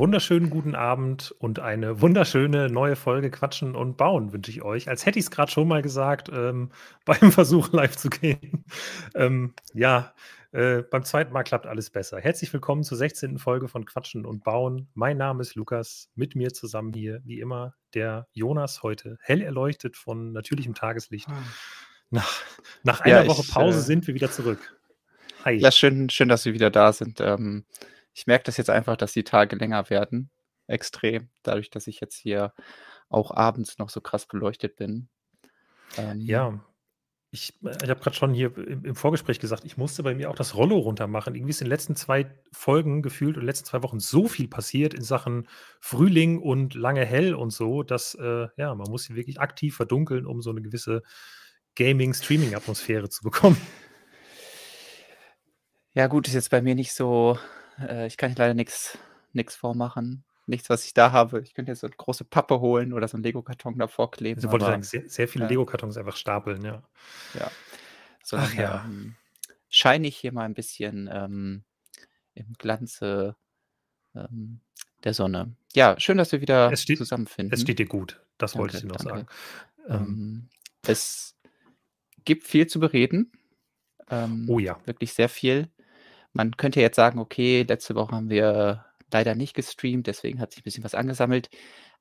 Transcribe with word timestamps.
wunderschönen 0.00 0.48
guten 0.48 0.74
Abend 0.74 1.30
und 1.40 1.58
eine 1.58 2.00
wunderschöne 2.00 2.70
neue 2.70 2.96
Folge 2.96 3.30
Quatschen 3.30 3.76
und 3.76 3.98
Bauen 3.98 4.32
wünsche 4.32 4.50
ich 4.50 4.62
euch. 4.62 4.88
Als 4.88 5.04
hätte 5.04 5.18
ich 5.18 5.26
es 5.26 5.30
gerade 5.30 5.52
schon 5.52 5.68
mal 5.68 5.82
gesagt, 5.82 6.30
ähm, 6.32 6.70
beim 7.04 7.30
Versuch 7.30 7.70
live 7.72 7.96
zu 7.96 8.08
gehen. 8.08 8.64
ähm, 9.14 9.52
ja, 9.74 10.14
äh, 10.52 10.78
beim 10.78 11.04
zweiten 11.04 11.34
Mal 11.34 11.42
klappt 11.42 11.66
alles 11.66 11.90
besser. 11.90 12.18
Herzlich 12.18 12.50
willkommen 12.50 12.82
zur 12.82 12.96
16. 12.96 13.36
Folge 13.36 13.68
von 13.68 13.84
Quatschen 13.84 14.24
und 14.24 14.42
Bauen. 14.42 14.88
Mein 14.94 15.18
Name 15.18 15.42
ist 15.42 15.54
Lukas. 15.54 16.08
Mit 16.14 16.34
mir 16.34 16.54
zusammen 16.54 16.94
hier, 16.94 17.20
wie 17.26 17.38
immer, 17.38 17.74
der 17.92 18.26
Jonas 18.32 18.82
heute 18.82 19.18
hell 19.20 19.42
erleuchtet 19.42 19.98
von 19.98 20.32
natürlichem 20.32 20.74
Tageslicht. 20.74 21.28
Ah. 21.28 21.42
Nach, 22.08 22.40
nach 22.84 23.02
einer 23.02 23.24
ja, 23.24 23.26
Woche 23.26 23.46
Pause 23.52 23.80
äh, 23.80 23.82
sind 23.82 24.06
wir 24.06 24.14
wieder 24.14 24.30
zurück. 24.30 24.80
Hi. 25.44 25.56
Ja, 25.56 25.70
schön, 25.70 26.08
schön, 26.08 26.30
dass 26.30 26.46
wir 26.46 26.54
wieder 26.54 26.70
da 26.70 26.94
sind. 26.94 27.20
Ähm, 27.20 27.64
ich 28.14 28.26
merke 28.26 28.44
das 28.44 28.56
jetzt 28.56 28.70
einfach, 28.70 28.96
dass 28.96 29.12
die 29.12 29.24
Tage 29.24 29.56
länger 29.56 29.90
werden. 29.90 30.30
Extrem. 30.66 31.30
Dadurch, 31.42 31.70
dass 31.70 31.86
ich 31.86 32.00
jetzt 32.00 32.16
hier 32.16 32.52
auch 33.08 33.30
abends 33.32 33.78
noch 33.78 33.90
so 33.90 34.00
krass 34.00 34.26
beleuchtet 34.26 34.76
bin. 34.76 35.08
Ähm, 35.96 36.20
ja, 36.20 36.64
ich, 37.32 37.54
äh, 37.64 37.76
ich 37.82 37.90
habe 37.90 38.00
gerade 38.00 38.16
schon 38.16 38.34
hier 38.34 38.56
im, 38.56 38.84
im, 38.84 38.94
Vorgespräch 38.94 39.38
gesagt, 39.38 39.64
ich 39.64 39.76
musste 39.76 40.02
bei 40.02 40.14
mir 40.14 40.30
auch 40.30 40.34
das 40.34 40.54
Rollo 40.54 40.78
runter 40.78 41.06
machen. 41.06 41.34
Irgendwie 41.34 41.50
ist 41.50 41.60
in 41.60 41.66
den 41.66 41.70
letzten 41.70 41.96
zwei 41.96 42.32
Folgen 42.52 43.02
gefühlt 43.02 43.36
und 43.36 43.42
in 43.42 43.46
den 43.46 43.46
letzten 43.46 43.66
zwei 43.66 43.82
Wochen 43.82 44.00
so 44.00 44.28
viel 44.28 44.48
passiert 44.48 44.94
in 44.94 45.02
Sachen 45.02 45.48
Frühling 45.80 46.40
und 46.40 46.74
lange 46.74 47.04
hell 47.04 47.34
und 47.34 47.50
so, 47.50 47.82
dass 47.82 48.14
äh, 48.14 48.48
ja, 48.56 48.74
man 48.74 48.90
muss 48.90 49.04
sie 49.04 49.14
wirklich 49.14 49.40
aktiv 49.40 49.76
verdunkeln, 49.76 50.26
um 50.26 50.40
so 50.40 50.50
eine 50.50 50.62
gewisse 50.62 51.02
Gaming-Streaming-Atmosphäre 51.76 53.08
zu 53.08 53.22
bekommen. 53.22 53.60
Ja, 55.94 56.06
gut, 56.06 56.28
ist 56.28 56.34
jetzt 56.34 56.50
bei 56.50 56.62
mir 56.62 56.74
nicht 56.74 56.92
so 56.92 57.38
äh, 57.88 58.06
ich 58.06 58.16
kann 58.16 58.34
leider 58.36 58.54
nichts 58.54 58.98
vormachen. 59.56 60.24
Nichts, 60.46 60.68
was 60.68 60.84
ich 60.84 60.94
da 60.94 61.12
habe. 61.12 61.40
Ich 61.42 61.54
könnte 61.54 61.70
jetzt 61.70 61.80
so 61.80 61.86
eine 61.86 61.94
große 61.96 62.24
Pappe 62.24 62.60
holen 62.60 62.92
oder 62.92 63.06
so 63.06 63.16
einen 63.16 63.22
Lego-Karton 63.22 63.78
davor 63.78 64.10
kleben. 64.10 64.38
Also 64.38 64.50
wollte 64.50 64.64
sagen, 64.64 64.82
sehr, 64.82 65.08
sehr 65.08 65.28
viele 65.28 65.44
ja. 65.44 65.50
Lego-Kartons 65.50 65.96
einfach 65.96 66.16
stapeln, 66.16 66.64
ja. 66.64 66.82
Ja. 67.38 67.50
So 68.24 68.36
Ach 68.36 68.52
ja. 68.54 68.84
Ähm, 68.84 69.14
scheine 69.68 70.08
ich 70.08 70.16
hier 70.16 70.32
mal 70.32 70.44
ein 70.44 70.54
bisschen 70.54 71.08
ähm, 71.12 71.62
im 72.34 72.52
Glanze 72.58 73.36
ähm, 74.14 74.60
der 75.04 75.14
Sonne. 75.14 75.54
Ja, 75.72 75.98
schön, 75.98 76.18
dass 76.18 76.32
wir 76.32 76.40
wieder 76.40 76.72
es 76.72 76.82
steht, 76.82 76.98
zusammenfinden. 76.98 77.54
Es 77.54 77.62
steht 77.62 77.78
dir 77.78 77.86
gut, 77.86 78.20
das 78.38 78.52
danke, 78.52 78.62
wollte 78.62 78.76
ich 78.76 78.82
dir 78.82 78.88
noch 78.88 78.96
danke. 78.96 79.10
sagen. 79.10 79.28
Ähm, 79.88 79.96
ähm, 79.96 80.48
es 80.86 81.36
gibt 82.24 82.44
viel 82.44 82.66
zu 82.66 82.80
bereden. 82.80 83.32
Ähm, 84.10 84.46
oh 84.48 84.58
ja. 84.58 84.80
Wirklich 84.84 85.12
sehr 85.12 85.28
viel. 85.28 85.68
Man 86.32 86.56
könnte 86.56 86.80
jetzt 86.80 86.96
sagen, 86.96 87.18
okay, 87.18 87.64
letzte 87.68 87.94
Woche 87.94 88.14
haben 88.14 88.30
wir 88.30 88.86
leider 89.12 89.34
nicht 89.34 89.54
gestreamt, 89.54 90.06
deswegen 90.06 90.40
hat 90.40 90.52
sich 90.52 90.60
ein 90.60 90.64
bisschen 90.64 90.84
was 90.84 90.94
angesammelt. 90.94 91.50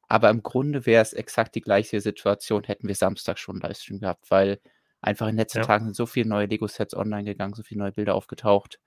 Aber 0.08 0.30
im 0.30 0.44
Grunde 0.44 0.86
wäre 0.86 1.02
es 1.02 1.14
exakt 1.14 1.56
die 1.56 1.62
gleiche 1.62 2.02
Situation, 2.02 2.64
hätten 2.64 2.88
wir 2.88 2.96
Samstag 2.96 3.38
schon 3.38 3.56
einen 3.56 3.62
Livestream 3.62 4.00
gehabt, 4.00 4.32
weil 4.32 4.60
einfach 5.02 5.28
in 5.28 5.34
den 5.34 5.40
letzten 5.40 5.60
ja. 5.60 5.66
Tagen 5.66 5.86
sind 5.86 5.96
so 5.96 6.06
viele 6.06 6.30
neue 6.30 6.48
Lego-Sets 6.48 6.96
online 6.96 7.26
gegangen, 7.26 7.54
so 7.54 7.64
viele 7.64 7.80
neue 7.82 7.92
Bilder 7.92 8.16
aufgetaucht. 8.16 8.80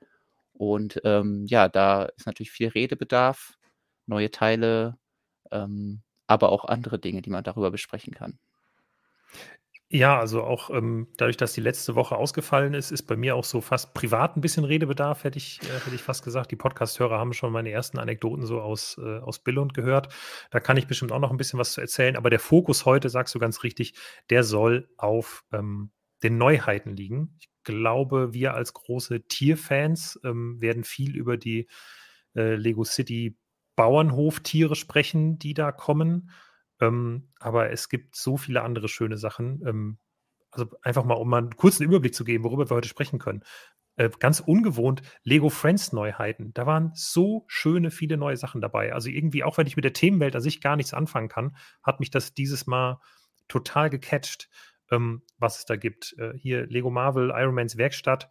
Und 0.52 1.00
ähm, 1.04 1.46
ja, 1.46 1.68
da 1.68 2.04
ist 2.04 2.26
natürlich 2.26 2.50
viel 2.50 2.68
Redebedarf, 2.68 3.58
neue 4.06 4.30
Teile, 4.30 4.98
ähm, 5.50 6.02
aber 6.26 6.50
auch 6.52 6.64
andere 6.64 6.98
Dinge, 6.98 7.22
die 7.22 7.30
man 7.30 7.44
darüber 7.44 7.70
besprechen 7.70 8.14
kann. 8.14 8.38
Ja, 9.94 10.18
also 10.18 10.42
auch 10.42 10.70
ähm, 10.70 11.06
dadurch, 11.18 11.36
dass 11.36 11.52
die 11.52 11.60
letzte 11.60 11.94
Woche 11.94 12.16
ausgefallen 12.16 12.72
ist, 12.72 12.90
ist 12.90 13.02
bei 13.02 13.14
mir 13.14 13.36
auch 13.36 13.44
so 13.44 13.60
fast 13.60 13.92
privat 13.92 14.38
ein 14.38 14.40
bisschen 14.40 14.64
Redebedarf, 14.64 15.22
hätte 15.22 15.36
ich, 15.36 15.60
äh, 15.64 15.84
hätte 15.84 15.94
ich 15.94 16.00
fast 16.00 16.24
gesagt. 16.24 16.50
Die 16.50 16.56
Podcast-Hörer 16.56 17.18
haben 17.18 17.34
schon 17.34 17.52
meine 17.52 17.70
ersten 17.70 17.98
Anekdoten 17.98 18.46
so 18.46 18.62
aus, 18.62 18.96
äh, 18.96 19.18
aus 19.18 19.40
Billund 19.40 19.74
gehört. 19.74 20.08
Da 20.50 20.60
kann 20.60 20.78
ich 20.78 20.86
bestimmt 20.86 21.12
auch 21.12 21.18
noch 21.18 21.30
ein 21.30 21.36
bisschen 21.36 21.58
was 21.58 21.74
zu 21.74 21.82
erzählen. 21.82 22.16
Aber 22.16 22.30
der 22.30 22.40
Fokus 22.40 22.86
heute, 22.86 23.10
sagst 23.10 23.34
du 23.34 23.38
ganz 23.38 23.64
richtig, 23.64 23.92
der 24.30 24.44
soll 24.44 24.88
auf 24.96 25.44
ähm, 25.52 25.90
den 26.22 26.38
Neuheiten 26.38 26.96
liegen. 26.96 27.36
Ich 27.38 27.50
glaube, 27.62 28.32
wir 28.32 28.54
als 28.54 28.72
große 28.72 29.26
Tierfans 29.28 30.18
ähm, 30.24 30.58
werden 30.58 30.84
viel 30.84 31.14
über 31.14 31.36
die 31.36 31.68
äh, 32.34 32.54
Lego 32.54 32.84
City 32.84 33.36
Bauernhoftiere 33.76 34.74
sprechen, 34.74 35.38
die 35.38 35.52
da 35.52 35.70
kommen. 35.70 36.30
Ähm, 36.82 37.28
aber 37.38 37.70
es 37.70 37.88
gibt 37.88 38.16
so 38.16 38.36
viele 38.36 38.62
andere 38.62 38.88
schöne 38.88 39.16
Sachen. 39.16 39.62
Ähm, 39.64 39.98
also 40.50 40.66
einfach 40.82 41.04
mal, 41.04 41.14
um 41.14 41.28
mal 41.28 41.38
einen 41.38 41.56
kurzen 41.56 41.84
Überblick 41.84 42.14
zu 42.14 42.24
geben, 42.24 42.44
worüber 42.44 42.68
wir 42.68 42.74
heute 42.74 42.88
sprechen 42.88 43.20
können. 43.20 43.44
Äh, 43.96 44.10
ganz 44.18 44.40
ungewohnt 44.40 45.00
Lego 45.22 45.48
Friends 45.48 45.92
Neuheiten. 45.92 46.52
Da 46.54 46.66
waren 46.66 46.90
so 46.94 47.44
schöne, 47.46 47.90
viele 47.92 48.16
neue 48.16 48.36
Sachen 48.36 48.60
dabei. 48.60 48.92
Also 48.92 49.10
irgendwie, 49.10 49.44
auch 49.44 49.58
wenn 49.58 49.66
ich 49.68 49.76
mit 49.76 49.84
der 49.84 49.92
Themenwelt 49.92 50.34
an 50.34 50.42
sich 50.42 50.60
gar 50.60 50.76
nichts 50.76 50.92
anfangen 50.92 51.28
kann, 51.28 51.56
hat 51.84 52.00
mich 52.00 52.10
das 52.10 52.34
dieses 52.34 52.66
Mal 52.66 53.00
total 53.48 53.88
gecatcht, 53.88 54.50
ähm, 54.90 55.22
was 55.38 55.58
es 55.58 55.64
da 55.64 55.76
gibt. 55.76 56.16
Äh, 56.18 56.32
hier 56.36 56.66
Lego 56.66 56.90
Marvel, 56.90 57.32
Iron 57.36 57.54
Mans 57.54 57.76
Werkstatt. 57.76 58.28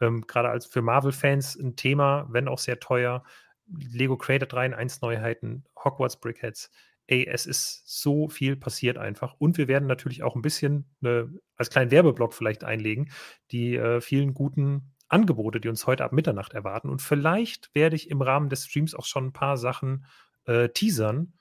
Ähm, 0.00 0.26
gerade 0.26 0.50
als 0.50 0.66
für 0.66 0.82
Marvel-Fans 0.82 1.56
ein 1.56 1.74
Thema, 1.76 2.26
wenn 2.30 2.48
auch 2.48 2.58
sehr 2.58 2.80
teuer. 2.80 3.24
Lego 3.66 4.18
Creator 4.18 4.46
3 4.46 4.66
in 4.66 4.74
1 4.74 5.00
Neuheiten, 5.00 5.64
Hogwarts 5.82 6.20
Brickheads, 6.20 6.70
ey, 7.06 7.26
es 7.26 7.46
ist 7.46 7.82
so 7.86 8.28
viel 8.28 8.56
passiert 8.56 8.98
einfach. 8.98 9.34
Und 9.38 9.58
wir 9.58 9.68
werden 9.68 9.86
natürlich 9.86 10.22
auch 10.22 10.36
ein 10.36 10.42
bisschen 10.42 10.86
äh, 11.02 11.24
als 11.56 11.70
kleinen 11.70 11.90
Werbeblock 11.90 12.34
vielleicht 12.34 12.64
einlegen, 12.64 13.10
die 13.50 13.76
äh, 13.76 14.00
vielen 14.00 14.34
guten 14.34 14.94
Angebote, 15.08 15.60
die 15.60 15.68
uns 15.68 15.86
heute 15.86 16.04
ab 16.04 16.12
Mitternacht 16.12 16.54
erwarten. 16.54 16.88
Und 16.88 17.02
vielleicht 17.02 17.74
werde 17.74 17.96
ich 17.96 18.10
im 18.10 18.22
Rahmen 18.22 18.48
des 18.48 18.66
Streams 18.66 18.94
auch 18.94 19.04
schon 19.04 19.26
ein 19.26 19.32
paar 19.32 19.56
Sachen 19.56 20.06
äh, 20.46 20.68
teasern, 20.70 21.34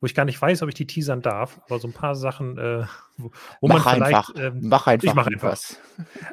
wo 0.00 0.06
ich 0.06 0.14
gar 0.14 0.24
nicht 0.24 0.40
weiß, 0.40 0.62
ob 0.62 0.68
ich 0.68 0.74
die 0.74 0.86
teasern 0.86 1.20
darf, 1.20 1.60
aber 1.66 1.78
so 1.78 1.86
ein 1.86 1.92
paar 1.92 2.14
Sachen, 2.14 2.56
äh, 2.56 2.86
wo, 3.18 3.30
wo 3.60 3.68
mach 3.68 3.84
man 3.84 3.96
vielleicht. 3.96 4.14
Einfach. 4.14 4.34
Ähm, 4.36 4.60
mach 4.62 4.86
einfach. 4.86 5.08
Ich 5.08 5.14
mach 5.14 5.26
einfach. 5.26 5.52
Was. 5.52 5.78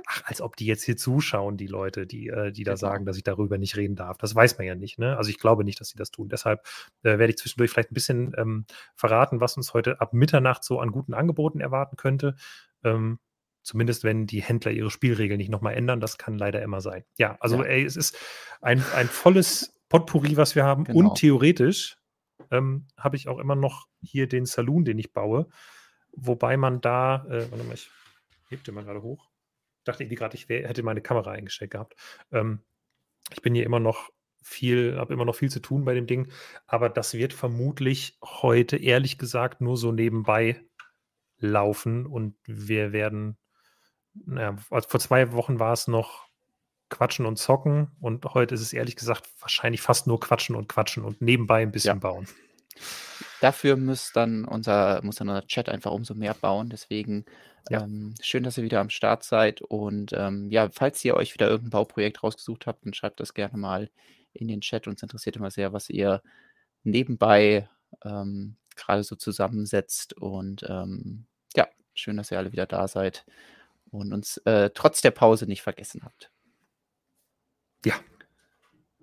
Ach, 0.07 0.23
als 0.25 0.41
ob 0.41 0.55
die 0.55 0.66
jetzt 0.66 0.83
hier 0.83 0.95
zuschauen, 0.95 1.57
die 1.57 1.67
Leute, 1.67 2.07
die, 2.07 2.27
äh, 2.27 2.51
die 2.51 2.63
da 2.63 2.72
genau. 2.72 2.79
sagen, 2.79 3.06
dass 3.06 3.17
ich 3.17 3.23
darüber 3.23 3.57
nicht 3.57 3.75
reden 3.75 3.95
darf. 3.95 4.17
Das 4.17 4.33
weiß 4.33 4.57
man 4.57 4.67
ja 4.67 4.75
nicht. 4.75 5.00
Ne? 5.00 5.17
Also 5.17 5.29
ich 5.29 5.38
glaube 5.38 5.66
nicht, 5.66 5.81
dass 5.81 5.89
sie 5.89 5.97
das 5.97 6.11
tun. 6.11 6.29
Deshalb 6.29 6.66
äh, 7.03 7.17
werde 7.17 7.29
ich 7.29 7.38
zwischendurch 7.38 7.72
vielleicht 7.72 7.91
ein 7.91 7.95
bisschen 7.95 8.33
ähm, 8.38 8.66
verraten, 8.95 9.41
was 9.41 9.57
uns 9.57 9.73
heute 9.73 10.00
ab 10.00 10.13
Mitternacht 10.13 10.63
so 10.63 10.79
an 10.79 10.91
guten 10.91 11.13
Angeboten 11.13 11.59
erwarten 11.59 11.97
könnte. 11.97 12.35
Ähm, 12.83 13.19
Zumindest 13.63 14.06
wenn 14.06 14.27
die 14.27 14.41
Händler 14.41 14.72
ihre 14.72 14.89
Spielregeln 14.89 15.38
nicht 15.38 15.51
nochmal 15.51 15.73
ändern. 15.73 16.00
Das 16.00 16.17
kann 16.17 16.38
leider 16.38 16.61
immer 16.61 16.79
sein. 16.79 17.03
Ja, 17.17 17.35
also 17.41 17.57
ja. 17.57 17.63
ey, 17.63 17.83
es 17.83 17.97
ist 17.97 18.17
ein, 18.61 18.81
ein 18.95 19.07
volles 19.07 19.77
Potpourri, 19.89 20.38
was 20.38 20.56
wir 20.56 20.63
haben. 20.63 20.85
Genau. 20.85 21.00
Und 21.00 21.16
theoretisch 21.16 21.97
ähm, 22.51 22.87
habe 22.97 23.15
ich 23.15 23.27
auch 23.27 23.39
immer 23.39 23.55
noch 23.55 23.87
hier 24.01 24.27
den 24.27 24.45
Saloon, 24.45 24.85
den 24.85 24.99
ich 24.99 25.13
baue. 25.13 25.47
Wobei 26.11 26.57
man 26.57 26.81
da, 26.81 27.25
äh, 27.25 27.51
warte 27.51 27.63
mal, 27.63 27.73
ich 27.73 27.89
heb 28.49 28.63
den 28.63 28.75
mal 28.75 28.83
gerade 28.83 29.01
hoch. 29.01 29.29
Dachte 29.83 30.03
irgendwie 30.03 30.15
gerade, 30.15 30.35
ich 30.35 30.49
wär, 30.49 30.67
hätte 30.67 30.83
meine 30.83 31.01
Kamera 31.01 31.31
eingestellt 31.31 31.71
gehabt. 31.71 31.95
Ähm, 32.31 32.61
ich 33.31 33.41
bin 33.41 33.55
hier 33.55 33.65
immer 33.65 33.79
noch 33.79 34.09
viel, 34.41 34.97
habe 34.97 35.13
immer 35.13 35.25
noch 35.25 35.35
viel 35.35 35.51
zu 35.51 35.59
tun 35.59 35.83
bei 35.83 35.93
dem 35.93 36.07
Ding, 36.07 36.31
aber 36.67 36.89
das 36.89 37.13
wird 37.13 37.33
vermutlich 37.33 38.17
heute 38.23 38.77
ehrlich 38.77 39.17
gesagt 39.17 39.59
nur 39.59 39.75
so 39.75 39.91
nebenbei 39.91 40.63
laufen 41.37 42.05
und 42.05 42.35
wir 42.45 42.93
werden, 42.93 43.37
naja, 44.13 44.55
vor 44.57 44.99
zwei 44.99 45.33
Wochen 45.33 45.59
war 45.59 45.73
es 45.73 45.87
noch 45.87 46.26
Quatschen 46.89 47.25
und 47.25 47.37
Zocken. 47.37 47.91
Und 47.99 48.25
heute 48.33 48.55
ist 48.55 48.61
es 48.61 48.73
ehrlich 48.73 48.95
gesagt 48.95 49.29
wahrscheinlich 49.39 49.81
fast 49.81 50.07
nur 50.07 50.19
Quatschen 50.19 50.55
und 50.55 50.69
Quatschen 50.69 51.03
und 51.03 51.21
nebenbei 51.21 51.61
ein 51.61 51.71
bisschen 51.71 51.95
ja. 51.95 51.99
bauen. 51.99 52.27
Dafür 53.41 53.75
muss 53.77 54.11
dann 54.13 54.45
unser, 54.45 55.01
muss 55.03 55.17
dann 55.17 55.29
unser 55.29 55.45
Chat 55.47 55.69
einfach 55.69 55.91
umso 55.91 56.13
mehr 56.15 56.33
bauen. 56.33 56.69
Deswegen 56.69 57.25
ja. 57.69 57.83
ähm, 57.83 58.15
schön, 58.21 58.44
dass 58.44 58.57
ihr 58.57 58.63
wieder 58.63 58.79
am 58.79 58.89
Start 58.89 59.23
seid. 59.23 59.62
Und 59.62 60.13
ähm, 60.13 60.50
ja, 60.50 60.69
falls 60.71 61.03
ihr 61.06 61.15
euch 61.15 61.33
wieder 61.33 61.47
irgendein 61.47 61.71
Bauprojekt 61.71 62.23
rausgesucht 62.23 62.67
habt, 62.67 62.85
dann 62.85 62.94
schreibt 62.94 63.19
das 63.19 63.33
gerne 63.33 63.57
mal 63.57 63.89
in 64.33 64.47
den 64.47 64.62
Chat. 64.62 64.88
Uns 64.88 65.03
interessiert 65.03 65.35
immer 65.35 65.51
sehr, 65.51 65.73
was 65.73 65.89
ihr 65.89 66.21
nebenbei 66.83 67.69
ähm, 68.03 68.56
gerade 68.75 69.03
so 69.03 69.15
zusammensetzt. 69.15 70.13
Und 70.15 70.65
ähm, 70.67 71.25
ja, 71.56 71.67
schön, 71.94 72.17
dass 72.17 72.31
ihr 72.31 72.38
alle 72.38 72.51
wieder 72.51 72.65
da 72.65 72.88
seid 72.88 73.25
und 73.91 74.13
uns 74.13 74.38
äh, 74.45 74.69
trotz 74.73 75.01
der 75.01 75.12
Pause 75.12 75.45
nicht 75.45 75.62
vergessen 75.62 76.01
habt. 76.03 76.31
Ja. 77.88 77.95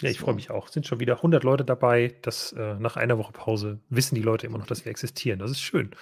Ja, 0.00 0.10
ich 0.10 0.18
freue 0.18 0.34
mich 0.34 0.50
auch. 0.50 0.66
Es 0.66 0.74
sind 0.74 0.86
schon 0.86 1.00
wieder 1.00 1.16
100 1.16 1.44
Leute 1.44 1.64
dabei. 1.64 2.16
Das 2.22 2.52
äh, 2.52 2.74
nach 2.74 2.96
einer 2.96 3.16
Woche 3.16 3.32
Pause 3.32 3.80
wissen 3.88 4.14
die 4.16 4.22
Leute 4.22 4.46
immer 4.46 4.58
noch, 4.58 4.66
dass 4.66 4.84
wir 4.84 4.90
existieren. 4.90 5.38
Das 5.38 5.50
ist 5.50 5.60
schön. 5.60 5.94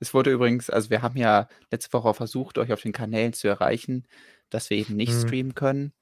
Es 0.00 0.12
wurde 0.14 0.32
übrigens, 0.32 0.68
also 0.68 0.90
wir 0.90 1.02
haben 1.02 1.16
ja 1.16 1.48
letzte 1.70 1.92
Woche 1.92 2.12
versucht, 2.14 2.58
euch 2.58 2.72
auf 2.72 2.82
den 2.82 2.92
Kanälen 2.92 3.32
zu 3.32 3.48
erreichen, 3.48 4.06
dass 4.50 4.68
wir 4.70 4.76
eben 4.76 4.96
nicht 4.96 5.12
mhm. 5.14 5.20
streamen 5.20 5.54
können. 5.54 5.92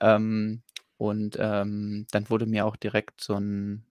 Ähm, 0.00 0.62
und 0.96 1.36
ähm, 1.38 2.06
dann 2.10 2.30
wurde 2.30 2.46
mir 2.46 2.64
auch 2.64 2.76
direkt 2.76 3.20
so 3.20 3.34
ein, 3.34 3.84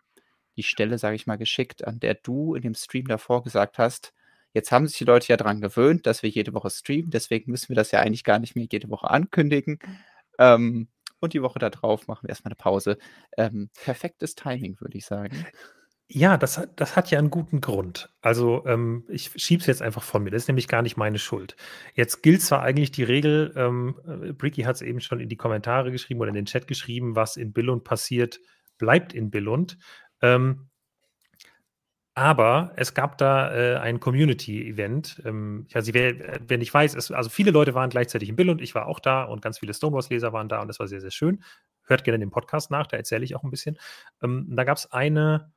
die 0.56 0.64
Stelle, 0.64 0.98
sage 0.98 1.16
ich 1.16 1.28
mal, 1.28 1.38
geschickt, 1.38 1.86
an 1.86 2.00
der 2.00 2.16
du 2.16 2.56
in 2.56 2.62
dem 2.62 2.76
Stream 2.76 3.08
davor 3.08 3.44
gesagt 3.44 3.78
hast, 3.78 4.14
jetzt 4.54 4.72
haben 4.72 4.88
sich 4.88 4.98
die 4.98 5.06
Leute 5.06 5.28
ja 5.28 5.38
daran 5.38 5.62
gewöhnt, 5.62 6.08
dass 6.08 6.24
wir 6.24 6.30
jede 6.30 6.54
Woche 6.54 6.70
streamen, 6.70 7.12
deswegen 7.12 7.52
müssen 7.52 7.70
wir 7.70 7.76
das 7.76 7.92
ja 7.92 8.00
eigentlich 8.00 8.24
gar 8.24 8.40
nicht 8.40 8.56
mehr 8.56 8.68
jede 8.72 8.90
Woche 8.90 9.10
ankündigen. 9.10 9.80
Ähm, 10.40 10.88
und 11.25 11.33
die 11.33 11.42
Woche 11.42 11.60
darauf 11.60 12.07
machen 12.07 12.24
wir 12.24 12.30
erstmal 12.30 12.51
eine 12.51 12.56
Pause. 12.56 12.98
Ähm, 13.38 13.69
perfektes 13.83 14.36
Timing, 14.36 14.80
würde 14.80 14.98
ich 14.98 15.06
sagen. 15.06 15.45
Ja, 16.07 16.38
das 16.38 16.57
hat 16.60 16.80
das 16.80 16.95
hat 16.95 17.10
ja 17.10 17.18
einen 17.18 17.31
guten 17.31 17.62
Grund. 17.62 18.13
Also, 18.22 18.63
ähm, 18.68 19.06
ich 19.10 19.31
schiebe 19.38 19.62
es 19.62 19.66
jetzt 19.68 19.81
einfach 19.81 20.04
von 20.04 20.24
mir. 20.24 20.30
Das 20.30 20.44
ist 20.44 20.48
nämlich 20.48 20.68
gar 20.68 20.83
nicht 20.83 20.98
meine 20.98 21.18
Schuld. 21.18 21.56
Jetzt 21.95 22.22
gilt 22.22 22.44
zwar 22.44 22.62
eigentlich 22.62 22.92
die 22.92 23.04
Regel, 23.04 23.51
ähm, 23.56 24.00
äh, 24.06 24.33
Bricky 24.33 24.63
hat 24.63 24.75
es 24.75 24.83
eben 24.83 25.01
schon 25.01 25.19
in 25.19 25.30
die 25.30 25.36
Kommentare 25.38 25.92
geschrieben 25.92 26.19
oder 26.22 26.30
in 26.30 26.36
den 26.36 26.45
Chat 26.45 26.68
geschrieben: 26.68 27.16
„Was 27.16 27.38
in 27.38 27.54
Billund 27.54 27.83
passiert, 27.83 28.39
bleibt 28.77 29.13
in 29.13 29.31
Billund.“ 29.31 29.77
Ähm 30.22 30.69
aber 32.16 32.72
es 32.78 32.94
gab 32.94 33.18
da, 33.18 33.54
äh, 33.54 33.78
ein 33.78 34.00
Community-Event. 34.00 35.22
Ähm, 35.26 35.68
also, 35.74 35.94
wer 35.94 36.58
nicht 36.58 36.74
weiß, 36.74 36.96
es 36.96 37.12
also, 37.12 37.30
viele 37.30 37.52
Leute 37.52 37.76
waren 37.76 37.90
gleichzeitig 37.90 38.30
in 38.30 38.36
Billund. 38.36 38.62
Ich 38.62 38.74
war 38.76 38.88
auch 38.88 39.00
da 39.00 39.24
und 39.24 39.42
ganz 39.42 39.60
viele 39.60 39.74
Stonewalls-Leser 39.74 40.34
waren 40.34 40.50
da 40.50 40.62
und 40.62 40.68
das 40.70 40.80
war 40.80 40.88
sehr, 40.88 41.02
sehr 41.02 41.12
schön. 41.12 41.44
Hört 41.84 42.04
gerne 42.04 42.20
den 42.20 42.32
Podcast 42.32 42.72
nach, 42.72 42.88
da 42.88 42.98
erzähle 42.98 43.26
ich 43.26 43.36
auch 43.36 43.44
ein 43.44 43.52
bisschen. 43.52 43.78
Ähm, 44.24 44.48
da 44.50 44.64
gab's 44.64 44.92
eine 44.92 45.52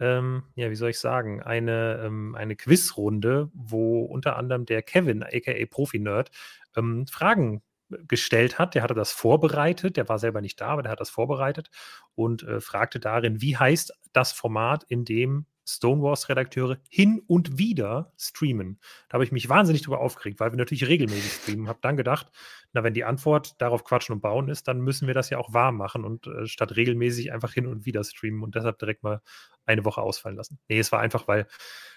ähm, 0.00 0.44
ja, 0.56 0.70
wie 0.70 0.74
soll 0.74 0.90
ich 0.90 0.98
sagen, 0.98 1.42
eine, 1.42 2.02
ähm, 2.04 2.34
eine 2.34 2.56
Quizrunde, 2.56 3.50
wo 3.54 4.02
unter 4.04 4.36
anderem 4.36 4.66
der 4.66 4.82
Kevin, 4.82 5.22
aka 5.22 5.52
Profi-Nerd, 5.70 6.30
ähm, 6.76 7.06
Fragen 7.06 7.62
gestellt 8.08 8.58
hat. 8.58 8.74
Der 8.74 8.82
hatte 8.82 8.94
das 8.94 9.12
vorbereitet, 9.12 9.96
der 9.96 10.08
war 10.08 10.18
selber 10.18 10.40
nicht 10.40 10.60
da, 10.60 10.68
aber 10.68 10.82
der 10.82 10.92
hat 10.92 11.00
das 11.00 11.10
vorbereitet 11.10 11.70
und 12.14 12.42
äh, 12.42 12.60
fragte 12.60 13.00
darin, 13.00 13.40
wie 13.42 13.56
heißt 13.56 13.92
das 14.12 14.32
Format, 14.32 14.84
in 14.84 15.04
dem 15.04 15.46
Stonewalls-Redakteure 15.66 16.78
hin 16.88 17.22
und 17.26 17.58
wieder 17.58 18.12
streamen. 18.18 18.80
Da 19.08 19.14
habe 19.14 19.24
ich 19.24 19.32
mich 19.32 19.48
wahnsinnig 19.48 19.82
drüber 19.82 20.00
aufgeregt, 20.00 20.40
weil 20.40 20.52
wir 20.52 20.56
natürlich 20.56 20.86
regelmäßig 20.86 21.32
streamen. 21.32 21.68
Habe 21.68 21.78
dann 21.82 21.96
gedacht, 21.96 22.30
na, 22.72 22.82
wenn 22.82 22.94
die 22.94 23.04
Antwort 23.04 23.60
darauf 23.60 23.84
quatschen 23.84 24.14
und 24.14 24.20
bauen 24.20 24.48
ist, 24.48 24.68
dann 24.68 24.80
müssen 24.80 25.06
wir 25.06 25.14
das 25.14 25.30
ja 25.30 25.38
auch 25.38 25.52
wahr 25.52 25.72
machen 25.72 26.04
und 26.04 26.26
äh, 26.26 26.46
statt 26.46 26.76
regelmäßig 26.76 27.32
einfach 27.32 27.52
hin 27.52 27.66
und 27.66 27.86
wieder 27.86 28.02
streamen 28.04 28.42
und 28.42 28.54
deshalb 28.54 28.78
direkt 28.78 29.02
mal 29.02 29.20
eine 29.66 29.84
Woche 29.84 30.00
ausfallen 30.02 30.36
lassen. 30.36 30.58
Nee, 30.68 30.78
es 30.78 30.92
war 30.92 31.00
einfach, 31.00 31.28
weil 31.28 31.46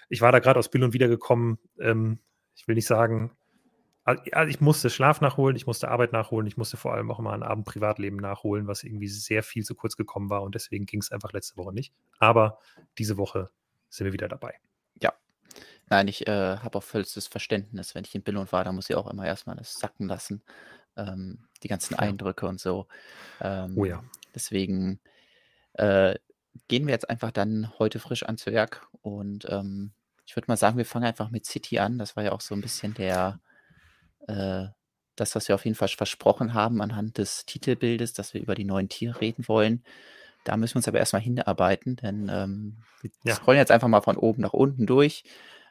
ich 0.08 0.20
war 0.20 0.32
da 0.32 0.38
gerade 0.38 0.58
aus 0.58 0.70
Bill 0.70 0.84
und 0.84 0.92
wieder 0.92 1.08
gekommen. 1.08 1.58
Ähm, 1.80 2.18
ich 2.54 2.68
will 2.68 2.74
nicht 2.74 2.86
sagen, 2.86 3.32
also 4.06 4.48
ich 4.48 4.60
musste 4.60 4.88
Schlaf 4.88 5.20
nachholen, 5.20 5.56
ich 5.56 5.66
musste 5.66 5.88
Arbeit 5.88 6.12
nachholen, 6.12 6.46
ich 6.46 6.56
musste 6.56 6.76
vor 6.76 6.94
allem 6.94 7.10
auch 7.10 7.18
mal 7.18 7.34
ein 7.34 7.42
Abend 7.42 7.66
Privatleben 7.66 8.18
nachholen, 8.18 8.68
was 8.68 8.84
irgendwie 8.84 9.08
sehr 9.08 9.42
viel 9.42 9.64
zu 9.64 9.74
kurz 9.74 9.96
gekommen 9.96 10.30
war 10.30 10.42
und 10.42 10.54
deswegen 10.54 10.86
ging 10.86 11.00
es 11.00 11.10
einfach 11.10 11.32
letzte 11.32 11.56
Woche 11.56 11.74
nicht. 11.74 11.92
Aber 12.18 12.58
diese 12.98 13.16
Woche 13.16 13.50
sind 13.88 14.04
wir 14.04 14.12
wieder 14.12 14.28
dabei. 14.28 14.54
Ja. 15.02 15.12
Nein, 15.88 16.06
ich 16.06 16.26
äh, 16.28 16.58
habe 16.58 16.78
auch 16.78 16.82
vollstes 16.84 17.26
Verständnis. 17.26 17.94
Wenn 17.94 18.04
ich 18.04 18.14
in 18.14 18.22
Billund 18.22 18.52
war, 18.52 18.64
da 18.64 18.70
muss 18.70 18.88
ich 18.88 18.96
auch 18.96 19.10
immer 19.10 19.26
erstmal 19.26 19.56
das 19.56 19.74
sacken 19.74 20.06
lassen. 20.06 20.42
Ähm, 20.96 21.48
die 21.62 21.68
ganzen 21.68 21.94
ja. 21.94 22.00
Eindrücke 22.00 22.46
und 22.46 22.60
so. 22.60 22.86
Ähm, 23.40 23.76
oh 23.76 23.84
ja. 23.84 24.04
Deswegen 24.34 25.00
äh, 25.74 26.14
gehen 26.68 26.86
wir 26.86 26.92
jetzt 26.92 27.10
einfach 27.10 27.32
dann 27.32 27.72
heute 27.78 27.98
frisch 27.98 28.24
ans 28.24 28.46
Werk 28.46 28.86
und 29.02 29.46
ähm, 29.50 29.92
ich 30.26 30.36
würde 30.36 30.46
mal 30.48 30.56
sagen, 30.56 30.76
wir 30.76 30.86
fangen 30.86 31.04
einfach 31.04 31.30
mit 31.30 31.44
City 31.44 31.78
an. 31.78 31.98
Das 31.98 32.16
war 32.16 32.24
ja 32.24 32.32
auch 32.32 32.40
so 32.40 32.54
ein 32.54 32.60
bisschen 32.60 32.94
der 32.94 33.40
äh, 34.26 34.66
das, 35.16 35.34
was 35.34 35.48
wir 35.48 35.54
auf 35.54 35.64
jeden 35.64 35.74
Fall 35.74 35.88
versprochen 35.88 36.54
haben 36.54 36.82
anhand 36.82 37.18
des 37.18 37.46
Titelbildes, 37.46 38.12
dass 38.12 38.34
wir 38.34 38.40
über 38.40 38.54
die 38.54 38.64
neuen 38.64 38.88
Tiere 38.88 39.20
reden 39.20 39.48
wollen. 39.48 39.82
Da 40.44 40.56
müssen 40.56 40.74
wir 40.74 40.78
uns 40.78 40.88
aber 40.88 40.98
erstmal 40.98 41.22
hinarbeiten, 41.22 41.96
denn 41.96 42.30
ähm, 42.30 42.76
wir 43.00 43.10
ja. 43.24 43.34
scrollen 43.34 43.58
jetzt 43.58 43.72
einfach 43.72 43.88
mal 43.88 44.02
von 44.02 44.16
oben 44.16 44.42
nach 44.42 44.52
unten 44.52 44.86
durch. 44.86 45.24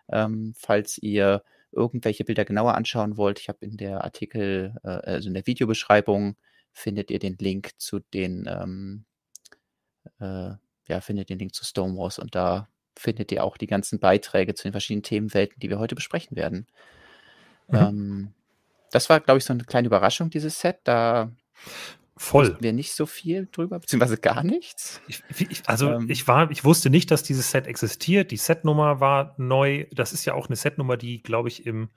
Ähm, 0.09 0.53
falls 0.57 0.97
ihr 0.97 1.43
irgendwelche 1.71 2.25
Bilder 2.25 2.45
genauer 2.45 2.75
anschauen 2.75 3.17
wollt, 3.17 3.39
ich 3.39 3.49
habe 3.49 3.65
in 3.65 3.77
der 3.77 4.03
Artikel, 4.03 4.75
äh, 4.83 4.89
also 4.89 5.27
in 5.27 5.33
der 5.33 5.47
Videobeschreibung, 5.47 6.35
findet 6.73 7.09
ihr 7.09 7.19
den 7.19 7.37
Link 7.37 7.71
zu 7.77 7.99
den, 7.99 8.47
ähm, 8.47 9.05
äh, 10.19 10.51
ja, 10.87 11.01
findet 11.01 11.29
den 11.29 11.39
Link 11.39 11.55
zu 11.55 11.63
Stonewalls 11.63 12.19
und 12.19 12.35
da 12.35 12.67
findet 12.97 13.31
ihr 13.31 13.43
auch 13.43 13.57
die 13.57 13.67
ganzen 13.67 13.99
Beiträge 13.99 14.55
zu 14.55 14.63
den 14.63 14.73
verschiedenen 14.73 15.03
Themenwelten, 15.03 15.59
die 15.59 15.69
wir 15.69 15.79
heute 15.79 15.95
besprechen 15.95 16.35
werden. 16.35 16.67
Mhm. 17.67 17.75
Ähm, 17.75 18.33
das 18.91 19.09
war, 19.09 19.19
glaube 19.19 19.37
ich, 19.39 19.45
so 19.45 19.53
eine 19.53 19.63
kleine 19.63 19.87
Überraschung, 19.87 20.29
dieses 20.29 20.59
Set. 20.59 20.79
Da 20.83 21.31
Voll. 22.17 22.55
wir 22.61 22.71
nicht 22.71 22.93
so 22.93 23.05
viel 23.05 23.49
drüber, 23.51 23.79
beziehungsweise 23.79 24.17
gar 24.17 24.43
nichts. 24.43 25.01
Ich, 25.07 25.21
ich, 25.37 25.67
also 25.67 25.91
ähm, 25.91 26.09
ich 26.09 26.27
war, 26.27 26.49
ich 26.49 26.63
wusste 26.63 26.89
nicht, 26.89 27.11
dass 27.11 27.23
dieses 27.23 27.51
Set 27.51 27.67
existiert. 27.67 28.31
Die 28.31 28.37
Setnummer 28.37 29.01
war 29.01 29.35
neu. 29.37 29.85
Das 29.91 30.13
ist 30.13 30.23
ja 30.23 30.33
auch 30.33 30.47
eine 30.47 30.55
Setnummer, 30.55 30.95
die, 30.95 31.21
glaube 31.21 31.49
ich, 31.49 31.65
im, 31.65 31.89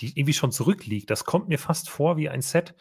die 0.00 0.16
irgendwie 0.16 0.32
schon 0.32 0.52
zurückliegt. 0.52 1.10
Das 1.10 1.24
kommt 1.24 1.48
mir 1.48 1.58
fast 1.58 1.90
vor 1.90 2.16
wie 2.16 2.28
ein 2.28 2.40
Set, 2.40 2.74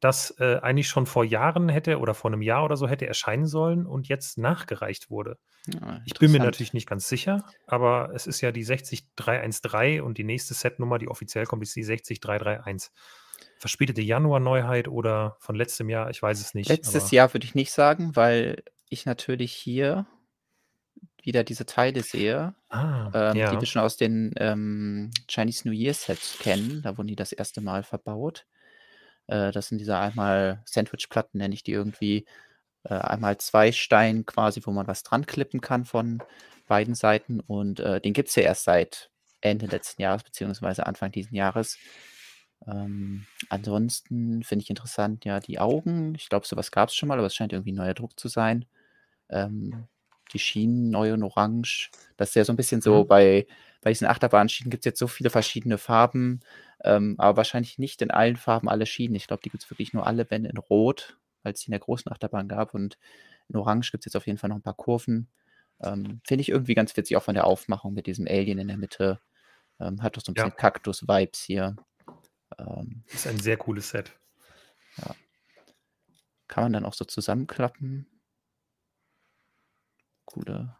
das 0.00 0.34
äh, 0.38 0.58
eigentlich 0.62 0.88
schon 0.88 1.06
vor 1.06 1.24
Jahren 1.24 1.68
hätte 1.68 1.98
oder 1.98 2.14
vor 2.14 2.30
einem 2.30 2.42
Jahr 2.42 2.64
oder 2.64 2.76
so 2.76 2.88
hätte 2.88 3.06
erscheinen 3.06 3.46
sollen 3.46 3.86
und 3.86 4.08
jetzt 4.08 4.38
nachgereicht 4.38 5.10
wurde. 5.10 5.38
Ja, 5.66 6.00
ich 6.04 6.14
bin 6.14 6.30
mir 6.30 6.38
natürlich 6.38 6.72
nicht 6.72 6.88
ganz 6.88 7.08
sicher, 7.08 7.44
aber 7.66 8.10
es 8.14 8.26
ist 8.26 8.40
ja 8.40 8.52
die 8.52 8.64
60313 8.64 10.00
und 10.00 10.18
die 10.18 10.24
nächste 10.24 10.54
Setnummer, 10.54 10.98
die 10.98 11.08
offiziell 11.08 11.46
kommt, 11.46 11.62
ist 11.62 11.74
die 11.74 11.82
60331. 11.82 12.92
Verspätete 13.58 14.00
Januar-Neuheit 14.00 14.86
oder 14.86 15.36
von 15.40 15.56
letztem 15.56 15.88
Jahr, 15.88 16.10
ich 16.10 16.22
weiß 16.22 16.40
es 16.40 16.54
nicht. 16.54 16.68
Letztes 16.68 17.10
Jahr 17.10 17.34
würde 17.34 17.44
ich 17.44 17.56
nicht 17.56 17.72
sagen, 17.72 18.14
weil 18.14 18.62
ich 18.88 19.04
natürlich 19.04 19.52
hier 19.52 20.06
wieder 21.22 21.44
diese 21.44 21.66
Teile 21.66 22.02
sehe, 22.02 22.54
ah, 22.68 23.10
ähm, 23.12 23.36
ja. 23.36 23.50
die 23.50 23.60
wir 23.60 23.66
schon 23.66 23.82
aus 23.82 23.96
den 23.96 24.32
ähm, 24.36 25.10
Chinese 25.28 25.68
New 25.68 25.74
Year 25.74 25.92
Sets 25.92 26.38
kennen. 26.38 26.82
Da 26.82 26.96
wurden 26.96 27.08
die 27.08 27.16
das 27.16 27.32
erste 27.32 27.60
Mal 27.60 27.82
verbaut. 27.82 28.46
Äh, 29.28 29.52
das 29.52 29.68
sind 29.68 29.78
diese 29.78 29.96
einmal 29.96 30.62
Sandwich-Platten, 30.64 31.38
nenne 31.38 31.54
ich 31.54 31.62
die 31.62 31.72
irgendwie. 31.72 32.26
Äh, 32.84 32.94
einmal 32.94 33.38
zwei 33.38 33.72
Steine 33.72 34.24
quasi, 34.24 34.60
wo 34.64 34.72
man 34.72 34.86
was 34.86 35.02
dran 35.02 35.26
klippen 35.26 35.60
kann 35.60 35.84
von 35.84 36.22
beiden 36.66 36.94
Seiten. 36.94 37.40
Und 37.40 37.80
äh, 37.80 38.00
den 38.00 38.12
gibt 38.12 38.28
es 38.28 38.34
ja 38.34 38.42
erst 38.42 38.64
seit 38.64 39.10
Ende 39.40 39.66
letzten 39.66 40.02
Jahres, 40.02 40.24
beziehungsweise 40.24 40.86
Anfang 40.86 41.12
diesen 41.12 41.34
Jahres. 41.34 41.78
Ähm, 42.66 43.26
ansonsten 43.48 44.42
finde 44.42 44.64
ich 44.64 44.70
interessant, 44.70 45.24
ja, 45.24 45.40
die 45.40 45.58
Augen. 45.58 46.14
Ich 46.16 46.28
glaube, 46.28 46.46
sowas 46.46 46.70
gab 46.70 46.88
es 46.88 46.94
schon 46.94 47.08
mal, 47.08 47.18
aber 47.18 47.26
es 47.26 47.34
scheint 47.34 47.52
irgendwie 47.52 47.72
ein 47.72 47.76
neuer 47.76 47.94
Druck 47.94 48.18
zu 48.18 48.28
sein. 48.28 48.66
Ähm, 49.30 49.86
die 50.32 50.38
Schienen 50.38 50.90
neu 50.90 51.14
und 51.14 51.22
orange. 51.22 51.90
Das 52.16 52.30
ist 52.30 52.34
ja 52.34 52.44
so 52.44 52.52
ein 52.52 52.56
bisschen 52.56 52.80
so, 52.80 53.04
mhm. 53.04 53.08
bei, 53.08 53.46
bei 53.80 53.90
diesen 53.90 54.06
Achterbahnschienen 54.06 54.70
gibt 54.70 54.82
es 54.82 54.86
jetzt 54.86 54.98
so 54.98 55.06
viele 55.06 55.30
verschiedene 55.30 55.78
Farben, 55.78 56.40
ähm, 56.84 57.16
aber 57.18 57.38
wahrscheinlich 57.38 57.78
nicht 57.78 58.02
in 58.02 58.10
allen 58.10 58.36
Farben 58.36 58.68
alle 58.68 58.86
Schienen. 58.86 59.14
Ich 59.14 59.26
glaube, 59.26 59.42
die 59.42 59.50
gibt 59.50 59.64
es 59.64 59.70
wirklich 59.70 59.92
nur 59.92 60.06
alle, 60.06 60.30
wenn 60.30 60.44
in 60.44 60.56
Rot, 60.56 61.18
weil 61.42 61.52
es 61.52 61.60
die 61.60 61.66
in 61.66 61.72
der 61.72 61.80
großen 61.80 62.10
Achterbahn 62.10 62.48
gab. 62.48 62.74
Und 62.74 62.98
in 63.48 63.56
Orange 63.56 63.90
gibt 63.90 64.02
es 64.02 64.06
jetzt 64.06 64.16
auf 64.16 64.26
jeden 64.26 64.38
Fall 64.38 64.48
noch 64.48 64.56
ein 64.56 64.62
paar 64.62 64.74
Kurven. 64.74 65.28
Ähm, 65.82 66.20
Finde 66.26 66.42
ich 66.42 66.48
irgendwie 66.48 66.74
ganz 66.74 66.96
witzig, 66.96 67.16
auch 67.16 67.22
von 67.22 67.34
der 67.34 67.46
Aufmachung 67.46 67.94
mit 67.94 68.06
diesem 68.06 68.26
Alien 68.26 68.58
in 68.58 68.68
der 68.68 68.76
Mitte. 68.76 69.20
Ähm, 69.80 70.02
hat 70.02 70.16
doch 70.16 70.22
so 70.22 70.32
ein 70.32 70.34
bisschen 70.34 70.50
ja. 70.50 70.56
Kaktus-Vibes 70.56 71.40
hier. 71.42 71.76
Ähm, 72.58 73.04
ist 73.06 73.26
ein 73.26 73.38
sehr 73.38 73.56
cooles 73.56 73.90
Set. 73.90 74.12
Ja. 74.98 75.14
Kann 76.48 76.64
man 76.64 76.72
dann 76.72 76.84
auch 76.84 76.94
so 76.94 77.04
zusammenklappen 77.04 78.06
coole, 80.28 80.76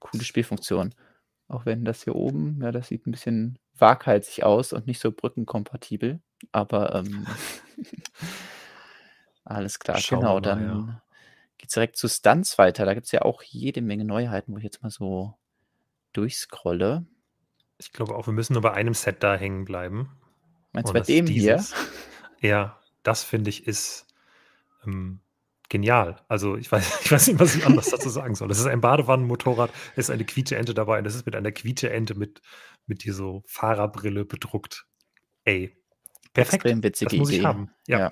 coole 0.00 0.24
Spielfunktion. 0.24 0.94
Auch 1.48 1.64
wenn 1.64 1.84
das 1.84 2.04
hier 2.04 2.14
oben, 2.14 2.60
ja, 2.62 2.72
das 2.72 2.88
sieht 2.88 3.06
ein 3.06 3.10
bisschen 3.10 3.58
waghalsig 3.78 4.44
aus 4.44 4.72
und 4.72 4.86
nicht 4.86 5.00
so 5.00 5.10
brückenkompatibel. 5.10 6.20
Aber 6.52 6.94
ähm, 6.94 7.26
alles 9.44 9.78
klar, 9.78 9.98
Schauen 9.98 10.20
genau. 10.20 10.34
Mal, 10.34 10.40
dann 10.42 10.62
ja. 10.62 11.02
geht 11.56 11.70
es 11.70 11.74
direkt 11.74 11.96
zu 11.96 12.08
Stunts 12.08 12.58
weiter. 12.58 12.84
Da 12.84 12.94
gibt 12.94 13.06
es 13.06 13.12
ja 13.12 13.22
auch 13.22 13.42
jede 13.42 13.80
Menge 13.80 14.04
Neuheiten, 14.04 14.52
wo 14.52 14.58
ich 14.58 14.64
jetzt 14.64 14.82
mal 14.82 14.90
so 14.90 15.34
durchscrolle. 16.12 17.06
Ich 17.78 17.92
glaube 17.92 18.14
auch, 18.14 18.26
wir 18.26 18.34
müssen 18.34 18.52
nur 18.52 18.62
bei 18.62 18.72
einem 18.72 18.94
Set 18.94 19.22
da 19.22 19.36
hängen 19.36 19.64
bleiben. 19.64 20.10
Meinst 20.72 20.90
du 20.90 20.92
bei 20.92 21.00
dem 21.00 21.26
dieses, 21.26 21.74
hier? 21.74 21.78
Ja, 22.50 22.78
das 23.02 23.24
finde 23.24 23.50
ich 23.50 23.66
ist 23.66 24.06
ähm, 24.86 25.20
genial. 25.68 26.24
Also 26.28 26.56
ich 26.56 26.70
weiß, 26.70 27.00
ich 27.04 27.12
weiß 27.12 27.28
nicht, 27.28 27.40
was 27.40 27.54
ich 27.54 27.66
anders 27.66 27.90
dazu 27.90 28.08
sagen 28.08 28.34
soll. 28.34 28.50
Es 28.50 28.58
ist 28.58 28.66
ein 28.66 28.80
Badewannenmotorrad, 28.80 29.70
es 29.92 30.06
ist 30.06 30.10
eine 30.10 30.24
Quietsche-Ente 30.24 30.74
dabei 30.74 30.98
und 30.98 31.06
es 31.06 31.14
ist 31.14 31.26
mit 31.26 31.36
einer 31.36 31.52
Quietsche-Ente 31.52 32.14
mit, 32.14 32.40
mit 32.86 33.02
hier 33.02 33.14
so 33.14 33.42
Fahrerbrille 33.46 34.24
bedruckt. 34.24 34.86
Ey, 35.44 35.76
perfekt. 36.32 36.64
Extrem 36.64 36.82
witzige 36.82 37.10
das 37.10 37.18
muss 37.18 37.28
Idee. 37.30 37.38
ich 37.38 37.44
haben. 37.44 37.70
Ja. 37.86 37.98
ja. 37.98 38.10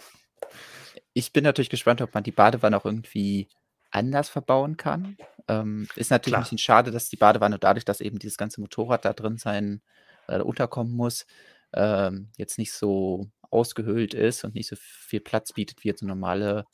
Ich 1.12 1.32
bin 1.32 1.44
natürlich 1.44 1.70
gespannt, 1.70 2.02
ob 2.02 2.14
man 2.14 2.25
die 2.25 2.32
Badewanne 2.32 2.76
auch 2.76 2.84
irgendwie 2.84 3.48
anders 3.90 4.28
verbauen 4.28 4.76
kann. 4.76 5.16
Ähm, 5.48 5.88
ist 5.96 6.10
natürlich 6.10 6.32
Klar. 6.32 6.40
ein 6.40 6.44
bisschen 6.44 6.58
schade, 6.58 6.90
dass 6.90 7.08
die 7.08 7.16
Badewanne 7.16 7.58
dadurch, 7.58 7.84
dass 7.84 8.00
eben 8.00 8.18
dieses 8.18 8.36
ganze 8.36 8.60
Motorrad 8.60 9.04
da 9.04 9.12
drin 9.12 9.38
sein, 9.38 9.80
äh, 10.28 10.40
unterkommen 10.40 10.94
muss, 10.94 11.26
ähm, 11.72 12.30
jetzt 12.36 12.58
nicht 12.58 12.72
so 12.72 13.30
ausgehöhlt 13.50 14.12
ist 14.12 14.44
und 14.44 14.54
nicht 14.54 14.68
so 14.68 14.76
viel 14.76 15.20
Platz 15.20 15.52
bietet 15.52 15.84
wie 15.84 15.88
jetzt 15.88 16.02
eine 16.02 16.10
normale 16.10 16.66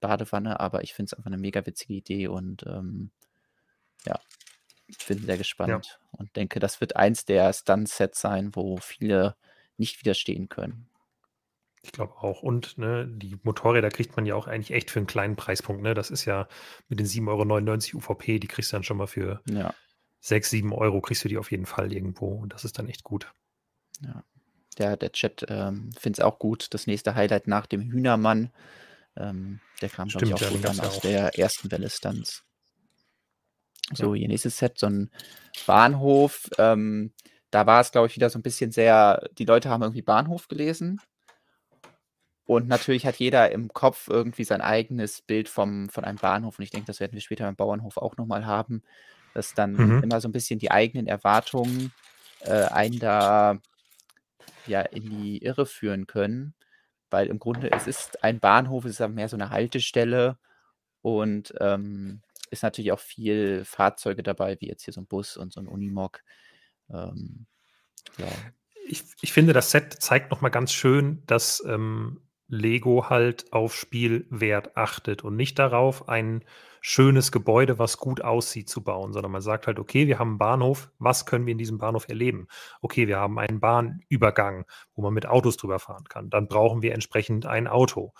Badewanne, 0.00 0.60
aber 0.60 0.82
ich 0.82 0.94
finde 0.94 1.10
es 1.10 1.14
einfach 1.14 1.26
eine 1.26 1.38
mega 1.38 1.64
witzige 1.66 1.94
Idee 1.94 2.28
und 2.28 2.64
ähm, 2.66 3.10
ja, 4.06 4.18
ich 4.86 5.06
bin 5.06 5.24
sehr 5.24 5.38
gespannt 5.38 5.86
ja. 5.86 6.08
und 6.18 6.34
denke, 6.36 6.58
das 6.58 6.80
wird 6.80 6.96
eins 6.96 7.24
der 7.24 7.52
Stunt-Sets 7.52 8.20
sein, 8.20 8.54
wo 8.54 8.76
viele 8.78 9.36
nicht 9.76 10.00
widerstehen 10.00 10.48
können. 10.48 10.90
Ich 11.82 11.92
glaube 11.92 12.14
auch. 12.18 12.42
Und 12.42 12.76
ne, 12.76 13.06
die 13.08 13.38
Motorräder 13.42 13.88
kriegt 13.88 14.16
man 14.16 14.26
ja 14.26 14.34
auch 14.34 14.46
eigentlich 14.46 14.72
echt 14.72 14.90
für 14.90 14.98
einen 14.98 15.06
kleinen 15.06 15.36
Preispunkt. 15.36 15.82
Ne? 15.82 15.94
Das 15.94 16.10
ist 16.10 16.26
ja 16.26 16.46
mit 16.88 17.00
den 17.00 17.06
7,99 17.06 17.94
Euro 17.94 17.98
UVP, 17.98 18.38
die 18.38 18.48
kriegst 18.48 18.72
du 18.72 18.76
dann 18.76 18.82
schon 18.82 18.98
mal 18.98 19.06
für 19.06 19.40
Ja, 19.48 19.74
6, 20.20 20.50
7 20.50 20.72
Euro, 20.72 21.00
kriegst 21.00 21.24
du 21.24 21.28
die 21.28 21.38
auf 21.38 21.50
jeden 21.50 21.66
Fall 21.66 21.92
irgendwo. 21.92 22.28
Und 22.28 22.52
das 22.52 22.64
ist 22.64 22.78
dann 22.78 22.88
echt 22.88 23.04
gut. 23.04 23.32
ja. 24.02 24.24
Der, 24.78 24.96
der 24.96 25.12
Chat 25.12 25.44
ähm, 25.48 25.90
findet 25.98 26.20
es 26.20 26.24
auch 26.24 26.38
gut. 26.38 26.72
Das 26.72 26.86
nächste 26.86 27.14
Highlight 27.14 27.46
nach 27.48 27.66
dem 27.66 27.82
Hühnermann. 27.82 28.50
Ähm, 29.16 29.60
der 29.80 29.90
kam, 29.90 30.08
glaube 30.10 30.24
ich, 30.26 30.34
auch 30.34 30.40
ja, 30.40 30.48
gut 30.48 30.62
ja 30.62 30.70
aus 30.80 30.98
auch. 30.98 31.00
der 31.00 31.38
ersten 31.38 31.70
Welle 31.70 31.90
Stunts. 31.90 32.44
So, 33.92 34.14
Ja. 34.14 34.14
ihr 34.14 34.28
nächstes 34.28 34.58
Set, 34.58 34.78
so 34.78 34.86
ein 34.86 35.10
Bahnhof. 35.66 36.48
Ähm, 36.58 37.12
da 37.50 37.66
war 37.66 37.80
es, 37.80 37.92
glaube 37.92 38.06
ich, 38.08 38.16
wieder 38.16 38.30
so 38.30 38.38
ein 38.38 38.42
bisschen 38.42 38.70
sehr, 38.72 39.28
die 39.38 39.44
Leute 39.44 39.68
haben 39.70 39.82
irgendwie 39.82 40.02
Bahnhof 40.02 40.48
gelesen. 40.48 41.02
Und 42.44 42.66
natürlich 42.68 43.06
hat 43.06 43.16
jeder 43.16 43.52
im 43.52 43.68
Kopf 43.72 44.08
irgendwie 44.08 44.44
sein 44.44 44.60
eigenes 44.60 45.22
Bild 45.22 45.48
vom, 45.48 45.88
von 45.88 46.04
einem 46.04 46.18
Bahnhof. 46.18 46.58
Und 46.58 46.64
ich 46.64 46.70
denke, 46.70 46.86
das 46.86 46.98
werden 47.00 47.12
wir 47.14 47.20
später 47.20 47.44
beim 47.44 47.56
Bauernhof 47.56 47.96
auch 47.96 48.16
nochmal 48.16 48.44
haben, 48.46 48.82
dass 49.32 49.54
dann 49.54 49.78
Mhm. 49.78 50.00
immer 50.00 50.20
so 50.20 50.28
ein 50.28 50.32
bisschen 50.32 50.58
die 50.58 50.70
eigenen 50.72 51.06
Erwartungen 51.06 51.94
äh, 52.40 52.64
einen 52.64 52.98
da 52.98 53.60
ja 54.64 54.80
in 54.82 55.08
die 55.10 55.38
Irre 55.42 55.66
führen 55.66 56.06
können. 56.06 56.54
Weil 57.10 57.26
im 57.26 57.38
Grunde, 57.38 57.70
es 57.72 57.86
ist 57.86 58.22
ein 58.24 58.40
Bahnhof, 58.40 58.84
es 58.84 59.00
ist 59.00 59.08
mehr 59.08 59.28
so 59.28 59.36
eine 59.36 59.50
Haltestelle 59.50 60.38
und 61.02 61.54
ähm, 61.60 62.22
ist 62.50 62.62
natürlich 62.62 62.92
auch 62.92 63.00
viel 63.00 63.64
Fahrzeuge 63.64 64.22
dabei, 64.22 64.56
wie 64.60 64.68
jetzt 64.68 64.84
hier 64.84 64.94
so 64.94 65.00
ein 65.00 65.06
Bus 65.06 65.36
und 65.36 65.52
so 65.52 65.60
ein 65.60 65.68
Unimog. 65.68 66.22
Ähm, 66.90 67.46
ja, 68.18 68.26
Ich, 68.86 69.04
ich 69.20 69.32
finde, 69.32 69.52
das 69.52 69.70
Set 69.70 69.94
zeigt 70.02 70.30
nochmal 70.30 70.50
ganz 70.50 70.72
schön, 70.72 71.22
dass 71.26 71.62
ähm, 71.66 72.20
Lego 72.50 73.08
halt 73.08 73.52
auf 73.52 73.74
Spielwert 73.74 74.76
achtet 74.76 75.24
und 75.24 75.36
nicht 75.36 75.58
darauf, 75.58 76.08
ein 76.08 76.44
schönes 76.80 77.30
Gebäude, 77.30 77.78
was 77.78 77.98
gut 77.98 78.22
aussieht, 78.22 78.68
zu 78.68 78.82
bauen, 78.82 79.12
sondern 79.12 79.32
man 79.32 79.42
sagt 79.42 79.66
halt, 79.66 79.78
okay, 79.78 80.06
wir 80.06 80.18
haben 80.18 80.30
einen 80.30 80.38
Bahnhof, 80.38 80.90
was 80.98 81.26
können 81.26 81.46
wir 81.46 81.52
in 81.52 81.58
diesem 81.58 81.78
Bahnhof 81.78 82.08
erleben? 82.08 82.48
Okay, 82.80 83.06
wir 83.06 83.18
haben 83.18 83.38
einen 83.38 83.60
Bahnübergang, 83.60 84.64
wo 84.94 85.02
man 85.02 85.14
mit 85.14 85.26
Autos 85.26 85.56
drüber 85.56 85.78
fahren 85.78 86.04
kann. 86.08 86.30
Dann 86.30 86.48
brauchen 86.48 86.82
wir 86.82 86.92
entsprechend 86.92 87.46
ein 87.46 87.68
Auto. 87.68 88.12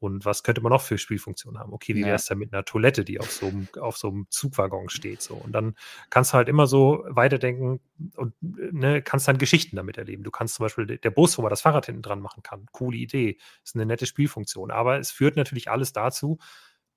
Und 0.00 0.24
was 0.24 0.42
könnte 0.42 0.62
man 0.62 0.70
noch 0.72 0.80
für 0.82 0.98
Spielfunktionen 0.98 1.60
haben? 1.60 1.72
Okay, 1.72 1.94
wie 1.94 2.04
wäre 2.04 2.16
es 2.16 2.24
denn 2.24 2.38
mit 2.38 2.52
einer 2.52 2.64
Toilette, 2.64 3.04
die 3.04 3.20
auf 3.20 3.30
so, 3.30 3.46
einem, 3.48 3.68
auf 3.78 3.96
so 3.98 4.08
einem 4.08 4.26
Zugwaggon 4.30 4.88
steht? 4.88 5.22
So. 5.22 5.34
Und 5.34 5.52
dann 5.52 5.76
kannst 6.08 6.32
du 6.32 6.38
halt 6.38 6.48
immer 6.48 6.66
so 6.66 7.04
weiterdenken 7.06 7.80
und 8.16 8.34
ne, 8.40 9.02
kannst 9.02 9.28
dann 9.28 9.38
Geschichten 9.38 9.76
damit 9.76 9.98
erleben. 9.98 10.22
Du 10.24 10.30
kannst 10.30 10.54
zum 10.54 10.64
Beispiel 10.64 10.86
de- 10.86 10.98
der 10.98 11.10
Bus, 11.10 11.36
wo 11.38 11.42
man 11.42 11.50
das 11.50 11.60
Fahrrad 11.60 11.86
hinten 11.86 12.02
dran 12.02 12.20
machen 12.20 12.42
kann, 12.42 12.66
coole 12.72 12.96
Idee, 12.96 13.38
ist 13.62 13.76
eine 13.76 13.86
nette 13.86 14.06
Spielfunktion. 14.06 14.70
Aber 14.70 14.98
es 14.98 15.10
führt 15.10 15.36
natürlich 15.36 15.70
alles 15.70 15.92
dazu, 15.92 16.38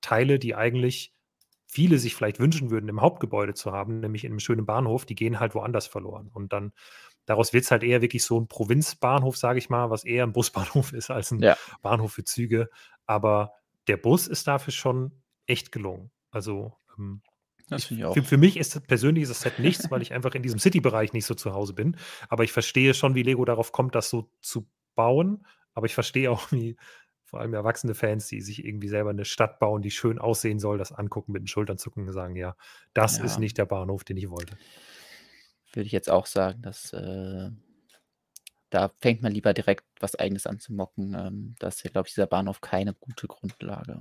Teile, 0.00 0.38
die 0.38 0.54
eigentlich 0.54 1.12
viele 1.66 1.98
sich 1.98 2.14
vielleicht 2.14 2.38
wünschen 2.38 2.70
würden, 2.70 2.88
im 2.88 3.00
Hauptgebäude 3.00 3.54
zu 3.54 3.72
haben, 3.72 4.00
nämlich 4.00 4.24
in 4.24 4.32
einem 4.32 4.40
schönen 4.40 4.66
Bahnhof, 4.66 5.06
die 5.06 5.14
gehen 5.14 5.40
halt 5.40 5.54
woanders 5.54 5.86
verloren. 5.86 6.30
Und 6.32 6.52
dann 6.52 6.72
daraus 7.26 7.52
wird 7.52 7.64
es 7.64 7.70
halt 7.70 7.82
eher 7.82 8.02
wirklich 8.02 8.24
so 8.24 8.38
ein 8.40 8.48
Provinzbahnhof, 8.48 9.36
sage 9.36 9.58
ich 9.58 9.70
mal, 9.70 9.90
was 9.90 10.04
eher 10.04 10.24
ein 10.24 10.32
Busbahnhof 10.32 10.92
ist 10.92 11.10
als 11.10 11.30
ein 11.30 11.40
Ja. 11.40 11.56
Bahnhof 11.82 12.12
für 12.12 12.24
Züge. 12.24 12.68
Aber 13.06 13.52
der 13.88 13.96
Bus 13.96 14.26
ist 14.26 14.46
dafür 14.46 14.72
schon 14.72 15.12
echt 15.46 15.72
gelungen. 15.72 16.10
Also 16.30 16.76
ähm, 16.98 17.22
ich, 17.70 17.90
ich 17.90 18.04
für, 18.12 18.22
für 18.22 18.36
mich 18.36 18.56
ist 18.58 18.76
das- 18.76 18.82
persönlich 18.82 19.22
ist 19.22 19.30
das 19.30 19.40
Set 19.40 19.58
nichts, 19.58 19.90
weil 19.90 20.02
ich 20.02 20.12
einfach 20.12 20.34
in 20.34 20.42
diesem 20.42 20.58
City-Bereich 20.58 21.12
nicht 21.12 21.24
so 21.26 21.34
zu 21.34 21.52
Hause 21.54 21.72
bin. 21.72 21.96
Aber 22.28 22.44
ich 22.44 22.52
verstehe 22.52 22.92
schon, 22.94 23.14
wie 23.14 23.22
Lego 23.22 23.44
darauf 23.44 23.72
kommt, 23.72 23.94
das 23.94 24.10
so 24.10 24.30
zu 24.40 24.66
bauen. 24.94 25.46
Aber 25.72 25.86
ich 25.86 25.94
verstehe 25.94 26.30
auch, 26.30 26.52
wie 26.52 26.76
vor 27.24 27.40
allem 27.40 27.54
erwachsene 27.54 27.94
Fans, 27.94 28.26
die 28.28 28.40
sich 28.42 28.64
irgendwie 28.64 28.88
selber 28.88 29.10
eine 29.10 29.24
Stadt 29.24 29.58
bauen, 29.58 29.82
die 29.82 29.90
schön 29.90 30.18
aussehen 30.18 30.58
soll, 30.60 30.78
das 30.78 30.92
angucken, 30.92 31.32
mit 31.32 31.42
den 31.42 31.46
Schultern 31.48 31.78
zucken 31.78 32.06
und 32.06 32.12
sagen, 32.12 32.36
ja, 32.36 32.54
das 32.92 33.18
ist 33.18 33.34
Ja. 33.34 33.40
nicht 33.40 33.58
der 33.58 33.64
Bahnhof, 33.64 34.04
den 34.04 34.18
ich 34.18 34.30
wollte. 34.30 34.56
Würde 35.74 35.86
ich 35.86 35.92
jetzt 35.92 36.10
auch 36.10 36.26
sagen, 36.26 36.62
dass 36.62 36.92
äh, 36.92 37.50
da 38.70 38.90
fängt 39.00 39.22
man 39.22 39.32
lieber 39.32 39.54
direkt 39.54 39.84
was 40.00 40.16
Eigenes 40.16 40.46
an 40.46 40.58
zu 40.58 40.72
mocken. 40.72 41.14
Ähm, 41.14 41.54
da 41.58 41.68
ist 41.68 41.84
ja, 41.84 41.90
glaube 41.90 42.08
ich, 42.08 42.14
dieser 42.14 42.26
Bahnhof 42.26 42.60
keine 42.60 42.94
gute 42.94 43.26
Grundlage. 43.28 44.00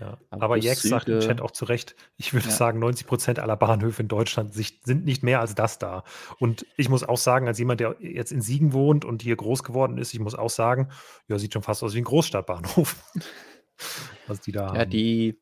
Ja. 0.00 0.18
Aber 0.30 0.42
Aber 0.44 0.56
Jax 0.56 0.82
sagt 0.82 1.08
im 1.08 1.20
Chat 1.20 1.40
auch 1.40 1.52
zu 1.52 1.66
Recht, 1.66 1.94
ich 2.16 2.32
würde 2.34 2.48
Ja. 2.48 2.54
sagen, 2.54 2.78
90 2.80 3.06
Prozent 3.06 3.38
aller 3.38 3.56
Bahnhöfe 3.56 4.02
in 4.02 4.08
Deutschland 4.08 4.52
sind 4.54 5.04
nicht 5.04 5.22
mehr 5.22 5.40
als 5.40 5.54
das 5.54 5.78
da. 5.78 6.02
Und 6.40 6.66
ich 6.76 6.88
muss 6.88 7.04
auch 7.04 7.18
sagen, 7.18 7.46
als 7.46 7.58
jemand, 7.58 7.80
der 7.80 7.96
jetzt 8.00 8.32
in 8.32 8.40
Siegen 8.40 8.72
wohnt 8.72 9.04
und 9.04 9.22
hier 9.22 9.36
groß 9.36 9.62
geworden 9.62 9.98
ist, 9.98 10.12
ich 10.12 10.20
muss 10.20 10.34
auch 10.34 10.50
sagen, 10.50 10.90
ja, 11.28 11.38
sieht 11.38 11.52
schon 11.52 11.62
fast 11.62 11.82
aus 11.84 11.94
wie 11.94 11.98
ein 11.98 12.04
Großstadtbahnhof. 12.04 13.04
was 14.26 14.40
die 14.40 14.52
da 14.52 14.74
Ja, 14.74 14.80
haben. 14.80 14.90
die 14.90 15.40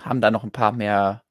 haben 0.00 0.20
da 0.20 0.30
noch 0.30 0.44
ein 0.44 0.52
paar 0.52 0.72
mehr 0.72 1.22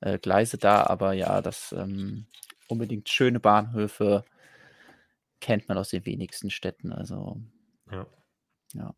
äh, 0.00 0.18
Gleise 0.18 0.58
da, 0.58 0.84
aber 0.84 1.12
ja, 1.12 1.40
das 1.42 1.72
ähm, 1.72 2.26
unbedingt 2.68 3.08
schöne 3.08 3.40
Bahnhöfe 3.40 4.24
kennt 5.40 5.68
man 5.68 5.78
aus 5.78 5.90
den 5.90 6.06
wenigsten 6.06 6.50
Städten. 6.50 6.92
Also 6.92 7.40
Ja. 7.90 8.06
ja. 8.74 8.94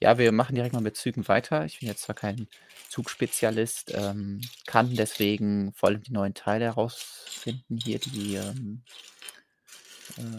Ja, 0.00 0.18
wir 0.18 0.32
machen 0.32 0.56
direkt 0.56 0.74
mal 0.74 0.80
mit 0.82 0.96
Zügen 0.96 1.28
weiter. 1.28 1.64
Ich 1.64 1.78
bin 1.78 1.88
jetzt 1.88 2.02
zwar 2.02 2.16
kein 2.16 2.48
Zugspezialist, 2.88 3.92
ähm, 3.94 4.40
kann 4.66 4.96
deswegen 4.96 5.72
vor 5.74 5.90
allem 5.90 6.02
die 6.02 6.12
neuen 6.12 6.34
Teile 6.34 6.64
herausfinden. 6.64 7.76
Hier 7.76 8.00
die, 8.00 8.34
ähm, 8.34 8.82
äh, 10.18 10.38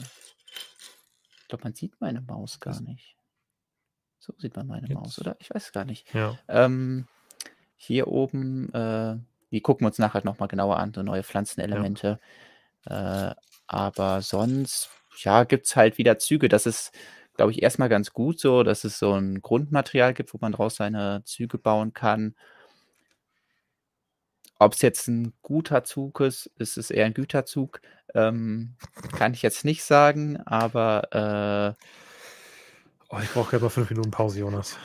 ich 1.39 1.47
glaube, 1.47 1.63
man 1.63 1.73
sieht 1.75 1.99
meine 2.01 2.19
Maus 2.21 2.59
gar 2.59 2.81
nicht. 2.81 3.15
So 4.19 4.33
sieht 4.37 4.55
man 4.55 4.67
meine? 4.67 4.93
Maus, 4.93 5.19
oder? 5.19 5.37
Ich 5.39 5.49
weiß 5.49 5.71
gar 5.71 5.85
nicht. 5.85 6.13
ja. 6.13 6.37
Ähm, 6.47 7.07
hier 7.75 8.07
oben, 8.07 8.73
äh, 8.73 9.17
die 9.53 9.61
gucken 9.61 9.85
wir 9.85 9.87
uns 9.89 9.99
nachher 9.99 10.23
nochmal 10.25 10.49
genauer 10.49 10.77
an, 10.77 10.93
so 10.93 11.03
neue 11.03 11.23
Pflanzenelemente. 11.23 12.19
Äh, 12.85 13.31
aber 13.67 14.21
sonst, 14.21 14.89
ja, 15.19 15.43
gibt 15.45 15.67
es 15.67 15.75
halt 15.75 15.97
wieder 15.97 16.17
Züge. 16.19 16.49
Das 16.49 16.65
ist, 16.65 16.91
glaube 17.35 17.51
ich, 17.51 17.61
erstmal 17.63 17.89
ganz 17.89 18.13
gut 18.13 18.39
so, 18.39 18.63
dass 18.63 18.83
es 18.83 18.99
so 18.99 19.13
ein 19.13 19.41
Grundmaterial 19.41 20.13
gibt, 20.13 20.33
wo 20.33 20.39
man 20.41 20.51
draus 20.51 20.75
seine 20.75 21.23
Züge 21.25 21.57
bauen 21.57 21.93
kann. 21.93 22.35
Ob 24.59 24.73
es 24.73 24.81
jetzt 24.81 25.07
ein 25.07 25.33
guter 25.41 25.83
Zug 25.83 26.19
ist, 26.21 26.49
ist 26.57 26.77
es 26.77 26.89
eher 26.89 27.05
ein 27.05 27.13
Güterzug, 27.13 27.81
ähm, 28.15 28.75
kann 29.11 29.33
ich 29.33 29.41
jetzt 29.41 29.65
nicht 29.65 29.83
sagen, 29.83 30.37
aber 30.45 31.77
äh, 31.77 31.83
Oh, 33.15 33.19
ich 33.21 33.29
brauche 33.29 33.51
gerade 33.51 33.63
mal 33.63 33.69
fünf 33.69 33.91
Minuten 33.91 34.09
Pause, 34.09 34.39
Jonas. 34.39 34.75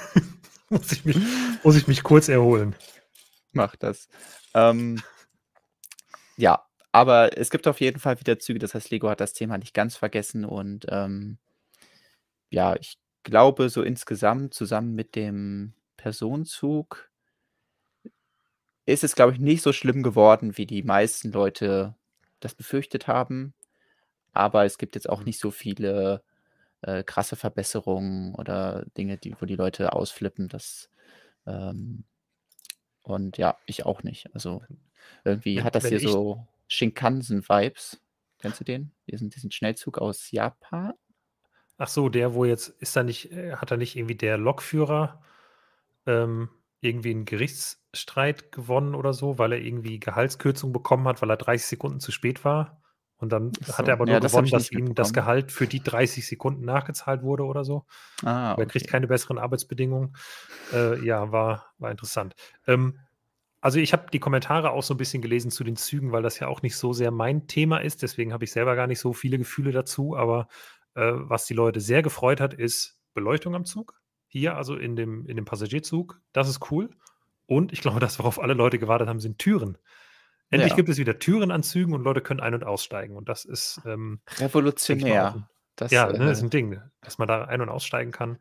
muss, 0.70 0.90
ich 0.90 1.04
mich, 1.04 1.18
muss 1.62 1.76
ich 1.76 1.86
mich 1.86 2.02
kurz 2.02 2.30
erholen. 2.30 2.74
Macht 3.52 3.82
das. 3.82 4.08
Ähm, 4.54 5.02
ja, 6.36 6.64
aber 6.92 7.36
es 7.36 7.50
gibt 7.50 7.66
auf 7.68 7.80
jeden 7.80 8.00
Fall 8.00 8.18
wieder 8.20 8.38
Züge. 8.38 8.58
Das 8.58 8.74
heißt, 8.74 8.90
Lego 8.90 9.08
hat 9.10 9.20
das 9.20 9.32
Thema 9.32 9.58
nicht 9.58 9.74
ganz 9.74 9.96
vergessen 9.96 10.44
und 10.44 10.86
ähm, 10.88 11.38
ja, 12.50 12.76
ich 12.76 12.98
glaube, 13.24 13.68
so 13.68 13.82
insgesamt 13.82 14.54
zusammen 14.54 14.94
mit 14.94 15.14
dem 15.16 15.74
Personenzug 15.96 17.10
ist 18.86 19.04
es, 19.04 19.14
glaube 19.14 19.32
ich, 19.34 19.38
nicht 19.38 19.62
so 19.62 19.72
schlimm 19.72 20.02
geworden, 20.02 20.56
wie 20.56 20.66
die 20.66 20.82
meisten 20.82 21.30
Leute 21.30 21.94
das 22.40 22.54
befürchtet 22.54 23.06
haben. 23.06 23.52
Aber 24.32 24.64
es 24.64 24.78
gibt 24.78 24.94
jetzt 24.94 25.08
auch 25.10 25.24
nicht 25.24 25.38
so 25.40 25.50
viele 25.50 26.22
äh, 26.82 27.02
krasse 27.04 27.36
Verbesserungen 27.36 28.34
oder 28.34 28.86
Dinge, 28.96 29.18
die, 29.18 29.34
wo 29.40 29.46
die 29.46 29.56
Leute 29.56 29.92
ausflippen. 29.92 30.48
Das, 30.48 30.90
ähm, 31.46 32.04
und 33.08 33.38
ja, 33.38 33.56
ich 33.66 33.86
auch 33.86 34.02
nicht. 34.02 34.32
Also 34.34 34.62
irgendwie 35.24 35.56
Wenn- 35.56 35.64
hat 35.64 35.74
das 35.74 35.86
hier 35.86 36.00
so 36.00 36.46
Shinkansen-Vibes. 36.68 38.00
Kennst 38.38 38.60
du 38.60 38.64
den? 38.64 38.92
Diesen, 39.10 39.30
diesen 39.30 39.50
Schnellzug 39.50 39.98
aus 39.98 40.30
Japan? 40.30 40.92
Ach 41.76 41.88
so, 41.88 42.08
der, 42.08 42.34
wo 42.34 42.44
jetzt, 42.44 42.68
ist 42.80 42.94
da 42.96 43.02
nicht, 43.02 43.32
äh, 43.32 43.56
hat 43.56 43.70
da 43.70 43.76
nicht 43.76 43.96
irgendwie 43.96 44.14
der 44.16 44.36
Lokführer 44.38 45.22
ähm, 46.06 46.48
irgendwie 46.80 47.10
einen 47.10 47.24
Gerichtsstreit 47.24 48.52
gewonnen 48.52 48.94
oder 48.94 49.12
so, 49.12 49.38
weil 49.38 49.52
er 49.52 49.60
irgendwie 49.60 49.98
Gehaltskürzung 49.98 50.72
bekommen 50.72 51.06
hat, 51.08 51.22
weil 51.22 51.30
er 51.30 51.36
30 51.36 51.66
Sekunden 51.66 52.00
zu 52.00 52.12
spät 52.12 52.44
war? 52.44 52.80
Und 53.18 53.30
dann 53.30 53.52
Ach 53.64 53.78
hat 53.78 53.86
so, 53.86 53.90
er 53.90 53.92
aber 53.94 54.06
ja, 54.06 54.14
nur 54.14 54.20
das 54.20 54.32
hab 54.32 54.44
gewonnen, 54.44 54.46
ich 54.46 54.70
dass 54.70 54.70
ihm 54.70 54.94
das. 54.94 55.12
Gehalt 55.12 55.50
für 55.50 55.66
die 55.66 55.82
30 55.82 56.26
Sekunden 56.26 56.64
nachgezahlt 56.64 57.22
wurde 57.22 57.44
oder 57.44 57.64
so. 57.64 57.84
Ah, 58.22 58.52
Aber 58.52 58.62
er 58.62 58.66
kriegt 58.66 58.84
okay. 58.84 58.92
keine 58.92 59.08
besseren 59.08 59.38
Arbeitsbedingungen. 59.38 60.14
Äh, 60.72 61.04
ja, 61.04 61.32
war, 61.32 61.66
war 61.78 61.90
interessant. 61.90 62.34
Ähm, 62.66 62.98
also 63.60 63.80
ich 63.80 63.92
habe 63.92 64.06
die 64.12 64.20
Kommentare 64.20 64.70
auch 64.70 64.84
so 64.84 64.94
ein 64.94 64.98
bisschen 64.98 65.20
gelesen 65.20 65.50
zu 65.50 65.64
den 65.64 65.76
Zügen, 65.76 66.12
weil 66.12 66.22
das 66.22 66.38
ja 66.38 66.46
auch 66.46 66.62
nicht 66.62 66.76
so 66.76 66.92
sehr 66.92 67.10
mein 67.10 67.48
Thema 67.48 67.78
ist. 67.78 68.02
Deswegen 68.02 68.32
habe 68.32 68.44
ich 68.44 68.52
selber 68.52 68.76
gar 68.76 68.86
nicht 68.86 69.00
so 69.00 69.12
viele 69.12 69.36
Gefühle 69.36 69.72
dazu. 69.72 70.16
Aber 70.16 70.46
äh, 70.94 71.12
was 71.14 71.46
die 71.46 71.54
Leute 71.54 71.80
sehr 71.80 72.02
gefreut 72.02 72.40
hat, 72.40 72.54
ist 72.54 73.00
Beleuchtung 73.14 73.56
am 73.56 73.64
Zug. 73.64 74.00
Hier, 74.28 74.56
also 74.56 74.76
in 74.76 74.94
dem, 74.94 75.26
in 75.26 75.34
dem 75.34 75.44
Passagierzug. 75.44 76.20
Das 76.32 76.48
ist 76.48 76.70
cool. 76.70 76.90
Und 77.46 77.72
ich 77.72 77.80
glaube, 77.80 77.98
das, 77.98 78.18
worauf 78.20 78.40
alle 78.40 78.54
Leute 78.54 78.78
gewartet 78.78 79.08
haben, 79.08 79.20
sind 79.20 79.38
Türen. 79.38 79.76
Endlich 80.50 80.70
Ja. 80.70 80.76
gibt 80.76 80.88
es 80.88 80.98
wieder 80.98 81.18
Türen 81.18 81.50
an 81.50 81.62
Zügen 81.62 81.92
und 81.92 82.02
Leute 82.02 82.20
können 82.20 82.40
ein- 82.40 82.54
und 82.54 82.64
aussteigen. 82.64 83.16
Und 83.16 83.28
das 83.28 83.44
ist, 83.44 83.80
ähm, 83.84 84.20
mal, 84.38 84.44
Revolutionär. 84.46 85.34
ein, 85.34 85.46
Das, 85.76 85.92
Ja, 85.92 86.10
ne, 86.12 86.30
ist 86.30 86.40
äh, 86.40 86.46
ein 86.46 86.50
Ding, 86.50 86.80
dass 87.02 87.18
man 87.18 87.28
da 87.28 87.44
ein 87.44 87.60
und 87.60 87.68
aussteigen 87.68 88.10
kann. 88.10 88.38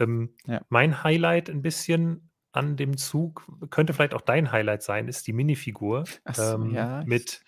Ähm, 0.00 0.34
Ja. 0.46 0.60
mein 0.68 1.02
Highlight 1.04 1.48
ein 1.48 1.62
bisschen 1.62 2.30
an 2.52 2.76
dem 2.76 2.96
Zug 2.96 3.48
könnte 3.70 3.92
vielleicht 3.94 4.14
auch 4.14 4.20
dein 4.20 4.52
Highlight 4.52 4.82
sein, 4.82 5.08
ist 5.08 5.26
die 5.26 5.32
Minifigur, 5.32 6.04
so, 6.32 6.42
ähm, 6.42 6.70
ja, 6.74 7.02
mit 7.06 7.42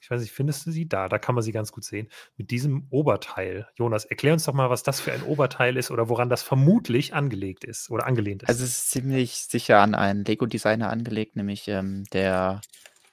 ich 0.00 0.08
weiß 0.12 0.20
nicht, 0.20 0.30
findest 0.32 0.64
du 0.64 0.70
sie? 0.70 0.88
Da, 0.88 1.08
da 1.08 1.18
kann 1.18 1.34
man 1.34 1.42
sie 1.42 1.50
ganz 1.50 1.72
gut 1.72 1.82
sehen. 1.82 2.08
Mit 2.36 2.52
diesem 2.52 2.86
Oberteil. 2.90 3.66
Jonas, 3.74 4.04
erklär 4.04 4.32
uns 4.32 4.44
doch 4.44 4.54
mal, 4.54 4.70
was 4.70 4.84
das 4.84 5.00
für 5.00 5.12
ein 5.12 5.24
Oberteil 5.24 5.76
ist 5.76 5.90
oder 5.90 6.08
woran 6.08 6.28
das 6.30 6.44
vermutlich 6.44 7.14
angelegt 7.14 7.64
ist 7.64 7.90
oder 7.90 8.06
angelehnt 8.06 8.44
ist. 8.44 8.48
Also, 8.48 8.62
es 8.62 8.78
ist 8.78 8.90
ziemlich 8.90 9.32
sicher 9.34 9.80
an 9.80 9.96
einen 9.96 10.24
Lego-Designer 10.24 10.88
angelegt, 10.88 11.34
nämlich, 11.34 11.66
ähm, 11.66 12.04
der 12.12 12.60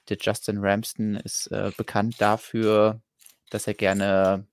der 0.08 0.18
Justin 0.20 0.58
Ramsden 0.58 1.16
ist, 1.16 1.48
äh, 1.48 1.72
bekannt 1.76 2.20
dafür, 2.20 3.02
dass 3.50 3.66
er 3.66 3.74
gerne 3.74 4.46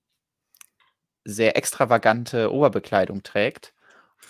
sehr 1.26 1.56
extravagante 1.58 2.52
Oberbekleidung 2.54 3.24
trägt 3.24 3.74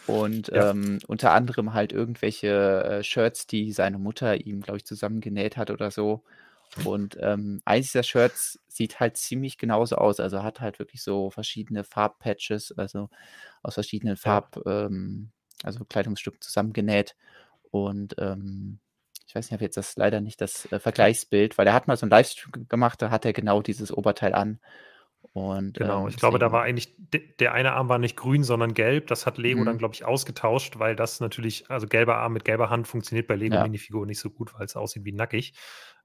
und, 0.06 0.51
Ja. 0.51 0.63
ähm, 0.72 1.00
unter 1.08 1.32
anderem 1.34 1.74
halt 1.74 1.94
irgendwelche, 1.94 2.50
äh, 2.86 3.03
Shirts, 3.03 3.48
die 3.48 3.72
seine 3.74 4.00
Mutter 4.00 4.36
ihm, 4.46 4.62
glaube 4.62 4.77
ich, 4.77 4.86
zusammengenäht 4.86 5.58
hat 5.58 5.72
oder 5.72 5.92
so. 5.92 6.24
Und, 6.84 7.18
ähm, 7.22 7.62
eins 7.65 7.88
dieser 7.88 8.03
Shirts 8.03 8.60
sieht 8.68 9.00
halt 9.00 9.18
ziemlich 9.18 9.58
genauso 9.60 9.98
aus. 9.98 10.20
Also, 10.22 10.44
hat 10.44 10.62
halt 10.62 10.80
wirklich 10.80 11.03
so 11.03 11.32
verschiedene 11.32 11.84
Farbpatches, 11.86 12.74
also, 12.77 13.10
aus 13.63 13.75
verschiedenen. 13.75 14.18
Farb 14.18 14.60
ähm, 14.68 15.32
also, 15.63 15.86
Kleidungsstücken 15.86 16.42
zusammengenäht. 16.42 17.15
Und, 17.72 18.15
ähm, 18.20 18.80
ich 19.34 19.36
weiß 19.36 19.46
nicht, 19.46 19.52
ich 19.52 19.54
habe 19.56 19.63
jetzt 19.66 19.78
das 19.78 19.96
leider 19.98 20.22
nicht 20.22 20.42
das, 20.42 20.68
äh, 20.72 20.80
Vergleichsbild, 20.80 21.58
weil 21.58 21.66
er 21.68 21.74
hat 21.74 21.88
mal 21.88 21.98
so 21.98 22.06
'n 22.06 22.10
Livestream 22.12 22.68
gemacht, 22.70 23.02
da 23.02 23.10
hat 23.12 23.25
er 23.25 23.34
genau 23.34 23.62
dieses 23.63 23.92
Oberteil 23.92 24.34
an. 24.36 24.60
Und, 25.34 25.80
Genau, 25.80 26.08
ähm, 26.08 26.08
ich 26.08 26.18
glaube, 26.18 26.38
da 26.38 26.52
war 26.52 26.62
eigentlich 26.62 26.96
de 27.00 27.36
der 27.40 27.54
eine 27.54 27.74
Arm 27.74 27.90
war 27.90 27.98
nicht 27.98 28.16
grün, 28.16 28.44
sondern 28.44 28.75
gelb. 28.75 29.08
Das 29.08 29.25
hat 29.25 29.40
Lego 29.40 29.63
dann, 29.63 29.78
Mhm. 29.78 29.80
glaube 29.80 29.96
ich, 29.96 30.06
ausgetauscht, 30.06 30.78
weil 30.78 30.96
das 30.96 31.20
natürlich 31.20 31.70
also, 31.70 31.88
gelber 31.88 32.18
Arm 32.18 32.34
mit 32.34 32.46
gelber 32.46 32.70
Hand 32.70 32.88
funktioniert 32.88 33.28
bei 33.28 33.36
Ja. 33.50 33.74
Lego-Minifiguren 33.75 34.08
nicht 34.08 34.20
so 34.20 34.30
gut, 34.30 34.54
weil's 34.54 34.75
aussieht 34.75 35.04
wie 35.06 35.13
nackig. 35.13 35.56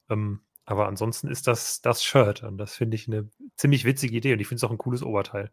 Ähm, 0.09 0.41
aber 0.65 0.87
ansonsten 0.89 1.29
ist 1.29 1.47
das 1.47 1.83
das 1.83 2.03
Shirt 2.03 2.43
und 2.45 2.57
das 2.57 2.75
finde 2.77 2.95
ich 2.97 3.09
'ne 3.09 3.29
ziemlich 3.57 3.85
witzige 3.85 4.17
Idee 4.17 4.33
und 4.33 4.41
ich 4.41 4.49
finde 4.49 4.57
es 4.61 4.65
auch 4.65 4.71
'n 4.71 4.79
cooles 4.79 5.03
Oberteil. 5.03 5.51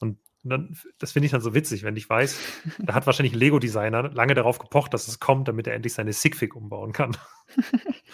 Und 0.00 0.18
dann 0.44 0.70
f 0.72 0.86
das 0.98 1.12
finde 1.12 1.26
ich 1.26 1.32
dann 1.32 1.40
so 1.40 1.54
witzig, 1.54 1.82
wenn 1.84 1.96
ich 1.96 2.08
weiß, 2.08 2.44
da 2.86 2.94
hat 2.94 3.06
wahrscheinlich 3.06 3.34
'n 3.34 3.38
Lego-Designer 3.38 4.10
lange 4.12 4.34
darauf 4.34 4.58
gepocht, 4.58 4.94
dass 4.94 5.08
es 5.08 5.20
kommt, 5.20 5.48
damit 5.48 5.66
er 5.66 5.74
endlich 5.74 5.94
seine 5.94 6.12
Sigfig 6.12 6.54
umbauen 6.56 6.92
kann. 6.92 7.16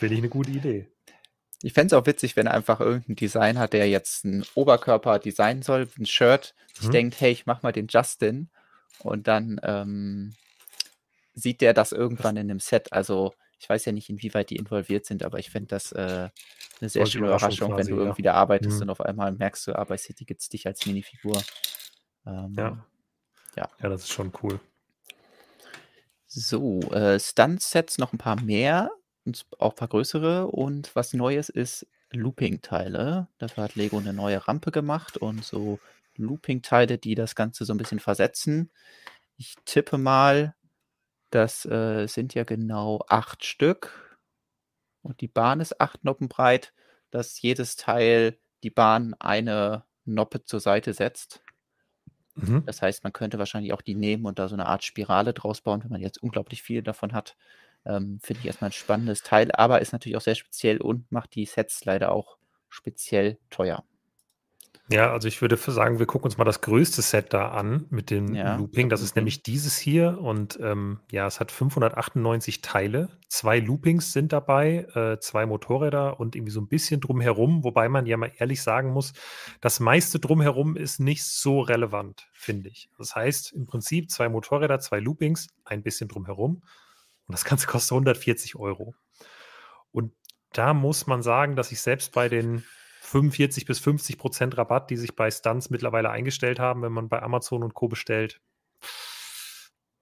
Finde 0.00 0.14
ich 0.16 0.22
'ne 0.22 0.28
gute 0.28 0.52
Idee. 0.52 0.92
Ich 1.62 1.72
fände 1.72 1.88
es 1.96 2.00
auch 2.00 2.06
witzig, 2.06 2.36
wenn 2.36 2.46
einfach 2.46 2.80
irgend 2.80 3.08
'n 3.08 3.16
Designer, 3.16 3.66
der 3.66 3.88
jetzt 3.88 4.24
'n 4.24 4.44
Oberkörper 4.54 5.18
designen 5.18 5.62
soll, 5.62 5.88
'n 5.98 6.06
Shirt, 6.06 6.54
sich 6.72 6.88
Mhm. 6.88 6.90
denkt: 6.90 7.20
„Hey, 7.20 7.32
ich 7.32 7.46
mache 7.46 7.60
mal 7.64 7.72
den 7.72 7.88
Justin.“ 7.88 8.50
Und 8.98 9.26
dann, 9.26 9.60
ähm, 9.64 10.36
sieht 11.34 11.60
der 11.62 11.74
das 11.74 11.92
Das 12.16 12.32
irgendwann 12.32 12.36
in 12.38 12.48
'nem 12.48 12.60
Set. 12.60 12.92
Also, 12.92 13.34
ich 13.60 13.68
weiß 13.68 13.84
ja 13.86 13.92
nicht, 13.92 14.10
inwieweit 14.10 14.50
die 14.50 14.56
involviert 14.56 15.06
sind, 15.06 15.22
aber 15.24 15.38
ich 15.40 15.50
fände 15.50 15.68
das, 15.68 15.92
äh, 15.92 16.30
'ne 16.80 16.88
sehr 16.88 17.06
schöne 17.06 17.26
Überraschung 17.28 17.58
Überraschung, 17.58 17.76
wenn 17.76 17.86
quasi, 17.86 17.90
du 17.90 17.96
ja. 18.00 18.00
irgendwie 18.00 18.22
da 18.22 18.34
arbeitest 18.34 18.80
Mhm. 18.80 18.82
und 18.82 18.90
auf 18.90 19.00
einmal 19.02 19.32
merkst 19.32 19.66
du, 19.68 19.74
ah, 19.78 19.84
bei 19.84 19.96
City 19.98 20.24
gibt's 20.26 20.48
dich 20.50 20.66
als 20.66 20.84
Minifigur. 20.86 21.48
Ja. 22.56 22.72
Ähm, 22.72 22.86
ja. 23.56 23.70
Ja, 23.82 23.88
das 23.90 24.02
ist 24.04 24.10
schon 24.10 24.32
cool. 24.42 24.60
So, 26.30 26.90
äh, 26.92 27.18
Stunt-Sets 27.18 27.96
noch 27.96 28.12
'n 28.12 28.18
paar 28.18 28.36
mehr 28.36 28.90
und 29.24 29.46
auch 29.58 29.74
paar 29.74 29.88
größere 29.88 30.46
und 30.48 30.94
was 30.94 31.14
Neues 31.14 31.48
ist 31.48 31.86
Looping-Teile. 32.12 33.28
Dafür 33.38 33.62
hat 33.64 33.76
Lego 33.76 33.98
'ne 33.98 34.12
neue 34.12 34.46
Rampe 34.46 34.70
gemacht 34.70 35.16
und 35.16 35.42
so 35.42 35.80
Looping-Teile, 36.16 36.98
die 36.98 37.14
das 37.14 37.34
Ganze 37.34 37.64
so 37.64 37.72
'n 37.72 37.78
bisschen 37.78 37.98
versetzen. 37.98 38.70
Ich 39.38 39.56
tippe 39.64 39.98
mal, 39.98 40.54
das, 41.30 41.64
äh, 41.66 42.06
sind 42.06 42.34
ja 42.34 42.44
genau 42.44 43.04
8 43.08 43.44
Stück 43.44 44.18
und 45.02 45.20
die 45.22 45.28
Bahn 45.28 45.60
ist 45.60 45.80
8 45.80 46.04
Noppen 46.04 46.28
breit, 46.28 46.74
dass 47.10 47.40
jedes 47.42 47.76
Teil 47.76 48.38
die 48.64 48.70
Bahn 48.70 49.14
eine 49.20 49.84
Noppe 50.04 50.44
zur 50.44 50.60
Seite 50.60 50.94
setzt. 50.94 51.42
Mhm. 52.36 52.68
Das 52.68 52.82
heißt, 52.82 53.02
man 53.04 53.12
könnte 53.12 53.38
wahrscheinlich 53.38 53.72
auch 53.72 53.80
die 53.82 53.94
nehmen 53.94 54.26
und 54.26 54.38
da 54.38 54.48
so 54.48 54.54
'ne 54.56 54.66
Art 54.66 54.84
Spirale 54.84 55.32
draus 55.34 55.60
bauen, 55.62 55.82
wenn 55.82 55.90
man 55.90 56.00
jetzt 56.02 56.22
unglaublich 56.22 56.62
viele 56.62 56.82
davon 56.82 57.12
hat. 57.14 57.36
Ähm, 57.86 58.20
finde 58.22 58.40
ich 58.40 58.46
erst 58.46 58.60
mal 58.60 58.68
'n 58.68 58.72
spannendes 58.72 59.22
Teil, 59.22 59.50
aber 59.52 59.80
ist 59.80 59.92
natürlich 59.92 60.16
auch 60.16 60.20
sehr 60.22 60.34
speziell 60.34 60.80
und 60.80 61.10
macht 61.10 61.34
die 61.34 61.46
Sets 61.46 61.84
leider 61.84 62.12
auch 62.12 62.36
speziell 62.68 63.38
teuer. 63.50 63.84
Ja, 64.90 65.12
also, 65.12 65.28
ich 65.28 65.42
würde 65.42 65.58
sagen, 65.58 65.98
wir 65.98 66.06
gucken 66.06 66.24
uns 66.24 66.38
mal 66.38 66.44
das 66.44 66.62
größte 66.62 67.02
Set 67.02 67.34
da 67.34 67.48
an 67.50 67.84
mit 67.90 68.08
dem 68.10 68.34
Ja, 68.34 68.56
Looping. 68.56 68.88
Das 68.88 69.02
ist 69.02 69.14
mhm. 69.14 69.20
nämlich 69.20 69.42
dieses 69.42 69.76
hier 69.76 70.18
und, 70.18 70.58
ähm, 70.62 71.00
ja, 71.10 71.26
es 71.26 71.40
hat 71.40 71.52
598 71.52 72.62
Teile. 72.62 73.10
2 73.28 73.58
Loopings 73.60 74.14
sind 74.14 74.32
dabei, 74.32 74.86
äh, 74.94 75.18
2 75.20 75.44
Motorräder 75.44 76.18
und 76.18 76.34
irgendwie 76.34 76.52
so 76.52 76.60
'n 76.60 76.68
bisschen 76.68 77.02
drumherum, 77.02 77.64
wobei 77.64 77.90
man 77.90 78.06
ja 78.06 78.16
mal 78.16 78.32
ehrlich 78.38 78.62
sagen 78.62 78.90
muss, 78.94 79.12
das 79.60 79.78
meiste 79.78 80.20
drumherum 80.20 80.74
ist 80.74 81.00
nicht 81.00 81.22
so 81.26 81.60
relevant, 81.60 82.26
finde 82.32 82.70
ich. 82.70 82.88
Das 82.96 83.14
heißt 83.14 83.52
im 83.52 83.66
Prinzip 83.66 84.10
2 84.10 84.30
Motorräder, 84.30 84.80
2 84.80 85.00
Loopings, 85.00 85.48
ein 85.66 85.82
bisschen 85.82 86.08
drumherum 86.08 86.62
und 87.26 87.32
das 87.32 87.44
Ganze 87.44 87.66
kostet 87.66 87.92
140 87.92 88.54
€. 88.56 88.94
Und 89.92 90.12
da 90.52 90.74
muss 90.74 91.06
man 91.06 91.22
sagen, 91.22 91.56
dass 91.56 91.72
ich 91.72 91.80
selbst 91.80 92.12
bei 92.12 92.28
den 92.28 92.64
45 93.08 93.66
bis 93.66 93.78
50 93.80 94.18
% 94.18 94.58
Rabatt, 94.58 94.90
die 94.90 94.96
sich 94.96 95.16
bei 95.16 95.30
Stunts 95.30 95.70
mittlerweile 95.70 96.10
eingestellt 96.10 96.60
haben, 96.60 96.82
wenn 96.82 96.92
man 96.92 97.08
bei 97.08 97.22
Amazon 97.22 97.62
und 97.64 97.74
Co. 97.74 97.88
bestellt 97.88 98.40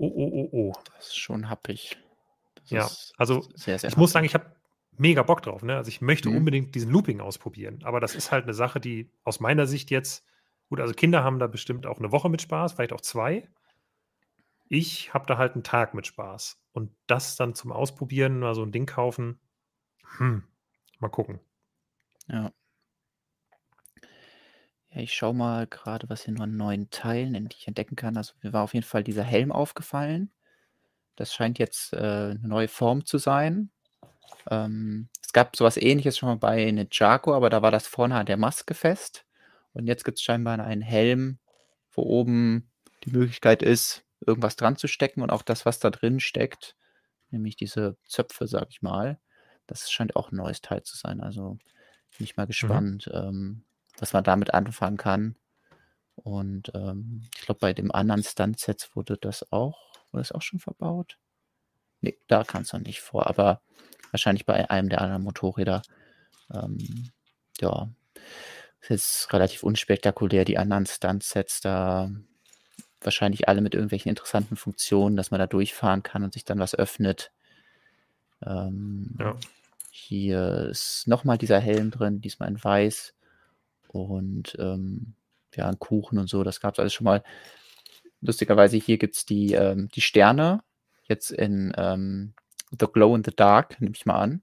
oh, 0.00 0.12
oh, 0.14 0.30
oh, 0.32 0.48
oh. 0.52 0.72
Das 0.96 1.06
ist 1.08 1.16
schon 1.16 1.48
happig. 1.48 1.96
Das 2.70 2.72
Ja, 2.72 2.96
also, 3.16 3.54
sehr, 3.54 3.78
sehr 3.78 3.90
ich 3.90 3.96
muss 3.96 4.12
sagen, 4.12 4.26
happig. 4.26 4.26
ich 4.26 4.34
habe 4.34 4.56
mega 4.96 5.22
Bock 5.22 5.42
drauf, 5.42 5.62
ne? 5.62 5.76
Also, 5.76 5.88
ich 5.88 6.00
möchte 6.00 6.30
Mhm. 6.30 6.30
unbedingt 6.30 6.74
diesen 6.74 6.90
Looping 6.90 7.20
ausprobieren, 7.20 7.80
aber 7.84 8.00
das 8.00 8.14
ist 8.14 8.32
halt 8.32 8.46
'ne 8.46 8.54
Sache, 8.54 8.80
die 8.80 9.12
aus 9.24 9.40
meiner 9.40 9.66
Sicht 9.66 9.90
jetzt 9.90 10.24
gut, 10.68 10.80
also, 10.80 10.94
Kinder 10.94 11.22
haben 11.22 11.38
da 11.38 11.46
bestimmt 11.46 11.86
auch 11.86 12.00
'ne 12.00 12.10
Woche 12.12 12.28
mit 12.28 12.42
Spaß, 12.42 12.72
vielleicht 12.72 12.92
auch 12.92 13.00
2. 13.00 13.48
Ich 14.70 15.14
habe 15.14 15.26
da 15.26 15.38
halt 15.38 15.54
'n 15.56 15.62
Tag 15.62 15.94
mit 15.94 16.06
Spaß 16.08 16.60
und 16.72 16.90
das 17.06 17.36
dann 17.36 17.54
zum 17.54 17.70
Ausprobieren, 17.72 18.40
mal 18.40 18.54
so 18.54 18.62
'n 18.64 18.72
Ding 18.72 18.86
kaufen, 18.86 19.38
hm, 20.18 20.44
mal 21.00 21.08
gucken. 21.10 21.40
Ja. 22.28 22.52
Ja, 24.92 25.00
ich 25.02 25.14
schaue 25.14 25.34
mal 25.34 25.66
grade, 25.66 26.08
was 26.08 26.24
hier 26.24 26.34
noch 26.34 26.42
an 26.42 26.56
neuen 26.56 26.90
Teilen 26.90 27.34
en 27.34 27.48
die 27.48 27.56
ich 27.58 27.66
entdecken 27.68 27.96
kann. 27.96 28.16
Also, 28.16 28.34
mir 28.42 28.52
war 28.52 28.62
auf 28.62 28.74
jeden 28.74 28.86
Fall 28.86 29.02
dieser 29.02 29.24
Helm 29.24 29.50
aufgefallen. 29.52 30.30
Das 31.16 31.34
scheint 31.34 31.58
jetzt, 31.58 31.92
äh, 31.94 32.34
'ne 32.34 32.40
neue 32.48 32.68
Form 32.68 33.06
zu 33.06 33.18
sein. 33.18 33.70
Ähm, 34.50 35.08
es 35.22 35.32
gab 35.32 35.56
so 35.56 35.64
was 35.64 35.76
Ähnliches 35.78 36.18
schon 36.18 36.28
mal 36.30 36.36
bei 36.38 36.70
Ninjago, 36.70 37.34
aber 37.34 37.50
da 37.50 37.62
war 37.62 37.72
das 37.72 37.86
vorne 37.88 38.16
an 38.16 38.26
der 38.26 38.38
Maske 38.38 38.74
fest. 38.74 39.26
Und 39.74 39.86
jetzt 39.88 40.04
gibt's 40.04 40.22
scheinbar 40.22 40.58
einen 40.60 40.82
Helm, 40.82 41.40
wo 41.92 42.02
oben 42.04 42.70
die 43.04 43.10
Möglichkeit 43.12 43.62
ist, 43.62 44.04
irgendwas 44.26 44.56
dran 44.56 44.76
zu 44.76 44.88
stecken 44.88 45.22
und 45.22 45.30
auch 45.30 45.42
das, 45.42 45.66
was 45.66 45.80
da 45.80 45.90
drin 45.90 46.20
steckt, 46.20 46.76
nämlich 47.30 47.56
diese 47.56 47.98
Zöpfe, 48.06 48.48
sage 48.48 48.68
ich 48.70 48.82
mal. 48.82 49.20
Das 49.68 49.90
scheint 49.92 50.16
auch 50.16 50.32
'n 50.32 50.36
neues 50.38 50.62
Teil 50.62 50.82
zu 50.84 50.96
sein. 50.98 51.20
Also, 51.22 51.58
bin 52.18 52.24
ich 52.26 52.36
mal 52.38 52.48
Mhm. 52.62 52.86
gespannt, 52.86 53.10
ähm, 53.14 53.65
was 53.98 54.12
man 54.12 54.24
damit 54.24 54.54
anfangen 54.54 54.96
kann. 54.96 55.36
Und, 56.16 56.72
ähm, 56.74 57.22
ich 57.34 57.42
glaube, 57.42 57.60
bei 57.60 57.72
dem 57.72 57.92
anderen 57.92 58.22
Stunt-Sets 58.22 58.96
wurde 58.96 59.16
das 59.18 59.52
auch 59.52 59.86
wurde 60.16 60.22
das 60.22 60.32
auch 60.32 60.42
schon 60.42 60.60
verbaut? 60.60 61.18
Ne, 62.00 62.16
da 62.26 62.44
kam's 62.44 62.72
noch 62.72 62.80
nicht 62.80 63.00
vor, 63.00 63.26
aber 63.26 63.60
wahrscheinlich 64.10 64.46
bei 64.46 64.70
einem 64.70 64.88
der 64.88 65.00
anderen 65.00 65.22
Motorräder. 65.22 65.82
Ähm, 66.52 67.10
ja, 67.60 67.90
ist 68.80 68.90
jetzt 68.90 69.32
relativ 69.32 69.62
unspektakulär. 69.62 70.44
Die 70.44 70.58
anderen 70.58 70.86
Stunt-Sets 70.86 71.60
da 71.60 72.10
wahrscheinlich 73.00 73.48
alle 73.48 73.60
mit 73.60 73.74
irgendwelchen 73.74 74.08
interessanten 74.08 74.56
Funktionen, 74.56 75.16
dass 75.16 75.30
man 75.30 75.40
da 75.40 75.46
durchfahren 75.46 76.02
kann 76.02 76.22
und 76.24 76.32
sich 76.32 76.44
dann 76.44 76.58
was 76.58 76.74
öffnet. 76.74 77.32
Ähm, 78.44 79.16
Ja. 79.18 79.36
hier 79.90 80.68
ist 80.70 81.06
noch 81.06 81.24
mal 81.24 81.38
dieser 81.38 81.60
Helm 81.60 81.90
drin, 81.90 82.20
diesmal 82.20 82.48
in 82.48 82.62
weiß 82.62 83.14
und, 84.02 84.56
ähm, 84.60 85.14
ja, 85.54 85.68
'n 85.68 85.78
Kuchen 85.78 86.18
und 86.18 86.28
so, 86.28 86.44
das 86.44 86.60
gab's 86.60 86.78
alles 86.78 86.94
schon 86.94 87.04
mal. 87.04 87.22
Lustigerweise 88.20 88.76
hier 88.78 88.98
gibt's 88.98 89.26
die, 89.26 89.52
ähm 89.54 89.88
die 89.94 90.00
Sterne 90.00 90.62
jetzt 91.04 91.30
in, 91.30 91.72
ähm, 91.76 92.34
The 92.78 92.86
Glow 92.92 93.14
in 93.14 93.24
the 93.24 93.32
Dark, 93.34 93.80
nehme 93.80 93.94
ich 93.94 94.06
mal 94.06 94.16
an. 94.20 94.42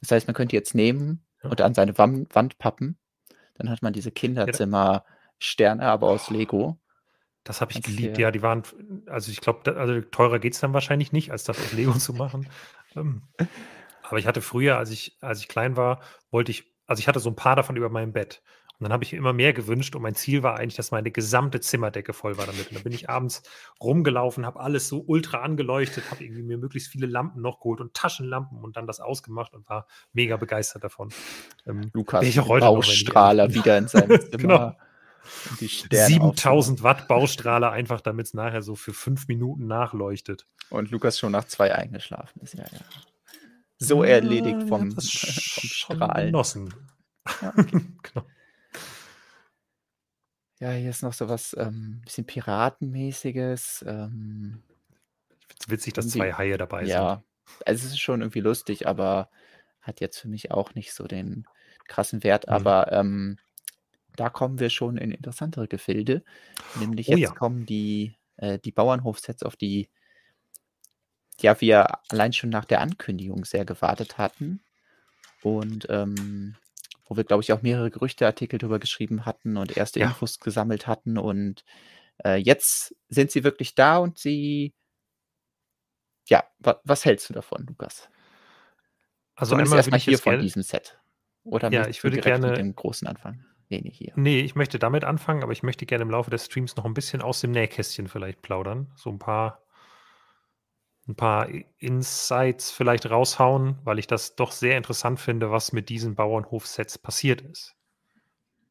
Das 0.00 0.12
heißt, 0.12 0.26
man 0.28 0.34
könnte 0.34 0.56
jetzt 0.56 0.74
nehmen 0.74 1.24
und 1.42 1.60
an 1.60 1.74
seine 1.74 1.96
Wam 1.98 2.26
Wand 2.32 2.58
pappen. 2.58 2.98
Dann 3.56 3.70
hat 3.70 3.82
man 3.82 3.92
diese 3.92 4.10
Kinderzimmer-Sterne, 4.12 5.82
aber 5.84 6.08
aus 6.08 6.30
Lego. 6.30 6.78
Das 7.44 7.60
habe 7.60 7.72
ich 7.72 7.82
Kannst 7.82 7.96
geliebt. 7.96 8.18
Ja, 8.18 8.30
die 8.30 8.42
waren 8.42 8.62
also, 9.06 9.30
ich 9.32 9.40
glaube, 9.40 9.76
also, 9.76 10.00
teurer 10.02 10.38
geht's 10.38 10.60
dann 10.60 10.74
wahrscheinlich 10.74 11.12
nicht, 11.12 11.30
als 11.32 11.44
das 11.44 11.58
aus 11.58 11.72
Lego 11.72 11.92
zu 11.92 12.12
machen. 12.14 12.48
Ähm, 12.96 13.22
aber 14.02 14.18
ich 14.18 14.26
hatte 14.26 14.40
früher, 14.40 14.78
als 14.78 14.90
ich 14.90 15.18
als 15.20 15.40
ich 15.40 15.48
klein 15.48 15.76
war, 15.76 16.00
wollte 16.30 16.50
ich 16.52 16.64
also, 16.86 17.00
ich 17.00 17.08
hatte 17.08 17.20
so 17.20 17.28
'n 17.30 17.36
paar 17.36 17.54
davon 17.56 17.76
über 17.76 17.90
meinem 17.90 18.12
Bett 18.14 18.42
Und 18.78 18.84
dann 18.84 18.92
habe 18.92 19.02
ich 19.02 19.10
mir 19.10 19.18
immer 19.18 19.32
mehr 19.32 19.52
gewünscht 19.52 19.96
und 19.96 20.02
mein 20.02 20.14
Ziel 20.14 20.44
war 20.44 20.56
eigentlich, 20.56 20.76
dass 20.76 20.92
meine 20.92 21.10
gesamte 21.10 21.58
Zimmerdecke 21.58 22.12
voll 22.12 22.38
war 22.38 22.46
damit. 22.46 22.68
Und 22.68 22.76
dann 22.76 22.84
bin 22.84 22.92
ich 22.92 23.10
abends 23.10 23.42
rumgelaufen, 23.82 24.46
habe 24.46 24.60
alles 24.60 24.86
so 24.86 25.02
ultra 25.04 25.38
angeleuchtet, 25.38 26.10
habe 26.12 26.22
irgendwie 26.22 26.44
mir 26.44 26.58
möglichst 26.58 26.92
viele 26.92 27.08
Lampen 27.08 27.42
noch 27.42 27.58
geholt 27.58 27.80
und 27.80 27.92
Taschenlampen 27.94 28.58
und 28.58 28.76
dann 28.76 28.86
das 28.86 29.00
ausgemacht 29.00 29.52
und 29.54 29.68
war 29.68 29.88
mega 30.12 30.36
begeistert 30.36 30.84
davon. 30.84 31.08
Ähm, 31.66 31.90
Lukas, 31.92 32.24
ich 32.24 32.38
auch 32.38 32.48
heute 32.48 32.66
Baustrahler 32.66 33.48
noch, 33.48 33.54
wieder 33.54 33.78
in 33.78 33.88
seinem 33.88 34.20
Zimmer. 34.30 34.38
genau. 34.38 34.76
7000 35.90 36.82
Watt 36.82 37.08
Baustrahler 37.08 37.72
einfach, 37.72 38.00
damit 38.00 38.26
es 38.26 38.34
nachher 38.34 38.62
so 38.62 38.76
für 38.76 38.92
fünf 38.92 39.26
Minuten 39.26 39.66
nachleuchtet. 39.66 40.46
Und 40.70 40.92
Lukas 40.92 41.18
schon 41.18 41.32
nach 41.32 41.44
zwei 41.44 41.74
eingeschlafen 41.74 42.40
ist, 42.42 42.54
ja, 42.54 42.64
ja. 42.70 42.78
So 43.78 44.04
ja, 44.04 44.10
erledigt 44.10 44.68
vom, 44.68 44.92
vom 44.92 45.00
Strahl. 45.00 46.26
Genossen. 46.26 46.74
Ja, 47.42 47.52
genau. 47.56 48.26
Ja, 50.60 50.70
hier 50.72 50.90
ist 50.90 51.02
noch 51.02 51.12
so 51.12 51.28
was, 51.28 51.54
ähm, 51.58 52.00
bisschen 52.04 52.26
Piratenmäßiges. 52.26 53.84
Ähm, 53.86 54.62
Witzig, 55.66 55.92
dass 55.92 56.08
zwei 56.08 56.32
Haie 56.32 56.56
dabei 56.56 56.84
sind. 56.84 56.94
ja, 56.94 57.22
also 57.64 57.86
es 57.86 57.92
ist 57.92 58.00
schon 58.00 58.20
irgendwie 58.20 58.40
lustig, 58.40 58.86
aber 58.86 59.30
hat 59.80 60.00
jetzt 60.00 60.18
für 60.18 60.28
mich 60.28 60.50
auch 60.50 60.74
nicht 60.74 60.92
so 60.92 61.06
den 61.06 61.46
krassen 61.86 62.22
Wert. 62.22 62.46
Mhm. 62.46 62.52
Aber 62.52 62.92
ähm, 62.92 63.38
da 64.16 64.28
kommen 64.30 64.58
wir 64.58 64.70
schon 64.70 64.96
in 64.96 65.12
interessantere 65.12 65.68
Gefilde. 65.68 66.22
Nämlich 66.78 67.08
Oh 67.08 67.12
jetzt 67.12 67.20
ja. 67.20 67.30
kommen 67.30 67.66
die, 67.66 68.16
äh, 68.36 68.58
die 68.58 68.72
Bauernhofsets, 68.72 69.42
auf 69.42 69.56
die 69.56 69.88
ja 71.40 71.60
wir 71.60 72.00
allein 72.10 72.32
schon 72.32 72.50
nach 72.50 72.64
der 72.64 72.80
Ankündigung 72.80 73.44
sehr 73.44 73.64
gewartet 73.64 74.18
hatten. 74.18 74.60
Und 75.42 75.86
ähm, 75.88 76.56
wo 77.08 77.16
wir, 77.16 77.24
glaube 77.24 77.42
ich, 77.42 77.52
auch 77.52 77.62
mehrere 77.62 77.90
Gerüchteartikel 77.90 78.58
darüber 78.58 78.78
geschrieben 78.78 79.24
hatten 79.26 79.56
und 79.56 79.76
erste 79.76 80.00
Ja. 80.00 80.08
Infos 80.08 80.38
gesammelt 80.40 80.86
hatten. 80.86 81.18
Und 81.18 81.64
äh, 82.24 82.36
jetzt 82.36 82.94
sind 83.08 83.30
sie 83.30 83.44
wirklich 83.44 83.74
da 83.74 83.98
und 83.98 84.18
sie, 84.18 84.74
ja, 86.28 86.44
wa 86.58 86.80
was 86.84 87.04
hältst 87.04 87.28
du 87.30 87.34
davon, 87.34 87.66
Lukas? 87.66 88.08
Also 89.34 89.50
Zumindest 89.50 89.72
einmal 89.72 89.78
erstmal 89.78 90.00
hier 90.00 90.18
von 90.18 90.32
gerne. 90.32 90.42
diesem 90.42 90.62
Set. 90.62 90.98
Oder 91.44 91.72
Ja, 91.72 91.86
ich 91.88 92.02
würde 92.04 92.16
direkt 92.16 92.40
mit 92.42 92.54
gerne. 92.54 92.56
dem 92.56 92.74
großen 92.74 93.08
anfangen? 93.08 93.46
Nee, 93.70 93.80
nee, 93.82 93.90
hier. 93.90 94.12
Nee, 94.16 94.40
ich 94.40 94.54
möchte 94.54 94.78
damit 94.78 95.04
anfangen, 95.04 95.42
aber 95.42 95.52
ich 95.52 95.62
möchte 95.62 95.86
gerne 95.86 96.02
im 96.02 96.10
Laufe 96.10 96.30
des 96.30 96.46
Streams 96.46 96.76
noch 96.76 96.84
ein 96.84 96.94
bisschen 96.94 97.20
aus 97.22 97.40
dem 97.40 97.52
Nähkästchen 97.52 98.08
vielleicht 98.08 98.42
plaudern. 98.42 98.90
So 98.96 99.10
ein 99.10 99.18
paar, 99.18 99.62
ein 101.08 101.16
paar 101.16 101.48
Insights 101.78 102.70
vielleicht 102.70 103.10
raushauen, 103.10 103.78
weil 103.84 103.98
ich 103.98 104.06
das 104.06 104.36
doch 104.36 104.52
sehr 104.52 104.76
interessant 104.76 105.18
finde, 105.20 105.50
was 105.50 105.72
mit 105.72 105.88
diesen 105.88 106.14
Bauernhof-Sets 106.14 106.98
passiert 106.98 107.40
ist. 107.40 107.74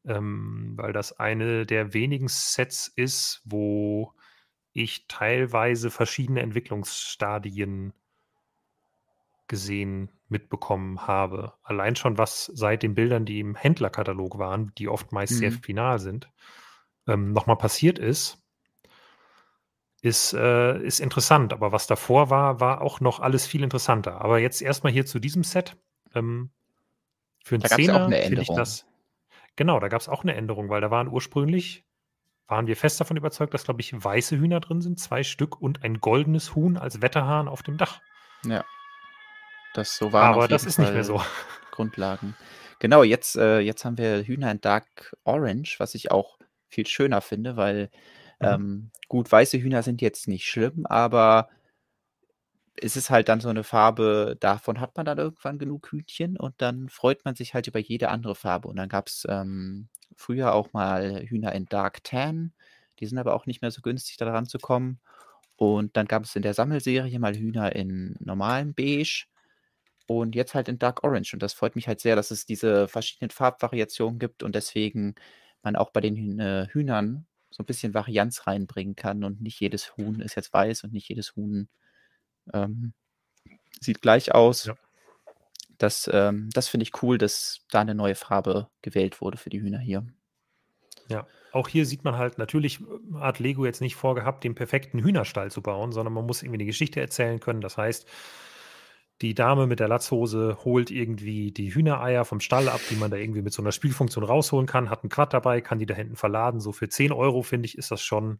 Ähm, 0.04 0.74
weil 0.76 0.92
das 0.92 1.18
eine 1.18 1.66
der 1.66 1.92
wenigen 1.92 2.28
Sets 2.28 2.88
ist, 2.88 3.42
wo 3.44 4.14
ich 4.72 5.06
teilweise 5.08 5.90
verschiedene 5.90 6.40
Entwicklungsstadien 6.40 7.92
gesehen, 9.48 10.10
mitbekommen 10.28 11.06
habe. 11.06 11.54
Allein 11.62 11.96
schon 11.96 12.18
was 12.18 12.46
seit 12.46 12.82
den 12.82 12.94
Bildern, 12.94 13.24
die 13.24 13.40
im 13.40 13.54
Händlerkatalog 13.54 14.38
waren, 14.38 14.72
die 14.76 14.88
oft 14.88 15.10
meist 15.10 15.38
sehr 15.38 15.50
Mhm. 15.50 15.62
final 15.62 15.98
sind, 15.98 16.30
ähm, 17.06 17.32
nochmal 17.32 17.56
passiert 17.56 17.98
ist, 17.98 18.38
ist, 20.02 20.32
äh, 20.32 20.78
ist 20.78 21.00
interessant. 21.00 21.52
Aber 21.52 21.72
was 21.72 21.86
davor 21.86 22.30
war, 22.30 22.60
war 22.60 22.80
auch 22.82 23.00
noch 23.00 23.20
alles 23.20 23.46
viel 23.46 23.62
interessanter. 23.62 24.20
Aber 24.20 24.38
jetzt 24.38 24.62
erstmal 24.62 24.92
hier 24.92 25.06
zu 25.06 25.18
diesem 25.18 25.44
Set. 25.44 25.76
Ähm, 26.14 26.50
für 27.44 27.56
einen 27.56 27.62
Da 27.62 27.68
gab 27.68 27.78
es 27.78 27.86
ja 27.86 27.92
auch 27.92 27.96
Zehner 27.96 28.06
eine 28.06 28.22
finde 28.22 28.42
ich 28.42 28.48
Änderung. 28.48 28.56
das. 28.56 28.86
Genau, 29.56 29.80
da 29.80 29.88
gab 29.88 30.00
es 30.00 30.08
auch 30.08 30.22
eine 30.22 30.34
Änderung, 30.34 30.68
weil 30.68 30.80
da 30.80 30.90
waren 30.90 31.08
ursprünglich, 31.08 31.84
waren 32.46 32.66
wir 32.66 32.76
fest 32.76 33.00
davon 33.00 33.16
überzeugt, 33.16 33.54
dass, 33.54 33.64
glaube 33.64 33.80
ich, 33.80 33.92
weiße 33.92 34.38
Hühner 34.38 34.60
drin 34.60 34.80
sind, 34.80 35.00
zwei 35.00 35.24
Stück 35.24 35.60
und 35.60 35.82
ein 35.82 36.00
goldenes 36.00 36.54
Huhn 36.54 36.76
als 36.76 37.02
Wetterhahn 37.02 37.48
auf 37.48 37.62
dem 37.62 37.76
Dach. 37.76 38.00
Ja, 38.44 38.64
das 39.74 39.96
so 39.96 40.12
waren 40.12 40.34
Aber 40.34 40.48
das 40.48 40.64
ist 40.64 40.78
nicht 40.78 40.92
mehr 40.92 41.04
so. 41.04 41.20
Grundlagen. 41.70 42.34
Genau, 42.80 43.02
jetzt, 43.02 43.36
äh, 43.36 43.60
jetzt 43.60 43.84
haben 43.84 43.98
wir 43.98 44.24
Hühner 44.24 44.50
in 44.50 44.60
Dark 44.60 45.16
Orange, 45.24 45.76
was 45.78 45.94
ich 45.94 46.10
auch 46.10 46.38
viel 46.68 46.86
schöner 46.86 47.20
finde, 47.20 47.56
weil. 47.56 47.90
Ähm, 48.40 48.90
gut, 49.08 49.30
weiße 49.30 49.58
Hühner 49.58 49.82
sind 49.82 50.00
jetzt 50.02 50.28
nicht 50.28 50.46
schlimm, 50.46 50.86
aber 50.86 51.48
es 52.80 52.96
ist 52.96 53.10
halt 53.10 53.28
dann 53.28 53.40
so 53.40 53.48
eine 53.48 53.64
Farbe, 53.64 54.36
davon 54.40 54.80
hat 54.80 54.96
man 54.96 55.06
dann 55.06 55.18
irgendwann 55.18 55.58
genug 55.58 55.90
Hühnchen 55.90 56.36
und 56.36 56.54
dann 56.58 56.88
freut 56.88 57.24
man 57.24 57.34
sich 57.34 57.54
halt 57.54 57.66
über 57.66 57.80
jede 57.80 58.08
andere 58.08 58.34
Farbe. 58.34 58.68
Und 58.68 58.76
dann 58.76 58.88
gab 58.88 59.08
es 59.08 59.26
ähm, 59.28 59.88
früher 60.16 60.54
auch 60.54 60.72
mal 60.72 61.22
Hühner 61.26 61.52
in 61.54 61.66
Dark 61.66 62.04
Tan, 62.04 62.52
die 63.00 63.06
sind 63.06 63.18
aber 63.18 63.34
auch 63.34 63.46
nicht 63.46 63.62
mehr 63.62 63.70
so 63.70 63.82
günstig, 63.82 64.16
da 64.16 64.26
dran 64.26 64.46
zu 64.46 64.58
kommen. 64.58 65.00
Und 65.56 65.96
dann 65.96 66.06
gab 66.06 66.24
es 66.24 66.36
in 66.36 66.42
der 66.42 66.54
Sammelserie 66.54 67.18
mal 67.18 67.34
Hühner 67.36 67.74
in 67.76 68.16
normalem 68.20 68.74
Beige 68.74 69.26
und 70.08 70.34
jetzt 70.36 70.54
halt 70.54 70.68
in 70.68 70.78
Dark 70.78 71.04
Orange. 71.04 71.34
Und 71.34 71.42
das 71.42 71.54
freut 71.54 71.76
mich 71.76 71.88
halt 71.88 72.00
sehr, 72.00 72.16
dass 72.16 72.30
es 72.30 72.46
diese 72.46 72.88
verschiedenen 72.88 73.30
Farbvariationen 73.30 74.18
gibt 74.20 74.42
und 74.42 74.54
deswegen 74.54 75.14
man 75.62 75.76
auch 75.76 75.90
bei 75.90 76.00
den 76.00 76.16
Hühn 76.16 76.68
Hühnern 76.72 77.27
so 77.50 77.62
ein 77.62 77.66
bisschen 77.66 77.94
Varianz 77.94 78.46
reinbringen 78.46 78.96
kann 78.96 79.24
und 79.24 79.40
nicht 79.40 79.60
jedes 79.60 79.96
Huhn 79.96 80.20
ist 80.20 80.34
jetzt 80.34 80.52
weiß 80.52 80.84
und 80.84 80.92
nicht 80.92 81.08
jedes 81.08 81.34
Huhn 81.36 81.68
ähm, 82.52 82.92
sieht 83.80 84.02
gleich 84.02 84.34
aus. 84.34 84.66
Ja. 84.66 84.76
Das, 85.78 86.10
ähm, 86.12 86.50
das 86.52 86.68
finde 86.68 86.82
ich 86.82 87.02
cool, 87.02 87.18
dass 87.18 87.60
da 87.70 87.80
eine 87.80 87.94
neue 87.94 88.16
Farbe 88.16 88.68
gewählt 88.82 89.20
wurde 89.20 89.38
für 89.38 89.50
die 89.50 89.60
Hühner 89.60 89.78
hier. 89.78 90.06
Ja, 91.08 91.26
auch 91.52 91.68
hier 91.68 91.86
sieht 91.86 92.04
man 92.04 92.16
halt, 92.16 92.38
natürlich 92.38 92.80
äh, 92.80 92.84
hat 93.20 93.38
Lego 93.38 93.64
jetzt 93.64 93.80
nicht 93.80 93.96
vorgehabt, 93.96 94.44
den 94.44 94.54
perfekten 94.54 94.98
Hühnerstall 94.98 95.50
zu 95.50 95.62
bauen, 95.62 95.92
sondern 95.92 96.12
man 96.12 96.26
muss 96.26 96.42
irgendwie 96.42 96.58
eine 96.58 96.66
Geschichte 96.66 97.00
erzählen 97.00 97.40
können. 97.40 97.60
Das 97.60 97.76
heißt, 97.78 98.06
die 99.20 99.34
Dame 99.34 99.66
mit 99.66 99.80
der 99.80 99.88
Latzhose 99.88 100.58
holt 100.64 100.90
irgendwie 100.90 101.50
die 101.50 101.74
Hühnereier 101.74 102.24
vom 102.24 102.40
Stall 102.40 102.68
ab, 102.68 102.80
die 102.88 102.96
man 102.96 103.10
da 103.10 103.16
irgendwie 103.16 103.42
mit 103.42 103.52
so 103.52 103.62
einer 103.62 103.72
Spielfunktion 103.72 104.22
rausholen 104.24 104.66
kann, 104.66 104.90
hat 104.90 105.02
einen 105.02 105.10
Quad 105.10 105.34
dabei, 105.34 105.60
kann 105.60 105.78
die 105.80 105.86
da 105.86 105.94
hinten 105.94 106.14
verladen. 106.16 106.60
So 106.60 106.70
für 106.72 106.88
10 106.88 107.10
Euro, 107.12 107.42
finde 107.42 107.66
ich, 107.66 107.76
ist 107.76 107.90
das 107.90 108.00
schon, 108.02 108.38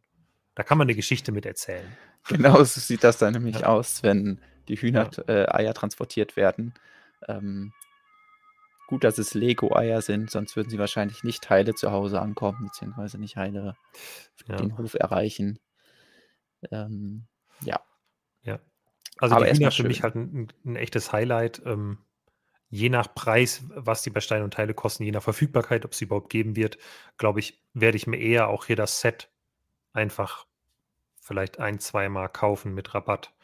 da 0.54 0.62
kann 0.62 0.78
man 0.78 0.86
eine 0.86 0.94
Geschichte 0.94 1.32
mit 1.32 1.46
erzählen. 1.46 1.88
Genau 2.28 2.58
so 2.62 2.80
sieht 2.80 3.04
das 3.04 3.16
dann 3.18 3.32
nämlich 3.32 3.60
Ja. 3.60 3.66
aus, 3.68 4.02
wenn 4.02 4.40
die 4.68 4.74
Ja. 4.74 4.80
Hühnereier 4.82 5.72
transportiert 5.74 6.36
werden. 6.36 6.74
Ähm, 7.26 7.72
gut, 8.86 9.02
dass 9.02 9.18
es 9.18 9.34
Lego-Eier 9.34 10.02
sind, 10.02 10.30
sonst 10.30 10.54
würden 10.54 10.68
sie 10.68 10.78
wahrscheinlich 10.78 11.24
nicht 11.24 11.48
heile 11.48 11.74
zu 11.74 11.90
Hause 11.90 12.20
ankommen, 12.20 12.64
beziehungsweise 12.64 13.18
nicht 13.18 13.36
heile 13.36 13.76
Ja. 14.46 14.56
den 14.56 14.76
Hof 14.78 14.94
erreichen. 14.94 15.58
Ähm, 16.70 17.26
ja, 17.62 17.80
Ja. 18.42 18.58
Also 19.18 19.34
aber 19.34 19.46
die 19.46 19.52
Hühner 19.52 19.70
für 19.70 19.84
mich 19.84 20.02
halt 20.02 20.14
ein, 20.14 20.48
ein, 20.64 20.76
echtes 20.76 21.12
Highlight. 21.12 21.62
Ähm, 21.64 21.98
je 22.70 22.88
nach 22.88 23.14
Preis, 23.14 23.64
was 23.68 24.02
die 24.02 24.10
bei 24.10 24.20
Stein 24.20 24.42
und 24.42 24.54
Teile 24.54 24.74
kosten, 24.74 25.04
je 25.04 25.10
nach 25.10 25.22
Verfügbarkeit, 25.22 25.84
ob 25.84 25.92
es 25.92 25.98
sie 25.98 26.04
überhaupt 26.04 26.30
geben 26.30 26.56
wird, 26.56 26.78
glaube 27.16 27.40
ich, 27.40 27.62
werde 27.74 27.96
ich 27.96 28.06
mir 28.06 28.18
eher 28.18 28.48
auch 28.48 28.66
hier 28.66 28.76
das 28.76 29.00
Set 29.00 29.30
einfach 29.92 30.46
vielleicht 31.20 31.58
ein, 31.58 31.78
zweimal 31.78 32.28
kaufen 32.28 32.74
mit 32.74 32.94
Rabatt. 32.94 33.34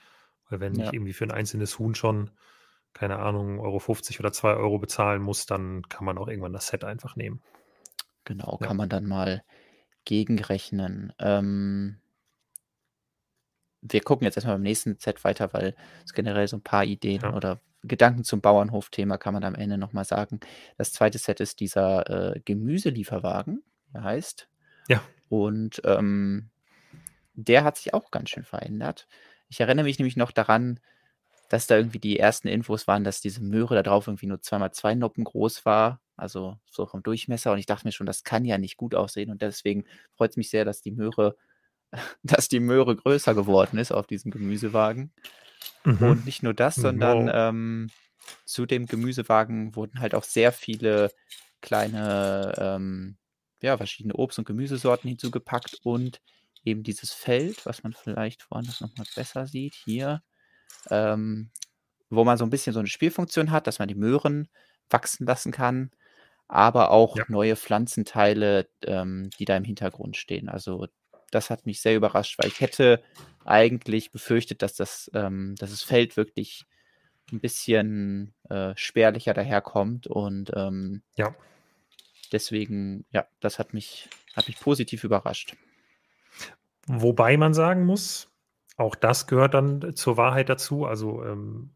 Weil 0.49 0.61
wenn 0.61 0.79
Ja. 0.79 0.87
ich 0.87 0.93
irgendwie 0.93 1.13
für 1.13 1.25
ein 1.25 1.31
einzelnes 1.31 1.79
Huhn 1.79 1.95
schon, 1.95 2.31
keine 2.93 3.19
Ahnung, 3.19 3.59
Euro 3.61 3.79
50 3.79 4.21
oder 4.21 4.33
2 4.33 4.55
Euro 4.55 4.79
bezahlen 4.79 5.23
muss, 5.23 5.47
dann 5.47 5.83
kann 5.89 6.05
man 6.05 6.19
auch 6.19 6.29
irgendwann 6.29 6.53
das 6.53 6.69
Set 6.69 6.85
einfach 6.85 7.17
nehmen. 7.17 7.43
Genau, 8.25 8.59
Ja. 8.61 8.67
kann 8.69 8.77
man 8.77 8.89
dann 8.89 9.07
mal 9.07 9.43
gegenrechnen. 10.05 11.13
Ähm, 11.19 11.99
wir 13.87 14.01
gucken 14.01 14.25
jetzt 14.25 14.37
erstmal 14.37 14.57
beim 14.57 14.62
nächsten 14.62 14.97
Set 14.99 15.23
weiter, 15.25 15.53
weil 15.53 15.75
es 16.05 16.14
generell 16.14 16.49
so 16.49 16.57
ein 16.57 16.62
paar 16.62 16.85
Ideen 16.85 17.20
Ja. 17.23 17.35
oder 17.35 17.61
Gedanken 17.83 18.25
zum 18.25 18.40
Bauernhof-Thema 18.40 19.18
kann 19.18 19.35
man 19.35 19.44
am 19.44 19.55
Ende 19.55 19.77
nochmal 19.77 20.07
sagen. 20.07 20.40
Das 20.79 20.92
zweite 20.92 21.18
Set 21.18 21.40
ist 21.40 21.61
dieser 21.61 22.35
äh, 22.35 22.40
Gemüselieferwagen, 22.40 23.62
der 23.92 24.03
heißt. 24.05 24.49
Ja. 24.88 25.03
Und 25.29 25.83
ähm, 25.85 26.49
der 27.35 27.62
hat 27.64 27.77
sich 27.77 27.92
auch 27.92 28.11
ganz 28.11 28.31
schön 28.31 28.44
verändert. 28.44 29.07
Ich 29.49 29.61
erinnere 29.61 29.85
mich 29.85 29.99
nämlich 29.99 30.16
noch 30.16 30.33
daran, 30.33 30.81
dass 31.51 31.66
da 31.66 31.77
irgendwie 31.77 31.99
die 31.99 32.18
ersten 32.18 32.49
Infos 32.49 32.87
waren, 32.88 33.05
dass 33.05 33.20
diese 33.20 33.42
Möhre 33.42 33.75
da 33.75 33.83
drauf 33.83 34.07
irgendwie 34.07 34.27
nur 34.27 34.38
2x2 34.38 34.94
Noppen 34.94 35.25
groß 35.25 35.66
war, 35.66 36.01
also 36.16 36.57
so 36.70 36.87
vom 36.87 37.03
Durchmesser. 37.03 37.53
Und 37.53 37.59
ich 37.59 37.66
dachte 37.66 37.87
mir 37.87 37.92
schon, 37.92 38.07
das 38.07 38.25
kann 38.25 38.47
ja 38.47 38.57
nicht 38.57 38.79
gut 38.79 38.94
aussehen. 38.94 39.31
Und 39.31 39.42
deswegen 39.42 39.85
freut 40.16 40.31
es 40.31 40.37
mich 40.38 40.49
sehr, 40.49 40.64
dass 40.64 40.81
die 40.81 40.90
Möhre, 40.92 41.37
dass 42.22 42.48
die 42.48 42.61
Möhre 42.61 42.96
größer 42.96 43.35
geworden 43.35 43.78
ist 43.78 43.92
auf 43.92 44.07
diesem 44.07 44.30
Gemüsewagen. 44.30 45.12
Mhm. 45.85 45.96
Und 46.09 46.24
nicht 46.24 46.42
nur 46.42 46.54
das, 46.54 46.80
sondern 46.80 47.26
Wow. 47.26 47.33
ähm, 47.33 47.90
zu 48.44 48.66
dem 48.66 48.87
Gemüsewagen 48.88 49.76
wurden 49.76 50.00
halt 50.00 50.14
auch 50.14 50.24
sehr 50.24 50.52
viele 50.52 51.12
kleine, 51.61 52.54
ähm, 52.59 53.16
ja, 53.62 53.76
verschiedene 53.76 54.14
Obst- 54.14 54.38
und 54.38 54.44
Gemüsesorten 54.46 55.09
hinzugepackt 55.09 55.78
und 55.83 56.20
eben 56.64 56.83
dieses 56.83 57.12
Feld, 57.12 57.64
was 57.66 57.83
man 57.83 57.92
vielleicht 57.92 58.50
woanders 58.50 58.80
nochmal 58.80 59.07
besser 59.14 59.46
sieht, 59.46 59.74
hier, 59.74 60.22
ähm, 60.90 61.50
wo 62.11 62.24
man 62.24 62.38
so 62.38 62.44
ein 62.44 62.50
bisschen 62.50 62.72
so 62.72 62.80
eine 62.80 62.88
Spielfunktion 62.88 63.50
hat, 63.50 63.66
dass 63.66 63.78
man 63.78 63.88
die 63.88 63.94
Möhren 63.94 64.48
wachsen 64.90 65.26
lassen 65.26 65.52
kann. 65.52 65.90
aber 66.48 66.90
auch 66.92 67.18
Ja. 67.18 67.24
neue 67.28 67.57
Pflanzenteile, 67.57 68.68
ähm, 68.85 69.30
die 69.38 69.46
da 69.46 69.57
im 69.57 69.64
Hintergrund 69.64 70.16
stehen. 70.16 70.48
Also, 70.48 70.88
das 71.35 71.51
hat 71.51 71.66
mich 71.66 71.81
sehr 71.83 71.97
überrascht, 71.97 72.38
weil 72.38 72.49
ich 72.49 72.61
hätte 72.61 73.03
eigentlich 73.44 74.12
befürchtet, 74.12 74.62
dass 74.62 74.75
das 74.77 75.11
ähm, 75.14 75.57
dass 75.59 75.70
das 75.70 75.83
Feld 75.83 76.16
wirklich 76.16 76.66
'n 77.33 77.40
bisschen, 77.40 78.35
äh, 78.51 78.75
spärlicher 78.77 79.35
daherkommt 79.35 80.07
und, 80.09 80.53
ähm 80.57 81.03
Ja. 81.16 81.35
deswegen, 82.33 83.07
ja, 83.11 83.27
das 83.40 83.59
hat 83.59 83.73
mich 83.75 84.11
hat 84.33 84.47
mich 84.49 84.59
positiv 84.59 85.05
überrascht. 85.05 85.57
Wobei 86.88 87.37
man 87.37 87.55
sagen 87.55 87.87
muss, 87.87 88.31
auch 88.77 88.94
das 88.94 89.27
gehört 89.27 89.55
dann 89.55 89.94
zur 89.94 90.16
Wahrheit 90.16 90.49
dazu. 90.49 90.85
Also, 90.85 91.25
ähm, 91.25 91.70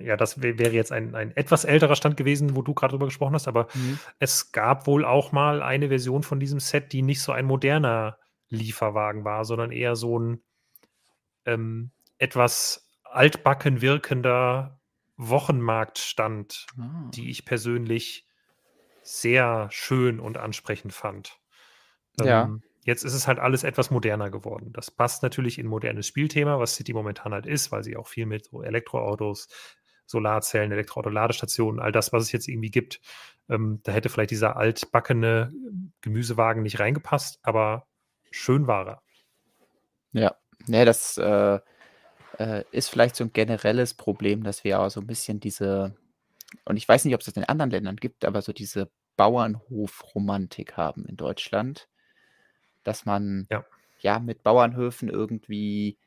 ja, 0.00 0.16
das 0.16 0.42
wä 0.42 0.58
wäre 0.58 0.72
jetzt 0.72 0.90
ein 0.92 1.14
ein 1.14 1.36
etwas 1.36 1.64
älterer 1.64 1.96
Stand 1.96 2.16
gewesen, 2.16 2.56
wo 2.56 2.62
du 2.62 2.74
grad 2.74 2.92
drüber 2.92 3.06
gesprochen 3.06 3.34
hast, 3.34 3.48
aber 3.48 3.68
Mhm. 3.74 4.02
es 4.18 4.52
gab 4.52 4.86
wohl 4.86 5.04
auch 5.04 5.32
mal 5.32 5.62
eine 5.62 5.88
Version 5.88 6.22
von 6.22 6.40
diesem 6.40 6.60
Set, 6.60 6.92
die 6.92 7.02
nicht 7.02 7.20
so 7.22 7.32
ein 7.32 7.44
moderner 7.46 8.18
Lieferwagen 8.52 9.24
war, 9.24 9.44
sondern 9.44 9.72
eher 9.72 9.96
so 9.96 10.18
'n, 10.18 10.42
ähm, 11.46 11.90
etwas 12.18 12.88
altbacken 13.04 13.80
wirkender 13.82 14.80
Wochenmarktstand, 15.16 16.66
Ah. 16.80 17.10
die 17.14 17.30
ich 17.30 17.44
persönlich 17.44 18.26
sehr 19.02 19.68
schön 19.70 20.20
und 20.20 20.38
ansprechend 20.38 20.92
fand. 20.94 21.38
Ja. 22.20 22.44
Ähm, 22.44 22.62
jetzt 22.84 23.04
ist 23.04 23.14
es 23.14 23.26
halt 23.28 23.38
alles 23.38 23.64
etwas 23.64 23.90
moderner 23.90 24.30
geworden. 24.30 24.72
Das 24.72 24.90
passt 24.90 25.22
natürlich 25.22 25.58
in 25.58 25.66
modernes 25.66 26.06
Spielthema, 26.06 26.58
was 26.58 26.76
City 26.76 26.92
momentan 26.92 27.32
halt 27.32 27.46
ist, 27.46 27.72
weil 27.72 27.82
sie 27.84 27.96
auch 27.96 28.08
viel 28.08 28.26
mit 28.26 28.46
so 28.46 28.62
Elektroautos, 28.62 29.48
Solarzellen, 30.06 30.72
Elektroauto-Ladestationen, 30.72 31.80
all 31.80 31.92
das, 31.92 32.12
was 32.12 32.24
es 32.24 32.32
jetzt 32.32 32.48
irgendwie 32.48 32.70
gibt 32.70 33.00
ähm, 33.48 33.80
da 33.82 33.92
hätte 33.92 34.08
vielleicht 34.08 34.30
dieser 34.30 34.56
altbackene 34.56 35.52
Gemüsewagen 36.00 36.62
nicht 36.62 36.78
reingepasst, 36.80 37.40
aber 37.42 37.88
schön 38.32 38.66
war 38.66 38.86
er. 38.86 39.00
Ja. 40.14 40.36
Ne, 40.66 40.84
das, 40.84 41.16
äh, 41.18 41.58
äh, 42.38 42.64
ist 42.72 42.88
vielleicht 42.90 43.16
so 43.16 43.24
'n 43.24 43.32
generelles 43.32 43.94
Problem, 43.94 44.44
dass 44.44 44.64
wir 44.64 44.80
auch 44.80 44.90
so 44.90 45.00
'n 45.00 45.06
bisschen 45.08 45.40
diese 45.40 45.96
und 46.66 46.76
ich 46.78 46.88
weiß 46.88 47.04
nicht, 47.04 47.14
ob's 47.14 47.26
das 47.26 47.36
in 47.36 47.44
anderen 47.44 47.70
Ländern 47.72 47.96
gibt, 47.96 48.24
aber 48.26 48.42
so 48.42 48.52
diese 48.52 48.90
Bauernhofromantik 49.16 50.76
haben 50.78 51.06
in 51.06 51.16
Deutschland, 51.16 51.88
dass 52.84 53.06
man, 53.06 53.48
Ja. 53.50 53.64
ja, 54.00 54.18
mit 54.20 54.42
Bauernhöfen 54.44 55.08
irgendwie 55.10 55.98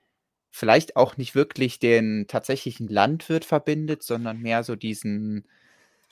vielleicht 0.52 0.96
auch 0.98 1.18
nicht 1.18 1.36
wirklich 1.36 1.80
den 1.80 2.28
tatsächlichen 2.30 2.88
Landwirt 2.90 3.46
verbindet, 3.46 4.04
sondern 4.04 4.40
mehr 4.42 4.64
so 4.64 4.76
diesen, 4.78 5.48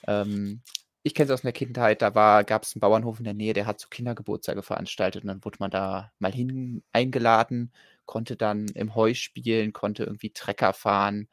ähm 0.08 0.62
ich 1.04 1.14
kenne 1.14 1.26
es 1.26 1.32
aus 1.32 1.42
der 1.42 1.52
Kindheit, 1.52 2.02
da 2.02 2.14
war 2.16 2.44
gab's 2.44 2.74
'n 2.76 2.80
Bauernhof 2.80 3.18
in 3.20 3.24
der 3.24 3.34
Nähe, 3.34 3.52
der 3.54 3.66
hat 3.66 3.80
so 3.80 3.88
Kindergeburtstage 3.90 4.62
veranstaltet 4.64 5.22
und 5.24 5.28
dann 5.28 5.44
wurde 5.44 5.58
man 5.60 5.70
da 5.70 6.12
mal 6.18 6.32
hin 6.32 6.82
eingeladen, 6.92 7.72
konnte 8.06 8.36
dann 8.36 8.66
im 8.70 8.94
Heu 8.96 9.14
spielen, 9.14 9.72
konnte 9.74 10.04
irgendwie 10.04 10.32
Trecker 10.32 10.72
fahren, 10.74 11.28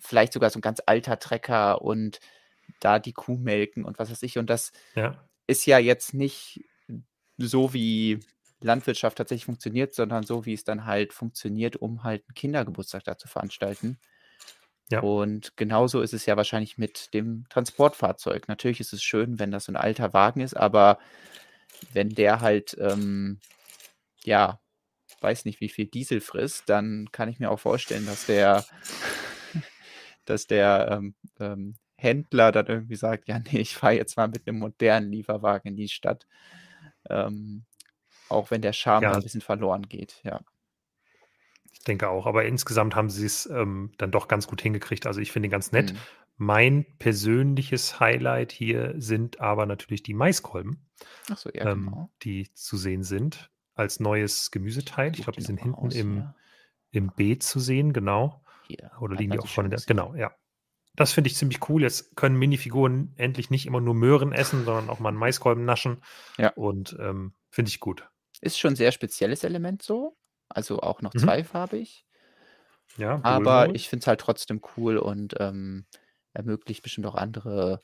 vielleicht 0.00 0.32
sogar 0.34 0.50
so 0.50 0.58
'n 0.60 0.62
ganz 0.62 0.82
alter 0.86 1.18
Trecker 1.20 1.82
und 1.82 2.20
da 2.80 2.98
die 3.00 3.12
Kuh 3.14 3.38
melken 3.38 3.84
und 3.86 3.98
was 4.00 4.10
weiß 4.10 4.22
ich. 4.24 4.38
Und 4.38 4.50
das 4.50 4.72
Ja. 4.94 5.24
ist 5.48 5.66
ja 5.66 5.78
jetzt 5.78 6.14
nicht 6.14 6.64
so, 7.38 7.74
wie 7.74 8.20
Landwirtschaft 8.62 9.18
tatsächlich 9.18 9.46
funktioniert, 9.46 9.94
sondern 9.94 10.24
so, 10.24 10.46
wie 10.46 10.54
es 10.54 10.64
dann 10.64 10.86
halt 10.86 11.12
funktioniert, 11.14 11.76
um 11.76 12.04
halt 12.04 12.24
'n 12.30 12.34
Kindergeburtstag 12.34 13.04
da 13.04 13.18
zu 13.18 13.28
veranstalten. 13.28 13.98
Ja. 14.92 15.02
Und 15.02 15.56
genauso 15.56 16.00
ist 16.02 16.14
es 16.14 16.26
ja 16.26 16.36
wahrscheinlich 16.36 16.78
mit 16.78 17.14
dem 17.14 17.46
Transportfahrzeug. 17.50 18.48
Natürlich 18.48 18.80
ist 18.80 18.92
es 18.92 19.02
schön, 19.02 19.38
wenn 19.38 19.50
das 19.52 19.64
so 19.66 19.72
'n 19.72 19.76
alter 19.76 20.12
Wagen 20.14 20.40
ist, 20.40 20.54
aber 20.56 20.98
wenn 21.82 22.14
der 22.16 22.40
halt, 22.40 22.76
ähm, 22.80 23.42
ja, 24.24 24.60
weiß 25.22 25.44
nicht, 25.46 25.60
wie 25.60 25.70
viel 25.70 25.86
Diesel 25.88 26.20
frisst, 26.22 26.68
dann 26.70 27.08
kann 27.12 27.28
ich 27.30 27.40
mir 27.40 27.50
auch 27.50 27.60
vorstellen, 27.60 28.06
dass 28.06 28.24
der 28.26 28.66
dass 30.26 30.46
der, 30.48 30.88
ähm, 30.92 31.14
ähm, 31.40 31.76
Händler 31.98 32.52
dann 32.52 32.66
irgendwie 32.68 32.96
sagt: 32.96 33.28
„Ja, 33.28 33.38
ne, 33.40 33.60
ich 33.60 33.76
fahre 33.76 33.94
jetzt 33.96 34.16
mal 34.18 34.28
mit 34.28 34.46
'nem 34.46 34.58
modernen 34.60 35.12
Lieferwagen 35.12 35.68
in 35.70 35.76
die 35.76 35.88
Stadt.“ 35.90 36.26
Ähm, 37.10 37.66
auch 38.28 38.50
wenn 38.52 38.62
der 38.62 38.72
Charme 38.74 39.10
Ja. 39.10 39.12
'n 39.12 39.22
bisschen 39.22 39.42
verloren 39.42 39.88
geht, 39.88 40.20
ja. 40.24 40.42
Ich 41.72 41.80
denke 41.84 42.08
auch, 42.08 42.26
aber 42.26 42.44
insgesamt 42.44 42.94
haben 42.94 43.10
sie's, 43.10 43.46
ähm, 43.46 43.92
dann 43.98 44.10
doch 44.12 44.28
ganz 44.28 44.46
gut 44.46 44.62
hingekriegt. 44.62 45.06
Also, 45.06 45.20
ich 45.20 45.32
finde 45.32 45.48
ihn 45.48 45.52
ganz 45.52 45.72
nett. 45.72 45.92
Mhm. 45.92 46.06
Mein 46.36 46.86
persönliches 46.98 48.00
Highlight 48.00 48.52
hier 48.52 48.94
sind 48.98 49.40
aber 49.40 49.66
natürlich 49.66 50.02
die 50.02 50.14
Maiskolben, 50.14 50.86
so, 51.36 51.50
ja, 51.54 51.64
ähm, 51.64 51.68
genau. 51.68 52.10
die 52.22 52.52
zu 52.54 52.76
sehen 52.76 53.02
sind 53.04 53.50
als 53.74 54.00
neues 54.00 54.50
Gemüseteil. 54.50 55.12
Ich 55.12 55.22
glaube, 55.22 55.36
die 55.38 55.44
sind 55.44 55.60
hinten 55.60 55.74
raus 55.76 55.94
im 55.94 56.14
hier. 56.14 56.34
im 56.92 57.14
Beet 57.14 57.42
zu 57.42 57.60
sehen, 57.60 57.92
genau. 57.92 58.44
Hier, 58.64 58.90
Oder 59.00 59.16
liegen 59.16 59.32
die 59.32 59.38
auch 59.38 59.46
sie 59.48 59.48
vorne 59.48 59.70
genau, 59.86 60.14
ja. 60.14 60.32
Das 60.96 61.12
finde 61.12 61.28
ich 61.28 61.36
ziemlich 61.36 61.68
cool. 61.68 61.82
Jetzt 61.82 62.16
können 62.16 62.38
Minifiguren 62.38 63.14
endlich 63.16 63.50
nicht 63.50 63.66
immer 63.66 63.80
nur 63.80 63.94
Möhren 63.94 64.32
essen, 64.32 64.64
sondern 64.64 64.90
auch 64.90 65.00
mal 65.00 65.10
'n 65.12 65.16
Maiskolben 65.16 65.64
naschen 65.64 66.02
Ja. 66.38 66.52
und, 66.54 66.96
ähm, 67.00 67.34
finde 67.50 67.70
ich 67.70 67.80
gut. 67.80 68.10
Ist 68.42 68.58
schon 68.58 68.72
'n 68.72 68.76
sehr 68.76 68.90
spezielles 68.92 69.44
Element 69.44 69.82
so, 69.82 70.16
also 70.54 70.80
auch 70.80 71.02
noch 71.02 71.14
Mhm. 71.14 71.32
zweifarbig. 71.32 72.06
Ja, 72.96 73.22
Aber 73.22 73.74
ich 73.74 73.88
finde 73.88 74.02
es 74.02 74.06
halt 74.06 74.20
trotzdem 74.20 74.60
cool 74.76 74.96
und, 74.98 75.34
ähm, 75.38 75.86
ermöglicht 76.32 76.82
bestimmt 76.82 77.06
auch 77.06 77.14
andere 77.14 77.82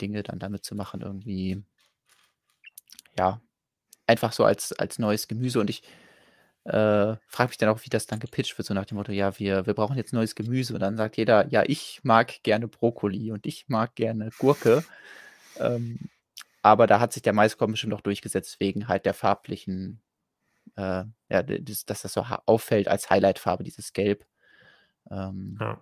Dinge 0.00 0.22
dann 0.22 0.38
damit 0.38 0.64
zu 0.64 0.74
machen 0.74 1.00
irgendwie. 1.00 1.64
Ja, 3.18 3.40
einfach 4.06 4.32
so 4.32 4.44
als 4.44 4.72
als 4.74 4.98
neues 5.00 5.28
Gemüse 5.28 5.60
und 5.60 5.70
ich, 5.70 5.82
äh, 6.64 7.16
frage 7.28 7.48
mich 7.50 7.58
dann 7.58 7.70
auch, 7.70 7.84
wie 7.84 7.90
das 7.90 8.06
dann 8.06 8.20
gepitcht 8.20 8.58
wird, 8.58 8.66
so 8.68 8.74
nach 8.74 8.86
dem 8.86 8.96
Motto: 8.98 9.12
„Ja, 9.12 9.38
wir 9.38 9.66
wir 9.66 9.74
brauchen 9.74 9.96
jetzt 9.98 10.12
neues 10.14 10.34
Gemüse.“ 10.34 10.74
Und 10.74 10.80
dann 10.80 10.96
sagt 10.98 11.16
jeder: 11.18 11.48
„Ja, 11.50 11.64
ich 11.66 12.00
mag 12.04 12.42
gerne 12.44 12.68
Brokkoli 12.68 13.32
und 13.32 13.46
ich 13.46 13.68
mag 13.68 13.96
gerne 13.96 14.32
Gurke.“ 14.38 14.86
Ähm, 15.56 16.10
aber 16.62 16.86
da 16.88 17.00
hat 17.00 17.12
sich 17.14 17.22
der 17.22 17.34
Maiskolben 17.34 17.72
bestimmt 17.74 17.94
auch 17.94 18.02
durchgesetzt 18.02 18.60
wegen 18.60 18.88
halt 18.88 19.06
der 19.06 19.14
farblichen, 19.14 20.02
äh 20.76 21.04
ja, 21.30 21.42
das 21.42 21.84
dass 21.86 22.02
das 22.02 22.12
so 22.14 22.22
auffällt 22.46 22.88
als 22.88 23.10
Highlightfarbe, 23.10 23.64
dieses 23.64 23.92
Gelb. 23.94 24.26
Ähm, 25.10 25.60
Ja. 25.60 25.80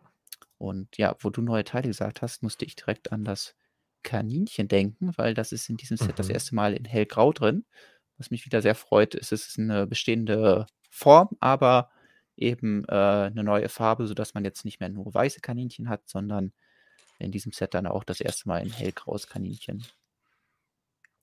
und 0.58 0.96
ja, 0.98 1.16
wo 1.20 1.30
du 1.30 1.42
neue 1.42 1.64
Teile 1.64 1.88
gesagt 1.88 2.22
hast, 2.22 2.42
musste 2.44 2.64
ich 2.66 2.76
direkt 2.76 3.12
an 3.12 3.24
das 3.24 3.56
Kaninchen 4.04 4.68
denken, 4.68 5.12
weil 5.18 5.34
das 5.34 5.52
ist 5.52 5.68
in 5.70 5.76
diesem 5.78 5.96
Set 5.98 6.18
das 6.20 6.28
Mhm. 6.28 6.30
1. 6.30 6.54
Mal 6.56 6.74
in 6.74 6.84
Hellgrau 6.86 7.32
drin, 7.34 7.66
was 8.18 8.30
mich 8.32 8.46
wieder 8.46 8.62
sehr 8.62 8.74
freut. 8.76 9.14
Es 9.16 9.32
ist 9.32 9.58
'ne 9.58 9.86
bestehende 9.88 10.66
Form, 10.90 11.30
aber 11.40 11.90
eben, 12.36 12.84
äh, 12.88 13.30
'ne 13.30 13.44
neue 13.44 13.68
Farbe, 13.70 14.06
sodass 14.08 14.34
man 14.34 14.44
jetzt 14.46 14.64
nicht 14.66 14.80
mehr 14.80 14.90
nur 14.90 15.12
weiße 15.14 15.40
Kaninchen 15.42 15.88
hat, 15.90 16.08
sondern 16.08 16.52
in 17.20 17.32
diesem 17.32 17.52
Set 17.52 17.74
dann 17.74 17.86
auch 17.88 18.04
das 18.04 18.20
1. 18.20 18.48
Mal 18.50 18.60
ein 18.62 18.72
hellgraues 18.72 19.28
Kaninchen. 19.28 19.90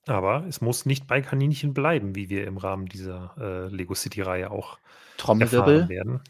Aber 0.06 0.44
es 0.48 0.60
muss 0.60 0.84
nicht 0.86 1.06
bei 1.06 1.20
Kaninchen 1.22 1.74
bleiben, 1.74 2.14
wie 2.16 2.28
wir 2.28 2.46
im 2.46 2.56
Rahmen 2.56 2.86
dieser, 2.86 3.34
äh, 3.38 3.68
Lego 3.74 3.94
City-Reihe 3.94 4.50
auch 4.50 4.78
Trommelwirbel. 5.16 5.74
erfahren 5.74 5.88
werden. 5.88 6.20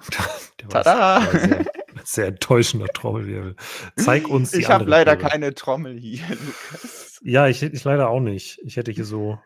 Der 0.60 0.68
Tada! 0.68 1.26
war 1.26 1.30
sehr 1.32 1.66
sehr 2.04 2.26
enttäuschender 2.28 2.86
Trommelwirbel. 2.88 3.56
Zeig 3.96 4.28
uns 4.28 4.52
die 4.52 4.60
Ich 4.60 4.68
habe 4.68 4.84
leider 4.84 5.16
Tiere. 5.16 5.30
keine 5.30 5.54
Trommel 5.54 5.98
hier, 5.98 6.24
Lukas. 6.28 7.20
Ja, 7.22 7.46
ich 7.48 7.62
ich 7.62 7.84
leider 7.84 8.08
auch 8.08 8.20
nicht. 8.20 8.58
Ich 8.64 8.76
hätte 8.76 8.92
hier 8.92 9.04
so, 9.04 9.40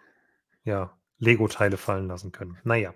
ja, 0.64 0.96
Lego-Teile 1.18 1.76
fallen 1.76 2.06
lassen 2.08 2.32
können. 2.32 2.58
Na 2.64 2.76
ja. 2.76 2.94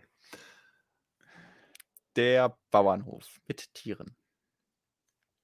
Der 2.17 2.57
Bauernhof 2.71 3.27
mit 3.47 3.73
Tieren. 3.75 4.17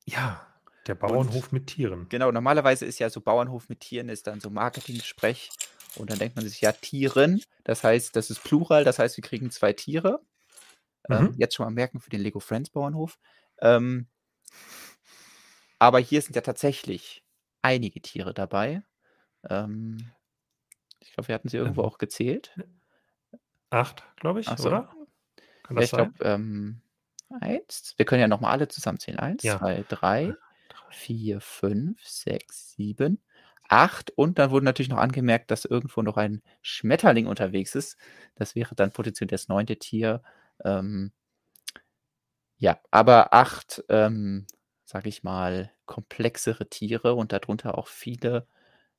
Ja, 0.04 0.46
der 0.87 0.95
Und 1.05 1.33
Bauernhof 1.35 1.53
mit 1.53 1.66
Tieren. 1.69 2.11
genau, 2.11 2.33
normalerweise 2.33 2.87
ist 2.87 2.99
ja 3.01 3.11
so 3.11 3.21
Bauernhof 3.23 3.69
mit 3.69 3.81
Tieren 3.81 4.09
ist 4.09 4.27
dann 4.27 4.40
so 4.40 4.51
Marketing-Sprech 4.51 5.55
und 5.95 6.11
dann 6.11 6.19
denkt 6.19 6.37
man 6.37 6.47
sich: 6.47 6.61
„Ja, 6.62 6.73
Tieren“, 6.73 7.45
das 7.64 7.85
heißt, 7.85 8.16
das 8.16 8.31
ist 8.31 8.40
Plural, 8.43 8.85
das 8.85 8.99
heißt, 8.99 9.16
wir 9.19 9.23
kriegen 9.25 9.51
2 9.51 9.73
Tiere. 9.75 10.21
Ähm, 11.11 11.29
Mhm. 11.29 11.38
jetzt 11.38 11.55
schon 11.57 11.66
mal 11.66 11.73
merken 11.73 12.01
für 12.01 12.11
den 12.11 12.23
Lego 12.23 12.40
Friends 12.40 12.71
Bauernhof. 12.71 13.19
Ähm 13.62 14.09
aber 15.79 15.99
hier 15.99 16.21
sind 16.23 16.37
ja 16.37 16.43
tatsächlich 16.43 17.25
einige 17.62 18.01
Tiere 18.03 18.35
dabei. 18.35 18.83
Ähm, 19.49 20.12
ich 21.01 21.12
glaube, 21.12 21.29
wir 21.29 21.37
hatten 21.37 21.49
sie 21.49 21.59
irgendwo 21.59 21.83
Ähm, 21.83 21.85
auch 21.85 21.99
gezählt. 21.99 22.59
8, 23.71 24.05
glaube 24.16 24.40
ich, 24.40 24.57
so. 24.59 24.73
oder? 24.73 24.95
Kann 25.62 25.77
Ja, 25.77 25.85
das 25.85 25.87
ich 25.87 25.95
glaube, 25.95 26.12
ähm, 26.25 26.83
1 27.31 27.97
wir 27.97 28.05
können 28.07 28.21
ja 28.21 28.29
noch 28.29 28.40
mal 28.40 28.51
alle 28.51 28.69
zusammenzählen. 28.69 29.19
1, 29.19 29.43
Ja. 29.43 29.59
2, 29.59 29.85
3, 29.88 30.38
3. 30.90 30.94
4, 30.94 31.40
5, 31.40 32.05
6, 32.07 32.72
7, 32.72 33.20
8 33.68 34.11
und 34.16 34.38
dann 34.38 34.50
wurde 34.50 34.64
natürlich 34.64 34.88
noch 34.90 34.98
angemerkt, 34.98 35.50
dass 35.50 35.64
irgendwo 35.64 36.03
noch 36.03 36.16
ein 36.16 36.42
Schmetterling 36.62 37.26
unterwegs 37.26 37.74
ist. 37.74 37.96
Das 38.37 38.55
wäre 38.55 38.74
dann 38.74 38.92
potenziell 38.92 39.29
das 39.29 39.48
9. 39.48 39.79
Tier. 39.79 40.22
Ähm 40.64 41.12
ja, 42.59 42.79
aber 42.90 43.33
8, 43.33 43.85
ähm, 43.88 44.46
sage 44.85 45.09
ich 45.09 45.22
mal, 45.22 45.72
komplexere 45.87 46.68
Tiere 46.68 47.14
und 47.14 47.33
darunter 47.33 47.79
auch 47.79 47.88
viele 47.88 48.46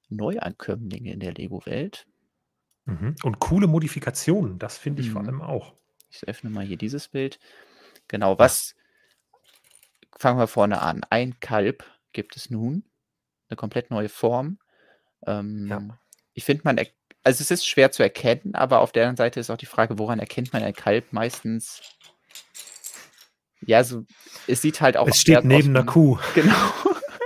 Neuankömmlinge 0.10 1.13
in 1.13 1.19
der 1.19 1.34
Lego-Welt. 1.34 2.08
Mhm. 2.86 3.15
Und 3.23 3.39
coole 3.39 3.67
Modifikationen, 3.67 4.58
das 4.60 4.77
finde 4.77 5.01
ich 5.01 5.10
vor 5.12 5.21
Mhm. 5.21 5.25
allem 5.25 5.41
auch. 5.41 5.73
Ich 6.10 6.27
öffne 6.27 6.49
mal 6.49 6.65
hier 6.65 6.77
dieses 6.77 7.08
Bild. 7.08 7.39
Genau, 8.08 8.38
was 8.39 8.75
fangen 10.17 10.39
wir 10.39 10.47
vorne 10.47 10.82
an. 10.82 11.02
Ein 11.10 11.39
Kalb 11.39 11.84
gibt 12.13 12.36
es 12.38 12.50
nun, 12.50 12.84
eine 13.50 13.58
komplett 13.58 13.89
neue 13.91 14.10
Form. 14.10 14.60
Ähm, 15.26 15.93
Ich 16.34 16.45
finde, 16.45 16.62
man, 16.65 16.78
also 17.24 17.41
es 17.41 17.52
ist 17.52 17.67
schwer 17.67 17.91
zu 17.91 18.04
erkennen, 18.04 18.56
aber 18.56 18.80
auf 18.82 18.91
der 18.91 19.04
anderen 19.04 19.17
Seite 19.17 19.39
ist 19.39 19.50
auch 19.50 19.58
die 19.58 19.65
Frage, 19.65 20.00
woran 20.00 20.19
erkennt 20.19 20.54
man 20.54 20.63
ein 20.63 20.74
Kalb 20.74 21.12
meistens? 21.13 21.82
Ja, 23.62 23.84
so, 23.84 24.06
es 24.47 24.62
sieht 24.62 24.82
halt 24.82 24.97
auch 24.97 25.08
Es 25.08 25.17
steht 25.17 25.43
neben 25.43 25.76
aus 25.76 25.82
einer 25.82 25.86
Kuh. 25.86 26.17
Genau. 26.34 26.71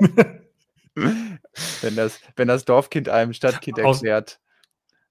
wenn, 1.81 1.95
das, 1.95 2.19
wenn 2.35 2.47
das 2.47 2.65
Dorfkind 2.65 3.09
einem 3.09 3.33
Stadtkind 3.33 3.79
Aus- 3.79 3.97
erklärt, 3.97 4.39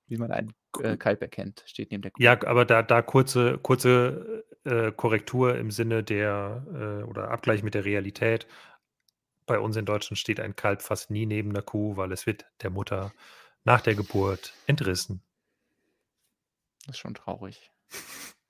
wie 0.06 0.18
man 0.18 0.30
einen 0.30 0.52
äh, 0.82 0.96
Kalb 0.96 1.22
erkennt, 1.22 1.62
steht 1.66 1.90
neben 1.90 2.02
der 2.02 2.10
Kuh. 2.10 2.22
Ja, 2.22 2.32
aber 2.46 2.64
da, 2.66 2.82
da 2.82 3.00
kurze, 3.00 3.58
kurze 3.58 4.44
äh, 4.64 4.92
Korrektur 4.92 5.56
im 5.56 5.70
Sinne 5.70 6.02
der 6.02 6.64
äh, 6.72 7.04
oder 7.04 7.30
Abgleich 7.30 7.62
mit 7.62 7.74
der 7.74 7.84
Realität. 7.84 8.46
Bei 9.46 9.58
uns 9.58 9.76
in 9.76 9.84
Deutschland 9.86 10.18
steht 10.18 10.40
ein 10.40 10.56
Kalb 10.56 10.82
fast 10.82 11.10
nie 11.10 11.26
neben 11.26 11.52
der 11.52 11.62
Kuh, 11.62 11.96
weil 11.96 12.12
es 12.12 12.26
wird 12.26 12.46
der 12.62 12.70
Mutter 12.70 13.12
nach 13.64 13.80
der 13.80 13.94
Geburt 13.94 14.54
entrissen. 14.66 15.22
Das 16.86 16.96
ist 16.96 16.98
schon 17.00 17.14
traurig. 17.14 17.70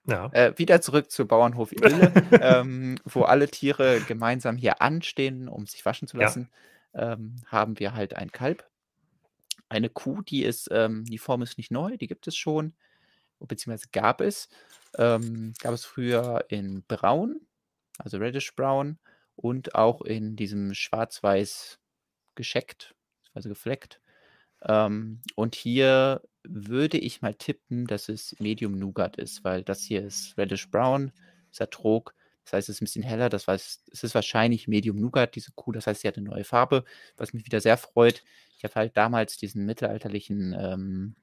Ja, 0.06 0.26
Äh, 0.32 0.52
wieder 0.56 0.80
zurück 0.80 1.10
zu 1.10 1.26
Bauernhof 1.26 1.72
Idylle, 1.72 2.12
ähm, 2.40 2.96
wo 3.04 3.22
alle 3.22 3.48
Tiere 3.48 4.00
gemeinsam 4.02 4.56
hier 4.56 4.82
anstehen, 4.82 5.48
um 5.48 5.66
sich 5.66 5.84
waschen 5.84 6.08
zu 6.08 6.16
Ja. 6.16 6.22
lassen, 6.24 6.50
ähm, 6.94 7.36
haben 7.46 7.78
wir 7.78 7.94
halt 7.94 8.14
ein 8.14 8.30
Kalb. 8.32 8.68
Eine 9.68 9.88
Kuh, 9.90 10.22
die 10.22 10.42
ist, 10.44 10.68
ähm, 10.72 11.04
die 11.04 11.18
Form 11.18 11.42
ist 11.42 11.58
nicht 11.58 11.70
neu, 11.70 11.96
die 11.96 12.06
gibt 12.06 12.26
es 12.26 12.36
schon, 12.36 12.74
beziehungsweise 13.46 13.88
gab 13.92 14.20
es. 14.20 14.48
Ähm, 14.96 15.54
gab 15.60 15.74
es 15.74 15.84
früher 15.84 16.44
in 16.48 16.84
Braun, 16.86 17.40
also 17.98 18.18
Reddish 18.18 18.54
Brown, 18.54 18.98
und 19.36 19.74
auch 19.74 20.02
in 20.02 20.36
diesem 20.36 20.74
Schwarz-Weiß 20.74 21.78
gescheckt, 22.34 22.94
also 23.34 23.48
gefleckt. 23.48 24.00
Ähm, 24.62 25.20
und 25.34 25.54
hier 25.54 26.22
würde 26.44 26.98
ich 26.98 27.22
mal 27.22 27.34
tippen, 27.34 27.86
dass 27.86 28.08
es 28.08 28.36
Medium 28.38 28.78
Nougat 28.78 29.16
ist, 29.16 29.44
weil 29.44 29.62
das 29.62 29.82
hier 29.82 30.04
ist 30.04 30.36
Reddish 30.38 30.70
Brown, 30.70 31.12
Satrog. 31.50 32.14
Das 32.44 32.52
heißt, 32.52 32.68
es 32.68 32.76
ist 32.76 32.82
ein 32.82 32.84
bisschen 32.84 33.02
heller. 33.02 33.28
Das 33.30 33.48
heißt, 33.48 33.88
es 33.90 34.04
ist 34.04 34.14
wahrscheinlich 34.14 34.68
Medium 34.68 34.96
Nougat, 34.96 35.34
diese 35.34 35.52
Kuh. 35.52 35.72
Das 35.72 35.86
heißt, 35.86 36.02
sie 36.02 36.08
hat 36.08 36.18
eine 36.18 36.28
neue 36.28 36.44
Farbe, 36.44 36.84
was 37.16 37.32
mich 37.32 37.44
wieder 37.46 37.60
sehr 37.60 37.76
freut. 37.78 38.22
Ich 38.58 38.64
habe 38.64 38.74
halt 38.74 38.96
damals 38.96 39.36
diesen 39.36 39.64
mittelalterlichen 39.66 40.54
ähm, 40.58 41.16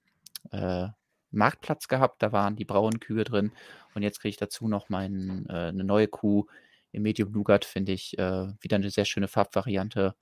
äh, 0.52 0.88
Marktplatz 1.32 1.88
gehabt. 1.88 2.22
Da 2.22 2.32
waren 2.32 2.56
die 2.56 2.66
braunen 2.66 3.00
Kühe 3.00 3.24
drin. 3.24 3.52
Und 3.94 4.04
jetzt 4.04 4.20
kriege 4.20 4.30
ich 4.30 4.38
dazu 4.38 4.68
noch 4.68 4.90
mein, 4.90 5.46
äh, 5.50 5.70
eine 5.70 5.84
neue 5.84 6.08
Kuh 6.08 6.46
im 6.92 7.04
Medium 7.04 7.32
Nougat. 7.32 7.66
Finde 7.66 7.92
ich 7.94 8.18
äh, 8.18 8.48
wieder 8.60 8.76
eine 8.76 8.90
sehr 8.90 9.06
schöne 9.06 9.28
Farbvariante. 9.28 10.16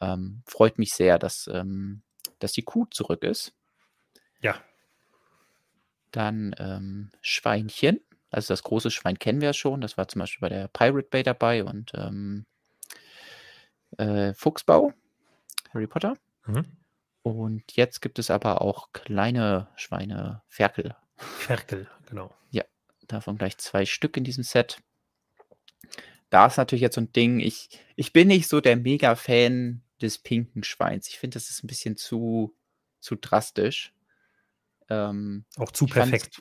Ähm, 0.00 0.42
freut 0.46 0.78
mich 0.78 0.92
sehr, 0.94 1.18
dass, 1.18 1.48
ähm, 1.52 2.02
dass 2.38 2.52
die 2.52 2.62
Kuh 2.62 2.86
zurück 2.86 3.24
ist. 3.24 3.54
ja. 4.40 4.56
Dann 6.10 6.54
ähm, 6.58 7.10
Schweinchen. 7.22 8.00
Also 8.30 8.52
das 8.52 8.62
große 8.62 8.90
Schwein 8.90 9.18
kennen 9.18 9.40
wir 9.40 9.48
ja 9.48 9.52
schon. 9.54 9.80
Das 9.80 9.96
war 9.96 10.08
zum 10.08 10.20
Beispiel 10.20 10.46
bei 10.46 10.54
der 10.54 10.68
Pirate 10.68 11.08
Bay 11.08 11.22
dabei 11.22 11.64
und 11.64 11.92
ähm, 11.94 12.44
äh, 13.96 14.34
Fuchsbau, 14.34 14.92
Harry 15.72 15.86
Potter. 15.86 16.16
Mhm. 16.46 16.66
Und 17.22 17.76
jetzt 17.76 18.02
gibt 18.02 18.18
es 18.18 18.30
aber 18.30 18.62
auch 18.62 18.92
kleine 18.92 19.68
Schweine, 19.76 20.42
Ferkel. 20.48 20.96
Ferkel, 21.16 21.88
genau. 22.08 22.34
Davon 23.12 23.36
gleich 23.36 23.58
zwei 23.58 23.84
Stück 23.84 24.16
in 24.16 24.24
diesem 24.24 24.42
Set. 24.42 24.82
Da 26.30 26.46
ist 26.46 26.56
natürlich 26.56 26.80
jetzt 26.80 26.94
so 26.94 27.00
ein 27.02 27.12
Ding, 27.12 27.40
ich, 27.40 27.68
ich 27.94 28.12
bin 28.12 28.28
nicht 28.28 28.48
so 28.48 28.60
der 28.60 28.76
Mega-Fan 28.76 29.82
des 30.00 30.18
pinken 30.18 30.64
Schweins. 30.64 31.08
Ich 31.08 31.18
finde, 31.18 31.34
das 31.34 31.50
ist 31.50 31.62
ein 31.62 31.66
bisschen 31.66 31.96
zu, 31.96 32.56
zu 33.00 33.16
drastisch. 33.16 33.92
Ähm, 34.88 35.44
Auch 35.56 35.70
zu 35.70 35.86
perfekt. 35.86 36.40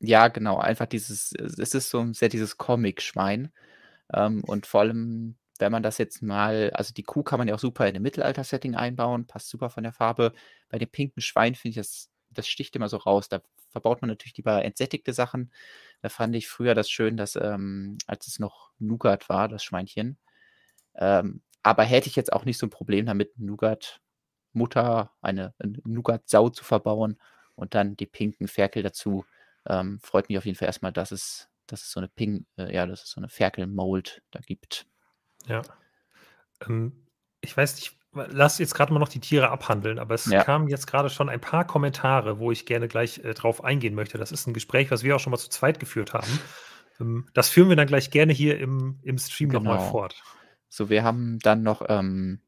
Ja, 0.00 0.28
genau, 0.28 0.58
einfach 0.58 0.86
dieses, 0.86 1.32
es 1.32 1.74
ist 1.74 1.90
so 1.90 2.12
sehr 2.12 2.28
dieses 2.28 2.58
Comic-Schwein. 2.58 3.52
Ähm, 4.12 4.42
und 4.42 4.66
vor 4.66 4.80
allem, 4.80 5.36
wenn 5.58 5.72
man 5.72 5.82
das 5.82 5.98
jetzt 5.98 6.22
mal, 6.22 6.70
also 6.74 6.92
die 6.92 7.02
Kuh 7.04 7.22
kann 7.22 7.38
man 7.38 7.48
ja 7.48 7.54
auch 7.54 7.60
super 7.60 7.86
in 7.86 7.96
ein 7.96 8.02
Mittelalter-Setting 8.02 8.74
einbauen, 8.74 9.26
passt 9.26 9.48
super 9.48 9.70
von 9.70 9.84
der 9.84 9.92
Farbe. 9.92 10.32
Bei 10.68 10.78
dem 10.78 10.88
pinken 10.88 11.22
Schwein 11.22 11.54
finde 11.54 11.70
ich, 11.70 11.76
das, 11.76 12.10
das 12.30 12.48
sticht 12.48 12.74
immer 12.76 12.88
so 12.88 12.96
raus. 12.96 13.28
Da 13.28 13.40
verbaut 13.70 14.02
man 14.02 14.08
natürlich 14.08 14.36
lieber 14.36 14.64
entsättigte 14.64 15.12
Sachen. 15.12 15.52
Da 16.02 16.08
fand 16.08 16.34
ich 16.36 16.48
früher 16.48 16.74
das 16.74 16.90
schön, 16.90 17.16
dass, 17.16 17.36
ähm, 17.36 17.98
als 18.06 18.26
es 18.26 18.38
noch 18.38 18.70
Nougat 18.78 19.28
war, 19.28 19.48
das 19.48 19.64
Schweinchen. 19.64 20.18
Ähm, 20.96 21.42
aber 21.62 21.84
hätte 21.84 22.08
ich 22.08 22.16
jetzt 22.16 22.32
auch 22.32 22.44
nicht 22.44 22.58
so 22.58 22.66
ein 22.66 22.70
Problem 22.70 23.06
damit, 23.06 23.38
Nougat-Mutter, 23.38 25.12
eine, 25.22 25.54
eine 25.58 25.78
Nougat-Sau 25.84 26.50
zu 26.50 26.64
verbauen 26.64 27.18
und 27.54 27.74
dann 27.74 27.96
die 27.96 28.06
pinken 28.06 28.48
Ferkel 28.48 28.82
dazu. 28.82 29.24
Ähm, 29.66 29.98
freut 30.02 30.28
mich 30.28 30.38
auf 30.38 30.44
jeden 30.46 30.56
Fall 30.58 30.66
erstmal, 30.66 30.92
dass 30.92 31.12
es, 31.12 31.48
dass 31.66 31.82
es 31.82 31.90
so 31.90 32.00
eine 32.00 32.08
Ping, 32.08 32.46
äh, 32.58 32.74
ja, 32.74 32.86
dass 32.86 33.04
es 33.04 33.10
so 33.10 33.20
eine 33.20 33.28
Ferkel-Mold 33.28 34.22
da 34.30 34.40
gibt. 34.40 34.86
Ja. 35.46 35.62
Ähm, 36.66 37.06
ich 37.40 37.56
weiß 37.56 37.74
nicht, 37.76 37.96
lass 38.12 38.58
jetzt 38.58 38.74
gerade 38.74 38.92
mal 38.92 38.98
noch 39.00 39.08
die 39.08 39.20
Tiere 39.20 39.50
abhandeln, 39.50 39.98
aber 39.98 40.14
es 40.14 40.26
Ja. 40.26 40.42
kamen 40.44 40.68
jetzt 40.68 40.86
gerade 40.86 41.10
schon 41.10 41.28
ein 41.28 41.40
paar 41.40 41.66
Kommentare, 41.66 42.38
wo 42.38 42.52
ich 42.52 42.64
gerne 42.66 42.88
gleich 42.88 43.18
äh, 43.24 43.34
drauf 43.34 43.64
eingehen 43.64 43.94
möchte. 43.94 44.18
Das 44.18 44.32
ist 44.32 44.46
ein 44.46 44.54
Gespräch, 44.54 44.90
was 44.90 45.02
wir 45.02 45.16
auch 45.16 45.20
schon 45.20 45.30
mal 45.32 45.38
zu 45.38 45.48
zweit 45.50 45.80
geführt 45.80 46.12
haben. 46.14 46.40
Ähm, 47.00 47.28
das 47.34 47.48
führen 47.48 47.68
wir 47.68 47.76
dann 47.76 47.86
gleich 47.88 48.10
gerne 48.10 48.32
hier 48.32 48.58
im, 48.58 49.00
im 49.02 49.18
Stream 49.18 49.48
nochmal 49.50 49.78
Genau. 49.78 49.90
fort. 49.90 50.22
So, 50.68 50.88
wir 50.90 51.02
haben 51.04 51.38
dann 51.40 51.62
noch 51.62 51.82
ähm, 51.88 52.40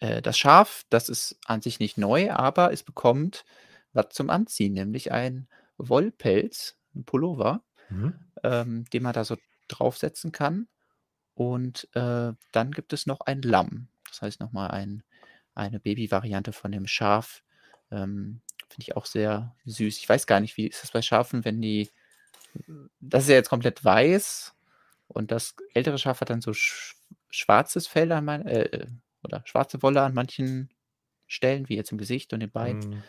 äh, 0.00 0.20
das 0.22 0.38
Schaf, 0.38 0.84
das 0.90 1.08
ist 1.08 1.38
an 1.46 1.62
sich 1.62 1.78
nicht 1.78 1.98
neu, 1.98 2.30
aber 2.30 2.72
es 2.72 2.82
bekommt 2.82 3.44
was 3.92 4.08
zum 4.10 4.30
Anziehen, 4.30 4.72
nämlich 4.72 5.12
ein 5.12 5.48
Wollpelz, 5.76 6.78
ein 6.94 7.04
Pullover, 7.04 7.62
Mhm. 7.90 8.14
ähm, 8.42 8.84
den 8.90 9.02
man 9.02 9.12
da 9.12 9.24
so 9.24 9.36
draufsetzen 9.68 10.32
kann. 10.32 10.66
Und 11.34 11.88
äh, 11.94 12.32
dann 12.52 12.70
gibt 12.72 12.92
es 12.92 13.06
noch 13.06 13.20
ein 13.20 13.42
Lamm. 13.42 13.88
Das 14.08 14.22
heißt 14.22 14.40
nochmal 14.40 14.70
ein, 14.70 15.02
eine 15.54 15.80
Baby-Variante 15.80 16.52
von 16.52 16.72
dem 16.72 16.86
Schaf. 16.86 17.42
Ähm, 17.90 18.40
Finde 18.68 18.82
ich 18.82 18.96
auch 18.96 19.06
sehr 19.06 19.54
süß. 19.66 19.98
Ich 19.98 20.08
weiß 20.08 20.26
gar 20.26 20.40
nicht, 20.40 20.56
wie 20.56 20.66
ist 20.66 20.82
das 20.82 20.92
bei 20.92 21.02
Schafen, 21.02 21.44
wenn 21.44 21.60
die. 21.60 21.90
Das 23.00 23.24
ist 23.24 23.30
ja 23.30 23.36
jetzt 23.36 23.48
komplett 23.48 23.82
weiß 23.82 24.54
und 25.08 25.30
das 25.30 25.56
ältere 25.72 25.98
Schaf 25.98 26.20
hat 26.20 26.30
dann 26.30 26.42
so 26.42 26.52
sch 26.52 26.96
schwarzes 27.30 27.86
Fell 27.86 28.12
an 28.12 28.26
man, 28.26 28.46
äh, 28.46 28.86
oder 29.22 29.42
schwarze 29.46 29.82
Wolle 29.82 30.02
an 30.02 30.12
manchen 30.12 30.68
Stellen, 31.26 31.68
wie 31.70 31.76
jetzt 31.76 31.92
im 31.92 31.98
Gesicht 31.98 32.34
und 32.34 32.40
den 32.40 32.50
Beinen. 32.50 32.90
Mhm. 32.90 33.02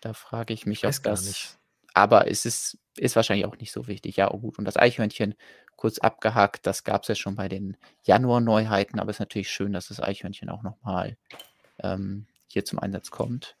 Da 0.00 0.12
frage 0.12 0.52
ich 0.52 0.66
mich, 0.66 0.84
weiß 0.84 0.98
ob 0.98 1.04
das. 1.04 1.58
Aber 1.94 2.28
es 2.28 2.44
ist, 2.44 2.78
ist 2.96 3.16
wahrscheinlich 3.16 3.46
auch 3.46 3.56
nicht 3.56 3.72
so 3.72 3.86
wichtig. 3.86 4.16
Ja, 4.16 4.30
oh 4.32 4.38
gut. 4.38 4.58
Und 4.58 4.64
das 4.66 4.76
Eichhörnchen 4.76 5.34
kurz 5.76 5.98
abgehakt, 5.98 6.66
das 6.66 6.84
gab 6.84 7.02
es 7.02 7.08
ja 7.08 7.14
schon 7.14 7.36
bei 7.36 7.48
den 7.48 7.76
Januar-Neuheiten, 8.02 8.98
aber 9.00 9.10
es 9.10 9.16
ist 9.16 9.20
natürlich 9.20 9.50
schön, 9.50 9.72
dass 9.72 9.88
das 9.88 10.00
Eichhörnchen 10.00 10.50
auch 10.50 10.62
nochmal 10.62 11.16
ähm, 11.78 12.26
hier 12.48 12.64
zum 12.64 12.78
Einsatz 12.80 13.10
kommt. 13.10 13.56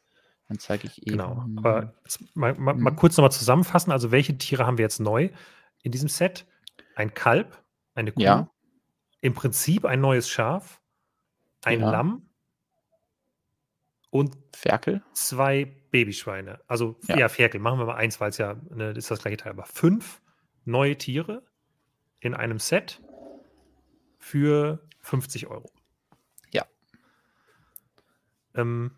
Dann 0.48 0.58
zeige 0.58 0.86
ich 0.88 0.98
eben. 1.06 1.12
Genau. 1.18 1.44
Aber 1.56 1.94
jetzt 2.04 2.20
mal, 2.36 2.54
mal, 2.54 2.74
mal 2.74 2.90
Mhm. 2.90 2.96
kurz 2.96 3.16
nochmal 3.16 3.32
zusammenfassen. 3.32 3.90
Also, 3.92 4.10
welche 4.10 4.36
Tiere 4.36 4.66
haben 4.66 4.78
wir 4.78 4.82
jetzt 4.84 5.00
neu 5.00 5.30
in 5.82 5.90
diesem 5.92 6.08
Set? 6.08 6.44
Ein 6.96 7.14
Kalb, 7.14 7.62
eine 7.94 8.12
Kuh, 8.12 8.20
Ja. 8.20 8.50
im 9.20 9.34
Prinzip 9.34 9.84
ein 9.84 10.00
neues 10.00 10.28
Schaf, 10.28 10.80
ein 11.64 11.80
Ja. 11.80 11.90
Lamm 11.90 12.28
und 14.14 14.36
Ferkel. 14.54 15.02
zwei 15.12 15.64
Babyschweine. 15.90 16.60
Also, 16.68 16.96
ja, 17.08 17.18
Ja. 17.18 17.28
Ferkel, 17.28 17.60
machen 17.60 17.80
wir 17.80 17.86
mal 17.86 17.96
eins, 17.96 18.20
weil 18.20 18.30
es 18.30 18.38
ja 18.38 18.54
ne, 18.70 18.92
ist 18.92 19.10
das 19.10 19.20
gleiche 19.20 19.38
Teil. 19.38 19.50
Aber 19.50 19.64
fünf 19.64 20.22
neue 20.64 20.96
Tiere 20.96 21.42
in 22.20 22.32
einem 22.32 22.60
Set 22.60 23.02
für 24.20 24.86
50 25.00 25.48
Euro. 25.48 25.68
Ja. 26.52 26.64
Ähm, 28.54 28.92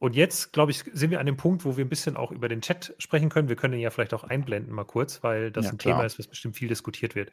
und 0.00 0.16
jetzt, 0.16 0.52
glaube 0.52 0.72
ich, 0.72 0.84
sind 0.92 1.10
wir 1.12 1.20
an 1.20 1.26
dem 1.26 1.36
Punkt, 1.36 1.64
wo 1.64 1.76
wir 1.76 1.84
ein 1.84 1.88
bisschen 1.88 2.16
auch 2.16 2.32
über 2.32 2.48
den 2.48 2.60
Chat 2.60 2.92
sprechen 2.98 3.28
können. 3.30 3.48
Wir 3.48 3.56
können 3.56 3.74
ihn 3.74 3.80
ja 3.80 3.90
vielleicht 3.90 4.14
auch 4.14 4.24
einblenden 4.24 4.74
mal 4.74 4.84
kurz, 4.84 5.22
weil 5.22 5.52
das 5.52 5.66
Ja, 5.66 5.70
ein 5.70 5.78
klar. 5.78 5.94
Thema 5.94 6.04
ist, 6.06 6.18
was 6.18 6.26
bestimmt 6.26 6.56
viel 6.56 6.68
diskutiert 6.68 7.14
wird. 7.14 7.30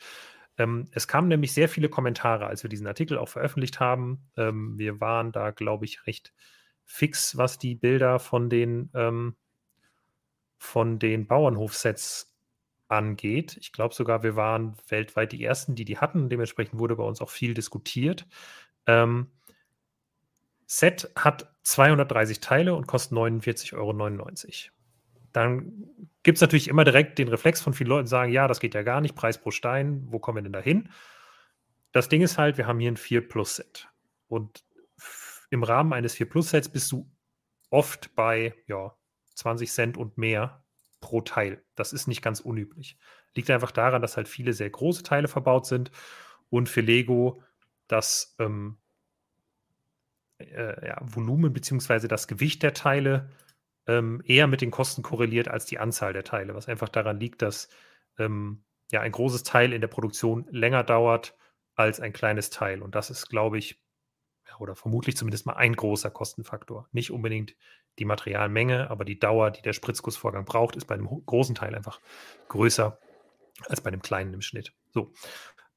Ähm, 0.62 0.88
es 0.91 1.07
kamen 1.07 1.28
nämlich 1.28 1.53
sehr 1.53 1.70
viele 1.70 1.89
Kommentare, 1.89 2.45
als 2.45 2.64
wir 2.64 2.70
diesen 2.70 2.88
Artikel 2.88 3.18
auch 3.18 3.30
veröffentlicht 3.30 3.80
haben. 3.80 4.30
Ähm, 4.38 4.78
wir 4.78 4.99
waren 5.01 5.32
da, 5.32 5.51
glaube 5.51 5.86
ich, 5.86 6.05
recht 6.05 6.34
fix, 6.86 7.38
was 7.38 7.57
die 7.57 7.76
Bilder 7.76 8.20
von 8.20 8.49
den, 8.49 8.91
ähm, 8.93 9.36
von 10.57 10.99
den 10.99 11.26
Bauernhofsets 11.26 12.38
angeht. 12.88 13.57
Ich 13.59 13.72
glaube 13.72 13.95
sogar, 13.95 14.22
wir 14.22 14.36
waren 14.36 14.76
weltweit 14.89 15.32
die 15.32 15.43
Ersten, 15.43 15.76
die 15.76 15.86
die 15.86 15.97
hatten. 15.97 16.30
Dementsprechend 16.30 16.78
wurde 16.78 16.95
bei 16.95 17.03
uns 17.03 17.22
auch 17.22 17.30
viel 17.30 17.53
diskutiert. 17.53 18.28
Ähm, 18.86 19.32
Set 20.68 21.12
hat 21.16 21.53
230 21.64 22.39
Teile 22.39 22.76
und 22.76 22.88
kostet 22.88 23.18
49,99 23.18 23.74
Euro. 23.74 24.80
Dann 25.34 25.71
gibt 26.23 26.38
es 26.38 26.41
natürlich 26.41 26.67
immer 26.67 26.84
direkt 26.84 27.17
den 27.19 27.27
Reflex 27.27 27.61
von 27.61 27.73
vielen 27.73 27.89
Leuten, 27.89 28.07
sagen, 28.07 28.32
ja, 28.32 28.47
das 28.47 28.59
geht 28.59 28.75
ja 28.75 28.84
gar 28.84 29.01
nicht, 29.01 29.15
Preis 29.15 29.38
pro 29.38 29.51
Stein, 29.51 30.05
wo 30.07 30.19
kommen 30.19 30.38
wir 30.38 30.43
denn 30.43 30.53
da 30.53 30.59
hin? 30.59 30.89
Das 31.91 32.09
Ding 32.09 32.21
ist 32.21 32.38
halt, 32.38 32.57
wir 32.57 32.67
haben 32.67 32.79
hier 32.79 32.91
ein 32.91 32.97
4 32.97 33.27
Plus 33.27 33.55
Set. 33.55 33.89
Und 34.27 34.63
im 35.49 35.63
Rahmen 35.63 35.93
eines 35.93 36.15
4 36.15 36.29
Plus 36.29 36.49
Sets 36.49 36.69
bist 36.69 36.91
du 36.91 37.09
oft 37.69 38.15
bei 38.15 38.53
ja, 38.67 38.95
20 39.36 39.71
Cent 39.71 39.97
und 39.97 40.17
mehr 40.17 40.63
pro 41.01 41.21
Teil. 41.21 41.63
Das 41.75 41.93
ist 41.93 42.07
nicht 42.07 42.21
ganz 42.21 42.39
unüblich. 42.39 42.97
Liegt 43.36 43.49
einfach 43.49 43.71
daran, 43.71 44.01
dass 44.01 44.17
halt 44.17 44.27
viele 44.27 44.53
sehr 44.53 44.69
große 44.69 45.03
Teile 45.03 45.27
verbaut 45.27 45.65
sind 45.65 45.91
und 46.49 46.69
für 46.69 46.82
Lego 46.82 47.41
das 47.88 48.36
ähm, 48.39 48.77
äh, 50.38 50.88
ja, 50.88 50.97
Volumen 51.01 51.53
bzw. 51.53 52.07
das 52.07 52.27
Gewicht 52.27 52.63
der 52.63 52.73
Teile 52.73 53.29
ähm, 53.88 54.21
eher 54.25 54.47
mit 54.47 54.61
den 54.61 54.71
Kosten 54.71 55.03
korreliert 55.03 55.47
als 55.47 55.65
die 55.65 55.79
Anzahl 55.79 56.13
der 56.13 56.23
Teile, 56.23 56.55
was 56.55 56.67
einfach 56.67 56.89
daran 56.89 57.19
liegt, 57.19 57.41
dass 57.41 57.69
ähm, 58.17 58.63
ja 58.91 59.01
ein 59.01 59.11
großes 59.11 59.43
Teil 59.43 59.73
in 59.73 59.82
der 59.82 59.88
Produktion 59.88 60.45
länger 60.51 60.84
dauert 60.84 61.36
als 61.75 61.99
ein 61.99 62.13
kleines 62.13 62.49
Teil. 62.49 62.82
Und 62.82 62.95
das 62.95 63.09
ist, 63.09 63.29
glaube 63.29 63.57
ich, 63.57 63.82
oder 64.59 64.75
vermutlich 64.75 65.17
zumindest 65.17 65.45
mal 65.45 65.53
ein 65.53 65.75
großer 65.75 66.11
Kostenfaktor. 66.11 66.88
Nicht 66.91 67.11
unbedingt 67.11 67.55
die 67.99 68.05
Materialmenge, 68.05 68.89
aber 68.89 69.05
die 69.05 69.19
Dauer, 69.19 69.51
die 69.51 69.61
der 69.61 69.73
Spritzgussvorgang 69.73 70.45
braucht, 70.45 70.75
ist 70.75 70.86
bei 70.86 70.95
einem 70.95 71.07
großen 71.25 71.55
Teil 71.55 71.75
einfach 71.75 71.99
größer 72.47 72.99
als 73.67 73.82
bei 73.82 73.89
einem 73.89 74.01
kleinen 74.01 74.34
im 74.34 74.41
Schnitt. 74.41 74.73
So. 74.91 75.13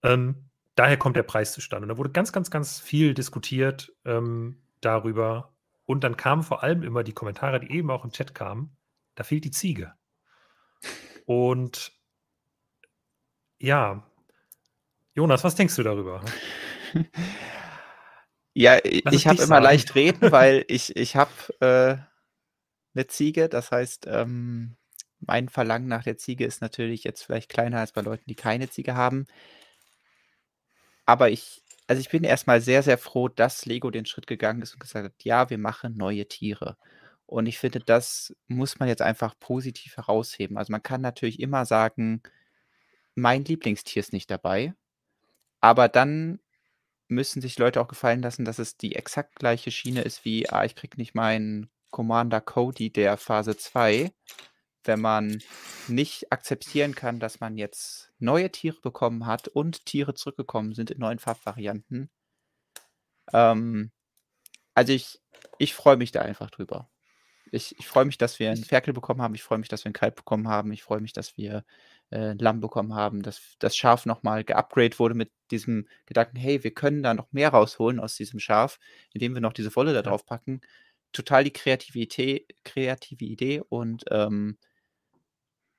Ähm, 0.03 0.51
daher 0.75 0.97
kommt 0.97 1.17
der 1.17 1.23
Preis 1.23 1.53
zustande. 1.53 1.85
Und 1.85 1.89
da 1.89 1.99
wurde 1.99 2.11
ganz, 2.11 2.33
ganz, 2.33 2.51
ganz 2.51 2.81
viel 2.81 3.15
diskutiert 3.15 3.93
ähm, 4.05 4.63
darüber. 4.81 5.54
Und 5.87 6.03
dann 6.03 6.17
kamen 6.17 6.43
vor 6.43 6.63
allem 6.63 6.83
immer 6.83 7.05
die 7.05 7.13
Kommentare, 7.13 7.61
die 7.61 7.71
eben 7.73 7.91
auch 7.91 8.05
im 8.05 8.13
Chat 8.13 8.35
kamen, 8.35 8.77
da 9.15 9.25
fehlt 9.25 9.45
die 9.45 9.51
Ziege. 9.51 9.95
Und 11.27 11.93
ja, 13.59 14.07
Jonas, 15.15 15.45
was 15.45 15.55
denkst 15.55 15.77
du 15.77 15.83
darüber? 15.83 16.25
Ja, 18.57 18.79
ich 18.85 19.27
habe 19.27 19.43
immer 19.43 19.61
leicht 19.61 19.97
reden, 19.97 20.21
weil 20.33 20.65
ich, 20.69 20.97
ich 20.97 21.17
habe 21.17 21.33
äh, 21.61 21.97
eine 22.95 23.07
Ziege. 23.09 23.49
Das 23.49 23.73
heißt, 23.73 24.07
ähm, 24.09 24.77
mein 25.19 25.49
Verlangen 25.49 25.89
nach 25.89 26.05
der 26.05 26.17
Ziege 26.17 26.47
ist 26.47 26.63
natürlich 26.63 27.03
jetzt 27.03 27.25
vielleicht 27.25 27.51
kleiner 27.51 27.81
als 27.81 27.91
bei 27.91 28.01
Leuten, 28.01 28.25
die 28.29 28.37
keine 28.37 28.71
Ziege 28.71 28.95
haben. 28.95 29.27
Aber 31.05 31.31
ich, 31.31 31.64
also 31.87 32.01
ich 32.01 32.09
bin 32.09 32.25
erstmal 32.25 32.61
sehr, 32.61 32.83
sehr 32.83 32.99
froh, 32.99 33.29
dass 33.29 33.67
Lego 33.67 33.91
den 33.91 34.07
Schritt 34.07 34.27
gegangen 34.27 34.63
ist 34.63 34.73
und 34.73 34.81
gesagt 34.81 35.05
hat, 35.05 35.25
ja, 35.25 35.51
wir 35.51 35.59
machen 35.59 35.97
neue 35.97 36.27
Tiere. 36.27 36.77
Und 37.27 37.47
ich 37.47 37.59
finde, 37.59 37.81
das 37.81 38.35
muss 38.49 38.79
man 38.79 38.89
jetzt 38.89 39.03
einfach 39.03 39.35
positiv 39.39 39.97
herausheben. 39.97 40.59
Also 40.59 40.73
man 40.73 40.83
kann 40.83 41.01
natürlich 41.01 41.41
immer 41.41 41.65
sagen, 41.67 42.23
mein 43.15 43.45
Lieblingstier 43.45 44.01
ist 44.01 44.13
nicht 44.13 44.31
dabei. 44.31 44.75
Aber 45.61 45.89
dann 45.89 46.41
müssen 47.09 47.43
sich 47.43 47.59
Leute 47.59 47.81
auch 47.81 47.89
gefallen 47.89 48.23
lassen, 48.23 48.45
dass 48.45 48.59
es 48.59 48.77
die 48.77 48.95
exakt 48.97 49.37
gleiche 49.37 49.71
Schiene 49.71 50.03
ist 50.03 50.25
wie, 50.25 50.49
ah, 50.49 50.65
ich 50.65 50.75
krieg 50.75 50.99
nicht 50.99 51.15
meinen 51.15 51.71
Commander 51.91 52.41
Cody 52.41 52.91
der 52.91 53.17
Phase 53.17 53.57
2, 53.57 54.11
wenn 54.85 55.01
man 55.01 55.43
nicht 55.89 56.33
akzeptieren 56.33 56.95
kann, 56.95 57.21
dass 57.21 57.41
man 57.41 57.57
jetzt 57.57 58.13
neue 58.25 58.51
Tiere 58.51 58.81
bekommen 58.81 59.27
hat 59.27 59.49
und 59.49 59.87
Tiere 59.87 60.15
zurückgekommen 60.15 60.75
sind 60.75 60.91
in 60.91 60.99
neuen 60.99 61.19
Farbvarianten. 61.19 62.11
Ähm, 63.33 63.91
also 64.75 64.93
ich, 64.93 65.21
ich 65.59 65.75
freue 65.75 65.97
mich 65.97 66.13
da 66.13 66.21
einfach 66.23 66.51
drüber. 66.51 66.89
Ich, 67.53 67.79
ich 67.79 67.87
freue 67.87 68.05
mich, 68.05 68.19
dass 68.19 68.39
wir 68.41 68.51
einen 68.51 68.65
Ferkel 68.65 68.93
bekommen 68.93 69.23
haben. 69.23 69.35
Ich 69.35 69.43
freue 69.45 69.59
mich, 69.59 69.69
dass 69.69 69.85
wir 69.85 69.87
einen 69.87 69.95
Kalb 69.95 70.17
bekommen 70.17 70.49
haben. 70.49 70.73
Ich 70.73 70.83
freue 70.83 71.01
mich, 71.01 71.13
dass 71.13 71.37
wir 71.37 71.65
äh, 72.11 72.33
Lamm 72.33 72.61
bekommen 72.61 72.95
haben, 72.95 73.23
dass 73.23 73.57
das 73.61 73.77
Schaf 73.77 74.07
nochmal 74.07 74.43
geupgrade 74.45 74.99
wurde 74.99 75.15
mit 75.15 75.31
diesem 75.53 75.87
Gedanken, 76.07 76.37
hey, 76.37 76.65
wir 76.65 76.75
können 76.75 77.03
da 77.03 77.15
noch 77.15 77.31
mehr 77.33 77.51
rausholen 77.51 78.01
aus 78.01 78.17
diesem 78.17 78.41
Schaf, 78.41 78.81
indem 79.13 79.35
wir 79.35 79.41
noch 79.41 79.53
diese 79.53 79.75
Wolle 79.77 79.95
da 79.95 80.03
drauf 80.03 80.27
packen. 80.27 80.63
Total 81.13 81.45
die 81.45 81.53
Kreativität, 81.53 82.57
kreative 82.65 83.25
Idee 83.25 83.63
und 83.69 84.05
ähm, 84.11 84.59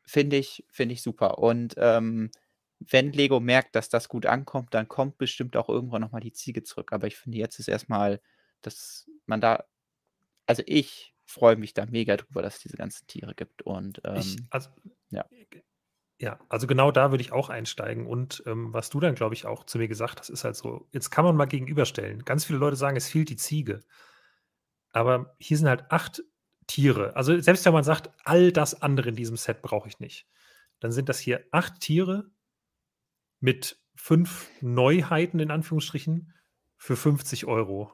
finde 0.05 0.37
ich, 0.37 0.65
finde 0.69 0.93
ich 0.93 1.01
super. 1.01 1.39
Und 1.39 1.75
ähm, 1.77 2.31
wenn 2.79 3.11
Lego 3.11 3.39
merkt, 3.39 3.75
dass 3.75 3.89
das 3.89 4.09
gut 4.09 4.25
ankommt, 4.25 4.73
dann 4.73 4.87
kommt 4.87 5.17
bestimmt 5.17 5.55
auch 5.57 5.69
irgendwann 5.69 6.01
nochmal 6.01 6.21
die 6.21 6.33
Ziege 6.33 6.63
zurück. 6.63 6.91
Aber 6.93 7.07
ich 7.07 7.17
finde, 7.17 7.37
jetzt 7.37 7.59
ist 7.59 7.67
erstmal, 7.67 8.21
dass 8.61 9.09
man 9.25 9.41
da, 9.41 9.65
also 10.45 10.63
ich 10.65 11.15
freue 11.25 11.55
mich 11.55 11.73
da 11.73 11.85
mega 11.85 12.17
drüber, 12.17 12.41
dass 12.41 12.57
es 12.57 12.61
diese 12.61 12.77
ganzen 12.77 13.07
Tiere 13.07 13.33
gibt. 13.33 13.63
Und 13.63 14.01
ähm, 14.03 14.17
ich, 14.17 14.37
also, 14.49 14.69
ja. 15.09 15.25
Ja, 16.17 16.39
also 16.47 16.65
genau 16.65 16.91
da 16.91 17.11
würde 17.11 17.21
ich 17.21 17.33
auch 17.33 17.49
einsteigen. 17.49 18.07
Und 18.07 18.43
ähm, 18.45 18.71
was 18.73 18.89
du 18.89 18.99
dann, 18.99 19.15
glaube 19.15 19.35
ich, 19.35 19.45
auch 19.45 19.65
zu 19.65 19.77
mir 19.77 19.87
gesagt 19.87 20.19
hast, 20.19 20.29
ist 20.29 20.43
halt 20.45 20.55
so, 20.55 20.87
jetzt 20.91 21.09
kann 21.09 21.25
man 21.25 21.35
mal 21.35 21.45
gegenüberstellen. 21.45 22.23
Ganz 22.23 22.45
viele 22.45 22.59
Leute 22.59 22.77
sagen, 22.77 22.95
es 22.95 23.09
fehlt 23.09 23.29
die 23.29 23.35
Ziege. 23.35 23.81
Aber 24.91 25.35
hier 25.39 25.57
sind 25.57 25.67
halt 25.67 25.91
acht 25.91 26.23
Tiere. 26.67 27.15
Also 27.15 27.39
selbst 27.39 27.65
wenn 27.65 27.73
man 27.73 27.83
sagt, 27.83 28.09
all 28.23 28.51
das 28.51 28.81
andere 28.81 29.09
in 29.09 29.15
diesem 29.15 29.37
Set 29.37 29.61
brauche 29.61 29.87
ich 29.87 29.99
nicht, 29.99 30.27
dann 30.79 30.91
sind 30.91 31.09
das 31.09 31.19
hier 31.19 31.45
acht 31.51 31.79
Tiere 31.79 32.29
mit 33.39 33.79
fünf 33.95 34.49
Neuheiten 34.61 35.39
in 35.39 35.51
Anführungsstrichen 35.51 36.33
für 36.77 36.95
50 36.95 37.45
Euro. 37.45 37.91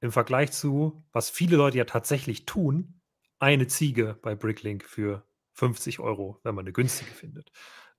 Im 0.00 0.12
Vergleich 0.12 0.52
zu, 0.52 1.04
was 1.12 1.28
viele 1.28 1.56
Leute 1.56 1.78
ja 1.78 1.84
tatsächlich 1.84 2.46
tun, 2.46 3.00
eine 3.38 3.66
Ziege 3.66 4.18
bei 4.22 4.34
Bricklink 4.34 4.84
für 4.84 5.26
50 5.54 6.00
Euro, 6.00 6.40
wenn 6.42 6.54
man 6.54 6.64
eine 6.64 6.72
günstige 6.72 7.10
findet. 7.10 7.50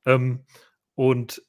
Ähm, 0.05 0.45
und 0.95 1.43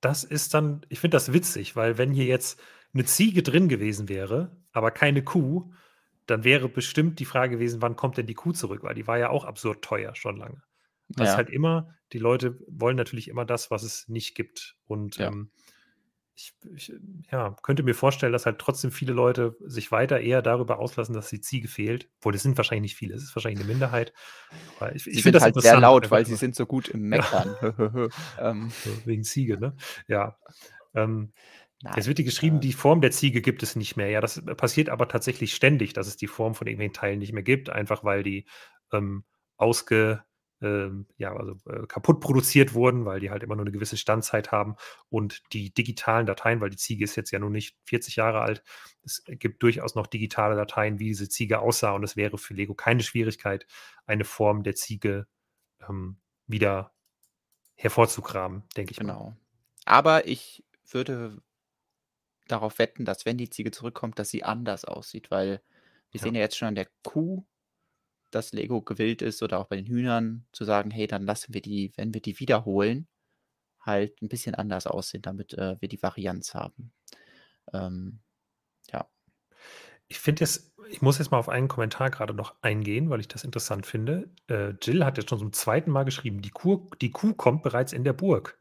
das 0.00 0.24
ist 0.24 0.54
dann, 0.54 0.84
ich 0.88 1.00
finde 1.00 1.16
das 1.16 1.32
witzig, 1.32 1.76
weil 1.76 1.98
wenn 1.98 2.12
hier 2.12 2.26
jetzt 2.26 2.60
eine 2.92 3.04
Ziege 3.04 3.42
drin 3.42 3.68
gewesen 3.68 4.08
wäre, 4.08 4.56
aber 4.72 4.90
keine 4.90 5.22
Kuh, 5.22 5.72
dann 6.32 6.44
wäre 6.44 6.68
bestimmt 6.68 7.20
die 7.20 7.24
Frage 7.24 7.56
gewesen, 7.56 7.82
wann 7.82 7.96
kommt 7.96 8.16
denn 8.16 8.26
die 8.26 8.34
Kuh 8.34 8.52
zurück? 8.52 8.82
Weil 8.82 8.94
die 8.94 9.06
war 9.06 9.18
ja 9.18 9.30
auch 9.30 9.44
absurd 9.44 9.82
teuer 9.82 10.14
schon 10.14 10.36
lange. 10.36 10.62
Das 11.08 11.26
ja. 11.26 11.32
ist 11.32 11.36
halt 11.36 11.50
immer, 11.50 11.94
die 12.12 12.18
Leute 12.18 12.58
wollen 12.68 12.96
natürlich 12.96 13.28
immer 13.28 13.44
das, 13.44 13.70
was 13.70 13.82
es 13.82 14.08
nicht 14.08 14.34
gibt. 14.34 14.76
Und 14.86 15.16
ja. 15.16 15.28
ähm, 15.28 15.50
ich, 16.34 16.54
ich, 16.74 16.92
ja, 17.30 17.54
könnte 17.62 17.82
mir 17.82 17.94
vorstellen, 17.94 18.32
dass 18.32 18.46
halt 18.46 18.58
trotzdem 18.58 18.90
viele 18.90 19.12
Leute 19.12 19.54
sich 19.60 19.92
weiter 19.92 20.20
eher 20.20 20.40
darüber 20.40 20.78
auslassen, 20.78 21.14
dass 21.14 21.28
die 21.28 21.40
Ziege 21.40 21.68
fehlt. 21.68 22.08
Obwohl, 22.18 22.32
das 22.32 22.42
sind 22.42 22.56
wahrscheinlich 22.56 22.92
nicht 22.92 22.96
viele, 22.96 23.14
es 23.14 23.22
ist 23.22 23.36
wahrscheinlich 23.36 23.60
eine 23.60 23.70
Minderheit. 23.70 24.14
Aber 24.78 24.94
ich, 24.94 25.06
ich 25.06 25.22
finde 25.22 25.36
das 25.36 25.42
halt 25.42 25.60
sehr 25.60 25.78
laut, 25.78 26.10
weil 26.10 26.24
sie 26.24 26.36
sind 26.36 26.54
so 26.54 26.66
gut 26.66 26.88
im 26.88 27.00
Meckern. 27.08 27.54
Ja. 27.60 28.08
ähm. 28.50 28.72
Wegen 29.04 29.24
Ziege, 29.24 29.58
ne? 29.58 29.76
Ja. 30.08 30.38
Ähm, 30.94 31.32
Nein, 31.82 31.94
es 31.96 32.06
wird 32.06 32.18
hier 32.18 32.24
geschrieben, 32.24 32.60
die 32.60 32.72
Form 32.72 33.00
der 33.00 33.10
Ziege 33.10 33.42
gibt 33.42 33.62
es 33.62 33.74
nicht 33.74 33.96
mehr. 33.96 34.08
Ja, 34.08 34.20
das 34.20 34.42
passiert 34.56 34.88
aber 34.88 35.08
tatsächlich 35.08 35.54
ständig, 35.54 35.92
dass 35.92 36.06
es 36.06 36.16
die 36.16 36.28
Form 36.28 36.54
von 36.54 36.66
irgendwelchen 36.66 36.94
Teilen 36.94 37.18
nicht 37.18 37.32
mehr 37.32 37.42
gibt, 37.42 37.70
einfach 37.70 38.04
weil 38.04 38.22
die 38.22 38.46
ähm, 38.92 39.24
ausge, 39.56 40.22
ähm, 40.60 41.06
ja, 41.16 41.34
also 41.34 41.56
äh, 41.68 41.86
kaputt 41.88 42.20
produziert 42.20 42.74
wurden, 42.74 43.04
weil 43.04 43.18
die 43.18 43.30
halt 43.30 43.42
immer 43.42 43.56
nur 43.56 43.64
eine 43.64 43.72
gewisse 43.72 43.96
Standzeit 43.96 44.52
haben 44.52 44.76
und 45.08 45.42
die 45.52 45.74
digitalen 45.74 46.24
Dateien, 46.24 46.60
weil 46.60 46.70
die 46.70 46.76
Ziege 46.76 47.02
ist 47.02 47.16
jetzt 47.16 47.32
ja 47.32 47.40
nur 47.40 47.50
nicht 47.50 47.76
40 47.84 48.14
Jahre 48.14 48.42
alt, 48.42 48.62
es 49.02 49.24
gibt 49.26 49.62
durchaus 49.64 49.96
noch 49.96 50.06
digitale 50.06 50.54
Dateien, 50.54 51.00
wie 51.00 51.06
diese 51.06 51.28
Ziege 51.28 51.58
aussah 51.58 51.92
und 51.92 52.04
es 52.04 52.16
wäre 52.16 52.38
für 52.38 52.54
Lego 52.54 52.74
keine 52.74 53.02
Schwierigkeit, 53.02 53.66
eine 54.06 54.24
Form 54.24 54.62
der 54.62 54.76
Ziege 54.76 55.26
ähm, 55.88 56.18
wieder 56.46 56.92
hervorzugraben, 57.74 58.62
denke 58.76 58.92
ich. 58.92 58.98
Genau. 58.98 59.30
Mal. 59.30 59.36
Aber 59.84 60.26
ich 60.28 60.64
würde 60.88 61.42
darauf 62.52 62.78
wetten, 62.78 63.04
dass 63.04 63.26
wenn 63.26 63.38
die 63.38 63.50
Ziege 63.50 63.70
zurückkommt, 63.70 64.18
dass 64.18 64.30
sie 64.30 64.44
anders 64.44 64.84
aussieht, 64.84 65.30
weil 65.30 65.62
wir 66.10 66.20
ja. 66.20 66.24
sehen 66.24 66.34
ja 66.34 66.40
jetzt 66.40 66.56
schon 66.56 66.68
an 66.68 66.74
der 66.74 66.88
Kuh, 67.02 67.44
dass 68.30 68.52
Lego 68.52 68.82
gewillt 68.82 69.22
ist 69.22 69.42
oder 69.42 69.58
auch 69.58 69.66
bei 69.66 69.76
den 69.76 69.86
Hühnern 69.86 70.46
zu 70.52 70.64
sagen, 70.64 70.90
hey, 70.90 71.06
dann 71.06 71.24
lassen 71.24 71.54
wir 71.54 71.62
die, 71.62 71.92
wenn 71.96 72.14
wir 72.14 72.20
die 72.20 72.38
wiederholen, 72.40 73.08
halt 73.80 74.20
ein 74.22 74.28
bisschen 74.28 74.54
anders 74.54 74.86
aussehen, 74.86 75.22
damit 75.22 75.54
äh, 75.54 75.80
wir 75.80 75.88
die 75.88 76.02
Varianz 76.02 76.54
haben. 76.54 76.92
Ähm, 77.72 78.20
ja. 78.92 79.08
Ich 80.08 80.20
finde 80.20 80.40
jetzt, 80.40 80.74
ich 80.88 81.02
muss 81.02 81.18
jetzt 81.18 81.30
mal 81.30 81.38
auf 81.38 81.48
einen 81.48 81.68
Kommentar 81.68 82.10
gerade 82.10 82.34
noch 82.34 82.54
eingehen, 82.62 83.10
weil 83.10 83.20
ich 83.20 83.28
das 83.28 83.44
interessant 83.44 83.86
finde. 83.86 84.30
Äh, 84.48 84.74
Jill 84.80 85.04
hat 85.04 85.16
jetzt 85.16 85.30
schon 85.30 85.38
zum 85.38 85.52
zweiten 85.52 85.90
Mal 85.90 86.04
geschrieben, 86.04 86.42
die 86.42 86.50
Kuh, 86.50 86.88
die 87.00 87.10
Kuh 87.10 87.34
kommt 87.34 87.62
bereits 87.62 87.92
in 87.92 88.04
der 88.04 88.12
Burg. 88.12 88.58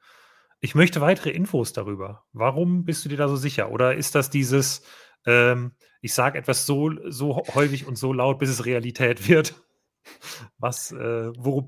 Ich 0.64 0.76
möchte 0.76 1.02
weitere 1.02 1.32
Infos 1.32 1.74
darüber. 1.74 2.24
Warum 2.34 2.86
bist 2.86 3.04
du 3.04 3.10
dir 3.10 3.18
da 3.18 3.28
so 3.28 3.36
sicher? 3.36 3.72
Oder 3.72 3.96
ist 3.96 4.14
das 4.14 4.30
dieses, 4.30 4.84
ähm, 5.26 5.72
ich 6.02 6.14
sage 6.14 6.38
etwas 6.38 6.68
so, 6.68 6.92
so 7.10 7.44
häufig 7.56 7.88
und 7.88 7.98
so 7.98 8.14
laut, 8.14 8.38
bis 8.38 8.52
es 8.52 8.66
Realität 8.66 9.28
wird. 9.28 9.56
Was, 10.60 10.92
äh, 10.92 11.32
worauf, 11.36 11.66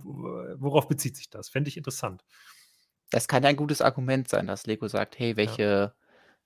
worauf 0.60 0.88
bezieht 0.88 1.16
sich 1.16 1.30
das? 1.30 1.50
Fände 1.50 1.70
ich 1.70 1.78
interessant. 1.78 2.24
Das 3.10 3.28
kann 3.28 3.46
ein 3.46 3.56
gutes 3.56 3.82
Argument 3.82 4.28
sein, 4.28 4.48
dass 4.48 4.68
Lego 4.68 4.88
sagt, 4.88 5.18
hey, 5.18 5.38
welche, 5.38 5.64
ja. 5.64 5.94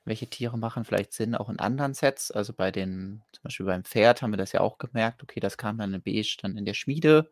welche 0.06 0.28
Tiere 0.28 0.58
machen 0.58 0.86
vielleicht 0.86 1.14
Sinn 1.14 1.36
auch 1.36 1.50
in 1.50 1.60
anderen 1.60 1.94
Sets? 1.94 2.32
Also 2.32 2.54
bei 2.54 2.72
den, 2.72 3.24
zum 3.34 3.44
Beispiel 3.44 3.66
beim 3.66 3.84
Pferd 3.84 4.22
haben 4.22 4.32
wir 4.32 4.38
das 4.38 4.54
ja 4.54 4.62
auch 4.62 4.78
gemerkt, 4.78 5.22
okay, 5.22 5.42
das 5.42 5.58
kam 5.58 5.78
dann 5.78 5.94
in 5.94 6.02
Beige 6.02 6.38
dann 6.42 6.58
in 6.58 6.66
der 6.66 6.74
Schmiede 6.74 7.30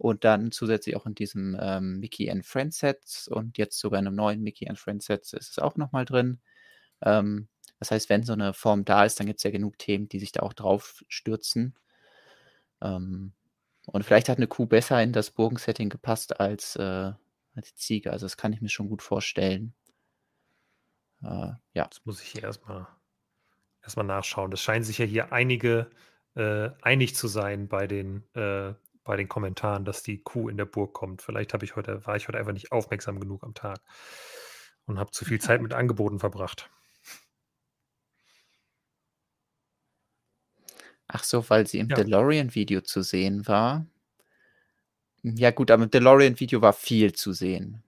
und 0.00 0.24
dann 0.24 0.50
zusätzlich 0.50 0.96
auch 0.96 1.04
in 1.04 1.14
diesem 1.14 1.58
ähm, 1.60 2.00
Mickey 2.00 2.30
and 2.30 2.46
Friends 2.46 2.78
Sets 2.78 3.28
und 3.28 3.58
jetzt 3.58 3.78
sogar 3.78 4.00
in 4.00 4.06
einem 4.06 4.16
neuen 4.16 4.42
Mickey 4.42 4.66
and 4.66 4.78
Friends 4.78 5.06
Sets 5.06 5.34
ist 5.34 5.50
es 5.50 5.58
auch 5.58 5.76
nochmal 5.76 6.06
drin. 6.06 6.40
Ähm, 7.02 7.48
das 7.78 7.90
heißt, 7.90 8.08
wenn 8.08 8.22
so 8.22 8.32
eine 8.32 8.54
Form 8.54 8.86
da 8.86 9.04
ist, 9.04 9.20
dann 9.20 9.26
gibt 9.26 9.40
es 9.40 9.44
ja 9.44 9.50
genug 9.50 9.78
Themen, 9.78 10.08
die 10.08 10.18
sich 10.18 10.32
da 10.32 10.40
auch 10.40 10.54
drauf 10.54 11.04
stürzen. 11.08 11.76
Ähm, 12.80 13.34
und 13.86 14.04
vielleicht 14.04 14.30
hat 14.30 14.38
eine 14.38 14.46
Kuh 14.46 14.64
besser 14.64 15.02
in 15.02 15.12
das 15.12 15.30
Burgensetting 15.30 15.90
gepasst 15.90 16.40
als, 16.40 16.76
äh, 16.76 17.12
als 17.54 17.74
die 17.74 17.74
Ziege. 17.74 18.10
Also 18.10 18.24
das 18.24 18.38
kann 18.38 18.54
ich 18.54 18.62
mir 18.62 18.70
schon 18.70 18.88
gut 18.88 19.02
vorstellen. 19.02 19.74
Äh, 21.22 21.52
ja. 21.74 21.86
Das 21.86 22.00
muss 22.04 22.22
ich 22.22 22.28
hier 22.28 22.44
erstmal 22.44 22.86
erstmal 23.82 24.06
nachschauen. 24.06 24.50
Das 24.50 24.62
scheinen 24.62 24.84
sich 24.84 24.96
ja 24.96 25.04
hier 25.04 25.32
einige 25.32 25.90
äh, 26.36 26.70
einig 26.80 27.14
zu 27.16 27.28
sein 27.28 27.68
bei 27.68 27.86
den 27.86 28.24
äh, 28.34 28.72
bei 29.04 29.16
den 29.16 29.28
Kommentaren, 29.28 29.84
dass 29.84 30.02
die 30.02 30.22
Kuh 30.22 30.48
in 30.48 30.56
der 30.56 30.66
Burg 30.66 30.92
kommt. 30.92 31.22
Vielleicht 31.22 31.54
habe 31.54 31.64
ich 31.64 31.76
heute, 31.76 32.06
war 32.06 32.16
ich 32.16 32.28
heute 32.28 32.38
einfach 32.38 32.52
nicht 32.52 32.72
aufmerksam 32.72 33.20
genug 33.20 33.42
am 33.42 33.54
Tag 33.54 33.80
und 34.86 34.98
habe 34.98 35.10
zu 35.10 35.24
viel 35.24 35.40
Zeit 35.40 35.62
mit 35.62 35.72
Angeboten 35.72 36.18
verbracht. 36.18 36.70
Ach 41.08 41.24
so, 41.24 41.48
weil 41.50 41.66
sie 41.66 41.78
im 41.78 41.88
ja. 41.88 41.96
DeLorean-Video 41.96 42.82
zu 42.82 43.02
sehen 43.02 43.48
war. 43.48 43.84
Ja, 45.22 45.50
gut, 45.50 45.70
aber 45.70 45.84
im 45.84 45.90
DeLorean-Video 45.90 46.62
war 46.62 46.72
viel 46.72 47.12
zu 47.12 47.32
sehen. 47.32 47.82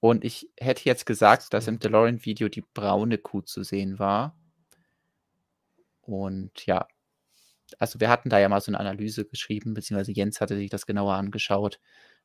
Und 0.00 0.24
ich 0.24 0.48
hätte 0.58 0.84
jetzt 0.84 1.04
gesagt, 1.06 1.52
dass 1.54 1.66
im 1.66 1.80
DeLorean-Video 1.80 2.48
die 2.48 2.64
braune 2.74 3.18
Kuh 3.18 3.40
zu 3.40 3.64
sehen 3.64 3.98
war. 3.98 4.36
Und 6.02 6.66
ja, 6.66 6.86
also 7.80 8.00
wir 8.00 8.08
hatten 8.08 8.28
da 8.28 8.38
ja 8.38 8.48
mal 8.48 8.60
so 8.60 8.70
eine 8.70 8.80
Analyse 8.80 9.24
geschrieben, 9.24 9.74
beziehungsweise 9.74 10.12
Jens 10.12 10.40
hatte 10.40 10.56
sich 10.56 10.70
das 10.70 10.86
genauer 10.86 11.14
angeschaut, 11.14 11.80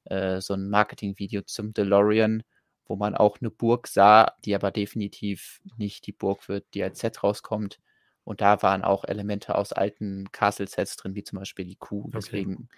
äh, 0.06 0.41
so 0.41 0.54
ein 0.54 0.70
Marketing-Video 0.70 1.41
zum 1.41 1.74
DeLorean, 1.74 2.43
wo 2.86 2.95
man 2.95 3.16
auch 3.16 3.39
eine 3.39 3.50
Burg 3.50 3.88
sah, 3.88 4.36
die 4.45 4.56
aber 4.56 4.72
definitiv 4.72 5.62
nicht 5.78 6.08
die 6.08 6.14
Burg 6.14 6.48
wird, 6.48 6.66
die 6.74 6.84
als 6.84 7.00
Set 7.00 7.24
rauskommt. 7.24 7.80
Und 8.24 8.41
da 8.41 8.62
waren 8.62 8.84
auch 8.84 9.06
Elemente 9.06 9.56
aus 9.56 9.72
alten 9.72 10.32
Castle-Sets 10.32 10.98
drin, 10.98 11.16
wie 11.16 11.24
zum 11.24 11.39
Beispiel 11.39 11.66
die 11.66 11.78
Kuh. 11.78 12.06
Okay. 12.06 12.12
Deswegen 12.16 12.70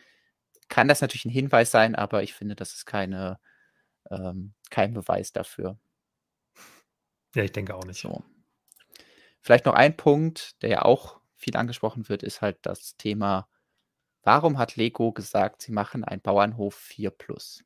kann 0.67 0.87
das 0.87 1.01
natürlich 1.01 1.25
ein 1.25 1.31
Hinweis 1.31 1.71
sein, 1.71 1.95
aber 1.95 2.23
ich 2.23 2.33
finde, 2.33 2.55
das 2.55 2.73
ist 2.73 2.85
keine, 2.85 3.39
ähm, 4.11 4.53
kein 4.69 4.93
Beweis 4.93 5.31
dafür. 5.31 5.79
Ja, 7.35 7.43
ich 7.43 7.51
denke 7.51 7.75
auch 7.75 7.85
nicht. 7.85 7.99
So. 7.99 8.23
Vielleicht 9.41 9.65
noch 9.65 9.73
ein 9.73 9.95
Punkt, 9.95 10.61
der 10.61 10.69
ja 10.69 10.81
auch 10.83 11.18
viel 11.39 11.55
angesprochen 11.55 12.09
wird, 12.09 12.21
ist 12.21 12.41
halt 12.41 12.57
das 12.63 12.97
Thema, 12.97 13.47
warum 14.23 14.57
hat 14.57 14.75
Lego 14.75 15.11
gesagt, 15.11 15.61
sie 15.61 15.71
machen 15.71 16.03
einen 16.03 16.21
Bauernhof 16.21 16.75
4 16.75 17.09
Plus? 17.11 17.63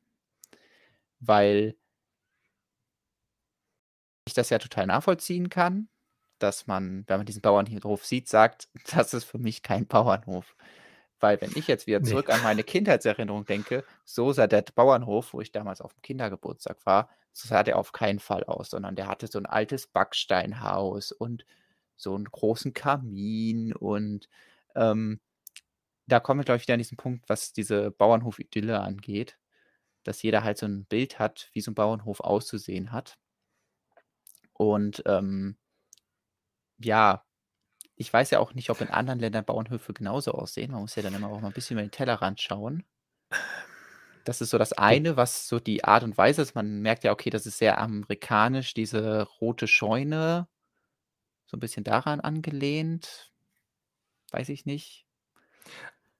Weil 1.20 1.76
ich 4.26 4.34
das 4.34 4.50
ja 4.50 4.58
total 4.58 4.86
nachvollziehen 4.86 5.50
kann, 5.50 5.88
dass 6.38 6.66
man, 6.66 7.04
wenn 7.06 7.18
man 7.18 7.26
diesen 7.26 7.42
Bauernhof 7.42 8.04
sieht, 8.04 8.28
sagt, 8.28 8.68
das 8.94 9.12
ist 9.12 9.24
für 9.24 9.38
mich 9.38 9.62
kein 9.62 9.86
Bauernhof. 9.86 10.56
Weil 11.20 11.40
wenn 11.40 11.52
ich 11.54 11.68
jetzt 11.68 11.86
wieder 11.86 12.02
zurück 12.02 12.26
nee. 12.28 12.34
an 12.34 12.42
meine 12.42 12.64
Kindheitserinnerung 12.64 13.44
denke, 13.44 13.84
so 14.04 14.32
sah 14.32 14.46
der 14.46 14.62
Bauernhof, 14.62 15.32
wo 15.32 15.40
ich 15.40 15.52
damals 15.52 15.80
auf 15.80 15.94
dem 15.94 16.02
Kindergeburtstag 16.02 16.84
war, 16.84 17.08
so 17.32 17.48
sah 17.48 17.62
der 17.62 17.78
auf 17.78 17.92
keinen 17.92 18.18
Fall 18.18 18.44
aus, 18.44 18.70
sondern 18.70 18.94
der 18.94 19.08
hatte 19.08 19.26
so 19.26 19.38
ein 19.38 19.46
altes 19.46 19.86
Backsteinhaus 19.86 21.12
und 21.12 21.44
so 21.96 22.14
einen 22.14 22.24
großen 22.26 22.72
Kamin 22.74 23.72
und 23.74 24.28
ähm, 24.74 25.20
da 26.06 26.20
kommen 26.20 26.40
wir, 26.40 26.44
glaube 26.44 26.56
ich, 26.58 26.64
wieder 26.64 26.74
an 26.74 26.80
diesen 26.80 26.96
Punkt, 26.96 27.28
was 27.28 27.52
diese 27.52 27.90
Bauernhof-Idylle 27.90 28.80
angeht, 28.80 29.38
dass 30.04 30.22
jeder 30.22 30.44
halt 30.44 30.58
so 30.58 30.66
ein 30.66 30.84
Bild 30.86 31.18
hat, 31.18 31.50
wie 31.52 31.60
so 31.60 31.70
ein 31.70 31.74
Bauernhof 31.74 32.20
auszusehen 32.20 32.92
hat. 32.92 33.18
Und 34.52 35.02
ähm, 35.06 35.56
ja, 36.78 37.24
ich 37.96 38.12
weiß 38.12 38.30
ja 38.30 38.40
auch 38.40 38.54
nicht, 38.54 38.70
ob 38.70 38.80
in 38.80 38.88
anderen 38.90 39.20
Ländern 39.20 39.44
Bauernhöfe 39.44 39.92
genauso 39.92 40.32
aussehen. 40.32 40.72
Man 40.72 40.82
muss 40.82 40.96
ja 40.96 41.02
dann 41.02 41.14
immer 41.14 41.28
auch 41.28 41.40
mal 41.40 41.48
ein 41.48 41.54
bisschen 41.54 41.78
über 41.78 41.86
den 41.86 41.90
Tellerrand 41.90 42.40
schauen. 42.40 42.84
Das 44.24 44.40
ist 44.40 44.50
so 44.50 44.58
das 44.58 44.72
eine, 44.72 45.16
was 45.16 45.48
so 45.48 45.60
die 45.60 45.84
Art 45.84 46.02
und 46.02 46.16
Weise 46.18 46.42
ist. 46.42 46.54
Man 46.54 46.80
merkt 46.80 47.04
ja, 47.04 47.12
okay, 47.12 47.30
das 47.30 47.46
ist 47.46 47.58
sehr 47.58 47.78
amerikanisch, 47.78 48.74
diese 48.74 49.22
rote 49.40 49.66
Scheune 49.68 50.48
so 51.54 51.56
ein 51.56 51.60
bisschen 51.60 51.84
daran 51.84 52.20
angelehnt? 52.20 53.32
Weiß 54.32 54.48
ich 54.48 54.66
nicht. 54.66 55.06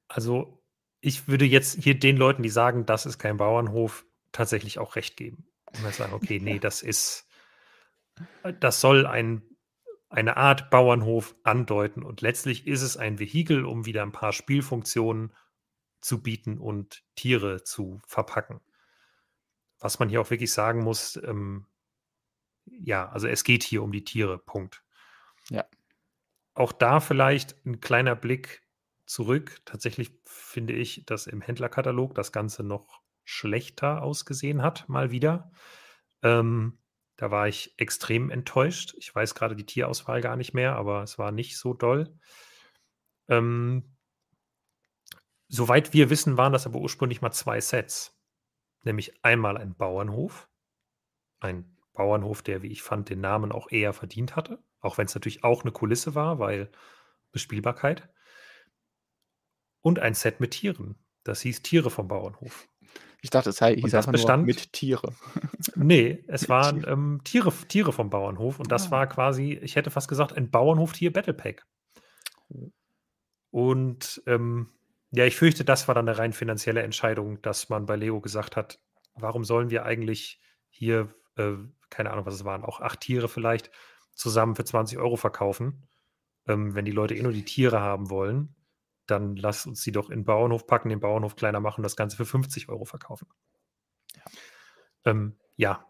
Also, 0.07 0.63
ich 1.01 1.27
würde 1.27 1.45
jetzt 1.45 1.83
hier 1.83 1.99
den 1.99 2.17
Leuten, 2.17 2.45
die 2.45 2.51
sagen, 2.51 2.87
das 2.87 3.05
ist 3.05 3.19
kein 3.19 3.37
Bauernhof, 3.37 4.07
tatsächlich 4.31 4.79
auch 4.79 4.95
recht 4.95 5.17
geben. 5.17 5.49
Und 5.75 5.83
dann 5.83 5.93
sagen, 5.93 6.13
okay, 6.15 6.39
nee, 6.39 6.61
das 6.61 6.83
ist, 6.83 7.27
äh, 8.45 8.55
das 8.61 8.81
soll 8.81 9.07
ein, 9.07 9.43
eine 10.09 10.37
Art 10.37 10.71
Bauernhof 10.71 11.35
andeuten. 11.43 12.05
Und 12.05 12.21
letztlich 12.21 12.69
ist 12.69 12.83
es 12.83 12.97
ein 12.97 13.19
Vehikel, 13.19 13.65
um 13.65 13.87
wieder 13.87 14.03
ein 14.03 14.13
paar 14.13 14.33
Spielfunktionen 14.33 15.35
zu 16.01 16.23
bieten 16.23 16.59
und 16.59 17.03
Tiere 17.17 17.65
zu 17.65 18.01
verpacken. 18.07 18.61
Was 19.81 19.99
man 19.99 20.09
hier 20.09 20.21
auch 20.21 20.31
wirklich 20.31 20.53
sagen 20.53 20.85
muss, 20.85 21.17
ähm, 21.17 21.67
ja, 22.67 23.09
also 23.09 23.27
es 23.27 23.43
geht 23.43 23.65
hier 23.65 23.83
um 23.83 23.91
die 23.91 24.05
Tiere, 24.05 24.39
Punkt. 24.39 24.84
Ja. 25.51 25.67
Auch 26.55 26.73
da 26.73 27.01
vielleicht 27.01 27.65
ein 27.67 27.81
kleiner 27.81 28.15
Blick 28.15 28.63
zurück. 29.07 29.61
Tatsächlich 29.65 30.13
finde 30.25 30.75
ich, 30.75 31.05
dass 31.07 31.27
im 31.27 31.41
Händlerkatalog 31.41 32.15
das 32.15 32.33
Ganze 32.33 32.63
noch 32.63 33.03
schlechter 33.25 34.03
ausgesehen 34.03 34.63
hat, 34.63 34.89
mal 34.89 35.11
wieder. 35.11 35.51
Ähm, 36.23 36.79
da 37.17 37.31
war 37.31 37.49
ich 37.49 37.75
extrem 37.79 38.31
enttäuscht. 38.31 38.95
Ich 38.99 39.15
weiß 39.15 39.35
gerade 39.35 39.57
die 39.57 39.67
Tierauswahl 39.67 40.21
gar 40.21 40.37
nicht 40.37 40.53
mehr, 40.53 40.77
aber 40.77 41.03
es 41.03 41.19
war 41.19 41.33
nicht 41.33 41.59
so 41.59 41.75
doll. 41.75 42.19
Ähm, 43.29 43.97
soweit 45.49 45.93
wir 45.93 46.11
wissen, 46.11 46.37
waren 46.37 46.53
das 46.53 46.67
aber 46.67 46.81
ursprünglich 46.81 47.23
mal 47.23 47.33
zwei 47.33 47.61
Sets. 47.61 48.19
Nämlich 48.83 49.25
einmal 49.25 49.57
ein 49.57 49.75
Bauernhof, 49.75 50.49
ein 51.41 51.77
Bauernhof, 51.95 52.43
der, 52.43 52.63
wie 52.63 52.73
ich 52.73 52.83
fand, 52.83 53.09
den 53.09 53.21
Namen 53.21 53.53
auch 53.53 53.71
eher 53.71 53.93
verdient 53.93 54.37
hatte. 54.37 54.63
Auch 54.85 54.99
wenn 54.99 55.07
es 55.07 55.15
natürlich 55.15 55.45
auch 55.45 55.63
eine 55.63 55.73
Kulisse 55.73 56.15
war, 56.15 56.39
weil 56.39 56.71
Bespielbarkeit. 57.33 58.09
Und 59.81 59.99
ein 59.99 60.15
Set 60.15 60.41
mit 60.41 60.53
Tieren. 60.53 60.97
Das 61.25 61.41
hieß 61.41 61.63
Tiere 61.63 61.91
vom 61.91 62.09
Bauernhof. 62.09 62.69
Ich 63.23 63.31
dachte, 63.31 63.51
es 63.51 63.59
hieß 63.59 63.91
das 63.91 64.07
bestand 64.07 64.47
mit 64.47 64.75
Tiere. 64.75 65.15
nee, 65.75 66.23
es 66.29 66.51
waren 66.51 66.85
ähm, 66.87 67.23
Tiere, 67.25 67.51
Tiere 67.69 67.93
vom 67.93 68.11
Bauernhof. 68.11 68.61
Und 68.61 68.71
das 68.71 68.89
ah. 68.89 68.91
war 68.91 69.07
quasi, 69.07 69.59
ich 69.63 69.77
hätte 69.77 69.91
fast 69.91 70.09
gesagt, 70.09 70.35
ein 70.35 70.51
Bauernhof-Tier 70.51 71.13
Battle 71.13 71.33
Pack. 71.33 71.67
Und 73.51 74.23
ähm, 74.27 74.69
ja, 75.13 75.25
ich 75.25 75.37
fürchte, 75.37 75.65
das 75.65 75.89
war 75.89 75.95
dann 75.95 76.09
eine 76.09 76.19
rein 76.19 76.35
finanzielle 76.35 76.83
Entscheidung, 76.83 77.41
dass 77.41 77.71
man 77.71 77.87
bei 77.87 77.97
Leo 77.97 78.21
gesagt 78.21 78.57
hat, 78.57 78.81
warum 79.15 79.45
sollen 79.45 79.71
wir 79.71 79.85
eigentlich 79.87 80.41
hier, 80.69 81.15
äh, 81.37 81.55
keine 81.89 82.11
Ahnung, 82.11 82.27
was 82.27 82.35
es 82.35 82.45
waren, 82.45 82.65
auch 82.65 82.81
acht 82.81 83.01
Tiere 83.01 83.29
vielleicht, 83.29 83.71
zusammen 84.15 84.55
für 84.55 84.65
20 84.65 84.99
Euro 84.99 85.17
verkaufen. 85.17 85.89
Ähm, 86.47 86.75
wenn 86.75 86.85
die 86.85 86.93
Leute 86.93 87.15
eh 87.15 87.23
nur 87.23 87.33
die 87.33 87.45
Tiere 87.45 87.81
haben 87.81 88.11
wollen, 88.11 88.55
dann 89.07 89.37
lass 89.37 89.67
uns 89.67 89.83
sie 89.83 89.93
doch 89.93 90.11
in 90.11 90.21
den 90.21 90.25
Bauernhof 90.25 90.67
packen, 90.67 90.89
den 90.89 91.01
Bauernhof 91.01 91.37
kleiner 91.37 91.61
machen, 91.61 91.83
das 91.83 91.97
Ganze 91.97 92.17
für 92.17 92.25
50 92.27 92.69
Euro 92.69 92.85
verkaufen. 92.85 93.29
Ja. 94.15 94.23
Ähm, 95.05 95.37
ja, 95.57 95.87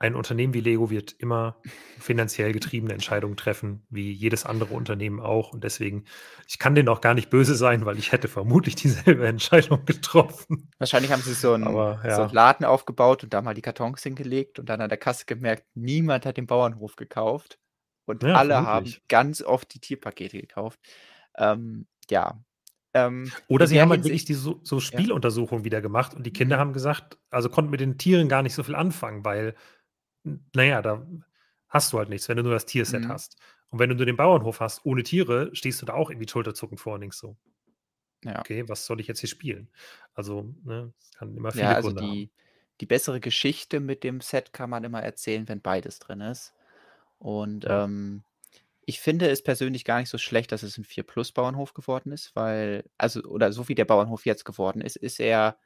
ein 0.00 0.14
Unternehmen 0.14 0.54
wie 0.54 0.60
Lego 0.60 0.90
wird 0.90 1.12
immer 1.18 1.60
finanziell 1.98 2.52
getriebene 2.52 2.92
Entscheidungen 2.92 3.36
treffen, 3.36 3.84
wie 3.90 4.12
jedes 4.12 4.46
andere 4.46 4.74
Unternehmen 4.74 5.20
auch. 5.20 5.52
Und 5.52 5.64
deswegen, 5.64 6.04
ich 6.46 6.58
kann 6.60 6.76
denen 6.76 6.88
auch 6.88 7.00
gar 7.00 7.14
nicht 7.14 7.30
böse 7.30 7.56
sein, 7.56 7.84
weil 7.84 7.98
ich 7.98 8.12
hätte 8.12 8.28
vermutlich 8.28 8.76
dieselbe 8.76 9.26
Entscheidung 9.26 9.84
getroffen. 9.84 10.70
Wahrscheinlich 10.78 11.10
haben 11.10 11.22
sie 11.22 11.34
so 11.34 11.52
einen, 11.52 11.66
Aber, 11.66 12.00
ja. 12.04 12.14
so 12.14 12.22
einen 12.22 12.32
Laden 12.32 12.64
aufgebaut 12.64 13.24
und 13.24 13.34
da 13.34 13.42
mal 13.42 13.54
die 13.54 13.62
Kartons 13.62 14.02
hingelegt 14.02 14.60
und 14.60 14.68
dann 14.68 14.80
an 14.80 14.88
der 14.88 14.98
Kasse 14.98 15.24
gemerkt, 15.26 15.64
niemand 15.74 16.26
hat 16.26 16.36
den 16.36 16.46
Bauernhof 16.46 16.94
gekauft. 16.94 17.58
Und 18.06 18.22
ja, 18.22 18.34
alle 18.34 18.54
vermutlich. 18.54 18.94
haben 18.94 19.02
ganz 19.08 19.42
oft 19.42 19.74
die 19.74 19.80
Tierpakete 19.80 20.40
gekauft. 20.40 20.78
Ähm, 21.36 21.86
ja, 22.08 22.38
ähm, 22.94 23.30
Oder 23.48 23.66
sie 23.66 23.80
haben 23.80 23.90
halt 23.90 24.04
wirklich 24.04 24.24
die 24.24 24.34
so, 24.34 24.60
so 24.62 24.80
Spieluntersuchungen 24.80 25.62
ja. 25.62 25.64
wieder 25.66 25.80
gemacht 25.80 26.14
und 26.14 26.24
die 26.24 26.32
Kinder 26.32 26.56
mhm. 26.56 26.60
haben 26.60 26.72
gesagt, 26.72 27.18
also 27.30 27.50
konnten 27.50 27.70
mit 27.70 27.80
den 27.80 27.98
Tieren 27.98 28.28
gar 28.28 28.42
nicht 28.42 28.54
so 28.54 28.62
viel 28.62 28.74
anfangen, 28.74 29.24
weil 29.24 29.54
naja, 30.54 30.82
da 30.82 31.06
hast 31.68 31.92
du 31.92 31.98
halt 31.98 32.08
nichts, 32.08 32.28
wenn 32.28 32.36
du 32.38 32.42
nur 32.44 32.52
das 32.52 32.66
Tierset 32.66 33.08
mhm. 33.08 33.08
hast. 33.08 33.38
Und 33.70 33.78
wenn 33.78 33.90
du 33.90 33.96
nur 33.96 34.06
den 34.06 34.16
Bauernhof 34.16 34.60
hast, 34.60 34.84
ohne 34.86 35.02
Tiere, 35.02 35.50
stehst 35.54 35.82
du 35.82 35.86
da 35.86 35.94
auch 35.94 36.10
irgendwie 36.10 36.28
schulterzuckend 36.28 36.80
vor 36.80 36.94
und 36.94 37.02
denkst 37.02 37.18
so, 37.18 37.36
Ja. 38.24 38.44
okay, 38.44 38.68
was 38.68 38.86
soll 38.86 39.00
ich 39.00 39.06
jetzt 39.08 39.20
hier 39.20 39.28
spielen? 39.28 39.70
Also, 40.14 40.54
ne, 40.64 40.92
es 41.00 41.10
kann 41.12 41.36
immer 41.36 41.52
Ja, 41.52 41.74
viele 41.74 41.74
also 41.74 41.92
Gründe 41.92 42.02
haben. 42.08 42.22
die 42.22 42.30
die 42.80 42.86
bessere 42.86 43.18
Geschichte 43.20 43.80
mit 43.80 44.04
dem 44.04 44.20
Set 44.20 44.52
kann 44.52 44.70
man 44.70 44.84
immer 44.84 45.02
erzählen, 45.02 45.48
wenn 45.48 45.60
beides 45.60 45.98
drin 45.98 46.20
ist. 46.20 46.54
Und, 47.18 47.66
Ja. 47.66 47.68
ähm, 47.68 48.24
ich 48.86 49.00
finde 49.00 49.30
es 49.30 49.42
persönlich 49.44 49.84
gar 49.84 50.00
nicht 50.00 50.10
so 50.10 50.18
schlecht, 50.18 50.52
dass 50.52 50.62
es 50.64 50.78
'n 50.78 50.84
4 50.84 51.04
Plus 51.04 51.32
Bauernhof 51.32 51.74
geworden 51.74 52.12
ist, 52.12 52.36
weil 52.36 52.90
also 52.98 53.22
oder 53.24 53.52
so 53.52 53.68
wie 53.68 53.74
der 53.76 53.84
Bauernhof 53.86 54.26
jetzt 54.26 54.44
geworden 54.46 54.80
ist, 54.82 54.96
ist 54.96 55.20
er 55.20 55.58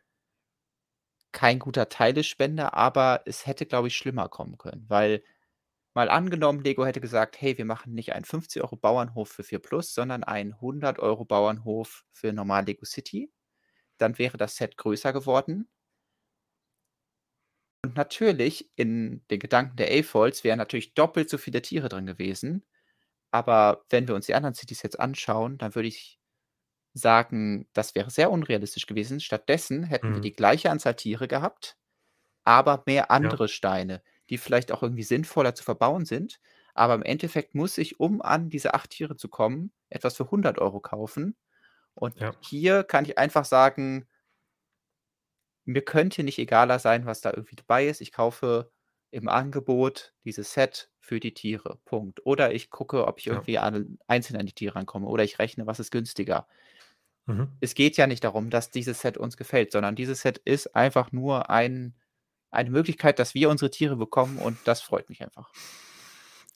kein 1.33 1.59
guter 1.59 1.89
Teilespender, 1.89 2.75
aber 2.75 3.23
es 3.27 3.47
hätte, 3.47 3.67
glaube 3.67 3.89
ich, 3.89 3.97
schlimmer 3.97 4.29
kommen 4.29 4.59
können, 4.59 4.85
weil 4.89 5.23
mal 5.95 6.11
angenommen, 6.11 6.61
Lego 6.65 6.87
hätte 6.87 7.01
gesagt: 7.01 7.41
„Hey, 7.41 7.59
wir 7.59 7.65
machen 7.67 7.95
nicht 7.95 8.13
einen 8.15 8.25
50 8.27 8.75
€ 8.75 8.77
Bauernhof 8.77 9.31
für 9.31 9.45
4 9.45 9.61
Plus, 9.61 9.95
sondern 9.95 10.25
einen 10.25 10.61
100 10.61 10.99
€ 11.01 11.25
Bauernhof 11.27 12.05
für 12.13 12.33
normal 12.33 12.67
Lego 12.67 12.85
City.“ 12.87 13.33
Dann 13.99 14.19
wäre 14.19 14.39
das 14.39 14.57
Set 14.57 14.77
größer 14.79 15.13
geworden. 15.15 15.69
Und 17.85 17.97
natürlich 17.97 18.71
in 18.77 19.23
den 19.31 19.41
Gedanken 19.41 19.77
der 19.77 19.91
A-Folds 19.91 20.45
wären 20.45 20.59
natürlich 20.59 20.95
doppelt 20.95 21.29
so 21.29 21.39
viele 21.39 21.63
Tiere 21.63 21.89
drin 21.89 22.07
gewesen. 22.07 22.65
Aber 23.33 23.85
wenn 23.91 24.09
wir 24.09 24.17
uns 24.17 24.27
die 24.27 24.35
anderen 24.37 24.55
Cities 24.57 24.83
jetzt 24.83 25.01
anschauen, 25.01 25.59
dann 25.59 25.75
würde 25.77 25.89
ich 25.89 26.21
sagen, 26.95 27.69
das 27.73 27.95
wäre 27.95 28.11
sehr 28.11 28.31
unrealistisch 28.31 28.87
gewesen. 28.87 29.21
Stattdessen 29.21 29.85
hätten 29.85 30.15
wir 30.15 30.21
Mhm. 30.21 30.23
die 30.23 30.33
gleiche 30.33 30.71
Anzahl 30.71 30.95
Tiere 30.97 31.29
gehabt, 31.29 31.77
aber 32.45 32.83
mehr 32.87 33.11
Ja. 33.21 33.37
andere 33.37 33.49
Steine, 33.49 34.03
die 34.31 34.39
vielleicht 34.39 34.73
auch 34.73 34.83
irgendwie 34.83 35.05
sinnvoller 35.05 35.55
zu 35.55 35.65
verbauen 35.65 36.07
sind. 36.07 36.41
Aber 36.75 36.95
im 36.95 37.03
Endeffekt 37.03 37.55
muss 37.55 37.79
ich, 37.79 38.01
um 38.01 38.23
an 38.23 38.51
diese 38.51 38.75
8 38.75 38.91
Tiere 38.91 39.17
zu 39.17 39.29
kommen, 39.29 39.73
etwas 39.91 40.17
für 40.17 40.31
100 40.31 40.59
€ 40.61 40.81
kaufen. 40.81 41.37
Und 41.95 42.15
Ja. 42.15 42.33
hier 42.41 42.85
kann 42.85 43.05
ich 43.07 43.19
einfach 43.19 43.45
sagen 43.47 44.07
mir 45.65 45.83
könnte 45.85 46.23
nicht 46.25 46.39
egaler 46.39 46.79
sein, 46.79 47.07
was 47.07 47.21
da 47.21 47.31
irgendwie 47.31 47.57
dabei 47.57 47.87
ist. 47.87 48.01
Ich 48.01 48.13
kaufe 48.13 48.71
im 49.11 49.29
Angebot 49.29 50.15
dieses 50.25 50.53
Set 50.55 50.91
für 51.01 51.21
die 51.21 51.35
Tiere, 51.35 51.79
Punkt. 51.85 52.25
Oder 52.27 52.53
ich 52.55 52.71
gucke, 52.71 53.07
ob 53.07 53.19
ich 53.21 53.27
Ja. 53.31 53.47
irgendwie 53.47 53.59
an 53.59 53.99
einzeln 54.07 54.37
an 54.39 54.47
die 54.47 54.55
Tiere 54.55 54.77
rankomme 54.77 55.07
oder 55.07 55.25
ich 55.25 55.39
rechne, 55.39 55.67
was 55.67 55.81
ist 55.81 55.91
günstiger. 55.91 56.49
Mhm. 57.27 57.49
Es 57.61 57.75
geht 57.75 57.97
ja 57.97 58.07
nicht 58.07 58.25
darum, 58.25 58.51
dass 58.51 58.71
dieses 58.71 59.01
Set 59.01 59.17
uns 59.17 59.37
gefällt, 59.37 59.73
sondern 59.73 59.95
dieses 59.97 60.21
Set 60.23 60.39
ist 60.39 60.75
einfach 60.75 61.13
nur 61.13 61.51
ein 61.51 61.95
eine 62.51 62.69
Möglichkeit, 62.71 63.19
dass 63.19 63.35
wir 63.35 63.49
unsere 63.49 63.71
Tiere 63.71 63.97
bekommen 63.97 64.37
und 64.37 64.59
das 64.65 64.83
freut 64.83 65.09
mich 65.09 65.23
einfach. 65.23 65.51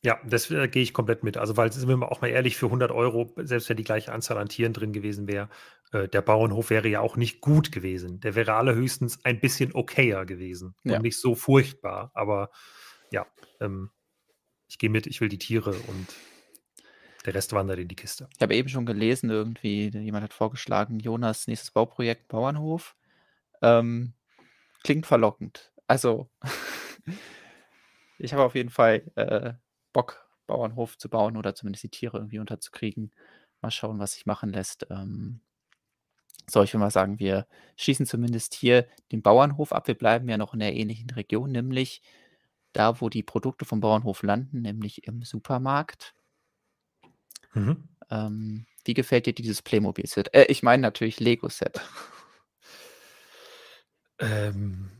Ja, 0.05 0.21
das, 0.29 0.51
äh, 0.51 0.69
gehe 0.69 0.83
ich 0.83 0.93
komplett 0.93 1.25
mit. 1.25 1.39
Also, 1.39 1.57
weil 1.57 1.73
sind 1.73 1.89
wir 1.89 1.97
mal 1.97 2.07
auch 2.09 2.21
mal 2.21 2.29
ehrlich, 2.29 2.57
für 2.59 2.67
100 2.71 2.91
€, 2.93 3.33
selbst 3.47 3.69
wenn 3.71 3.79
die 3.79 3.83
gleiche 3.83 4.13
Anzahl 4.13 4.37
an 4.37 4.49
Tieren 4.49 4.75
drin 4.75 4.93
gewesen 4.93 5.27
wäre, 5.27 5.49
äh, 5.93 6.07
der 6.07 6.21
Bauernhof 6.21 6.69
wäre 6.69 6.87
ja 6.89 7.01
auch 7.01 7.17
nicht 7.17 7.41
gut 7.41 7.73
gewesen. 7.73 8.21
Der 8.21 8.35
wäre 8.35 8.55
allerhöchstens 8.55 9.25
ein 9.25 9.41
bisschen 9.41 9.75
okayer 9.75 10.27
gewesen 10.27 10.75
Ja. 10.85 10.97
und 10.97 11.03
nicht 11.03 11.19
so 11.19 11.35
furchtbar. 11.35 12.11
Aber 12.13 12.51
ja, 13.11 13.27
ähm, 13.61 13.91
ich 14.69 14.79
gehe 14.79 14.91
mit, 14.91 15.07
ich 15.07 15.21
will 15.23 15.31
die 15.31 15.39
Tiere 15.39 15.71
und 15.71 16.07
der 17.27 17.35
Rest 17.35 17.53
wandert 17.53 17.79
in 17.79 17.89
die 17.89 17.97
Kiste. 17.97 18.29
Ich 18.35 18.43
habe 18.43 18.55
eben 18.55 18.69
schon 18.69 18.87
gelesen, 18.87 19.31
irgendwie, 19.31 19.89
jemand 19.89 20.25
hat 20.25 20.33
vorgeschlagen, 20.33 21.01
Jonas 21.01 21.47
nächstes 21.47 21.73
Bauprojekt 21.73 22.29
Bauernhof. 22.29 22.97
Ähm, 23.63 24.15
klingt 24.83 25.07
verlockend. 25.07 25.73
Also, 25.87 26.31
ich 28.19 28.33
habe 28.33 28.45
auf 28.45 28.55
jeden 28.55 28.71
Fall, 28.71 29.03
äh, 29.17 29.55
Bock, 29.93 30.29
Bauernhof 30.47 30.97
zu 30.99 31.09
bauen 31.09 31.37
oder 31.37 31.55
zumindest 31.55 31.85
die 31.85 31.89
Tiere 31.89 32.19
irgendwie 32.19 32.39
unterzukriegen. 32.39 33.13
Mal 33.61 33.71
schauen, 33.71 33.99
was 33.99 34.13
sich 34.13 34.27
machen 34.27 34.53
lässt. 34.53 34.87
Ähm, 34.91 35.41
so, 36.49 36.63
ich 36.63 36.73
würde 36.73 36.83
mal 36.83 36.91
sagen, 36.91 37.19
wir 37.19 37.47
schließen 37.77 38.07
zumindest 38.07 38.55
hier 38.55 38.87
den 39.11 39.23
Bauernhof 39.23 39.73
ab. 39.73 39.89
Wir 39.89 39.97
bleiben 39.97 40.29
ja 40.29 40.37
noch 40.39 40.55
in 40.55 40.61
der 40.61 40.75
ähnlichen 40.75 41.11
Region, 41.11 41.51
nämlich 41.51 42.03
da, 42.73 43.01
wo 43.01 43.09
die 43.09 43.23
Produkte 43.25 43.65
vom 43.65 43.81
Bauernhof 43.81 44.23
landen, 44.23 44.63
nämlich 44.63 45.07
im 45.07 45.23
Supermarkt. 45.23 46.15
Mhm. 47.57 47.89
Ähm, 48.11 48.67
wie 48.85 48.95
gefällt 48.95 49.27
dir 49.27 49.35
dieses 49.35 49.63
Playmobil-Set? 49.63 50.33
Äh, 50.35 50.45
ich 50.45 50.63
meine 50.63 50.83
natürlich 50.83 51.19
Lego-Set. 51.21 51.81
Ähm, 54.19 54.91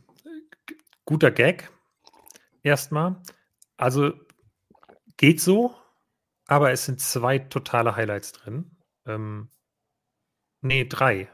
guter 1.05 1.31
Gag. 1.31 1.71
Erstmal. 2.63 3.21
Also, 3.77 4.13
geht 5.17 5.41
so, 5.41 5.75
aber 6.47 6.71
es 6.71 6.85
sind 6.85 6.99
2 6.99 7.39
totale 7.39 7.95
Highlights 7.95 8.31
drin. 8.33 8.77
Ähm, 9.05 9.49
ne, 10.61 10.85
3. 10.85 11.29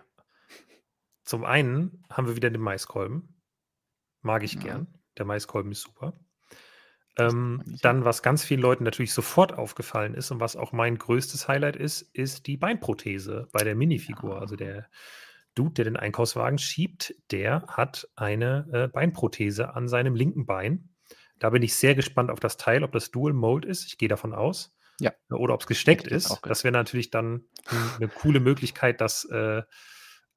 Zum 1.26 1.46
einen 1.46 2.04
haben 2.10 2.28
wir 2.28 2.36
wieder 2.36 2.50
den 2.50 2.62
Maiskolben. 2.62 3.42
Mag 4.22 4.44
ich 4.44 4.54
Ja. 4.56 4.62
gern. 4.62 4.88
Der 5.18 5.26
Maiskolben 5.26 5.72
ist 5.72 5.82
super. 5.82 6.20
Ähm, 7.18 7.64
dann, 7.82 8.06
was 8.06 8.24
ganz 8.24 8.44
vielen 8.44 8.62
Leuten 8.62 8.84
natürlich 8.84 9.14
sofort 9.14 9.54
aufgefallen 9.54 10.16
ist 10.16 10.32
und 10.32 10.40
was 10.40 10.56
auch 10.56 10.72
mein 10.72 10.98
größtes 10.98 11.48
Highlight 11.48 11.76
ist, 11.76 12.02
ist 12.14 12.48
die 12.48 12.58
Beinprothese 12.58 13.50
bei 13.52 13.64
der 13.64 13.76
Minifigur. 13.76 14.42
Also, 14.42 14.56
Ja. 14.58 14.58
der 14.58 14.90
Dude, 15.56 15.74
der 15.76 15.86
den 15.86 15.98
Einkaufswagen 15.98 16.58
schiebt, 16.58 17.14
der 17.32 17.66
hat 17.68 18.10
eine, 18.16 18.68
äh, 18.74 18.88
Beinprothese 18.88 19.76
an 19.76 19.88
seinem 19.88 20.16
linken 20.16 20.46
Bein. 20.48 20.90
Da 21.40 21.52
bin 21.52 21.62
ich 21.64 21.76
sehr 21.76 21.94
gespannt 21.96 22.32
auf 22.32 22.40
das 22.40 22.58
Teil, 22.58 22.84
ob 22.84 22.92
das 22.94 23.12
Dual 23.12 23.34
Mold 23.34 23.66
ist. 23.66 23.86
Ich 23.86 23.98
gehe 24.00 24.10
davon 24.10 24.34
aus. 24.34 24.76
Ja. 25.00 25.14
Oder 25.32 25.54
ob's 25.56 25.68
Hätte 25.86 26.06
gesteckt 26.06 26.08
ist. 26.08 26.44
Das 26.46 26.64
wäre 26.64 26.72
natürlich 26.74 27.12
dann 27.12 27.46
'n 27.72 27.96
'ne 27.98 28.10
coole 28.10 28.40
Möglichkeit, 28.40 29.02
das, 29.02 29.26
äh, 29.26 29.64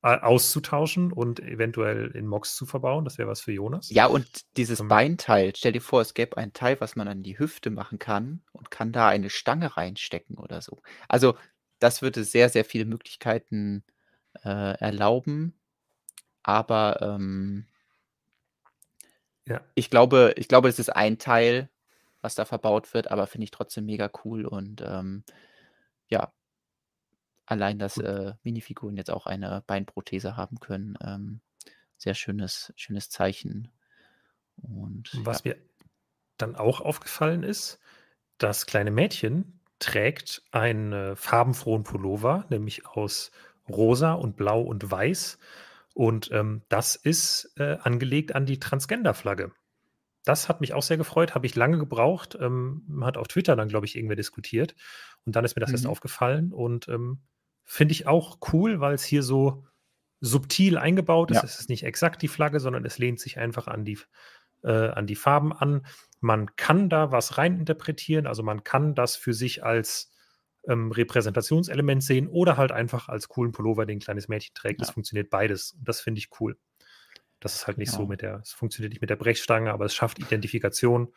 auszutauschen 0.06 1.12
und 1.12 1.40
eventuell 1.40 2.08
in 2.14 2.26
Mocs 2.26 2.56
zu 2.56 2.66
verbauen. 2.66 3.04
Das 3.04 3.18
wäre 3.18 3.28
was 3.28 3.40
für 3.40 3.52
Jonas. 3.52 3.92
Ja, 3.92 4.06
und 4.06 4.26
dieses 4.56 4.80
Ähm 4.80 4.88
Beinteil, 4.88 5.52
stell 5.54 5.70
dir 5.72 5.80
vor, 5.80 6.00
es 6.00 6.14
gäbe 6.14 6.36
ein 6.38 6.52
Teil, 6.52 6.80
was 6.80 6.96
man 6.96 7.06
an 7.06 7.22
die 7.22 7.38
Hüfte 7.38 7.70
machen 7.70 7.98
kann 8.00 8.42
und 8.52 8.70
kann 8.70 8.90
da 8.92 9.08
eine 9.08 9.30
Stange 9.30 9.76
reinstecken 9.76 10.38
oder 10.38 10.60
so. 10.60 10.82
Also, 11.08 11.36
das 11.78 12.02
würde 12.02 12.24
sehr, 12.24 12.48
sehr 12.48 12.64
viele 12.64 12.84
Möglichkeiten, 12.84 13.84
äh, 14.44 14.48
erlauben. 14.78 15.54
Aber, 16.44 17.00
ähm 17.02 17.66
Ja. 19.46 19.66
ich 19.78 19.90
glaube 19.90 20.32
ich 20.36 20.48
glaube, 20.48 20.68
es 20.68 20.78
ist 20.78 20.88
ein 20.88 21.18
Teil, 21.18 21.68
was 22.22 22.34
da 22.34 22.44
verbaut 22.46 22.94
wird, 22.94 23.10
aber 23.10 23.26
finde 23.26 23.44
ich 23.44 23.50
trotzdem 23.50 23.84
mega 23.86 24.10
cool 24.24 24.46
und, 24.46 24.82
ähm, 24.84 25.22
ja. 26.08 26.32
Allein, 27.46 27.78
dass, 27.78 27.96
äh, 27.98 28.34
Minifiguren 28.42 28.96
jetzt 28.96 29.10
auch 29.10 29.26
eine 29.26 29.62
Beinprothese 29.66 30.36
haben 30.36 30.58
können, 30.60 30.96
ähm, 31.00 31.40
sehr 31.96 32.14
schönes 32.14 32.72
schönes 32.76 33.08
Zeichen. 33.08 33.70
Und 34.56 35.10
Was 35.24 35.42
ja. 35.44 35.52
mir 35.54 35.60
dann 36.38 36.56
auch 36.56 36.80
aufgefallen 36.80 37.42
ist, 37.42 37.78
das 38.38 38.66
kleine 38.66 38.90
Mädchen 38.90 39.60
trägt 39.78 40.42
einen, 40.52 40.92
äh, 40.92 41.16
farbenfrohen 41.16 41.84
Pullover, 41.84 42.46
nämlich 42.50 42.86
aus 42.86 43.30
rosa 43.68 44.12
und 44.12 44.36
blau 44.36 44.62
und 44.62 44.90
weiß. 44.90 45.38
Und, 45.94 46.30
ähm, 46.32 46.62
das 46.68 46.96
ist, 46.96 47.52
äh, 47.56 47.78
angelegt 47.82 48.34
an 48.34 48.44
die 48.46 48.58
Transgender-Flagge. 48.60 49.52
Das 50.24 50.48
hat 50.48 50.60
mich 50.60 50.74
auch 50.74 50.82
sehr 50.82 50.96
gefreut, 50.96 51.34
habe 51.34 51.46
ich 51.46 51.54
lange 51.54 51.78
gebraucht, 51.78 52.36
ähm, 52.40 53.00
hat 53.02 53.16
auf 53.16 53.28
Twitter 53.28 53.56
dann, 53.56 53.68
glaube 53.68 53.86
ich, 53.86 53.96
irgendwer 53.96 54.16
diskutiert. 54.16 54.74
Und 55.24 55.36
dann 55.36 55.44
ist 55.44 55.56
mir 55.56 55.60
das 55.60 55.72
erst 55.72 55.84
Mhm. 55.84 55.90
aufgefallen 55.90 56.52
und, 56.52 56.88
ähm, 56.88 57.20
finde 57.66 57.92
ich 57.94 58.06
auch 58.08 58.38
cool, 58.54 58.80
weil's 58.80 59.04
hier 59.04 59.22
so 59.24 59.66
subtil 60.20 60.78
eingebaut 60.78 61.30
ist. 61.32 61.42
Ja. 61.42 61.44
Es 61.44 61.60
ist 61.60 61.70
nicht 61.70 61.84
exakt 61.84 62.22
die 62.22 62.28
Flagge, 62.28 62.60
sondern 62.60 62.84
es 62.86 62.98
lehnt 62.98 63.20
sich 63.20 63.38
einfach 63.38 63.68
an 63.68 63.84
die 63.86 63.98
äh, 64.64 64.70
an 64.90 65.06
die 65.08 65.16
Farben 65.16 65.52
an. 65.54 65.86
Man 66.20 66.56
kann 66.56 66.88
da 66.90 67.12
was 67.12 67.38
reininterpretieren. 67.38 68.26
Also, 68.28 68.42
man 68.44 68.64
kann 68.64 68.94
das 68.96 69.16
für 69.16 69.34
sich 69.34 69.64
als, 69.64 70.12
ähm, 70.68 70.92
Repräsentationselement 70.92 72.02
sehen 72.04 72.28
oder 72.28 72.56
halt 72.58 72.72
einfach 72.72 73.08
als 73.10 73.28
coolen 73.28 73.52
Pullover, 73.52 73.86
den 73.86 73.98
'n 73.98 74.02
kleines 74.02 74.28
Mädchen 74.28 74.54
trägt. 74.54 74.80
Das 74.82 74.88
Ja. 74.88 74.92
funktioniert 74.92 75.30
beides. 75.30 75.72
Und 75.74 75.88
das 75.88 76.00
finde 76.02 76.20
ich 76.20 76.30
cool. 76.40 76.58
Das 77.40 77.56
ist 77.56 77.66
halt 77.68 77.78
nicht 77.78 77.92
so 77.92 78.06
Genau. 78.06 78.08
mit 78.08 78.22
der 78.22 78.40
es 78.44 78.52
funktioniert 78.52 78.92
nicht 78.92 79.02
mit 79.02 79.10
der 79.10 79.16
Brechstange, 79.18 79.72
aber 79.72 79.86
es 79.86 79.94
schafft 79.96 80.18
Identifikation. 80.20 81.14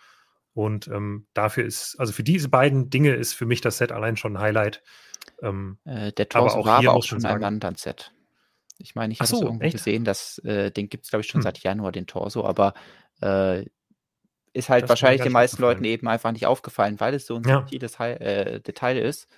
Und, 0.56 0.88
ähm, 0.89 1.28
dafür 1.36 1.66
ist 1.66 1.97
also, 2.00 2.14
für 2.14 2.24
diese 2.24 2.50
beiden 2.50 2.89
Dinge 2.91 3.16
ist 3.16 3.34
für 3.36 3.45
mich 3.47 3.62
das 3.62 3.78
Set 3.80 3.91
allein 3.93 4.18
schon 4.18 4.36
'n 4.38 4.39
Highlight. 4.41 4.84
Ähm, 5.41 5.79
Äh, 5.85 6.11
der 6.13 6.27
auch 6.35 6.65
war 6.65 6.77
aber 6.77 6.93
auch 6.93 7.03
schon 7.03 7.25
ein 7.25 7.39
Wandern-Set. 7.41 8.13
Ich 8.79 8.95
meine, 8.95 9.13
ich 9.13 9.23
habe 9.23 9.33
so, 9.33 9.45
irgendwo 9.45 9.69
echt? 9.69 9.69
gesehen, 9.69 10.05
dass 10.05 10.39
äh, 10.39 10.71
den 10.71 10.89
gibt's, 10.89 11.09
glaube 11.11 11.21
ich, 11.23 11.29
schon 11.29 11.41
Hm. 11.41 11.43
seit 11.43 11.59
Januar, 11.59 11.91
den 11.93 12.07
Torso, 12.07 12.45
aber, 12.45 12.73
äh, 13.21 13.65
ist 14.53 14.69
halt 14.69 14.89
Das 14.89 14.89
wahrscheinlich 14.89 15.21
den 15.23 15.33
meisten 15.33 15.61
Leuten 15.63 15.85
eben 15.85 16.07
einfach 16.09 16.31
nicht 16.33 16.47
aufgefallen, 16.47 16.99
weil 16.99 17.13
es 17.15 17.27
so 17.27 17.35
'n 17.37 17.45
Ja. 17.45 17.69
subtiles 17.69 17.99
äh, 17.99 18.61
Detail 18.61 18.97
ist. 18.99 19.29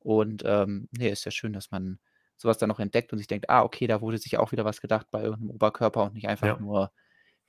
Und, 0.00 0.42
ähm, 0.46 0.88
ne, 0.92 1.10
ist 1.10 1.24
ja 1.26 1.30
schön, 1.32 1.52
dass 1.54 1.70
man 1.72 2.00
so 2.36 2.48
was 2.48 2.58
dann 2.58 2.68
noch 2.70 2.80
entdeckt 2.80 3.12
und 3.12 3.18
sich 3.18 3.28
denkt: 3.28 3.50
„Ah, 3.50 3.62
okay, 3.64 3.86
da 3.88 4.00
wurde 4.02 4.18
sich 4.18 4.38
auch 4.38 4.52
wieder 4.52 4.64
was 4.66 4.80
gedacht 4.82 5.08
bei 5.12 5.22
irgend 5.24 5.42
'nem 5.42 5.50
Oberkörper 5.52 6.04
und 6.04 6.14
nicht 6.14 6.28
einfach 6.28 6.50
Ja. 6.50 6.58
nur 6.58 6.92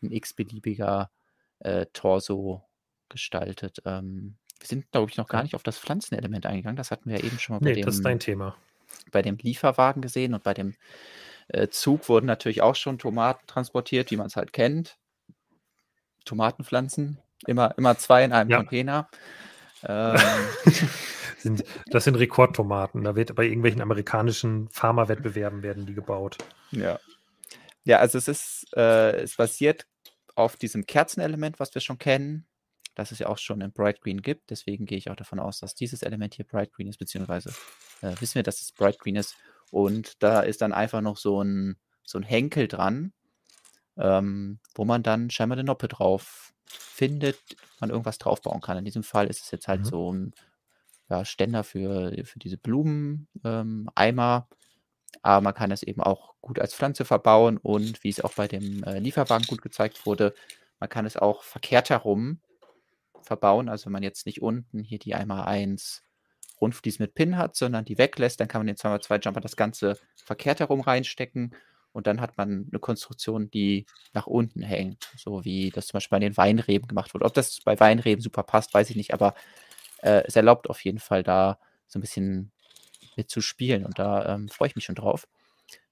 'n 0.03 0.11
x-beliebiger, 0.13 1.11
äh, 1.59 1.87
Torso 1.93 2.63
gestaltet.“ 3.09 3.81
Ähm, 3.85 4.37
wir 4.59 4.67
sind, 4.67 4.91
glaube 4.91 5.11
ich, 5.11 5.17
noch 5.17 5.27
gar 5.27 5.43
nicht 5.43 5.55
auf 5.55 5.63
das 5.63 5.77
Pflanzenelement 5.77 6.45
eingegangen. 6.45 6.75
Das 6.77 6.91
hatten 6.91 7.09
wir 7.09 7.17
ja 7.19 7.23
eben 7.25 7.39
schon 7.39 7.55
mal 7.55 7.59
bei 7.59 7.73
Ne, 7.73 7.81
das 7.81 7.95
ist 7.95 8.05
dein 8.05 8.17
dem 8.17 8.19
Thema. 8.19 8.55
bei 9.11 9.21
dem 9.21 9.37
Lieferwagen 9.37 10.01
gesehen 10.01 10.33
und 10.33 10.43
bei 10.43 10.53
dem 10.53 10.75
äh, 11.49 11.67
Zug 11.67 12.09
wurden 12.09 12.25
natürlich 12.25 12.61
auch 12.61 12.75
schon 12.75 12.97
Tomaten 12.97 13.45
transportiert, 13.47 14.11
wie 14.11 14.17
man 14.17 14.27
es 14.27 14.35
halt 14.35 14.53
kennt. 14.53 14.97
Tomatenpflanzen, 16.25 17.19
immer, 17.45 17.77
immer 17.77 17.97
zwei 17.97 18.23
in 18.23 18.33
einem 18.33 18.49
Ja. 18.49 18.57
Container. 18.57 19.09
Ähm, 19.87 20.17
das 21.91 22.05
sind 22.05 22.15
Rekordtomaten. 22.15 23.03
Da 23.03 23.15
wird 23.15 23.35
bei 23.35 23.43
irgendwelchen 23.43 23.81
amerikanischen 23.81 24.67
Pharma-Wettbewerben 24.69 25.61
werden 25.61 25.85
die 25.85 25.93
gebaut. 25.93 26.37
ja. 26.71 26.99
Ja, 27.83 27.99
also 27.99 28.17
es 28.17 28.27
ist, 28.27 28.65
äh, 28.75 29.11
es 29.21 29.35
basiert 29.35 29.85
auf 30.33 30.55
diesem 30.55 30.87
Kerzenelement, 30.87 31.59
was 31.59 31.75
wir 31.75 31.81
schon 31.81 31.99
kennen, 31.99 32.47
das 32.95 33.11
es 33.11 33.19
ja 33.19 33.27
auch 33.27 33.37
schon 33.37 33.61
in 33.61 33.71
Bright 33.71 34.01
Green 34.01 34.21
gibt. 34.21 34.49
Deswegen 34.49 34.85
gehe 34.85 34.97
ich 34.97 35.09
auch 35.09 35.15
davon 35.15 35.39
aus, 35.39 35.59
dass 35.59 35.75
dieses 35.75 36.01
Element 36.01 36.33
hier 36.35 36.45
Bright 36.45 36.71
Green 36.73 36.87
ist, 36.87 36.97
beziehungsweise 36.97 37.49
äh, 38.01 38.15
wissen 38.19 38.35
wir, 38.35 38.43
dass 38.43 38.61
es 38.61 38.71
Bright 38.71 38.99
Green 38.99 39.15
ist. 39.17 39.35
Und 39.71 40.21
da 40.23 40.41
ist 40.41 40.61
dann 40.61 40.73
einfach 40.73 41.01
noch 41.01 41.17
so 41.17 41.43
ein, 41.43 41.77
so 42.03 42.17
ein 42.17 42.23
Henkel 42.23 42.67
dran, 42.67 43.13
ähm, 43.97 44.59
wo 44.75 44.85
man 44.85 45.03
dann 45.03 45.29
scheinbar 45.29 45.57
eine 45.57 45.65
Noppe 45.65 45.87
drauf 45.87 46.53
findet, 46.67 47.39
man 47.79 47.89
irgendwas 47.89 48.17
draufbauen 48.17 48.61
kann. 48.61 48.77
In 48.77 48.85
diesem 48.85 49.03
Fall 49.03 49.27
ist 49.27 49.43
es 49.43 49.51
jetzt 49.51 49.67
halt 49.67 49.81
Mhm. 49.81 49.85
so 49.85 50.13
ein 50.13 50.33
ja, 51.09 51.25
Ständer 51.25 51.63
für, 51.63 52.13
für 52.25 52.39
diese 52.39 52.57
Blumen, 52.57 53.27
ähm, 53.43 53.89
Eimer. 53.95 54.47
Aber 55.21 55.41
man 55.41 55.53
kann 55.53 55.71
es 55.71 55.83
eben 55.83 56.01
auch 56.01 56.35
gut 56.41 56.59
als 56.59 56.75
Pflanze 56.75 57.05
verbauen 57.05 57.57
und 57.57 58.03
wie 58.03 58.09
es 58.09 58.21
auch 58.21 58.33
bei 58.33 58.47
dem 58.47 58.83
äh, 58.83 58.99
Lieferwagen 58.99 59.47
gut 59.47 59.61
gezeigt 59.61 60.05
wurde, 60.05 60.33
man 60.79 60.89
kann 60.89 61.05
es 61.05 61.17
auch 61.17 61.43
verkehrt 61.43 61.89
herum 61.89 62.39
verbauen. 63.25 63.69
Also 63.69 63.85
wenn 63.85 63.93
man 63.93 64.03
jetzt 64.03 64.25
nicht 64.25 64.41
unten 64.41 64.83
hier 64.83 64.99
die 64.99 65.15
einmal 65.15 65.45
1 65.45 66.03
Rundflies 66.61 66.99
mit 66.99 67.15
Pin 67.15 67.37
hat, 67.37 67.55
sondern 67.55 67.85
die 67.85 67.97
weglässt, 67.97 68.39
dann 68.39 68.47
kann 68.47 68.59
man 68.61 68.67
den 68.67 68.77
2x2 68.77 69.19
Jumper 69.19 69.41
das 69.41 69.55
Ganze 69.57 69.97
verkehrt 70.15 70.59
herum 70.61 70.81
reinstecken 70.81 71.53
und 71.91 72.07
dann 72.07 72.21
hat 72.21 72.37
man 72.37 72.67
eine 72.71 72.79
Konstruktion, 72.79 73.49
die 73.51 73.85
nach 74.13 74.27
unten 74.27 74.61
hängt, 74.61 75.09
so 75.17 75.43
wie 75.45 75.69
das 75.71 75.87
zum 75.87 75.97
Beispiel 75.97 76.15
bei 76.17 76.19
den 76.19 76.37
Weinreben 76.37 76.87
gemacht 76.87 77.13
wurde. 77.13 77.25
Ob 77.25 77.33
das 77.33 77.59
bei 77.63 77.79
Weinreben 77.79 78.21
super 78.21 78.43
passt, 78.43 78.73
weiß 78.73 78.89
ich 78.89 78.95
nicht, 78.95 79.13
aber 79.13 79.33
äh, 80.01 80.23
es 80.25 80.35
erlaubt 80.35 80.69
auf 80.69 80.83
jeden 80.83 80.99
Fall 80.99 81.23
da 81.23 81.59
so 81.87 81.99
ein 81.99 82.01
bisschen 82.01 82.51
mit 83.15 83.29
zu 83.29 83.41
spielen 83.41 83.85
und 83.85 83.99
da 83.99 84.35
ähm, 84.35 84.49
freue 84.49 84.69
ich 84.69 84.75
mich 84.75 84.85
schon 84.85 84.95
drauf. 84.95 85.27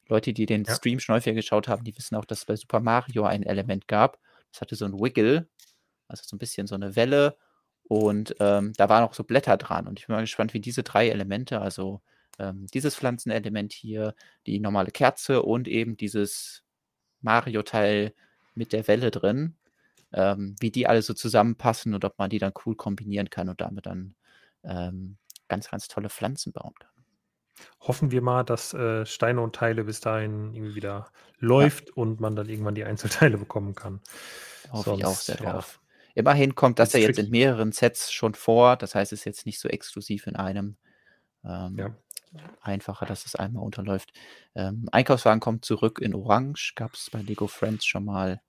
Leute, 0.08 0.34
die 0.34 0.46
den 0.46 0.66
Ja. 0.66 0.76
Stream 0.76 1.00
schon 1.00 1.16
häufiger 1.16 1.36
geschaut 1.36 1.68
haben, 1.68 1.84
die 1.84 1.96
wissen 1.98 2.16
auch, 2.16 2.26
dass 2.26 2.40
es 2.40 2.46
bei 2.46 2.56
Super 2.56 2.80
Mario 2.82 3.24
ein 3.24 3.44
Element 3.44 3.88
gab. 3.88 4.20
Das 4.52 4.62
hatte 4.62 4.76
so 4.76 4.86
ein 4.86 5.00
Wiggle, 5.00 5.48
also 6.08 6.24
so 6.26 6.36
ein 6.36 6.40
bisschen 6.40 6.68
so 6.68 6.76
eine 6.76 6.96
Welle 6.96 7.38
und 7.84 8.36
ähm, 8.40 8.74
da 8.78 8.90
waren 8.90 9.04
auch 9.04 9.14
so 9.14 9.24
Blätter 9.24 9.58
dran 9.58 9.88
und 9.88 10.00
ich 10.00 10.08
bin 10.08 10.16
mal 10.16 10.22
gespannt, 10.22 10.54
wie 10.54 10.62
diese 10.62 10.84
drei 10.84 11.10
Elemente, 11.10 11.62
also 11.62 12.02
ähm, 12.40 12.68
dieses 12.74 12.96
Pflanzenelement 12.96 13.74
hier, 13.74 14.16
die 14.48 14.60
normale 14.60 14.92
Kerze 14.92 15.44
und 15.44 15.68
eben 15.68 15.98
dieses 15.98 16.64
Mario-Teil 17.22 18.14
mit 18.56 18.74
der 18.74 18.88
Welle 18.88 19.12
drin, 19.12 19.56
ähm, 20.14 20.56
wie 20.60 20.72
die 20.72 20.88
alle 20.88 21.02
so 21.02 21.14
zusammenpassen 21.14 21.94
und 21.94 22.06
ob 22.06 22.18
man 22.18 22.30
die 22.30 22.40
dann 22.40 22.54
cool 22.66 22.76
kombinieren 22.76 23.30
kann 23.30 23.50
und 23.50 23.62
damit 23.62 23.86
dann 23.86 24.16
ähm, 24.64 25.18
ganz, 25.48 25.70
ganz 25.70 25.88
tolle 25.88 26.10
Pflanzen 26.10 26.54
bauen 26.54 26.74
kann. 26.80 26.90
Hoffen 27.82 28.12
wir 28.12 28.22
mal, 28.22 28.44
dass 28.44 28.74
äh, 28.74 29.06
Steine 29.06 29.42
und 29.42 29.56
Teile 29.56 29.84
bis 29.84 30.00
dahin 30.00 30.54
irgendwie 30.54 30.76
wieder 30.76 31.12
läuft 31.38 31.92
und 31.96 32.20
man 32.20 32.36
dann 32.36 32.50
irgendwann 32.50 32.76
die 32.76 32.84
Einzelteile 32.84 33.38
bekommen 33.38 33.76
kann. 33.76 34.02
Hoffe 34.72 34.96
ich 34.96 35.06
auch 35.06 35.14
Sonst, 35.14 35.26
sehr 35.26 35.44
ja. 35.44 35.64
Immerhin 36.16 36.56
kommt 36.56 36.80
das 36.80 36.94
ja 36.94 37.00
jetzt 37.00 37.20
in 37.20 37.30
mehreren 37.30 37.72
Sets 37.72 38.12
schon 38.12 38.36
vor. 38.36 38.76
Das 38.76 38.96
heißt, 38.96 39.12
es 39.14 39.22
ist 39.22 39.26
jetzt 39.26 39.46
nicht 39.46 39.60
so 39.60 39.68
exklusiv 39.70 40.28
in 40.28 40.36
einem. 40.36 40.78
Ähm, 41.44 41.78
Ja. 41.78 41.96
Einfacher, 42.62 43.06
dass 43.06 43.28
es 43.28 43.36
einmal 43.36 43.64
unterläuft. 43.64 44.12
Ähm, 44.56 44.90
Einkaufswagen 44.92 45.40
kommt 45.40 45.66
zurück 45.66 46.00
in 46.02 46.16
Orange. 46.16 46.74
Gab 46.76 46.96
es 46.96 47.12
bei 47.12 47.22
Lego 47.22 47.46
Friends 47.46 47.86
schon 47.86 48.06
mal 48.06 48.42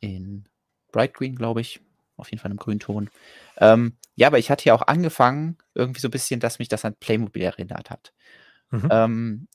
in 0.00 0.46
Bright 0.92 1.14
Green, 1.14 1.34
glaube 1.34 1.62
ich. 1.62 1.80
Auf 2.16 2.30
jeden 2.30 2.40
Fall 2.40 2.50
im 2.50 2.58
Grünton. 2.58 3.08
Ähm, 3.56 3.96
ja, 4.16 4.26
aber 4.26 4.38
ich 4.38 4.50
hatte 4.50 4.66
ja 4.66 4.74
auch 4.74 4.82
angefangen, 4.82 5.56
irgendwie 5.74 6.00
so 6.00 6.08
ein 6.08 6.10
bisschen, 6.10 6.40
dass 6.40 6.58
mich 6.58 6.68
das 6.68 6.84
an 6.84 6.94
Playmobil 6.94 7.42
erinnert 7.42 7.90
hat. 7.90 8.12
Mhm. 8.70 8.88
Ähm, 8.90 9.48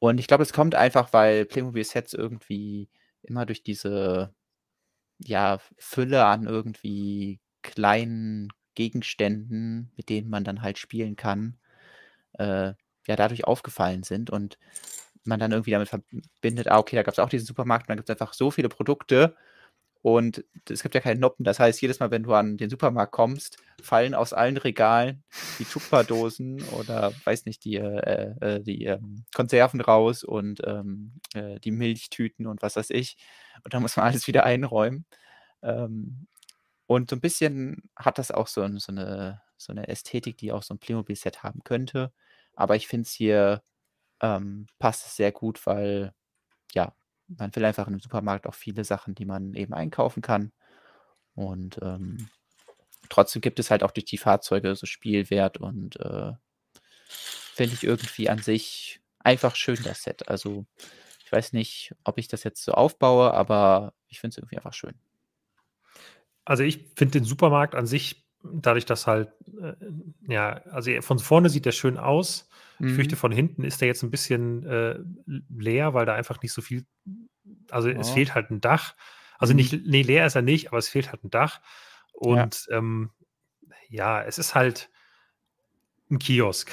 und 0.00 0.18
ich 0.18 0.26
glaube, 0.26 0.42
es 0.42 0.52
kommt 0.52 0.74
einfach, 0.74 1.12
weil 1.12 1.46
Playmobil-Sets 1.46 2.12
irgendwie 2.12 2.88
immer 3.22 3.46
durch 3.46 3.62
diese 3.62 4.34
ja, 5.18 5.58
Fülle 5.78 6.24
an 6.26 6.46
irgendwie 6.46 7.40
kleinen 7.62 8.48
Gegenständen, 8.74 9.90
mit 9.96 10.08
denen 10.10 10.28
man 10.30 10.44
dann 10.44 10.62
halt 10.62 10.78
spielen 10.78 11.16
kann, 11.16 11.58
äh, 12.38 12.74
ja, 13.08 13.16
dadurch 13.16 13.44
aufgefallen 13.46 14.02
sind 14.04 14.30
und 14.30 14.58
man 15.24 15.40
dann 15.40 15.52
irgendwie 15.52 15.72
damit 15.72 15.88
verbindet, 15.88 16.68
ah, 16.70 16.78
okay, 16.78 16.96
da 16.96 17.02
gab 17.02 17.14
es 17.14 17.18
auch 17.20 17.28
diesen 17.28 17.46
Supermarkt 17.46 17.84
und 17.86 17.90
dann 17.90 17.98
gibt 17.98 18.10
es 18.10 18.14
einfach 18.20 18.34
so 18.34 18.50
viele 18.50 18.68
Produkte 18.68 19.36
und 20.06 20.44
es 20.70 20.84
gibt 20.84 20.94
ja 20.94 21.00
keine 21.00 21.18
Noppen. 21.18 21.42
Das 21.42 21.58
heißt, 21.58 21.82
jedes 21.82 21.98
Mal, 21.98 22.12
wenn 22.12 22.22
du 22.22 22.32
an 22.32 22.56
den 22.58 22.70
Supermarkt 22.70 23.10
kommst, 23.10 23.56
fallen 23.82 24.14
aus 24.14 24.32
allen 24.32 24.56
Regalen 24.56 25.24
die 25.58 25.64
Tupperdosen 25.64 26.62
oder 26.78 27.12
weiß 27.24 27.44
nicht, 27.44 27.64
die, 27.64 27.74
äh, 27.74 28.34
äh, 28.40 28.62
die 28.62 28.84
ähm, 28.84 29.24
Konserven 29.34 29.80
raus 29.80 30.22
und 30.22 30.62
ähm, 30.64 31.18
äh, 31.34 31.58
die 31.58 31.72
Milchtüten 31.72 32.46
und 32.46 32.62
was 32.62 32.76
weiß 32.76 32.90
ich. 32.90 33.16
Und 33.64 33.74
dann 33.74 33.82
muss 33.82 33.96
man 33.96 34.06
alles 34.06 34.28
wieder 34.28 34.44
einräumen. 34.44 35.06
Ähm, 35.64 36.28
und 36.86 37.10
so 37.10 37.16
ein 37.16 37.20
bisschen 37.20 37.90
hat 37.96 38.18
das 38.18 38.30
auch 38.30 38.46
so, 38.46 38.62
ein, 38.62 38.78
so, 38.78 38.92
eine, 38.92 39.42
so 39.56 39.72
eine 39.72 39.88
Ästhetik, 39.88 40.38
die 40.38 40.52
auch 40.52 40.62
so 40.62 40.72
ein 40.72 40.78
Playmobil-Set 40.78 41.42
haben 41.42 41.64
könnte. 41.64 42.12
Aber 42.54 42.76
ich 42.76 42.86
finde 42.86 43.06
es 43.06 43.12
hier 43.12 43.60
ähm, 44.22 44.68
passt 44.78 45.04
es 45.06 45.16
sehr 45.16 45.32
gut, 45.32 45.66
weil 45.66 46.14
ja, 46.74 46.94
man 47.28 47.54
will 47.54 47.64
einfach 47.64 47.86
im 47.88 48.00
Supermarkt 48.00 48.46
auch 48.46 48.54
viele 48.54 48.84
Sachen, 48.84 49.14
die 49.14 49.24
man 49.24 49.54
eben 49.54 49.74
einkaufen 49.74 50.22
kann. 50.22 50.52
Und 51.34 51.78
ähm, 51.82 52.28
trotzdem 53.08 53.42
gibt 53.42 53.58
es 53.58 53.70
halt 53.70 53.82
auch 53.82 53.90
durch 53.90 54.04
die 54.04 54.18
Fahrzeuge 54.18 54.74
so 54.76 54.86
Spielwert 54.86 55.58
und 55.58 55.96
äh, 56.00 56.32
finde 57.08 57.74
ich 57.74 57.84
irgendwie 57.84 58.28
an 58.28 58.38
sich 58.38 59.00
einfach 59.18 59.56
schön, 59.56 59.78
das 59.82 60.02
Set. 60.02 60.28
Also 60.28 60.66
ich 61.24 61.32
weiß 61.32 61.52
nicht, 61.52 61.94
ob 62.04 62.18
ich 62.18 62.28
das 62.28 62.44
jetzt 62.44 62.62
so 62.62 62.72
aufbaue, 62.72 63.34
aber 63.34 63.94
ich 64.08 64.20
finde 64.20 64.34
es 64.34 64.38
irgendwie 64.38 64.56
einfach 64.56 64.74
schön. 64.74 64.94
Also 66.44 66.62
ich 66.62 66.92
finde 66.94 67.18
den 67.18 67.24
Supermarkt 67.24 67.74
an 67.74 67.86
sich, 67.86 68.24
dadurch, 68.44 68.86
dass 68.86 69.06
halt, 69.06 69.32
äh, 69.60 69.74
ja, 70.28 70.62
also 70.70 70.90
von 71.02 71.18
vorne 71.18 71.50
sieht 71.50 71.66
der 71.66 71.72
schön 71.72 71.98
aus. 71.98 72.48
Ich 72.80 72.92
fürchte, 72.92 73.14
Mhm. 73.16 73.18
von 73.20 73.32
hinten 73.32 73.64
ist 73.64 73.80
der 73.80 73.88
jetzt 73.88 74.02
ein 74.02 74.10
bisschen 74.10 74.64
äh, 74.66 74.98
leer, 75.48 75.94
weil 75.94 76.06
da 76.06 76.14
einfach 76.14 76.42
nicht 76.42 76.52
so 76.52 76.62
viel, 76.62 76.86
also 77.70 77.88
es 77.88 78.08
Ja. 78.08 78.14
fehlt 78.14 78.34
halt 78.34 78.50
ein 78.50 78.60
Dach. 78.60 78.94
Also 79.38 79.52
Mhm. 79.52 79.56
nicht, 79.56 79.86
nee, 79.86 80.02
leer 80.02 80.26
ist 80.26 80.34
er 80.36 80.42
nicht, 80.42 80.68
aber 80.68 80.78
es 80.78 80.88
fehlt 80.88 81.10
halt 81.12 81.24
ein 81.24 81.30
Dach. 81.30 81.60
Und 82.12 82.66
ähm, 82.70 83.10
ja, 83.88 84.22
es 84.22 84.38
ist 84.38 84.54
halt 84.54 84.90
ein 86.10 86.18
Kiosk. 86.20 86.70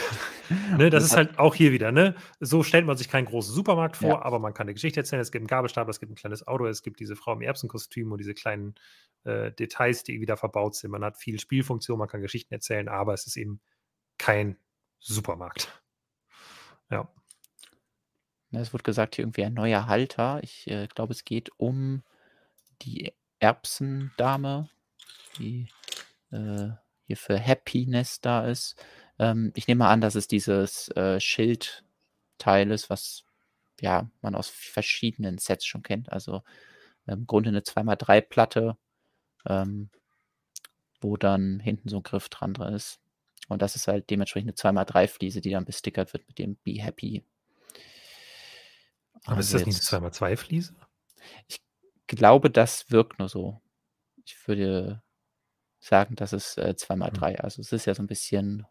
ne, 0.78 0.90
das 0.92 1.04
ist 1.04 1.16
halt 1.16 1.40
auch 1.40 1.56
hier 1.56 1.72
wieder, 1.72 1.92
ne? 1.92 2.16
So 2.40 2.62
stellt 2.62 2.86
man 2.86 2.98
sich 2.98 3.10
keinen 3.10 3.26
großen 3.26 3.54
Supermarkt 3.54 3.98
vor, 3.98 4.20
Ja. 4.20 4.22
aber 4.26 4.38
man 4.40 4.54
kann 4.54 4.66
eine 4.66 4.74
Geschichte 4.76 5.00
erzählen. 5.00 5.22
Es 5.22 5.32
gibt 5.32 5.42
einen 5.42 5.48
Gabelstapler, 5.48 5.90
es 5.90 6.00
gibt 6.00 6.12
ein 6.12 6.16
kleines 6.16 6.46
Auto, 6.48 6.68
es 6.68 6.84
gibt 6.84 7.00
diese 7.00 7.16
Frau 7.16 7.34
im 7.34 7.42
Erbsenkostüm 7.42 8.12
und 8.12 8.20
diese 8.20 8.36
kleinen 8.36 8.76
äh, 9.24 9.52
Details, 9.52 10.04
die 10.04 10.22
wieder 10.22 10.38
verbaut 10.38 10.76
sind. 10.76 10.92
Man 10.92 11.04
hat 11.04 11.18
viel 11.18 11.40
Spielfunktion, 11.40 11.98
man 11.98 12.08
kann 12.08 12.22
Geschichten 12.22 12.54
erzählen, 12.54 12.88
aber 12.88 13.14
es 13.14 13.26
ist 13.26 13.38
eben 13.38 13.60
kein 14.20 14.58
Supermarkt. 15.00 15.83
Ja. 16.94 17.10
Ja, 18.52 18.60
Es 18.60 18.72
wurde 18.72 18.84
gesagt, 18.84 19.16
hier 19.16 19.24
irgendwie 19.24 19.44
ein 19.46 19.54
neuer 19.56 19.88
Halter. 19.88 20.40
Ich 20.44 20.68
äh, 20.68 20.88
glaube, 20.88 21.14
es 21.14 21.26
geht 21.26 21.50
um 21.58 22.04
die 22.84 23.12
Erbsendame, 23.40 24.70
die 25.40 25.70
äh, 26.32 26.70
hier 27.08 27.18
für 27.18 27.44
Happiness 27.44 28.22
da 28.22 28.46
ist. 28.48 28.76
Ähm, 29.18 29.52
ich 29.56 29.68
nehme 29.68 29.88
an, 29.88 30.02
dass 30.02 30.14
es 30.16 30.28
dieses 30.28 30.90
äh, 30.90 31.20
Schildteil 31.20 32.70
ist, 32.72 32.92
was 32.92 33.26
ja, 33.82 34.10
man 34.22 34.36
aus 34.36 34.50
verschiedenen 34.50 35.40
Sets 35.40 35.66
schon 35.66 35.82
kennt. 35.82 36.12
Also 36.12 36.44
im 37.08 37.26
Grunde 37.26 37.50
eine 37.50 37.62
2x3-Platte, 37.62 38.78
ähm, 39.48 39.90
wo 41.02 41.18
dann 41.18 41.60
hinten 41.60 41.90
so 41.90 41.98
ein 41.98 42.04
Griff 42.04 42.30
dran 42.30 42.56
ist. 42.56 43.03
Und 43.50 43.62
das 43.62 43.76
ist 43.76 43.88
halt 43.88 44.10
dementsprechend 44.10 44.50
eine 44.66 44.84
2x3-Fliese, 44.86 45.42
die 45.42 45.50
dann 45.52 45.66
bestickert 45.66 46.14
wird 46.14 46.28
mit 46.28 46.40
dem 46.40 46.56
Be 46.64 46.82
Happy. 46.82 47.24
Aber 49.26 49.40
ist 49.40 49.48
Also 49.54 49.58
das 49.60 49.66
nicht 49.66 49.78
jetzt- 49.78 49.94
eine 49.94 50.08
2x2-Fliese? 50.10 50.76
glaube, 52.08 52.50
das 52.50 52.92
wirkt 52.92 53.20
nur 53.20 53.30
so. 53.30 53.62
Ich 54.26 54.48
würde 54.48 55.02
sagen, 55.80 56.16
das 56.16 56.34
ist 56.34 56.58
äh, 56.58 56.74
2x3. 56.78 57.38
Also 57.42 57.62
es 57.62 57.72
ist 57.72 57.86
ja 57.86 57.96
so 57.96 58.04
ein 58.04 58.08
bisschen 58.08 58.66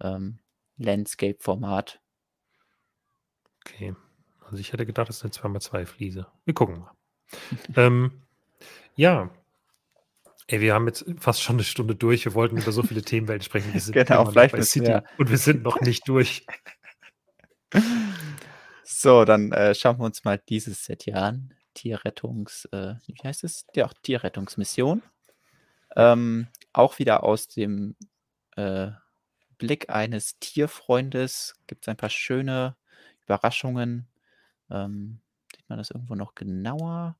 ähm, 0.00 0.38
Landscape-Format. 0.78 2.00
Okay. 3.64 3.94
Also 4.46 4.56
ich 4.58 4.72
hätte 4.72 4.86
gedacht, 4.86 5.08
das 5.08 5.22
ist 5.22 5.42
eine 5.44 5.58
2x2-Fliese. 5.58 6.26
Wir 6.44 6.54
gucken 6.54 6.80
mal. 6.80 6.92
ähm, 7.76 8.22
ja. 8.96 9.30
Ey, 10.52 10.60
wir 10.60 10.74
haben 10.74 10.86
jetzt 10.86 11.06
fast 11.16 11.40
schon 11.40 11.56
eine 11.56 11.64
Stunde 11.64 11.94
durch. 11.94 12.26
Wir 12.26 12.34
wollten 12.34 12.58
über 12.58 12.72
so 12.72 12.82
viele 12.82 13.00
Themenwelten 13.00 13.42
sprechen. 13.42 13.72
Wir 13.72 13.80
sind 13.80 13.94
genau, 13.94 14.26
vielleicht 14.26 14.52
bei 14.52 14.60
City 14.60 14.98
und 15.16 15.30
wir 15.30 15.38
sind 15.38 15.62
noch 15.62 15.80
nicht 15.80 16.06
durch. 16.06 16.46
So, 18.84 19.24
dann 19.24 19.50
äh, 19.50 19.74
schauen 19.74 19.98
wir 19.98 20.04
uns 20.04 20.22
mal 20.22 20.38
dieses 20.48 20.84
Set 20.84 21.04
hier 21.04 21.16
an. 21.16 21.54
Tierrettungs, 21.74 22.66
äh, 22.66 22.94
wie 23.06 23.14
heißt 23.24 23.42
es? 23.42 23.66
Ja, 23.74 23.90
Tierrettungsmission. 24.02 25.02
Ähm, 25.96 26.46
auch 26.72 26.98
wieder 27.00 27.24
aus 27.24 27.48
dem 27.48 27.96
äh, 28.54 28.90
Blick 29.58 29.90
eines 29.90 30.38
Tierfreundes 30.38 31.54
gibt 31.66 31.84
es 31.84 31.88
ein 31.88 31.96
paar 31.96 32.10
schöne 32.10 32.76
Überraschungen. 33.24 34.06
Ähm, 34.70 35.20
sieht 35.56 35.68
man 35.68 35.78
das 35.78 35.90
irgendwo 35.90 36.14
noch 36.14 36.36
genauer? 36.36 37.16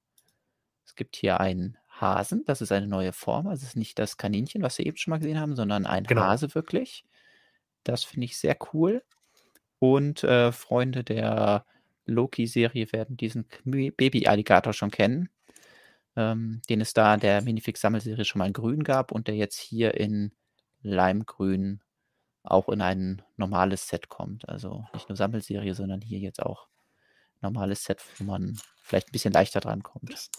Es 0.85 0.95
gibt 0.95 1.17
hier 1.17 1.41
einen 1.41 1.79
Hasen, 2.03 2.45
das 2.45 2.61
ist 2.61 2.73
eine 2.73 2.87
neue 2.87 3.13
Form. 3.13 3.47
Also 3.47 3.63
es 3.63 3.71
ist 3.71 3.77
nicht 3.77 3.99
das 3.99 4.19
Kaninchen, 4.19 4.63
was 4.63 4.77
wir 4.77 4.85
eben 4.85 4.99
schon 4.99 5.13
mal 5.13 5.19
gesehen 5.19 5.41
haben, 5.41 5.57
sondern 5.57 5.87
ein 5.87 6.05
genau. 6.05 6.23
Hase 6.23 6.55
wirklich. 6.55 7.05
Das 7.85 8.05
finde 8.05 8.27
ich 8.27 8.37
sehr 8.37 8.57
cool. 8.73 9.03
Und 9.79 10.23
äh, 10.25 10.53
Freunde 10.53 11.05
der 11.05 11.65
Loki-Serie 12.07 12.93
werden 12.93 13.17
diesen 13.17 13.47
Baby-Alligator 13.65 14.73
schon 14.73 14.91
kennen, 14.91 15.29
ähm, 16.17 16.61
den 16.69 16.81
es 16.81 16.93
da 16.93 17.15
in 17.15 17.21
der 17.21 17.43
Minifix-Sammelserie 17.43 18.25
schon 18.25 18.41
mal 18.41 18.47
in 18.47 18.53
grün 18.53 18.85
gab 18.85 19.13
und 19.13 19.29
der 19.29 19.37
jetzt 19.37 19.59
hier 19.59 19.95
in 19.95 20.33
Leimgrün 20.83 21.81
auch 22.43 22.69
in 22.69 22.81
ein 22.81 23.23
normales 23.37 23.89
Set 23.89 24.09
kommt. 24.09 24.49
Also 24.49 24.85
nicht 24.93 25.09
nur 25.09 25.17
Sammelserie, 25.17 25.75
sondern 25.75 26.01
hier 26.01 26.19
jetzt 26.19 26.43
auch 26.43 26.67
normales 27.41 27.85
Set, 27.85 28.01
wo 28.19 28.25
man 28.25 28.59
vielleicht 28.83 29.09
ein 29.09 29.13
bisschen 29.13 29.33
leichter 29.33 29.61
dran 29.61 29.83
kommt. 29.83 30.31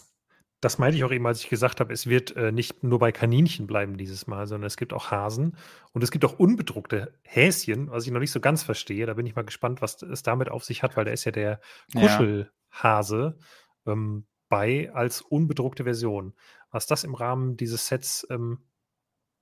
Das 0.64 0.78
meinte 0.78 0.96
ich 0.96 1.04
auch 1.04 1.12
eben, 1.12 1.26
als 1.26 1.42
ich 1.42 1.50
gesagt 1.50 1.80
habe, 1.80 1.92
es 1.92 2.06
wird 2.06 2.34
äh, 2.36 2.50
nicht 2.50 2.82
nur 2.82 2.98
bei 2.98 3.12
Kaninchen 3.12 3.66
bleiben 3.66 3.98
dieses 3.98 4.26
Mal, 4.26 4.46
sondern 4.46 4.66
es 4.66 4.78
gibt 4.78 4.94
auch 4.94 5.10
Hasen 5.10 5.58
und 5.92 6.02
es 6.02 6.10
gibt 6.10 6.24
auch 6.24 6.38
unbedruckte 6.38 7.12
Häschen, 7.20 7.90
was 7.90 8.06
ich 8.06 8.12
noch 8.12 8.20
nicht 8.20 8.30
so 8.30 8.40
ganz 8.40 8.62
verstehe. 8.62 9.04
Da 9.04 9.12
bin 9.12 9.26
ich 9.26 9.36
mal 9.36 9.44
gespannt, 9.44 9.82
was 9.82 10.00
es 10.00 10.22
damit 10.22 10.48
auf 10.48 10.64
sich 10.64 10.82
hat, 10.82 10.96
weil 10.96 11.04
da 11.04 11.10
ist 11.10 11.26
ja 11.26 11.32
der 11.32 11.60
Kuschelhase 11.92 13.36
ja. 13.84 13.92
ähm, 13.92 14.26
bei 14.48 14.90
als 14.94 15.20
unbedruckte 15.20 15.84
Version. 15.84 16.32
Was 16.70 16.86
das 16.86 17.04
im 17.04 17.14
Rahmen 17.14 17.58
dieses 17.58 17.86
Sets 17.88 18.26
ähm, 18.30 18.60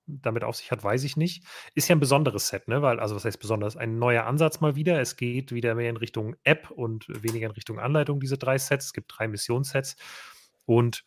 damit 0.07 0.43
auf 0.43 0.57
sich 0.57 0.73
hat, 0.73 0.83
weiß 0.83 1.05
ich 1.05 1.17
nicht. 1.17 1.45
Ist 1.77 1.87
ja 1.87 1.95
ein 1.95 2.01
besonderes 2.01 2.49
Set, 2.49 2.67
ne? 2.67 2.83
Weil, 2.83 2.99
also 2.99 3.15
was 3.15 3.25
heißt 3.25 3.39
besonders? 3.39 3.77
Ein 3.77 4.01
neuer 4.01 4.25
Ansatz 4.25 4.61
mal 4.61 4.75
wieder. 4.75 5.01
Es 5.01 5.15
geht 5.15 5.53
wieder 5.53 5.77
mehr 5.77 5.89
in 5.89 5.99
Richtung 5.99 6.35
App 6.43 6.69
und 6.73 7.07
weniger 7.09 7.47
in 7.47 7.53
Richtung 7.53 7.79
Anleitung, 7.79 8.19
diese 8.19 8.39
drei 8.39 8.59
Sets. 8.59 8.87
Es 8.87 8.93
gibt 8.93 9.13
drei 9.17 9.29
Missionssets. 9.29 9.95
Und 10.65 11.05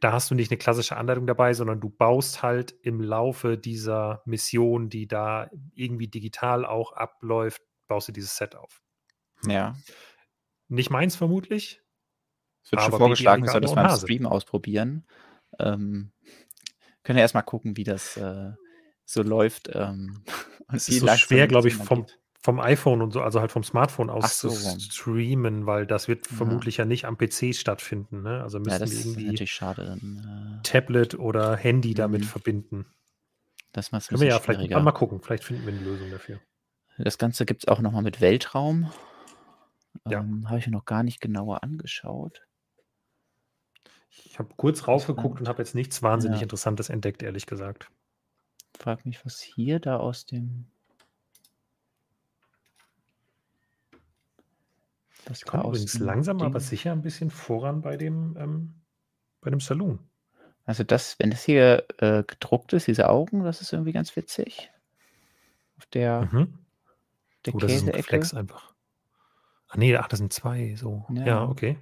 da 0.00 0.12
hast 0.12 0.30
du 0.30 0.34
nicht 0.34 0.50
eine 0.50 0.58
klassische 0.58 0.96
Anleitung 0.96 1.26
dabei, 1.26 1.52
sondern 1.52 1.80
du 1.80 1.90
baust 1.90 2.42
halt 2.42 2.74
im 2.82 3.00
Laufe 3.00 3.58
dieser 3.58 4.22
Mission, 4.24 4.88
die 4.88 5.06
da 5.06 5.50
irgendwie 5.74 6.08
digital 6.08 6.64
auch 6.64 6.92
abläuft, 6.92 7.62
baust 7.86 8.08
du 8.08 8.12
dieses 8.12 8.36
Set 8.36 8.56
auf. 8.56 8.82
Ja. 9.46 9.76
Nicht 10.68 10.90
meins 10.90 11.16
vermutlich. 11.16 11.82
Es 12.64 12.72
wird 12.72 12.82
schon 12.82 12.92
vorgeschlagen, 12.92 13.42
wir 13.42 13.50
sollten 13.50 13.66
das 13.66 13.74
mal 13.74 13.90
im 13.90 13.96
Stream 13.96 14.26
ausprobieren. 14.26 15.06
Ähm, 15.58 16.12
können 17.02 17.16
wir 17.16 17.22
erstmal 17.22 17.42
gucken, 17.42 17.76
wie 17.76 17.84
das 17.84 18.16
äh, 18.16 18.52
so 19.04 19.22
läuft. 19.22 19.70
Ähm, 19.72 20.24
es 20.72 20.88
ist 20.88 21.00
so 21.00 21.08
schwer, 21.08 21.46
glaube 21.46 21.68
ich, 21.68 21.74
vom, 21.74 22.06
vom 22.42 22.58
iPhone 22.58 23.02
und 23.02 23.12
so, 23.12 23.20
also 23.20 23.40
halt 23.40 23.52
vom 23.52 23.62
Smartphone 23.62 24.08
aus 24.08 24.40
so. 24.40 24.48
zu 24.48 24.80
streamen, 24.80 25.66
weil 25.66 25.86
das 25.86 26.08
wird 26.08 26.30
ja. 26.30 26.36
vermutlich 26.36 26.78
ja 26.78 26.86
nicht 26.86 27.04
am 27.04 27.18
PC 27.18 27.54
stattfinden. 27.54 28.22
Ne? 28.22 28.42
Also 28.42 28.58
müssen 28.58 28.80
ja, 28.80 29.16
wir 29.16 29.24
irgendwie 29.26 29.46
schade, 29.46 29.84
dann, 29.84 30.60
äh, 30.60 30.62
Tablet 30.62 31.18
oder 31.18 31.56
Handy 31.56 31.92
damit 31.92 32.22
mhm. 32.22 32.26
verbinden. 32.26 32.86
Das 33.72 33.92
macht 33.92 34.08
Können 34.08 34.22
wir 34.22 34.28
ja 34.28 34.38
vielleicht 34.38 34.70
mal 34.70 34.92
gucken, 34.92 35.20
vielleicht 35.20 35.44
finden 35.44 35.66
wir 35.66 35.72
eine 35.72 35.82
Lösung 35.82 36.10
dafür. 36.10 36.40
Das 36.98 37.18
Ganze 37.18 37.46
gibt 37.46 37.62
es 37.62 37.68
auch 37.68 37.80
nochmal 37.80 38.02
mit 38.02 38.20
Weltraum. 38.20 38.90
Ja. 40.08 40.20
Ähm, 40.20 40.48
Habe 40.48 40.58
ich 40.58 40.66
mir 40.66 40.72
noch 40.72 40.84
gar 40.84 41.02
nicht 41.02 41.20
genauer 41.20 41.62
angeschaut. 41.62 42.42
Ich 44.24 44.38
habe 44.38 44.50
kurz 44.56 44.88
raufgeguckt 44.88 45.40
und 45.40 45.48
habe 45.48 45.62
jetzt 45.62 45.74
nichts 45.74 46.02
wahnsinnig 46.02 46.40
ja. 46.40 46.44
Interessantes 46.44 46.88
entdeckt, 46.88 47.22
ehrlich 47.22 47.46
gesagt. 47.46 47.90
Frag 48.78 49.06
mich, 49.06 49.24
was 49.24 49.40
hier 49.40 49.78
da 49.78 49.98
aus 49.98 50.26
dem 50.26 50.66
Das 55.30 55.44
kommt 55.44 55.64
übrigens 55.64 55.96
langsam, 56.00 56.38
Ding. 56.38 56.46
aber 56.48 56.58
sicher 56.58 56.90
ein 56.90 57.02
bisschen 57.02 57.30
voran 57.30 57.82
bei 57.82 57.96
dem, 57.96 58.36
ähm, 58.36 58.74
bei 59.40 59.50
dem 59.50 59.60
Saloon. 59.60 60.00
Also 60.64 60.82
das, 60.82 61.20
wenn 61.20 61.30
das 61.30 61.44
hier 61.44 61.84
äh, 61.98 62.24
gedruckt 62.24 62.72
ist, 62.72 62.88
diese 62.88 63.08
Augen, 63.08 63.44
das 63.44 63.60
ist 63.60 63.72
irgendwie 63.72 63.92
ganz 63.92 64.16
witzig. 64.16 64.72
Auf 65.78 65.86
der, 65.86 66.28
mhm. 66.32 66.58
der 67.46 67.54
oh, 67.54 67.58
das 67.58 67.72
ist 67.72 67.88
ein 67.88 68.02
Flex 68.02 68.34
einfach. 68.34 68.74
Ach 69.68 69.76
nee, 69.76 69.96
ach, 69.96 70.08
das 70.08 70.18
sind 70.18 70.32
zwei, 70.32 70.74
so. 70.74 71.06
Ja. 71.10 71.26
ja, 71.26 71.44
okay. 71.44 71.78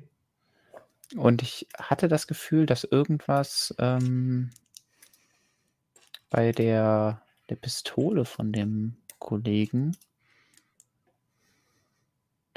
Und 1.17 1.41
ich 1.41 1.67
hatte 1.79 2.07
das 2.09 2.27
Gefühl, 2.27 2.67
dass 2.67 2.85
irgendwas 2.85 3.75
ähm, 3.79 4.51
bei 6.29 6.53
der, 6.53 7.23
der 7.49 7.57
Pistole 7.57 8.27
von 8.27 8.53
dem 8.53 8.99
Kollegen 9.19 9.97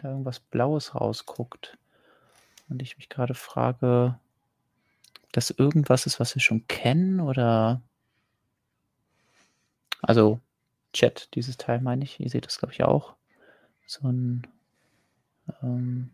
da 0.02 0.10
irgendwas 0.10 0.39
Blaues 0.39 0.95
rausguckt. 0.95 1.78
Und 2.70 2.82
ich 2.82 2.97
mich 2.97 3.10
gerade 3.10 3.34
frage, 3.34 4.20
ob 5.24 5.34
das 5.34 5.49
irgendwas 5.52 6.06
ist, 6.06 6.20
was 6.20 6.36
wir 6.36 6.41
schon 6.41 6.68
kennen 6.68 7.20
oder. 7.20 7.82
Also, 10.02 10.39
Chat, 10.93 11.30
dieses 11.36 11.58
Teil 11.58 11.82
meine 11.82 12.04
ich. 12.04 12.20
Ihr 12.20 12.30
seht 12.30 12.45
das, 12.45 12.58
glaube 12.58 12.74
ich, 12.74 12.84
auch. 12.84 13.16
So 13.86 14.08
ein. 14.08 14.47
Ähm, 15.62 16.12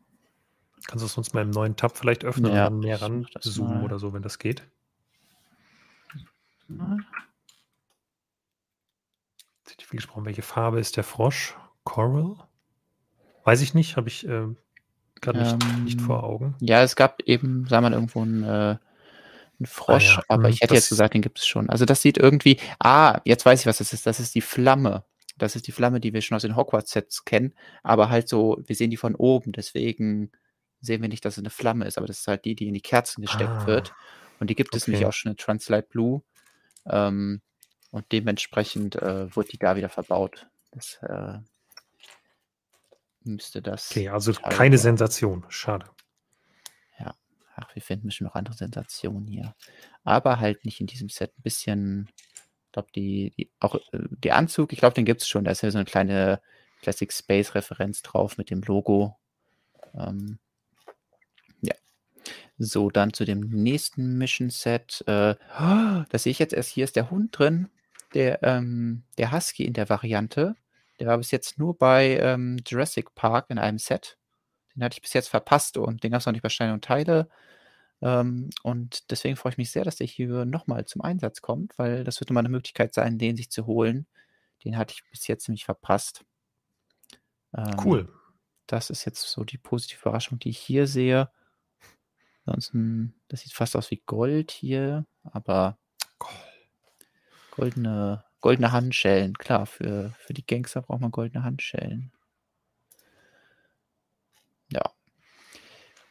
Kannst 0.87 1.03
du 1.03 1.07
es 1.07 1.17
uns 1.17 1.33
mal 1.33 1.41
im 1.41 1.49
neuen 1.49 1.75
Tab 1.75 1.97
vielleicht 1.97 2.23
öffnen 2.23 2.53
ja, 2.53 2.67
und 2.67 2.79
näher 2.79 3.01
ran 3.01 3.27
zoomen 3.39 3.83
oder 3.83 3.99
so, 3.99 4.13
wenn 4.13 4.21
das 4.21 4.39
geht? 4.39 4.63
Mal. 6.67 6.99
Jetzt 9.65 9.83
viel 9.83 9.97
gesprochen, 9.97 10.25
welche 10.25 10.41
Farbe 10.41 10.79
ist 10.79 10.97
der 10.97 11.03
Frosch? 11.03 11.55
Coral? 11.83 12.46
Weiß 13.47 13.61
ich 13.61 13.73
nicht, 13.73 13.95
habe 13.95 14.09
ich 14.09 14.27
äh, 14.27 14.43
gerade 15.21 15.39
nicht, 15.39 15.63
ähm, 15.63 15.83
nicht, 15.85 16.01
vor 16.01 16.25
Augen. 16.25 16.55
Ja, 16.59 16.83
es 16.83 16.97
gab 16.97 17.21
eben, 17.23 17.65
sah 17.69 17.79
man 17.79 17.93
irgendwo 17.93 18.21
einen, 18.21 18.43
äh, 18.43 18.47
einen 18.47 19.65
Frosch, 19.65 20.17
ah, 20.17 20.19
ja. 20.19 20.23
aber 20.27 20.43
hm, 20.43 20.49
ich 20.49 20.59
hätte 20.59 20.73
jetzt 20.73 20.89
gesagt, 20.89 21.13
den 21.13 21.21
gibt 21.21 21.39
es 21.39 21.47
schon. 21.47 21.69
Also 21.69 21.85
das 21.85 22.01
sieht 22.01 22.17
irgendwie, 22.17 22.59
ah, 22.77 23.21
jetzt 23.23 23.45
weiß 23.45 23.61
ich, 23.61 23.65
was 23.65 23.77
das 23.77 23.93
ist. 23.93 24.05
Das 24.05 24.19
ist 24.19 24.35
die 24.35 24.41
Flamme. 24.41 25.05
Das 25.37 25.55
ist 25.55 25.65
die 25.65 25.71
Flamme, 25.71 26.01
die 26.01 26.11
wir 26.11 26.19
schon 26.19 26.35
aus 26.35 26.41
den 26.41 26.57
Hogwarts-Sets 26.57 27.23
kennen, 27.23 27.53
aber 27.83 28.09
halt 28.09 28.27
so, 28.27 28.61
wir 28.65 28.75
sehen 28.75 28.91
die 28.91 28.97
von 28.97 29.15
oben, 29.15 29.53
deswegen 29.53 30.29
sehen 30.81 31.01
wir 31.01 31.07
nicht, 31.07 31.23
dass 31.23 31.35
es 31.37 31.39
eine 31.39 31.49
Flamme 31.49 31.85
ist, 31.85 31.97
aber 31.97 32.07
das 32.07 32.19
ist 32.19 32.27
halt 32.27 32.43
die, 32.43 32.53
die 32.53 32.67
in 32.67 32.73
die 32.73 32.81
Kerzen 32.81 33.21
gesteckt 33.21 33.49
ah, 33.49 33.65
wird. 33.65 33.93
Und 34.41 34.49
die 34.49 34.55
gibt 34.55 34.75
es 34.75 34.89
nämlich 34.89 35.05
auch 35.05 35.13
schon 35.13 35.31
in 35.31 35.37
Translite 35.37 35.87
Blue. 35.89 36.21
Ähm, 36.85 37.39
und 37.91 38.11
dementsprechend 38.11 38.97
äh, 38.97 39.33
wird 39.33 39.53
die 39.53 39.57
da 39.57 39.77
wieder 39.77 39.87
verbaut. 39.87 40.47
Das 40.73 40.99
äh, 41.01 41.37
müsste 43.27 43.61
das. 43.61 43.91
Okay, 43.91 44.09
also 44.09 44.33
keine 44.33 44.77
Sensation. 44.77 45.45
Schade. 45.49 45.87
Ja, 46.99 47.15
ach, 47.55 47.73
wir 47.75 47.81
finden 47.81 48.07
bestimmt 48.07 48.29
noch 48.29 48.35
andere 48.35 48.55
Sensationen 48.55 49.27
hier. 49.27 49.55
Aber 50.03 50.39
halt 50.39 50.65
nicht 50.65 50.81
in 50.81 50.87
diesem 50.87 51.09
Set. 51.09 51.31
Ein 51.37 51.43
bisschen, 51.43 52.09
ich 52.65 52.71
glaube, 52.71 52.89
die, 52.95 53.33
die, 53.37 53.51
auch 53.59 53.75
äh, 53.75 53.99
der 54.09 54.35
Anzug, 54.35 54.73
ich 54.73 54.79
glaube, 54.79 54.95
den 54.95 55.05
gibt 55.05 55.21
es 55.21 55.27
schon. 55.27 55.43
Da 55.43 55.51
ist 55.51 55.61
ja 55.61 55.71
so 55.71 55.77
eine 55.77 55.85
kleine 55.85 56.41
Classic 56.81 57.11
Space-Referenz 57.11 58.01
drauf 58.01 58.37
mit 58.37 58.49
dem 58.49 58.61
Logo. 58.61 59.17
Ähm, 59.93 60.39
ja. 61.61 61.75
So, 62.57 62.89
dann 62.89 63.13
zu 63.13 63.25
dem 63.25 63.41
nächsten 63.41 64.17
Mission-Set. 64.17 65.03
Äh, 65.07 65.35
das 66.09 66.23
sehe 66.23 66.31
ich 66.31 66.39
jetzt 66.39 66.53
erst. 66.53 66.69
Hier 66.69 66.83
ist 66.83 66.95
der 66.95 67.11
Hund 67.11 67.37
drin. 67.37 67.69
Der, 68.13 68.41
ähm, 68.43 69.03
der 69.17 69.31
Husky 69.31 69.65
in 69.65 69.73
der 69.73 69.89
Variante. 69.89 70.55
Der 70.99 71.07
war 71.07 71.17
bis 71.17 71.31
jetzt 71.31 71.59
nur 71.59 71.77
bei 71.77 72.17
ähm, 72.17 72.57
Jurassic 72.65 73.13
Park 73.15 73.49
in 73.49 73.59
einem 73.59 73.77
Set. 73.77 74.17
Den 74.75 74.83
hatte 74.83 74.95
ich 74.95 75.01
bis 75.01 75.13
jetzt 75.13 75.29
verpasst 75.29 75.77
und 75.77 76.03
den 76.03 76.11
gab 76.11 76.19
es 76.19 76.25
noch 76.25 76.33
nicht 76.33 76.41
bei 76.43 76.49
Steine 76.49 76.73
und 76.73 76.83
Teile. 76.83 77.29
Ähm, 78.01 78.49
und 78.63 79.09
deswegen 79.11 79.35
freue 79.35 79.51
ich 79.51 79.57
mich 79.57 79.71
sehr, 79.71 79.83
dass 79.83 79.95
der 79.95 80.07
hier 80.07 80.45
nochmal 80.45 80.85
zum 80.85 81.01
Einsatz 81.01 81.41
kommt, 81.41 81.77
weil 81.77 82.03
das 82.03 82.19
wird 82.19 82.29
nochmal 82.29 82.41
eine 82.41 82.49
Möglichkeit 82.49 82.93
sein, 82.93 83.17
den 83.17 83.37
sich 83.37 83.49
zu 83.49 83.65
holen. 83.65 84.07
Den 84.63 84.77
hatte 84.77 84.93
ich 84.93 85.09
bis 85.09 85.27
jetzt 85.27 85.47
nämlich 85.47 85.65
verpasst. 85.65 86.23
Ähm, 87.55 87.75
cool. 87.83 88.13
Das 88.67 88.89
ist 88.89 89.05
jetzt 89.05 89.21
so 89.21 89.43
die 89.43 89.57
positive 89.57 90.01
Überraschung, 90.01 90.39
die 90.39 90.49
ich 90.49 90.59
hier 90.59 90.87
sehe. 90.87 91.29
Ansonsten, 92.45 93.15
das 93.27 93.41
sieht 93.41 93.53
fast 93.53 93.75
aus 93.75 93.91
wie 93.91 94.01
Gold 94.05 94.51
hier, 94.51 95.05
aber 95.23 95.77
goldene 97.51 98.23
Goldene 98.41 98.71
Handschellen, 98.71 99.37
klar, 99.37 99.65
für, 99.65 100.13
für 100.19 100.33
die 100.33 100.45
Gangster 100.45 100.81
braucht 100.81 101.01
man 101.01 101.11
goldene 101.11 101.43
Handschellen. 101.43 102.11
Ja. 104.69 104.81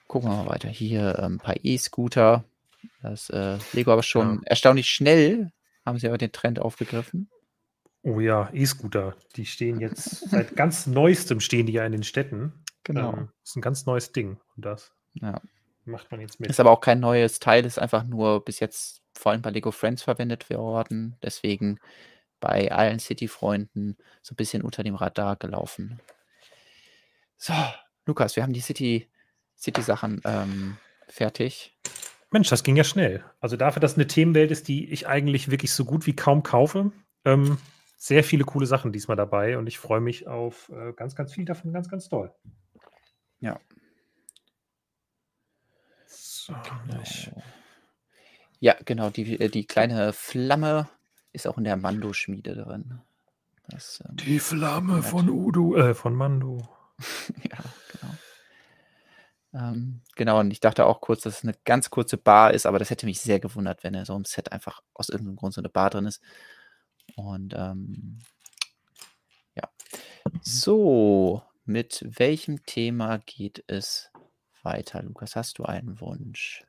Gucken 0.09 0.31
wir 0.31 0.37
mal 0.37 0.49
weiter. 0.49 0.69
Hier 0.69 1.19
ein 1.19 1.33
ähm, 1.33 1.39
paar 1.39 1.57
E-Scooter. 1.63 2.45
Das 3.03 3.31
äh, 3.31 3.59
Lego 3.73 3.93
aber 3.93 4.03
schon 4.03 4.37
ja. 4.37 4.41
erstaunlich 4.47 4.89
schnell 4.89 5.53
haben 5.85 5.99
sie 5.99 6.09
aber 6.09 6.19
den 6.19 6.33
Trend 6.33 6.59
aufgegriffen. 6.59 7.31
Oh 8.03 8.21
ja, 8.21 8.51
E-Scooter. 8.53 9.17
Die 9.37 9.47
stehen 9.47 9.81
jetzt 9.81 10.31
seit 10.31 10.57
ganz 10.57 10.87
neuestem 10.87 11.41
stehen 11.41 11.67
die 11.67 11.73
ja 11.73 11.85
in 11.85 11.93
den 11.93 12.05
Städten. 12.05 12.53
Genau. 12.85 13.13
Ähm, 13.13 13.29
das 13.41 13.51
ist 13.51 13.57
ein 13.57 13.63
ganz 13.63 13.87
neues 13.87 14.13
Ding. 14.13 14.39
Und 14.57 14.65
das 14.65 14.93
ja. 15.15 15.41
macht 15.85 16.11
man 16.11 16.21
jetzt 16.21 16.39
mit. 16.39 16.51
Ist 16.51 16.61
aber 16.61 16.71
auch 16.71 16.81
kein 16.81 17.01
neues 17.01 17.41
Teil, 17.41 17.65
ist 17.65 17.79
einfach 17.79 18.05
nur 18.05 18.45
bis 18.45 18.61
jetzt 18.61 19.03
vor 19.15 19.33
allem 19.33 19.43
bei 19.43 19.51
Lego 19.51 19.73
Friends 19.73 20.03
verwendet 20.03 20.51
worden. 20.51 21.17
Deswegen 21.23 21.81
bei 22.41 22.71
allen 22.73 22.99
City-Freunden 22.99 23.97
so 24.23 24.33
ein 24.33 24.37
bisschen 24.37 24.63
unter 24.63 24.83
dem 24.83 24.95
Radar 24.95 25.37
gelaufen. 25.37 26.01
So, 27.37 27.53
Lukas, 28.07 28.37
wir 28.37 28.43
haben 28.43 28.53
die 28.53 28.61
City, 28.61 29.11
City-Sachen 29.57 30.21
ähm, 30.25 30.77
fertig. 31.09 31.77
Mensch, 32.31 32.49
das 32.49 32.63
ging 32.65 32.77
ja 32.77 32.85
schnell. 32.85 33.25
Also 33.41 33.57
dafür, 33.57 33.81
dass 33.81 33.95
eine 33.95 34.07
Themenwelt 34.07 34.51
ist, 34.51 34.69
die 34.69 34.91
ich 34.91 35.07
eigentlich 35.07 35.51
wirklich 35.51 35.73
so 35.73 35.85
gut 35.85 36.07
wie 36.07 36.17
kaum 36.17 36.43
kaufe, 36.43 36.93
ähm, 37.25 37.59
sehr 37.97 38.25
viele 38.25 38.45
coole 38.45 38.67
Sachen 38.67 38.93
diesmal 38.93 39.17
dabei 39.17 39.59
und 39.59 39.67
ich 39.67 39.79
freue 39.79 40.01
mich 40.01 40.27
auf 40.27 40.69
äh, 40.69 40.93
ganz, 40.93 41.15
ganz 41.15 41.33
viel 41.33 41.45
davon, 41.45 41.73
ganz, 41.73 41.89
ganz 41.89 42.09
toll. 42.09 42.33
Ja. 43.41 43.59
So, 46.07 46.53
genau. 46.53 47.03
Ja, 48.59 48.77
genau, 48.85 49.11
die, 49.11 49.41
äh, 49.41 49.49
die 49.49 49.67
kleine 49.67 50.13
Flamme 50.13 50.89
ist 51.37 51.47
auch 51.47 51.59
in 51.59 51.65
der 51.65 51.77
Mando-Schmiede 51.77 52.57
drin. 52.57 53.01
Das, 53.69 54.03
ähm, 54.09 54.17
die 54.17 54.41
Flamme 54.41 55.03
von 55.03 55.29
Udo, 55.29 55.77
äh, 55.77 55.95
von 55.95 56.15
Mando. 56.15 56.69
ja, 57.51 57.59
genau. 57.93 58.15
Ähm, 59.53 60.03
genau, 60.17 60.41
und 60.41 60.51
ich 60.51 60.61
dachte 60.61 60.87
auch 60.87 61.01
kurz, 61.01 61.23
dass 61.23 61.39
es 61.39 61.45
eine 61.45 61.55
ganz 61.65 61.91
kurze 61.91 62.17
Bar 62.17 62.53
ist, 62.53 62.67
aber 62.67 62.79
das 62.79 62.91
hätte 62.91 63.07
mich 63.07 63.21
sehr 63.21 63.41
gewundert, 63.41 63.85
wenn 63.85 63.95
er 63.95 64.05
so 64.05 64.17
im 64.17 64.25
Set 64.25 64.53
einfach 64.53 64.83
aus 64.95 65.09
irgendeinem 65.09 65.37
Grund 65.37 65.55
so 65.55 65.61
eine 65.61 65.69
Bar 65.69 65.91
drin 65.91 66.07
ist. 66.07 66.23
Und 67.15 67.55
ähm, 67.57 68.19
ja. 69.55 69.69
So, 70.43 71.43
mit 71.65 72.05
welchem 72.07 72.65
Thema 72.67 73.19
geht 73.19 73.65
es 73.67 74.11
weiter? 74.63 75.03
Lukas, 75.03 75.37
hast 75.37 75.59
du 75.59 75.65
einen 75.65 76.01
Wunsch? 76.01 76.66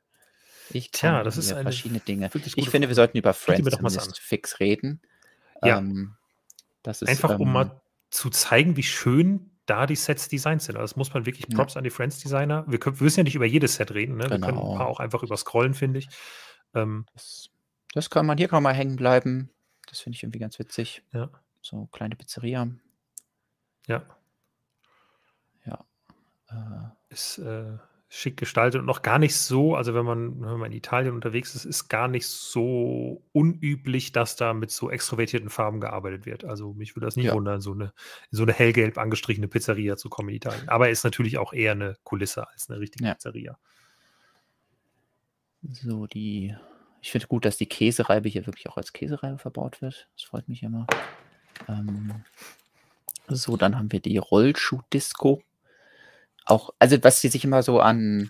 Ich 0.71 0.91
Tja, 0.91 1.23
das 1.23 1.37
ist 1.37 1.51
verschiedene 1.51 1.99
Dinge. 1.99 2.29
Ich 2.55 2.69
finde, 2.69 2.87
wir 2.87 2.95
sollten 2.95 3.17
über 3.17 3.33
Friends 3.33 3.69
zumindest 3.69 4.19
fix 4.19 4.59
reden. 4.59 5.01
Ja. 5.63 5.79
Ähm, 5.79 6.15
das 6.83 7.01
ist, 7.01 7.09
Einfach, 7.09 7.37
um 7.39 7.47
ähm, 7.47 7.53
mal 7.53 7.81
zu 8.09 8.29
zeigen, 8.29 8.77
wie 8.77 8.83
schön 8.83 9.51
da 9.65 9.85
die 9.85 9.95
Sets 9.95 10.29
designt 10.29 10.61
sind. 10.61 10.75
Also 10.75 10.83
das 10.83 10.95
muss 10.95 11.13
man 11.13 11.25
wirklich 11.25 11.47
Props 11.49 11.73
ja. 11.73 11.79
an 11.79 11.83
die 11.83 11.89
Friends-Designer. 11.89 12.65
Wir, 12.67 12.79
wir, 12.79 12.93
müssen 12.99 13.19
ja 13.19 13.23
nicht 13.23 13.35
über 13.35 13.45
jedes 13.45 13.75
Set 13.75 13.93
reden. 13.93 14.15
Ne? 14.15 14.23
Genau. 14.23 14.35
Wir 14.35 14.39
können 14.39 14.57
ein 14.57 14.63
genau. 14.63 14.77
paar 14.77 14.87
auch 14.87 14.99
einfach 14.99 15.23
überscrollen, 15.23 15.73
finde 15.73 15.99
ich. 15.99 16.07
Ähm, 16.73 17.05
das, 17.13 17.49
das, 17.93 18.09
kann 18.09 18.25
man, 18.25 18.37
hier 18.37 18.47
kann 18.47 18.63
man 18.63 18.71
mal 18.71 18.77
hängen 18.77 18.95
bleiben. 18.95 19.49
Das 19.87 19.99
finde 19.99 20.15
ich 20.15 20.23
irgendwie 20.23 20.39
ganz 20.39 20.57
witzig. 20.59 21.03
Ja. 21.13 21.29
So 21.61 21.87
kleine 21.87 22.15
Pizzeria. 22.15 22.69
Ja. 23.87 24.05
Ja. 25.65 25.85
Äh, 26.49 27.13
ist 27.13 27.37
äh, 27.39 27.77
schick 28.09 28.37
gestaltet 28.37 28.79
und 28.79 28.85
noch 28.85 29.01
gar 29.01 29.19
nicht 29.19 29.35
so, 29.35 29.75
also 29.75 29.93
wenn 29.93 30.05
man, 30.05 30.39
wenn 30.41 30.59
man 30.59 30.71
in 30.71 30.77
Italien 30.77 31.13
unterwegs 31.13 31.55
ist, 31.55 31.65
ist 31.65 31.89
gar 31.89 32.07
nicht 32.07 32.25
so 32.25 33.21
unüblich, 33.33 34.13
dass 34.13 34.37
da 34.37 34.53
mit 34.53 34.71
so 34.71 34.89
extrovertierten 34.89 35.49
Farben 35.49 35.81
gearbeitet 35.81 36.25
wird. 36.25 36.45
Also 36.45 36.73
mich 36.73 36.95
würde 36.95 37.05
das 37.05 37.17
nicht 37.17 37.25
ja. 37.25 37.33
wundern, 37.33 37.59
so 37.59 37.73
eine, 37.73 37.91
so 38.31 38.43
eine 38.43 38.53
hellgelb 38.53 38.97
angestrichene 38.97 39.49
Pizzeria 39.49 39.97
zu 39.97 40.09
kommen 40.09 40.29
in 40.29 40.35
Italien. 40.35 40.69
Aber 40.69 40.89
ist 40.89 41.03
natürlich 41.03 41.37
auch 41.37 41.51
eher 41.51 41.73
eine 41.73 41.97
Kulisse 42.03 42.47
als 42.47 42.69
eine 42.69 42.79
richtige 42.79 43.05
ja. 43.05 43.13
Pizzeria. 43.13 43.57
So, 45.69 46.07
die, 46.07 46.55
ich 47.01 47.11
finde 47.11 47.27
gut, 47.27 47.43
dass 47.43 47.57
die 47.57 47.65
Käsereibe 47.67 48.29
hier 48.29 48.45
wirklich 48.45 48.69
auch 48.69 48.77
als 48.77 48.93
Käsereibe 48.93 49.37
verbaut 49.37 49.81
wird. 49.81 50.07
Das 50.13 50.23
freut 50.23 50.47
mich 50.47 50.63
immer. 50.63 50.87
Ähm, 51.67 52.23
so, 53.27 53.57
dann 53.57 53.77
haben 53.77 53.91
wir 53.91 53.99
die 53.99 54.17
Rollschuh-Disco 54.17 55.41
auch, 56.47 56.71
also 56.79 56.97
was 57.03 57.21
sie 57.21 57.29
sich 57.29 57.43
immer 57.43 57.61
so 57.63 57.79
an 57.79 58.29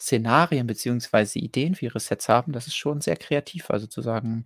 Szenarien 0.00 0.66
beziehungsweise 0.66 1.38
Ideen 1.38 1.74
für 1.74 1.86
ihre 1.86 2.00
Sets 2.00 2.28
haben, 2.28 2.52
das 2.52 2.66
ist 2.66 2.76
schon 2.76 3.00
sehr 3.00 3.16
kreativ. 3.16 3.70
Also 3.70 3.86
zu 3.86 4.02
sagen, 4.02 4.44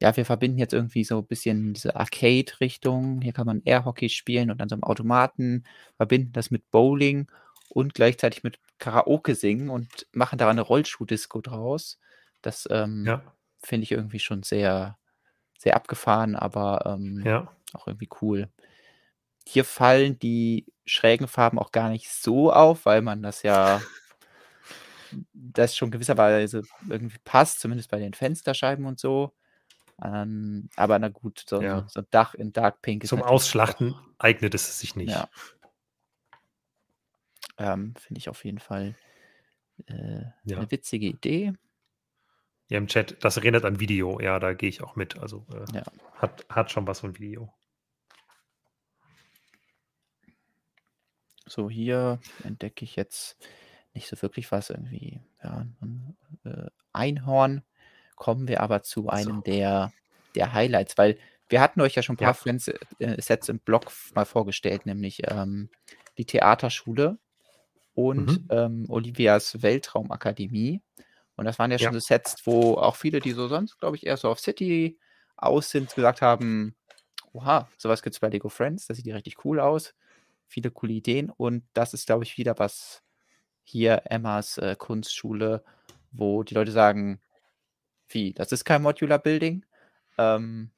ja, 0.00 0.16
wir 0.16 0.24
verbinden 0.24 0.58
jetzt 0.58 0.72
irgendwie 0.72 1.04
so 1.04 1.18
ein 1.18 1.26
bisschen 1.26 1.74
diese 1.74 1.96
Arcade-Richtung. 1.96 3.20
Hier 3.20 3.32
kann 3.32 3.46
man 3.46 3.62
Airhockey 3.64 4.08
spielen 4.08 4.50
und 4.50 4.58
dann 4.58 4.68
so 4.68 4.76
einem 4.76 4.84
Automaten, 4.84 5.64
verbinden 5.96 6.32
das 6.32 6.50
mit 6.50 6.70
Bowling 6.70 7.28
und 7.68 7.94
gleichzeitig 7.94 8.44
mit 8.44 8.60
Karaoke 8.78 9.34
singen 9.34 9.68
und 9.68 10.06
machen 10.12 10.38
da 10.38 10.48
eine 10.48 10.62
Rollschuh-Disco 10.62 11.40
draus. 11.40 11.98
Das 12.40 12.68
ähm, 12.70 13.04
ja. 13.04 13.22
finde 13.60 13.84
ich 13.84 13.92
irgendwie 13.92 14.20
schon 14.20 14.44
sehr, 14.44 14.96
sehr 15.58 15.74
abgefahren, 15.74 16.36
aber 16.36 16.86
ähm, 16.86 17.22
ja. 17.26 17.52
auch 17.72 17.88
irgendwie 17.88 18.08
cool. 18.22 18.48
Hier 19.50 19.64
fallen 19.64 20.18
die 20.18 20.66
schrägen 20.84 21.26
Farben 21.26 21.58
auch 21.58 21.72
gar 21.72 21.88
nicht 21.88 22.10
so 22.10 22.52
auf, 22.52 22.84
weil 22.84 23.00
man 23.00 23.22
das 23.22 23.42
ja 23.42 23.80
das 25.32 25.74
schon 25.74 25.90
gewisserweise 25.90 26.62
irgendwie 26.86 27.16
passt, 27.24 27.60
zumindest 27.60 27.90
bei 27.90 27.98
den 27.98 28.12
Fensterscheiben 28.12 28.84
und 28.84 29.00
so. 29.00 29.32
Ähm, 30.04 30.68
aber 30.76 30.98
na 30.98 31.08
gut, 31.08 31.44
so, 31.48 31.62
ja. 31.62 31.86
so, 31.88 32.02
Dach 32.10 32.34
in 32.34 32.52
Dark 32.52 32.82
Pink 32.82 33.04
ist. 33.04 33.08
Zum 33.08 33.22
Ausschlachten 33.22 33.94
auch, 33.94 34.02
eignet 34.18 34.54
es 34.54 34.78
sich 34.78 34.96
nicht. 34.96 35.12
Ja. 35.12 35.30
Ähm, 37.56 37.94
Finde 37.98 38.18
ich 38.18 38.28
auf 38.28 38.44
jeden 38.44 38.60
Fall 38.60 38.96
äh, 39.86 40.24
ja. 40.44 40.58
eine 40.58 40.70
witzige 40.70 41.06
Idee. 41.06 41.54
Ja, 42.68 42.76
im 42.76 42.86
Chat, 42.86 43.24
das 43.24 43.38
erinnert 43.38 43.64
an 43.64 43.80
Video. 43.80 44.20
Ja, 44.20 44.38
da 44.38 44.52
gehe 44.52 44.68
ich 44.68 44.82
auch 44.82 44.94
mit. 44.94 45.18
Also 45.18 45.46
äh, 45.72 45.80
hat, 46.16 46.44
hat 46.50 46.70
schon 46.70 46.86
was 46.86 47.00
von 47.00 47.18
Video. 47.18 47.50
So, 51.48 51.70
hier 51.70 52.20
entdecke 52.44 52.84
ich 52.84 52.96
jetzt 52.96 53.36
nicht 53.94 54.08
so 54.08 54.20
wirklich 54.22 54.50
was, 54.52 54.70
irgendwie, 54.70 55.20
ja, 55.42 55.66
ein 55.80 56.16
äh, 56.44 56.68
Einhorn. 56.92 57.62
Kommen 58.16 58.48
wir 58.48 58.60
aber 58.60 58.82
zu 58.82 59.08
einem 59.08 59.36
so. 59.36 59.42
der, 59.42 59.92
der 60.34 60.52
Highlights, 60.52 60.98
weil 60.98 61.18
wir 61.48 61.60
hatten 61.60 61.80
euch 61.80 61.94
ja 61.94 62.02
schon 62.02 62.14
ein 62.14 62.18
paar 62.18 62.28
ja. 62.28 62.34
Friends, 62.34 62.68
äh, 62.68 63.20
Sets 63.20 63.48
im 63.48 63.60
Blog 63.60 63.90
mal 64.14 64.24
vorgestellt, 64.24 64.86
nämlich 64.86 65.22
ähm, 65.30 65.70
die 66.18 66.24
Theaterschule 66.24 67.18
und 67.94 68.26
mhm. 68.26 68.48
ähm, 68.50 68.86
Olivias 68.88 69.62
Weltraumakademie. 69.62 70.82
Und 71.36 71.44
das 71.44 71.58
waren 71.58 71.70
ja 71.70 71.78
schon 71.78 71.92
ja. 71.94 72.00
so 72.00 72.00
Sets, 72.00 72.36
wo 72.44 72.74
auch 72.74 72.96
viele, 72.96 73.20
die 73.20 73.32
so 73.32 73.48
sonst, 73.48 73.78
glaube 73.78 73.96
ich, 73.96 74.06
eher 74.06 74.16
so 74.16 74.28
auf 74.28 74.40
City 74.40 74.98
aus 75.36 75.70
sind, 75.70 75.94
gesagt 75.94 76.20
haben, 76.20 76.74
oha, 77.32 77.68
sowas 77.78 78.02
gibt 78.02 78.14
es 78.14 78.20
bei 78.20 78.28
Lego 78.28 78.48
Friends, 78.48 78.86
das 78.86 78.96
sieht 78.96 79.06
ja 79.06 79.14
richtig 79.14 79.44
cool 79.44 79.60
aus 79.60 79.94
viele 80.48 80.70
coole 80.70 80.94
Ideen 80.94 81.30
und 81.30 81.64
das 81.74 81.94
ist, 81.94 82.06
glaube 82.06 82.24
ich, 82.24 82.36
wieder 82.38 82.58
was 82.58 83.02
hier 83.62 84.02
Emmas 84.06 84.58
äh, 84.58 84.74
Kunstschule, 84.76 85.62
wo 86.10 86.42
die 86.42 86.54
Leute 86.54 86.72
sagen, 86.72 87.20
wie, 88.08 88.32
das 88.32 88.50
ist 88.52 88.64
kein 88.64 88.82
Modular 88.82 89.18
Building. 89.18 89.64
Ähm, 90.16 90.70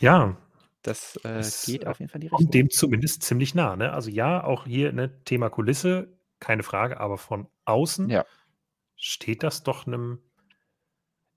ja. 0.00 0.36
Das 0.82 1.16
äh, 1.24 1.42
geht 1.64 1.86
auf 1.86 1.98
jeden 1.98 2.10
Fall 2.10 2.22
in 2.22 2.28
die 2.28 2.34
Richtung. 2.34 2.50
dem 2.50 2.70
zumindest 2.70 3.22
ziemlich 3.22 3.54
nah. 3.54 3.74
Ne? 3.76 3.92
Also 3.92 4.10
ja, 4.10 4.44
auch 4.44 4.66
hier 4.66 4.92
ne, 4.92 5.24
Thema 5.24 5.48
Kulisse, 5.48 6.16
keine 6.38 6.62
Frage, 6.62 7.00
aber 7.00 7.18
von 7.18 7.48
außen 7.64 8.08
ja. 8.08 8.24
steht 8.96 9.42
das 9.42 9.62
doch 9.62 9.86
einem 9.86 10.20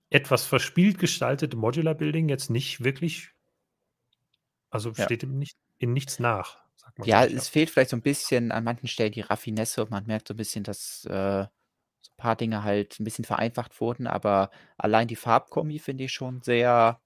etwas 0.08 0.44
verspielt 0.44 0.98
gestaltete 0.98 1.56
Modular 1.56 1.94
Building 1.94 2.28
jetzt 2.28 2.50
nicht 2.50 2.84
wirklich, 2.84 3.30
also 4.70 4.90
ja. 4.90 5.04
steht 5.04 5.22
ihm 5.22 5.38
nicht 5.38 5.56
in 5.80 5.92
nichts 5.92 6.18
nach, 6.18 6.58
sagt 6.76 6.98
man. 6.98 7.08
Ja, 7.08 7.24
es 7.24 7.48
fehlt 7.48 7.70
vielleicht 7.70 7.90
so 7.90 7.96
ein 7.96 8.02
bisschen 8.02 8.52
an 8.52 8.64
manchen 8.64 8.86
Stellen 8.86 9.12
die 9.12 9.22
Raffinesse 9.22 9.82
und 9.82 9.90
man 9.90 10.06
merkt 10.06 10.28
so 10.28 10.34
ein 10.34 10.36
bisschen, 10.36 10.62
dass 10.62 11.04
äh, 11.06 11.46
so 12.02 12.10
ein 12.12 12.16
paar 12.16 12.36
Dinge 12.36 12.62
halt 12.62 13.00
ein 13.00 13.04
bisschen 13.04 13.24
vereinfacht 13.24 13.80
wurden, 13.80 14.06
aber 14.06 14.50
allein 14.76 15.08
die 15.08 15.16
Farbkombi 15.16 15.78
finde 15.78 16.04
ich 16.04 16.12
schon 16.12 16.42
sehr, 16.42 17.00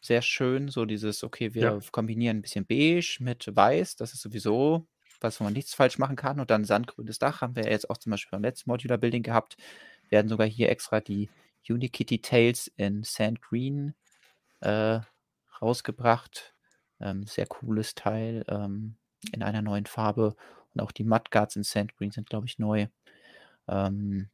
sehr 0.00 0.22
schön. 0.22 0.68
So 0.68 0.86
dieses, 0.86 1.22
okay, 1.22 1.54
wir 1.54 1.62
ja. 1.62 1.78
kombinieren 1.92 2.38
ein 2.38 2.42
bisschen 2.42 2.66
beige 2.66 3.18
mit 3.20 3.54
weiß, 3.54 3.96
das 3.96 4.14
ist 4.14 4.22
sowieso 4.22 4.86
was, 5.20 5.38
wo 5.38 5.44
man 5.44 5.52
nichts 5.52 5.74
falsch 5.74 5.98
machen 5.98 6.16
kann. 6.16 6.40
Und 6.40 6.50
dann 6.50 6.64
sandgrünes 6.64 7.18
Dach 7.18 7.42
haben 7.42 7.54
wir 7.54 7.64
jetzt 7.64 7.90
auch 7.90 7.98
zum 7.98 8.10
Beispiel 8.10 8.30
beim 8.32 8.42
letzten 8.42 8.70
Modular 8.70 8.96
Building 8.96 9.22
gehabt. 9.22 9.58
Wir 10.04 10.12
werden 10.12 10.28
sogar 10.28 10.46
hier 10.46 10.70
extra 10.70 11.00
die 11.00 11.28
Unikitty 11.68 12.20
Tails 12.22 12.68
in 12.76 13.02
Sand 13.04 13.42
Green 13.42 13.94
äh, 14.60 15.00
rausgebracht. 15.60 16.54
Ähm, 17.00 17.26
sehr 17.26 17.46
cooles 17.46 17.94
Teil 17.94 18.44
ähm, 18.48 18.96
in 19.32 19.42
einer 19.42 19.62
neuen 19.62 19.86
Farbe. 19.86 20.36
Und 20.74 20.80
auch 20.82 20.92
die 20.92 21.04
Mudguards 21.04 21.56
in 21.56 21.64
Sand 21.64 21.96
Green 21.96 22.10
sind, 22.12 22.28
glaube 22.30 22.46
ich, 22.46 22.58
neu. 22.58 22.86
Ähm, 23.68 24.28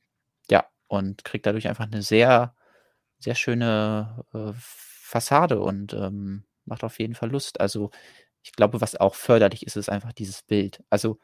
ja, 0.50 0.66
und 0.88 1.24
kriegt 1.24 1.46
dadurch 1.46 1.68
einfach 1.68 1.86
eine 1.86 2.02
sehr, 2.02 2.54
sehr 3.20 3.34
schöne 3.34 4.24
äh, 4.34 4.52
Fassade 4.58 5.60
und 5.60 5.94
ähm, 5.94 6.44
macht 6.66 6.84
auf 6.84 6.98
jeden 7.00 7.14
Fall 7.14 7.30
Lust. 7.30 7.60
Also 7.60 7.90
ich 8.42 8.52
glaube, 8.52 8.80
was 8.80 8.96
auch 8.96 9.14
förderlich 9.16 9.66
ist, 9.66 9.76
ist 9.76 9.90
einfach 9.90 10.12
dieses 10.12 10.42
Bild. 10.42 10.82
Also 10.90 11.18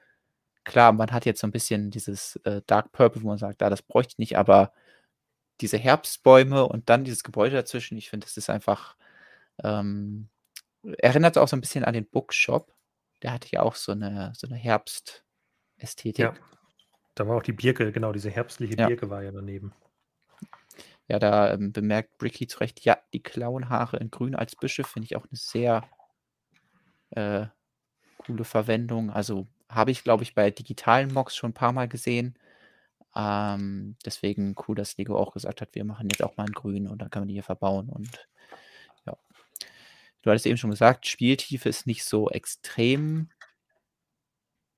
klar, 0.64 0.93
man 0.93 1.12
hat 1.12 1.26
jetzt 1.26 1.40
so 1.43 1.49
ein 1.49 1.53
bisschen 1.53 1.90
dieses, 1.90 2.36
äh, 2.45 2.62
Dark 2.66 2.93
Purple, 2.93 3.22
wo 3.22 3.28
man 3.28 3.38
sagt: 3.38 3.62
„Ah, 3.62 3.70
das 3.70 3.82
bräuchte 3.82 4.14
ich 4.14 4.18
nicht“, 4.18 4.36
aber 4.38 4.72
diese 5.61 5.78
Herbstbäume 5.78 6.66
und 6.66 6.88
dann 6.90 7.05
dieses 7.05 7.22
Gebäude 7.24 7.57
dazwischen, 7.57 7.97
ich 7.99 8.11
finde, 8.11 8.26
das 8.26 8.36
ist 8.36 8.51
einfach, 8.51 8.97
ähm 9.64 10.28
erinnert 10.99 11.39
auch 11.39 11.49
so 11.49 11.57
ein 11.57 11.61
bisschen 11.61 11.85
an 11.85 11.95
den 11.95 12.09
Bookshop. 12.09 12.74
Der 13.22 13.33
hatte 13.33 13.49
ja 13.51 13.62
auch 13.62 13.76
so 13.76 13.93
eine 13.93 14.33
so 14.37 14.47
'ne 14.49 14.57
Herbstästhetik. 14.57 15.24
Ja. 16.18 16.35
Da 17.16 17.28
war 17.28 17.37
auch 17.39 17.43
die 17.43 17.53
Birke, 17.53 17.93
genau, 17.93 18.12
diese 18.12 18.30
herbstliche 18.30 18.76
Ja. 18.76 18.89
Birke 18.89 19.11
war 19.11 19.22
ja 19.22 19.33
daneben. 19.33 19.74
Ja, 21.09 21.18
da, 21.18 21.53
ähm, 21.55 21.72
bemerkt 21.72 22.18
Bricky 22.18 22.47
zu 22.47 22.59
Recht, 22.61 22.85
ja, 22.85 22.99
die 23.12 23.22
Clownhaare 23.22 23.97
in 23.99 24.11
grün 24.11 24.35
als 24.37 24.57
Büsche 24.57 24.85
finde 24.85 25.07
ich 25.07 25.16
auch 25.16 25.24
eine 25.24 25.37
sehr, 25.37 25.85
äh, 27.11 27.47
coole 28.18 28.45
Verwendung. 28.45 29.11
Also, 29.11 29.49
habe 29.70 29.91
ich, 29.93 30.05
glaube 30.05 30.24
ich, 30.24 30.35
bei 30.35 30.51
digitalen 30.51 31.12
Mocks 31.12 31.37
schon 31.37 31.51
ein 31.53 31.55
paar 31.55 31.72
Mal 31.72 31.89
gesehen. 31.89 32.39
Ähm, 33.16 33.97
deswegen 34.07 34.57
cool, 34.68 34.76
dass 34.76 34.97
Lego 34.99 35.18
auch 35.18 35.33
gesagt 35.35 35.61
hat: 35.62 35.74
„Wir 35.74 35.85
machen 35.85 36.09
jetzt 36.11 36.22
auch 36.24 36.37
mal 36.39 36.47
in 36.49 36.55
grün 36.55 36.89
und 36.89 37.01
dann 37.03 37.11
kann 37.11 37.22
man 37.22 37.28
die 37.28 37.35
hier 37.37 37.45
verbauen“ 37.45 37.89
und. 37.91 38.28
Du 40.23 40.31
hattest 40.31 40.47
eben 40.47 40.57
schon 40.57 40.70
gesagt, 40.70 41.07
Spieltiefe 41.07 41.68
ist 41.68 41.87
nicht 41.87 42.05
so 42.05 42.31
extrem 42.31 43.29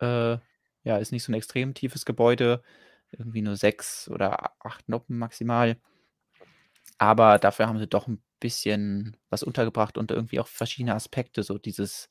äh, 0.01 0.38
ja, 0.84 0.99
ist 0.99 1.12
nicht 1.12 1.22
so 1.24 1.32
ein 1.32 1.34
extrem 1.34 1.74
tiefes 1.74 2.05
Gebäude, 2.05 2.62
irgendwie 3.12 3.42
nur 3.42 3.57
6 3.57 4.09
oder 4.09 4.53
8 4.64 4.88
Noppen 4.88 5.18
maximal. 5.18 5.76
Aber 6.99 7.38
dafür 7.38 7.66
haben 7.66 7.78
sie 7.78 7.86
doch 7.86 8.07
ein 8.09 8.22
bisschen 8.40 9.16
was 9.30 9.42
untergebracht 9.42 9.99
und 9.99 10.11
irgendwie 10.11 10.40
auch 10.40 10.47
verschiedene 10.49 10.95
Aspekte, 10.95 11.42
so 11.42 11.59
dieses 11.59 12.09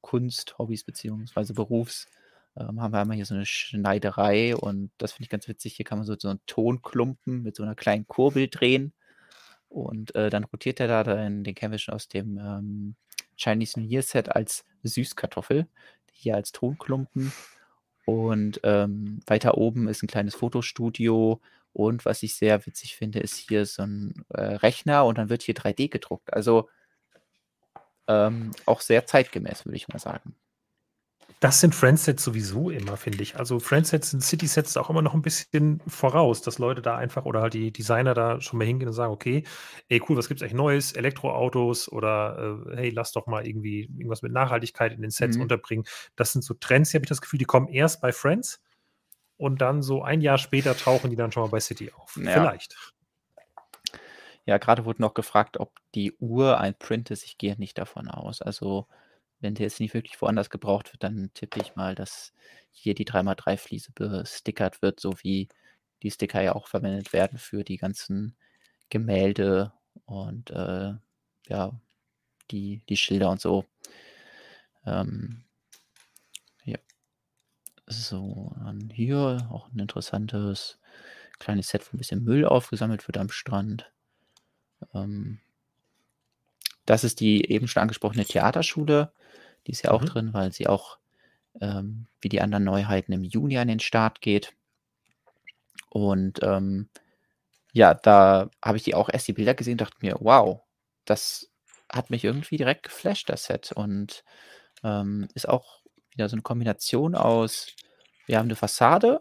Kunst-Hobbys 0.00 0.84
beziehungsweise 0.84 1.54
Berufs. 1.54 2.06
Ähm, 2.56 2.80
haben 2.80 2.92
wir 2.92 3.00
einmal 3.00 3.16
hier 3.16 3.26
so 3.26 3.34
eine 3.34 3.46
Schneiderei 3.46 4.56
und 4.56 4.90
das 4.98 5.12
finde 5.12 5.24
ich 5.24 5.30
ganz 5.30 5.48
witzig. 5.48 5.74
Hier 5.76 5.84
kann 5.84 5.98
man 5.98 6.06
so 6.06 6.14
so 6.18 6.28
'n 6.28 6.40
Tonklumpen 6.46 7.42
mit 7.42 7.56
so 7.56 7.62
einer 7.64 7.74
kleinen 7.74 8.06
Kurbel 8.06 8.48
drehen 8.48 8.92
und, 9.74 10.14
äh, 10.14 10.30
dann 10.30 10.44
rotiert 10.44 10.78
der 10.78 10.88
da, 10.88 11.02
den 11.04 11.44
den 11.44 11.78
schon 11.78 11.94
aus 11.94 12.08
dem, 12.08 12.38
ähm, 12.38 12.96
Chinese 13.36 13.80
New 13.80 13.86
Year 13.88 14.02
Set 14.02 14.34
als 14.34 14.64
Süßkartoffel, 14.84 15.66
hier 16.12 16.36
als 16.36 16.52
Tonklumpen. 16.52 17.32
Und, 18.06 18.60
ähm, 18.64 19.20
weiter 19.26 19.56
oben 19.58 19.88
ist 19.88 20.02
ein 20.02 20.08
kleines 20.08 20.34
Fotostudio 20.36 21.40
und 21.72 22.04
was 22.04 22.22
ich 22.22 22.36
sehr 22.36 22.64
witzig 22.66 22.96
finde, 22.96 23.20
ist 23.20 23.36
hier 23.36 23.66
so 23.66 23.82
ein 23.82 24.24
äh, 24.30 24.42
Rechner 24.42 25.04
und 25.06 25.18
dann 25.18 25.28
wird 25.30 25.42
hier 25.42 25.54
3D 25.54 25.88
gedruckt. 25.88 26.32
Also, 26.32 26.68
ähm, 28.06 28.52
auch 28.66 28.80
sehr 28.80 29.06
zeitgemäß, 29.06 29.64
würde 29.64 29.76
ich 29.76 29.88
mal 29.88 29.98
sagen. 29.98 30.34
Das 31.44 31.60
sind 31.60 31.74
Friendsets 31.74 32.24
sowieso 32.24 32.70
immer, 32.70 32.96
finde 32.96 33.22
ich. 33.22 33.36
Also 33.36 33.60
Friendsets 33.60 34.12
sind 34.12 34.22
City-Sets 34.22 34.78
auch 34.78 34.88
immer 34.88 35.02
noch 35.02 35.12
ein 35.12 35.20
bisschen 35.20 35.82
voraus, 35.86 36.40
dass 36.40 36.58
Leute 36.58 36.80
da 36.80 36.96
einfach 36.96 37.26
oder 37.26 37.42
halt 37.42 37.52
die 37.52 37.70
Designer 37.70 38.14
da 38.14 38.40
schon 38.40 38.58
mal 38.58 38.64
hingehen 38.64 38.88
und 38.88 38.94
sagen: 38.94 39.12
„Okay, 39.12 39.44
ey, 39.90 40.00
cool, 40.08 40.16
was 40.16 40.28
gibt's 40.28 40.42
eigentlich 40.42 40.54
Neues? 40.54 40.92
Elektroautos 40.92 41.92
oder, 41.92 42.64
äh, 42.72 42.76
hey, 42.76 42.88
lass 42.88 43.12
doch 43.12 43.26
mal 43.26 43.46
irgendwie 43.46 43.82
irgendwas 43.82 44.22
mit 44.22 44.32
Nachhaltigkeit 44.32 44.94
in 44.94 45.02
den 45.02 45.10
Sets 45.10 45.36
Mhm. 45.36 45.42
unterbringen.“ 45.42 45.84
Das 46.16 46.32
sind 46.32 46.40
so 46.46 46.54
Trends, 46.54 46.92
die 46.92 46.96
habe 46.96 47.04
ich 47.04 47.10
das 47.10 47.20
Gefühl, 47.20 47.38
die 47.38 47.44
kommen 47.44 47.68
erst 47.68 48.00
bei 48.00 48.10
Friends 48.10 48.62
und 49.36 49.60
dann 49.60 49.82
so 49.82 50.02
ein 50.02 50.22
Jahr 50.22 50.38
später 50.38 50.74
tauchen 50.74 51.10
die 51.10 51.16
dann 51.16 51.30
schon 51.30 51.42
mal 51.42 51.50
bei 51.50 51.60
City 51.60 51.92
auf. 51.92 52.16
Ja. 52.16 52.40
Vielleicht. 52.40 52.94
Ja, 54.46 54.56
gerade 54.56 54.86
wurde 54.86 55.02
noch 55.02 55.12
gefragt, 55.12 55.60
ob 55.60 55.74
die 55.94 56.14
Uhr 56.20 56.58
ein 56.58 56.74
Print 56.74 57.10
ist. 57.10 57.22
Ich 57.24 57.36
gehe 57.36 57.54
nicht 57.58 57.76
davon 57.76 58.08
aus. 58.08 58.40
Also, 58.40 58.86
wenn 59.44 59.54
der 59.54 59.66
jetzt 59.66 59.78
nicht 59.78 59.94
wirklich 59.94 60.20
woanders 60.22 60.50
gebraucht 60.50 60.92
wird, 60.92 61.02
dann 61.04 61.30
tippe 61.34 61.60
ich 61.60 61.76
mal, 61.76 61.94
dass 61.94 62.32
hier 62.72 62.94
die 62.94 63.06
3x3 63.06 63.56
Fliese 63.58 63.92
bestickert 63.92 64.82
wird, 64.82 64.98
so 64.98 65.14
wie 65.22 65.48
die 66.02 66.10
Sticker 66.10 66.42
ja 66.42 66.54
auch 66.54 66.66
verwendet 66.66 67.12
werden 67.12 67.38
für 67.38 67.62
die 67.62 67.76
ganzen 67.76 68.36
Gemälde 68.88 69.72
und, 70.06 70.50
äh, 70.50 70.94
ja, 71.48 71.80
die 72.50 72.82
die 72.88 72.96
Schilder 72.96 73.30
und 73.30 73.40
so. 73.40 73.66
Ähm, 74.86 75.44
ja. 76.64 76.78
So, 77.86 78.54
dann 78.58 78.90
hier 78.90 79.48
auch 79.50 79.70
ein 79.72 79.78
interessantes 79.78 80.78
kleines 81.38 81.68
Set, 81.68 81.86
wo 81.86 81.96
ein 81.96 81.98
bisschen 81.98 82.24
Müll 82.24 82.46
aufgesammelt 82.46 83.06
wird 83.08 83.18
am 83.18 83.30
Strand. 83.30 83.92
Ähm 84.94 85.40
das 86.86 87.04
ist 87.04 87.20
die 87.20 87.50
eben 87.50 87.68
schon 87.68 87.82
angesprochene 87.82 88.24
Theaterschule. 88.26 89.12
Die 89.66 89.72
ist 89.72 89.82
ja 89.84 89.92
auch 89.92 90.04
Mhm. 90.04 90.06
drin, 90.06 90.34
weil 90.34 90.52
sie 90.52 90.66
auch, 90.68 90.98
ähm, 91.60 92.06
wie 92.22 92.28
die 92.30 92.40
anderen 92.42 92.64
Neuheiten 92.64 93.12
im 93.12 93.24
Juni 93.24 93.58
an 93.58 93.68
den 93.68 93.80
Start 93.80 94.20
geht. 94.22 94.54
Und, 95.92 96.40
ähm, 96.42 96.88
ja, 97.72 97.94
da 97.94 98.50
habe 98.64 98.78
ich 98.78 98.84
die 98.84 98.94
auch 98.96 99.10
erst 99.12 99.28
die 99.28 99.34
Bilder 99.34 99.54
gesehen 99.54 99.74
und 99.74 99.82
dachte 99.82 99.98
mir: 100.02 100.16
„Wow, 100.20 100.62
das 101.06 101.50
hat 101.92 102.10
mich 102.10 102.24
irgendwie 102.24 102.56
direkt 102.58 102.84
geflasht, 102.84 103.28
das 103.30 103.46
Set.“ 103.46 103.72
Und, 103.74 104.24
ähm, 104.84 105.28
ist 105.34 105.48
auch 105.48 105.82
wieder 106.12 106.28
so 106.28 106.36
'ne 106.36 106.42
Kombination 106.42 107.14
aus 107.16 107.68
wir 108.26 108.38
haben 108.38 108.48
'ne 108.48 108.56
Fassade, 108.56 109.20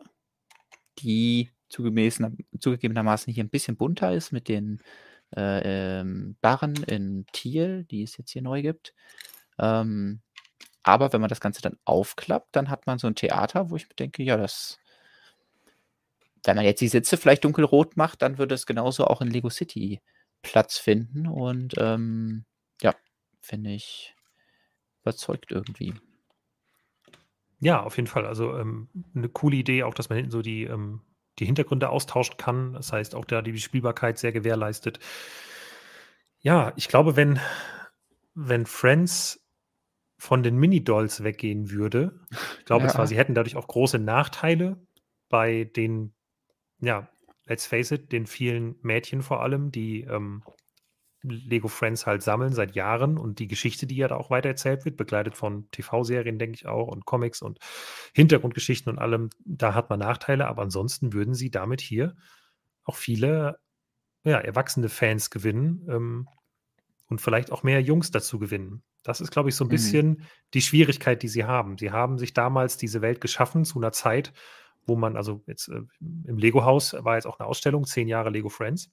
die 1.00 1.52
zugegebenermaßen 1.70 3.34
hier 3.34 3.44
'n 3.46 3.50
bisschen 3.50 3.78
bunter 3.78 4.14
ist 4.14 4.32
mit 4.34 4.48
den, 4.50 4.82
äh, 5.38 6.00
ähm, 6.02 6.38
Barren 6.42 6.76
in 6.84 7.26
Teal, 7.34 7.86
die 7.86 8.04
es 8.04 8.18
jetzt 8.18 8.32
hier 8.32 8.42
neu 8.44 8.62
gibt. 8.62 8.94
Ähm, 9.60 10.22
aber 10.84 11.14
wenn 11.14 11.22
man 11.22 11.30
das 11.30 11.42
Ganze 11.42 11.62
dann 11.64 11.78
aufklappt, 11.86 12.56
dann 12.56 12.70
hat 12.70 12.88
man 12.88 13.00
so 13.00 13.08
'n 13.08 13.16
Theater, 13.16 13.70
wo 13.72 13.78
ich 13.78 13.90
mir 13.90 13.96
denke: 13.96 14.24
„Ja, 14.24 14.38
das“ 14.38 14.80
wenn 16.46 16.56
man 16.56 16.66
jetzt 16.66 16.82
die 16.82 16.88
Sitze 16.88 17.18
vielleicht 17.18 17.44
dunkelrot 17.46 17.96
macht, 17.98 18.22
dann 18.22 18.38
würde 18.38 18.56
es 18.56 18.66
genauso 18.66 19.06
auch 19.06 19.22
in 19.22 19.30
Lego 19.30 19.50
City 19.50 20.02
Platz 20.42 20.78
finden 20.78 21.28
und, 21.28 21.74
ähm, 21.78 22.46
ja, 22.82 22.94
finde 23.42 23.72
ich 23.72 24.14
überzeugt 25.04 25.52
irgendwie. 25.52 25.94
Ja, 27.60 27.82
auf 27.84 27.96
jeden 27.98 28.08
Fall. 28.08 28.26
Also, 28.26 28.58
ähm, 28.58 28.90
'ne 29.14 29.30
coole 29.30 29.56
Idee 29.58 29.84
auch, 29.84 29.94
dass 29.94 30.10
man 30.10 30.18
hinten 30.18 30.32
so 30.32 30.42
die, 30.42 30.64
ähm 30.64 31.02
die 31.40 31.46
Hintergründe 31.46 31.90
austauschen 31.90 32.38
kann. 32.38 32.74
Das 32.74 32.92
heißt, 32.92 33.16
auch 33.16 33.26
da 33.26 33.42
die 33.42 33.58
Spielbarkeit 33.60 34.18
sehr 34.18 34.32
gewährleistet. 34.32 35.00
Ja, 36.40 36.74
ich 36.76 36.88
glaube, 36.88 37.16
wenn 37.16 37.40
wenn 38.36 38.66
Friends 38.66 39.40
von 40.18 40.42
den 40.44 40.56
Mini-Dolls 40.56 41.24
weggehen 41.24 41.70
würde 41.70 42.20
ich 42.60 42.66
glaube 42.66 42.88
zwar, 42.88 43.02
Ja. 43.02 43.08
sie 43.08 43.18
hätten 43.18 43.36
dadurch 43.36 43.56
auch 43.56 43.68
große 43.68 44.00
Nachteile 44.00 44.78
bei 45.30 45.66
den 45.66 46.14
ja, 46.80 47.10
let's 47.46 47.66
face 47.66 47.92
it, 47.92 48.12
den 48.12 48.26
vielen 48.26 48.76
Mädchen 48.82 49.22
vor 49.22 49.42
allem, 49.42 49.72
die, 49.72 50.02
ähm, 50.02 50.44
Lego 51.24 51.68
Friends 51.70 52.06
halt 52.08 52.22
sammeln 52.24 52.54
seit 52.54 52.76
Jahren 52.76 53.18
und 53.18 53.40
die 53.40 53.48
Geschichte, 53.48 53.88
die 53.88 53.96
ja 53.98 54.08
da 54.10 54.18
auch 54.18 54.30
weitererzählt 54.30 54.86
wird, 54.86 54.98
begleitet 54.98 55.36
von 55.38 55.70
TV-Serien, 55.72 56.40
denke 56.40 56.56
ich 56.56 56.68
auch, 56.68 56.88
und 56.90 57.06
Comics 57.06 57.42
und 57.42 57.60
Hintergrundgeschichten 58.16 58.92
und 58.92 59.00
allem, 59.00 59.30
da 59.46 59.74
hat 59.76 59.90
man 59.90 60.00
Nachteile, 60.00 60.48
aber 60.48 60.64
ansonsten 60.64 61.14
würden 61.14 61.34
sie 61.36 61.52
damit 61.52 61.82
hier 61.82 62.16
auch 62.86 62.98
viele, 62.98 63.60
ja, 64.26 64.40
erwachsene 64.40 64.90
Fans 64.90 65.30
gewinnen, 65.32 65.88
ähm, 65.90 66.30
und 67.10 67.22
vielleicht 67.22 67.52
auch 67.52 67.64
mehr 67.64 67.82
Jungs 67.82 68.12
dazu 68.12 68.40
gewinnen. 68.40 68.84
Das 69.04 69.22
ist, 69.22 69.32
glaube 69.32 69.50
ich, 69.50 69.56
so 69.56 69.66
'n 69.66 69.70
Mhm. 69.70 69.70
bisschen 69.70 70.24
die 70.56 70.62
Schwierigkeit, 70.64 71.24
die 71.24 71.28
sie 71.30 71.46
haben. 71.46 71.78
Sie 71.78 71.92
haben 71.92 72.18
sich 72.20 72.34
damals 72.34 72.78
diese 72.78 73.02
Welt 73.04 73.22
geschaffen 73.22 73.66
zu 73.66 73.80
'ner 73.80 73.92
Zeit, 73.94 74.34
wo 74.88 74.96
man 74.98 75.18
also 75.18 75.44
jetzt, 75.48 75.70
äh, 75.70 75.82
im 76.02 76.38
Lego-Haus 76.40 76.94
war 77.00 77.16
jetzt 77.16 77.28
auch 77.28 77.40
'ne 77.40 77.46
Ausstellung, 77.48 77.86
10 77.86 78.08
Jahre 78.10 78.30
Lego 78.32 78.50
Friends. 78.50 78.92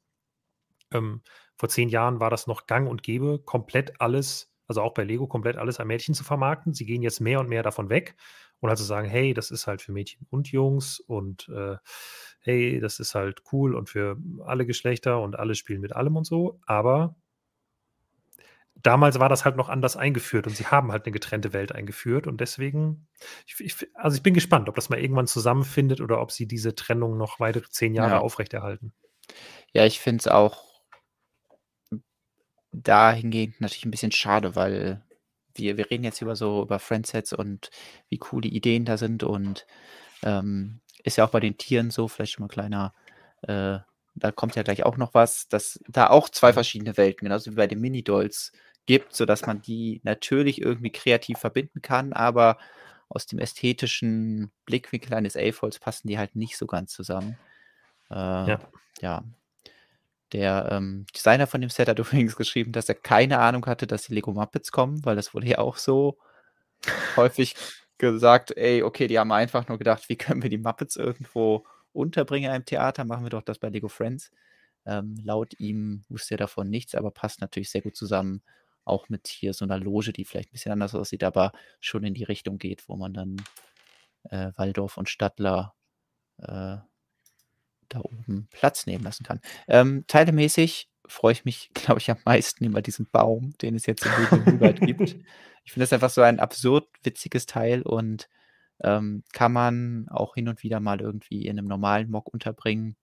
Ähm, 0.93 1.23
vor 1.57 1.69
10 1.69 1.89
Jahren 1.89 2.21
war 2.21 2.31
das 2.31 2.47
noch 2.47 2.67
gang 2.67 2.89
und 2.89 3.03
gäbe, 3.03 3.41
komplett 3.45 4.01
alles 4.01 4.49
also 4.69 4.83
auch 4.83 4.95
bei 4.95 5.03
Lego 5.03 5.27
komplett 5.27 5.57
alles 5.57 5.81
an 5.81 5.89
Mädchen 5.89 6.15
zu 6.15 6.23
vermarkten. 6.25 6.75
Sie 6.75 6.87
gehen 6.87 7.03
jetzt 7.03 7.21
mehr 7.21 7.41
und 7.41 7.49
mehr 7.49 7.65
davon 7.65 7.91
weg 7.91 8.15
und 8.61 8.69
halt 8.69 8.79
zu 8.79 8.85
sagen: 8.85 9.09
„Hey, 9.09 9.35
das 9.35 9.51
ist 9.51 9.67
halt 9.67 9.83
für 9.83 9.91
Mädchen 9.93 10.27
und 10.31 10.49
Jungs 10.53 11.01
und, 11.01 11.49
äh, 11.49 11.77
hey, 12.41 12.79
das 12.81 13.01
ist 13.01 13.15
halt 13.17 13.43
cool 13.53 13.75
und 13.75 13.89
für 13.91 14.17
alle 14.47 14.67
Geschlechter 14.67 15.21
und 15.23 15.37
alle 15.39 15.57
spielen 15.57 15.81
mit 15.81 15.95
allem“ 15.97 16.17
und 16.17 16.25
so. 16.25 16.61
Aber 16.67 17.17
damals 18.77 19.19
war 19.19 19.29
das 19.29 19.45
halt 19.45 19.57
noch 19.57 19.69
anders 19.69 19.97
eingeführt 19.97 20.47
und 20.47 20.55
sie 20.57 20.67
haben 20.67 20.93
halt 20.93 21.05
'ne 21.07 21.12
getrennte 21.12 21.53
Welt 21.53 21.73
eingeführt 21.73 22.27
und 22.27 22.41
deswegen 22.41 23.09
ich 23.47 23.61
ich 23.61 23.89
also, 23.95 24.17
ich 24.17 24.23
bin 24.23 24.35
gespannt, 24.35 24.69
ob 24.69 24.75
das 24.77 24.89
mal 24.89 24.99
irgendwann 25.01 25.27
zusammenfindet 25.27 26.01
oder 26.01 26.21
ob 26.21 26.31
sie 26.33 26.47
diese 26.47 26.75
Trennung 26.75 27.17
noch 27.19 27.41
weitere 27.41 27.69
10 27.69 27.95
Jahre 27.95 28.19
Ja. 28.19 28.21
aufrechterhalten. 28.21 28.93
Ja, 29.75 29.87
ich 29.87 30.01
finde 30.01 30.21
es 30.21 30.27
auch 30.29 30.65
dahingehend 32.72 33.60
natürlich 33.60 33.84
'n 33.86 33.90
bisschen 33.92 34.12
schade, 34.12 34.56
weil 34.56 35.02
wir 35.55 35.76
wir 35.78 35.90
reden 35.90 36.05
jetzt 36.05 36.22
über 36.22 36.36
so 36.36 36.62
über 36.62 36.78
Friendsets 36.80 37.32
und 37.32 37.70
wie 38.10 38.20
cool 38.32 38.42
die 38.42 38.55
Ideen 38.56 38.84
da 38.86 38.97
sind 38.98 39.22
und, 39.24 39.66
ähm, 40.24 40.80
ist 41.05 41.16
ja 41.18 41.26
auch 41.26 41.30
bei 41.30 41.40
den 41.40 41.59
Tieren 41.59 41.90
so, 41.90 42.09
vielleicht 42.09 42.32
schon 42.34 42.44
mal 42.44 42.48
kleiner 42.48 42.94
äh, 43.42 43.78
da 44.16 44.32
kommt 44.32 44.56
ja 44.56 44.62
gleich 44.64 44.84
auch 44.84 44.97
noch 44.98 45.14
was, 45.14 45.48
dass 45.48 45.80
da 45.88 46.09
auch 46.10 46.28
2 46.30 46.52
Mhm. 46.52 46.55
verschiedene 46.55 46.97
Welten, 46.98 47.26
genauso 47.26 47.51
wie 47.52 47.56
bei 47.56 47.66
den 47.68 47.80
Mini-Dolls 47.80 48.52
gibt, 48.86 49.14
sodass 49.16 49.47
man 49.47 49.62
die 49.62 50.01
natürlich 50.05 50.60
irgendwie 50.62 50.92
kreativ 50.92 51.38
verbinden 51.40 51.82
kann, 51.82 52.12
aber 52.14 52.59
aus 53.10 53.26
dem 53.26 53.38
ästhetischen 53.40 54.52
Blickwinkel 54.66 55.14
eines 55.14 55.36
A-Folds 55.36 55.78
passen 55.80 56.09
die 56.09 56.18
halt 56.18 56.36
nicht 56.36 56.59
so 56.59 56.66
ganz 56.66 56.92
zusammen. 56.94 57.38
Äh, 58.10 58.14
Ja. 58.47 58.60
ja. 59.02 59.24
Der 60.32 60.69
ähm, 60.70 61.07
Designer 61.15 61.47
von 61.47 61.61
dem 61.61 61.70
Set 61.70 61.89
hat 61.89 61.98
übrigens 61.98 62.36
geschrieben, 62.36 62.73
dass 62.73 62.89
er 62.89 62.94
keine 62.94 63.39
Ahnung 63.39 63.66
hatte, 63.66 63.86
dass 63.86 64.05
die 64.05 64.15
Lego 64.15 64.32
Muppets 64.32 64.73
kommen, 64.73 65.05
weil 65.05 65.16
das 65.16 65.35
wurde 65.35 65.48
ja 65.48 65.59
auch 65.59 65.77
so 65.77 66.19
häufig 67.16 67.57
gesagt, 67.98 68.57
ey, 68.57 68.82
okay, 68.82 69.07
die 69.07 69.19
haben 69.19 69.32
einfach 69.32 69.69
nur 69.69 69.78
gedacht, 69.78 70.09
wie 70.09 70.16
können 70.16 70.43
wir 70.43 70.51
die 70.51 70.59
Muppets 70.59 70.97
irgendwo 70.97 71.66
unterbringen 71.93 72.47
in 72.47 72.55
einem 72.55 72.65
Theater, 72.65 73.05
machen 73.05 73.24
wir 73.24 73.31
doch 73.31 73.43
das 73.43 73.59
bei 73.59 73.69
Lego 73.69 73.89
Friends. 73.89 74.31
Ähm, 74.86 75.16
laut 75.23 75.59
ihm 75.61 76.05
wusste 76.09 76.35
er 76.35 76.39
davon 76.39 76.70
nichts, 76.70 76.94
aber 76.94 77.11
passt 77.11 77.40
natürlich 77.40 77.70
sehr 77.70 77.82
gut 77.82 77.97
zusammen, 77.97 78.43
auch 78.85 79.09
mit 79.09 79.28
hier 79.28 79.52
so 79.52 79.65
einer 79.65 79.78
Loge, 79.78 80.12
die 80.12 80.24
vielleicht 80.24 80.51
ein 80.51 80.52
bisschen 80.52 80.73
anders 80.73 80.94
aussieht, 80.94 81.23
aber 81.23 81.52
schon 81.81 82.05
in 82.05 82.15
die 82.15 82.24
Richtung 82.24 82.59
geht, 82.59 82.89
wo 82.89 82.97
man 82.97 83.12
dann 83.12 83.36
äh, 84.31 84.52
Waldorf 84.57 84.97
und 84.97 85.09
Stadler 85.09 85.74
äh, 86.39 86.78
da 87.91 88.01
oben 88.01 88.49
Platz 88.51 88.87
nehmen 88.87 89.05
lassen 89.05 89.25
kann. 89.25 89.41
Ähm, 89.69 90.05
teilemäßig 90.07 90.89
freue 91.07 91.33
ich 91.33 91.45
mich, 91.45 91.71
glaube 91.75 92.01
ich, 92.01 92.11
am 92.11 92.19
meisten 92.25 92.65
über 92.65 92.81
diesen 92.81 93.07
Baum, 93.11 93.57
den 93.59 93.75
es 93.75 93.87
jetzt 93.87 94.07
in 94.07 94.45
Nougat 94.45 94.81
gibt. 94.81 95.17
Ich 95.65 95.73
finde 95.73 95.85
das 95.85 95.93
einfach 95.93 96.11
so 96.11 96.23
ein 96.23 96.41
absurd 96.41 96.89
witziges 97.03 97.47
Teil 97.47 97.83
und 97.83 98.29
ähm, 98.83 99.25
kann 99.33 99.53
man 99.53 100.09
auch 100.09 100.35
hin 100.35 100.49
und 100.49 100.62
wieder 100.62 100.81
mal 100.81 101.01
irgendwie 101.01 101.47
in 101.47 101.59
einem 101.59 101.69
normalen 101.69 102.11
Mock 102.11 102.33
unterbringen. 102.33 102.97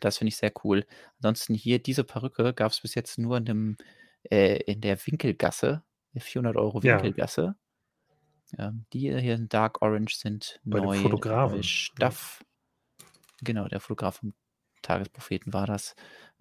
Das 0.00 0.18
finde 0.18 0.28
ich 0.28 0.36
sehr 0.36 0.52
cool. 0.64 0.86
Ansonsten 1.16 1.54
hier 1.54 1.78
diese 1.78 2.04
Perücke 2.04 2.52
gab 2.52 2.72
es 2.72 2.80
bis 2.80 2.94
jetzt 2.94 3.18
nur 3.18 3.38
in, 3.38 3.44
dem, 3.44 3.76
äh, 4.30 4.56
in 4.64 4.80
der 4.80 4.98
Winkelgasse, 5.06 5.82
der 6.14 6.20
400 6.20 6.56
Euro 6.56 6.80
Ja. 6.82 6.96
Winkelgasse. 6.96 7.56
Ähm, 8.58 8.84
die 8.92 9.16
hier 9.20 9.34
in 9.34 9.48
Dark 9.48 9.80
Orange 9.80 10.16
sind 10.16 10.60
Bei 10.64 10.80
neu, 10.80 10.96
Fotografen, 10.96 11.58
neu 11.58 11.62
ja. 12.00 12.12
Genau, 13.42 13.68
der 13.68 13.80
Fotograf 13.80 14.16
vom 14.16 14.34
Tagespropheten 14.82 15.52
war 15.52 15.66
das. 15.66 15.94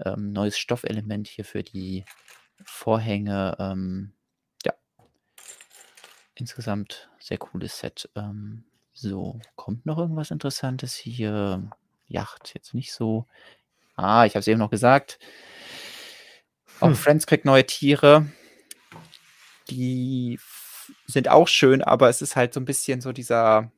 Ähm, 0.04 0.32
neues 0.32 0.58
Stoffelement 0.58 1.28
hier 1.28 1.46
für 1.46 1.64
die 1.64 2.06
Vorhänge. 2.64 3.56
Ähm, 3.60 4.14
ja. 4.66 4.74
Insgesamt 6.36 7.10
sehr 7.20 7.38
cooles 7.38 7.80
Set. 7.80 8.10
Ähm, 8.16 8.64
so, 8.94 9.40
kommt 9.56 9.86
noch 9.86 9.98
irgendwas 9.98 10.32
Interessantes 10.32 10.96
hier? 10.96 11.70
Yacht, 12.08 12.52
jetzt 12.56 12.74
nicht 12.74 12.92
so. 12.92 13.28
Ah, 13.96 14.26
ich 14.26 14.34
habe 14.34 14.40
es 14.40 14.48
eben 14.48 14.60
noch 14.60 14.72
gesagt. 14.72 15.20
Auch 16.80 16.88
Hm. 16.88 16.96
Friends 16.96 17.28
kriegt 17.28 17.46
neue 17.46 17.66
Tiere. 17.66 18.26
Die 19.70 20.40
sind 21.06 21.28
auch 21.28 21.48
schön, 21.48 21.84
aber 21.84 22.10
es 22.10 22.22
ist 22.22 22.36
halt 22.36 22.54
so 22.54 22.60
ein 22.60 22.66
bisschen 22.66 23.02
so 23.02 23.12
dieser, 23.12 23.72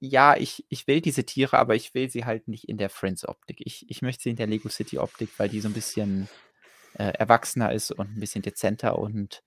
ja, 0.00 0.36
ich, 0.36 0.64
ich 0.68 0.86
will 0.86 1.00
diese 1.00 1.24
Tiere, 1.24 1.58
aber 1.58 1.74
ich 1.74 1.94
will 1.94 2.08
sie 2.08 2.24
halt 2.24 2.48
nicht 2.48 2.68
in 2.68 2.78
der 2.78 2.90
Friends-Optik. 2.90 3.60
Ich, 3.64 3.90
ich 3.90 4.02
möchte 4.02 4.24
sie 4.24 4.30
in 4.30 4.36
der 4.36 4.46
Lego 4.46 4.68
City-Optik, 4.68 5.30
weil 5.38 5.48
die 5.48 5.60
so 5.60 5.68
ein 5.68 5.74
bisschen 5.74 6.28
äh, 6.94 7.12
erwachsener 7.14 7.72
ist 7.72 7.90
und 7.90 8.16
ein 8.16 8.20
bisschen 8.20 8.42
dezenter. 8.42 8.98
Und 8.98 9.42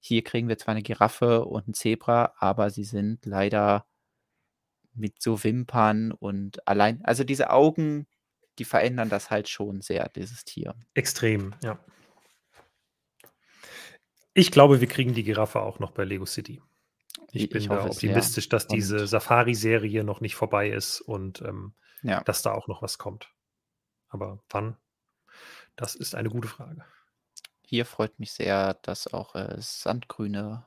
hier 0.00 0.24
kriegen 0.24 0.48
wir 0.48 0.58
zwar 0.58 0.72
eine 0.72 0.82
Giraffe 0.82 1.44
und 1.44 1.68
ein 1.68 1.74
Zebra, 1.74 2.34
aber 2.38 2.70
sie 2.70 2.84
sind 2.84 3.24
leider 3.26 3.86
mit 4.94 5.22
so 5.22 5.42
Wimpern 5.44 6.12
und 6.12 6.66
allein, 6.66 7.02
also 7.04 7.24
diese 7.24 7.50
Augen, 7.50 8.06
die 8.58 8.64
verändern 8.64 9.08
das 9.08 9.30
halt 9.30 9.48
schon 9.48 9.80
sehr, 9.80 10.08
dieses 10.10 10.44
Tier. 10.44 10.74
Extrem, 10.94 11.54
ja. 11.62 11.78
Ich 14.34 14.50
glaube, 14.50 14.80
wir 14.80 14.88
kriegen 14.88 15.14
die 15.14 15.24
Giraffe 15.24 15.60
auch 15.60 15.78
noch 15.78 15.92
bei 15.92 16.04
Lego 16.04 16.26
City. 16.26 16.60
Ich 17.34 17.44
Ich- 17.44 17.48
bin 17.50 17.64
da 17.66 17.70
hoffe 17.70 17.82
sehr. 17.82 17.90
optimistisch, 17.92 18.48
dass 18.48 18.64
Und- 18.66 18.72
diese 18.76 19.06
Safari-Serie 19.06 20.04
noch 20.04 20.20
nicht 20.20 20.34
vorbei 20.36 20.70
ist 20.70 21.00
und 21.00 21.40
ähm, 21.42 21.74
Ja. 22.02 22.22
dass 22.22 22.42
da 22.42 22.52
auch 22.52 22.68
noch 22.68 22.82
was 22.82 22.98
kommt. 22.98 23.32
Aber 24.08 24.42
wann? 24.50 24.76
Das 25.76 25.94
ist 25.94 26.14
eine 26.14 26.28
gute 26.28 26.48
Frage. 26.48 26.84
Hier 27.62 27.86
freut 27.86 28.18
mich 28.18 28.32
sehr, 28.32 28.74
dass 28.82 29.06
auch 29.12 29.34
äh, 29.34 29.56
sandgrüne 29.58 30.66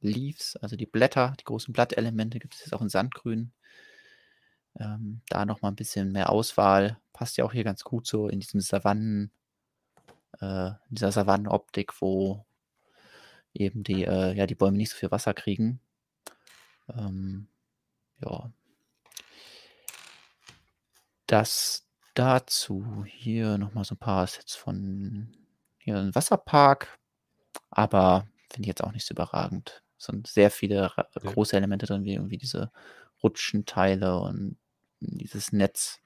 Leaves, 0.00 0.56
also 0.56 0.76
die 0.76 0.84
Blätter, 0.86 1.34
die 1.40 1.44
großen 1.44 1.72
Blattelemente 1.72 2.38
gibt 2.38 2.54
es 2.54 2.60
jetzt 2.60 2.74
auch 2.74 2.82
in 2.82 2.88
Sandgrün. 2.90 3.52
Ähm, 4.78 5.22
da 5.28 5.44
noch 5.46 5.62
mal 5.62 5.68
ein 5.68 5.76
bisschen 5.76 6.12
mehr 6.12 6.28
Auswahl. 6.30 6.98
Passt 7.12 7.36
ja 7.38 7.44
auch 7.44 7.52
hier 7.52 7.64
ganz 7.64 7.84
gut 7.84 8.06
so 8.06 8.28
in 8.28 8.40
diesem 8.40 8.60
Savannen, 8.60 9.30
äh, 10.40 10.68
in 10.68 10.94
dieser 10.96 11.12
Savannenoptik, 11.12 12.00
wo 12.02 12.44
eben 13.54 13.82
die, 13.84 14.04
äh, 14.04 14.34
ja, 14.34 14.46
die 14.46 14.54
Bäume 14.54 14.76
nicht 14.76 14.90
so 14.90 14.96
viel 14.96 15.10
Wasser 15.10 15.34
kriegen. 15.34 15.80
Ähm, 16.88 17.48
ja. 18.20 18.50
Das 21.26 21.86
dazu. 22.14 23.04
Hier 23.06 23.58
nochmal 23.58 23.84
so 23.84 23.94
ein 23.94 23.98
paar 23.98 24.26
Sets 24.26 24.54
von 24.54 25.34
hier 25.78 25.96
ein 25.96 26.14
Wasserpark, 26.14 26.98
aber 27.70 28.26
finde 28.50 28.62
ich 28.62 28.68
jetzt 28.68 28.84
auch 28.84 28.92
nicht 28.92 29.06
so 29.06 29.14
überragend. 29.14 29.82
Es 29.98 30.06
sind 30.06 30.26
sehr 30.26 30.50
viele 30.50 30.92
große 31.14 31.56
Elemente 31.56 31.86
drin, 31.86 32.04
wie 32.04 32.14
irgendwie 32.14 32.38
diese 32.38 32.70
Rutschenteile 33.22 34.18
und 34.18 34.56
dieses 35.00 35.52
Netz. 35.52 36.00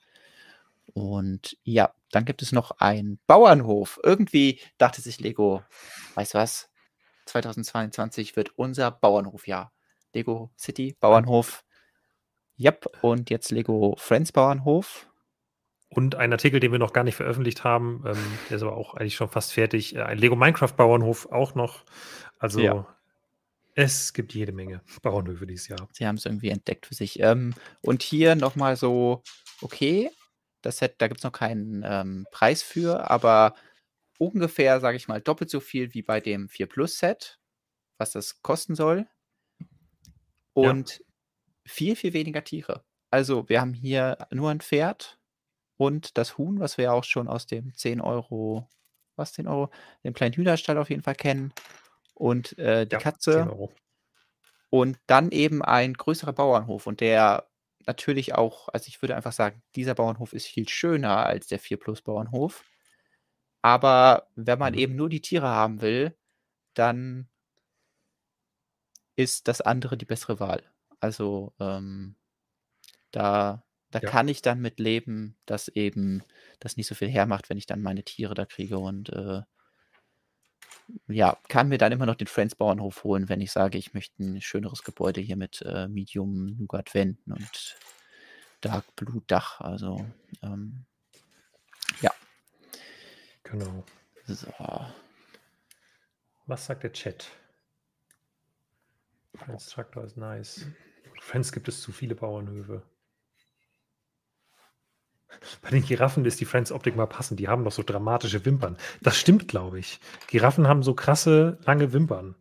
Und 0.94 1.56
ja, 1.64 1.92
dann 2.10 2.24
gibt 2.24 2.42
es 2.42 2.52
noch 2.52 2.72
einen 2.78 3.18
Bauernhof. 3.26 4.00
Irgendwie 4.02 4.60
dachte 4.78 5.00
sich 5.00 5.20
Lego, 5.20 5.62
weißt 6.14 6.34
du 6.34 6.38
was? 6.38 6.70
2022 7.26 8.36
wird 8.36 8.58
unser 8.58 8.90
Bauernhofjahr. 8.90 9.72
Lego 10.14 10.50
City, 10.56 10.96
Bauernhof. 11.00 11.62
Yep, 12.58 12.86
und 13.02 13.28
jetzt 13.28 13.50
Lego 13.50 13.94
Friends 13.98 14.32
Bauernhof. 14.32 15.08
Und 15.88 16.14
ein 16.14 16.32
Artikel, 16.32 16.58
den 16.58 16.72
wir 16.72 16.78
noch 16.78 16.92
gar 16.92 17.04
nicht 17.04 17.14
veröffentlicht 17.16 17.62
haben, 17.64 18.02
ähm, 18.06 18.16
der 18.48 18.56
ist 18.56 18.62
aber 18.62 18.76
auch 18.76 18.94
eigentlich 18.94 19.14
schon 19.14 19.28
fast 19.28 19.52
fertig. 19.52 19.94
Äh, 19.94 20.02
ein 20.02 20.18
Lego 20.18 20.34
Minecraft 20.36 20.72
Bauernhof 20.76 21.26
auch 21.30 21.54
noch. 21.54 21.84
Also 22.38 22.60
Ja. 22.60 22.86
es 23.74 24.12
gibt 24.12 24.32
jede 24.34 24.52
Menge 24.52 24.80
Bauernhöfe 25.02 25.46
dieses 25.46 25.68
Jahr. 25.68 25.88
Sie 25.92 26.06
haben 26.06 26.16
es 26.16 26.24
irgendwie 26.26 26.48
entdeckt 26.48 26.86
für 26.86 26.94
sich. 26.94 27.20
Ähm, 27.20 27.54
und 27.82 28.02
hier 28.02 28.34
nochmal 28.34 28.76
so, 28.76 29.22
okay, 29.60 30.10
das 30.62 30.78
Set, 30.78 30.94
da 30.98 31.08
gibt 31.08 31.20
es 31.20 31.24
noch 31.24 31.32
keinen 31.32 31.84
ähm, 31.86 32.26
Preis 32.32 32.62
für, 32.62 33.08
aber 33.10 33.54
ungefähr, 34.18 34.80
sage 34.80 34.96
ich 34.96 35.08
mal, 35.08 35.20
doppelt 35.20 35.50
so 35.50 35.60
viel 35.60 35.94
wie 35.94 36.02
bei 36.02 36.20
dem 36.20 36.48
4 36.48 36.66
Plus 36.68 36.98
Set, 36.98 37.38
was 37.98 38.12
das 38.12 38.42
kosten 38.42 38.74
soll. 38.74 39.06
Und 40.54 41.02
viel, 41.66 41.96
viel 41.96 42.12
weniger 42.12 42.44
Tiere. 42.44 42.84
Also 43.10 43.48
wir 43.48 43.60
haben 43.60 43.74
hier 43.74 44.18
nur 44.32 44.50
ein 44.50 44.60
Pferd 44.60 45.18
und 45.76 46.18
das 46.18 46.38
Huhn, 46.38 46.60
was 46.60 46.78
wir 46.78 46.86
ja 46.86 46.92
auch 46.92 47.04
schon 47.04 47.28
aus 47.28 47.46
dem 47.46 47.74
10 47.74 48.00
Euro, 48.00 48.68
was 49.16 49.32
10 49.34 49.48
Euro, 49.48 49.70
dem 50.04 50.14
kleinen 50.14 50.34
Hühnerstall 50.34 50.78
auf 50.78 50.90
jeden 50.90 51.02
Fall 51.02 51.14
kennen. 51.14 51.52
Und 52.14 52.58
äh, 52.58 52.86
die 52.86 52.94
Ja, 52.94 52.98
Katze. 52.98 53.32
10 53.32 53.48
Euro. 53.50 53.72
Und 54.70 54.98
dann 55.06 55.30
eben 55.30 55.62
ein 55.62 55.94
größerer 55.94 56.32
Bauernhof 56.32 56.86
und 56.86 57.00
der 57.00 57.48
natürlich 57.86 58.34
auch, 58.34 58.68
also 58.68 58.88
ich 58.88 59.00
würde 59.00 59.14
einfach 59.16 59.32
sagen, 59.32 59.62
dieser 59.76 59.94
Bauernhof 59.94 60.32
ist 60.32 60.46
viel 60.46 60.68
schöner 60.68 61.24
als 61.26 61.46
der 61.46 61.60
4 61.60 61.78
Plus 61.78 62.02
Bauernhof. 62.02 62.64
Aber 63.66 64.28
wenn 64.36 64.60
man 64.60 64.74
Mhm. 64.74 64.78
eben 64.78 64.94
nur 64.94 65.08
die 65.08 65.20
Tiere 65.20 65.48
haben 65.48 65.80
will, 65.82 66.16
dann 66.74 67.28
ist 69.16 69.48
das 69.48 69.60
andere 69.60 69.96
die 69.96 70.04
bessere 70.04 70.38
Wahl. 70.40 70.62
Also 71.00 71.52
ähm, 71.58 72.14
da, 73.10 73.64
da 73.90 74.00
Ja. 74.00 74.10
kann 74.10 74.28
ich 74.28 74.42
dann 74.42 74.60
mit 74.60 74.78
leben, 74.78 75.36
dass 75.46 75.68
eben 75.68 76.22
das 76.60 76.76
nicht 76.76 76.86
so 76.86 76.94
viel 76.94 77.08
hermacht, 77.08 77.50
wenn 77.50 77.58
ich 77.58 77.66
dann 77.66 77.82
meine 77.82 78.04
Tiere 78.04 78.34
da 78.34 78.46
kriege 78.46 78.78
und 78.78 79.10
äh, 79.10 79.42
ja, 81.08 81.36
kann 81.48 81.68
mir 81.68 81.78
dann 81.78 81.92
immer 81.92 82.06
noch 82.06 82.14
den 82.14 82.28
Friends 82.28 82.54
Bauernhof 82.54 83.02
holen, 83.04 83.28
wenn 83.28 83.40
ich 83.40 83.50
sage, 83.52 83.78
ich 83.78 83.94
möchte 83.94 84.22
ein 84.22 84.40
schöneres 84.40 84.84
Gebäude 84.84 85.20
hier 85.20 85.36
mit 85.36 85.62
äh, 85.62 85.88
Medium 85.88 86.56
Nougat 86.58 86.94
Wänden 86.94 87.32
und 87.32 87.76
Dark 88.60 88.94
Blue 88.96 89.22
Dach. 89.26 89.60
Also 89.60 90.06
ähm, 90.42 90.86
Genau. 93.50 93.84
so. 94.26 94.46
Was 96.46 96.66
sagt 96.66 96.82
der 96.84 96.92
Chat? 96.92 97.28
Friends 99.34 99.66
Traktor 99.66 100.04
ist 100.04 100.16
nice. 100.16 100.66
Friends 101.20 101.52
gibt 101.52 101.68
es 101.68 101.80
zu 101.80 101.92
viele 101.92 102.14
Bauernhöfe. 102.14 102.82
Bei 105.60 105.70
den 105.70 105.84
Giraffen 105.84 106.24
ist 106.24 106.40
die 106.40 106.44
Friends-Optik 106.44 106.96
mal 106.96 107.06
passend. 107.06 107.40
Die 107.40 107.48
haben 107.48 107.64
doch 107.64 107.72
so 107.72 107.82
dramatische 107.82 108.44
Wimpern. 108.44 108.76
Das 109.02 109.18
stimmt, 109.18 109.48
glaube 109.48 109.78
ich. 109.78 110.00
Giraffen 110.28 110.66
haben 110.66 110.82
so 110.82 110.94
krasse, 110.94 111.58
lange 111.64 111.92
Wimpern. 111.92 112.34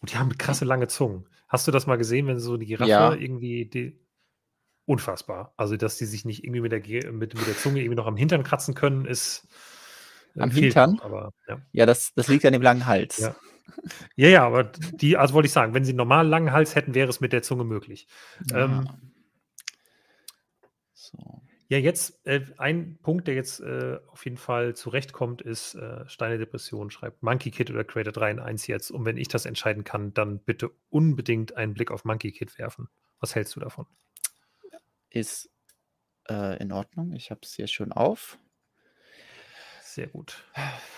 Und 0.00 0.12
die 0.12 0.16
haben 0.18 0.36
krasse, 0.36 0.64
lange 0.64 0.88
Zungen. 0.88 1.28
Hast 1.48 1.66
du 1.66 1.72
das 1.72 1.86
mal 1.86 1.96
gesehen, 1.96 2.26
wenn 2.26 2.38
so 2.38 2.56
die 2.56 2.66
Giraffe 2.66 2.90
Ja. 2.90 3.14
irgendwie. 3.14 3.66
Die, 3.66 3.98
unfassbar. 4.86 5.54
Also, 5.56 5.76
dass 5.76 5.96
die 5.98 6.04
sich 6.06 6.24
nicht 6.24 6.44
irgendwie 6.44 6.60
mit 6.60 6.72
der, 6.72 7.12
mit, 7.12 7.34
mit 7.34 7.46
der 7.46 7.56
Zunge 7.56 7.80
irgendwie 7.80 7.96
noch 7.96 8.06
am 8.06 8.16
Hintern 8.16 8.42
kratzen 8.42 8.74
können, 8.74 9.06
ist. 9.06 9.48
Äh, 10.36 10.40
Am 10.40 10.50
Hintern? 10.50 11.00
aber 11.02 11.32
ja. 11.48 11.60
Ja, 11.72 11.86
das, 11.86 12.12
das 12.14 12.28
liegt 12.28 12.44
an 12.44 12.52
dem 12.52 12.62
langen 12.62 12.86
Hals. 12.86 13.18
Ja. 13.18 13.36
Ja, 14.16 14.28
ja, 14.28 14.46
aber 14.46 14.64
die, 14.64 15.16
also 15.16 15.34
wollte 15.34 15.46
ich 15.46 15.52
sagen, 15.52 15.74
wenn 15.74 15.84
sie 15.84 15.92
einen 15.92 15.98
normal 15.98 16.26
langen 16.26 16.52
Hals 16.52 16.74
hätten, 16.74 16.94
wäre 16.94 17.08
es 17.08 17.20
mit 17.20 17.32
der 17.32 17.42
Zunge 17.42 17.64
möglich. 17.64 18.08
Ja. 18.50 18.64
Ähm, 18.64 18.88
so. 20.92 21.42
Ja, 21.68 21.78
jetzt 21.78 22.26
äh, 22.26 22.44
ein 22.58 22.98
Punkt, 23.00 23.28
der 23.28 23.36
jetzt 23.36 23.60
äh, 23.60 24.00
auf 24.08 24.24
jeden 24.24 24.38
Fall 24.38 24.74
zurechtkommt, 24.74 25.40
ist 25.40 25.76
äh, 25.76 26.06
Steine 26.08 26.36
Depression 26.36 26.90
schreibt 26.90 27.22
Monkey 27.22 27.52
Kid 27.52 27.70
oder 27.70 27.84
Creator 27.84 28.12
3 28.12 28.32
in 28.32 28.38
1 28.40 28.66
jetzt. 28.66 28.90
Und 28.90 29.04
wenn 29.04 29.16
ich 29.16 29.28
das 29.28 29.46
entscheiden 29.46 29.84
kann, 29.84 30.12
dann 30.12 30.40
bitte 30.40 30.72
unbedingt 30.88 31.56
einen 31.56 31.74
Blick 31.74 31.92
auf 31.92 32.04
Monkey 32.04 32.32
Kid 32.32 32.58
werfen. 32.58 32.88
Was 33.20 33.36
hältst 33.36 33.54
du 33.54 33.60
davon? 33.60 33.86
Ist 35.10 35.48
äh, 36.28 36.60
in 36.60 36.72
Ordnung. 36.72 37.12
Ich 37.12 37.30
habe 37.30 37.40
es 37.44 37.54
hier 37.54 37.68
schon 37.68 37.92
auf. 37.92 38.40
Sehr 39.94 40.06
gut. 40.06 40.44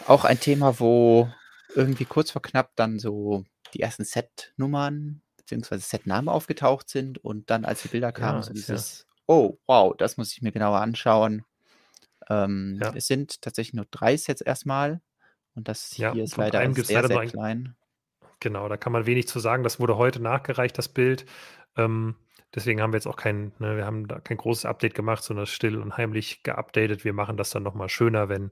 Auch 0.06 0.24
ein 0.24 0.40
Thema, 0.40 0.78
wo 0.80 1.32
irgendwie 1.74 2.04
kurz 2.04 2.30
vor 2.30 2.42
knapp 2.42 2.72
dann 2.76 2.98
so 2.98 3.44
die 3.74 3.80
ersten 3.80 4.04
Set-Nummern 4.04 5.22
bzw. 5.38 5.78
Set-Namen 5.78 6.28
aufgetaucht 6.28 6.88
sind 6.88 7.18
und 7.18 7.50
dann, 7.50 7.64
als 7.64 7.82
die 7.82 7.88
Bilder 7.88 8.12
kamen, 8.12 8.38
ja, 8.38 8.42
so 8.42 8.52
dieses 8.52 8.98
ja 9.00 9.12
oh, 9.26 9.58
wow, 9.66 9.94
das 9.96 10.16
muss 10.16 10.32
ich 10.32 10.42
mir 10.42 10.52
genauer 10.52 10.80
anschauen. 10.80 11.44
Ähm, 12.28 12.78
ja. 12.82 12.92
Es 12.94 13.06
sind 13.06 13.40
tatsächlich 13.42 13.74
nur 13.74 13.86
drei 13.90 14.16
Sets 14.16 14.40
erstmal. 14.40 15.00
Und 15.54 15.68
das 15.68 15.92
hier 15.92 16.14
ist 16.14 16.36
leider 16.36 16.60
sehr, 16.74 17.06
sehr 17.06 17.26
klein. 17.26 17.76
Genau, 18.40 18.68
da 18.68 18.76
kann 18.76 18.92
man 18.92 19.06
wenig 19.06 19.28
zu 19.28 19.38
sagen. 19.38 19.62
Das 19.62 19.80
wurde 19.80 19.96
heute 19.96 20.20
nachgereicht, 20.20 20.76
das 20.78 20.88
Bild. 20.88 21.26
Ähm, 21.76 22.16
deswegen 22.54 22.80
haben 22.80 22.92
wir 22.92 22.98
jetzt 22.98 23.06
auch 23.06 23.16
kein, 23.16 23.52
ne, 23.58 23.76
wir 23.76 23.86
haben 23.86 24.08
da 24.08 24.20
kein 24.20 24.36
großes 24.36 24.64
Update 24.64 24.94
gemacht, 24.94 25.22
sondern 25.22 25.46
still 25.46 25.78
und 25.78 25.96
heimlich 25.96 26.42
geupdatet. 26.42 27.04
Wir 27.04 27.12
machen 27.12 27.36
das 27.36 27.50
dann 27.50 27.62
nochmal 27.62 27.88
schöner, 27.88 28.28
wenn 28.28 28.50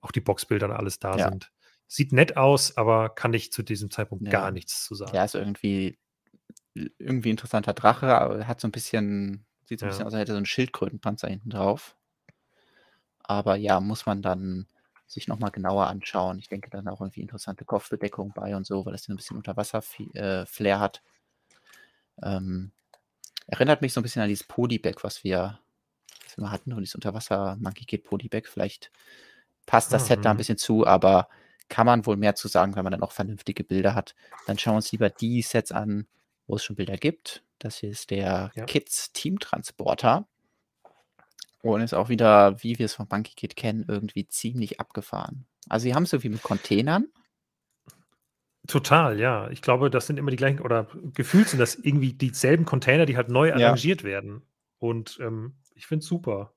auch 0.00 0.12
die 0.12 0.20
Boxbilder 0.20 0.66
und 0.66 0.72
alles 0.72 0.98
da 0.98 1.16
ja. 1.16 1.28
sind. 1.28 1.52
Sieht 1.88 2.12
nett 2.12 2.36
aus, 2.36 2.76
aber 2.76 3.10
kann 3.10 3.32
ich 3.34 3.52
zu 3.52 3.62
diesem 3.62 3.90
Zeitpunkt 3.90 4.24
ja. 4.24 4.30
gar 4.30 4.50
nichts 4.50 4.84
zu 4.84 4.94
sagen. 4.94 5.14
Ja, 5.14 5.24
ist 5.24 5.34
irgendwie, 5.34 5.98
irgendwie 6.74 7.30
interessanter 7.30 7.74
Drache, 7.74 8.46
hat 8.46 8.60
so 8.60 8.68
ein 8.68 8.72
bisschen 8.72 9.46
Sieht 9.66 9.80
so 9.80 9.86
ein 9.86 9.90
bisschen 9.90 10.06
aus, 10.06 10.14
als 10.14 10.20
hätte 10.20 10.32
so 10.32 10.38
ein 10.38 10.46
Schildkrötenpanzer 10.46 11.28
hinten 11.28 11.50
drauf. 11.50 11.96
Aber 13.18 13.56
ja, 13.56 13.80
muss 13.80 14.06
man 14.06 14.22
dann 14.22 14.68
sich 15.06 15.26
nochmal 15.26 15.50
genauer 15.50 15.88
anschauen. 15.88 16.38
Ich 16.38 16.48
denke 16.48 16.70
dann 16.70 16.86
auch 16.86 17.00
irgendwie 17.00 17.20
interessante 17.20 17.64
Kopfbedeckung 17.64 18.32
bei 18.32 18.54
und 18.54 18.64
so, 18.64 18.86
weil 18.86 18.92
das 18.92 19.08
ein 19.08 19.16
bisschen 19.16 19.36
Unterwasser-Flair 19.36 20.46
äh, 20.76 20.78
hat. 20.78 21.02
Ähm, 22.22 22.72
erinnert 23.46 23.82
mich 23.82 23.92
so 23.92 24.00
ein 24.00 24.02
bisschen 24.02 24.22
an 24.22 24.28
dieses 24.28 24.46
Polybag, 24.46 25.02
was 25.02 25.24
wir, 25.24 25.58
was 26.24 26.36
wir 26.36 26.44
mal 26.44 26.50
hatten, 26.50 26.72
und 26.72 26.80
dieses 26.80 26.94
Unterwasser-Monkey 26.94 27.84
Kid 27.84 28.04
Polybag. 28.04 28.46
Vielleicht 28.46 28.90
passt 29.66 29.92
das 29.92 30.04
mhm. 30.04 30.06
Set 30.08 30.24
da 30.24 30.30
ein 30.30 30.36
mhm. 30.36 30.38
bisschen 30.38 30.58
zu, 30.58 30.86
aber 30.86 31.28
kann 31.68 31.86
man 31.86 32.06
wohl 32.06 32.16
mehr 32.16 32.34
zu 32.34 32.48
sagen, 32.48 32.76
wenn 32.76 32.84
man 32.84 32.92
dann 32.92 33.02
auch 33.02 33.12
vernünftige 33.12 33.64
Bilder 33.64 33.94
hat. 33.94 34.14
Dann 34.46 34.58
schauen 34.58 34.74
wir 34.74 34.76
uns 34.76 34.92
lieber 34.92 35.10
die 35.10 35.42
Sets 35.42 35.72
an, 35.72 36.06
wo 36.46 36.56
es 36.56 36.64
schon 36.64 36.76
Bilder 36.76 36.96
gibt. 36.96 37.42
Das 37.58 37.78
hier 37.78 37.90
ist 37.90 38.10
der 38.10 38.52
ja. 38.54 38.64
Kids 38.64 39.12
Teamtransporter. 39.12 40.28
Und 41.62 41.80
ist 41.80 41.94
auch 41.94 42.08
wieder, 42.08 42.62
wie 42.62 42.78
wir 42.78 42.86
es 42.86 42.94
von 42.94 43.08
Monkey 43.10 43.34
Kid 43.34 43.56
kennen, 43.56 43.84
irgendwie 43.88 44.28
ziemlich 44.28 44.78
abgefahren. 44.78 45.46
Also, 45.68 45.84
sie 45.84 45.94
haben 45.94 46.04
es 46.04 46.12
irgendwie 46.12 46.28
mit 46.28 46.42
Containern. 46.42 47.08
Total, 48.66 49.18
ja. 49.20 49.50
Ich 49.50 49.62
glaube, 49.62 49.90
das 49.90 50.06
sind 50.06 50.18
immer 50.18 50.30
die 50.30 50.36
gleichen, 50.36 50.60
oder 50.60 50.88
gefühlt 51.14 51.48
sind 51.48 51.58
das 51.58 51.74
irgendwie 51.76 52.12
dieselben 52.12 52.64
Container, 52.64 53.06
die 53.06 53.16
halt 53.16 53.28
neu 53.28 53.52
arrangiert 53.52 54.02
ja. 54.02 54.08
werden. 54.08 54.42
Und 54.78 55.18
ähm, 55.20 55.56
ich 55.74 55.86
finde 55.86 56.02
es 56.02 56.06
super. 56.06 56.54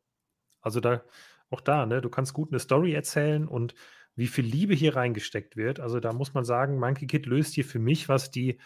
Also 0.61 0.79
da, 0.79 1.03
auch 1.49 1.61
da, 1.61 1.85
ne, 1.85 2.01
du 2.01 2.09
kannst 2.09 2.33
gut 2.33 2.51
eine 2.51 2.59
Story 2.59 2.93
erzählen 2.93 3.47
und 3.47 3.75
wie 4.15 4.27
viel 4.27 4.45
Liebe 4.45 4.73
hier 4.73 4.95
reingesteckt 4.95 5.55
wird. 5.55 5.79
Also 5.79 5.99
da 5.99 6.13
muss 6.13 6.33
man 6.33 6.43
sagen, 6.43 6.79
Monkey 6.79 7.07
Kid 7.07 7.25
löst 7.25 7.53
hier 7.53 7.65
für 7.65 7.79
mich, 7.79 8.09
was 8.09 8.31
die 8.31 8.59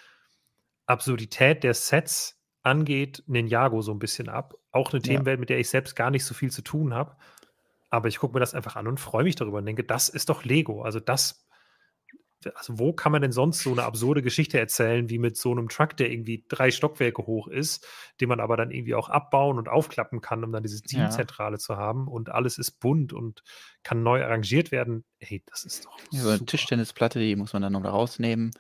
Absurdität 0.86 1.64
der 1.64 1.74
Sets 1.74 2.42
angeht, 2.64 3.24
Ninjago 3.28 3.82
so 3.82 3.92
ein 3.92 4.00
bisschen 4.00 4.30
ab. 4.30 4.56
Auch 4.72 4.92
eine 4.92 5.02
Themenwelt, 5.02 5.40
mit 5.40 5.50
der 5.50 5.60
ich 5.60 5.70
selbst 5.70 5.96
gar 5.96 6.10
nicht 6.10 6.26
so 6.26 6.34
viel 6.34 6.50
zu 6.50 6.62
tun 6.62 6.94
habe. 6.94 7.16
Aber 7.90 8.08
ich 8.08 8.18
gucke 8.18 8.34
mir 8.34 8.40
das 8.40 8.56
einfach 8.56 8.76
an 8.76 8.88
und 8.88 9.00
freue 9.00 9.24
mich 9.24 9.36
darüber 9.36 9.60
und 9.60 9.66
denke, 9.66 9.84
das 9.84 10.10
ist 10.10 10.30
doch 10.30 10.44
Lego. 10.44 10.82
Also 10.82 11.00
das, 11.00 11.43
also 12.56 12.80
wo 12.80 12.94
kann 12.94 13.12
man 13.12 13.22
denn 13.22 13.32
sonst 13.32 13.62
so 13.62 13.72
eine 13.72 13.84
absurde 13.84 14.22
Geschichte 14.22 14.60
erzählen, 14.60 15.10
wie 15.10 15.18
mit 15.18 15.38
so 15.38 15.52
einem 15.52 15.70
Truck, 15.70 15.98
der 15.98 16.12
irgendwie 16.12 16.46
drei 16.48 16.72
Stockwerke 16.72 17.26
hoch 17.26 17.48
ist, 17.48 17.88
den 18.22 18.30
man 18.30 18.40
aber 18.40 18.58
dann 18.58 18.72
irgendwie 18.72 18.96
auch 18.96 19.10
abbauen 19.10 19.58
und 19.58 19.70
aufklappen 19.70 20.22
kann, 20.22 20.44
um 20.44 20.52
dann 20.52 20.64
diese 20.64 20.82
Teamzentrale 20.82 21.56
ja. 21.56 21.60
zu 21.60 21.78
haben 21.78 22.08
und 22.08 22.30
alles 22.30 22.58
ist 22.58 22.80
bunt 22.80 23.14
und 23.14 23.44
kann 23.84 24.04
neu 24.04 24.24
arrangiert 24.24 24.72
werden. 24.72 25.04
Hey, 25.20 25.44
das 25.46 25.64
ist 25.64 25.86
doch. 25.86 25.98
Ja, 26.12 26.22
so 26.22 26.30
eine 26.30 26.46
Tischtennisplatte, 26.46 27.20
die 27.20 27.36
muss 27.36 27.54
man 27.54 27.62
dann 27.62 27.74
noch 27.74 27.84
rausnehmen. 27.84 28.52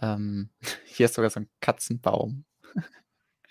Ähm, 0.00 0.50
hier 0.86 1.06
ist 1.06 1.14
sogar 1.14 1.30
so 1.30 1.40
ein 1.40 1.48
Katzenbaum. 1.60 2.44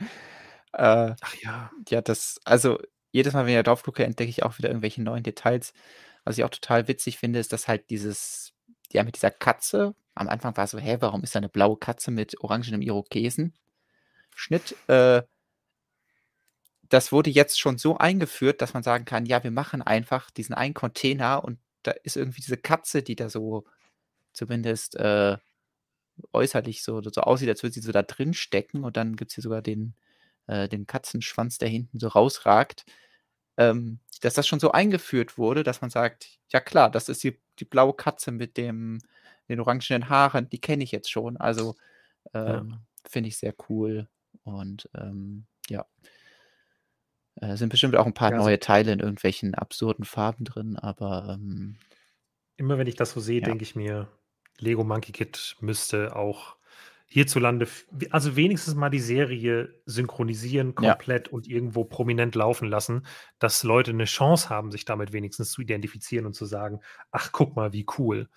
äh, 0.74 1.16
Ach 1.20 1.36
ja. 1.42 1.72
Ja, 1.90 2.02
das, 2.02 2.40
also 2.46 2.80
jedes 3.12 3.34
Mal, 3.34 3.46
wenn 3.46 3.54
ich 3.54 3.60
da 3.60 3.64
drauf 3.64 3.84
gucke, 3.84 4.04
entdecke 4.04 4.30
ich 4.30 4.44
auch 4.44 4.58
wieder 4.58 4.70
irgendwelche 4.70 5.02
neuen 5.02 5.24
Details. 5.24 5.74
Was 6.26 6.38
ich 6.38 6.44
auch 6.44 6.50
total 6.50 6.88
witzig 6.88 7.18
finde, 7.18 7.40
ist, 7.40 7.54
dass 7.54 7.68
halt 7.68 7.90
dieses, 7.90 8.53
ja, 8.94 9.04
mit 9.04 9.16
dieser 9.16 9.32
Katze, 9.32 9.96
am 10.16 10.30
Anfang 10.30 10.56
war 10.58 10.66
es 10.66 10.72
so, 10.72 10.80
hä, 10.80 10.98
warum 11.00 11.24
ist 11.24 11.36
da 11.36 11.40
eine 11.40 11.50
blaue 11.50 11.78
Katze 11.78 12.12
mit 12.12 12.40
orangenem 12.42 12.82
Irokesen? 12.82 13.54
Schnitt, 14.36 14.76
äh, 14.88 15.24
das 16.90 17.12
wurde 17.12 17.30
jetzt 17.32 17.60
schon 17.60 17.78
so 17.78 17.98
eingeführt, 17.98 18.62
dass 18.62 18.74
man 18.74 18.84
sagen 18.84 19.06
kann, 19.06 19.26
ja, 19.26 19.44
wir 19.44 19.52
machen 19.52 19.82
einfach 19.82 20.30
diesen 20.32 20.54
einen 20.54 20.74
Container 20.76 21.44
und 21.44 21.60
da 21.82 21.92
ist 22.04 22.18
irgendwie 22.18 22.42
diese 22.42 22.58
Katze, 22.58 23.04
die 23.04 23.16
da 23.16 23.30
so 23.30 23.66
zumindest 24.32 24.96
äh, 24.96 25.38
äußerlich 26.34 26.84
so, 26.84 27.02
so 27.02 27.22
aussieht, 27.22 27.50
als 27.50 27.64
würde 27.64 27.74
sie 27.74 27.82
so 27.82 27.92
da 27.92 28.04
drin 28.04 28.34
stecken 28.34 28.84
und 28.84 28.98
dann 28.98 29.16
gibt 29.16 29.32
es 29.32 29.36
hier 29.36 29.42
sogar 29.42 29.62
den, 29.62 29.96
äh, 30.48 30.70
den 30.70 30.86
Katzenschwanz, 30.88 31.58
der 31.58 31.70
hinten 31.70 32.00
so 32.00 32.08
rausragt. 32.10 32.86
Ähm, 33.58 34.00
dass 34.22 34.36
das 34.36 34.48
schon 34.48 34.60
so 34.60 34.72
eingeführt 34.72 35.38
wurde, 35.38 35.64
dass 35.64 35.82
man 35.82 35.90
sagt, 35.90 36.40
ja 36.52 36.60
klar, 36.60 36.90
das 36.90 37.10
ist 37.10 37.24
die, 37.24 37.40
die 37.60 37.66
blaue 37.66 37.94
Katze 37.94 38.32
mit 38.32 38.58
dem, 38.58 39.00
den 39.50 39.60
orangenen 39.60 40.10
Haaren, 40.10 40.50
die 40.50 40.62
kenne 40.62 40.84
ich 40.84 40.92
jetzt 40.92 41.12
schon. 41.12 41.38
Also 41.38 41.76
ähm, 42.34 42.70
ja. 42.70 42.82
finde 43.08 43.30
ich 43.30 43.38
sehr 43.38 43.54
cool. 43.70 44.08
Und 44.44 44.90
ähm, 44.96 45.46
ja. 45.70 45.86
Äh, 47.36 47.58
sind 47.58 47.70
bestimmt 47.70 47.96
auch 47.96 48.06
ein 48.06 48.14
paar 48.14 48.32
ja, 48.32 48.38
neue 48.38 48.60
Teile 48.60 48.92
in 48.92 49.00
irgendwelchen 49.00 49.56
absurden 49.56 50.06
Farben 50.06 50.46
drin, 50.46 50.78
aber 50.78 51.34
ähm, 51.34 51.78
immer 52.58 52.78
wenn 52.78 52.88
ich 52.88 52.96
das 52.96 53.12
so 53.12 53.20
sehe, 53.20 53.42
ja. 53.42 53.46
denke 53.46 53.64
ich 53.64 53.76
mir, 53.76 54.08
Lego 54.60 54.84
Monkey 54.84 55.12
Kid 55.12 55.56
müsste 55.60 56.16
auch 56.16 56.56
hierzulande, 57.14 57.68
also 58.10 58.36
wenigstens 58.36 58.74
mal 58.74 58.90
die 58.90 59.00
Serie 59.00 59.80
synchronisieren 59.86 60.74
komplett 60.74 61.28
ja. 61.28 61.34
und 61.34 61.48
irgendwo 61.48 61.84
prominent 61.86 62.34
laufen 62.34 62.68
lassen, 62.68 63.06
dass 63.38 63.62
Leute 63.62 63.92
eine 63.92 64.06
Chance 64.06 64.50
haben, 64.50 64.72
sich 64.72 64.84
damit 64.84 65.14
wenigstens 65.14 65.52
zu 65.52 65.62
identifizieren 65.62 66.26
und 66.26 66.34
zu 66.34 66.46
sagen, 66.46 66.80
ach, 67.12 67.32
guck 67.32 67.56
mal, 67.56 67.72
wie 67.72 67.86
cool. 68.00 68.30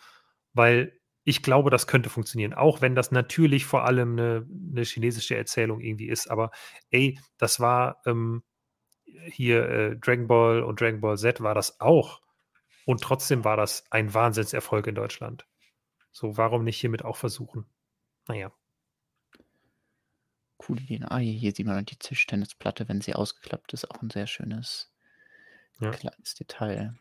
Weil 0.52 0.92
ich 1.24 1.42
glaube, 1.42 1.70
das 1.70 1.86
könnte 1.86 2.10
funktionieren, 2.10 2.52
auch 2.52 2.82
wenn 2.82 2.94
das 2.94 3.10
natürlich 3.12 3.64
vor 3.64 3.86
allem 3.86 4.12
eine, 4.12 4.46
eine 4.72 4.82
chinesische 4.82 5.36
Erzählung 5.36 5.80
irgendwie 5.80 6.08
ist. 6.08 6.30
Aber 6.30 6.50
ey, 6.90 7.18
das 7.38 7.58
war 7.58 8.02
ähm, 8.04 8.42
hier 9.24 9.70
äh, 9.70 9.96
Dragon 9.96 10.26
Ball 10.26 10.62
und 10.62 10.82
Dragon 10.82 11.00
Ball 11.00 11.16
Z 11.16 11.40
war 11.40 11.54
das 11.54 11.80
auch. 11.80 12.20
Und 12.84 13.00
trotzdem 13.00 13.42
war 13.42 13.56
das 13.56 13.86
ein 13.90 14.12
Wahnsinnserfolg 14.12 14.86
in 14.86 14.94
Deutschland. 14.96 15.46
So, 16.12 16.36
warum 16.36 16.62
nicht 16.62 16.78
hiermit 16.78 17.06
auch 17.06 17.16
versuchen? 17.16 17.64
Naja. 18.28 18.52
Coole 20.58 20.80
Idee. 20.80 21.00
Ah, 21.08 21.18
hier 21.18 21.52
sieht 21.52 21.66
man 21.66 21.84
die 21.84 21.96
Tischtennisplatte, 21.96 22.88
wenn 22.88 23.00
sie 23.00 23.14
ausgeklappt 23.14 23.72
ist. 23.72 23.90
Auch 23.90 24.02
ein 24.02 24.10
sehr 24.10 24.26
schönes 24.26 24.90
ja. 25.80 25.90
kleines 25.90 26.34
Detail. 26.34 26.94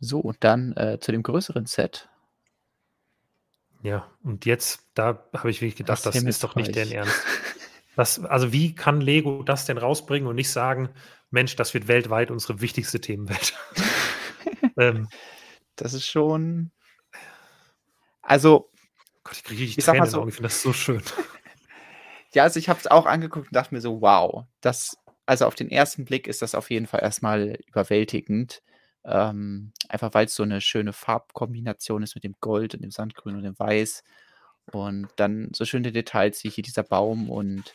So, 0.00 0.20
und 0.20 0.42
dann 0.44 0.72
äh, 0.76 0.98
zu 1.00 1.12
dem 1.12 1.22
größeren 1.22 1.66
Set. 1.66 2.08
Ja, 3.82 4.10
und 4.22 4.46
jetzt, 4.46 4.86
da 4.94 5.24
habe 5.32 5.50
ich 5.50 5.60
wirklich 5.60 5.76
gedacht, 5.76 6.04
das, 6.04 6.14
das 6.14 6.22
ist 6.22 6.42
doch 6.42 6.54
nicht 6.54 6.74
deren 6.74 6.92
Ernst. 6.92 7.22
Das, 7.94 8.22
also, 8.24 8.52
wie 8.52 8.74
kann 8.74 9.00
Lego 9.00 9.42
das 9.42 9.64
denn 9.64 9.78
rausbringen 9.78 10.28
und 10.28 10.36
nicht 10.36 10.50
sagen, 10.50 10.90
Mensch, 11.30 11.56
das 11.56 11.72
wird 11.72 11.88
weltweit 11.88 12.30
unsere 12.30 12.60
wichtigste 12.60 13.00
Themenwelt? 13.00 13.54
ähm, 14.76 15.08
das 15.76 15.94
ist 15.94 16.06
schon 16.06 16.72
also, 18.26 18.72
Gott, 19.22 19.36
ich 19.36 19.44
kriege 19.44 19.62
richtig 19.62 19.78
ich 19.78 19.84
Tränen 19.84 20.10
so, 20.10 20.26
ich 20.26 20.34
finde 20.34 20.48
das 20.48 20.60
so 20.60 20.72
schön. 20.72 21.00
Ja, 22.36 22.42
also 22.42 22.58
ich 22.58 22.68
habe 22.68 22.78
es 22.78 22.86
auch 22.86 23.06
angeguckt 23.06 23.46
und 23.48 23.56
dachte 23.56 23.74
mir 23.74 23.80
so, 23.80 24.02
wow, 24.02 24.44
das, 24.60 24.98
also 25.24 25.46
auf 25.46 25.54
den 25.54 25.70
ersten 25.70 26.04
Blick 26.04 26.26
ist 26.26 26.42
das 26.42 26.54
auf 26.54 26.70
jeden 26.70 26.86
Fall 26.86 27.00
erstmal 27.02 27.58
überwältigend. 27.66 28.62
Ähm, 29.06 29.72
einfach 29.88 30.12
weil 30.12 30.26
es 30.26 30.34
so 30.34 30.42
eine 30.42 30.60
schöne 30.60 30.92
Farbkombination 30.92 32.02
ist 32.02 32.14
mit 32.14 32.24
dem 32.24 32.34
Gold 32.40 32.74
und 32.74 32.82
dem 32.82 32.90
Sandgrün 32.90 33.36
und 33.36 33.42
dem 33.42 33.58
Weiß. 33.58 34.04
Und 34.70 35.08
dann 35.16 35.50
so 35.54 35.64
schöne 35.64 35.92
Details 35.92 36.44
wie 36.44 36.50
hier 36.50 36.62
dieser 36.62 36.82
Baum 36.82 37.30
und 37.30 37.74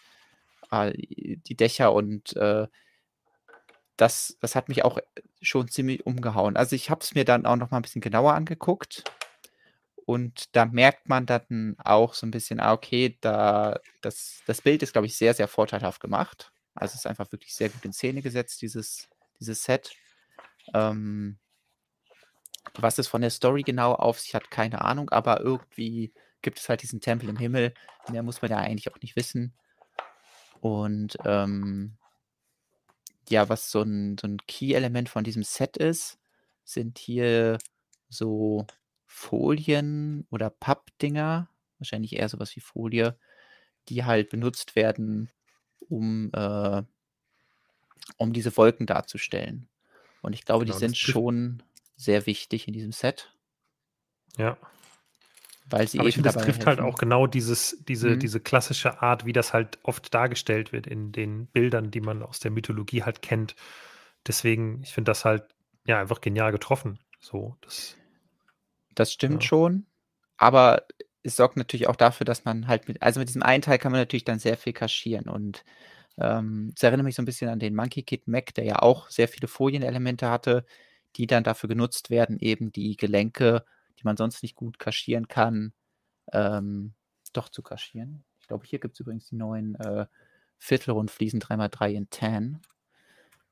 äh, 0.71 0.93
die 0.95 1.55
Dächer 1.55 1.91
und 1.93 2.35
äh, 2.35 2.67
das, 3.97 4.37
das 4.41 4.55
hat 4.55 4.69
mich 4.69 4.85
auch 4.85 4.99
schon 5.41 5.69
ziemlich 5.69 6.05
umgehauen. 6.05 6.55
Also 6.55 6.75
ich 6.75 6.91
habe 6.91 7.01
es 7.01 7.15
mir 7.15 7.25
dann 7.25 7.47
auch 7.47 7.55
noch 7.55 7.71
mal 7.71 7.77
ein 7.77 7.83
bisschen 7.83 8.01
genauer 8.01 8.33
angeguckt 8.35 9.05
Und 10.11 10.55
da 10.55 10.65
merkt 10.65 11.07
man 11.07 11.25
dann 11.25 11.75
auch 11.79 12.13
so 12.13 12.27
ein 12.27 12.31
bisschen, 12.31 12.59
ah, 12.59 12.73
okay, 12.73 13.17
da 13.21 13.79
das 14.01 14.41
das 14.45 14.61
Bild 14.61 14.83
ist, 14.83 14.91
glaube 14.91 15.07
ich, 15.07 15.15
sehr, 15.15 15.33
sehr 15.33 15.47
vorteilhaft 15.47 16.01
gemacht. 16.01 16.51
Also, 16.75 16.93
es 16.93 17.01
ist 17.01 17.07
einfach 17.07 17.31
wirklich 17.31 17.55
sehr 17.55 17.69
gut 17.69 17.85
in 17.85 17.93
Szene 17.93 18.21
gesetzt, 18.21 18.61
dieses 18.61 19.07
dieses 19.39 19.63
Set. 19.63 19.91
Ähm 20.73 21.37
was 22.75 22.97
es 22.97 23.07
von 23.07 23.21
der 23.21 23.29
Story 23.29 23.63
genau 23.63 23.93
auf 23.93 24.19
sich 24.19 24.35
hat, 24.35 24.51
keine 24.51 24.81
Ahnung, 24.81 25.09
aber 25.09 25.39
irgendwie 25.41 26.13
gibt 26.41 26.59
es 26.59 26.69
halt 26.69 26.81
diesen 26.83 27.01
Tempel 27.01 27.29
im 27.29 27.37
Himmel. 27.37 27.73
Mehr 28.11 28.23
muss 28.23 28.41
man 28.41 28.51
ja 28.51 28.57
eigentlich 28.57 28.91
auch 28.91 29.01
nicht 29.01 29.15
wissen. 29.15 29.53
Und 30.59 31.17
ähm, 31.25 31.97
ja, 33.29 33.49
was 33.49 33.71
so 33.71 33.81
ein, 33.81 34.17
so 34.19 34.27
ein 34.27 34.37
Key-Element 34.47 35.09
von 35.09 35.23
diesem 35.23 35.43
Set 35.43 35.77
ist, 35.77 36.19
sind 36.63 36.99
hier 36.99 37.57
so 38.09 38.67
Folien 39.13 40.25
oder 40.31 40.49
Pappdinger, 40.49 41.49
wahrscheinlich 41.79 42.15
eher 42.15 42.29
sowas 42.29 42.55
wie 42.55 42.61
Folie, 42.61 43.17
die 43.89 44.05
halt 44.05 44.29
benutzt 44.29 44.77
werden, 44.77 45.29
um, 45.89 46.31
äh, 46.33 46.81
um 48.15 48.31
diese 48.31 48.55
Wolken 48.55 48.87
darzustellen. 48.87 49.67
Und 50.21 50.31
ich 50.33 50.45
glaube, 50.45 50.65
genau, 50.65 50.77
die 50.77 50.79
sind 50.79 50.97
schon 50.97 51.61
sehr 51.97 52.25
wichtig 52.25 52.67
in 52.67 52.73
diesem 52.73 52.93
Set. 52.93 53.35
Ja. 54.37 54.57
Weil 55.69 55.89
sie 55.89 55.99
Aber 55.99 56.07
ich 56.07 56.15
finde, 56.15 56.31
das 56.31 56.41
trifft 56.41 56.65
halt 56.65 56.77
helfen. 56.77 56.83
halt 56.85 56.93
auch 56.93 56.97
genau 56.97 57.27
dieses, 57.27 57.83
diese, 57.87 58.11
mhm. 58.11 58.19
diese 58.19 58.39
klassische 58.39 59.01
Art, 59.01 59.25
wie 59.25 59.33
das 59.33 59.53
halt 59.53 59.77
oft 59.83 60.13
dargestellt 60.13 60.71
wird 60.71 60.87
in 60.87 61.11
den 61.11 61.47
Bildern, 61.47 61.91
die 61.91 62.01
man 62.01 62.23
aus 62.23 62.39
der 62.39 62.51
Mythologie 62.51 63.03
halt 63.03 63.21
kennt. 63.21 63.55
Deswegen, 64.25 64.81
ich 64.83 64.93
finde 64.93 65.11
das 65.11 65.25
halt 65.25 65.43
ja 65.85 65.99
einfach 65.99 66.21
genial 66.21 66.51
getroffen. 66.53 66.97
So, 67.19 67.57
das, 67.61 67.97
das 68.95 69.11
stimmt 69.11 69.43
ja. 69.43 69.47
schon. 69.47 69.85
Aber 70.37 70.85
es 71.23 71.35
sorgt 71.35 71.57
natürlich 71.57 71.87
auch 71.87 71.95
dafür, 71.95 72.25
dass 72.25 72.45
man 72.45 72.67
halt 72.67 72.87
mit, 72.87 73.01
also 73.01 73.19
mit 73.19 73.29
diesem 73.29 73.43
einen 73.43 73.61
Teil 73.61 73.77
kann 73.77 73.91
man 73.91 74.01
natürlich 74.01 74.25
dann 74.25 74.39
sehr 74.39 74.57
viel 74.57 74.73
kaschieren 74.73 75.29
und 75.29 75.63
ähm, 76.17 76.73
es 76.75 76.83
erinnert 76.83 77.05
mich 77.05 77.15
so 77.15 77.21
ein 77.21 77.25
bisschen 77.25 77.49
an 77.49 77.59
den 77.59 77.75
Monkey 77.75 78.03
Kid 78.03 78.27
Mac, 78.27 78.53
der 78.53 78.65
ja 78.65 78.79
auch 78.79 79.09
sehr 79.09 79.27
viele 79.27 79.47
Folienelemente 79.47 80.29
hatte, 80.29 80.65
die 81.15 81.27
dann 81.27 81.43
dafür 81.43 81.69
genutzt 81.69 82.09
werden, 82.09 82.37
eben 82.39 82.71
die 82.71 82.97
Gelenke, 82.97 83.65
die 83.99 84.03
man 84.03 84.17
sonst 84.17 84.43
nicht 84.43 84.55
gut 84.55 84.79
kaschieren 84.79 85.27
kann, 85.27 85.73
ähm, 86.33 86.93
doch 87.33 87.49
zu 87.49 87.61
kaschieren. 87.61 88.23
Ich 88.39 88.47
glaube, 88.47 88.65
hier 88.65 88.79
gibt 88.79 88.95
es 88.95 88.99
übrigens 88.99 89.27
die 89.27 89.35
neuen 89.35 89.75
äh, 89.75 90.05
Viertelrundfliesen 90.57 91.41
3x3 91.41 91.91
in 91.91 92.09
Tan. 92.09 92.61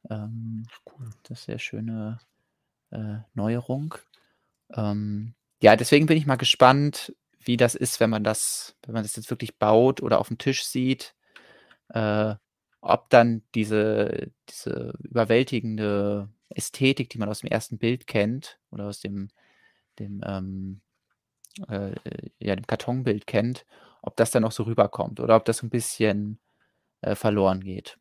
Ähm, 0.09 0.65
cool. 0.85 1.09
Das 1.23 1.39
ist 1.39 1.45
sehr 1.45 1.59
schöne 1.59 2.19
äh, 2.91 3.17
Neuerung. 3.33 3.95
Ähm, 4.75 5.33
ja, 5.61 5.75
deswegen 5.75 6.05
bin 6.05 6.17
ich 6.17 6.25
mal 6.25 6.35
gespannt, 6.35 7.13
wie 7.39 7.57
das 7.57 7.75
ist, 7.75 7.99
wenn 7.99 8.09
man 8.09 8.23
das, 8.23 8.75
wenn 8.85 8.93
man 8.93 9.03
das 9.03 9.15
jetzt 9.15 9.29
wirklich 9.29 9.57
baut 9.57 10.01
oder 10.01 10.19
auf 10.19 10.27
dem 10.27 10.37
Tisch 10.37 10.63
sieht. 10.65 11.15
Äh, 11.89 12.35
ob 12.81 13.09
dann 13.09 13.43
diese, 13.55 14.31
diese 14.49 14.93
überwältigende 15.03 16.29
Ästhetik, 16.49 17.09
die 17.09 17.17
man 17.17 17.29
aus 17.29 17.41
dem 17.41 17.49
ersten 17.49 17.77
Bild 17.77 18.07
kennt 18.07 18.59
oder 18.71 18.85
aus 18.87 18.99
dem, 18.99 19.29
dem, 19.99 20.21
ähm, 20.25 20.81
äh, 21.67 21.91
ja, 22.39 22.55
dem 22.55 22.67
Kartonbild 22.67 23.27
kennt, 23.27 23.65
ob 24.01 24.15
das 24.17 24.31
dann 24.31 24.45
auch 24.45 24.51
so 24.51 24.63
rüberkommt 24.63 25.19
oder 25.19 25.35
ob 25.35 25.45
das 25.45 25.63
ein 25.63 25.69
bisschen 25.69 26.39
äh, 27.01 27.15
verloren 27.15 27.61
geht. 27.61 27.97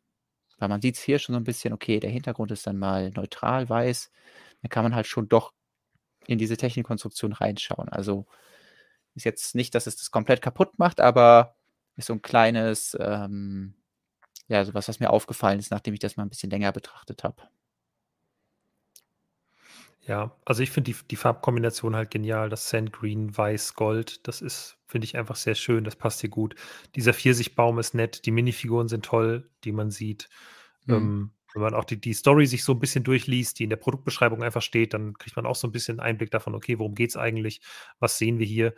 Weil 0.59 0.69
man 0.69 0.81
sieht 0.81 0.95
es 0.95 1.01
hier 1.03 1.19
schon 1.19 1.33
so 1.33 1.39
ein 1.39 1.45
bisschen, 1.45 1.73
okay, 1.73 1.99
der 1.99 2.09
Hintergrund 2.11 2.51
ist 2.51 2.67
dann 2.67 2.77
mal 2.77 3.11
neutral 3.11 3.69
weiß, 3.69 4.11
dann 4.61 4.69
kann 4.69 4.83
man 4.83 4.95
halt 4.95 5.07
schon 5.07 5.29
doch 5.29 5.53
in 6.29 6.37
diese 6.37 6.57
Technikkonstruktion 6.57 7.33
reinschauen. 7.33 7.89
Also 7.89 8.27
ist 9.15 9.25
jetzt 9.25 9.55
nicht, 9.55 9.73
dass 9.75 9.87
es 9.87 9.97
das 9.97 10.11
komplett 10.11 10.41
kaputt 10.41 10.77
macht, 10.77 11.01
aber 11.01 11.55
ist 11.95 12.05
so 12.07 12.13
ein 12.13 12.21
kleines, 12.21 12.95
ähm, 12.99 13.73
ja, 14.47 14.63
sowas, 14.63 14.87
was 14.87 14.99
mir 14.99 15.09
aufgefallen 15.09 15.59
ist, 15.59 15.71
nachdem 15.71 15.93
ich 15.93 15.99
das 15.99 16.17
mal 16.17 16.23
ein 16.23 16.29
bisschen 16.29 16.51
länger 16.51 16.71
betrachtet 16.71 17.23
habe. 17.23 17.43
Ja, 20.01 20.35
also 20.45 20.63
ich 20.63 20.71
finde 20.71 20.91
die, 20.91 20.97
die 21.09 21.15
Farbkombination 21.15 21.95
halt 21.95 22.09
genial. 22.09 22.49
Das 22.49 22.69
Sand 22.69 22.93
Green, 22.93 23.35
Weiß, 23.35 23.75
Gold, 23.75 24.27
das 24.27 24.41
ist, 24.41 24.77
finde 24.87 25.05
ich 25.05 25.17
einfach 25.17 25.35
sehr 25.35 25.55
schön. 25.55 25.83
Das 25.83 25.95
passt 25.95 26.21
hier 26.21 26.29
gut. 26.29 26.55
Dieser 26.95 27.13
Pfirsichbaum 27.13 27.77
ist 27.79 27.93
nett. 27.93 28.25
Die 28.25 28.31
Minifiguren 28.31 28.87
sind 28.87 29.05
toll, 29.05 29.49
die 29.63 29.71
man 29.71 29.91
sieht. 29.91 30.29
Mhm. 30.85 30.93
Ähm, 30.95 31.31
wenn 31.53 31.61
man 31.61 31.73
auch 31.73 31.85
die, 31.85 31.99
die 31.99 32.13
Story 32.13 32.45
sich 32.45 32.63
so 32.63 32.73
ein 32.73 32.79
bisschen 32.79 33.03
durchliest, 33.03 33.59
die 33.59 33.63
in 33.63 33.69
der 33.69 33.77
Produktbeschreibung 33.77 34.43
einfach 34.43 34.61
steht, 34.61 34.93
dann 34.93 35.13
kriegt 35.13 35.35
man 35.35 35.45
auch 35.45 35.55
so 35.55 35.67
ein 35.67 35.71
bisschen 35.71 35.99
Einblick 35.99 36.31
davon, 36.31 36.55
okay, 36.55 36.79
worum 36.79 36.95
geht 36.95 37.09
es 37.09 37.17
eigentlich? 37.17 37.61
Was 37.99 38.17
sehen 38.17 38.39
wir 38.39 38.45
hier? 38.45 38.73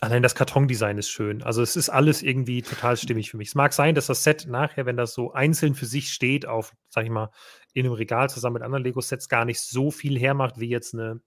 Allein 0.00 0.22
das 0.22 0.36
Kartondesign 0.36 0.96
ist 0.96 1.10
schön. 1.10 1.42
Also 1.42 1.60
es 1.60 1.74
ist 1.74 1.88
alles 1.88 2.22
irgendwie 2.22 2.62
total 2.62 2.96
stimmig 2.96 3.30
für 3.30 3.36
mich. 3.36 3.48
Es 3.48 3.54
mag 3.56 3.72
sein, 3.72 3.96
dass 3.96 4.06
das 4.06 4.22
Set 4.22 4.46
nachher, 4.46 4.86
wenn 4.86 4.96
das 4.96 5.12
so 5.12 5.32
einzeln 5.32 5.74
für 5.74 5.86
sich 5.86 6.12
steht, 6.12 6.46
auf, 6.46 6.72
sag 6.88 7.04
ich 7.04 7.10
mal, 7.10 7.30
in 7.74 7.84
einem 7.84 7.94
Regal 7.94 8.30
zusammen 8.30 8.54
mit 8.54 8.62
anderen 8.62 8.84
Lego-Sets 8.84 9.28
gar 9.28 9.44
nicht 9.44 9.60
so 9.60 9.90
viel 9.90 10.18
hermacht 10.18 10.60
wie 10.60 10.68
jetzt 10.68 10.94
eine, 10.94 11.20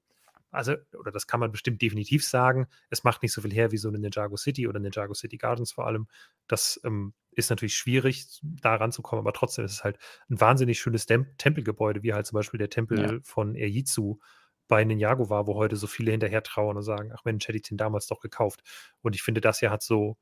also, 0.51 0.75
oder 0.97 1.11
das 1.11 1.27
kann 1.27 1.39
man 1.39 1.51
bestimmt 1.51 1.81
definitiv 1.81 2.25
sagen, 2.25 2.67
es 2.89 3.03
macht 3.03 3.23
nicht 3.23 3.31
so 3.31 3.41
viel 3.41 3.53
her 3.53 3.71
wie 3.71 3.77
so 3.77 3.89
eine 3.89 3.99
Ninjago 3.99 4.37
City 4.37 4.67
oder 4.67 4.79
Ninjago 4.79 5.13
City 5.13 5.37
Gardens 5.37 5.71
vor 5.71 5.87
allem. 5.87 6.07
Das 6.47 6.79
ähm, 6.83 7.13
ist 7.31 7.49
natürlich 7.49 7.75
schwierig, 7.75 8.27
da 8.41 8.75
ranzukommen, 8.75 9.23
aber 9.25 9.33
trotzdem 9.33 9.65
ist 9.65 9.71
es 9.71 9.83
halt 9.83 9.97
ein 10.29 10.39
wahnsinnig 10.39 10.79
schönes 10.79 11.05
Dem 11.05 11.27
Tempelgebäude, 11.37 12.03
wie 12.03 12.13
halt 12.13 12.25
zum 12.25 12.35
Beispiel 12.35 12.57
der 12.57 12.69
Tempel 12.69 12.99
ja. 12.99 13.19
von 13.23 13.55
Erjitsu 13.55 14.19
bei 14.67 14.83
Ninjago 14.83 15.29
war, 15.29 15.47
wo 15.47 15.55
heute 15.55 15.75
so 15.75 15.87
viele 15.87 16.11
hinterher 16.11 16.43
trauern 16.43 16.77
und 16.77 16.83
sagen, 16.83 17.11
ach 17.15 17.25
Mensch, 17.25 17.47
hätte 17.47 17.57
ich 17.57 17.63
den 17.63 17.77
damals 17.77 18.07
doch 18.07 18.19
gekauft. 18.19 18.61
Und 19.01 19.15
ich 19.15 19.23
finde, 19.23 19.41
das 19.41 19.59
hier 19.59 19.71
hat 19.71 19.81
so 19.81 20.17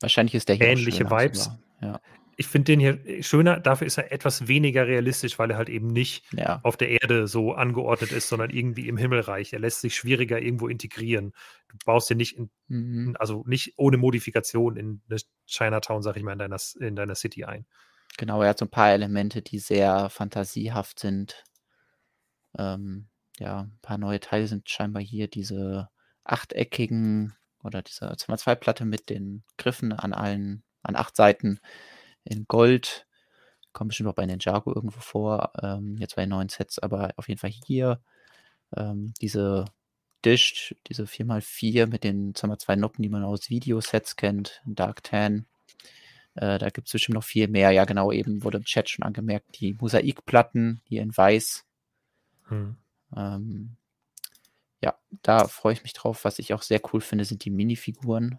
Wahrscheinlich 0.00 0.34
ist 0.34 0.48
der 0.48 0.60
ähnliche 0.60 1.10
Vibes. 1.10 1.50
Ja. 1.80 2.00
Ich 2.40 2.46
finde 2.46 2.66
den 2.66 2.78
hier 2.78 3.22
schöner, 3.24 3.58
dafür 3.58 3.88
ist 3.88 3.98
er 3.98 4.12
etwas 4.12 4.46
weniger 4.46 4.86
realistisch, 4.86 5.40
weil 5.40 5.50
er 5.50 5.56
halt 5.56 5.68
eben 5.68 5.88
nicht 5.88 6.24
ja. 6.32 6.60
auf 6.62 6.76
der 6.76 6.88
Erde 6.88 7.26
so 7.26 7.52
angeordnet 7.52 8.12
ist, 8.12 8.28
sondern 8.28 8.50
irgendwie 8.50 8.86
im 8.86 8.96
Himmelreich. 8.96 9.52
Er 9.52 9.58
lässt 9.58 9.80
sich 9.80 9.96
schwieriger 9.96 10.40
irgendwo 10.40 10.68
integrieren. 10.68 11.32
Du 11.68 11.76
baust 11.84 12.08
den 12.08 12.18
nicht 12.18 12.38
in, 12.38 12.48
mhm. 12.68 13.16
also 13.18 13.42
nicht 13.48 13.74
ohne 13.76 13.96
Modifikation 13.96 14.76
in 14.76 15.02
eine 15.10 15.18
Chinatown, 15.46 16.00
sag 16.02 16.16
ich 16.16 16.22
mal, 16.22 16.32
in 16.34 16.38
deiner, 16.38 16.58
in 16.78 16.94
deiner 16.94 17.16
City 17.16 17.42
ein. 17.44 17.66
Genau, 18.18 18.40
er 18.40 18.50
hat 18.50 18.58
so 18.58 18.66
ein 18.66 18.70
paar 18.70 18.92
Elemente, 18.92 19.42
die 19.42 19.58
sehr 19.58 20.08
fantasiehaft 20.08 21.00
sind. 21.00 21.42
Ähm, 22.56 23.08
ja, 23.40 23.62
ein 23.62 23.78
paar 23.82 23.98
neue 23.98 24.20
Teile 24.20 24.46
sind 24.46 24.70
scheinbar 24.70 25.02
hier 25.02 25.26
diese 25.26 25.88
achteckigen 26.22 27.34
oder 27.64 27.82
diese 27.82 28.12
2x2-Platte 28.12 28.84
mit 28.84 29.10
den 29.10 29.42
Griffen 29.56 29.92
an 29.92 30.12
allen, 30.12 30.62
an 30.82 30.94
acht 30.94 31.16
Seiten 31.16 31.58
in 32.24 32.46
Gold. 32.46 33.06
Kommt 33.72 33.88
bestimmt 33.88 34.08
auch 34.08 34.14
bei 34.14 34.26
Ninjago 34.26 34.74
irgendwo 34.74 35.00
vor, 35.00 35.52
ähm, 35.62 35.96
jetzt 35.98 36.16
bei 36.16 36.26
neuen 36.26 36.48
Sets, 36.48 36.78
aber 36.78 37.12
auf 37.16 37.28
jeden 37.28 37.38
Fall 37.38 37.50
hier 37.50 38.00
ähm, 38.76 39.12
diese 39.20 39.66
Dish, 40.24 40.74
diese 40.88 41.04
4x4 41.04 41.86
mit 41.86 42.04
den 42.04 42.34
2x2 42.34 42.76
Noppen, 42.76 43.02
die 43.02 43.08
man 43.08 43.24
aus 43.24 43.50
Videosets 43.50 44.16
kennt, 44.16 44.62
Dark 44.66 45.02
Tan. 45.04 45.46
Äh, 46.34 46.58
da 46.58 46.70
gibt 46.70 46.88
es 46.88 46.92
bestimmt 46.92 47.14
noch 47.14 47.24
viel 47.24 47.48
mehr. 47.48 47.70
Ja, 47.70 47.84
genau, 47.84 48.12
eben 48.12 48.42
wurde 48.42 48.58
im 48.58 48.64
Chat 48.64 48.88
schon 48.88 49.04
angemerkt, 49.04 49.60
die 49.60 49.74
Mosaikplatten 49.74 50.80
hier 50.84 51.02
in 51.02 51.16
Weiß. 51.16 51.64
Hm. 52.48 52.76
Ähm, 53.16 53.76
ja, 54.82 54.96
da 55.22 55.48
freue 55.48 55.72
ich 55.72 55.82
mich 55.82 55.92
drauf. 55.92 56.24
Was 56.24 56.38
ich 56.38 56.54
auch 56.54 56.62
sehr 56.62 56.80
cool 56.92 57.00
finde, 57.00 57.24
sind 57.24 57.44
die 57.44 57.50
Minifiguren. 57.50 58.38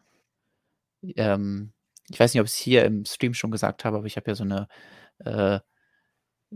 Ähm, 1.16 1.72
ich 2.10 2.20
weiß 2.20 2.34
nicht, 2.34 2.42
ob 2.42 2.48
ich 2.48 2.54
es 2.54 2.58
hier 2.58 2.86
im 2.86 3.06
Stream 3.06 3.34
schon 3.34 3.52
gesagt 3.52 3.86
habe, 3.86 3.98
aber 3.98 4.06
ich 4.06 4.18
habe 4.18 4.32
ja 4.32 4.36
so 4.36 4.44
eine, 4.44 4.68
äh, 5.20 5.60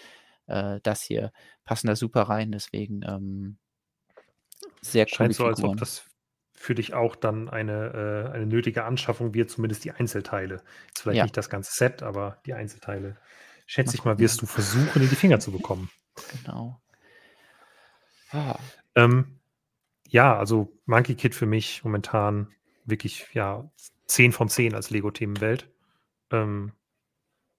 äh, 0.47 0.79
das 0.83 1.03
hier 1.03 1.31
passen 1.63 1.87
da 1.87 1.95
super 1.95 2.23
rein. 2.23 2.51
Deswegen 2.51 3.03
ähm, 3.03 3.57
sehr 4.81 5.05
cool. 5.05 5.09
Scheint 5.09 5.35
so, 5.35 5.45
als 5.45 5.63
ob 5.63 5.77
das 5.77 6.03
für 6.61 6.75
dich 6.75 6.93
auch 6.93 7.15
dann 7.15 7.49
eine, 7.49 8.27
äh, 8.29 8.33
eine 8.33 8.45
nötige 8.45 8.83
Anschaffung 8.83 9.33
wird, 9.33 9.49
zumindest 9.49 9.83
die 9.83 9.91
Einzelteile. 9.91 10.61
Jetzt 10.87 11.01
vielleicht 11.01 11.17
ja. 11.17 11.23
nicht 11.23 11.35
das 11.35 11.49
ganze 11.49 11.73
Set, 11.73 12.03
aber 12.03 12.39
die 12.45 12.53
Einzelteile. 12.53 13.17
Schätze 13.65 13.95
ich 13.95 14.03
mal, 14.03 14.19
wirst 14.19 14.41
du 14.41 14.45
versuchen, 14.45 15.01
in 15.01 15.09
die 15.09 15.15
Finger 15.15 15.39
zu 15.39 15.51
bekommen. 15.51 15.89
Genau. 16.43 16.81
Ah. 18.31 18.59
Ähm, 18.95 19.39
ja, 20.07 20.37
also 20.37 20.77
Monkey 20.85 21.15
Kid 21.15 21.35
für 21.35 21.45
mich 21.45 21.83
momentan 21.83 22.53
wirklich 22.85 23.27
ja 23.33 23.69
10 24.07 24.31
von 24.31 24.49
10 24.49 24.75
als 24.75 24.89
Lego-Themenwelt. 24.89 25.69
Ähm, 26.31 26.73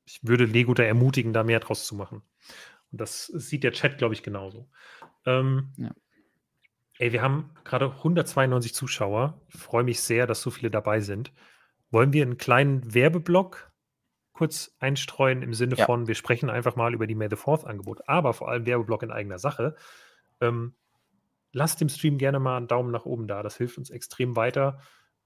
ich 0.05 0.21
würde 0.23 0.45
Lego 0.45 0.75
da 0.75 0.83
ermutigen, 0.83 1.33
da 1.33 1.45
mehr 1.45 1.61
draus 1.61 1.87
zu 1.87 1.95
machen. 1.95 2.23
Und 2.91 3.01
das 3.01 3.27
sieht 3.27 3.65
der 3.65 3.73
Chat, 3.73 3.99
glaube 3.99 4.15
ich, 4.15 4.23
genauso. 4.23 4.69
Ähm, 5.25 5.73
ja. 5.77 5.91
Ey, 7.03 7.13
wir 7.13 7.21
haben 7.21 7.51
gerade 7.65 7.87
192 7.87 8.75
Zuschauer. 8.75 9.41
Ich 9.49 9.57
freue 9.59 9.83
mich 9.83 10.01
sehr, 10.01 10.29
dass 10.29 10.41
so 10.41 10.53
viele 10.53 10.71
dabei 10.71 11.01
sind. 11.01 11.33
Wollen 11.91 12.13
wir 12.13 12.23
einen 12.23 12.37
kleinen 12.37 12.95
Werbeblock 12.95 13.73
kurz 14.31 14.77
einstreuen 14.79 15.43
im 15.43 15.53
Sinne 15.53 15.75
Ja. 15.75 15.87
von, 15.87 16.07
wir 16.07 16.15
sprechen 16.15 16.49
einfach 16.49 16.77
mal 16.77 16.95
über 16.95 17.09
die 17.09 17.17
May 17.17 17.29
the 17.29 17.35
Fourth 17.35 17.67
Angebot, 17.67 18.03
aber 18.07 18.35
vor 18.35 18.49
allem 18.49 18.67
Werbeblock 18.67 19.03
in 19.03 19.11
eigener 19.11 19.41
Sache. 19.41 19.75
Ähm, 20.41 20.77
lasst 21.51 21.81
dem 21.81 21.89
Stream 21.89 22.19
gerne 22.19 22.39
mal 22.39 22.57
einen 22.57 22.69
Daumen 22.69 22.93
nach 22.93 23.05
oben 23.05 23.27
da. 23.27 23.43
Das 23.43 23.57
hilft 23.57 23.79
uns 23.79 23.91
extrem 23.91 24.37
weiter. 24.37 24.79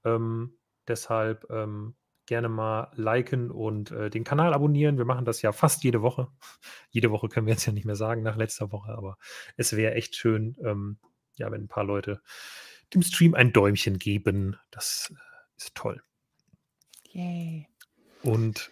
Ähm, 0.03 0.57
deshalb 0.87 1.45
ähm, 1.51 1.95
gerne 2.25 2.49
mal 2.49 2.89
liken 2.95 3.51
und 3.51 3.91
äh, 3.91 4.09
den 4.09 4.23
Kanal 4.23 4.55
abonnieren. 4.55 4.97
Wir 4.97 5.05
machen 5.05 5.25
das 5.25 5.43
ja 5.43 5.51
fast 5.51 5.83
jede 5.83 6.01
Woche. 6.01 6.29
jede 6.89 7.11
Woche 7.11 7.29
können 7.29 7.45
wir 7.45 7.53
jetzt 7.53 7.67
ja 7.67 7.71
nicht 7.71 7.85
mehr 7.85 7.95
sagen 7.95 8.23
nach 8.23 8.35
letzter 8.35 8.71
Woche, 8.71 8.93
aber 8.97 9.19
es 9.57 9.75
wäre 9.75 9.93
echt 9.93 10.15
schön, 10.15 10.57
ähm, 10.65 10.97
ja, 11.37 11.51
wenn 11.51 11.63
ein 11.63 11.67
paar 11.67 11.83
Leute 11.83 12.21
dem 12.93 13.01
Stream 13.01 13.33
ein 13.33 13.53
Däumchen 13.53 13.97
geben. 13.97 14.57
Das 14.71 15.11
äh, 15.11 15.57
ist 15.57 15.75
toll. 15.75 16.01
Yay. 17.11 17.67
Und 18.23 18.71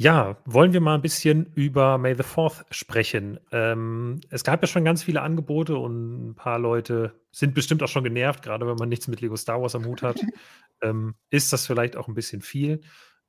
ja, 0.00 0.36
wollen 0.44 0.72
wir 0.72 0.80
mal 0.80 0.94
ein 0.94 1.02
bisschen 1.02 1.52
über 1.54 1.98
May 1.98 2.14
the 2.14 2.22
Fourth 2.22 2.64
sprechen. 2.70 3.40
Ähm, 3.50 4.20
es 4.30 4.44
gab 4.44 4.62
ja 4.62 4.68
schon 4.68 4.84
ganz 4.84 5.02
viele 5.02 5.22
Angebote 5.22 5.76
und 5.76 6.28
ein 6.28 6.34
paar 6.36 6.60
Leute 6.60 7.20
sind 7.32 7.52
bestimmt 7.52 7.82
auch 7.82 7.88
schon 7.88 8.04
genervt, 8.04 8.42
gerade 8.42 8.64
wenn 8.66 8.76
man 8.76 8.88
nichts 8.88 9.08
mit 9.08 9.20
Lego 9.20 9.34
Star 9.34 9.60
Wars 9.60 9.74
am 9.74 9.86
Hut 9.86 10.02
hat. 10.02 10.20
ähm, 10.82 11.16
ist 11.30 11.52
das 11.52 11.66
vielleicht 11.66 11.96
auch 11.96 12.06
ein 12.06 12.14
bisschen 12.14 12.42
viel? 12.42 12.80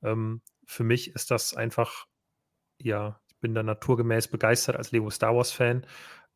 Ähm, 0.03 0.43
für 0.63 0.83
mich 0.83 1.15
ist 1.15 1.31
das 1.31 1.55
einfach, 1.55 2.05
ja, 2.77 3.19
ich 3.29 3.39
bin 3.39 3.55
da 3.55 3.63
naturgemäß 3.63 4.27
begeistert 4.27 4.75
als 4.75 4.91
Lego 4.91 5.09
Star 5.09 5.35
Wars 5.35 5.51
Fan 5.51 5.87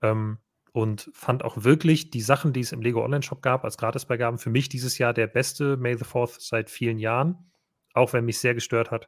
ähm, 0.01 0.39
und 0.73 1.11
fand 1.13 1.45
auch 1.45 1.63
wirklich 1.63 2.09
die 2.09 2.21
Sachen, 2.21 2.51
die 2.51 2.61
es 2.61 2.71
im 2.71 2.81
Lego 2.81 3.05
Online 3.05 3.21
Shop 3.21 3.43
gab, 3.43 3.63
als 3.63 3.77
Gratisbeigaben, 3.77 4.39
für 4.39 4.49
mich 4.49 4.69
dieses 4.69 4.97
Jahr 4.97 5.13
der 5.13 5.27
beste 5.27 5.77
May 5.77 5.95
the 5.95 6.03
Fourth 6.03 6.41
seit 6.41 6.69
vielen 6.71 6.97
Jahren. 6.97 7.51
Auch 7.93 8.11
wenn 8.11 8.25
mich 8.25 8.39
sehr 8.39 8.55
gestört 8.55 8.89
hat, 8.89 9.07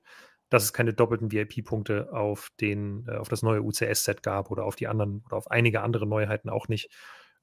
dass 0.50 0.64
es 0.64 0.74
keine 0.74 0.94
doppelten 0.94 1.32
VIP-Punkte 1.32 2.14
auf, 2.14 2.52
den, 2.62 3.08
äh, 3.08 3.16
auf 3.16 3.30
das 3.30 3.42
neue 3.42 3.64
UCS-Set 3.64 4.22
gab 4.22 4.52
oder 4.52 4.64
auf 4.64 4.76
die 4.76 4.88
anderen 4.88 5.24
oder 5.26 5.38
auf 5.38 5.50
einige 5.50 5.82
andere 5.82 6.06
Neuheiten 6.06 6.50
auch 6.50 6.68
nicht. 6.68 6.92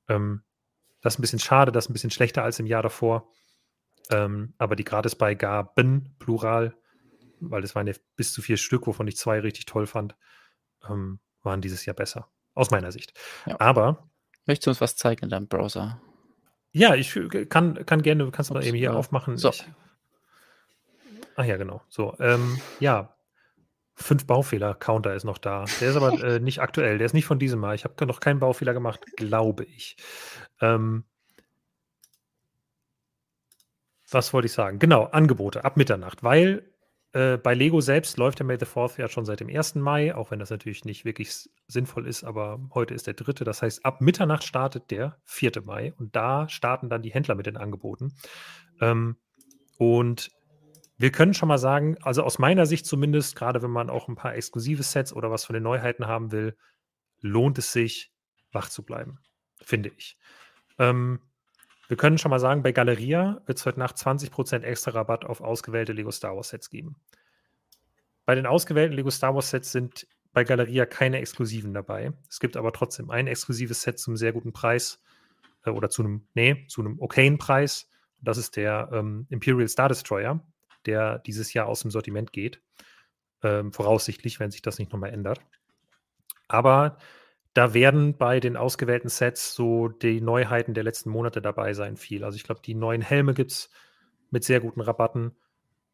Ähm, 0.08 0.44
das 1.00 1.14
ist 1.14 1.18
ein 1.18 1.22
bisschen 1.22 1.40
schade, 1.40 1.72
das 1.72 1.86
ist 1.86 1.90
ein 1.90 1.94
bisschen 1.94 2.12
schlechter 2.12 2.44
als 2.44 2.60
im 2.60 2.66
Jahr 2.66 2.82
davor. 2.82 3.28
Ähm, 4.10 4.54
aber 4.56 4.76
die 4.76 4.84
Gratisbeigaben, 4.84 6.14
plural, 6.20 6.76
weil 7.40 7.64
es 7.64 7.74
waren 7.74 7.88
ja 7.88 7.94
bis 8.14 8.32
zu 8.32 8.40
vier 8.40 8.56
Stück, 8.56 8.86
wovon 8.86 9.08
ich 9.08 9.16
zwei 9.16 9.40
richtig 9.40 9.66
toll 9.66 9.88
fand, 9.88 10.14
ähm, 10.88 11.18
waren 11.42 11.60
dieses 11.60 11.84
Jahr 11.86 11.96
besser. 11.96 12.30
Aus 12.54 12.70
meiner 12.70 12.92
Sicht. 12.92 13.18
Ja. 13.46 13.58
Aber 13.58 14.11
Möchtest 14.46 14.66
du 14.66 14.70
uns 14.70 14.80
was 14.80 14.96
zeigen 14.96 15.24
in 15.24 15.30
deinem 15.30 15.48
Browser? 15.48 16.00
ja, 16.72 16.94
ich 16.94 17.18
kann, 17.50 17.84
kann 17.86 18.02
gerne, 18.02 18.30
kannst 18.30 18.50
du 18.50 18.54
mal 18.54 18.64
eben 18.64 18.76
hier 18.76 18.90
äh, 18.90 18.94
aufmachen. 18.94 19.36
so. 19.36 19.50
Ich, 19.50 19.64
ach 21.36 21.44
ja, 21.44 21.56
genau. 21.56 21.82
So, 21.88 22.16
ähm, 22.18 22.58
ja. 22.80 23.14
Fünf 23.94 24.26
Baufehler-Counter 24.26 25.14
ist 25.14 25.24
noch 25.24 25.36
da. 25.36 25.66
Der 25.80 25.90
ist 25.90 25.96
aber 25.96 26.12
äh, 26.24 26.40
nicht 26.40 26.60
aktuell. 26.60 26.96
Der 26.96 27.04
ist 27.04 27.12
nicht 27.12 27.26
von 27.26 27.38
diesem 27.38 27.60
Mal. 27.60 27.74
Ich 27.74 27.84
habe 27.84 28.06
noch 28.06 28.20
keinen 28.20 28.40
Baufehler 28.40 28.72
gemacht, 28.72 29.04
glaube 29.16 29.64
ich. 29.64 29.96
Ähm, 30.62 31.04
was 34.10 34.32
wollte 34.32 34.46
ich 34.46 34.52
sagen? 34.52 34.78
Genau, 34.78 35.04
Angebote 35.04 35.64
ab 35.64 35.76
Mitternacht, 35.76 36.22
weil 36.22 36.64
äh, 37.12 37.36
bei 37.36 37.52
Lego 37.52 37.82
selbst 37.82 38.16
läuft 38.16 38.38
der 38.38 38.46
May 38.46 38.58
the 38.58 38.64
Fourth 38.64 38.96
ja 38.96 39.08
schon 39.08 39.26
seit 39.26 39.40
dem 39.40 39.48
1. 39.48 39.74
Mai, 39.76 40.14
auch 40.14 40.30
wenn 40.30 40.38
das 40.38 40.50
natürlich 40.50 40.86
nicht 40.86 41.04
wirklich 41.04 41.50
sinnvoll 41.72 42.06
ist, 42.06 42.24
aber 42.24 42.60
heute 42.74 42.94
ist 42.94 43.06
der 43.06 43.14
dritte. 43.14 43.44
Das 43.44 43.62
heißt, 43.62 43.84
ab 43.84 44.00
Mitternacht 44.00 44.44
startet 44.44 44.90
der 44.90 45.18
4. 45.24 45.62
Mai 45.64 45.92
und 45.98 46.14
da 46.14 46.48
starten 46.48 46.88
dann 46.88 47.02
die 47.02 47.12
Händler 47.12 47.34
mit 47.34 47.46
den 47.46 47.56
Angeboten. 47.56 48.14
Ähm, 48.80 49.16
und 49.78 50.30
wir 50.98 51.10
können 51.10 51.34
schon 51.34 51.48
mal 51.48 51.58
sagen, 51.58 51.96
also 52.02 52.22
aus 52.22 52.38
meiner 52.38 52.66
Sicht 52.66 52.86
zumindest, 52.86 53.34
gerade 53.34 53.62
wenn 53.62 53.70
man 53.70 53.90
auch 53.90 54.08
ein 54.08 54.14
paar 54.14 54.34
exklusive 54.36 54.82
Sets 54.82 55.12
oder 55.12 55.30
was 55.30 55.44
von 55.44 55.54
den 55.54 55.64
Neuheiten 55.64 56.06
haben 56.06 56.30
will, 56.30 56.56
lohnt 57.20 57.58
es 57.58 57.72
sich, 57.72 58.12
wach 58.52 58.68
zu 58.68 58.84
bleiben, 58.84 59.18
finde 59.60 59.90
ich. 59.96 60.16
Ähm, 60.78 61.20
wir 61.88 61.96
können 61.96 62.18
schon 62.18 62.30
mal 62.30 62.38
sagen, 62.38 62.62
bei 62.62 62.72
Galeria 62.72 63.42
wird 63.46 63.58
es 63.58 63.66
heute 63.66 63.78
Nacht 63.78 63.96
20% 63.96 64.62
extra 64.62 64.92
Rabatt 64.92 65.24
auf 65.24 65.40
ausgewählte 65.40 65.92
Lego 65.92 66.10
Star 66.10 66.36
Wars 66.36 66.50
Sets 66.50 66.70
geben. 66.70 66.96
Bei 68.24 68.34
den 68.34 68.46
ausgewählten 68.46 68.94
Lego 68.94 69.10
Star 69.10 69.34
Wars 69.34 69.50
Sets 69.50 69.72
sind 69.72 70.06
bei 70.32 70.44
Galeria 70.44 70.86
keine 70.86 71.18
exklusiven 71.18 71.74
dabei. 71.74 72.12
Es 72.28 72.40
gibt 72.40 72.56
aber 72.56 72.72
trotzdem 72.72 73.10
ein 73.10 73.26
exklusives 73.26 73.82
Set 73.82 73.98
zum 73.98 74.16
sehr 74.16 74.32
guten 74.32 74.52
Preis 74.52 75.02
äh, 75.64 75.70
oder 75.70 75.90
zu 75.90 76.02
einem, 76.02 76.26
nee, 76.34 76.66
zu 76.68 76.80
einem 76.80 76.98
okayen 77.00 77.38
Preis. 77.38 77.88
Das 78.20 78.38
ist 78.38 78.56
der 78.56 78.88
ähm, 78.92 79.26
Imperial 79.30 79.68
Star 79.68 79.88
Destroyer, 79.88 80.40
der 80.86 81.18
dieses 81.20 81.52
Jahr 81.52 81.66
aus 81.66 81.80
dem 81.80 81.90
Sortiment 81.90 82.32
geht. 82.32 82.62
Ähm, 83.42 83.72
voraussichtlich, 83.72 84.40
wenn 84.40 84.50
sich 84.50 84.62
das 84.62 84.78
nicht 84.78 84.92
nochmal 84.92 85.10
ändert. 85.10 85.40
Aber 86.48 86.98
da 87.54 87.74
werden 87.74 88.16
bei 88.16 88.40
den 88.40 88.56
ausgewählten 88.56 89.08
Sets 89.08 89.54
so 89.54 89.88
die 89.88 90.20
Neuheiten 90.20 90.74
der 90.74 90.84
letzten 90.84 91.10
Monate 91.10 91.42
dabei 91.42 91.74
sein, 91.74 91.96
viel. 91.96 92.24
Also 92.24 92.36
ich 92.36 92.44
glaube, 92.44 92.62
die 92.64 92.74
neuen 92.74 93.02
Helme 93.02 93.34
gibt 93.34 93.52
es 93.52 93.70
mit 94.30 94.44
sehr 94.44 94.60
guten 94.60 94.80
Rabatten. 94.80 95.36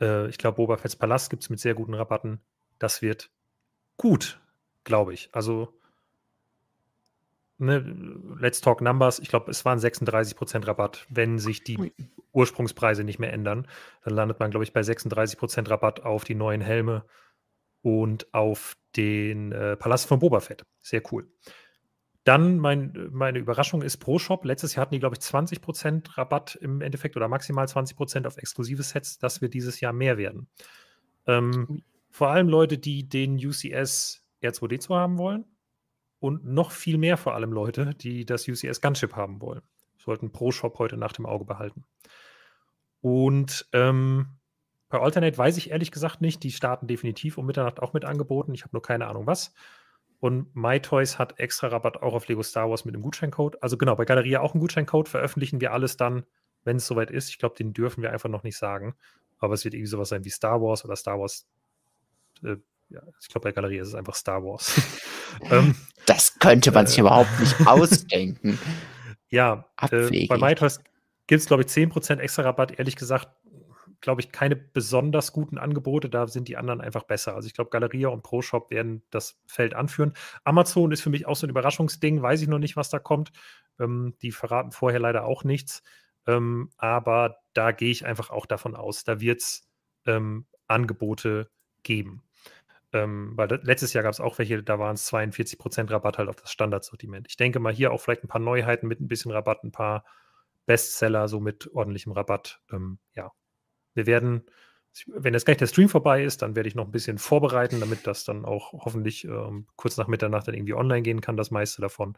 Äh, 0.01 0.28
ich 0.28 0.39
glaube, 0.39 0.56
Boba 0.56 0.77
Fett's 0.77 0.97
Palast 0.97 1.31
gibt 1.31 1.43
es 1.43 1.51
mit 1.51 1.59
sehr 1.59 1.74
guten 1.74 1.94
Rabatten. 1.94 2.40
Das 2.78 3.02
wird 3.02 3.31
gut, 3.99 4.41
glaube 4.85 5.12
ich. 5.12 5.29
Also, 5.33 5.79
ne, 7.59 7.79
let's 8.41 8.62
talk 8.62 8.81
numbers. 8.81 9.19
Ich 9.19 9.29
glaube, 9.29 9.51
es 9.51 9.66
waren 9.66 9.79
36% 9.79 10.66
Rabatt, 10.66 11.07
wenn 11.11 11.39
sich 11.39 11.62
die. 11.62 11.93
Ursprungspreise 12.33 13.05
nicht 13.05 13.19
mehr 13.19 13.33
ändern. 13.33 13.66
Dann 14.05 14.15
landet 14.15 14.39
man, 14.41 14.51
glaube 14.51 14.65
ich, 14.65 14.73
bei 14.73 14.81
36% 14.81 15.69
Rabatt 15.70 16.05
auf 16.05 16.25
die 16.25 16.35
neuen 16.35 16.61
Helme 16.61 17.05
und 17.83 18.33
auf 18.33 18.77
den 18.97 19.53
äh, 19.53 19.77
Palast 19.77 20.07
von 20.07 20.19
Boba 20.19 20.41
Fett. 20.41 20.65
Sehr 20.81 21.03
cool. 21.12 21.29
Dann 22.25 22.59
mein, 22.59 23.09
meine 23.11 23.39
Überraschung 23.39 23.83
ist 23.83 23.99
Pro 23.99 24.19
Shop. 24.19 24.45
Letztes 24.45 24.75
Jahr 24.75 24.83
hatten 24.83 24.95
die, 24.95 25.01
glaube 25.01 25.16
ich, 25.16 25.25
20% 25.25 26.19
Rabatt 26.19 26.57
im 26.57 26.81
Endeffekt 26.81 27.16
oder 27.16 27.29
maximal 27.29 27.66
20% 27.66 28.27
auf 28.27 28.37
exklusive 28.37 28.83
Sets. 28.83 29.19
Das 29.19 29.41
wird 29.41 29.55
dieses 29.55 29.81
Jahr 29.81 29.93
mehr 29.93 30.19
werden. 30.19 30.49
Ähm, 31.27 31.83
vor 32.10 32.28
allem 32.30 32.48
Leute, 32.48 32.78
die 32.78 33.09
den 33.09 33.35
UCS 33.35 34.24
R2D2 34.43 34.94
haben 34.94 35.18
wollen 35.18 35.44
und 36.20 36.44
noch 36.44 36.70
viel 36.70 36.98
mehr 36.98 37.16
vor 37.16 37.35
allem 37.35 37.52
Leute, 37.52 37.94
die 37.94 38.24
das 38.24 38.48
UCS 38.48 38.80
Gunship 38.80 39.14
haben 39.14 39.40
wollen. 39.40 39.62
Sollten 39.98 40.32
Pro 40.32 40.51
Shop 40.51 40.78
heute 40.78 40.97
Nacht 40.97 41.18
im 41.18 41.26
Auge 41.26 41.44
behalten. 41.44 41.85
Und 43.01 43.68
ähm, 43.72 44.39
bei 44.89 45.01
Alternate 45.01 45.36
weiß 45.36 45.56
ich 45.59 45.70
ehrlich 45.70 45.90
gesagt 45.90 46.20
nicht. 46.20 46.43
Die 46.43 46.51
starten 46.51 46.86
definitiv 46.86 47.39
um 47.39 47.47
Mitternacht 47.47 47.80
auch 47.80 47.93
mit 47.93 48.05
angeboten. 48.05 48.55
Ich 48.55 48.62
habe 48.62 48.74
nur 48.74 48.82
keine 48.82 49.06
Ahnung 49.06 49.26
was. 49.26 49.52
Und 50.20 50.55
MyToys 50.56 51.18
hat 51.18 51.39
extra 51.39 51.68
Rabatt 51.68 52.02
auch 52.02 52.14
auf 52.14 52.26
Lego 52.26 52.43
Star 52.43 52.68
Wars 52.68 52.85
mit 52.85 52.94
einem 52.94 53.02
Gutscheincode. 53.02 53.62
Also 53.62 53.76
genau, 53.76 53.94
bei 53.94 54.05
Galeria 54.05 54.40
auch 54.40 54.55
einen 54.55 54.60
Gutscheincode. 54.60 55.09
Veröffentlichen 55.09 55.60
wir 55.60 55.72
alles 55.72 55.97
dann, 55.97 56.24
wenn 56.64 56.78
es 56.78 56.86
soweit 56.86 57.10
ist. 57.10 57.28
Ich 57.28 57.39
glaube, 57.39 57.55
den 57.55 57.72
dürfen 57.72 58.02
wir 58.02 58.12
einfach 58.12 58.28
noch 58.28 58.43
nicht 58.43 58.56
sagen. 58.56 58.97
Aber 59.39 59.55
es 59.55 59.64
wird 59.64 59.74
irgendwie 59.74 59.90
sowas 59.90 60.09
sein 60.09 60.24
wie 60.24 60.30
Star 60.30 60.60
Wars 60.60 60.85
oder 60.85 60.97
Star 60.97 61.20
Wars. 61.20 61.47
Äh, 62.44 62.56
ja, 62.90 63.02
ich 63.20 63.28
glaube, 63.28 63.48
bei 63.48 63.52
Galeria 63.52 63.82
ist 63.82 63.89
es 63.89 63.94
einfach 63.94 64.15
Star 64.15 64.43
Wars. 64.43 64.81
ähm, 65.51 65.74
Das 66.06 66.39
könnte 66.39 66.73
man 66.73 66.86
sich 66.86 66.98
Äh. 66.98 67.02
überhaupt 67.02 67.39
nicht 67.40 67.55
ausdenken. 67.66 68.59
ja, 69.28 69.66
äh, 69.90 70.27
bei 70.27 70.39
MyToys 70.39 70.81
gibt 71.27 71.40
es, 71.43 71.47
glaube 71.47 71.62
ich, 71.62 71.69
10% 71.69 72.19
extra 72.19 72.43
Rabatt. 72.43 72.78
Ehrlich 72.78 72.97
gesagt, 72.97 73.28
glaube 74.01 74.20
ich, 74.20 74.31
keine 74.32 74.56
besonders 74.56 75.32
guten 75.32 75.59
Angebote. 75.59 76.09
Da 76.09 76.27
sind 76.28 76.48
die 76.48 76.56
anderen 76.56 76.81
einfach 76.81 77.02
besser. 77.02 77.35
Also 77.35 77.47
ich 77.48 77.52
glaube, 77.55 77.70
Galeria 77.70 78.09
und 78.09 78.23
ProShop 78.23 78.70
werden 78.70 79.02
das 79.10 79.39
Feld 79.47 79.74
anführen. 79.74 80.15
Amazon 80.44 80.93
ist 80.93 81.02
für 81.02 81.10
mich 81.10 81.27
auch 81.27 81.36
so 81.36 81.47
ein 81.47 81.51
Überraschungsding. 81.51 82.23
Weiß 82.23 82.40
ich 82.40 82.48
noch 82.48 82.60
nicht, 82.60 82.77
was 82.77 82.89
da 82.90 82.98
kommt. 83.01 83.32
Ähm, 83.78 84.15
die 84.23 84.31
verraten 84.32 84.70
vorher 84.73 85.01
leider 85.01 85.24
auch 85.24 85.44
nichts. 85.44 85.82
Ähm, 86.27 86.70
aber 86.77 87.39
da 87.55 87.73
gehe 87.73 87.90
ich 87.90 88.06
einfach 88.06 88.31
auch 88.31 88.47
davon 88.47 88.77
aus, 88.77 89.02
da 89.05 89.20
wird 89.20 89.40
es 89.40 89.69
ähm, 90.06 90.47
Angebote 90.69 91.51
geben. 91.82 92.23
Ähm, 92.93 93.32
weil 93.36 93.48
letztes 93.65 93.93
Jahr 93.93 94.02
gab 94.02 94.12
es 94.12 94.20
auch 94.20 94.39
welche, 94.39 94.62
da 94.62 94.78
waren 94.78 94.94
es 94.94 95.12
42% 95.12 95.90
Rabatt 95.90 96.19
halt 96.19 96.28
auf 96.28 96.36
das 96.36 96.51
Standardsortiment. 96.51 97.27
Ich 97.28 97.36
denke 97.36 97.59
mal 97.60 97.73
hier 97.73 97.93
auch 97.93 98.01
vielleicht 98.01 98.24
ein 98.24 98.28
paar 98.28 98.40
Neuheiten 98.40 98.89
mit 98.89 99.01
ein 99.01 99.09
bisschen 99.09 99.31
Rabatt, 99.31 99.62
ein 99.62 99.73
paar 99.73 100.05
Bestseller 100.66 101.28
so 101.28 101.40
mit 101.40 101.70
ordentlichem 101.74 102.12
Rabatt. 102.12 102.60
Ähm, 102.73 102.98
ja, 103.15 103.32
wir 103.94 104.06
werden, 104.06 104.47
wenn 105.06 105.35
jetzt 105.35 105.44
gleich 105.44 105.59
der 105.59 105.66
Stream 105.66 105.89
vorbei 105.89 106.24
ist, 106.24 106.40
dann 106.43 106.56
werde 106.56 106.69
ich 106.69 106.74
noch 106.74 106.86
ein 106.86 106.93
bisschen 106.93 107.19
vorbereiten, 107.19 107.81
damit 107.81 108.06
das 108.06 108.24
dann 108.24 108.44
auch 108.44 108.73
hoffentlich 108.73 109.24
ähm, 109.24 109.66
kurz 109.77 109.97
nach 109.98 110.09
Mitternacht 110.09 110.48
dann 110.48 110.55
irgendwie 110.55 110.74
online 110.74 111.02
gehen 111.02 111.20
kann, 111.20 111.36
das 111.36 111.51
meiste 111.51 111.82
davon. 111.82 112.16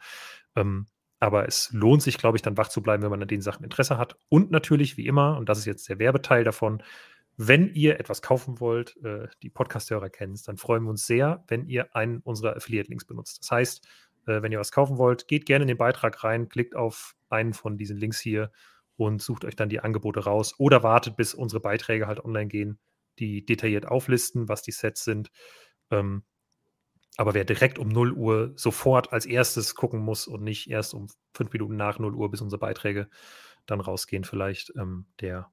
Ähm, 0.55 0.87
aber 1.21 1.47
es 1.47 1.71
lohnt 1.73 2.03
sich, 2.03 2.17
glaube 2.17 2.39
ich, 2.39 2.43
dann 2.43 2.57
wach 2.57 2.69
zu 2.69 2.83
bleiben, 2.83 3.03
wenn 3.03 3.11
man 3.11 3.23
an 3.23 3.29
den 3.29 3.43
Sachen 3.43 3.63
Interesse 3.63 3.99
hat. 3.99 4.17
Und 4.29 4.51
natürlich, 4.51 4.97
wie 4.97 5.07
immer, 5.07 5.37
und 5.37 5.49
das 5.49 5.59
ist 5.59 5.67
jetzt 5.67 5.89
der 5.89 5.99
Werbeteil 5.99 6.45
davon, 6.45 6.83
wenn 7.43 7.73
ihr 7.75 7.99
etwas 8.01 8.23
kaufen 8.23 8.61
wollt, 8.61 8.97
äh, 9.05 9.29
die 9.43 9.51
Podcast-Hörer 9.51 10.11
kennen 10.11 10.39
dann 10.47 10.57
freuen 10.59 10.85
wir 10.85 10.91
uns 10.91 11.07
sehr, 11.07 11.45
wenn 11.49 11.67
ihr 11.67 11.95
einen 11.97 12.19
unserer 12.21 12.57
Affiliate-Links 12.57 13.05
benutzt. 13.07 13.41
Das 13.41 13.51
heißt, 13.51 13.87
Äh, 14.27 14.43
wenn 14.43 14.53
ihr 14.53 14.59
was 14.61 14.71
kaufen 14.73 14.99
wollt, 14.99 15.29
geht 15.29 15.47
gerne 15.47 15.63
in 15.63 15.69
den 15.69 15.79
Beitrag 15.79 16.23
rein, 16.25 16.49
klickt 16.51 16.77
auf 16.77 17.17
einen 17.31 17.55
von 17.55 17.79
diesen 17.79 17.97
Links 17.97 18.21
hier 18.21 18.53
und 18.97 19.23
sucht 19.23 19.45
euch 19.47 19.57
dann 19.57 19.71
die 19.71 19.81
Angebote 19.81 20.21
raus 20.25 20.55
oder 20.59 20.83
wartet, 20.83 21.17
bis 21.17 21.33
unsere 21.35 21.61
Beiträge 21.61 22.07
halt 22.07 22.23
online 22.23 22.49
gehen, 22.49 22.79
die 23.19 23.45
detailliert 23.47 23.87
auflisten, 23.87 24.49
was 24.49 24.61
die 24.63 24.73
Sets 24.73 25.05
sind. 25.05 25.31
Ähm, 25.91 26.25
aber 27.17 27.35
wer 27.35 27.45
direkt 27.45 27.79
um 27.79 27.89
0 27.89 28.13
Uhr 28.13 28.53
sofort 28.57 29.13
als 29.13 29.27
erstes 29.27 29.75
gucken 29.75 30.01
muss 30.01 30.27
und 30.27 30.43
nicht 30.43 30.71
erst 30.71 30.95
um 30.95 31.09
fünf 31.35 31.53
Minuten 31.53 31.77
nach 31.77 31.99
0 31.99 32.15
Uhr, 32.15 32.31
bis 32.31 32.41
unsere 32.43 32.61
Beiträge 32.61 33.09
dann 33.67 33.81
rausgehen, 33.81 34.25
vielleicht, 34.25 34.73
ähm, 34.77 35.07
der, 35.21 35.51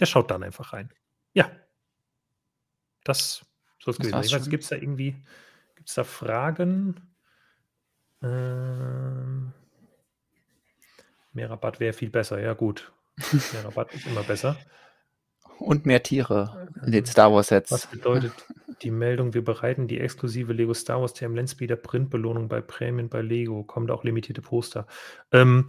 der 0.00 0.06
schaut 0.06 0.30
dann 0.30 0.42
einfach 0.44 0.72
rein. 0.72 0.92
Ja. 1.32 1.50
Das 3.04 3.44
soll 3.78 3.92
es 3.92 3.98
gewesen 3.98 4.22
sein. 4.22 4.50
Gibt 4.50 4.64
es 4.64 4.70
da 4.70 4.76
irgendwie, 4.76 5.16
gibt 5.76 5.88
es 5.88 5.94
da 5.94 6.04
Fragen? 6.04 7.00
Ähm, 8.22 9.52
mehr 11.32 11.50
Rabatt 11.50 11.80
wäre 11.80 11.92
viel 11.92 12.10
besser, 12.10 12.40
ja 12.40 12.54
gut. 12.54 12.92
Mehr 13.52 13.64
Rabatt 13.64 13.94
ist 13.94 14.06
immer 14.06 14.22
besser. 14.22 14.56
Und 15.58 15.86
mehr 15.86 16.02
Tiere 16.02 16.68
in 16.84 16.92
den 16.92 17.06
Star 17.06 17.32
Wars 17.32 17.48
Sets. 17.48 17.72
Was 17.72 17.86
bedeutet 17.86 18.32
die 18.82 18.90
Meldung, 18.90 19.34
wir 19.34 19.44
bereiten 19.44 19.88
die 19.88 19.98
exklusive 19.98 20.52
Lego 20.52 20.74
Star 20.74 21.00
Wars 21.00 21.14
TM 21.14 21.34
Landspeeder 21.34 21.76
Printbelohnung 21.76 22.48
bei 22.48 22.60
Prämien 22.60 23.08
bei 23.08 23.22
Lego. 23.22 23.64
Kommen 23.64 23.86
da 23.86 23.94
auch 23.94 24.04
limitierte 24.04 24.42
Poster. 24.42 24.86
Ähm, 25.32 25.66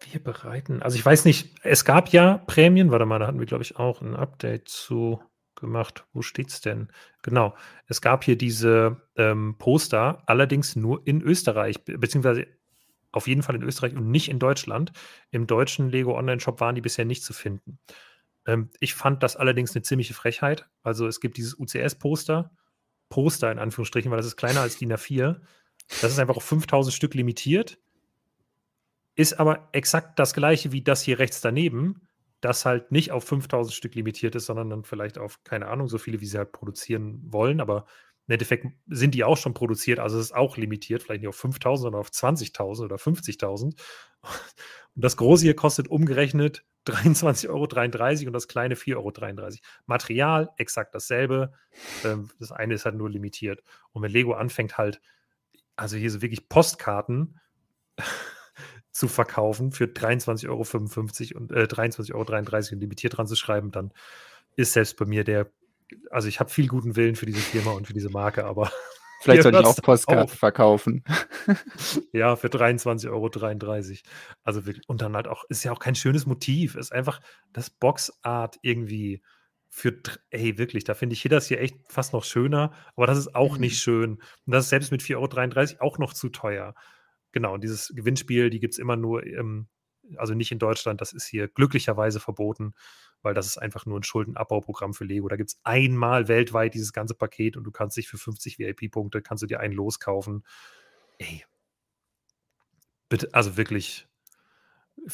wir 0.00 0.22
bereiten, 0.22 0.82
also 0.82 0.96
ich 0.96 1.04
weiß 1.04 1.24
nicht, 1.24 1.56
es 1.62 1.84
gab 1.84 2.10
ja 2.10 2.38
Prämien, 2.38 2.90
warte 2.90 3.06
mal, 3.06 3.18
da 3.18 3.26
hatten 3.26 3.40
wir, 3.40 3.46
glaube 3.46 3.64
ich, 3.64 3.76
auch 3.76 4.00
ein 4.00 4.14
Update 4.14 4.68
zu 4.68 5.20
gemacht. 5.56 6.04
Wo 6.12 6.22
steht's 6.22 6.60
denn? 6.60 6.88
Genau, 7.22 7.54
es 7.86 8.00
gab 8.00 8.24
hier 8.24 8.38
diese 8.38 9.02
ähm, 9.16 9.56
Poster, 9.58 10.22
allerdings 10.26 10.76
nur 10.76 11.06
in 11.06 11.20
Österreich, 11.20 11.84
beziehungsweise 11.84 12.46
auf 13.12 13.26
jeden 13.26 13.42
Fall 13.42 13.56
in 13.56 13.62
Österreich 13.62 13.94
und 13.94 14.10
nicht 14.10 14.28
in 14.28 14.38
Deutschland. 14.38 14.92
Im 15.30 15.46
deutschen 15.46 15.90
Lego 15.90 16.16
Online-Shop 16.16 16.60
waren 16.60 16.74
die 16.74 16.80
bisher 16.80 17.04
nicht 17.04 17.24
zu 17.24 17.32
finden. 17.32 17.78
Ähm, 18.46 18.70
ich 18.80 18.94
fand 18.94 19.22
das 19.22 19.36
allerdings 19.36 19.74
eine 19.74 19.82
ziemliche 19.82 20.14
Frechheit. 20.14 20.68
Also 20.82 21.06
es 21.06 21.20
gibt 21.20 21.36
dieses 21.36 21.58
UCS-Poster, 21.58 22.50
Poster 23.08 23.50
in 23.50 23.58
Anführungsstrichen, 23.58 24.10
weil 24.10 24.18
das 24.18 24.26
ist 24.26 24.36
kleiner 24.36 24.60
als 24.60 24.78
DIN 24.78 24.92
A4. 24.92 25.40
Das 26.02 26.12
ist 26.12 26.18
einfach 26.18 26.36
auf 26.36 26.44
5000 26.44 26.94
Stück 26.94 27.14
limitiert, 27.14 27.78
ist 29.18 29.40
aber 29.40 29.68
exakt 29.72 30.16
das 30.20 30.32
gleiche 30.32 30.70
wie 30.70 30.80
das 30.80 31.02
hier 31.02 31.18
rechts 31.18 31.40
daneben, 31.40 32.08
das 32.40 32.64
halt 32.64 32.92
nicht 32.92 33.10
auf 33.10 33.24
5000 33.24 33.74
Stück 33.74 33.96
limitiert 33.96 34.36
ist, 34.36 34.46
sondern 34.46 34.70
dann 34.70 34.84
vielleicht 34.84 35.18
auf, 35.18 35.42
keine 35.42 35.66
Ahnung, 35.66 35.88
so 35.88 35.98
viele, 35.98 36.20
wie 36.20 36.26
sie 36.26 36.38
halt 36.38 36.52
produzieren 36.52 37.20
wollen. 37.24 37.60
Aber 37.60 37.86
im 38.28 38.34
Endeffekt 38.34 38.66
sind 38.86 39.16
die 39.16 39.24
auch 39.24 39.36
schon 39.36 39.54
produziert, 39.54 39.98
also 39.98 40.18
es 40.20 40.26
ist 40.26 40.36
auch 40.36 40.56
limitiert, 40.56 41.02
vielleicht 41.02 41.22
nicht 41.22 41.28
auf 41.28 41.34
5000, 41.34 41.82
sondern 41.82 42.00
auf 42.00 42.10
20.000 42.10 42.84
oder 42.84 42.94
50.000. 42.94 43.74
Und 44.94 45.04
das 45.04 45.16
große 45.16 45.44
hier 45.44 45.56
kostet 45.56 45.88
umgerechnet 45.88 46.64
23,33 46.86 47.48
Euro 47.48 48.26
und 48.28 48.32
das 48.32 48.48
kleine 48.48 48.74
4,33 48.74 48.96
Euro. 48.96 49.50
Material 49.86 50.50
exakt 50.56 50.94
dasselbe. 50.94 51.52
Ähm, 52.04 52.30
das 52.40 52.50
eine 52.50 52.74
ist 52.74 52.84
halt 52.84 52.96
nur 52.96 53.08
limitiert. 53.08 53.62
Und 53.92 54.02
wenn 54.02 54.10
Lego 54.10 54.32
anfängt 54.32 54.76
halt, 54.76 55.00
also 55.76 55.96
hier 55.96 56.10
so 56.10 56.20
wirklich 56.20 56.48
Postkarten 56.48 57.38
zu 58.98 59.08
verkaufen 59.08 59.72
für 59.72 59.84
23,55 59.84 61.34
Euro 61.34 61.40
und 61.40 61.52
äh, 61.52 61.64
23,33 61.64 62.14
Euro 62.14 62.74
und 62.74 62.80
limitiert 62.80 63.16
dran 63.16 63.26
zu 63.26 63.36
schreiben, 63.36 63.70
dann 63.70 63.92
ist 64.56 64.72
selbst 64.72 64.96
bei 64.96 65.04
mir 65.04 65.24
der 65.24 65.50
also 66.10 66.28
ich 66.28 66.40
habe 66.40 66.50
viel 66.50 66.68
guten 66.68 66.96
Willen 66.96 67.16
für 67.16 67.26
diese 67.26 67.40
Firma 67.40 67.72
und 67.72 67.86
für 67.86 67.94
diese 67.94 68.10
Marke, 68.10 68.44
aber. 68.44 68.70
Vielleicht 69.20 69.42
soll 69.44 69.54
ich 69.54 69.64
auch 69.64 69.76
Postkarten 69.76 70.28
verkaufen. 70.28 71.02
ja, 72.12 72.36
für 72.36 72.48
23,33 72.48 73.10
Euro. 73.10 73.30
Also 74.44 74.66
wirklich, 74.66 74.88
und 74.88 75.02
dann 75.02 75.16
halt 75.16 75.26
auch, 75.26 75.44
ist 75.48 75.64
ja 75.64 75.72
auch 75.72 75.80
kein 75.80 75.96
schönes 75.96 76.26
Motiv, 76.26 76.76
ist 76.76 76.92
einfach 76.92 77.20
das 77.52 77.68
Boxart 77.68 78.58
irgendwie 78.62 79.22
für, 79.68 79.94
ey, 80.30 80.56
wirklich, 80.56 80.84
da 80.84 80.94
finde 80.94 81.14
ich 81.14 81.22
hier 81.22 81.30
das 81.30 81.48
hier 81.48 81.60
echt 81.60 81.76
fast 81.88 82.12
noch 82.12 82.24
schöner, 82.24 82.72
aber 82.94 83.06
das 83.06 83.18
ist 83.18 83.34
auch 83.34 83.54
mhm. 83.54 83.60
nicht 83.60 83.80
schön. 83.80 84.22
Und 84.46 84.52
das 84.52 84.64
ist 84.64 84.70
selbst 84.70 84.92
mit 84.92 85.02
4,33 85.02 85.80
Euro 85.80 85.84
auch 85.84 85.98
noch 85.98 86.12
zu 86.14 86.28
teuer. 86.28 86.74
Genau, 87.32 87.54
und 87.54 87.62
dieses 87.62 87.92
Gewinnspiel, 87.94 88.50
die 88.50 88.60
gibt 88.60 88.74
es 88.74 88.78
immer 88.78 88.96
nur, 88.96 89.24
ähm, 89.24 89.68
also 90.16 90.34
nicht 90.34 90.52
in 90.52 90.58
Deutschland, 90.58 91.00
das 91.00 91.12
ist 91.12 91.26
hier 91.26 91.48
glücklicherweise 91.48 92.20
verboten 92.20 92.74
weil 93.22 93.34
das 93.34 93.46
ist 93.46 93.58
einfach 93.58 93.86
nur 93.86 93.98
ein 93.98 94.04
Schuldenabbauprogramm 94.04 94.94
für 94.94 95.04
Lego. 95.04 95.28
Da 95.28 95.36
gibt 95.36 95.50
es 95.50 95.60
einmal 95.64 96.28
weltweit 96.28 96.74
dieses 96.74 96.92
ganze 96.92 97.14
Paket 97.14 97.56
und 97.56 97.64
du 97.64 97.70
kannst 97.70 97.96
dich 97.96 98.08
für 98.08 98.18
50 98.18 98.58
VIP-Punkte, 98.58 99.22
kannst 99.22 99.42
du 99.42 99.46
dir 99.46 99.60
einen 99.60 99.74
loskaufen. 99.74 100.44
Ey. 101.18 101.44
Bitte, 103.08 103.28
also 103.32 103.56
wirklich, 103.56 104.06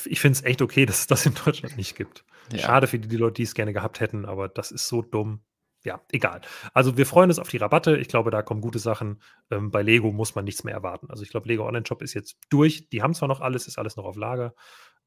ich 0.05 0.21
finde 0.21 0.39
es 0.39 0.45
echt 0.45 0.61
okay, 0.63 0.85
dass 0.85 1.01
es 1.01 1.07
das 1.07 1.27
in 1.27 1.35
Deutschland 1.35 1.77
nicht 1.77 1.97
gibt. 1.97 2.25
Ja. 2.53 2.59
Schade 2.59 2.87
für 2.87 2.99
die, 2.99 3.09
die 3.09 3.17
Leute, 3.17 3.35
die 3.35 3.45
es 3.45 3.55
gerne 3.55 3.73
gehabt 3.73 4.01
hätten, 4.01 4.27
aber 4.27 4.49
das 4.49 4.71
ist 4.71 4.89
so 4.89 5.01
dumm. 5.01 5.41
Ja, 5.85 6.01
egal. 6.11 6.41
Also 6.73 6.97
wir 6.97 7.05
freuen 7.05 7.29
uns 7.29 7.39
auf 7.39 7.49
die 7.49 7.59
Rabatte. 7.59 7.99
Ich 7.99 8.09
glaube, 8.09 8.31
da 8.31 8.43
kommen 8.43 8.63
gute 8.63 8.79
Sachen. 8.79 9.21
Ähm, 9.51 9.71
bei 9.71 9.83
Lego 9.83 10.13
muss 10.13 10.35
man 10.35 10.47
nichts 10.47 10.65
mehr 10.65 10.73
erwarten. 10.75 11.11
Also 11.11 11.23
ich 11.23 11.29
glaube, 11.29 11.47
Lego 11.47 11.67
Online 11.67 11.85
Shop 11.87 12.01
ist 12.01 12.15
jetzt 12.15 12.39
durch. 12.49 12.89
Die 12.89 13.03
haben 13.03 13.15
zwar 13.15 13.29
noch 13.29 13.41
alles, 13.43 13.67
ist 13.67 13.79
alles 13.79 13.97
noch 13.97 14.05
auf 14.05 14.17
Lager, 14.17 14.55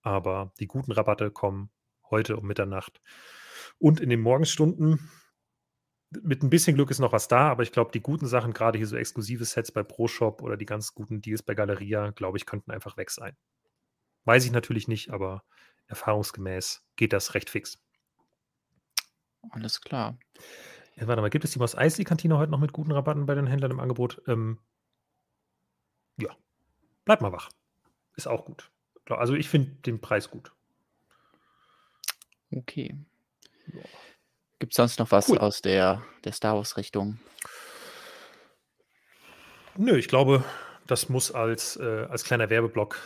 aber 0.01 0.53
die 0.59 0.67
guten 0.67 0.91
Rabatte 0.91 1.31
kommen 1.31 1.71
heute 2.11 2.37
um 2.37 2.45
Mitternacht. 2.45 3.01
Und 3.79 3.99
in 3.99 4.09
den 4.09 4.21
Morgenstunden, 4.21 5.09
mit 6.11 6.43
ein 6.43 6.49
bisschen 6.49 6.75
Glück 6.75 6.91
ist 6.91 6.99
noch 6.99 7.11
was 7.11 7.27
da, 7.27 7.49
aber 7.49 7.63
ich 7.63 7.71
glaube, 7.71 7.91
die 7.91 8.01
guten 8.01 8.27
Sachen, 8.27 8.53
gerade 8.53 8.77
hier 8.77 8.87
so 8.87 8.95
exklusive 8.95 9.45
Sets 9.45 9.71
bei 9.71 9.83
ProShop 9.83 10.41
oder 10.41 10.57
die 10.57 10.65
ganz 10.65 10.93
guten 10.93 11.21
Deals 11.21 11.43
bei 11.43 11.53
Galeria, 11.53 12.11
glaube 12.11 12.37
ich, 12.37 12.45
könnten 12.45 12.71
einfach 12.71 12.97
weg 12.97 13.09
sein. 13.09 13.35
Weiß 14.25 14.45
ich 14.45 14.51
natürlich 14.51 14.87
nicht, 14.87 15.09
aber 15.09 15.43
erfahrungsgemäß 15.87 16.83
geht 16.95 17.13
das 17.13 17.33
recht 17.33 17.49
fix. 17.49 17.79
Alles 19.51 19.81
klar. 19.81 20.17
Ja, 20.95 21.07
warte 21.07 21.21
mal, 21.21 21.29
gibt 21.29 21.45
es 21.45 21.51
die 21.51 21.59
Moss 21.59 21.75
Eisley 21.75 22.03
Kantine 22.03 22.37
heute 22.37 22.51
noch 22.51 22.59
mit 22.59 22.73
guten 22.73 22.91
Rabatten 22.91 23.25
bei 23.25 23.35
den 23.35 23.47
Händlern 23.47 23.71
im 23.71 23.79
Angebot? 23.79 24.21
Ähm, 24.27 24.59
ja, 26.19 26.35
bleib 27.05 27.21
mal 27.21 27.31
wach. 27.31 27.49
Ist 28.15 28.27
auch 28.27 28.45
gut. 28.45 28.71
Also 29.09 29.35
ich 29.35 29.47
finde 29.47 29.71
den 29.85 30.01
Preis 30.01 30.29
gut. 30.29 30.51
Okay. 32.51 32.97
Gibt 34.59 34.73
es 34.73 34.77
sonst 34.77 34.99
noch 34.99 35.11
was 35.11 35.29
Cool. 35.29 35.37
aus 35.37 35.61
der, 35.61 36.03
der 36.23 36.31
Star 36.31 36.55
Wars-Richtung? 36.55 37.19
Nö, 39.75 39.95
ich 39.97 40.07
glaube, 40.07 40.43
das 40.87 41.09
muss 41.09 41.31
als, 41.31 41.75
äh, 41.77 42.07
als 42.09 42.23
kleiner 42.23 42.49
Werbeblock 42.49 42.97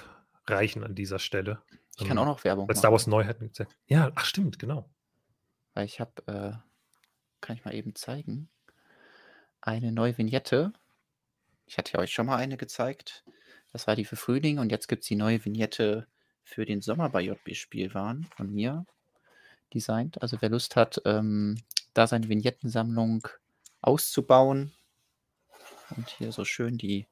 reichen 0.47 0.83
an 0.83 0.95
dieser 0.95 1.19
Stelle. 1.19 1.61
Ich 1.99 2.07
kann 2.07 2.17
auch 2.17 2.25
noch 2.25 2.43
Werbung 2.43 2.67
Weil 2.67 2.75
Star 2.75 2.91
Wars 2.91 3.05
Neuheiten 3.07 3.51
gibt. 3.51 3.67
Ja, 3.87 4.11
ach 4.15 4.25
stimmt, 4.25 4.57
genau. 4.57 4.89
Weil 5.73 5.85
ich 5.85 5.99
habe, 5.99 6.11
äh, 6.27 6.53
kann 7.41 7.55
ich 7.55 7.65
mal 7.65 7.73
eben 7.73 7.95
zeigen, 7.95 8.49
eine 9.61 9.91
neue 9.91 10.17
Vignette. 10.17 10.73
Ich 11.65 11.77
hatte 11.77 11.93
ja 11.93 11.99
euch 11.99 12.13
schon 12.13 12.25
mal 12.25 12.37
eine 12.37 12.57
gezeigt. 12.57 13.23
Das 13.71 13.87
war 13.87 13.95
die 13.95 14.05
für 14.05 14.15
Frühling 14.15 14.59
und 14.59 14.71
jetzt 14.71 14.87
gibt 14.87 15.03
es 15.03 15.07
die 15.07 15.15
neue 15.15 15.43
Vignette 15.43 16.07
für 16.43 16.65
den 16.65 16.81
Sommer 16.81 17.09
bei 17.09 17.21
JB 17.21 17.55
Spielwaren 17.55 18.27
von 18.35 18.51
mir 18.51 18.85
designt. 19.73 20.21
Also 20.21 20.37
wer 20.41 20.49
Lust 20.49 20.75
hat, 20.75 21.01
ähm, 21.05 21.57
da 21.93 22.07
seine 22.07 22.27
Vignettensammlung 22.27 23.27
auszubauen 23.81 24.73
und 25.95 26.09
hier 26.09 26.31
so 26.31 26.45
schön 26.45 26.77
die 26.77 27.07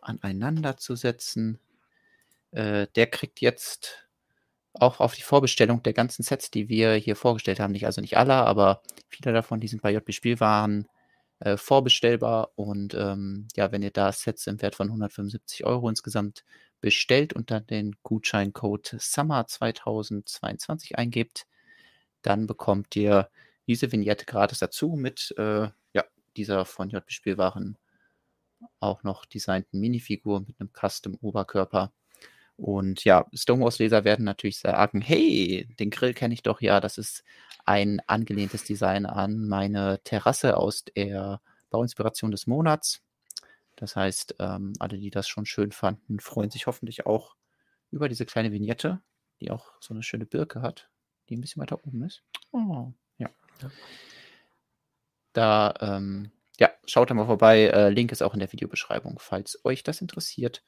aneinander 0.00 0.76
zu 0.76 0.94
setzen, 0.96 1.58
äh, 2.52 2.86
der 2.94 3.06
kriegt 3.08 3.40
jetzt 3.40 4.05
auch 4.80 5.00
auf 5.00 5.14
die 5.14 5.22
Vorbestellung 5.22 5.82
der 5.82 5.92
ganzen 5.92 6.22
Sets, 6.22 6.50
die 6.50 6.68
wir 6.68 6.94
hier 6.94 7.16
vorgestellt 7.16 7.60
haben, 7.60 7.72
nicht 7.72 7.86
also 7.86 8.00
nicht 8.00 8.16
alle, 8.16 8.34
aber 8.34 8.82
viele 9.08 9.32
davon, 9.32 9.60
die 9.60 9.68
sind 9.68 9.82
bei 9.82 9.92
JB 9.92 10.12
Spielwaren 10.12 10.88
äh, 11.40 11.56
vorbestellbar 11.56 12.50
und 12.56 12.94
ähm, 12.94 13.48
ja, 13.56 13.72
wenn 13.72 13.82
ihr 13.82 13.90
da 13.90 14.12
Sets 14.12 14.46
im 14.46 14.60
Wert 14.62 14.74
von 14.74 14.88
175 14.88 15.64
Euro 15.64 15.88
insgesamt 15.88 16.44
bestellt 16.80 17.32
und 17.32 17.50
dann 17.50 17.66
den 17.66 17.96
Gutscheincode 18.02 18.96
Summer 18.98 19.46
2022 19.46 20.98
eingebt, 20.98 21.46
dann 22.22 22.46
bekommt 22.46 22.94
ihr 22.96 23.28
diese 23.66 23.90
Vignette 23.92 24.26
gratis 24.26 24.58
dazu 24.58 24.90
mit 24.90 25.34
äh, 25.38 25.68
ja, 25.92 26.04
dieser 26.36 26.64
von 26.64 26.90
JB 26.90 27.10
Spielwaren 27.10 27.78
auch 28.80 29.02
noch 29.02 29.24
designten 29.26 29.80
Minifigur 29.80 30.40
mit 30.40 30.60
einem 30.60 30.70
Custom-Oberkörper. 30.72 31.92
Und 32.56 33.04
ja, 33.04 33.26
Stonewalls-Leser 33.34 34.04
werden 34.04 34.24
natürlich 34.24 34.58
sagen, 34.58 35.00
hey, 35.00 35.68
den 35.78 35.90
Grill 35.90 36.14
kenne 36.14 36.34
ich 36.34 36.42
doch, 36.42 36.60
ja, 36.60 36.80
das 36.80 36.98
ist 36.98 37.22
ein 37.64 38.00
angelehntes 38.06 38.64
Design 38.64 39.06
an 39.06 39.46
meine 39.48 40.00
Terrasse 40.04 40.56
aus 40.56 40.84
der 40.84 41.40
Bauinspiration 41.70 42.30
des 42.30 42.46
Monats. 42.46 43.02
Das 43.74 43.96
heißt, 43.96 44.36
ähm, 44.38 44.72
alle, 44.78 44.98
die 44.98 45.10
das 45.10 45.28
schon 45.28 45.44
schön 45.44 45.72
fanden, 45.72 46.20
freuen 46.20 46.50
sich 46.50 46.66
hoffentlich 46.66 47.04
auch 47.06 47.36
über 47.90 48.08
diese 48.08 48.24
kleine 48.24 48.52
Vignette, 48.52 49.00
die 49.40 49.50
auch 49.50 49.72
so 49.80 49.92
eine 49.92 50.02
schöne 50.02 50.24
Birke 50.24 50.62
hat 50.62 50.88
die 51.28 51.36
ein 51.36 51.40
bisschen 51.40 51.62
weiter 51.62 51.84
oben 51.86 52.02
ist. 52.02 52.22
Oh, 52.52 52.92
ja. 53.18 53.28
Da 55.32 55.74
ähm, 55.80 56.30
Ja, 56.58 56.70
schaut 56.86 57.10
da 57.10 57.14
mal 57.14 57.26
vorbei. 57.26 57.64
Äh, 57.64 57.90
Link 57.90 58.12
ist 58.12 58.22
auch 58.22 58.34
in 58.34 58.40
der 58.40 58.52
Videobeschreibung, 58.52 59.18
falls 59.18 59.64
euch 59.64 59.82
das 59.82 60.00
interessiert. 60.00 60.62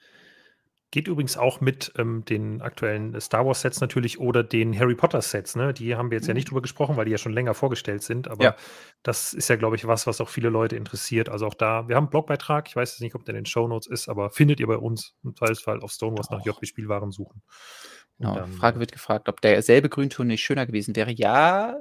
Geht 0.91 1.07
übrigens 1.07 1.37
auch 1.37 1.61
mit 1.61 1.93
ähm, 1.99 2.25
den 2.25 2.63
aktuellen 2.63 3.21
Star 3.21 3.45
Wars 3.45 3.61
Sets 3.61 3.83
natürlich 3.83 4.19
oder 4.19 4.43
den 4.43 4.79
Harry 4.79 4.95
Potter 4.95 5.21
Sets. 5.21 5.55
Ne? 5.55 5.75
Die 5.75 5.95
haben 5.97 6.11
wir 6.11 6.17
jetzt 6.17 6.29
ja 6.29 6.33
nicht 6.33 6.49
drüber 6.49 6.63
gesprochen, 6.63 6.97
weil 6.97 7.05
die 7.05 7.11
ja 7.11 7.19
schon 7.19 7.35
länger 7.35 7.53
vorgestellt 7.53 8.03
sind. 8.03 8.29
Aber 8.29 8.43
Ja. 8.43 8.57
das 9.03 9.35
ist 9.35 9.49
ja, 9.49 9.57
glaube 9.57 9.77
ich, 9.77 9.87
was, 9.87 10.07
was 10.07 10.21
auch 10.23 10.31
viele 10.31 10.49
Leute 10.49 10.77
interessiert. 10.77 11.29
Also 11.29 11.47
auch 11.47 11.53
da, 11.53 11.89
wir 11.89 11.97
haben 11.97 12.05
einen 12.05 12.11
Blogbeitrag. 12.11 12.69
Ich 12.69 12.77
weiß 12.77 12.93
jetzt 12.93 13.01
nicht, 13.03 13.15
ob 13.15 13.25
der 13.27 13.35
in 13.35 13.41
den 13.41 13.47
Show 13.47 13.69
Notes 13.69 13.87
ist, 13.87 14.09
aber 14.09 14.31
findet 14.31 14.61
ihr 14.61 14.67
bei 14.67 14.79
uns 14.79 15.15
im 15.23 15.37
Zweifelsfall 15.37 15.81
auf 15.81 15.93
Stonewars 15.93 16.31
nach. 16.31 16.43
JB 16.45 16.67
Spielwaren 16.67 17.13
suchen. 17.13 17.43
Genau. 18.19 18.35
dann, 18.35 18.53
Frage 18.53 18.81
wird 18.81 18.93
gefragt, 18.93 19.29
ob 19.29 19.43
derselbe 19.43 19.91
Grünton 19.91 20.27
nicht 20.27 20.43
schöner 20.43 20.65
gewesen 20.67 20.97
wäre. 20.97 21.13
Ja, 21.13 21.77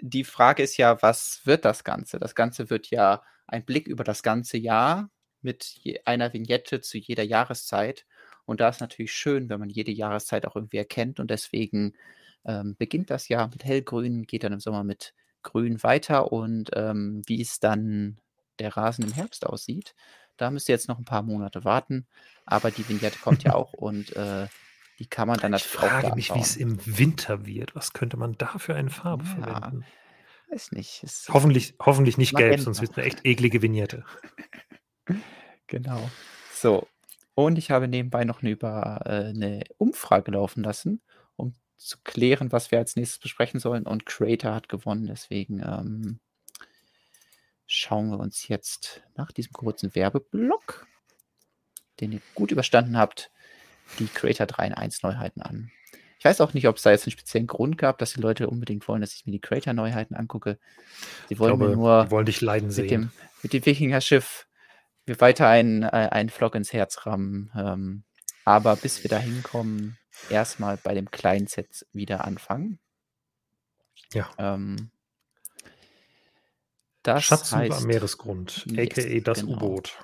die 0.00 0.24
Frage 0.24 0.62
ist 0.62 0.76
ja, 0.76 1.02
was 1.02 1.40
wird 1.44 1.64
das 1.64 1.82
Ganze? 1.82 2.18
Das 2.18 2.34
Ganze 2.34 2.70
wird 2.70 2.88
ja 2.90 3.22
ein 3.46 3.64
Blick 3.64 3.88
über 3.88 4.04
das 4.04 4.22
ganze 4.22 4.58
Jahr 4.58 5.10
mit 5.46 5.80
einer 6.04 6.32
Vignette 6.34 6.82
zu 6.82 6.98
jeder 6.98 7.22
Jahreszeit. 7.22 8.04
Und 8.44 8.60
da 8.60 8.68
ist 8.68 8.80
natürlich 8.80 9.12
schön, 9.12 9.48
wenn 9.48 9.60
man 9.60 9.70
jede 9.70 9.92
Jahreszeit 9.92 10.46
auch 10.46 10.56
irgendwie 10.56 10.76
erkennt. 10.76 11.18
Und 11.18 11.30
deswegen 11.30 11.94
ähm, 12.44 12.76
beginnt 12.76 13.10
das 13.10 13.28
Jahr 13.28 13.48
mit 13.48 13.64
hellgrün, 13.64 14.24
geht 14.24 14.44
dann 14.44 14.52
im 14.52 14.60
Sommer 14.60 14.84
mit 14.84 15.14
grün 15.42 15.82
weiter. 15.82 16.32
Und 16.32 16.70
ähm, 16.74 17.22
wie 17.26 17.40
es 17.40 17.60
dann 17.60 18.18
der 18.58 18.76
Rasen 18.76 19.04
im 19.04 19.12
Herbst 19.12 19.46
aussieht, 19.46 19.94
da 20.36 20.50
müsst 20.50 20.68
ihr 20.68 20.74
jetzt 20.74 20.88
noch 20.88 20.98
ein 20.98 21.04
paar 21.04 21.22
Monate 21.22 21.64
warten. 21.64 22.06
Aber 22.44 22.70
die 22.70 22.88
Vignette 22.88 23.18
kommt 23.18 23.42
ja 23.44 23.54
auch 23.54 23.72
und 23.78 24.14
äh, 24.16 24.46
die 24.98 25.06
kann 25.06 25.28
man 25.28 25.38
dann 25.38 25.52
ich 25.54 25.64
natürlich 25.64 25.78
auch 25.78 26.00
da 26.00 26.00
frage 26.00 26.16
mich, 26.16 26.34
wie 26.34 26.40
es 26.40 26.56
im 26.56 26.78
Winter 26.98 27.46
wird. 27.46 27.74
Was 27.74 27.92
könnte 27.92 28.16
man 28.16 28.32
da 28.38 28.58
für 28.58 28.74
eine 28.74 28.90
Farbe 28.90 29.24
Ja, 29.24 29.34
verwenden? 29.42 29.84
weiß 30.50 30.72
nicht. 30.72 31.04
Hoffentlich, 31.28 31.74
hoffentlich 31.80 32.18
nicht 32.18 32.36
gelb, 32.36 32.60
sonst 32.60 32.80
wird 32.80 32.92
es 32.92 32.96
eine 32.96 33.06
echt 33.06 33.24
eklige 33.24 33.62
Vignette. 33.62 34.04
Genau. 35.68 36.08
So. 36.52 36.86
Und 37.34 37.58
ich 37.58 37.72
habe 37.72 37.88
nebenbei 37.88 38.24
noch 38.24 38.40
eine, 38.40 38.50
über, 38.50 39.00
äh, 39.04 39.30
eine 39.30 39.64
Umfrage 39.78 40.30
laufen 40.30 40.62
lassen, 40.62 41.02
um 41.34 41.54
zu 41.76 41.98
klären, 42.04 42.52
was 42.52 42.70
wir 42.70 42.78
als 42.78 42.94
nächstes 42.94 43.18
besprechen 43.18 43.58
sollen. 43.58 43.84
Und 43.84 44.06
Creator 44.06 44.54
hat 44.54 44.68
gewonnen. 44.68 45.06
Deswegen 45.06 45.60
ähm, 45.60 46.20
schauen 47.66 48.10
wir 48.10 48.20
uns 48.20 48.48
jetzt 48.48 49.02
nach 49.16 49.32
diesem 49.32 49.52
kurzen 49.52 49.94
Werbeblock, 49.94 50.86
den 52.00 52.12
ihr 52.12 52.20
gut 52.34 52.52
überstanden 52.52 52.96
habt, 52.96 53.30
die 53.98 54.06
Creator 54.06 54.46
3 54.46 54.68
in 54.68 54.74
1 54.74 55.02
Neuheiten 55.02 55.42
an. 55.42 55.70
Ich 56.18 56.24
weiß 56.24 56.40
auch 56.40 56.54
nicht, 56.54 56.66
ob 56.66 56.76
es 56.76 56.82
da 56.82 56.90
jetzt 56.90 57.06
einen 57.06 57.12
speziellen 57.12 57.46
Grund 57.46 57.76
gab, 57.76 57.98
dass 57.98 58.14
die 58.14 58.20
Leute 58.20 58.48
unbedingt 58.48 58.88
wollen, 58.88 59.00
dass 59.00 59.14
ich 59.14 59.26
mir 59.26 59.32
die 59.32 59.40
Creator 59.40 59.74
Neuheiten 59.74 60.14
angucke. 60.14 60.58
Sie 61.28 61.34
Ich 61.34 61.40
wollen 61.40 61.58
glaube, 61.58 61.68
mir 61.70 61.76
nur 61.76 62.04
die 62.04 62.10
wollen 62.10 62.26
dich 62.26 62.40
leiden 62.40 62.68
mit 62.68 62.74
sehen. 62.74 62.88
dem, 62.88 63.10
mit 63.42 63.52
dem 63.52 63.66
Wikinger-Schiff 63.66 64.45
wir 65.06 65.20
weiter 65.20 65.48
einen, 65.48 65.82
äh, 65.82 65.86
einen 66.10 66.28
Flock 66.28 66.54
ins 66.54 66.72
Herz 66.72 67.06
rammen. 67.06 67.50
Ähm, 67.56 68.04
aber 68.44 68.76
bis 68.76 69.02
wir 69.02 69.08
da 69.08 69.18
hinkommen, 69.18 69.96
erstmal 70.30 70.76
bei 70.76 70.94
dem 70.94 71.10
kleinen 71.10 71.46
Set 71.46 71.86
wieder 71.92 72.24
anfangen. 72.24 72.78
Ja. 74.12 74.30
Ähm, 74.38 74.90
das 77.02 77.24
Schatzsuche 77.24 77.60
heißt, 77.60 77.78
am 77.82 77.84
Meeresgrund, 77.86 78.66
Yes, 78.68 78.98
a.k.a. 78.98 79.20
das 79.20 79.40
genau. 79.40 79.52
U-Boot, 79.56 79.96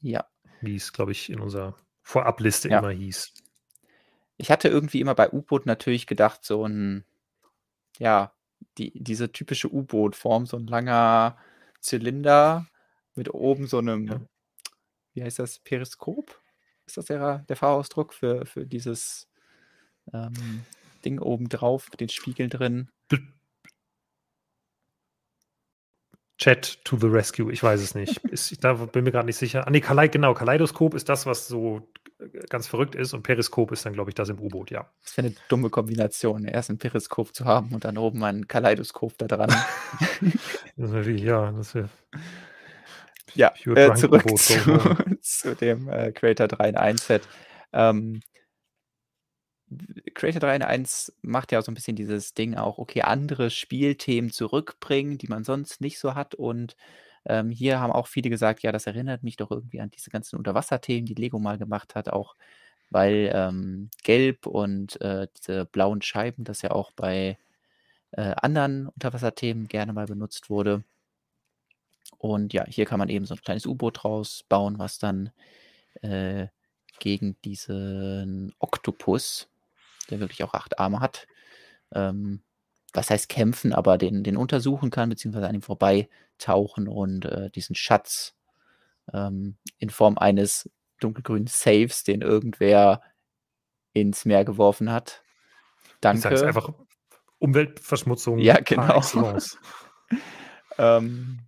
ja, 0.00 0.26
wie 0.60 0.76
es, 0.76 0.92
glaube 0.92 1.12
ich, 1.12 1.30
in 1.30 1.40
unserer 1.40 1.76
Vorabliste 2.02 2.68
Ja. 2.68 2.78
immer 2.80 2.90
hieß. 2.90 3.32
ich 4.38 4.50
hatte 4.50 4.68
irgendwie 4.68 5.00
immer 5.00 5.14
bei 5.14 5.30
U-Boot 5.30 5.66
natürlich 5.66 6.06
gedacht, 6.08 6.44
so 6.44 6.66
ein, 6.66 7.04
ja, 7.98 8.32
die, 8.78 8.92
diese 8.94 9.30
typische 9.30 9.72
U-Boot-Form, 9.72 10.46
so 10.46 10.56
ein 10.56 10.66
langer 10.66 11.38
Zylinder 11.80 12.66
mit 13.14 13.32
oben 13.32 13.66
so 13.66 13.78
einem, 13.78 14.06
Ja. 14.08 14.20
Wie 15.14 15.22
heißt 15.22 15.38
das, 15.38 15.58
Periskop? 15.58 16.38
Ist 16.86 16.96
das 16.96 17.06
der, 17.06 17.40
der 17.48 17.56
Fachausdruck 17.56 18.12
für, 18.12 18.44
für 18.46 18.66
dieses 18.66 19.28
ähm, 20.12 20.64
Ding 21.04 21.18
oben 21.18 21.48
drauf 21.48 21.88
mit 21.90 22.00
den 22.00 22.08
Spiegeln 22.08 22.50
drin? 22.50 22.90
Chat 26.38 26.84
to 26.84 26.96
the 26.96 27.06
rescue, 27.06 27.52
ich 27.52 27.62
weiß 27.62 27.80
es 27.80 27.94
nicht. 27.94 28.16
Ist, 28.24 28.50
ich 28.50 28.58
da 28.58 28.72
bin 28.74 29.04
mir 29.04 29.12
gerade 29.12 29.26
nicht 29.26 29.36
sicher. 29.36 29.64
Ah, 29.66 29.70
nee, 29.70 29.80
Kalei, 29.80 30.08
genau, 30.08 30.34
Kaleidoskop 30.34 30.94
ist 30.94 31.08
das, 31.08 31.24
was 31.24 31.46
so 31.46 31.88
äh, 32.18 32.26
ganz 32.48 32.66
verrückt 32.66 32.96
ist 32.96 33.14
und 33.14 33.22
Periskop 33.22 33.70
ist 33.70 33.86
dann, 33.86 33.92
glaube 33.92 34.10
ich, 34.10 34.16
das 34.16 34.28
im 34.28 34.40
U-Boot, 34.40 34.72
ja. 34.72 34.90
Das 35.04 35.16
wäre 35.16 35.28
eine 35.28 35.36
dumme 35.48 35.70
Kombination, 35.70 36.44
erst 36.44 36.70
ein 36.70 36.78
Periskop 36.78 37.32
zu 37.32 37.44
haben 37.44 37.72
und 37.72 37.84
dann 37.84 37.96
oben 37.96 38.24
ein 38.24 38.48
Kaleidoskop 38.48 39.16
da 39.18 39.28
dran. 39.28 39.54
Das 40.74 40.90
wäre 40.90 41.06
wie, 41.06 41.22
ja, 41.22 41.52
das 41.52 41.74
wäre 41.74 41.90
Ja, 43.34 43.52
äh, 43.66 43.94
zurück 43.94 44.24
zu, 44.38 45.16
zu 45.20 45.54
dem 45.54 45.88
äh, 45.88 46.12
Creator 46.12 46.48
3 46.48 46.68
in 46.70 46.76
1 46.76 47.06
Set. 47.06 47.22
Ähm, 47.72 48.20
Creator 50.14 50.40
3 50.40 50.56
in 50.56 50.62
1 50.62 51.12
macht 51.22 51.52
ja 51.52 51.62
so 51.62 51.70
ein 51.70 51.74
bisschen 51.74 51.96
dieses 51.96 52.34
Ding 52.34 52.56
auch, 52.56 52.78
okay, 52.78 53.02
andere 53.02 53.50
Spielthemen 53.50 54.30
zurückbringen, 54.30 55.18
die 55.18 55.28
man 55.28 55.44
sonst 55.44 55.80
nicht 55.80 55.98
so 55.98 56.14
hat. 56.14 56.34
Und 56.34 56.76
ähm, 57.24 57.50
hier 57.50 57.80
haben 57.80 57.92
auch 57.92 58.06
viele 58.06 58.30
gesagt, 58.30 58.62
ja, 58.62 58.72
das 58.72 58.86
erinnert 58.86 59.22
mich 59.22 59.36
doch 59.36 59.50
irgendwie 59.50 59.80
an 59.80 59.90
diese 59.90 60.10
ganzen 60.10 60.36
Unterwasserthemen, 60.36 61.06
die 61.06 61.14
Lego 61.14 61.38
mal 61.38 61.58
gemacht 61.58 61.94
hat, 61.94 62.08
auch 62.08 62.34
weil 62.90 63.30
ähm, 63.34 63.90
Gelb 64.02 64.46
und 64.46 65.00
äh, 65.00 65.26
diese 65.38 65.64
blauen 65.64 66.02
Scheiben, 66.02 66.44
das 66.44 66.62
ja 66.62 66.72
auch 66.72 66.92
bei 66.92 67.38
äh, 68.12 68.34
anderen 68.36 68.88
Unterwasserthemen 68.88 69.68
gerne 69.68 69.92
mal 69.92 70.06
benutzt 70.06 70.50
wurde. 70.50 70.84
Und 72.22 72.52
ja, 72.52 72.64
hier 72.68 72.84
kann 72.84 73.00
man 73.00 73.08
eben 73.08 73.26
so 73.26 73.34
ein 73.34 73.40
kleines 73.40 73.66
U-Boot 73.66 74.04
draus 74.04 74.44
bauen, 74.48 74.78
was 74.78 75.00
dann 75.00 75.32
äh, 76.02 76.46
gegen 77.00 77.36
diesen 77.44 78.54
Oktopus, 78.60 79.48
der 80.08 80.20
wirklich 80.20 80.44
auch 80.44 80.54
acht 80.54 80.78
Arme 80.78 81.00
hat, 81.00 81.26
ähm, 81.92 82.44
was 82.92 83.10
heißt 83.10 83.28
kämpfen, 83.28 83.72
aber 83.72 83.98
den, 83.98 84.22
den 84.22 84.36
untersuchen 84.36 84.90
kann, 84.90 85.08
beziehungsweise 85.08 85.48
an 85.48 85.56
ihm 85.56 85.62
vorbeitauchen 85.62 86.86
und 86.86 87.24
äh, 87.24 87.50
diesen 87.50 87.74
Schatz 87.74 88.36
ähm, 89.12 89.56
in 89.78 89.90
Form 89.90 90.16
eines 90.16 90.70
dunkelgrünen 91.00 91.48
Saves, 91.48 92.04
den 92.04 92.20
irgendwer 92.22 93.02
ins 93.94 94.24
Meer 94.26 94.44
geworfen 94.44 94.92
hat. 94.92 95.24
Ich 95.88 95.94
Danke. 96.02 96.28
einfach 96.46 96.72
Umweltverschmutzung 97.40 98.38
Ja, 98.38 98.60
genau. 98.60 99.02
Ähm, 100.78 101.40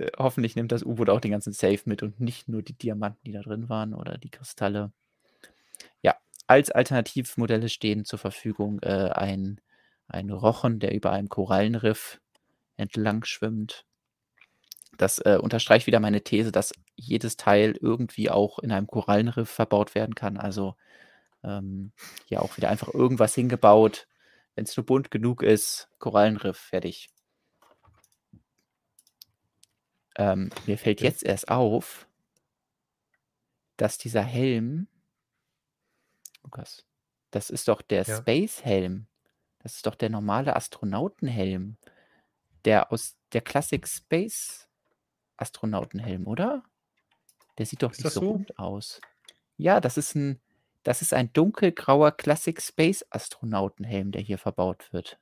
äh, 0.00 0.10
hoffentlich 0.18 0.56
nimmt 0.56 0.72
das 0.72 0.82
U-Boot 0.82 1.10
auch 1.10 1.20
den 1.20 1.32
ganzen 1.32 1.52
Safe 1.52 1.80
mit 1.84 2.02
und 2.02 2.20
nicht 2.20 2.48
nur 2.48 2.62
die 2.62 2.76
Diamanten, 2.76 3.24
die 3.24 3.32
da 3.32 3.42
drin 3.42 3.68
waren 3.68 3.94
oder 3.94 4.18
die 4.18 4.30
Kristalle. 4.30 4.92
Ja, 6.02 6.16
als 6.46 6.70
Alternativmodelle 6.70 7.68
stehen 7.68 8.04
zur 8.04 8.18
Verfügung 8.18 8.80
äh, 8.82 9.10
ein, 9.10 9.60
ein 10.08 10.30
Rochen, 10.30 10.80
der 10.80 10.94
über 10.94 11.12
einem 11.12 11.28
Korallenriff 11.28 12.20
entlang 12.76 13.24
schwimmt. 13.24 13.84
Das 14.96 15.18
äh, 15.18 15.38
unterstreicht 15.40 15.86
wieder 15.86 16.00
meine 16.00 16.22
These, 16.22 16.52
dass 16.52 16.72
jedes 16.96 17.36
Teil 17.36 17.76
irgendwie 17.80 18.30
auch 18.30 18.58
in 18.58 18.72
einem 18.72 18.86
Korallenriff 18.86 19.48
verbaut 19.48 19.94
werden 19.94 20.14
kann. 20.14 20.36
Also 20.36 20.74
ähm, 21.42 21.92
hier 22.26 22.42
auch 22.42 22.56
wieder 22.56 22.68
einfach 22.68 22.92
irgendwas 22.92 23.34
hingebaut. 23.34 24.06
Wenn 24.54 24.64
es 24.64 24.76
nur 24.76 24.84
bunt 24.84 25.10
genug 25.10 25.42
ist, 25.42 25.88
Korallenriff, 25.98 26.58
fertig. 26.58 27.08
Ähm, 30.16 30.50
mir 30.66 30.76
fällt 30.78 31.00
jetzt 31.00 31.22
erst 31.22 31.48
auf, 31.48 32.08
dass 33.76 33.96
dieser 33.98 34.22
Helm, 34.22 34.88
Lukas, 36.42 36.84
das 37.30 37.50
ist 37.50 37.68
doch 37.68 37.82
der 37.82 38.02
Ja. 38.04 38.18
Space-Helm. 38.18 39.06
Das 39.60 39.76
ist 39.76 39.86
doch 39.86 39.94
der 39.94 40.10
normale 40.10 40.56
Astronautenhelm. 40.56 41.76
Der 42.64 42.92
aus 42.92 43.16
der 43.32 43.40
Classic 43.40 43.86
Space 43.86 44.68
Astronautenhelm, 45.36 46.26
oder? 46.26 46.64
Der 47.58 47.66
sieht 47.66 47.82
doch 47.82 47.92
Ist 47.92 48.04
nicht 48.04 48.12
so 48.12 48.20
so? 48.20 48.30
rund 48.32 48.58
aus. 48.58 49.00
Ja, 49.56 49.80
das 49.80 49.96
ist 49.96 50.14
ein, 50.14 50.40
das 50.82 51.02
ist 51.02 51.14
ein 51.14 51.32
dunkelgrauer 51.32 52.12
Classic 52.12 52.60
Space 52.60 53.04
Astronautenhelm, 53.10 54.12
der 54.12 54.22
hier 54.22 54.38
verbaut 54.38 54.92
wird. 54.92 55.18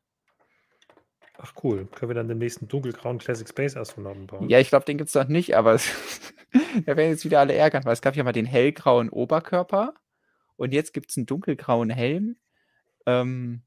Ach 1.40 1.52
cool, 1.62 1.86
können 1.94 2.10
wir 2.10 2.15
dann 2.15 2.28
den 2.28 2.39
nächsten 2.39 2.66
dunkelgrauen 2.69 3.19
Classic 3.19 3.48
Space 3.48 3.77
Astronauten 3.77 4.27
bauen? 4.27 4.48
Ja, 4.48 4.59
ich 4.59 4.69
glaube, 4.70 4.85
den 4.85 4.98
gibt 4.98 5.09
es 5.09 5.15
noch 5.15 5.28
nicht, 5.28 5.56
aber 5.56 5.74
es- 5.74 5.89
da 6.86 6.97
werden 6.97 7.10
jetzt 7.10 7.24
wieder 7.24 7.40
alle 7.40 7.55
ärgern, 7.55 7.85
weil 7.85 7.93
es 7.93 8.02
gab 8.02 8.16
ja 8.16 8.24
mal 8.24 8.32
den 8.32 8.47
hellgrauen 8.47 9.09
Oberkörper 9.09 9.94
und 10.56 10.73
jetzt 10.73 10.93
gibt 10.93 11.10
es 11.10 11.16
einen 11.16 11.27
dunkelgrauen 11.27 11.90
Helm. 11.90 12.36
Ähm, 13.06 13.62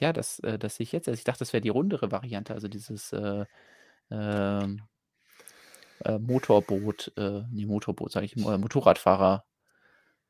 ja, 0.00 0.12
das, 0.12 0.40
äh, 0.40 0.58
das 0.58 0.76
sehe 0.76 0.84
ich 0.84 0.92
jetzt. 0.92 1.08
Also 1.08 1.18
ich 1.18 1.24
dachte, 1.24 1.38
das 1.40 1.52
wäre 1.52 1.60
die 1.62 1.68
rundere 1.70 2.12
Variante, 2.12 2.52
also 2.54 2.68
dieses 2.68 3.12
äh, 3.12 3.44
ähm, 4.10 4.82
äh, 6.04 6.18
Motorboot, 6.18 7.12
äh, 7.16 7.42
nee, 7.50 7.66
Motorboot, 7.66 8.12
sage 8.12 8.26
ich, 8.26 8.36
äh, 8.36 8.58
Motorradfahrer. 8.58 9.44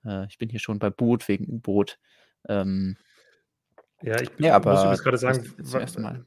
Äh, 0.04 0.26
ich 0.26 0.38
bin 0.38 0.48
hier 0.48 0.60
schon 0.60 0.78
bei 0.78 0.90
Boot 0.90 1.26
wegen 1.28 1.48
U-Boot. 1.48 1.98
Ähm, 2.48 2.96
Ja, 4.02 4.20
ich 4.20 4.30
Ja, 4.38 4.58
muss 4.58 4.66
übrigens 4.66 5.02
gerade 5.02 5.18
das 5.18 5.92
sagen, 5.92 6.24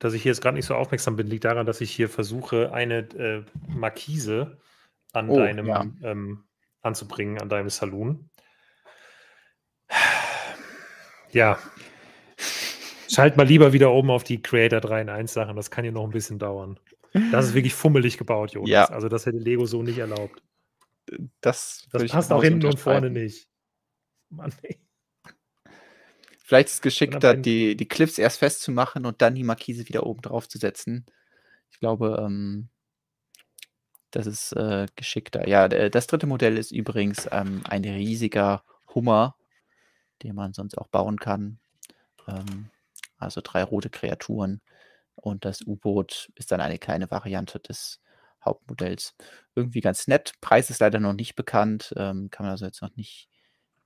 dass 0.00 0.14
ich 0.14 0.22
hier 0.24 0.32
jetzt 0.32 0.40
gerade 0.40 0.56
nicht 0.56 0.66
so 0.66 0.74
aufmerksam 0.74 1.14
bin, 1.14 1.28
liegt 1.28 1.44
daran, 1.44 1.66
dass 1.66 1.80
ich 1.80 1.92
hier 1.92 2.08
versuche, 2.08 2.72
eine 2.72 2.98
äh, 3.16 3.44
Markise 3.68 4.58
an 5.12 5.28
Oh, 5.28 5.36
deinem 5.36 5.66
ja. 5.66 5.86
ähm, 6.02 6.44
anzubringen, 6.82 7.38
an 7.40 7.48
deinem 7.48 7.68
Saloon. 7.68 8.28
Ja. 11.30 11.58
Schalt 13.08 13.36
mal 13.36 13.46
lieber 13.46 13.72
wieder 13.72 13.90
oben 13.92 14.10
auf 14.10 14.24
die 14.24 14.40
Creator 14.42 14.80
3 14.80 15.02
in 15.02 15.08
1 15.08 15.32
Sachen. 15.32 15.56
Das 15.56 15.70
kann 15.70 15.84
hier 15.84 15.92
noch 15.92 16.04
ein 16.04 16.10
bisschen 16.10 16.38
dauern. 16.38 16.78
Das 17.32 17.46
ist 17.46 17.54
wirklich 17.54 17.74
fummelig 17.74 18.18
gebaut, 18.18 18.52
Jonas. 18.52 18.70
Ja. 18.70 18.84
Also 18.86 19.08
das 19.08 19.26
hätte 19.26 19.38
Lego 19.38 19.66
so 19.66 19.82
nicht 19.82 19.98
erlaubt. 19.98 20.42
Das, 21.40 21.88
Das 21.90 22.06
passt 22.06 22.32
auch 22.32 22.42
hinten 22.42 22.66
und 22.66 22.78
vorne 22.78 23.10
nicht. 23.10 23.48
Mann, 24.28 24.52
ey. 24.62 24.78
Vielleicht 26.50 26.66
ist 26.66 26.74
es 26.74 26.82
geschickter, 26.82 27.36
die, 27.36 27.76
die 27.76 27.86
Clips 27.86 28.18
erst 28.18 28.40
festzumachen 28.40 29.06
und 29.06 29.22
dann 29.22 29.36
die 29.36 29.44
Markise 29.44 29.88
wieder 29.88 30.04
oben 30.04 30.20
drauf 30.20 30.48
zu 30.48 30.58
setzen. 30.58 31.06
Ich 31.70 31.78
glaube, 31.78 32.20
ähm, 32.20 32.70
das 34.10 34.26
ist 34.26 34.50
äh, 34.54 34.88
geschickter. 34.96 35.46
Ja, 35.46 35.68
das 35.68 36.08
dritte 36.08 36.26
Modell 36.26 36.58
ist 36.58 36.72
übrigens 36.72 37.28
ähm, 37.30 37.62
ein 37.68 37.84
riesiger 37.84 38.64
Hummer, 38.92 39.36
den 40.24 40.34
man 40.34 40.52
sonst 40.52 40.76
auch 40.76 40.88
bauen 40.88 41.20
kann. 41.20 41.60
Ähm, 42.26 42.70
also 43.16 43.40
drei 43.44 43.62
rote 43.62 43.88
Kreaturen. 43.88 44.60
Und 45.14 45.44
das 45.44 45.62
U-Boot 45.64 46.32
ist 46.34 46.50
dann 46.50 46.60
eine 46.60 46.80
kleine 46.80 47.12
Variante 47.12 47.60
des 47.60 48.00
Hauptmodells. 48.44 49.14
Irgendwie 49.54 49.82
ganz 49.82 50.08
nett. 50.08 50.32
Preis 50.40 50.68
ist 50.68 50.80
leider 50.80 50.98
noch 50.98 51.12
nicht 51.12 51.36
bekannt. 51.36 51.94
Ähm, 51.96 52.28
kann 52.28 52.44
man 52.44 52.50
also 52.50 52.64
jetzt 52.64 52.82
noch 52.82 52.96
nicht 52.96 53.29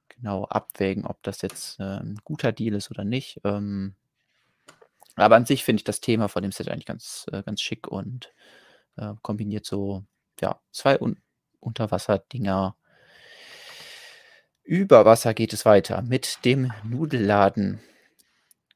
genau 0.09 0.45
abwägen, 0.45 1.07
ob 1.07 1.23
das 1.23 1.43
jetzt 1.43 1.81
äh, 1.81 2.01
ein 2.01 2.19
guter 2.25 2.53
Deal 2.53 2.75
ist 2.75 2.91
oder 2.91 3.05
nicht. 3.05 3.41
Ähm, 3.45 3.95
aber 5.17 5.37
an 5.37 5.47
sich 5.47 5.65
finde 5.65 5.81
ich 5.81 5.85
das 5.85 6.01
Thema 6.01 6.29
von 6.29 6.43
dem 6.43 6.53
Set 6.53 6.69
eigentlich 6.69 6.87
ganz, 6.87 7.27
äh, 7.33 7.43
ganz 7.43 7.61
schick 7.61 7.87
und 7.89 8.33
äh, 8.97 9.13
kombiniert 9.23 9.67
so 9.67 10.05
ja, 10.41 10.61
zwei 10.73 11.01
Un 11.01 11.17
Unterwasser-Dinger. 11.61 12.77
Über 14.65 15.05
Wasser 15.07 15.33
geht 15.33 15.53
es 15.55 15.65
weiter 15.65 16.03
mit 16.03 16.45
dem 16.45 16.73
Nudelladen. 16.83 17.81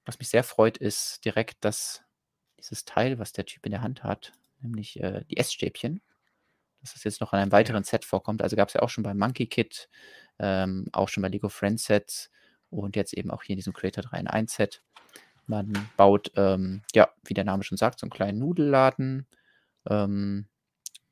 Was 0.07 0.19
mich 0.19 0.31
sehr 0.31 0.45
freut, 0.45 0.79
ist 0.79 1.25
direkt 1.25 1.59
das, 1.61 2.03
dieses 2.59 2.87
Teil, 2.87 3.19
was 3.19 3.33
der 3.33 3.45
Typ 3.45 3.67
in 3.67 3.73
der 3.73 3.83
Hand 3.83 4.05
hat, 4.05 4.33
nämlich 4.61 5.01
äh, 5.01 5.25
die 5.31 5.37
Essstäbchen. 5.37 6.01
Dass 6.89 6.94
das 6.94 7.05
jetzt 7.05 7.20
noch 7.20 7.32
in 7.32 7.39
einem 7.39 7.52
weiteren 7.52 7.85
Set 7.85 8.05
vorkommt. 8.05 8.43
Also 8.43 8.56
gab 8.56 8.69
es 8.69 8.74
ja 8.74 8.82
auch 8.82 8.89
schon 8.89 9.05
beim 9.05 9.19
Monkey 9.19 9.47
Kit, 9.47 9.89
ähm, 10.39 10.86
auch 10.93 11.09
schon 11.09 11.23
bei 11.23 11.28
Lego 11.28 11.48
Friends 11.48 11.85
Sets 11.85 12.31
und 12.70 12.97
jetzt 12.97 13.12
eben 13.12 13.31
auch 13.31 13.43
hier 13.43 13.55
in 13.55 13.59
diesem 13.59 13.73
Creator 13.73 14.02
3 14.05 14.20
in 14.20 14.27
1 14.27 14.55
Set. 14.55 14.82
Man 15.47 15.73
baut, 15.97 16.31
ähm, 16.36 16.82
ja, 16.94 17.09
wie 17.24 17.35
der 17.35 17.44
Name 17.44 17.62
schon 17.65 17.78
sagt, 17.78 18.01
so 18.01 18.05
einen 18.05 18.10
kleinen 18.10 18.39
Nudelladen. 18.39 19.27
Ähm, 19.89 20.47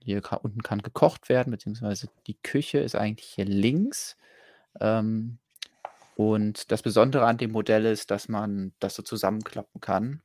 hier 0.03 0.20
ka 0.20 0.36
unten 0.36 0.62
kann 0.62 0.82
gekocht 0.82 1.28
werden, 1.28 1.51
beziehungsweise 1.51 2.09
die 2.27 2.39
Küche 2.43 2.78
ist 2.78 2.94
eigentlich 2.94 3.28
hier 3.28 3.44
links. 3.44 4.16
Ähm, 4.81 5.39
und 6.16 6.70
das 6.70 6.82
Besondere 6.82 7.27
an 7.27 7.39
dem 7.39 7.53
Modell 7.53 7.85
ist, 7.85 8.11
dass 8.11 8.28
man 8.28 8.73
das 8.78 8.94
so 8.94 9.03
zusammenklappen 9.03 9.81
kann. 9.81 10.23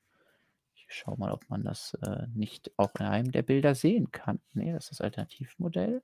Ich 0.92 0.98
schaue 0.98 1.18
mal, 1.18 1.32
ob 1.32 1.50
man 1.50 1.64
das 1.64 1.94
äh, 2.06 2.28
nicht 2.36 2.72
auch 2.76 2.92
in 3.00 3.06
einem 3.06 3.32
der 3.32 3.44
Bilder 3.44 3.76
sehen 3.76 4.12
kann. 4.12 4.42
Nee, 4.54 4.74
das 4.74 4.86
ist 4.86 4.92
das 4.92 5.02
Alternativmodell. 5.02 6.04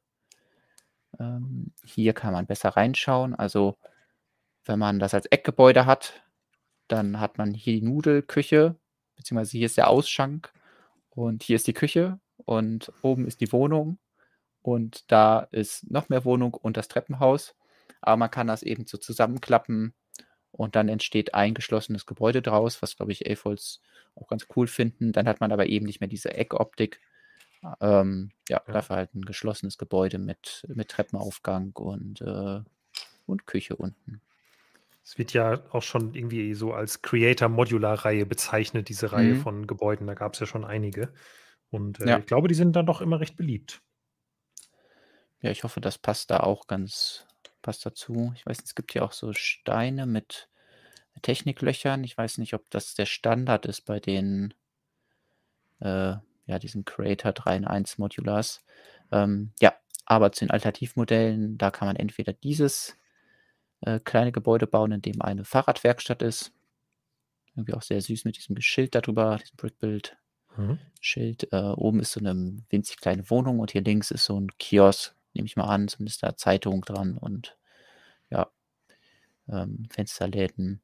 Ähm, 1.20 1.74
hier 1.84 2.14
kann 2.14 2.32
man 2.32 2.48
besser 2.48 2.70
reinschauen. 2.70 3.36
Also, 3.36 3.78
wenn 4.64 4.80
man 4.80 5.00
das 5.00 5.14
als 5.14 5.26
Eckgebäude 5.26 5.86
hat, 5.86 6.24
dann 6.88 7.20
hat 7.20 7.38
man 7.38 7.54
hier 7.54 7.74
die 7.74 7.86
Nudelküche, 7.86 8.78
beziehungsweise 9.18 9.58
hier 9.58 9.66
ist 9.66 9.76
der 9.76 9.90
Ausschank 9.90 10.54
und 11.10 11.44
hier 11.44 11.58
ist 11.58 11.68
die 11.68 11.74
Küche 11.74 12.22
und 12.46 12.94
oben 13.02 13.28
ist 13.28 13.42
die 13.42 13.52
Wohnung 13.52 14.00
und 14.62 15.12
da 15.12 15.42
ist 15.52 15.92
noch 15.92 16.08
mehr 16.08 16.24
Wohnung 16.24 16.54
und 16.54 16.78
das 16.78 16.88
Treppenhaus. 16.88 17.56
Aber 18.02 18.16
man 18.16 18.32
kann 18.32 18.48
das 18.48 18.64
eben 18.64 18.88
so 18.88 18.98
zusammenklappen 18.98 19.94
und 20.58 20.76
dann 20.76 20.90
entsteht 20.90 21.34
ein 21.36 21.54
geschlossenes 21.54 22.06
Gebäude 22.06 22.42
draus, 22.42 22.82
was, 22.82 22.98
glaube 22.98 23.12
ich, 23.14 23.30
A-Folds 23.30 23.82
auch 24.16 24.28
ganz 24.28 24.48
cool 24.56 24.68
finden. 24.68 25.14
Dann 25.14 25.28
hat 25.28 25.40
man 25.40 25.52
aber 25.52 25.68
eben 25.68 25.86
nicht 25.86 26.02
mehr 26.02 26.10
diese 26.10 26.34
Eckoptik. 26.34 27.00
Ähm, 27.82 28.32
ja, 28.50 28.62
Ja. 28.68 28.74
dafür 28.74 28.96
halt 28.98 29.16
ein 29.16 29.26
geschlossenes 29.26 29.78
Gebäude 29.78 30.20
mit, 30.20 30.66
mit 30.74 30.90
Treppenaufgang 30.90 31.72
und, 31.76 32.22
äh, 32.22 32.62
und 33.26 33.48
Küche 33.48 33.76
unten. 33.76 34.22
Es 35.04 35.18
wird 35.18 35.34
ja 35.34 35.64
auch 35.72 35.84
schon 35.84 36.14
irgendwie 36.14 36.54
so 36.54 36.74
als 36.74 37.02
Creator-Modular-Reihe 37.02 38.26
bezeichnet, 38.26 38.90
diese 38.90 39.12
Reihe 39.12 39.36
Mhm. 39.36 39.42
von 39.42 39.68
Gebäuden. 39.68 40.08
Da 40.08 40.16
gab 40.16 40.34
es 40.34 40.40
ja 40.40 40.46
schon 40.46 40.66
einige. 40.66 41.14
Und 41.70 42.00
äh, 42.00 42.10
Ja. 42.10 42.20
ich 42.20 42.26
glaube, 42.26 42.48
die 42.48 42.56
sind 42.56 42.76
dann 42.76 42.86
doch 42.86 43.02
immer 43.02 43.20
recht 43.20 43.36
beliebt. 43.38 43.82
Ja, 45.42 45.52
ich 45.52 45.64
hoffe, 45.64 45.82
das 45.82 45.98
passt 46.00 46.32
da 46.32 46.40
auch 46.40 46.66
ganz, 46.68 47.27
passt 47.68 47.86
dazu. 47.86 48.32
Ich 48.34 48.46
weiß 48.46 48.60
nicht, 48.60 48.68
es 48.68 48.76
gibt 48.76 48.94
ja 48.94 49.02
auch 49.02 49.12
so 49.12 49.34
Steine 49.34 50.06
mit 50.06 50.48
Techniklöchern. 51.22 52.02
Ich 52.06 52.18
weiß 52.18 52.38
nicht, 52.38 52.54
ob 52.54 52.70
das 52.70 52.96
der 52.96 53.06
Standard 53.06 53.66
ist 53.66 53.82
bei 53.82 54.00
den, 54.00 54.54
äh, 55.82 56.16
ja, 56.46 56.60
diesen 56.62 56.86
Creator 56.86 57.34
3 57.34 57.58
in 57.58 57.66
1 57.66 57.98
Modulars. 57.98 58.64
Ähm, 59.12 59.52
ja, 59.60 59.74
aber 60.06 60.32
zu 60.32 60.46
den 60.46 60.52
Alternativmodellen, 60.52 61.58
da 61.58 61.70
kann 61.70 61.90
man 61.90 61.98
entweder 61.98 62.32
dieses 62.32 62.96
äh, 63.82 64.00
kleine 64.00 64.32
Gebäude 64.32 64.66
bauen, 64.66 64.94
in 64.94 65.02
dem 65.02 65.22
eine 65.22 65.44
Fahrradwerkstatt 65.44 66.22
ist. 66.22 66.54
Irgendwie 67.54 67.74
auch 67.74 67.82
sehr 67.82 68.00
süß 68.00 68.24
mit 68.24 68.38
diesem 68.38 68.62
Schild 68.62 68.96
darüber, 68.96 69.36
diesem 69.42 69.58
Brickbuild. 69.58 70.16
Mhm. 70.56 70.80
Schild. 71.02 71.52
Äh, 71.52 71.74
oben 71.76 72.00
ist 72.00 72.14
so 72.14 72.22
eine 72.22 72.64
winzig 72.70 72.96
kleine 72.96 73.30
Wohnung 73.30 73.60
und 73.60 73.72
hier 73.72 73.82
links 73.82 74.10
ist 74.10 74.24
so 74.24 74.40
ein 74.40 74.58
Kiosk, 74.58 75.17
nehme 75.38 75.46
ich 75.48 75.56
mal 75.56 75.70
an, 75.70 75.88
zumindest 75.88 76.24
da 76.24 76.36
Zeitung 76.36 76.82
dran 76.82 77.18
und 77.18 77.58
ja, 78.30 78.52
ähm, 79.48 79.88
Fensterläden. 79.90 80.82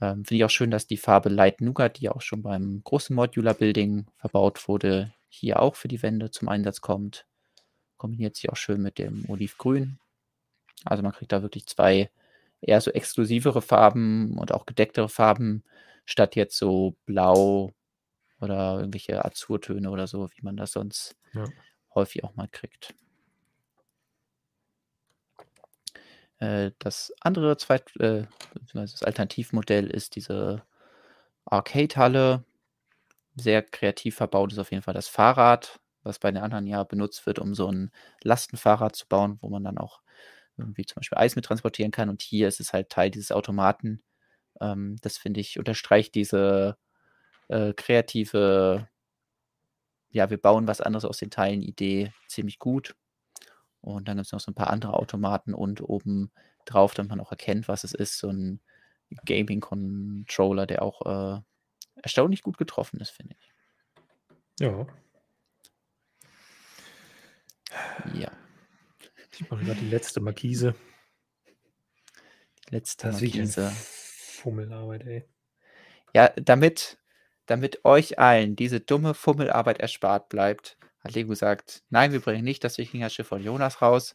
Ähm, 0.00 0.24
Finde 0.24 0.36
ich 0.36 0.44
auch 0.44 0.50
schön, 0.50 0.70
dass 0.70 0.86
die 0.86 0.96
Farbe 0.96 1.28
Light 1.28 1.60
Nougat, 1.60 1.98
die 1.98 2.06
ja 2.06 2.12
auch 2.12 2.22
schon 2.22 2.42
beim 2.42 2.82
großen 2.82 3.14
Modular 3.14 3.54
Building 3.54 4.06
verbaut 4.16 4.68
wurde, 4.68 5.14
hier 5.28 5.60
auch 5.62 5.76
für 5.76 5.88
die 5.88 6.02
Wände 6.02 6.30
zum 6.30 6.48
Einsatz 6.48 6.80
kommt. 6.80 7.26
Kombiniert 7.96 8.36
sich 8.36 8.50
auch 8.50 8.56
schön 8.56 8.82
mit 8.82 8.98
dem 8.98 9.24
Olivgrün. 9.28 9.98
Also 10.84 11.02
man 11.02 11.12
kriegt 11.12 11.32
da 11.32 11.42
wirklich 11.42 11.66
zwei 11.66 12.10
eher 12.60 12.80
so 12.80 12.90
exklusivere 12.90 13.62
Farben 13.62 14.38
und 14.38 14.52
auch 14.52 14.66
gedecktere 14.66 15.08
Farben, 15.08 15.64
statt 16.04 16.36
jetzt 16.36 16.56
so 16.58 16.96
blau 17.06 17.72
oder 18.40 18.78
irgendwelche 18.78 19.24
Azurtöne 19.24 19.90
oder 19.90 20.06
so, 20.06 20.28
wie 20.36 20.42
man 20.42 20.56
das 20.56 20.72
sonst 20.72 21.16
Ja. 21.34 21.48
häufig 21.94 22.24
auch 22.24 22.34
mal 22.36 22.48
kriegt. 22.48 22.94
Äh, 25.38 25.44
das 26.38 27.12
andere 27.20 27.56
Zweit 27.56 27.96
äh, 27.96 28.26
das 28.74 29.02
Alternativmodell 29.02 29.88
ist 29.88 30.16
diese 30.16 30.62
Arcade-Halle. 31.46 32.44
Sehr 33.36 33.62
kreativ 33.62 34.16
verbaut 34.16 34.52
ist 34.52 34.58
auf 34.58 34.70
jeden 34.70 34.82
Fall 34.82 34.94
das 34.94 35.08
Fahrrad, 35.08 35.80
was 36.02 36.18
bei 36.18 36.30
den 36.30 36.42
anderen 36.42 36.66
ja 36.66 36.82
benutzt 36.84 37.26
wird, 37.26 37.38
um 37.38 37.54
so 37.54 37.70
ein 37.70 37.90
Lastenfahrrad 38.22 38.96
zu 38.96 39.06
bauen, 39.08 39.38
wo 39.42 39.48
man 39.48 39.64
dann 39.64 39.78
auch 39.78 40.00
irgendwie 40.56 40.86
zum 40.86 40.96
Beispiel 40.96 41.18
Eis 41.18 41.36
mit 41.36 41.44
transportieren 41.44 41.90
kann. 41.90 42.08
Und 42.08 42.22
hier 42.22 42.48
ist 42.48 42.60
es 42.60 42.72
halt 42.72 42.90
Teil 42.90 43.10
dieses 43.10 43.32
Automaten. 43.32 44.02
Ähm, 44.60 44.96
das 45.02 45.18
finde 45.18 45.40
ich 45.40 45.58
unterstreicht 45.58 46.14
diese 46.14 46.78
äh, 47.48 47.72
kreative, 47.74 48.88
ja, 50.10 50.30
wir 50.30 50.38
bauen 50.38 50.66
was 50.68 50.80
anderes 50.80 51.04
aus 51.04 51.18
den 51.18 51.30
Teilen 51.30 51.62
Idee 51.62 52.12
ziemlich 52.28 52.58
gut. 52.58 52.94
Und 53.86 54.08
dann 54.08 54.16
gibt 54.16 54.26
es 54.26 54.32
noch 54.32 54.40
so 54.40 54.50
ein 54.50 54.54
paar 54.54 54.70
andere 54.70 54.94
Automaten 54.94 55.54
und 55.54 55.80
oben 55.80 56.32
drauf, 56.64 56.94
damit 56.94 57.10
man 57.10 57.20
auch 57.20 57.30
erkennt, 57.30 57.68
was 57.68 57.84
es 57.84 57.92
ist, 57.94 58.18
so 58.18 58.28
ein 58.28 58.60
Gaming-Controller, 59.24 60.66
der 60.66 60.82
auch 60.82 61.36
äh, 61.36 61.40
erstaunlich 62.02 62.42
gut 62.42 62.58
getroffen 62.58 63.00
ist, 63.00 63.10
finde 63.10 63.36
ich. 63.38 63.52
Ja. 64.60 64.86
Ja, 68.14 68.30
Ich 69.32 69.50
mache 69.50 69.64
gerade 69.64 69.80
die 69.80 69.90
letzte 69.90 70.20
Markise. 70.20 70.74
die 72.68 72.74
letzte 72.74 73.08
Das 73.08 73.20
Markise. 73.20 73.70
Fummelarbeit, 73.70 75.04
ey. 75.06 75.24
Ja, 76.14 76.28
damit, 76.36 76.98
damit 77.46 77.84
euch 77.84 78.18
allen 78.18 78.56
diese 78.56 78.80
dumme 78.80 79.14
Fummelarbeit 79.14 79.78
erspart 79.78 80.28
bleibt, 80.28 80.78
hat 81.06 81.14
Lego 81.14 81.30
gesagt, 81.30 81.82
nein, 81.90 82.12
wir 82.12 82.20
bringen 82.20 82.44
nicht 82.44 82.62
das 82.64 82.78
Wikingerschiff 82.78 83.26
von 83.26 83.42
Jonas 83.42 83.80
raus. 83.82 84.14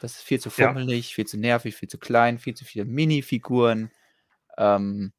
Das 0.00 0.12
ist 0.12 0.22
viel 0.22 0.40
zu 0.40 0.50
Ja. 0.56 0.68
fummelig, 0.68 1.14
viel 1.14 1.26
zu 1.26 1.38
nervig, 1.38 1.74
viel 1.76 1.88
zu 1.88 1.98
klein, 1.98 2.38
viel 2.38 2.54
zu 2.54 2.64
viele 2.64 2.84
Minifiguren. 2.84 3.90
Ähm, 4.58 5.12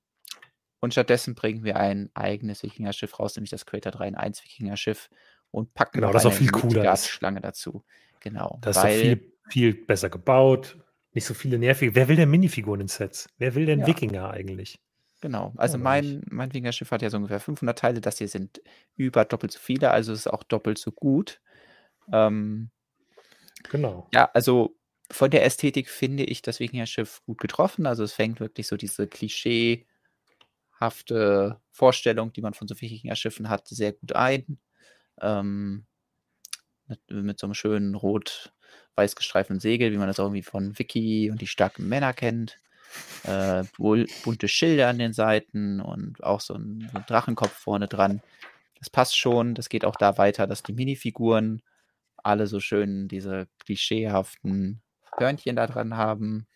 und 0.80 0.94
stattdessen 0.94 1.36
bringen 1.36 1.64
wir 1.64 1.78
ein 1.78 2.10
eigenes 2.16 2.64
Wikingerschiff 2.64 3.20
raus, 3.20 3.36
nämlich 3.36 3.52
das 3.52 3.66
Creator 3.66 3.92
3 3.92 4.08
in 4.10 4.16
1 4.16 4.44
Wikingerschiff 4.44 5.10
und 5.52 5.74
packen 5.74 6.00
Genau, 6.00 6.12
das 6.12 6.26
eine 6.26 6.34
viel 6.36 6.52
cooler. 6.52 6.82
Midgard-Schlange 6.82 7.42
dazu. 7.42 7.84
Genau, 8.20 8.58
Das 8.62 8.78
ist 8.78 8.84
viel, 9.02 9.34
viel 9.50 9.74
besser 9.74 10.10
gebaut. 10.10 10.78
Nicht 11.14 11.26
so 11.26 11.34
viele 11.34 11.60
nervige. 11.60 11.94
Wer 11.94 12.08
will 12.08 12.16
denn 12.16 12.30
Minifiguren 12.30 12.82
in 12.82 12.88
Sets? 12.88 13.28
Wer 13.38 13.54
will 13.56 13.66
denn 13.66 13.82
Ja. 13.82 13.88
Wikinger 13.88 14.32
eigentlich? 14.32 14.80
Genau. 15.22 15.54
Also 15.56 15.76
Oder 15.76 15.84
mein, 15.84 16.24
mein 16.30 16.50
Wikinger-Schiff 16.52 16.92
hat 16.92 17.02
ja 17.04 17.10
so 17.10 17.18
ungefähr 17.18 17.40
500 17.40 17.78
Teile. 17.78 18.02
Das 18.02 18.18
hier 18.18 18.28
sind 18.28 18.62
über 18.96 19.24
doppelt 19.24 19.52
so 19.52 19.60
viele, 19.60 19.92
also 19.92 20.12
ist 20.12 20.28
auch 20.28 20.44
doppelt 20.44 20.78
so 20.80 20.92
gut. 20.92 21.40
Ähm, 22.12 22.72
Genau. 23.70 24.10
ja, 24.14 24.30
also 24.34 24.76
von 25.12 25.30
der 25.30 25.46
Ästhetik 25.46 25.90
finde 25.90 26.24
ich 26.24 26.42
das 26.42 26.60
Wikinger-Schiff 26.60 27.22
gut 27.26 27.38
getroffen. 27.40 27.86
Also 27.86 28.04
es 28.04 28.14
fängt 28.14 28.40
wirklich 28.40 28.68
so 28.68 28.78
diese 28.78 29.08
klischeehafte 29.08 29.86
Vorstellung, 31.72 32.34
die 32.34 32.42
man 32.42 32.54
von 32.54 32.68
so 32.68 32.80
Wikinger-Schiffen 32.80 33.50
hat, 33.50 33.68
sehr 33.68 33.94
gut 33.94 34.14
ein. 34.14 34.60
Ähm, 35.22 35.86
mit, 36.88 37.00
mit 37.10 37.40
so 37.40 37.48
einem 37.48 37.54
schönen 37.54 37.96
rot-weiß 37.96 39.16
gestreiften 39.16 39.60
Segel, 39.60 39.92
wie 39.92 39.98
man 39.98 40.08
das 40.08 40.20
auch 40.20 40.26
irgendwie 40.26 40.42
von 40.44 40.78
Wiki 40.80 41.30
und 41.30 41.42
die 41.42 41.48
starken 41.48 41.88
Männer 41.88 42.14
kennt. 42.14 42.58
Äh, 43.24 43.64
wohl 43.78 44.08
bunte 44.24 44.48
Schilder 44.48 44.88
an 44.90 44.98
den 44.98 45.14
Seiten 45.14 45.80
und 45.80 46.24
auch 46.24 46.42
so 46.42 46.56
ein, 46.56 46.90
so 46.92 46.98
ein 46.98 47.06
Drachenkopf 47.08 47.54
vorne 47.54 47.88
dran. 47.88 48.22
Das 48.80 48.90
passt 48.90 49.18
schon. 49.18 49.54
Das 49.54 49.70
geht 49.70 49.86
auch 49.86 49.96
da 49.96 50.18
weiter, 50.18 50.48
dass 50.48 50.64
die 50.64 50.74
Minifiguren 50.74 51.62
alle 52.18 52.48
so 52.48 52.60
schön 52.60 53.08
diese 53.08 53.48
klischeehaften 53.60 54.82
Hörnchen 55.18 55.56
da 55.56 55.68
dran 55.68 55.98
haben, 55.98 56.48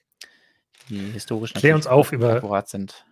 die 0.90 0.98
historisch 0.98 1.54
Klär 1.54 1.76
uns 1.76 1.88
auf 1.88 2.12
über- 2.12 2.64
sind. 2.68 3.06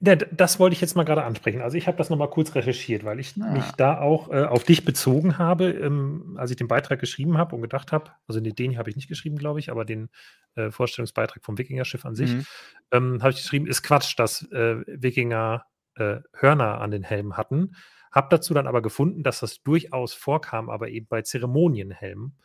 Ja, 0.00 0.14
das 0.16 0.60
wollte 0.60 0.74
ich 0.74 0.80
jetzt 0.80 0.94
mal 0.94 1.04
gerade 1.04 1.24
ansprechen. 1.24 1.60
Also 1.60 1.76
ich 1.76 1.86
habe 1.88 1.96
das 1.96 2.08
nochmal 2.08 2.30
kurz 2.30 2.54
recherchiert, 2.54 3.04
weil 3.04 3.18
ich 3.18 3.34
Ah. 3.40 3.52
mich 3.52 3.72
da 3.76 4.00
auch 4.00 4.30
äh, 4.30 4.44
auf 4.44 4.62
dich 4.64 4.84
bezogen 4.84 5.38
habe, 5.38 5.70
ähm, 5.70 6.36
als 6.38 6.50
ich 6.52 6.56
den 6.56 6.68
Beitrag 6.68 7.00
geschrieben 7.00 7.36
habe 7.36 7.56
und 7.56 7.62
gedacht 7.62 7.90
habe, 7.92 8.12
also 8.28 8.40
den, 8.40 8.54
den 8.54 8.78
habe 8.78 8.90
ich 8.90 8.96
nicht 8.96 9.08
geschrieben, 9.08 9.36
glaube 9.36 9.58
ich, 9.58 9.70
aber 9.70 9.84
den 9.84 10.08
äh, 10.54 10.70
Vorstellungsbeitrag 10.70 11.44
vom 11.44 11.58
Wikinger-Schiff 11.58 12.04
an 12.04 12.14
sich, 12.14 12.32
Mhm. 12.34 12.44
ähm, 12.92 13.22
habe 13.22 13.30
ich 13.32 13.38
geschrieben, 13.38 13.66
ist 13.66 13.82
Quatsch, 13.82 14.18
dass 14.18 14.42
äh, 14.52 14.76
Wikinger 14.86 15.64
äh, 15.96 16.18
Hörner 16.32 16.80
an 16.80 16.90
den 16.92 17.02
Helmen 17.02 17.36
hatten. 17.36 17.74
Habe 18.12 18.28
dazu 18.30 18.54
dann 18.54 18.66
aber 18.68 18.82
gefunden, 18.82 19.22
dass 19.24 19.40
das 19.40 19.62
durchaus 19.62 20.14
vorkam, 20.14 20.70
aber 20.70 20.88
eben 20.88 21.06
bei 21.08 21.22
Zeremonienhelmen 21.22 22.38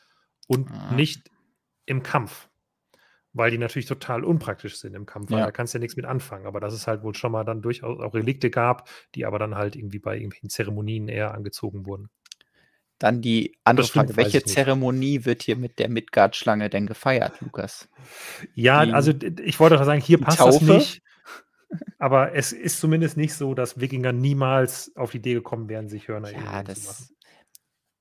und 0.47 0.69
Ah. 0.71 0.93
nicht 0.95 1.29
im 1.85 2.01
Kampf. 2.03 2.49
Weil 3.35 3.49
die 3.49 3.57
natürlich 3.57 3.87
total 3.87 4.23
unpraktisch 4.23 4.77
sind 4.77 4.93
im 4.93 5.07
Kampf, 5.07 5.31
weil 5.31 5.39
Ja. 5.39 5.45
da 5.45 5.51
kannst 5.51 5.73
du 5.73 5.77
ja 5.77 5.81
nichts 5.81 5.95
mit 5.95 6.05
anfangen. 6.05 6.45
Aber 6.45 6.59
dass 6.59 6.73
es 6.73 6.85
halt 6.85 7.01
wohl 7.01 7.15
schon 7.15 7.31
mal 7.31 7.43
dann 7.43 7.61
durchaus 7.63 7.99
auch 7.99 8.13
Relikte 8.13 8.49
gab, 8.51 8.87
die 9.15 9.25
aber 9.25 9.39
dann 9.39 9.55
halt 9.55 9.75
irgendwie 9.75 9.97
bei 9.99 10.15
irgendwelchen 10.15 10.49
Zeremonien 10.49 11.07
eher 11.07 11.33
angezogen 11.33 11.85
wurden. 11.87 12.09
Dann 12.99 13.21
die 13.21 13.57
andere 13.63 13.87
stimmt, 13.87 14.11
Frage, 14.11 14.17
welche. 14.17 14.43
Zeremonie 14.43 15.25
wird 15.25 15.41
hier 15.41 15.55
mit 15.57 15.79
der 15.79 15.89
Midgard-Schlange 15.89 16.69
denn 16.69 16.85
gefeiert, 16.85 17.41
Lukas? 17.41 17.89
Ja, 18.53 18.85
Die- 18.85 18.93
also 18.93 19.11
ich 19.43 19.59
wollte 19.59 19.77
doch 19.77 19.83
sagen, 19.83 19.99
hier 19.99 20.19
passt 20.21 20.39
das 20.39 20.59
Taufe? 20.59 20.65
nicht. 20.73 21.01
Aber 21.97 22.35
es 22.35 22.51
ist 22.53 22.79
zumindest 22.79 23.17
nicht 23.17 23.33
so, 23.33 23.55
dass 23.55 23.79
Wikinger 23.79 24.11
niemals 24.11 24.95
auf 24.95 25.09
die 25.11 25.17
Idee 25.17 25.33
gekommen 25.33 25.69
wären, 25.69 25.89
sich 25.89 26.07
Hörner 26.07 26.29
Ja, 26.29 26.37
irgendwo 26.37 26.57
hinzumachen. 26.57 26.75
das, 26.75 27.13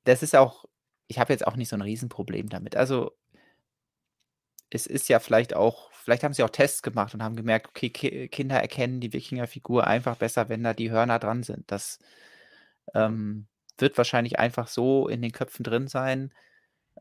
das 0.04 0.22
ist 0.22 0.36
auch, 0.36 0.66
ich 1.09 1.18
habe 1.18 1.32
jetzt 1.32 1.46
auch 1.46 1.56
nicht 1.56 1.70
so 1.70 1.76
ein 1.76 1.82
Riesenproblem 1.82 2.50
damit. 2.50 2.76
Also 2.76 3.12
es 4.74 4.86
ist 4.86 5.09
ja 5.09 5.20
vielleicht 5.20 5.55
auch, 5.55 5.90
vielleicht 5.93 6.24
haben 6.24 6.32
sie 6.32 6.43
auch 6.43 6.51
Tests 6.51 6.82
gemacht 6.82 7.15
und 7.15 7.23
haben 7.23 7.36
gemerkt, 7.36 7.69
okay, 7.69 7.90
Ki 7.90 8.28
Kinder 8.28 8.61
erkennen 8.61 9.01
die 9.01 9.12
Wikingerfigur 9.12 9.86
einfach 9.86 10.16
besser, 10.16 10.49
wenn 10.49 10.62
da 10.62 10.74
die 10.74 10.90
Hörner 10.90 11.19
dran 11.19 11.43
sind. 11.43 11.70
Das 11.70 11.99
ähm, 12.94 13.47
wird 13.78 13.99
wahrscheinlich 13.99 14.39
einfach 14.39 14.69
so 14.69 15.09
in 15.09 15.23
den 15.23 15.32
Köpfen 15.32 15.65
drin 15.65 15.89
sein, 15.89 16.32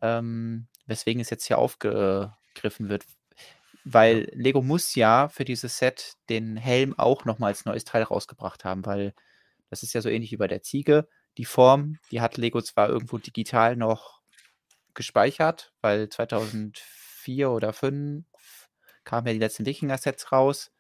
ähm, 0.02 0.68
weswegen 0.86 1.22
es 1.22 1.30
jetzt 1.30 1.46
hier 1.46 1.58
aufgegriffen 1.58 2.90
wird. 2.90 3.06
Weil 3.84 4.30
Lego 4.34 4.62
muss 4.62 4.96
ja 4.96 5.30
für 5.30 5.46
dieses 5.46 5.78
Set 5.78 6.14
den 6.30 6.58
Helm 6.58 6.98
auch 6.98 7.26
nochmal 7.26 7.50
als 7.50 7.66
neues 7.66 7.86
Teil 7.86 8.04
rausgebracht 8.04 8.66
haben, 8.66 8.86
weil 8.86 9.14
das 9.70 9.84
ist 9.84 9.94
ja 9.94 10.02
so 10.02 10.10
ähnlich 10.10 10.32
wie 10.32 10.38
bei 10.38 10.48
der 10.48 10.62
Ziege. 10.62 11.08
Die 11.38 11.46
Form, 11.46 11.98
die 12.12 12.22
hat 12.22 12.38
Lego 12.38 12.62
zwar 12.62 12.90
irgendwo 12.90 13.18
digital 13.18 13.76
noch 13.78 14.22
gespeichert, 14.94 15.74
weil 15.82 16.10
2004 16.10 17.01
oder 17.28 17.74
2005 17.74 18.26
kamen 19.04 19.28
ja 19.28 19.34
die 19.34 19.40
letzten 19.40 19.66
Wikinger-Sets 19.66 20.32
raus 20.32 20.72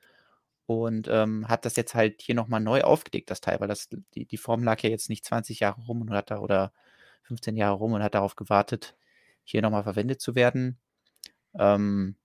und 0.65 1.07
ähm, 1.09 1.47
hat 1.47 1.65
das 1.65 1.75
jetzt 1.75 1.95
halt 1.95 2.21
hier 2.21 2.35
nochmal 2.35 2.61
neu 2.61 2.81
aufgelegt, 2.81 3.29
das 3.29 3.41
Teil, 3.41 3.59
weil 3.59 3.67
das, 3.67 3.89
die, 4.15 4.25
die 4.25 4.37
Form 4.37 4.63
lag 4.63 4.81
ja 4.83 4.89
jetzt 4.89 5.09
nicht 5.09 5.25
20 5.25 5.59
Jahre 5.59 5.81
rum 5.81 6.01
und 6.01 6.11
hat 6.11 6.31
da 6.31 6.39
oder 6.39 6.73
15 7.23 7.57
Jahre 7.57 7.75
rum 7.75 7.93
und 7.93 8.03
hat 8.03 8.15
darauf 8.15 8.35
gewartet, 8.35 8.95
hier 9.43 9.61
nochmal 9.61 9.83
verwendet 9.83 10.21
zu 10.21 10.35
werden. 10.35 10.79
Ähm, 11.59 12.15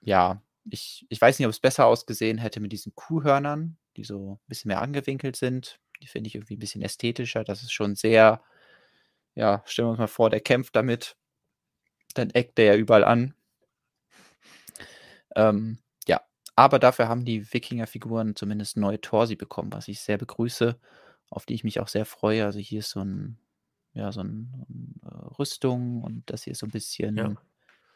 ja, 0.00 0.42
ich, 0.68 1.06
ich 1.08 1.20
weiß 1.20 1.38
nicht, 1.38 1.46
ob 1.46 1.52
es 1.52 1.60
besser 1.60 1.86
ausgesehen 1.86 2.38
hätte 2.38 2.60
mit 2.60 2.72
diesen 2.72 2.94
Kuhhörnern, 2.94 3.78
die 3.96 4.04
so 4.04 4.34
ein 4.34 4.48
bisschen 4.48 4.68
mehr 4.68 4.80
angewinkelt 4.82 5.36
sind. 5.36 5.80
Die 6.02 6.06
finde 6.06 6.28
ich 6.28 6.34
irgendwie 6.34 6.56
ein 6.56 6.60
bisschen 6.60 6.82
ästhetischer. 6.82 7.44
Das 7.44 7.62
ist 7.62 7.72
schon 7.72 7.94
sehr, 7.94 8.42
ja, 9.34 9.62
stellen 9.66 9.88
wir 9.88 9.90
uns 9.90 9.98
mal 9.98 10.06
vor, 10.06 10.30
der 10.30 10.40
kämpft 10.40 10.76
damit. 10.76 11.16
Dann 12.14 12.30
eckt 12.30 12.58
der 12.58 12.64
ja 12.66 12.76
überall 12.76 13.04
an. 13.04 13.34
Ähm, 15.36 15.78
ja, 16.08 16.20
aber 16.56 16.78
dafür 16.78 17.08
haben 17.08 17.24
die 17.24 17.52
Wikinger-Figuren 17.52 18.34
zumindest 18.36 18.76
neue 18.76 19.00
Torsi 19.00 19.36
bekommen, 19.36 19.72
was 19.72 19.88
ich 19.88 20.00
sehr 20.00 20.18
begrüße, 20.18 20.76
auf 21.30 21.46
die 21.46 21.54
ich 21.54 21.64
mich 21.64 21.80
auch 21.80 21.88
sehr 21.88 22.04
freue. 22.04 22.44
Also 22.44 22.58
hier 22.58 22.80
ist 22.80 22.90
so 22.90 23.00
ein, 23.00 23.38
ja, 23.94 24.10
so 24.12 24.22
ein, 24.22 24.98
äh, 25.04 25.08
Rüstung 25.38 26.02
und 26.02 26.24
das 26.26 26.44
hier 26.44 26.52
ist 26.52 26.60
so 26.60 26.66
ein 26.66 26.70
bisschen. 26.70 27.16
Ja. 27.16 27.32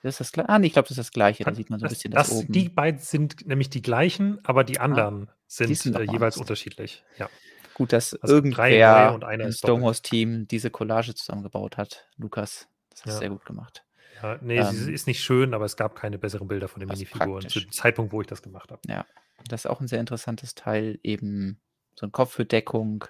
Das 0.02 0.20
ist 0.20 0.36
das. 0.36 0.44
Ah, 0.46 0.58
nee, 0.58 0.66
ich 0.66 0.74
glaube, 0.74 0.86
das 0.88 0.98
ist 0.98 1.06
das 1.08 1.12
gleiche. 1.12 1.44
Da 1.44 1.54
sieht 1.54 1.70
man 1.70 1.80
so 1.80 1.86
ein 1.86 1.88
bisschen 1.88 2.10
das, 2.10 2.28
das, 2.28 2.36
oben. 2.36 2.52
die 2.52 2.68
beiden 2.68 3.00
sind 3.00 3.46
nämlich 3.46 3.70
die 3.70 3.80
gleichen, 3.80 4.38
aber 4.44 4.62
die 4.62 4.78
anderen 4.78 5.30
sind, 5.46 5.74
sind 5.76 5.94
noch 5.94 6.00
äh, 6.00 6.04
jeweils 6.04 6.34
anders. 6.34 6.36
unterschiedlich. 6.36 7.02
Ja. 7.16 7.30
Gut, 7.72 7.92
dass 7.92 8.14
Also 8.14 8.34
irgendwer 8.34 9.18
im. 9.32 9.50
Stonewalls-Team 9.50 10.46
diese 10.46 10.70
Collage 10.70 11.14
zusammengebaut 11.14 11.76
hat. 11.78 12.06
Lukas, 12.18 12.68
das 12.90 13.00
hast 13.06 13.14
Ja. 13.14 13.18
sehr 13.18 13.30
gut 13.30 13.44
gemacht. 13.46 13.84
Ja, 14.22 14.38
nee, 14.40 14.62
sie 14.62 14.88
Ähm, 14.88 14.94
ist 14.94 15.06
nicht 15.06 15.22
schön, 15.22 15.54
aber 15.54 15.64
es 15.64 15.76
gab 15.76 15.96
keine 15.96 16.18
besseren 16.18 16.48
Bilder 16.48 16.68
von 16.68 16.80
den 16.80 16.88
Minifiguren 16.88 17.48
zu 17.48 17.60
dem 17.60 17.72
Zeitpunkt, 17.72 18.12
wo 18.12 18.20
ich 18.20 18.26
das 18.26 18.42
gemacht 18.42 18.70
habe. 18.70 18.80
Ja, 18.86 19.04
das 19.48 19.64
ist 19.64 19.70
auch 19.70 19.80
ein 19.80 19.88
sehr 19.88 20.00
interessantes 20.00 20.54
Teil. 20.54 20.98
Eben 21.02 21.60
so 21.94 22.06
eine 22.06 22.12
Kopfbedeckung 22.12 23.04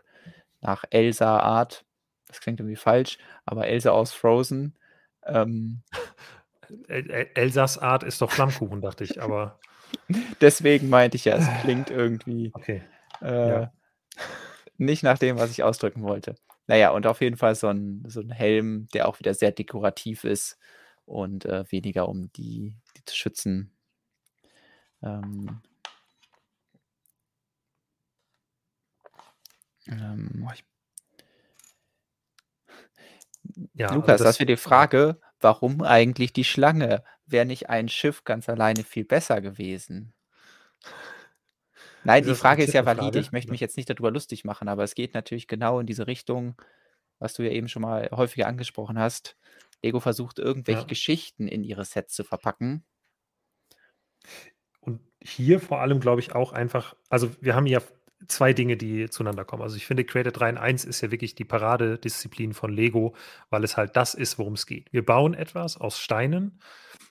nach 0.61 0.85
Elsa-Art. 0.91 1.85
Das 2.27 2.41
klingt 2.41 2.61
irgendwie 2.61 2.77
falsch, 2.77 3.19
aber 3.45 3.67
Elsa 3.67 3.91
aus 3.91 4.13
Frozen. 4.13 4.75
Ähm, 5.25 5.83
El 6.89 7.11
El 7.11 7.29
Elsas 7.35 7.79
Art 7.79 8.03
ist 8.03 8.21
doch 8.23 8.31
Flammkuchen, 8.31 8.81
dachte 8.81 9.05
ich, 9.05 9.21
aber 9.23 9.61
deswegen 10.41 10.89
meinte 10.89 11.17
ich 11.17 11.27
ja, 11.27 11.37
es 11.37 11.47
klingt 11.61 11.91
irgendwie 11.91 12.51
okay. 12.55 12.83
äh, 13.21 13.49
Ja. 13.49 13.73
nicht 14.79 15.03
nach 15.03 15.19
dem, 15.19 15.37
was 15.37 15.51
ich 15.51 15.63
ausdrücken 15.63 16.03
wollte. 16.03 16.35
Naja, 16.67 16.91
und 16.91 17.07
auf 17.07 17.21
jeden 17.21 17.37
Fall 17.37 17.55
so 17.55 17.69
ein, 17.69 18.03
so 18.09 18.21
ein 18.21 18.31
Helm, 18.31 18.89
der 18.95 19.07
auch 19.07 19.21
wieder 19.21 19.35
sehr 19.35 19.53
dekorativ 19.53 20.25
ist 20.25 20.59
und 21.07 21.45
äh, 21.47 21.65
weniger 21.71 22.09
um 22.09 22.33
die, 22.33 22.77
die 22.97 23.05
zu 23.05 23.17
schützen. 23.17 23.73
Ähm, 25.03 25.61
ähm, 29.87 30.47
Ja, 33.75 33.89
also 33.89 33.95
Lukas, 33.97 34.21
das- 34.23 34.29
das 34.35 34.41
wäre 34.41 34.47
die 34.47 34.57
Frage, 34.57 35.21
warum 35.41 35.83
eigentlich 35.83 36.33
die 36.33 36.45
Schlange? 36.45 37.05
Wäre 37.27 37.47
nicht 37.47 37.69
ein 37.71 37.89
Schiff 37.89 38.25
ganz 38.25 38.49
alleine 38.49 38.85
viel 38.85 39.05
besser 39.05 39.41
gewesen? 39.41 40.13
Nein, 42.03 42.23
Ist 42.23 42.29
die 42.29 42.35
Frage 42.35 42.63
ist 42.63 42.73
ja 42.75 42.85
valide. 42.85 43.19
Ich 43.19 43.33
möchte 43.33 43.51
mich 43.51 43.61
jetzt 43.61 43.77
nicht 43.77 43.89
darüber 43.91 44.11
lustig 44.11 44.45
machen, 44.45 44.69
aber 44.69 44.85
es 44.85 44.95
geht 44.95 45.15
natürlich 45.15 45.49
genau 45.49 45.81
in 45.81 45.87
diese 45.87 46.07
Richtung, 46.07 46.55
was 47.19 47.35
du 47.35 47.43
ja 47.43 47.51
eben 47.51 47.69
schon 47.69 47.83
mal 47.83 48.09
häufiger 48.13 48.47
angesprochen 48.47 48.99
hast. 48.99 49.37
Lego 49.85 50.01
versucht 50.01 50.39
irgendwelche 50.39 50.81
Ja. 50.83 50.87
Geschichten 50.87 51.47
in 51.47 51.63
ihre 51.63 51.85
Sets 51.85 52.15
zu 52.15 52.25
verpacken. 52.25 52.85
Und 54.81 55.01
hier 55.23 55.61
vor 55.61 55.81
allem 55.81 56.01
glaube 56.01 56.21
ich 56.21 56.35
auch 56.35 56.53
einfach, 56.53 56.95
also 57.09 57.31
wir 57.41 57.55
haben 57.55 57.67
ja 57.67 57.81
zwei 58.29 58.55
Dinge, 58.55 58.77
die 58.79 59.11
zueinander 59.11 59.45
kommen. 59.45 59.63
Also 59.63 59.77
ich 59.77 59.87
finde, 59.87 60.05
Creator 60.05 60.33
3 60.33 60.51
in 60.51 60.59
1 60.59 60.85
ist 60.87 61.03
ja 61.03 61.11
wirklich 61.11 61.35
die 61.35 61.45
Paradedisziplin 61.45 62.55
von 62.55 62.73
Lego, 62.73 63.15
weil 63.51 63.65
es 63.65 63.77
halt 63.77 63.97
das 63.97 64.15
ist, 64.15 64.39
worum 64.39 64.55
es 64.55 64.67
geht. 64.67 64.91
Wir 64.93 65.05
bauen 65.05 65.35
etwas 65.35 65.77
aus 65.77 65.99
Steinen. 65.99 66.61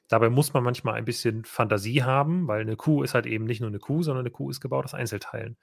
Dabei 0.08 0.30
muss 0.30 0.54
man 0.54 0.64
manchmal 0.64 0.95
ein 0.95 1.06
bisschen 1.06 1.45
Fantasie 1.45 2.04
haben, 2.04 2.48
weil 2.48 2.62
eine 2.62 2.76
Kuh 2.76 3.04
ist 3.04 3.14
halt 3.14 3.26
eben 3.28 3.45
nicht 3.45 3.62
nur 3.62 3.70
eine 3.70 3.80
Kuh, 3.80 4.02
sondern 4.02 4.24
eine 4.26 4.32
Kuh 4.32 4.50
ist 4.50 4.62
gebaut 4.62 4.86
aus 4.86 4.94
Einzelteilen. 4.95 5.58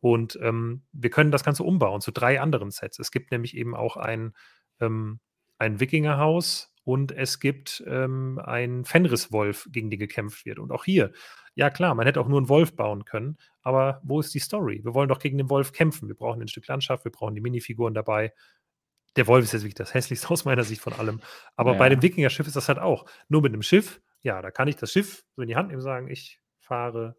Und 0.00 0.38
ähm, 0.42 0.82
wir 0.92 1.10
können 1.10 1.30
das 1.32 1.44
Ganze 1.44 1.64
umbauen 1.64 2.00
zu 2.00 2.12
drei 2.12 2.40
anderen 2.40 2.70
Sets. 2.70 2.98
Es 2.98 3.10
gibt 3.10 3.32
nämlich 3.32 3.56
eben 3.56 3.74
auch 3.74 3.96
ein, 3.96 4.34
ähm, 4.80 5.18
ein 5.64 5.80
Wikingerhaus 5.80 6.72
und 6.84 7.12
es 7.12 7.40
gibt 7.40 7.82
ähm, 7.86 8.38
einen 8.44 8.84
Fenriswolf, 8.84 9.68
gegen 9.72 9.90
den 9.90 9.98
gekämpft 9.98 10.44
wird. 10.44 10.58
Und 10.58 10.70
auch 10.72 10.84
hier, 10.84 11.12
ja 11.54 11.70
klar, 11.70 11.94
man 11.94 12.06
hätte 12.06 12.20
auch 12.20 12.28
nur 12.28 12.38
einen 12.38 12.48
Wolf 12.48 12.76
bauen 12.76 13.04
können, 13.04 13.38
aber 13.62 14.00
wo 14.04 14.20
ist 14.20 14.34
die 14.34 14.38
Story? 14.40 14.80
Wir 14.84 14.92
wollen 14.94 15.08
doch 15.08 15.18
gegen 15.18 15.38
den 15.38 15.48
Wolf 15.50 15.72
kämpfen. 15.72 16.08
Wir 16.08 16.14
brauchen 16.16 16.42
ein 16.42 16.48
Stück 16.48 16.66
Landschaft, 16.66 17.04
wir 17.04 17.12
brauchen 17.12 17.34
die 17.34 17.40
Minifiguren 17.40 17.94
dabei. 17.94 18.32
Der 19.16 19.26
Wolf 19.26 19.44
ist 19.44 19.52
jetzt 19.52 19.62
wirklich 19.62 19.74
das 19.74 19.94
hässlichste 19.94 20.28
aus 20.30 20.44
meiner 20.44 20.64
Sicht 20.64 20.82
von 20.82 20.92
allem. 20.92 21.20
Aber 21.56 21.74
bei 21.74 21.86
Ja. 21.88 21.90
dem 21.94 22.02
Wikinger-Schiff 22.02 22.46
ist 22.46 22.56
das 22.56 22.68
halt 22.68 22.78
auch. 22.78 23.06
Nur 23.28 23.42
mit 23.42 23.52
einem 23.52 23.62
Schiff, 23.62 24.00
ja, 24.22 24.42
da 24.42 24.50
kann 24.50 24.68
ich 24.68 24.76
das 24.76 24.92
Schiff 24.92 25.24
so 25.36 25.42
in 25.42 25.48
die 25.48 25.56
Hand 25.56 25.68
nehmen 25.68 25.78
und 25.80 25.84
sagen, 25.84 26.08
ich 26.08 26.40
fahre 26.58 27.16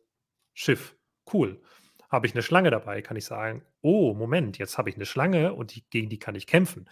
Schiff. 0.53 0.95
Cool. 1.31 1.61
Habe 2.09 2.27
ich 2.27 2.33
eine 2.33 2.43
Schlange 2.43 2.69
dabei, 2.69 3.01
kann 3.01 3.17
ich 3.17 3.25
sagen, 3.25 3.63
oh, 3.81 4.13
Moment, 4.13 4.57
jetzt 4.57 4.77
habe 4.77 4.89
ich 4.89 4.95
eine 4.95 5.05
Schlange 5.05 5.53
und 5.53 5.73
die, 5.75 5.83
gegen 5.89 6.09
die 6.09 6.19
kann 6.19 6.35
ich 6.35 6.45
kämpfen. 6.45 6.87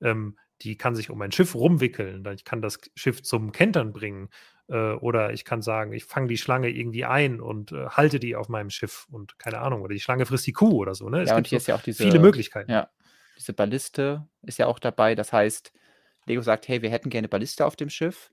Ähm, 0.00 0.38
die 0.62 0.76
kann 0.76 0.94
sich 0.94 1.10
um 1.10 1.20
ein 1.22 1.32
Schiff 1.32 1.54
rumwickeln. 1.54 2.24
Ich 2.34 2.44
kann 2.44 2.62
das 2.62 2.78
Schiff 2.94 3.22
zum 3.22 3.52
Kentern 3.52 3.92
bringen. 3.92 4.28
Äh, 4.68 4.92
oder 4.94 5.32
ich 5.32 5.44
kann 5.44 5.62
sagen, 5.62 5.92
ich 5.92 6.04
fange 6.04 6.28
die 6.28 6.38
Schlange 6.38 6.70
irgendwie 6.70 7.04
ein 7.04 7.40
und 7.40 7.72
äh, 7.72 7.86
halte 7.88 8.18
die 8.18 8.36
auf 8.36 8.48
meinem 8.48 8.70
Schiff 8.70 9.06
und 9.10 9.38
keine 9.38 9.58
Ahnung. 9.58 9.82
Oder 9.82 9.94
die 9.94 10.00
Schlange 10.00 10.26
frisst 10.26 10.46
die 10.46 10.52
Kuh 10.52 10.78
oder 10.78 10.94
so. 10.94 11.08
Ne? 11.08 11.22
Es 11.22 11.30
ja, 11.30 11.36
und 11.36 11.46
hier 11.46 11.58
so 11.58 11.62
ist 11.62 11.66
ja 11.68 11.74
auch 11.76 11.82
diese, 11.82 12.02
viele 12.02 12.18
Möglichkeiten. 12.18 12.70
Ja, 12.70 12.90
diese 13.36 13.52
Balliste 13.52 14.26
ist 14.42 14.58
ja 14.58 14.66
auch 14.66 14.78
dabei. 14.78 15.14
Das 15.14 15.32
heißt, 15.32 15.72
Lego 16.26 16.42
sagt, 16.42 16.68
hey, 16.68 16.82
wir 16.82 16.90
hätten 16.90 17.10
gerne 17.10 17.28
Balliste 17.28 17.64
auf 17.66 17.76
dem 17.76 17.90
Schiff. 17.90 18.32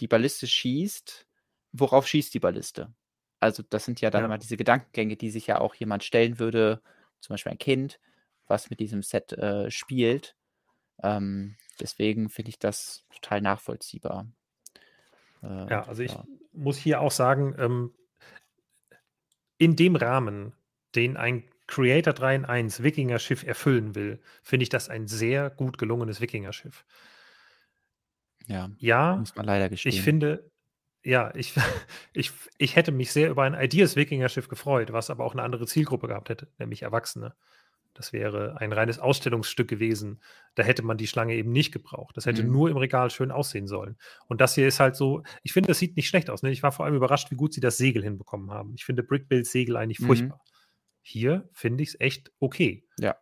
Die 0.00 0.06
Balliste 0.06 0.46
schießt. 0.46 1.26
Worauf 1.72 2.06
schießt 2.06 2.32
die 2.32 2.40
Balliste? 2.40 2.94
Also 3.40 3.62
das 3.68 3.84
sind 3.84 4.00
ja 4.00 4.10
dann 4.10 4.22
ja. 4.22 4.26
immer 4.26 4.38
diese 4.38 4.56
Gedankengänge, 4.56 5.16
die 5.16 5.30
sich 5.30 5.46
ja 5.46 5.60
auch 5.60 5.74
jemand 5.74 6.04
stellen 6.04 6.38
würde, 6.38 6.80
zum 7.20 7.34
Beispiel 7.34 7.52
ein 7.52 7.58
Kind, 7.58 7.98
was 8.46 8.70
mit 8.70 8.80
diesem 8.80 9.02
Set 9.02 9.32
äh, 9.32 9.70
spielt. 9.70 10.36
Ähm, 11.02 11.56
deswegen 11.80 12.28
finde 12.28 12.50
ich 12.50 12.58
das 12.58 13.04
total 13.12 13.40
nachvollziehbar. 13.40 14.26
Äh, 15.42 15.70
ja, 15.70 15.82
also 15.86 16.02
ich 16.02 16.12
ja. 16.12 16.24
muss 16.52 16.76
hier 16.76 17.00
auch 17.00 17.10
sagen, 17.10 17.54
ähm, 17.58 17.92
in 19.58 19.76
dem 19.76 19.96
Rahmen, 19.96 20.54
den 20.94 21.16
ein 21.16 21.44
Creator 21.66 22.12
3 22.12 22.34
in 22.34 22.44
1 22.44 22.82
Wikinger-Schiff 22.82 23.44
erfüllen 23.44 23.94
will, 23.94 24.20
finde 24.42 24.64
ich 24.64 24.68
das 24.68 24.88
ein 24.88 25.06
sehr 25.06 25.50
gut 25.50 25.78
gelungenes 25.78 26.20
Wikinger-Schiff. 26.20 26.84
Ja, 28.46 28.70
ja, 28.78 29.16
muss 29.16 29.34
man 29.36 29.46
leider 29.46 29.70
gestehen. 29.70 29.94
Ich 29.94 30.02
finde, 30.02 30.50
ja, 31.02 31.34
ich, 31.34 31.54
ich, 32.12 32.32
ich 32.58 32.76
hätte 32.76 32.92
mich 32.92 33.12
sehr 33.12 33.30
über 33.30 33.44
ein 33.44 33.54
Ideas-Wikinger-Schiff 33.54 34.48
gefreut, 34.48 34.92
was 34.92 35.10
aber 35.10 35.24
auch 35.24 35.32
eine 35.32 35.42
andere 35.42 35.66
Zielgruppe 35.66 36.08
gehabt 36.08 36.28
hätte, 36.28 36.48
nämlich 36.58 36.82
Erwachsene. 36.82 37.34
Das 37.94 38.12
wäre 38.12 38.56
ein 38.58 38.72
reines 38.72 38.98
Ausstellungsstück 38.98 39.68
gewesen. 39.68 40.20
Da 40.56 40.64
hätte 40.64 40.82
man 40.82 40.98
die 40.98 41.06
Schlange 41.06 41.34
eben 41.34 41.52
nicht 41.52 41.72
gebraucht. 41.72 42.16
Das 42.16 42.26
hätte 42.26 42.42
mhm. 42.42 42.52
nur 42.52 42.70
im 42.70 42.76
Regal 42.76 43.10
schön 43.10 43.30
aussehen 43.30 43.68
sollen. 43.68 43.96
Und 44.26 44.40
das 44.40 44.54
hier 44.54 44.66
ist 44.66 44.80
halt 44.80 44.96
so, 44.96 45.22
ich 45.42 45.52
finde, 45.52 45.68
das 45.68 45.78
sieht 45.78 45.96
nicht 45.96 46.08
schlecht 46.08 46.28
aus. 46.28 46.42
Ne? 46.42 46.50
Ich 46.50 46.62
war 46.62 46.72
vor 46.72 46.84
allem 46.84 46.96
überrascht, 46.96 47.30
wie 47.30 47.36
gut 47.36 47.54
sie 47.54 47.60
das 47.60 47.76
Segel 47.76 48.02
hinbekommen 48.02 48.50
haben. 48.50 48.74
Ich 48.74 48.84
finde 48.84 49.04
Brickbills 49.04 49.52
Segel 49.52 49.76
eigentlich 49.76 50.00
mhm. 50.00 50.06
furchtbar. 50.06 50.40
Hier 51.02 51.48
finde 51.52 51.82
ich 51.82 51.90
es 51.90 52.00
echt 52.00 52.32
okay. 52.40 52.86
Ja. 52.98 53.16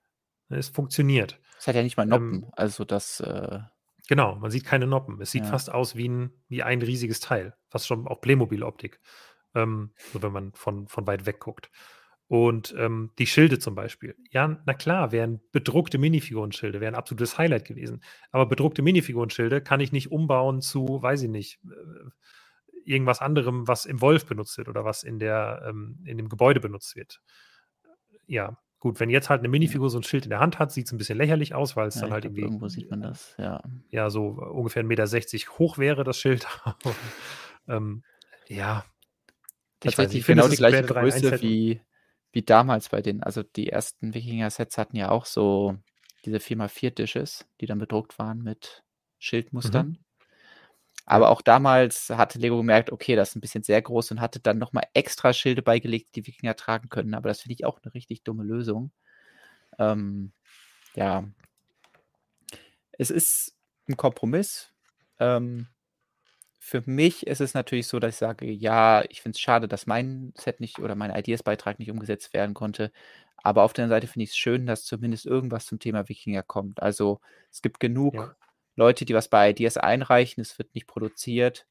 Es 0.48 0.68
funktioniert. 0.68 1.38
Es 1.58 1.66
hat 1.66 1.74
ja 1.74 1.82
nicht 1.82 1.96
mal 1.96 2.06
Noppen. 2.06 2.34
Ähm, 2.34 2.50
also 2.56 2.84
das. 2.84 3.20
Äh 3.20 3.60
Genau, 4.08 4.34
man 4.36 4.50
sieht 4.50 4.64
keine 4.64 4.86
Noppen. 4.86 5.20
Es 5.20 5.30
sieht 5.30 5.44
ja. 5.44 5.50
fast 5.50 5.70
aus 5.70 5.96
wie 5.96 6.08
ein, 6.08 6.32
wie 6.48 6.62
ein 6.62 6.82
riesiges 6.82 7.20
Teil. 7.20 7.54
Fast 7.68 7.86
schon 7.86 8.08
auch 8.08 8.20
Playmobil-Optik. 8.20 9.00
Ähm, 9.54 9.92
so 10.12 10.22
wenn 10.22 10.32
man 10.32 10.52
von, 10.54 10.88
von 10.88 11.06
weit 11.06 11.24
weg 11.26 11.40
guckt. 11.40 11.70
Und 12.32 12.74
ähm, 12.78 13.10
die 13.18 13.26
Schilde 13.26 13.58
zum 13.58 13.74
Beispiel. 13.74 14.16
Ja, 14.30 14.58
na 14.64 14.72
klar, 14.72 15.12
wären 15.12 15.42
bedruckte 15.52 15.98
Minifigurenschilde, 15.98 16.80
wären 16.80 16.94
ein 16.94 16.98
absolutes 16.98 17.36
Highlight 17.36 17.66
gewesen. 17.66 18.02
Aber 18.30 18.46
bedruckte 18.46 18.80
Minifigurenschilde 18.80 19.60
kann 19.60 19.80
ich 19.80 19.92
nicht 19.92 20.10
umbauen 20.10 20.62
zu, 20.62 21.02
weiß 21.02 21.24
ich 21.24 21.28
nicht, 21.28 21.60
äh, 21.66 22.90
irgendwas 22.90 23.20
anderem, 23.20 23.68
was 23.68 23.84
im 23.84 24.00
Wolf 24.00 24.24
benutzt 24.24 24.56
wird 24.56 24.68
oder 24.70 24.82
was 24.82 25.02
in, 25.02 25.18
der, 25.18 25.62
ähm, 25.68 25.98
in 26.06 26.16
dem 26.16 26.30
Gebäude 26.30 26.58
benutzt 26.60 26.96
wird. 26.96 27.20
Ja, 28.26 28.56
gut, 28.78 28.98
wenn 28.98 29.10
jetzt 29.10 29.28
halt 29.28 29.40
eine 29.40 29.48
Minifigur 29.48 29.90
so 29.90 29.98
ein 29.98 30.02
Schild 30.02 30.24
in 30.24 30.30
der 30.30 30.40
Hand 30.40 30.58
hat, 30.58 30.72
sieht 30.72 30.86
es 30.86 30.92
ein 30.92 30.96
bisschen 30.96 31.18
lächerlich 31.18 31.54
aus, 31.54 31.76
weil 31.76 31.88
es 31.88 31.96
ja, 31.96 32.00
dann 32.00 32.12
halt 32.12 32.22
glaub, 32.22 32.30
irgendwie. 32.30 32.44
Irgendwo 32.46 32.68
sieht 32.68 32.90
man 32.90 33.02
das, 33.02 33.34
ja. 33.36 33.62
Ja, 33.90 34.08
so 34.08 34.28
ungefähr 34.28 34.82
1,60 34.82 34.86
Meter 34.86 35.58
hoch 35.58 35.76
wäre 35.76 36.02
das 36.02 36.18
Schild. 36.18 36.46
ähm, 37.68 38.04
ja. 38.48 38.86
Tatsächlich 39.80 40.20
ich 40.20 40.26
genau 40.26 40.48
die 40.48 40.56
gleiche 40.56 40.84
Größe 40.84 41.42
wie 41.42 41.82
wie 42.32 42.42
damals 42.42 42.88
bei 42.88 43.02
den, 43.02 43.22
also 43.22 43.42
die 43.42 43.68
ersten 43.68 44.14
Wikinger-Sets 44.14 44.78
hatten 44.78 44.96
ja 44.96 45.10
auch 45.10 45.26
so 45.26 45.76
diese 46.24 46.38
4x4-Dishes, 46.38 47.46
die 47.60 47.66
dann 47.66 47.78
bedruckt 47.78 48.18
waren 48.18 48.42
mit 48.42 48.84
Schildmustern. 49.18 49.88
Mhm. 49.88 49.98
Aber 51.04 51.30
auch 51.30 51.42
damals 51.42 52.10
hatte 52.10 52.38
Lego 52.38 52.56
gemerkt, 52.56 52.92
okay, 52.92 53.16
das 53.16 53.30
ist 53.30 53.36
ein 53.36 53.40
bisschen 53.40 53.64
sehr 53.64 53.82
groß 53.82 54.12
und 54.12 54.20
hatte 54.20 54.40
dann 54.40 54.58
nochmal 54.58 54.84
extra 54.94 55.32
Schilde 55.32 55.62
beigelegt, 55.62 56.14
die 56.14 56.26
Wikinger 56.26 56.54
tragen 56.54 56.88
können. 56.88 57.14
Aber 57.14 57.28
das 57.28 57.42
finde 57.42 57.54
ich 57.54 57.64
auch 57.64 57.80
eine 57.82 57.92
richtig 57.92 58.22
dumme 58.22 58.44
Lösung. 58.44 58.92
Ähm, 59.78 60.32
ja. 60.94 61.24
Es 62.92 63.10
ist 63.10 63.56
ein 63.88 63.96
Kompromiss. 63.96 64.72
Ähm, 65.18 65.66
für 66.64 66.80
mich 66.86 67.26
ist 67.26 67.40
es 67.40 67.54
natürlich 67.54 67.88
so, 67.88 67.98
dass 67.98 68.14
ich 68.14 68.18
sage, 68.18 68.48
ja, 68.48 69.02
ich 69.08 69.20
finde 69.20 69.34
es 69.34 69.40
schade, 69.40 69.66
dass 69.66 69.88
mein 69.88 70.32
Set 70.38 70.60
nicht 70.60 70.78
oder 70.78 70.94
mein 70.94 71.10
Ideas-Beitrag 71.10 71.80
nicht 71.80 71.90
umgesetzt 71.90 72.32
werden 72.32 72.54
konnte. 72.54 72.92
Aber 73.36 73.64
auf 73.64 73.72
der 73.72 73.84
anderen 73.84 73.96
Seite 73.96 74.12
finde 74.12 74.24
ich 74.24 74.30
es 74.30 74.36
schön, 74.36 74.64
dass 74.64 74.84
zumindest 74.84 75.26
irgendwas 75.26 75.66
zum 75.66 75.80
Thema 75.80 76.08
Wikinger 76.08 76.44
kommt. 76.44 76.80
Also 76.80 77.20
es 77.50 77.62
gibt 77.62 77.80
genug 77.80 78.14
ja. 78.14 78.36
Leute, 78.76 79.04
die 79.04 79.12
was 79.12 79.26
bei 79.26 79.50
Ideas 79.50 79.76
einreichen, 79.76 80.40
es 80.40 80.56
wird 80.56 80.72
nicht 80.76 80.86
produziert. 80.86 81.66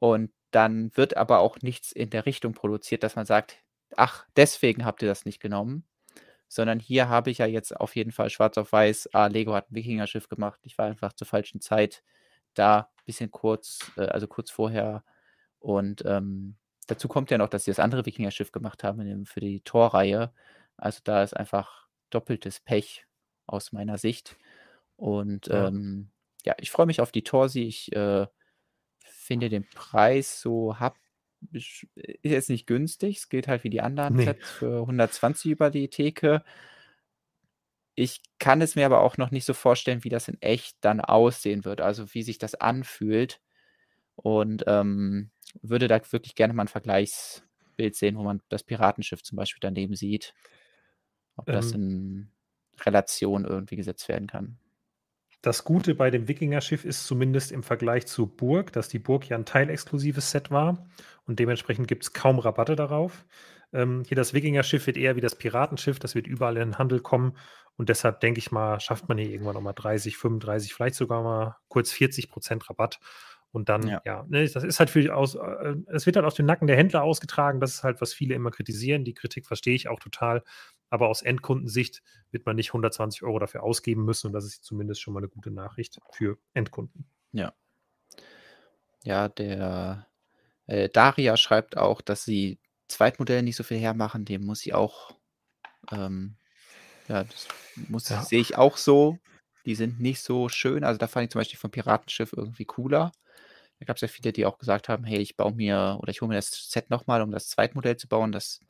Und 0.00 0.30
dann 0.50 0.94
wird 0.98 1.16
aber 1.16 1.38
auch 1.38 1.56
nichts 1.62 1.90
in 1.90 2.10
der 2.10 2.26
Richtung 2.26 2.52
produziert, 2.52 3.02
dass 3.02 3.16
man 3.16 3.24
sagt, 3.24 3.56
ach, 3.96 4.26
deswegen 4.36 4.84
habt 4.84 5.00
ihr 5.00 5.08
das 5.08 5.24
nicht 5.24 5.40
genommen. 5.40 5.86
Sondern 6.46 6.78
hier 6.78 7.08
habe 7.08 7.30
ich 7.30 7.38
ja 7.38 7.46
jetzt 7.46 7.74
auf 7.74 7.96
jeden 7.96 8.12
Fall 8.12 8.28
schwarz 8.28 8.58
auf 8.58 8.70
weiß, 8.70 9.14
ah, 9.14 9.28
Lego 9.28 9.54
hat 9.54 9.70
ein 9.70 9.76
Wikinger-Schiff 9.76 10.28
gemacht. 10.28 10.60
Ich 10.64 10.76
war 10.76 10.84
einfach 10.84 11.14
zur 11.14 11.26
falschen 11.26 11.62
Zeit 11.62 12.02
da 12.52 12.90
bisschen 13.10 13.30
kurz, 13.30 13.90
äh, 13.96 14.02
also 14.02 14.26
kurz 14.28 14.50
vorher. 14.50 15.04
Und 15.58 16.04
ähm, 16.06 16.56
dazu 16.86 17.08
kommt 17.08 17.30
ja 17.30 17.38
noch, 17.38 17.48
dass 17.48 17.64
sie 17.64 17.72
das 17.72 17.80
andere 17.80 18.06
Wikinger-Schiff 18.06 18.52
gemacht 18.52 18.84
haben 18.84 19.26
für 19.26 19.40
die 19.40 19.60
Torreihe. 19.60 20.32
Also 20.76 21.00
da 21.02 21.22
ist 21.22 21.36
einfach 21.36 21.88
doppeltes 22.10 22.60
Pech 22.60 23.04
aus 23.46 23.72
meiner 23.72 23.98
Sicht. 23.98 24.36
Und 24.96 25.48
ja, 25.48 25.68
ähm, 25.68 26.10
ja 26.44 26.54
ich 26.58 26.70
freue 26.70 26.86
mich 26.86 27.00
auf 27.00 27.12
die 27.12 27.24
Torsi. 27.24 27.62
Ich 27.64 27.92
äh, 27.92 28.26
finde 29.00 29.48
den 29.48 29.68
Preis 29.68 30.40
so 30.40 30.78
hab 30.78 30.96
ist 31.52 31.86
jetzt 32.22 32.50
nicht 32.50 32.66
günstig. 32.66 33.16
Es 33.16 33.28
geht 33.30 33.48
halt 33.48 33.64
wie 33.64 33.70
die 33.70 33.80
anderen 33.80 34.14
nee. 34.14 34.24
Sets 34.24 34.50
für 34.50 34.80
120 34.80 35.50
über 35.50 35.70
die 35.70 35.88
Theke. 35.88 36.44
Ich 38.00 38.22
kann 38.38 38.62
es 38.62 38.76
mir 38.76 38.86
aber 38.86 39.02
auch 39.02 39.18
noch 39.18 39.30
nicht 39.30 39.44
so 39.44 39.52
vorstellen, 39.52 40.04
wie 40.04 40.08
das 40.08 40.26
in 40.26 40.40
echt 40.40 40.78
dann 40.80 41.00
aussehen 41.00 41.66
wird, 41.66 41.82
also 41.82 42.14
wie 42.14 42.22
sich 42.22 42.38
das 42.38 42.54
anfühlt. 42.54 43.40
Und 44.16 44.64
ähm, 44.66 45.30
würde 45.60 45.86
da 45.86 46.00
wirklich 46.10 46.34
gerne 46.34 46.54
mal 46.54 46.64
ein 46.64 46.68
Vergleichsbild 46.68 47.94
sehen, 47.94 48.16
wo 48.16 48.22
man 48.22 48.40
das 48.48 48.62
Piratenschiff 48.62 49.22
zum 49.22 49.36
Beispiel 49.36 49.60
daneben 49.60 49.96
sieht. 49.96 50.34
Ob 51.36 51.46
das 51.46 51.72
ähm, 51.72 52.30
in 52.78 52.84
Relation 52.86 53.44
irgendwie 53.44 53.76
gesetzt 53.76 54.08
werden 54.08 54.28
kann. 54.28 54.58
Das 55.42 55.64
Gute 55.64 55.94
bei 55.94 56.10
dem 56.10 56.26
Wikinger-Schiff 56.26 56.86
ist 56.86 57.06
zumindest 57.06 57.52
im 57.52 57.62
Vergleich 57.62 58.06
zu 58.06 58.26
Burg, 58.26 58.72
dass 58.72 58.88
die 58.88 58.98
Burg 58.98 59.28
ja 59.28 59.36
ein 59.36 59.44
teilexklusives 59.44 60.30
Set 60.30 60.50
war 60.50 60.86
und 61.26 61.38
dementsprechend 61.38 61.86
gibt 61.86 62.04
es 62.04 62.12
kaum 62.14 62.38
Rabatte 62.38 62.76
darauf. 62.76 63.26
Ähm, 63.72 64.02
hier 64.06 64.16
das 64.16 64.34
Wikinger-Schiff 64.34 64.86
wird 64.86 64.96
eher 64.96 65.16
wie 65.16 65.20
das 65.20 65.36
Piratenschiff, 65.36 65.98
das 65.98 66.14
wird 66.14 66.26
überall 66.26 66.56
in 66.56 66.70
den 66.70 66.78
Handel 66.78 67.00
kommen 67.00 67.36
und 67.80 67.88
deshalb 67.88 68.20
denke 68.20 68.38
ich 68.38 68.52
mal, 68.52 68.78
schafft 68.78 69.08
man 69.08 69.16
hier 69.16 69.30
irgendwann 69.30 69.54
nochmal 69.54 69.72
30, 69.74 70.16
35, 70.16 70.74
vielleicht 70.74 70.96
sogar 70.96 71.22
mal 71.22 71.56
kurz 71.68 71.90
40 71.92 72.28
Prozent 72.28 72.68
Rabatt. 72.68 73.00
Und 73.52 73.68
dann, 73.68 73.86
ja, 73.88 74.02
ja 74.04 74.26
ne, 74.28 74.46
das 74.46 74.62
ist 74.62 74.78
halt 74.78 74.90
für 74.90 75.16
aus, 75.16 75.34
äh, 75.34 75.76
es 75.86 76.04
wird 76.04 76.16
halt 76.16 76.26
aus 76.26 76.34
dem 76.34 76.44
Nacken 76.44 76.66
der 76.66 76.76
Händler 76.76 77.02
ausgetragen. 77.02 77.58
Das 77.58 77.72
ist 77.72 77.82
halt, 77.82 78.00
was 78.02 78.12
viele 78.12 78.34
immer 78.34 78.50
kritisieren. 78.50 79.04
Die 79.04 79.14
Kritik 79.14 79.46
verstehe 79.46 79.74
ich 79.74 79.88
auch 79.88 79.98
total. 79.98 80.44
Aber 80.90 81.08
aus 81.08 81.22
Endkundensicht 81.22 82.02
wird 82.30 82.44
man 82.44 82.56
nicht 82.56 82.68
120 82.68 83.22
Euro 83.22 83.38
dafür 83.38 83.62
ausgeben 83.62 84.04
müssen. 84.04 84.26
Und 84.26 84.34
das 84.34 84.44
ist 84.44 84.62
zumindest 84.62 85.00
schon 85.00 85.14
mal 85.14 85.20
eine 85.20 85.28
gute 85.28 85.50
Nachricht 85.50 85.98
für 86.12 86.36
Endkunden. 86.52 87.06
Ja. 87.32 87.54
Ja, 89.04 89.28
der 89.28 90.06
äh, 90.66 90.90
Daria 90.90 91.38
schreibt 91.38 91.78
auch, 91.78 92.02
dass 92.02 92.24
sie 92.24 92.60
Zweitmodelle 92.90 93.42
nicht 93.42 93.56
so 93.56 93.62
viel 93.62 93.78
hermachen. 93.78 94.24
Dem 94.24 94.44
muss 94.44 94.60
sie 94.60 94.74
auch 94.74 95.14
ähm, 95.90 96.36
ja, 97.08 97.24
das 97.24 97.48
muss, 97.88 98.08
Ja. 98.08 98.22
sehe 98.22 98.40
ich 98.40 98.56
auch 98.56 98.76
so. 98.76 99.18
Die 99.66 99.74
sind 99.74 100.00
nicht 100.00 100.22
so 100.22 100.48
schön. 100.48 100.84
Also 100.84 100.98
da 100.98 101.06
fand 101.06 101.24
ich 101.24 101.30
zum 101.30 101.40
Beispiel 101.40 101.58
vom 101.58 101.70
Piratenschiff 101.70 102.32
irgendwie 102.32 102.64
cooler. 102.64 103.12
Da 103.78 103.86
gab 103.86 103.96
es 103.96 104.02
ja 104.02 104.08
viele, 104.08 104.32
die 104.32 104.46
auch 104.46 104.58
gesagt 104.58 104.88
haben, 104.88 105.04
hey, 105.04 105.18
ich 105.18 105.36
baue 105.36 105.52
mir 105.52 105.98
oder 106.00 106.10
ich 106.10 106.20
hole 106.20 106.28
mir 106.28 106.36
das 106.36 106.70
Set 106.70 106.90
nochmal, 106.90 107.22
um 107.22 107.30
das 107.30 107.48
Zweitmodell 107.48 107.96
zu 107.96 108.08
bauen. 108.08 108.32
Das 108.32 108.60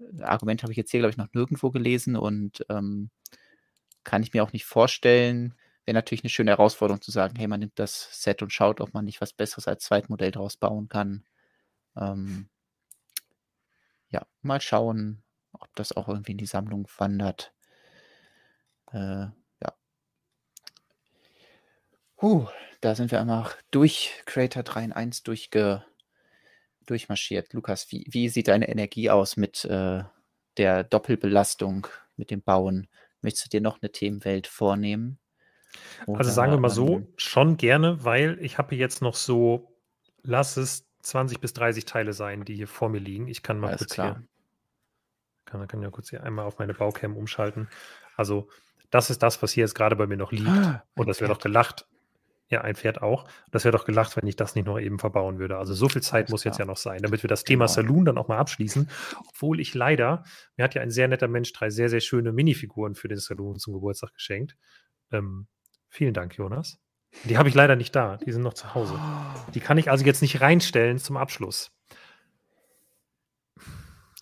äh, 0.00 0.22
Argument 0.22 0.62
habe 0.62 0.72
ich 0.72 0.76
jetzt 0.76 0.90
hier, 0.90 1.00
glaube 1.00 1.10
ich, 1.10 1.16
noch 1.16 1.32
nirgendwo 1.34 1.70
gelesen 1.70 2.16
und 2.16 2.64
ähm, 2.68 3.10
kann 4.04 4.22
ich 4.22 4.32
mir 4.32 4.42
auch 4.42 4.52
nicht 4.52 4.64
vorstellen. 4.64 5.54
Wäre 5.84 5.94
natürlich 5.96 6.24
eine 6.24 6.30
schöne 6.30 6.52
Herausforderung 6.52 7.02
zu 7.02 7.10
sagen, 7.10 7.36
hey, 7.36 7.48
man 7.48 7.60
nimmt 7.60 7.78
das 7.78 8.08
Set 8.22 8.42
und 8.42 8.52
schaut, 8.52 8.80
ob 8.80 8.94
man 8.94 9.04
nicht 9.04 9.20
was 9.20 9.32
Besseres 9.32 9.68
als 9.68 9.84
Zweitmodell 9.84 10.30
draus 10.30 10.56
bauen 10.56 10.88
kann. 10.88 11.24
Ähm, 11.96 12.48
ja, 14.12 14.26
mal 14.42 14.60
schauen 14.60 15.22
ob 15.62 15.74
das 15.74 15.92
auch 15.96 16.08
irgendwie 16.08 16.32
in 16.32 16.38
die 16.38 16.46
Sammlung 16.46 16.88
wandert. 16.98 17.52
Äh, 18.92 19.26
ja. 19.26 19.74
Huh, 22.20 22.46
da 22.80 22.94
sind 22.94 23.10
wir 23.10 23.20
einfach 23.20 23.56
durch 23.70 24.22
Creator 24.26 24.62
3 24.62 24.84
in 24.84 24.92
1 24.92 25.22
durchge, 25.22 25.84
durchmarschiert. 26.86 27.52
Lukas, 27.52 27.90
wie, 27.90 28.06
wie 28.08 28.28
sieht 28.28 28.48
deine 28.48 28.68
Energie 28.68 29.10
aus 29.10 29.36
mit, 29.36 29.64
äh, 29.64 30.02
der 30.58 30.84
Doppelbelastung 30.84 31.86
mit 32.16 32.30
dem 32.30 32.42
Bauen, 32.42 32.88
möchtest 33.22 33.46
du 33.46 33.50
dir 33.50 33.62
noch 33.62 33.80
eine 33.80 33.90
Themenwelt 33.90 34.46
vornehmen? 34.46 35.18
Also 36.06 36.30
sagen 36.30 36.52
wir 36.52 36.58
mal 36.58 36.66
Oder, 36.66 36.74
so, 36.74 37.06
schon 37.16 37.56
gerne, 37.56 38.04
weil 38.04 38.38
ich 38.42 38.58
habe 38.58 38.74
jetzt 38.74 39.00
noch 39.00 39.14
so, 39.14 39.78
lass 40.22 40.58
es 40.58 40.86
20 41.02 41.40
bis 41.40 41.52
30 41.52 41.84
Teile 41.84 42.12
sein, 42.12 42.44
die 42.44 42.54
hier 42.54 42.68
vor 42.68 42.88
mir 42.88 42.98
liegen. 43.00 43.28
Ich 43.28 43.42
kann 43.42 43.58
mal 43.58 43.68
Alles 43.68 43.80
kurz 43.80 43.94
klar. 43.94 44.14
hier, 44.18 44.28
kann, 45.44 45.66
kann 45.68 45.82
ja 45.82 45.90
kurz 45.90 46.10
hier 46.10 46.22
einmal 46.22 46.44
auf 46.46 46.58
meine 46.58 46.74
Baucam 46.74 47.16
umschalten. 47.16 47.68
Also 48.16 48.48
das 48.90 49.10
ist 49.10 49.22
das, 49.22 49.42
was 49.42 49.52
hier 49.52 49.62
jetzt 49.62 49.74
gerade 49.74 49.96
bei 49.96 50.06
mir 50.06 50.16
noch 50.16 50.32
liegt. 50.32 50.48
Ah, 50.48 50.84
Und 50.94 51.08
das 51.08 51.20
wäre 51.20 51.32
doch 51.32 51.40
gelacht. 51.40 51.86
Ja, 52.48 52.60
ein 52.60 52.74
Pferd 52.74 53.00
auch. 53.00 53.26
Das 53.50 53.64
wäre 53.64 53.72
doch 53.72 53.86
gelacht, 53.86 54.14
wenn 54.18 54.26
ich 54.26 54.36
das 54.36 54.54
nicht 54.54 54.66
noch 54.66 54.78
eben 54.78 54.98
verbauen 54.98 55.38
würde. 55.38 55.56
Also 55.56 55.72
so 55.72 55.88
viel 55.88 56.02
Zeit 56.02 56.24
Alles 56.24 56.30
muss 56.32 56.44
jetzt 56.44 56.58
ja 56.58 56.64
klar. 56.64 56.74
noch 56.74 56.76
sein, 56.76 57.00
damit 57.00 57.22
wir 57.24 57.28
das 57.28 57.44
Thema 57.44 57.64
Genau. 57.64 57.72
Saloon 57.74 58.04
dann 58.04 58.18
auch 58.18 58.28
mal 58.28 58.36
abschließen. 58.36 58.90
Obwohl 59.30 59.58
ich 59.58 59.72
leider, 59.74 60.22
mir 60.58 60.64
hat 60.64 60.74
ja 60.74 60.82
ein 60.82 60.90
sehr 60.90 61.08
netter 61.08 61.28
Mensch 61.28 61.50
drei 61.54 61.70
sehr, 61.70 61.88
sehr 61.88 62.00
schöne 62.00 62.30
Minifiguren 62.32 62.94
für 62.94 63.08
den 63.08 63.16
Saloon 63.18 63.58
zum 63.58 63.72
Geburtstag 63.72 64.12
geschenkt. 64.12 64.56
Ähm, 65.10 65.46
vielen 65.88 66.12
Dank, 66.12 66.36
Jonas. 66.36 66.78
Die 67.24 67.38
habe 67.38 67.48
ich 67.48 67.54
leider 67.54 67.76
nicht 67.76 67.94
da. 67.94 68.16
Die 68.16 68.32
sind 68.32 68.42
noch 68.42 68.54
zu 68.54 68.74
Hause. 68.74 68.98
Die 69.54 69.60
kann 69.60 69.78
ich 69.78 69.90
also 69.90 70.04
jetzt 70.04 70.22
nicht 70.22 70.40
reinstellen 70.40 70.98
zum 70.98 71.16
Abschluss. 71.16 71.70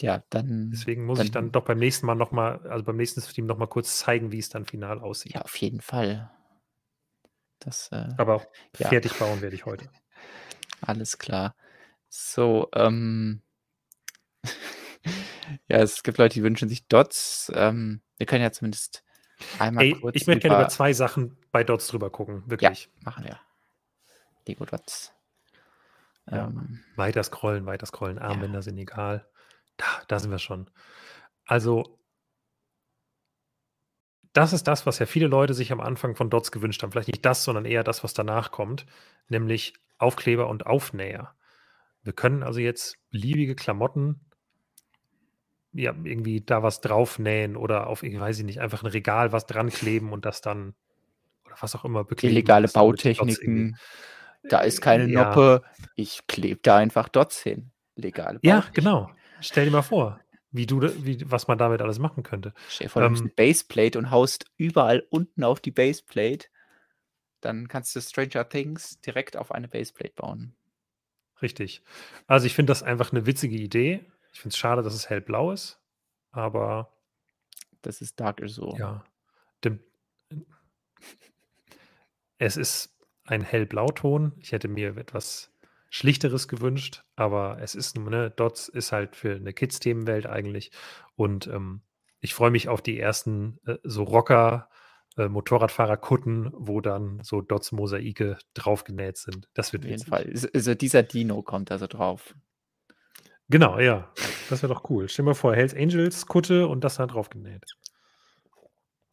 Ja, 0.00 0.22
dann, 0.30 0.70
Deswegen 0.70 1.04
muss 1.04 1.20
ich 1.20 1.30
dann 1.30 1.44
dann 1.44 1.52
doch 1.52 1.64
beim 1.64 1.78
nächsten 1.78 2.06
Mal 2.06 2.14
nochmal, 2.14 2.66
also 2.66 2.84
beim 2.84 2.96
nächsten 2.96 3.20
Stream 3.20 3.46
nochmal 3.46 3.68
kurz 3.68 3.98
zeigen, 3.98 4.32
wie 4.32 4.38
es 4.38 4.48
dann 4.48 4.64
final 4.64 4.98
aussieht. 4.98 5.34
ja, 5.34 5.42
auf 5.42 5.56
jeden 5.56 5.80
Fall. 5.80 6.30
Das, 7.58 7.90
äh, 7.92 8.08
Aber 8.16 8.46
ja. 8.78 8.88
fertig 8.88 9.12
bauen 9.18 9.42
werde 9.42 9.54
ich 9.54 9.66
heute. 9.66 9.90
Alles 10.80 11.18
klar. 11.18 11.54
So, 12.08 12.68
ähm, 12.74 13.42
ja, 15.68 15.78
es 15.78 16.02
gibt 16.02 16.16
Leute, 16.16 16.34
die 16.34 16.42
wünschen 16.42 16.70
sich 16.70 16.86
Dots. 16.88 17.52
Ähm, 17.54 18.00
wir 18.16 18.26
können 18.26 18.42
ja 18.42 18.52
zumindest 18.52 19.04
einmal 19.58 19.84
Ey, 19.84 19.92
kurz 19.94 20.16
ich 20.16 20.26
möchte 20.26 20.48
gerne 20.48 20.62
über, 20.62 20.68
zwei 20.68 20.92
Sachen 20.92 21.36
bei 21.52 21.64
Dots 21.64 21.88
drüber 21.88 22.10
gucken. 22.10 22.42
Wirklich. 22.46 22.90
machen 23.04 23.24
wir. 23.24 23.38
Lego 24.46 24.64
Dots. 24.64 25.12
Ja. 26.30 26.46
Ähm, 26.46 26.80
Weiter 26.96 27.22
scrollen, 27.22 27.66
weiter 27.66 27.86
scrollen. 27.86 28.18
Armbänder 28.18 28.62
sind 28.62 28.78
egal. 28.78 29.26
Da, 29.76 29.86
da 30.08 30.18
sind 30.18 30.30
wir 30.30 30.38
schon. 30.38 30.70
Also, 31.44 31.98
das 34.32 34.52
ist 34.52 34.68
das, 34.68 34.86
was 34.86 34.98
ja 34.98 35.06
viele 35.06 35.26
Leute 35.26 35.54
sich 35.54 35.72
am 35.72 35.80
Anfang 35.80 36.14
von 36.14 36.30
Dots 36.30 36.52
gewünscht 36.52 36.82
haben. 36.82 36.92
Vielleicht 36.92 37.08
nicht 37.08 37.24
das, 37.24 37.42
sondern 37.44 37.64
eher 37.64 37.82
das, 37.82 38.04
was 38.04 38.14
danach 38.14 38.52
kommt, 38.52 38.86
nämlich 39.28 39.74
Aufkleber 39.98 40.48
und 40.48 40.66
Aufnäher. 40.66 41.34
Wir 42.02 42.12
können 42.12 42.42
also 42.42 42.60
jetzt 42.60 42.96
beliebige 43.10 43.54
Klamotten, 43.54 44.20
ja, 45.72 45.94
irgendwie 46.04 46.40
da 46.40 46.62
was 46.62 46.80
draufnähen 46.80 47.56
oder 47.56 47.86
auf, 47.86 48.02
ich 48.02 48.18
weiß 48.18 48.40
nicht, 48.42 48.60
einfach 48.60 48.82
ein 48.82 48.86
Regal 48.88 49.32
was 49.32 49.46
dran 49.46 49.70
kleben 49.70 50.12
und 50.12 50.24
das 50.24 50.40
dann, 50.40 50.74
oder 51.46 51.54
was 51.60 51.74
auch 51.76 51.84
immer, 51.84 52.04
bekleben. 52.04 52.32
illegale 52.32 52.68
Bautechniken. 52.68 53.76
Da 54.42 54.60
ist 54.60 54.80
keine 54.80 55.06
Ja. 55.06 55.24
Noppe. 55.24 55.62
Ich 55.94 56.26
klebe 56.26 56.60
da 56.62 56.76
einfach 56.76 57.08
Dots 57.08 57.42
hin. 57.42 57.70
Legale 57.96 58.38
Ja, 58.42 58.64
genau. 58.72 59.10
Stell 59.40 59.66
dir 59.66 59.70
mal 59.70 59.82
vor, 59.82 60.20
wie 60.50 60.66
du, 60.66 60.80
wie, 61.04 61.30
was 61.30 61.46
man 61.46 61.58
damit 61.58 61.82
alles 61.82 61.98
machen 61.98 62.22
könnte. 62.22 62.54
Stell 62.68 62.86
dir 62.86 62.90
vor, 62.90 63.02
du 63.02 63.08
Ähm, 63.08 63.16
eine 63.16 63.28
Baseplate 63.28 63.98
und 63.98 64.10
haust 64.10 64.46
überall 64.56 65.06
unten 65.10 65.44
auf 65.44 65.60
die 65.60 65.70
Baseplate. 65.70 66.46
Dann 67.40 67.68
kannst 67.68 67.94
du 67.94 68.00
Stranger 68.00 68.48
Things 68.48 69.00
direkt 69.00 69.36
auf 69.36 69.52
eine 69.52 69.68
Baseplate 69.68 70.14
bauen. 70.14 70.54
Richtig. 71.42 71.82
Also 72.26 72.46
ich 72.46 72.54
finde 72.54 72.70
das 72.70 72.82
einfach 72.82 73.12
eine 73.12 73.26
witzige 73.26 73.56
Idee. 73.56 74.04
Ich 74.32 74.40
finde 74.40 74.52
es 74.54 74.58
schade, 74.58 74.82
dass 74.82 74.94
es 74.94 75.08
hellblau 75.10 75.52
ist, 75.52 75.80
aber 76.30 76.92
Das 77.82 78.00
ist 78.00 78.18
Dark 78.20 78.40
so. 78.46 78.76
ja, 78.78 79.04
dem, 79.64 79.80
es 82.38 82.56
ist 82.56 82.96
ein 83.24 83.42
hellblauton. 83.42 84.32
Ich 84.38 84.52
hätte 84.52 84.68
mir 84.68 84.96
etwas 84.96 85.52
Schlichteres 85.90 86.48
gewünscht, 86.48 87.04
aber 87.16 87.58
es 87.60 87.74
ist, 87.74 87.98
ne, 87.98 88.30
Dots 88.30 88.68
ist 88.68 88.92
halt 88.92 89.16
für 89.16 89.34
eine 89.34 89.52
Kids-Themenwelt 89.52 90.26
eigentlich 90.26 90.70
und 91.16 91.46
ähm, 91.48 91.82
ich 92.20 92.34
freue 92.34 92.50
mich 92.50 92.68
auf 92.68 92.82
die 92.82 92.98
ersten 93.00 93.58
äh, 93.66 93.78
so 93.82 94.02
Rocker, 94.04 94.68
äh, 95.16 95.28
Motorradfahrer-Kutten, 95.28 96.50
wo 96.54 96.80
dann 96.80 97.20
so 97.24 97.40
Dots-Mosaike 97.40 98.38
draufgenäht 98.54 99.16
sind. 99.16 99.48
Das 99.54 99.72
wird 99.72 99.84
Auf 99.84 99.90
jeden 99.90 100.00
witzig. 100.00 100.08
Fall. 100.10 100.26
Also- 100.30 100.48
Also 100.54 100.74
dieser 100.74 101.02
Dino 101.02 101.42
kommt 101.42 101.72
also 101.72 101.86
drauf. 101.86 102.34
Genau, 103.50 103.80
ja. 103.80 104.08
Das 104.48 104.62
wäre 104.62 104.72
doch 104.72 104.88
cool. 104.90 105.08
Stell 105.08 105.24
dir 105.24 105.30
mal 105.30 105.34
vor, 105.34 105.54
Hells 105.56 105.74
Angels, 105.74 106.26
Kutte 106.26 106.68
und 106.68 106.84
das 106.84 106.96
da 106.96 107.06
drauf 107.06 107.30
genäht. 107.30 107.76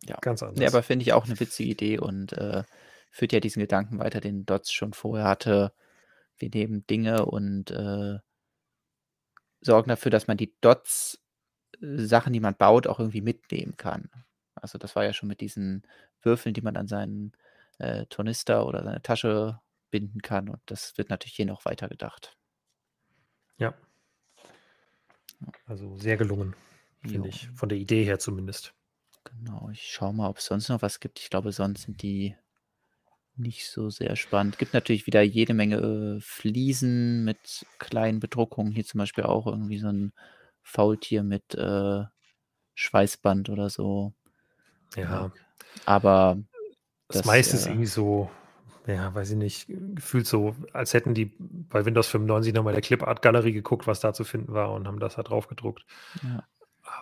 Ja. 0.07 0.18
Ganz 0.22 0.43
anders. 0.43 0.59
Nee, 0.59 0.68
aber 0.68 0.84
finde 0.84 1.03
ich 1.03 1.14
auch 1.14 1.26
eine 1.26 1.39
witzige 1.39 1.69
Idee 1.69 1.97
und 1.97 2.34
äh, 2.34 2.64
führt 3.09 3.34
ja 3.34 3.39
diesen 3.39 3.61
Gedanken 3.61 3.97
weiter, 3.97 4.22
den 4.22 4.45
Dots 4.45 4.72
schon 4.72 4.93
vorher 4.93 5.27
hatte. 5.27 5.73
Wir 6.38 6.49
nehmen 6.49 6.85
Dinge 6.85 7.26
und 7.26 7.72
äh, 7.72 8.19
sorgen 9.61 9.89
dafür, 9.89 10.11
dass 10.11 10.27
man 10.27 10.38
die 10.38 10.53
Dots, 10.61 11.19
äh, 11.81 11.97
Sachen, 11.97 12.31
die 12.31 12.39
man 12.39 12.55
baut, 12.55 12.85
auch 12.85 12.99
irgendwie 12.99 13.22
mitnehmen 13.22 13.76
kann. 13.76 14.11
Also 14.53 14.77
das 14.77 14.95
war 14.95 15.03
ja 15.03 15.14
schon 15.14 15.30
mit 15.30 15.41
diesen 15.41 15.81
Würfeln, 16.22 16.53
die 16.53 16.61
man 16.61 16.77
an 16.77 16.88
seinen 16.88 17.31
äh, 17.80 18.05
Tornister 18.05 18.68
oder 18.68 18.84
seine 18.84 19.01
Tasche 19.01 19.59
binden 19.89 20.22
kann. 20.22 20.47
Und 20.47 20.61
das 20.68 20.95
wird 20.99 21.09
natürlich 21.09 21.35
hier 21.35 21.47
noch 21.47 21.65
weiter 21.65 21.89
gedacht. 21.89 22.38
ja. 23.57 23.73
Also 25.65 25.97
sehr 25.97 26.18
gelungen, 26.18 26.55
finde 27.01 27.30
ich. 27.30 27.49
Von 27.55 27.69
der 27.69 27.77
Idee 27.77 28.03
her 28.03 28.19
zumindest. 28.19 28.73
Genau, 29.23 29.69
ich 29.72 29.84
schaue 29.84 30.14
mal, 30.14 30.30
ob 30.30 30.38
es 30.38 30.45
sonst 30.45 30.69
noch 30.69 30.81
was 30.81 30.99
gibt. 30.99 31.19
Ich 31.19 31.30
glaube, 31.30 31.51
sonst 31.51 31.84
sind 31.84 32.01
die 32.01 32.35
nicht 33.35 33.69
so 33.69 33.89
sehr 33.89 34.15
spannend. 34.15 34.57
Gibt 34.57 34.73
natürlich 34.73 35.05
wieder 35.05 35.22
jede 35.22 35.53
Menge 35.53 35.77
äh, 35.77 36.22
Fliesen 36.22 37.23
mit 37.23 37.65
kleinen 37.77 38.19
Bedruckungen. 38.19 38.72
Hier 38.72 38.85
zum 38.85 38.97
Beispiel 38.99 39.26
auch 39.26 39.45
irgendwie 39.47 39.77
so 39.77 39.89
ein 39.89 40.14
Faultier 40.64 41.23
mit 41.23 41.53
äh, 41.53 42.03
Schweißband 42.73 43.49
oder 43.49 43.69
so. 43.69 44.14
Ja. 44.95 45.31
Aber 45.85 46.38
Das, 47.09 47.18
Das, 47.18 47.26
meiste 47.26 47.57
ist 47.57 47.65
äh, 47.68 47.69
irgendwie 47.69 47.85
so, 47.85 48.31
ja, 48.88 49.14
weiß 49.14 49.31
ich 49.31 49.38
nicht, 49.38 49.68
gefühlt 49.68 50.27
so, 50.27 50.55
als 50.72 50.93
hätten 50.93 51.14
die 51.14 51.34
bei 51.39 51.85
Windows 51.85 52.07
95 52.07 52.53
nochmal 52.53 52.73
der 52.73 52.81
Clipart-Galerie 52.81 53.51
geguckt, 53.51 53.85
was 53.85 53.99
da 53.99 54.14
zu 54.14 54.23
finden 54.23 54.53
war 54.53 54.72
und 54.72 54.88
haben 54.88 54.99
das 54.99 55.15
da 55.15 55.23
drauf 55.23 55.47
gedruckt. 55.47 55.85
ja, 56.23 56.43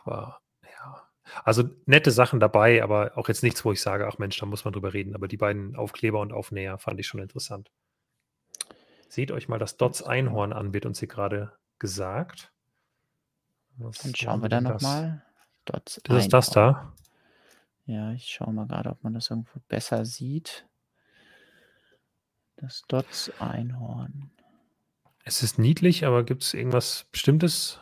Aber 0.04 0.42
ja. 0.64 1.04
Also 1.44 1.70
nette 1.86 2.12
Sachen 2.12 2.40
dabei, 2.40 2.84
aber 2.84 3.18
auch 3.18 3.28
jetzt 3.28 3.44
nichts, 3.44 3.64
wo 3.64 3.72
ich 3.72 3.82
sage, 3.82 4.08
ach 4.08 4.18
Mensch, 4.18 4.38
da 4.38 4.46
muss 4.46 4.66
man 4.66 4.74
drüber 4.74 4.94
reden. 4.94 5.16
Aber 5.16 5.28
die 5.28 5.38
beiden 5.38 5.76
Aufkleber 5.76 6.20
und 6.22 6.34
Aufnäher 6.34 6.78
fand 6.80 7.00
ich 7.00 7.08
schon 7.08 7.22
interessant. 7.22 7.72
Seht 9.08 9.32
euch 9.32 9.48
mal 9.48 9.60
das 9.60 9.78
Dots 9.78 10.02
Einhorn 10.02 10.54
an, 10.54 10.74
wird 10.74 10.86
uns 10.86 11.00
hier 11.00 11.08
gerade 11.08 11.54
gesagt. 11.78 12.52
Was 13.78 14.00
dann 14.00 14.16
schauen 14.16 14.42
wir 14.42 14.50
da 14.50 14.62
nochmal. 14.62 15.24
Dort 15.66 16.00
Das 16.04 16.24
ist 16.24 16.34
das 16.34 16.50
da. 16.50 16.94
Ja, 17.86 18.12
ich 18.14 18.26
schaue 18.26 18.54
mal 18.54 18.66
gerade, 18.66 18.90
ob 18.90 19.04
man 19.04 19.14
das 19.14 19.30
irgendwo 19.30 19.60
besser 19.68 20.06
sieht. 20.06 20.68
Das 22.58 22.84
Dots 22.88 23.32
Einhorn. 23.40 24.32
Es 25.24 25.44
ist 25.44 25.60
niedlich, 25.60 26.06
aber 26.06 26.24
gibt 26.24 26.44
es 26.44 26.54
irgendwas 26.54 27.06
Bestimmtes? 27.12 27.80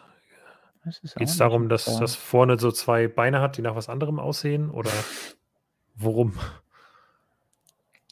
Geht 0.83 1.27
es 1.29 1.37
darum, 1.37 1.69
dass 1.69 1.85
so- 1.85 1.99
das 1.99 2.15
vorne 2.15 2.57
so 2.59 2.71
zwei 2.71 3.07
Beine 3.07 3.39
hat, 3.41 3.57
die 3.57 3.61
nach 3.61 3.75
was 3.75 3.89
anderem 3.89 4.19
aussehen? 4.19 4.69
Oder 4.69 4.91
worum? 5.95 6.37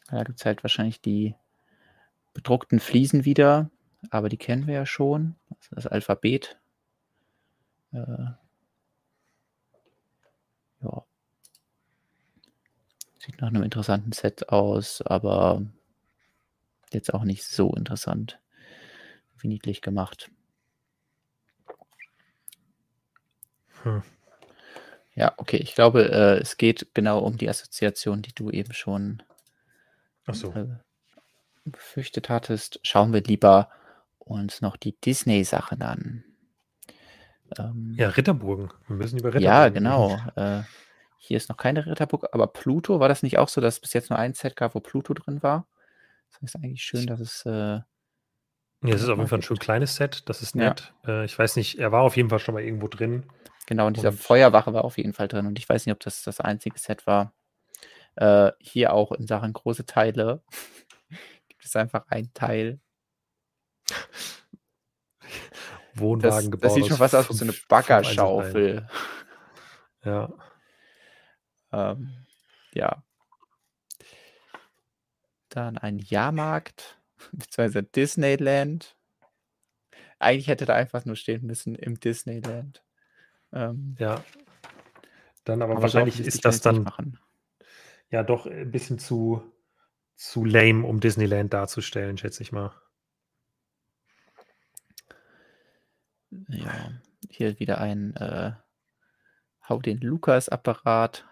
Da 0.10 0.24
gibt 0.24 0.40
es 0.40 0.46
halt 0.46 0.64
wahrscheinlich 0.64 1.02
die 1.02 1.36
bedruckten 2.34 2.80
Fliesen 2.80 3.26
wieder, 3.26 3.70
aber 4.10 4.30
die 4.30 4.38
kennen 4.38 4.68
wir 4.68 4.74
ja 4.76 4.86
schon. 4.86 5.36
Das 5.72 5.88
Alphabet. 5.88 6.58
Äh, 7.94 7.98
ja. 10.82 11.04
Sieht 13.20 13.40
nach 13.42 13.50
einem 13.50 13.64
interessanten 13.64 14.12
Set 14.14 14.50
aus, 14.50 15.02
aber 15.02 15.62
jetzt 16.94 17.14
auch 17.14 17.24
nicht 17.24 17.44
so 17.44 17.74
interessant. 17.74 18.40
Wie 19.40 19.48
niedlich 19.48 19.82
gemacht. 19.82 20.30
Hm. 23.84 24.04
Ja, 25.14 25.34
okay. 25.38 25.58
Ich 25.58 25.76
glaube, 25.76 26.10
äh, 26.10 26.40
es 26.40 26.58
geht 26.58 26.94
genau 26.94 27.20
um 27.20 27.38
die 27.38 27.50
Assoziation, 27.50 28.22
die 28.22 28.34
du 28.34 28.50
eben 28.50 28.74
schon 28.74 29.24
so. 30.32 30.54
äh, 30.54 30.68
befürchtet 31.66 32.30
hattest, 32.30 32.80
schauen 32.84 33.14
wir 33.14 33.22
lieber 33.22 33.70
uns 34.20 34.62
noch 34.62 34.78
die 34.78 35.00
Disney-Sachen 35.00 35.82
an. 35.82 36.24
Ähm, 37.58 37.96
Ja, 37.98 38.10
Ritterburgen. 38.10 38.72
Wir 38.88 38.96
müssen 38.96 39.20
über 39.20 39.30
Ritterburgen 39.30 39.44
ja, 39.44 39.70
genau. 39.70 40.18
Äh, 40.36 40.64
hier 41.18 41.38
ist 41.38 41.50
noch 41.50 41.58
keine 41.58 41.86
Ritterburg, 41.86 42.30
aber 42.32 42.48
Pluto, 42.48 43.00
war 43.00 43.08
das 43.08 43.22
nicht 43.22 43.38
auch 43.38 43.48
so, 43.48 43.62
dass 43.62 43.76
es 43.76 43.80
bis 43.80 43.94
jetzt 43.94 44.10
nur 44.10 44.18
ein 44.18 44.34
Set 44.34 44.56
gab, 44.56 44.74
wo 44.74 44.80
Pluto 44.80 45.14
drin 45.14 45.44
war? 45.44 45.68
Das 46.32 46.42
heißt 46.42 46.56
eigentlich 46.58 46.84
schön, 46.84 47.08
dass 47.08 47.20
es 47.20 47.46
äh, 47.46 47.50
Ja, 47.50 47.84
es 48.84 49.02
ist 49.04 49.10
auf 49.10 49.18
jeden 49.18 49.28
Fall 49.30 49.40
ein 49.40 49.44
schön 49.44 49.60
kleines 49.60 49.96
Set, 49.96 50.28
das 50.30 50.42
ist 50.42 50.56
Ja. 50.56 50.70
nett. 50.70 50.94
Äh, 51.06 51.26
ich 51.26 51.38
weiß 51.38 51.56
nicht, 51.56 51.78
er 51.80 51.92
war 51.92 52.02
auf 52.02 52.16
jeden 52.18 52.30
Fall 52.30 52.40
schon 52.40 52.54
mal 52.56 52.64
irgendwo 52.64 52.88
drin. 52.88 53.30
Genau, 53.68 53.86
und 53.88 53.96
dieser 53.98 54.10
Und- 54.10 54.20
Feuerwache 54.20 54.74
war 54.74 54.84
auf 54.84 54.98
jeden 54.98 55.14
Fall 55.14 55.28
drin. 55.28 55.46
Und 55.46 55.60
ich 55.60 55.70
weiß 55.70 55.86
nicht, 55.86 55.94
ob 55.94 56.00
das 56.00 56.24
das 56.24 56.40
einzige 56.40 56.78
Set 56.80 57.06
war. 57.08 57.34
Äh, 58.16 58.52
hier 58.60 58.94
auch 58.94 59.12
in 59.12 59.26
Sachen 59.28 59.54
große 59.54 59.86
Teile 59.86 60.44
gibt 61.48 61.64
es 61.64 61.76
einfach 61.76 62.06
ein 62.08 62.34
Teil. 62.34 62.80
Wohnwagen 65.94 66.30
Das, 66.38 66.52
gebaut. 66.52 66.64
das 66.64 66.74
sieht 66.74 66.88
schon 66.88 66.98
fast 66.98 67.16
aus 67.16 67.30
wie 67.30 67.34
so 67.34 67.46
eine 67.46 67.54
Baggerschaufel. 67.68 68.88
Ja. 70.04 70.30
Ähm, 71.72 72.26
ja. 72.74 73.04
Dann 75.52 75.78
ein 75.78 76.00
Jahrmarkt, 76.00 77.00
beziehungsweise 77.32 77.84
Disneyland. 77.84 78.98
Eigentlich 80.18 80.48
hätte 80.48 80.66
da 80.66 80.76
einfach 80.76 81.06
nur 81.06 81.16
stehen 81.16 81.46
müssen 81.46 81.76
im 81.76 82.00
Disneyland. 82.00 82.84
Ähm, 83.54 83.96
ja. 84.00 84.24
Dann 85.44 85.62
aber, 85.62 85.74
aber 85.74 85.82
wahrscheinlich 85.84 86.20
ist 86.20 86.46
das 86.46 86.62
dann 86.62 86.84
Machen. 86.84 87.20
ja 88.12 88.24
doch 88.24 88.46
ein 88.46 88.72
bisschen 88.72 89.00
zu, 89.00 89.44
zu 90.16 90.46
lame, 90.46 90.86
um 90.86 91.00
Disneyland 91.00 91.54
darzustellen, 91.54 92.18
schätze 92.18 92.44
ich 92.44 92.52
mal. 92.52 92.72
Ja, 96.48 96.92
hier 97.30 97.60
wieder 97.60 97.80
ein 97.80 98.16
äh, 98.16 98.54
Hau 99.68 99.80
den 99.80 100.00
Lukas-Apparat. 100.00 101.28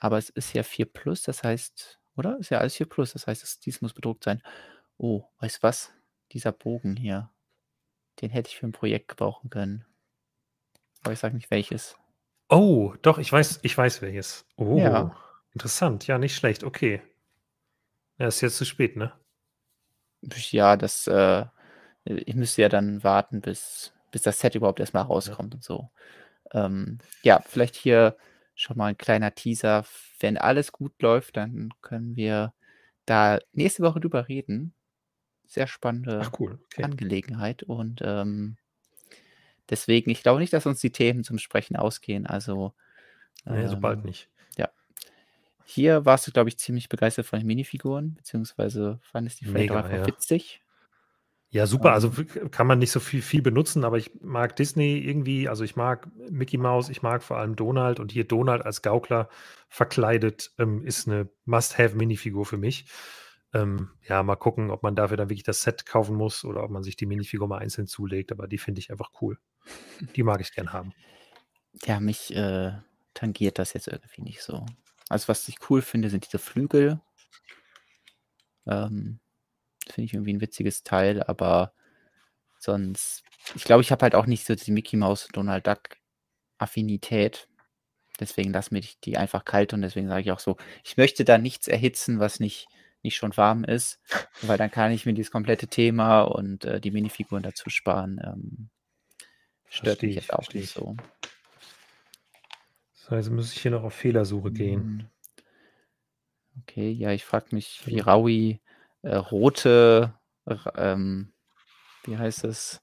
Aber 0.00 0.18
es 0.18 0.30
ist 0.30 0.52
ja 0.54 0.62
4 0.62 0.86
Plus, 0.86 1.22
das 1.22 1.42
heißt, 1.44 1.99
oder? 2.20 2.38
Ist 2.38 2.50
ja 2.50 2.58
alles 2.58 2.76
4 2.76 2.88
Plus, 2.88 3.12
das 3.12 3.26
heißt, 3.26 3.42
es, 3.42 3.58
dies 3.58 3.80
muss 3.80 3.92
bedruckt 3.94 4.22
sein. 4.24 4.42
Oh, 4.96 5.24
weißt 5.40 5.58
du 5.58 5.62
was? 5.64 5.92
Dieser 6.32 6.52
Bogen 6.52 6.94
hier, 6.96 7.30
den 8.20 8.30
hätte 8.30 8.48
ich 8.50 8.56
für 8.58 8.66
ein 8.66 8.72
Projekt 8.72 9.08
gebrauchen 9.08 9.50
können. 9.50 9.84
Aber 11.02 11.12
ich 11.12 11.18
sage 11.18 11.34
nicht 11.34 11.50
welches. 11.50 11.96
Oh, 12.48 12.94
doch, 13.02 13.18
ich 13.18 13.32
weiß, 13.32 13.60
ich 13.62 13.76
weiß 13.76 14.02
welches. 14.02 14.46
Oh, 14.56 14.78
Ja. 14.78 15.16
interessant. 15.54 16.06
Ja, 16.06 16.18
nicht 16.18 16.36
schlecht. 16.36 16.62
Okay. 16.62 17.02
Ja, 18.18 18.28
ist 18.28 18.40
jetzt 18.42 18.58
zu 18.58 18.64
spät, 18.64 18.96
ne? 18.96 19.12
Ja, 20.50 20.76
das, 20.76 21.06
äh, 21.06 21.46
ich 22.04 22.34
müsste 22.34 22.62
ja 22.62 22.68
dann 22.68 23.02
warten, 23.02 23.40
bis, 23.40 23.92
bis 24.10 24.22
das 24.22 24.38
Set 24.40 24.54
überhaupt 24.54 24.80
erstmal 24.80 25.04
rauskommt 25.04 25.54
und 25.54 25.64
so. 25.64 25.90
Ähm, 26.52 26.98
ja, 27.22 27.40
vielleicht 27.46 27.76
hier 27.76 28.16
schon 28.60 28.76
mal 28.76 28.86
ein 28.86 28.98
kleiner 28.98 29.34
Teaser. 29.34 29.84
Wenn 30.18 30.36
alles 30.36 30.72
gut 30.72 31.00
läuft, 31.00 31.36
dann 31.36 31.70
können 31.82 32.16
wir 32.16 32.52
da 33.06 33.38
nächste 33.52 33.82
Woche 33.82 34.00
drüber 34.00 34.28
reden. 34.28 34.74
Sehr 35.46 35.66
spannende 35.66 36.28
cool. 36.38 36.60
Okay. 36.66 36.84
Angelegenheit 36.84 37.62
und 37.64 38.00
ähm, 38.04 38.56
deswegen, 39.68 40.10
ich 40.10 40.22
glaube 40.22 40.40
nicht, 40.40 40.52
dass 40.52 40.66
uns 40.66 40.80
die 40.80 40.92
Themen 40.92 41.24
zum 41.24 41.38
Sprechen 41.38 41.76
ausgehen. 41.76 42.26
Also 42.26 42.72
Nee, 43.44 43.66
so 43.66 43.78
bald 43.78 44.00
ähm, 44.00 44.06
nicht. 44.06 44.28
Hier 45.72 46.04
warst 46.04 46.26
du, 46.26 46.32
glaube 46.32 46.48
ich, 46.48 46.58
ziemlich 46.58 46.88
begeistert 46.88 47.26
von 47.26 47.38
den 47.38 47.46
Minifiguren, 47.46 48.14
beziehungsweise 48.14 48.98
fandest 49.02 49.40
die 49.40 49.44
vielleicht 49.44 49.70
auch 49.70 49.76
einfach 49.76 49.98
ja. 49.98 50.06
witzig. 50.06 50.62
Ja, 51.50 51.66
super. 51.66 51.88
Ähm. 51.88 51.94
Also 51.94 52.12
kann 52.50 52.66
man 52.66 52.78
nicht 52.78 52.92
so 52.92 53.00
viel, 53.00 53.22
viel 53.22 53.42
benutzen, 53.42 53.84
aber 53.84 53.98
ich 53.98 54.12
mag 54.22 54.56
Disney 54.56 54.98
irgendwie, 54.98 55.48
also 55.48 55.64
ich 55.64 55.76
mag 55.76 56.08
Mickey 56.30 56.58
Mouse, 56.58 56.88
ich 56.88 57.02
mag 57.02 57.22
vor 57.22 57.38
allem 57.38 57.56
Donald 57.56 57.98
und 57.98 58.12
hier 58.12 58.24
Donald 58.24 58.64
als 58.64 58.82
Gaukler 58.82 59.28
verkleidet 59.68 60.52
ähm, 60.58 60.84
ist 60.84 61.08
eine 61.08 61.28
Must-Have-Minifigur 61.44 62.46
für 62.46 62.56
mich. 62.56 62.86
Ähm, 63.52 63.90
ja, 64.08 64.22
mal 64.22 64.36
gucken, 64.36 64.70
ob 64.70 64.84
man 64.84 64.94
dafür 64.94 65.16
dann 65.16 65.28
wirklich 65.28 65.42
das 65.42 65.62
Set 65.62 65.86
kaufen 65.86 66.14
muss 66.14 66.44
oder 66.44 66.62
ob 66.62 66.70
man 66.70 66.84
sich 66.84 66.94
die 66.94 67.06
Minifigur 67.06 67.48
mal 67.48 67.58
einzeln 67.58 67.88
zulegt, 67.88 68.30
aber 68.30 68.46
die 68.46 68.58
finde 68.58 68.78
ich 68.78 68.92
einfach 68.92 69.10
cool. 69.20 69.38
Die 70.14 70.22
mag 70.22 70.40
ich 70.40 70.52
gern 70.52 70.72
haben. 70.72 70.92
Ja, 71.84 71.98
mich 71.98 72.34
äh, 72.34 72.72
tangiert 73.14 73.58
das 73.58 73.72
jetzt 73.72 73.88
irgendwie 73.88 74.22
nicht 74.22 74.42
so. 74.42 74.66
Also, 75.08 75.26
was 75.26 75.48
ich 75.48 75.56
cool 75.68 75.82
finde, 75.82 76.10
sind 76.10 76.26
diese 76.26 76.38
Flügel. 76.38 77.00
Ähm, 78.66 79.18
finde 79.92 80.06
ich 80.06 80.14
irgendwie 80.14 80.34
ein 80.34 80.40
witziges 80.40 80.82
Teil, 80.82 81.22
aber 81.22 81.72
sonst, 82.58 83.22
ich 83.54 83.64
glaube, 83.64 83.82
ich 83.82 83.90
habe 83.90 84.02
halt 84.02 84.14
auch 84.14 84.26
nicht 84.26 84.46
so 84.46 84.54
die 84.54 84.70
Mickey 84.70 84.96
Mouse 84.96 85.28
Donald 85.32 85.66
Duck 85.66 85.96
Affinität. 86.58 87.48
Deswegen 88.18 88.52
lass 88.52 88.70
mir 88.70 88.82
die 89.04 89.16
einfach 89.16 89.46
kalt 89.46 89.72
und 89.72 89.80
deswegen 89.80 90.08
sage 90.08 90.20
ich 90.20 90.32
auch 90.32 90.40
so, 90.40 90.58
ich 90.84 90.96
möchte 90.98 91.24
da 91.24 91.38
nichts 91.38 91.68
erhitzen, 91.68 92.20
was 92.20 92.38
nicht, 92.38 92.68
nicht 93.02 93.16
schon 93.16 93.34
warm 93.36 93.64
ist, 93.64 93.98
weil 94.42 94.58
dann 94.58 94.70
kann 94.70 94.92
ich 94.92 95.06
mir 95.06 95.14
dieses 95.14 95.32
komplette 95.32 95.68
Thema 95.68 96.22
und 96.22 96.66
äh, 96.66 96.80
die 96.80 96.90
Minifiguren 96.90 97.42
dazu 97.42 97.70
sparen. 97.70 98.20
Ähm, 98.22 98.68
stört 99.70 100.02
mich 100.02 100.10
ich, 100.10 100.16
jetzt 100.16 100.32
auch 100.34 100.44
versteh 100.44 100.58
nicht 100.58 100.68
ich. 100.68 100.74
so. 100.74 100.96
Das 102.92 103.10
heißt, 103.10 103.30
muss 103.30 103.54
ich 103.54 103.62
hier 103.62 103.70
noch 103.70 103.84
auf 103.84 103.94
Fehlersuche 103.94 104.52
gehen. 104.52 104.82
Hm. 104.82 105.06
Okay, 106.62 106.90
ja, 106.90 107.10
ich 107.12 107.24
frage 107.24 107.46
mich, 107.52 107.80
wie. 107.86 108.00
Raui 108.00 108.60
äh, 109.02 109.16
rote, 109.16 110.14
ähm, 110.76 111.32
wie 112.04 112.18
heißt 112.18 112.44
es, 112.44 112.82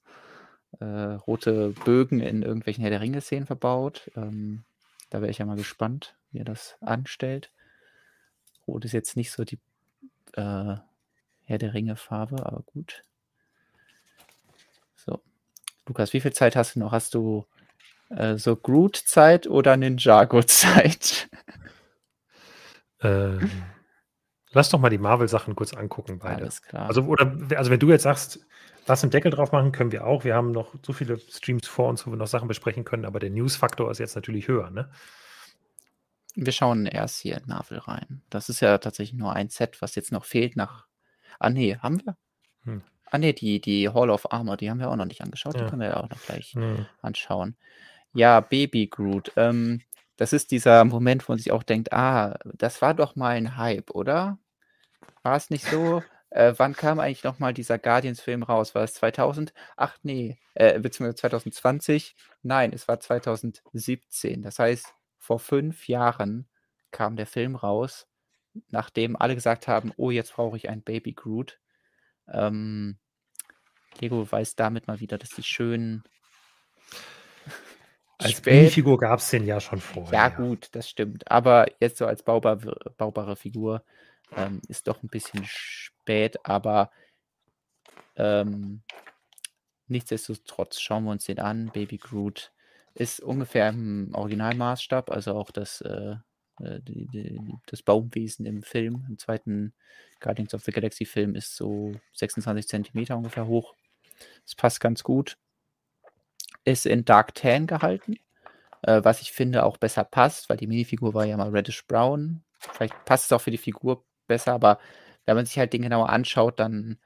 äh, 0.80 0.84
rote 0.84 1.70
Bögen 1.84 2.20
in 2.20 2.42
irgendwelchen 2.42 2.82
Herr 2.82 2.90
der 2.90 3.00
Ringe-Szenen 3.00 3.46
verbaut. 3.46 4.10
Ähm, 4.16 4.64
da 5.10 5.20
wäre 5.20 5.30
ich 5.30 5.38
ja 5.38 5.46
mal 5.46 5.56
gespannt, 5.56 6.16
wie 6.30 6.38
er 6.38 6.44
das 6.44 6.76
anstellt. 6.80 7.50
Rot 8.66 8.84
ist 8.84 8.92
jetzt 8.92 9.16
nicht 9.16 9.32
so 9.32 9.44
die 9.44 9.58
äh, 10.34 10.76
Herr 11.44 11.58
der 11.58 11.74
Ringe-Farbe, 11.74 12.44
aber 12.44 12.62
gut. 12.62 13.02
So. 14.96 15.22
Lukas, 15.86 16.12
wie 16.12 16.20
viel 16.20 16.32
Zeit 16.32 16.54
hast 16.56 16.74
du 16.74 16.80
noch? 16.80 16.92
Hast 16.92 17.14
du 17.14 17.46
äh, 18.10 18.36
so 18.36 18.56
Groot-Zeit 18.56 19.46
oder 19.46 19.76
Ninjago-Zeit? 19.76 21.30
Ähm, 23.00 23.48
lass 24.52 24.70
doch 24.70 24.78
mal 24.78 24.90
die 24.90 24.98
Marvel-Sachen 24.98 25.54
kurz 25.56 25.74
angucken, 25.74 26.18
beide. 26.18 26.42
Alles 26.42 26.62
klar. 26.62 26.86
Also, 26.88 27.02
oder, 27.02 27.36
also 27.56 27.70
wenn 27.70 27.80
du 27.80 27.90
jetzt 27.90 28.02
sagst, 28.02 28.40
lass 28.86 29.02
einen 29.02 29.10
Deckel 29.10 29.30
drauf 29.30 29.52
machen, 29.52 29.72
können 29.72 29.92
wir 29.92 30.06
auch. 30.06 30.24
Wir 30.24 30.34
haben 30.34 30.52
noch 30.52 30.74
so 30.84 30.92
viele 30.92 31.18
Streams 31.18 31.66
vor 31.66 31.88
uns, 31.88 32.06
wo 32.06 32.10
wir 32.10 32.16
noch 32.16 32.26
Sachen 32.26 32.48
besprechen 32.48 32.84
können, 32.84 33.04
aber 33.04 33.18
der 33.20 33.30
News-Faktor 33.30 33.90
ist 33.90 33.98
jetzt 33.98 34.14
natürlich 34.16 34.48
höher, 34.48 34.70
ne? 34.70 34.90
Wir 36.34 36.52
schauen 36.52 36.86
erst 36.86 37.20
hier 37.20 37.36
in 37.36 37.46
Marvel 37.46 37.78
rein. 37.78 38.22
Das 38.30 38.48
ist 38.48 38.60
ja 38.60 38.78
tatsächlich 38.78 39.18
nur 39.18 39.32
ein 39.32 39.48
Set, 39.48 39.82
was 39.82 39.94
jetzt 39.96 40.12
noch 40.12 40.24
fehlt 40.24 40.54
nach. 40.54 40.86
Ah, 41.40 41.50
nee, 41.50 41.76
haben 41.76 42.00
wir? 42.04 42.16
Hm. 42.64 42.82
Ah, 43.06 43.18
nee, 43.18 43.32
die, 43.32 43.60
die 43.60 43.88
Hall 43.88 44.10
of 44.10 44.30
Armor, 44.32 44.56
die 44.56 44.70
haben 44.70 44.78
wir 44.78 44.90
auch 44.90 44.96
noch 44.96 45.06
nicht 45.06 45.20
angeschaut. 45.20 45.54
Die 45.54 45.60
Ja. 45.60 45.68
können 45.68 45.80
wir 45.80 45.88
ja 45.88 45.96
auch 45.96 46.08
noch 46.10 46.22
gleich 46.22 46.52
Hm. 46.54 46.86
anschauen. 47.02 47.56
Ja, 48.12 48.40
Baby 48.40 48.86
Groot. 48.86 49.32
Ähm, 49.36 49.80
das 50.18 50.32
ist 50.32 50.50
dieser 50.50 50.84
Moment, 50.84 51.28
wo 51.28 51.32
man 51.32 51.38
sich 51.38 51.52
auch 51.52 51.62
denkt, 51.62 51.92
ah, 51.92 52.38
das 52.44 52.82
war 52.82 52.92
doch 52.92 53.16
mal 53.16 53.36
ein 53.36 53.56
Hype, 53.56 53.92
oder? 53.92 54.38
War 55.22 55.36
es 55.36 55.48
nicht 55.50 55.64
so? 55.64 56.02
Äh, 56.30 56.54
wann 56.58 56.74
kam 56.74 57.00
eigentlich 57.00 57.24
noch 57.24 57.38
mal 57.38 57.54
dieser 57.54 57.78
Guardians-Film 57.78 58.42
raus? 58.42 58.74
War 58.74 58.82
es 58.82 58.94
2000? 58.94 59.54
Ach 59.76 59.96
nee, 60.02 60.38
äh, 60.54 60.78
beziehungsweise 60.80 61.16
2020? 61.16 62.16
Nein, 62.42 62.72
es 62.74 62.88
war 62.88 63.00
2017. 63.00 64.42
Das 64.42 64.58
heißt, 64.58 64.92
vor 65.16 65.38
fünf 65.38 65.88
Jahren 65.88 66.48
kam 66.90 67.16
der 67.16 67.26
Film 67.26 67.56
raus, 67.56 68.08
nachdem 68.70 69.16
alle 69.16 69.36
gesagt 69.36 69.68
haben, 69.68 69.92
oh, 69.96 70.10
jetzt 70.10 70.34
brauche 70.34 70.56
ich 70.56 70.68
ein 70.68 70.82
Baby 70.82 71.12
Groot. 71.12 71.60
Ähm, 72.26 72.98
Lego 74.00 74.24
beweist 74.24 74.60
damit 74.60 74.86
mal 74.86 75.00
wieder, 75.00 75.16
dass 75.16 75.30
die 75.30 75.42
schönen 75.42 76.02
Als 78.18 78.32
spät- 78.32 78.54
Minifigur 78.54 78.98
gab 78.98 79.20
es 79.20 79.30
den 79.30 79.46
ja 79.46 79.60
schon 79.60 79.80
vorher. 79.80 80.12
ja, 80.12 80.28
gut, 80.28 80.68
das 80.72 80.88
stimmt. 80.88 81.30
Aber 81.30 81.66
jetzt 81.80 81.98
so 81.98 82.06
als 82.06 82.22
baubar, 82.22 82.56
baubare 82.96 83.36
Figur 83.36 83.84
ähm, 84.36 84.60
ist 84.68 84.88
doch 84.88 85.02
ein 85.02 85.08
bisschen 85.08 85.44
spät, 85.46 86.36
aber 86.44 86.90
ähm, 88.16 88.82
nichtsdestotrotz 89.86 90.80
schauen 90.80 91.04
wir 91.04 91.12
uns 91.12 91.24
den 91.24 91.38
an. 91.38 91.70
Baby 91.72 91.98
Groot 91.98 92.52
ist 92.94 93.20
ungefähr 93.20 93.68
im 93.68 94.10
Originalmaßstab, 94.14 95.10
also 95.10 95.34
auch 95.34 95.50
das, 95.50 95.80
äh, 95.82 96.16
äh, 96.60 96.80
die, 96.82 97.06
die, 97.06 97.40
das 97.66 97.82
Baumwesen 97.82 98.44
im 98.44 98.62
Film, 98.62 99.06
im 99.08 99.18
zweiten 99.18 99.72
Guardians 100.20 100.52
of 100.54 100.64
the 100.64 100.72
Galaxy 100.72 101.04
Film 101.04 101.36
ist 101.36 101.54
so 101.54 101.92
26 102.14 102.66
Zentimeter 102.66 103.16
ungefähr 103.16 103.46
hoch. 103.46 103.74
Das 104.44 104.56
passt 104.56 104.80
ganz 104.80 105.04
gut. 105.04 105.38
Ist 106.64 106.86
in 106.86 107.04
Dark 107.04 107.34
Tan 107.34 107.66
gehalten 107.66 108.16
äh, 108.82 109.02
was 109.04 109.20
ich 109.20 109.32
finde 109.32 109.64
auch 109.64 109.76
besser 109.76 110.04
passt, 110.04 110.48
weil 110.48 110.56
die 110.56 110.66
Minifigur 110.66 111.14
war 111.14 111.24
ja 111.24 111.36
mal 111.36 111.50
reddish 111.50 111.86
brown. 111.86 112.42
Vielleicht 112.58 113.04
passt 113.04 113.26
es 113.26 113.32
auch 113.32 113.40
für 113.40 113.50
die 113.50 113.58
Figur 113.58 114.04
besser, 114.26 114.52
aber 114.52 114.78
wenn 115.26 115.36
man 115.36 115.46
sich 115.46 115.58
halt 115.58 115.72
den 115.72 115.82
genauer 115.82 116.08
anschaut, 116.08 116.58
dann, 116.58 116.98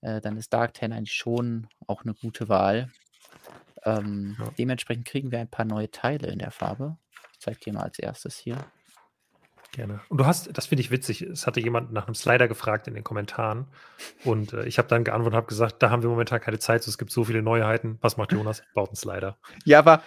äh, 0.00 0.20
dann 0.20 0.36
ist 0.36 0.52
Dark 0.52 0.74
Tan 0.74 0.92
eigentlich 0.92 1.14
schon 1.14 1.68
auch 1.86 2.02
eine 2.04 2.14
gute 2.14 2.48
Wahl. 2.48 2.90
Ähm, 3.84 4.36
Ja. 4.38 4.50
Dementsprechend 4.58 5.06
kriegen 5.06 5.30
wir 5.30 5.40
ein 5.40 5.50
paar 5.50 5.64
neue 5.64 5.90
Teile 5.90 6.28
in 6.28 6.38
der 6.38 6.50
Farbe. 6.50 6.96
Ich 7.32 7.40
zeige 7.40 7.60
dir 7.60 7.72
mal 7.74 7.82
als 7.82 7.98
erstes 7.98 8.38
hier. 8.38 8.56
Gerne. 9.74 10.00
Und 10.08 10.18
du 10.18 10.26
hast, 10.26 10.56
das 10.56 10.66
finde 10.66 10.82
ich 10.82 10.92
witzig, 10.92 11.22
es 11.22 11.48
hatte 11.48 11.58
jemand 11.58 11.92
nach 11.92 12.06
einem 12.06 12.14
Slider 12.14 12.46
gefragt 12.46 12.86
in 12.86 12.94
den 12.94 13.02
Kommentaren 13.02 13.66
und 14.24 14.52
äh, 14.52 14.66
ich 14.66 14.78
habe 14.78 14.86
dann 14.86 15.02
geantwortet 15.02 15.32
und 15.32 15.36
habe 15.36 15.48
gesagt, 15.48 15.82
da 15.82 15.90
haben 15.90 16.02
wir 16.02 16.08
momentan 16.08 16.40
keine 16.40 16.60
Zeit, 16.60 16.86
es 16.86 16.96
gibt 16.96 17.10
so 17.10 17.24
viele 17.24 17.42
Neuheiten. 17.42 17.98
Was 18.00 18.16
macht 18.16 18.30
Jonas? 18.30 18.62
Baut 18.72 18.90
einen 18.90 18.96
Slider. 18.96 19.36
Ja, 19.64 19.80
aber 19.80 20.04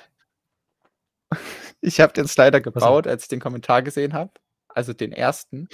ich 1.81 1.99
habe 1.99 2.13
den 2.13 2.29
Slider 2.29 2.61
gebaut, 2.61 3.07
als 3.07 3.23
ich 3.23 3.27
den 3.27 3.41
Kommentar 3.41 3.81
gesehen 3.81 4.13
habe, 4.13 4.31
also 4.69 4.93
den 4.93 5.11
ersten. 5.11 5.67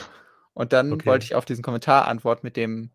Und 0.53 0.73
dann 0.73 0.93
okay. 0.93 1.05
wollte 1.05 1.25
ich 1.25 1.35
auf 1.35 1.45
diesen 1.45 1.63
Kommentar 1.63 2.07
antworten 2.07 2.41
mit 2.43 2.57
dem, 2.57 2.89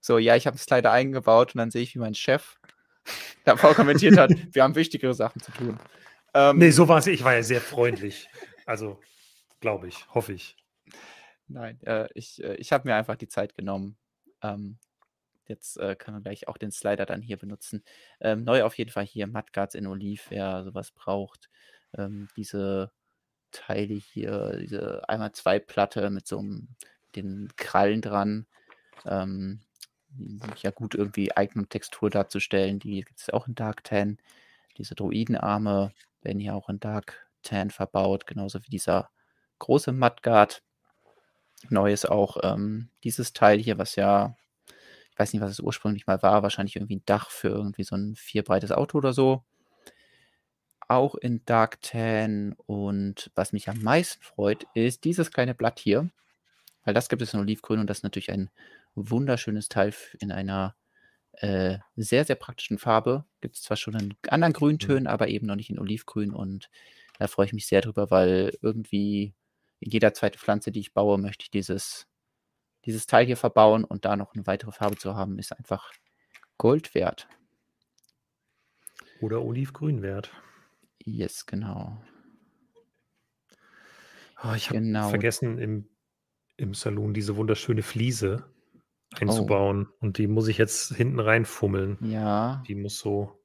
so, 0.00 0.18
ja, 0.18 0.36
ich 0.36 0.46
habe 0.46 0.54
einen 0.54 0.60
Slider 0.60 0.92
eingebaut 0.92 1.56
und 1.56 1.58
dann 1.58 1.72
sehe 1.72 1.82
ich, 1.82 1.96
wie 1.96 2.00
mein 2.00 2.14
Chef 2.14 2.60
davor 3.44 3.74
kommentiert 3.74 4.16
hat, 4.16 4.30
wir 4.52 4.62
haben 4.62 4.76
wichtigere 4.76 5.14
Sachen 5.14 5.40
zu 5.40 5.50
tun. 5.50 5.80
Ähm, 6.32 6.58
nee, 6.58 6.70
so 6.70 6.86
war 6.86 6.98
es. 6.98 7.08
Ich 7.08 7.24
war 7.24 7.34
ja 7.34 7.42
sehr 7.42 7.60
freundlich. 7.60 8.28
Also, 8.66 9.00
glaube 9.64 9.88
ich, 9.88 10.06
hoffe 10.14 10.34
ich. 10.34 10.58
Nein, 11.48 11.80
äh, 11.84 12.06
ich, 12.12 12.44
äh, 12.44 12.54
ich 12.56 12.70
habe 12.70 12.86
mir 12.86 12.96
einfach 12.96 13.16
die 13.16 13.28
Zeit 13.28 13.56
genommen. 13.56 13.96
Ähm, 14.42 14.76
jetzt 15.46 15.78
äh, 15.78 15.96
kann 15.96 16.12
man 16.12 16.22
gleich 16.22 16.48
auch 16.48 16.58
den 16.58 16.70
Slider 16.70 17.06
dann 17.06 17.22
hier 17.22 17.38
benutzen. 17.38 17.82
Ähm, 18.20 18.44
neu 18.44 18.62
auf 18.64 18.76
jeden 18.76 18.90
Fall 18.90 19.06
hier 19.06 19.26
Mudguards 19.26 19.74
in 19.74 19.86
Oliv, 19.86 20.26
wer 20.28 20.64
sowas 20.64 20.90
braucht. 20.90 21.48
Ähm, 21.96 22.28
diese 22.36 22.92
Teile 23.52 23.94
hier, 23.94 24.58
diese 24.58 25.08
einmal 25.08 25.32
zwei 25.32 25.58
Platte 25.58 26.10
mit 26.10 26.26
so 26.26 26.40
einem, 26.40 26.68
den 27.16 27.48
Krallen 27.56 28.02
dran. 28.02 28.46
Ähm, 29.06 29.60
ja 30.60 30.72
gut 30.72 30.94
irgendwie 30.94 31.34
eigene 31.34 31.66
Textur 31.66 32.10
darzustellen. 32.10 32.80
Die 32.80 33.00
gibt 33.00 33.18
es 33.18 33.30
auch 33.30 33.48
in 33.48 33.54
Dark 33.54 33.82
Tan. 33.82 34.18
Diese 34.76 34.94
Druidenarme 34.94 35.94
werden 36.20 36.40
hier 36.40 36.54
auch 36.54 36.68
in 36.68 36.80
Dark 36.80 37.30
Tan 37.42 37.70
verbaut, 37.70 38.26
genauso 38.26 38.62
wie 38.62 38.70
dieser 38.70 39.08
große 39.64 39.92
Mudguard. 39.92 40.62
Neu 41.70 41.90
ist 41.90 42.06
auch 42.08 42.36
ähm, 42.42 42.90
dieses 43.02 43.32
Teil 43.32 43.58
hier, 43.58 43.78
was 43.78 43.96
ja, 43.96 44.36
ich 45.10 45.18
weiß 45.18 45.32
nicht, 45.32 45.40
was 45.40 45.52
es 45.52 45.60
ursprünglich 45.60 46.06
mal 46.06 46.22
war, 46.22 46.42
wahrscheinlich 46.42 46.76
irgendwie 46.76 46.96
ein 46.96 47.06
Dach 47.06 47.30
für 47.30 47.48
irgendwie 47.48 47.84
so 47.84 47.96
ein 47.96 48.14
vierbreites 48.14 48.72
Auto 48.72 48.98
oder 48.98 49.14
so. 49.14 49.42
Auch 50.86 51.14
in 51.14 51.42
Dark 51.46 51.80
Tan 51.80 52.54
und 52.66 53.30
was 53.34 53.54
mich 53.54 53.70
am 53.70 53.80
meisten 53.80 54.22
freut, 54.22 54.66
ist 54.74 55.04
dieses 55.04 55.30
kleine 55.32 55.54
Blatt 55.54 55.78
hier, 55.78 56.10
weil 56.84 56.92
das 56.92 57.08
gibt 57.08 57.22
es 57.22 57.32
in 57.32 57.40
Olivgrün 57.40 57.80
und 57.80 57.88
das 57.88 57.98
ist 57.98 58.04
natürlich 58.04 58.32
ein 58.32 58.50
wunderschönes 58.94 59.70
Teil 59.70 59.94
in 60.20 60.30
einer 60.30 60.76
äh, 61.32 61.78
sehr, 61.96 62.26
sehr 62.26 62.36
praktischen 62.36 62.76
Farbe. 62.76 63.24
Gibt 63.40 63.56
es 63.56 63.62
zwar 63.62 63.78
schon 63.78 63.94
in 63.94 64.14
anderen 64.28 64.52
mhm. 64.52 64.58
Grüntönen, 64.58 65.06
aber 65.06 65.28
eben 65.28 65.46
noch 65.46 65.56
nicht 65.56 65.70
in 65.70 65.78
Olivgrün 65.78 66.34
und 66.34 66.68
da 67.18 67.28
freue 67.28 67.46
ich 67.46 67.54
mich 67.54 67.66
sehr 67.66 67.80
drüber, 67.80 68.10
weil 68.10 68.58
irgendwie 68.60 69.32
in 69.84 69.90
jeder 69.90 70.14
zweiten 70.14 70.38
Pflanze, 70.38 70.72
die 70.72 70.80
ich 70.80 70.94
baue, 70.94 71.18
möchte 71.18 71.42
ich 71.44 71.50
dieses, 71.50 72.06
dieses 72.84 73.06
Teil 73.06 73.26
hier 73.26 73.36
verbauen 73.36 73.84
und 73.84 74.04
da 74.04 74.16
noch 74.16 74.34
eine 74.34 74.46
weitere 74.46 74.72
Farbe 74.72 74.96
zu 74.96 75.14
haben, 75.14 75.38
ist 75.38 75.56
einfach 75.56 75.92
Gold 76.56 76.94
wert. 76.94 77.28
Oder 79.20 79.42
Olivgrün 79.42 80.02
wert. 80.02 80.30
Yes, 81.04 81.46
genau. 81.46 82.02
Oh, 84.42 84.52
ich 84.54 84.68
habe 84.70 84.80
genau. 84.80 85.08
vergessen, 85.08 85.58
im, 85.58 85.88
im 86.56 86.74
Salon 86.74 87.14
diese 87.14 87.36
wunderschöne 87.36 87.82
Fliese 87.82 88.44
einzubauen. 89.18 89.88
Oh. 89.90 89.96
Und 90.00 90.18
die 90.18 90.26
muss 90.26 90.48
ich 90.48 90.58
jetzt 90.58 90.94
hinten 90.94 91.20
reinfummeln. 91.20 91.98
Ja. 92.00 92.62
Die 92.66 92.74
muss 92.74 92.98
so 92.98 93.44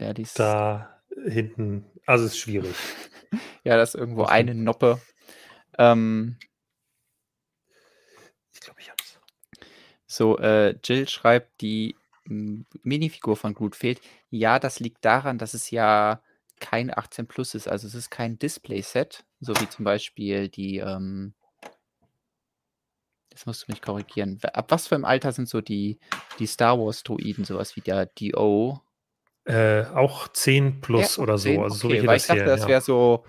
ja, 0.00 0.14
die 0.14 0.22
ist 0.22 0.38
da 0.38 1.02
hinten. 1.26 1.84
Also 2.06 2.24
ist 2.24 2.38
schwierig. 2.38 2.74
ja, 3.64 3.76
das 3.76 3.94
ist 3.94 4.00
irgendwo 4.00 4.24
eine 4.24 4.54
Noppe. 4.54 4.98
Ähm, 5.80 6.36
ich 8.52 8.60
glaube, 8.60 8.80
ich 8.80 8.90
hab's. 8.90 9.18
So, 10.06 10.38
äh, 10.38 10.76
Jill 10.84 11.08
schreibt, 11.08 11.60
die 11.62 11.96
Minifigur 12.24 13.36
von 13.36 13.54
Groot 13.54 13.74
fehlt. 13.74 14.00
Ja, 14.28 14.58
das 14.58 14.78
liegt 14.78 15.04
daran, 15.04 15.38
dass 15.38 15.54
es 15.54 15.70
ja 15.70 16.22
kein 16.60 16.96
18 16.96 17.26
Plus 17.26 17.54
ist. 17.54 17.66
Also 17.66 17.86
es 17.86 17.94
ist 17.94 18.10
kein 18.10 18.38
Display-Set, 18.38 19.24
so 19.40 19.54
wie 19.54 19.68
zum 19.68 19.84
Beispiel 19.84 20.48
die, 20.48 20.78
ähm, 20.78 21.32
das 23.30 23.46
musst 23.46 23.62
du 23.62 23.72
mich 23.72 23.80
korrigieren. 23.80 24.38
Ab 24.52 24.70
was 24.70 24.86
für 24.86 24.96
einem 24.96 25.06
Alter 25.06 25.32
sind 25.32 25.48
so 25.48 25.62
die, 25.62 25.98
die 26.38 26.46
Star 26.46 26.78
Wars-Droiden, 26.78 27.44
sowas 27.44 27.74
wie 27.74 27.80
der 27.80 28.06
DO? 28.06 28.80
Äh, 29.44 29.84
auch 29.86 30.28
10 30.28 30.82
plus 30.82 31.16
ja, 31.16 31.22
oder 31.22 31.38
10? 31.38 31.56
so. 31.56 31.62
Also 31.62 31.88
okay, 31.88 31.96
so 31.96 32.02
wie 32.02 32.06
weil 32.06 32.16
ich 32.18 32.26
dachte, 32.26 32.42
hier, 32.42 32.44
das 32.44 32.62
wäre 32.62 32.72
ja. 32.72 32.80
so, 32.82 33.24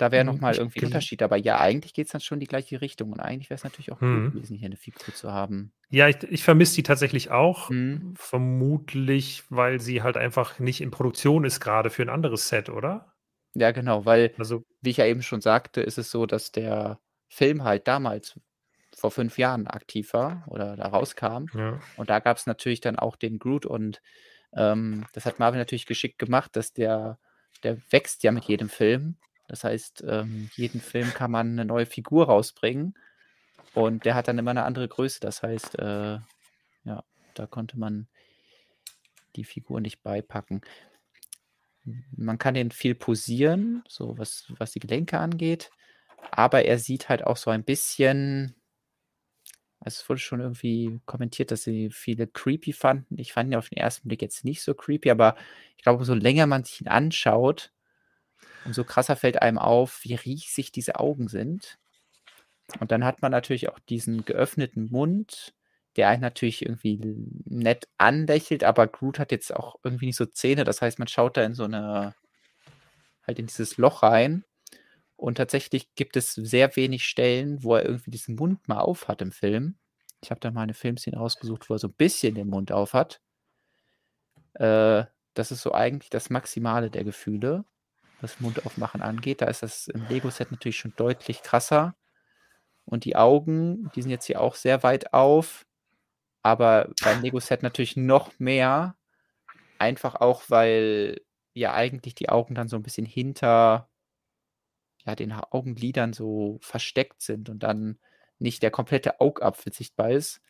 da 0.00 0.10
wäre 0.10 0.24
nochmal 0.24 0.56
irgendwie 0.56 0.80
ein 0.80 0.86
Unterschied. 0.86 1.22
Aber 1.22 1.36
ja, 1.36 1.60
eigentlich 1.60 1.92
geht 1.92 2.06
es 2.06 2.12
dann 2.12 2.20
schon 2.20 2.36
in 2.36 2.40
die 2.40 2.46
gleiche 2.46 2.80
Richtung. 2.80 3.12
Und 3.12 3.20
eigentlich 3.20 3.50
wäre 3.50 3.56
es 3.56 3.64
natürlich 3.64 3.92
auch 3.92 4.00
mhm. 4.00 4.24
gut 4.24 4.34
gewesen, 4.34 4.56
hier 4.56 4.66
eine 4.66 4.76
Figur 4.76 5.14
zu 5.14 5.32
haben. 5.32 5.72
Ja, 5.90 6.08
ich, 6.08 6.22
ich 6.24 6.42
vermisse 6.42 6.76
die 6.76 6.82
tatsächlich 6.82 7.30
auch. 7.30 7.68
Mhm. 7.68 8.14
Vermutlich, 8.16 9.44
weil 9.50 9.78
sie 9.80 10.02
halt 10.02 10.16
einfach 10.16 10.58
nicht 10.58 10.80
in 10.80 10.90
Produktion 10.90 11.44
ist, 11.44 11.60
gerade 11.60 11.90
für 11.90 12.02
ein 12.02 12.08
anderes 12.08 12.48
Set, 12.48 12.70
oder? 12.70 13.12
Ja, 13.54 13.72
genau, 13.72 14.06
weil, 14.06 14.32
also, 14.38 14.64
wie 14.80 14.90
ich 14.90 14.98
ja 14.98 15.06
eben 15.06 15.22
schon 15.22 15.40
sagte, 15.40 15.82
ist 15.82 15.98
es 15.98 16.10
so, 16.10 16.24
dass 16.24 16.52
der 16.52 17.00
Film 17.28 17.64
halt 17.64 17.86
damals 17.86 18.40
vor 18.94 19.10
fünf 19.10 19.38
Jahren 19.38 19.66
aktiv 19.66 20.14
war 20.14 20.44
oder 20.46 20.76
da 20.76 20.86
rauskam. 20.86 21.46
Ja. 21.54 21.80
Und 21.96 22.10
da 22.10 22.20
gab 22.20 22.36
es 22.36 22.46
natürlich 22.46 22.80
dann 22.80 22.96
auch 22.96 23.16
den 23.16 23.38
Groot 23.38 23.66
und 23.66 24.00
ähm, 24.52 25.04
das 25.12 25.26
hat 25.26 25.38
Marvel 25.38 25.58
natürlich 25.58 25.86
geschickt 25.86 26.18
gemacht, 26.18 26.56
dass 26.56 26.72
der, 26.72 27.18
der 27.62 27.78
wächst 27.90 28.22
ja 28.22 28.32
mit 28.32 28.44
jedem 28.44 28.68
Film. 28.68 29.16
Das 29.50 29.64
heißt, 29.64 30.04
ähm, 30.06 30.48
jeden 30.54 30.80
Film 30.80 31.12
kann 31.12 31.32
man 31.32 31.48
eine 31.50 31.64
neue 31.64 31.84
Figur 31.84 32.26
rausbringen 32.26 32.94
und 33.74 34.04
der 34.04 34.14
hat 34.14 34.28
dann 34.28 34.38
immer 34.38 34.52
eine 34.52 34.62
andere 34.62 34.86
Größe. 34.86 35.18
Das 35.18 35.42
heißt, 35.42 35.76
äh, 35.80 36.18
ja, 36.84 37.04
da 37.34 37.46
konnte 37.48 37.76
man 37.76 38.06
die 39.34 39.42
Figur 39.42 39.80
nicht 39.80 40.04
beipacken. 40.04 40.60
Man 42.16 42.38
kann 42.38 42.54
den 42.54 42.70
viel 42.70 42.94
posieren, 42.94 43.82
so 43.88 44.16
was, 44.16 44.52
was 44.58 44.70
die 44.70 44.78
Gelenke 44.78 45.18
angeht, 45.18 45.72
aber 46.30 46.64
er 46.64 46.78
sieht 46.78 47.08
halt 47.08 47.24
auch 47.24 47.36
so 47.36 47.50
ein 47.50 47.64
bisschen 47.64 48.54
also 49.80 50.02
es 50.02 50.08
wurde 50.08 50.20
schon 50.20 50.40
irgendwie 50.40 51.00
kommentiert, 51.06 51.50
dass 51.50 51.62
sie 51.62 51.90
viele 51.90 52.28
creepy 52.28 52.72
fanden. 52.72 53.18
Ich 53.18 53.32
fand 53.32 53.50
ihn 53.50 53.56
auf 53.56 53.70
den 53.70 53.78
ersten 53.78 54.06
Blick 54.06 54.22
jetzt 54.22 54.44
nicht 54.44 54.62
so 54.62 54.74
creepy, 54.74 55.10
aber 55.10 55.34
ich 55.76 55.82
glaube, 55.82 55.98
umso 55.98 56.14
länger 56.14 56.46
man 56.46 56.62
sich 56.62 56.82
ihn 56.82 56.88
anschaut, 56.88 57.72
umso 58.64 58.84
krasser 58.84 59.16
fällt 59.16 59.42
einem 59.42 59.58
auf, 59.58 60.00
wie 60.02 60.14
riesig 60.14 60.72
diese 60.72 60.98
Augen 60.98 61.28
sind. 61.28 61.78
Und 62.78 62.92
dann 62.92 63.04
hat 63.04 63.22
man 63.22 63.32
natürlich 63.32 63.68
auch 63.68 63.78
diesen 63.78 64.24
geöffneten 64.24 64.90
Mund, 64.90 65.54
der 65.96 66.08
einen 66.08 66.22
natürlich 66.22 66.62
irgendwie 66.62 67.00
nett 67.44 67.88
anlächelt, 67.98 68.62
aber 68.62 68.86
Groot 68.86 69.18
hat 69.18 69.32
jetzt 69.32 69.54
auch 69.54 69.76
irgendwie 69.82 70.06
nicht 70.06 70.16
so 70.16 70.26
Zähne. 70.26 70.64
Das 70.64 70.80
heißt, 70.80 70.98
man 70.98 71.08
schaut 71.08 71.36
da 71.36 71.42
in 71.42 71.54
so 71.54 71.64
eine, 71.64 72.14
halt 73.26 73.38
in 73.38 73.46
dieses 73.46 73.76
Loch 73.76 74.02
rein. 74.02 74.44
Und 75.16 75.34
tatsächlich 75.34 75.94
gibt 75.96 76.16
es 76.16 76.32
sehr 76.32 76.74
wenig 76.76 77.04
Stellen, 77.04 77.62
wo 77.62 77.74
er 77.74 77.84
irgendwie 77.84 78.10
diesen 78.10 78.36
Mund 78.36 78.68
mal 78.68 78.78
auf 78.80 79.08
hat 79.08 79.20
im 79.20 79.32
Film. 79.32 79.76
Ich 80.22 80.30
habe 80.30 80.40
da 80.40 80.50
mal 80.50 80.62
eine 80.62 80.74
Filmszene 80.74 81.16
rausgesucht, 81.16 81.68
wo 81.68 81.74
er 81.74 81.78
so 81.78 81.88
ein 81.88 81.94
bisschen 81.94 82.34
den 82.34 82.48
Mund 82.48 82.72
auf 82.72 82.94
hat. 82.94 83.20
Äh, 84.54 85.04
das 85.34 85.50
ist 85.50 85.62
so 85.62 85.72
eigentlich 85.72 86.10
das 86.10 86.30
Maximale 86.30 86.90
der 86.90 87.04
Gefühle, 87.04 87.64
was 88.22 88.40
Mundaufmachen 88.40 89.02
angeht. 89.02 89.42
Da 89.42 89.46
ist 89.46 89.62
das 89.62 89.88
im 89.88 90.06
Lego-Set 90.08 90.50
natürlich 90.50 90.78
schon 90.78 90.94
deutlich 90.96 91.42
krasser. 91.42 91.94
Und 92.84 93.04
die 93.04 93.16
Augen, 93.16 93.90
die 93.94 94.02
sind 94.02 94.10
jetzt 94.10 94.26
hier 94.26 94.40
auch 94.40 94.54
sehr 94.54 94.82
weit 94.82 95.12
auf. 95.12 95.66
Aber 96.42 96.90
beim 97.02 97.22
Lego-Set 97.22 97.62
natürlich 97.62 97.96
noch 97.96 98.38
mehr. 98.38 98.96
Einfach 99.78 100.16
auch, 100.16 100.42
weil 100.48 101.20
ja 101.54 101.74
eigentlich 101.74 102.14
die 102.14 102.28
Augen 102.28 102.54
dann 102.54 102.68
so 102.68 102.76
ein 102.76 102.82
bisschen 102.82 103.06
hinter 103.06 103.88
ja, 105.04 105.14
den 105.14 105.32
Augenlidern 105.32 106.12
so 106.12 106.58
versteckt 106.60 107.22
sind 107.22 107.48
und 107.48 107.62
dann 107.62 107.98
nicht 108.38 108.62
der 108.62 108.70
komplette 108.70 109.20
Augapfel 109.20 109.72
sichtbar 109.72 110.10
ist. 110.10 110.40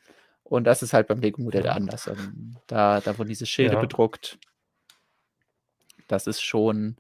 Und 0.42 0.64
das 0.64 0.82
ist 0.82 0.92
halt 0.92 1.06
beim 1.06 1.20
Lego-Modell 1.20 1.68
anders. 1.68 2.09
Also, 2.09 2.22
da, 2.66 3.01
da 3.01 3.18
wurden 3.18 3.28
diese 3.28 3.47
Schilde 3.47 3.74
ja. 3.74 3.80
bedruckt. 3.80 4.38
Das 6.09 6.26
ist 6.26 6.40
schon 6.40 6.97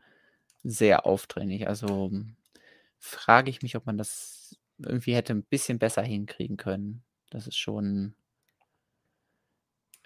sehr 0.62 1.06
aufdringlich. 1.06 1.68
Also 1.68 2.10
frage 2.98 3.50
ich 3.50 3.62
mich, 3.62 3.76
ob 3.76 3.86
man 3.86 3.98
das 3.98 4.58
irgendwie 4.78 5.14
hätte 5.14 5.32
ein 5.32 5.42
bisschen 5.42 5.78
besser 5.78 6.02
hinkriegen 6.02 6.56
können. 6.56 7.02
Das 7.30 7.46
ist 7.46 7.56
schon, 7.56 8.14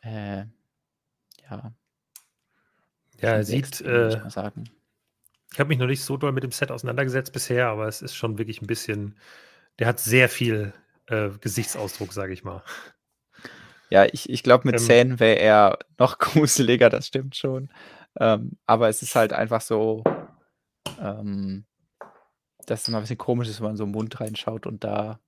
äh, 0.02 0.44
ja. 1.50 1.74
Ja, 3.20 3.30
er 3.30 3.44
sieht, 3.44 3.80
äh. 3.80 4.20
Ich 5.52 5.60
habe 5.60 5.68
mich 5.68 5.78
noch 5.78 5.86
nicht 5.86 6.02
so 6.02 6.16
doll 6.16 6.32
mit 6.32 6.42
dem 6.42 6.50
Set 6.50 6.70
auseinandergesetzt 6.70 7.32
bisher, 7.32 7.68
aber 7.68 7.86
es 7.86 8.02
ist 8.02 8.14
schon 8.16 8.38
wirklich 8.38 8.60
ein 8.60 8.66
bisschen. 8.66 9.16
Der 9.78 9.86
hat 9.86 10.00
sehr 10.00 10.28
viel 10.28 10.72
äh, 11.06 11.30
Gesichtsausdruck, 11.40 12.12
sage 12.12 12.32
ich 12.32 12.44
mal. 12.44 12.62
Ja, 13.90 14.06
ich, 14.06 14.28
ich 14.28 14.42
glaube, 14.42 14.66
mit 14.66 14.80
ähm, 14.80 14.84
Zähnen 14.84 15.20
wäre 15.20 15.38
er 15.38 15.78
noch 15.98 16.18
gruseliger, 16.18 16.90
das 16.90 17.06
stimmt 17.06 17.36
schon. 17.36 17.70
Ähm, 18.18 18.52
aber 18.66 18.88
es 18.88 19.02
ist 19.02 19.14
halt 19.14 19.32
einfach 19.32 19.60
so. 19.60 20.02
Ähm, 21.00 21.64
dass 22.66 22.82
es 22.82 22.88
mal 22.88 22.98
ein 22.98 23.02
bisschen 23.02 23.18
komisch 23.18 23.48
ist, 23.48 23.60
wenn 23.60 23.68
man 23.68 23.76
so 23.76 23.84
im 23.84 23.90
Mund 23.90 24.18
reinschaut 24.20 24.66
und 24.66 24.84
da 24.84 25.20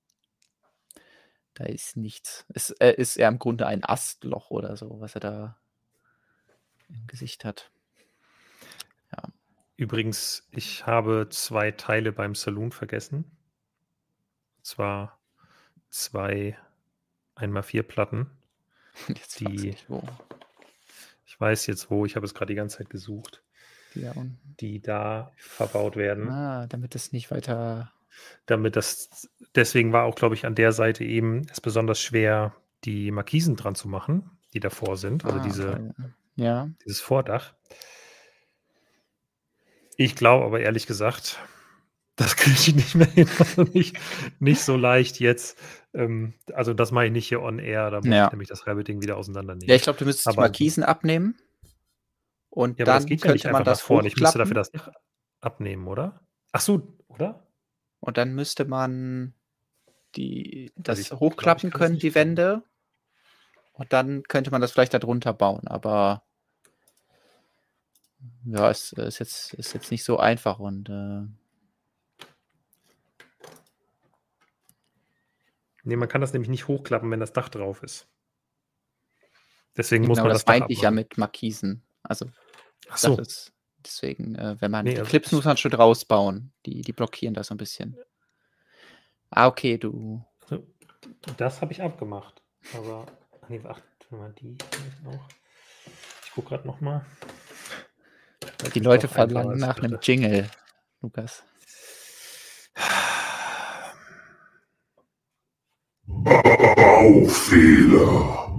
da 1.55 1.65
ist 1.65 1.97
nichts. 1.97 2.45
Es 2.53 2.71
äh, 2.71 2.93
ist 2.93 3.17
eher 3.17 3.29
im 3.29 3.39
Grunde 3.39 3.67
ein 3.67 3.83
Astloch 3.83 4.51
oder 4.51 4.77
so, 4.77 5.01
was 5.01 5.15
er 5.15 5.21
da 5.21 5.59
im 6.89 7.07
Gesicht 7.07 7.45
hat. 7.47 7.71
Ja. 9.13 9.23
Übrigens, 9.77 10.47
ich 10.51 10.87
habe 10.87 11.29
zwei 11.31 11.71
Teile 11.71 12.13
beim 12.13 12.35
Saloon 12.35 12.73
vergessen. 12.73 13.25
Und 14.59 14.67
zwar 14.67 15.19
zwei 15.89 16.59
einmal 17.35 17.63
vier 17.63 17.83
Platten. 17.85 18.31
Jetzt 19.09 19.43
weiß 19.43 19.53
Die- 19.63 19.69
ich 19.71 19.89
wo. 19.89 20.03
Ich 21.25 21.41
weiß 21.41 21.67
jetzt 21.67 21.91
wo, 21.91 22.07
ich 22.07 22.17
habe 22.17 22.25
es 22.25 22.33
gerade 22.33 22.53
die 22.53 22.57
ganze 22.57 22.79
Zeit 22.79 22.89
gesucht, 22.89 23.43
Die 23.97 24.03
da 24.03 24.13
unten. 24.13 24.39
die 24.61 24.81
da 24.81 25.33
verbaut 25.37 25.97
werden. 25.97 26.29
Ah, 26.29 26.67
damit 26.69 26.95
es 26.95 27.11
nicht 27.13 27.31
weiter. 27.33 27.91
Damit 28.47 28.77
das, 28.77 29.29
deswegen 29.55 29.93
war 29.93 30.05
auch, 30.05 30.15
glaube 30.15 30.35
ich, 30.37 30.47
an 30.47 30.55
der 30.55 30.73
Seite 30.73 31.03
eben 31.05 31.47
es 31.51 31.61
besonders 31.61 32.01
schwer, 32.01 32.55
die 32.85 33.11
Markisen 33.11 33.57
dran 33.57 33.75
zu 33.75 33.89
machen, 33.89 34.31
die 34.55 34.61
davor 34.61 34.97
sind. 34.97 35.25
Also 35.25 35.39
ah, 35.39 35.43
diese, 35.43 35.73
weil- 35.73 36.15
Ja. 36.37 36.69
dieses 36.85 37.01
Vordach. 37.01 37.55
Ich 39.97 40.15
glaube 40.15 40.45
aber 40.45 40.61
ehrlich 40.61 40.87
gesagt, 40.87 41.39
das 42.17 42.37
kriege 42.37 42.57
ich 42.59 42.75
nicht 42.75 42.95
mehr 42.95 43.07
hin. 43.09 43.29
Also 43.39 43.63
nicht, 43.65 43.97
nicht 44.39 44.61
so 44.63 44.77
leicht 44.77 45.21
jetzt. 45.21 45.59
Ähm, 45.95 46.35
also 46.55 46.75
das 46.75 46.93
mache 46.93 47.07
ich 47.07 47.13
nicht 47.13 47.29
hier 47.29 47.43
on 47.43 47.59
air. 47.59 47.91
Da 47.91 47.99
muss 47.99 48.07
Ja. 48.07 48.27
ich 48.27 48.33
nämlich 48.33 48.49
das 48.49 48.67
Rabbit-Ding 48.67 49.03
wieder 49.03 49.17
auseinandernehmen. 49.17 49.69
Ja, 49.69 49.75
ich 49.75 49.83
glaube, 49.83 49.99
du 49.99 50.05
müsstest 50.05 50.27
die 50.27 50.31
Aber- 50.31 50.43
Markisen 50.43 50.83
abnehmen. 50.85 51.37
Und 52.57 52.79
Ja, 52.79 52.87
dann 52.87 53.05
geht 53.05 53.23
ja 53.23 53.33
nicht 53.33 53.43
könnte 53.43 53.53
man 53.53 53.65
das 53.65 53.83
vorne. 53.83 54.09
Ich 54.09 54.17
müsste 54.17 54.39
dafür 54.39 54.55
das 54.55 54.71
Dach 54.71 54.89
abnehmen, 55.43 55.87
oder? 55.87 56.27
Ach 56.53 56.63
so, 56.63 56.97
oder? 57.07 57.47
Und 58.01 58.17
dann 58.17 58.35
müsste 58.35 58.65
man 58.65 59.35
die, 60.15 60.73
das 60.75 60.99
ich 60.99 61.09
glaub, 61.09 61.21
hochklappen 61.21 61.69
kann's 61.69 61.79
können, 61.79 61.99
die. 61.99 62.15
Wände. 62.15 62.63
Und 63.75 63.93
dann 63.93 64.23
könnte 64.23 64.51
man 64.51 64.63
das 64.63 64.73
vielleicht 64.73 64.95
darunter 64.95 65.35
bauen. 65.35 65.69
Aber 65.69 66.25
ja, 68.47 68.71
es 68.71 68.93
ist 68.93 69.19
jetzt, 69.19 69.53
ist 69.53 69.75
jetzt 69.75 69.91
nicht 69.91 70.05
so 70.05 70.19
einfach. 70.19 70.59
Und 70.59 70.89
äh, 70.89 71.27
Nee, 75.85 75.97
man 75.97 76.09
kann 76.09 76.23
das 76.23 76.33
nämlich 76.33 76.49
nicht 76.49 76.69
hochklappen, 76.69 77.11
wenn 77.11 77.21
das 77.21 77.35
Dach 77.35 77.51
drauf 77.51 77.83
ist. 77.83 78.09
Deswegen 79.77 80.07
muss 80.07 80.17
genau, 80.17 80.29
man 80.29 80.33
das 80.33 80.47
das, 80.47 80.53
meinte 80.55 80.73
ich 80.73 80.81
ja 80.81 80.91
mit 80.91 81.19
Markisen. 81.19 81.83
Also 82.03 82.31
Ach 82.89 82.97
so, 82.97 83.17
das 83.17 83.29
ist, 83.29 83.53
deswegen, 83.85 84.35
äh, 84.37 84.57
wenn 84.61 84.71
man 84.71 84.85
Nee, 84.85 84.93
die 84.93 84.99
also 84.99 85.11
Clips 85.11 85.33
muss 85.33 85.45
man 85.45 85.57
schon 85.57 85.73
rausbauen. 85.73 86.53
Die, 86.67 86.83
die 86.83 86.93
blockieren 86.93 87.35
das 87.35 87.49
so 87.49 87.55
ein 87.55 87.59
bisschen. 87.59 87.97
Ah, 89.31 89.47
okay, 89.47 89.77
du. 89.79 90.25
das 91.37 91.61
habe 91.61 91.73
ich 91.73 91.83
abgemacht. 91.83 92.43
Aber, 92.75 93.07
ach 93.43 93.49
nee, 93.49 93.61
ach, 93.65 93.81
warte 94.11 94.15
mal, 94.15 94.33
die 94.35 94.57
vielleicht 94.71 95.07
auch. 95.07 95.29
Ich 96.25 96.33
gucke 96.33 96.51
gerade 96.51 96.67
nochmal. 96.67 97.05
Die 98.75 98.81
Leute 98.81 99.09
verlangen 99.09 99.59
nach 99.59 99.79
einem 99.79 99.99
Jingle, 100.01 100.49
Lukas. 101.01 101.43
Baufehler. 107.07 108.53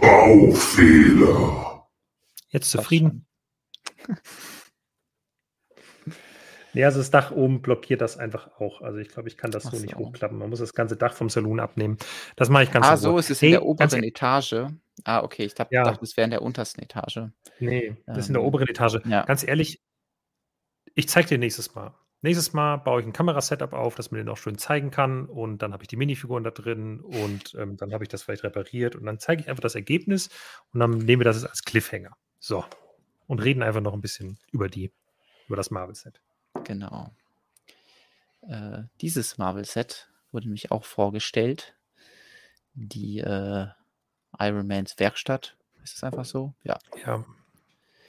Baufehler. 0.00 1.88
Jetzt 2.48 2.70
zufrieden? 2.70 3.26
Nee, 6.74 6.84
also 6.86 6.98
das 7.00 7.10
Dach 7.10 7.30
oben 7.32 7.60
blockiert 7.60 8.00
das 8.00 8.16
einfach 8.16 8.58
auch. 8.58 8.80
Also 8.80 8.98
ich 8.98 9.08
glaube, 9.08 9.28
ich 9.28 9.36
kann 9.36 9.50
das 9.50 9.66
Ach 9.66 9.72
so 9.72 9.78
nicht 9.78 9.92
so. 9.92 9.98
hochklappen. 9.98 10.38
Man 10.38 10.48
muss 10.48 10.58
das 10.60 10.72
ganze 10.72 10.96
Dach 10.96 11.12
vom 11.12 11.28
Saloon 11.28 11.60
abnehmen. 11.60 11.98
Das 12.36 12.48
mache 12.48 12.62
ich 12.64 12.70
ganz 12.70 12.86
Ah, 12.86 12.96
so 12.96 13.18
ist 13.18 13.30
es 13.30 13.42
Hey, 13.42 13.48
in 13.50 13.52
der 13.52 13.64
oberen 13.66 14.02
e- 14.02 14.06
Etage. 14.08 14.54
Ah, 15.04 15.22
okay, 15.22 15.44
ich 15.44 15.54
hab, 15.58 15.70
Ja. 15.70 15.84
dachte, 15.84 16.02
es 16.04 16.16
wäre 16.16 16.24
in 16.24 16.30
der 16.30 16.40
untersten 16.42 16.82
Etage. 16.82 17.28
Nee, 17.60 17.96
das 18.06 18.18
ist 18.18 18.28
in 18.28 18.34
der 18.34 18.40
Ähm, 18.40 18.48
oberen 18.48 18.68
Etage. 18.68 19.00
ja. 19.04 19.22
Ganz 19.24 19.46
ehrlich, 19.46 19.82
ich 20.94 21.08
zeige 21.10 21.28
dir 21.28 21.38
nächstes 21.38 21.74
Mal. 21.74 21.94
Nächstes 22.22 22.52
Mal 22.54 22.76
baue 22.78 23.00
ich 23.00 23.06
ein 23.06 23.12
Kamerasetup 23.12 23.72
auf, 23.74 23.94
das 23.96 24.10
man 24.10 24.18
den 24.18 24.28
auch 24.30 24.36
schön 24.38 24.56
zeigen 24.56 24.90
kann. 24.90 25.26
Und 25.26 25.58
dann 25.60 25.72
habe 25.74 25.82
ich 25.82 25.88
die 25.88 25.96
Minifiguren 25.96 26.44
da 26.44 26.50
drin 26.52 27.00
und 27.00 27.54
ähm, 27.58 27.76
dann 27.76 27.92
habe 27.92 28.04
ich 28.04 28.08
das 28.08 28.22
vielleicht 28.22 28.44
repariert. 28.44 28.96
Und 28.96 29.04
dann 29.04 29.18
zeige 29.18 29.42
ich 29.42 29.48
einfach 29.50 29.62
das 29.62 29.74
Ergebnis 29.74 30.28
und 30.72 30.80
dann 30.80 30.92
nehmen 30.92 31.20
wir 31.20 31.24
das 31.24 31.44
als 31.44 31.64
Cliffhanger. 31.64 32.16
So. 32.38 32.64
Und 33.32 33.38
reden 33.38 33.62
einfach 33.62 33.80
noch 33.80 33.94
ein 33.94 34.02
bisschen 34.02 34.38
über 34.50 34.68
die, 34.68 34.92
über 35.46 35.56
das 35.56 35.70
Marvel-Set. 35.70 36.20
Genau. 36.64 37.10
Äh, 38.42 38.82
dieses 39.00 39.38
Marvel-Set 39.38 40.10
wurde 40.32 40.48
nämlich 40.48 40.70
auch 40.70 40.84
vorgestellt. 40.84 41.74
Die 42.74 43.20
äh, 43.20 43.68
Iron 44.38 44.66
Mans 44.66 44.98
Werkstatt. 44.98 45.56
Ist 45.82 45.96
es 45.96 46.04
einfach 46.04 46.26
so? 46.26 46.52
Ja. 46.62 46.78
Ja. 47.06 47.24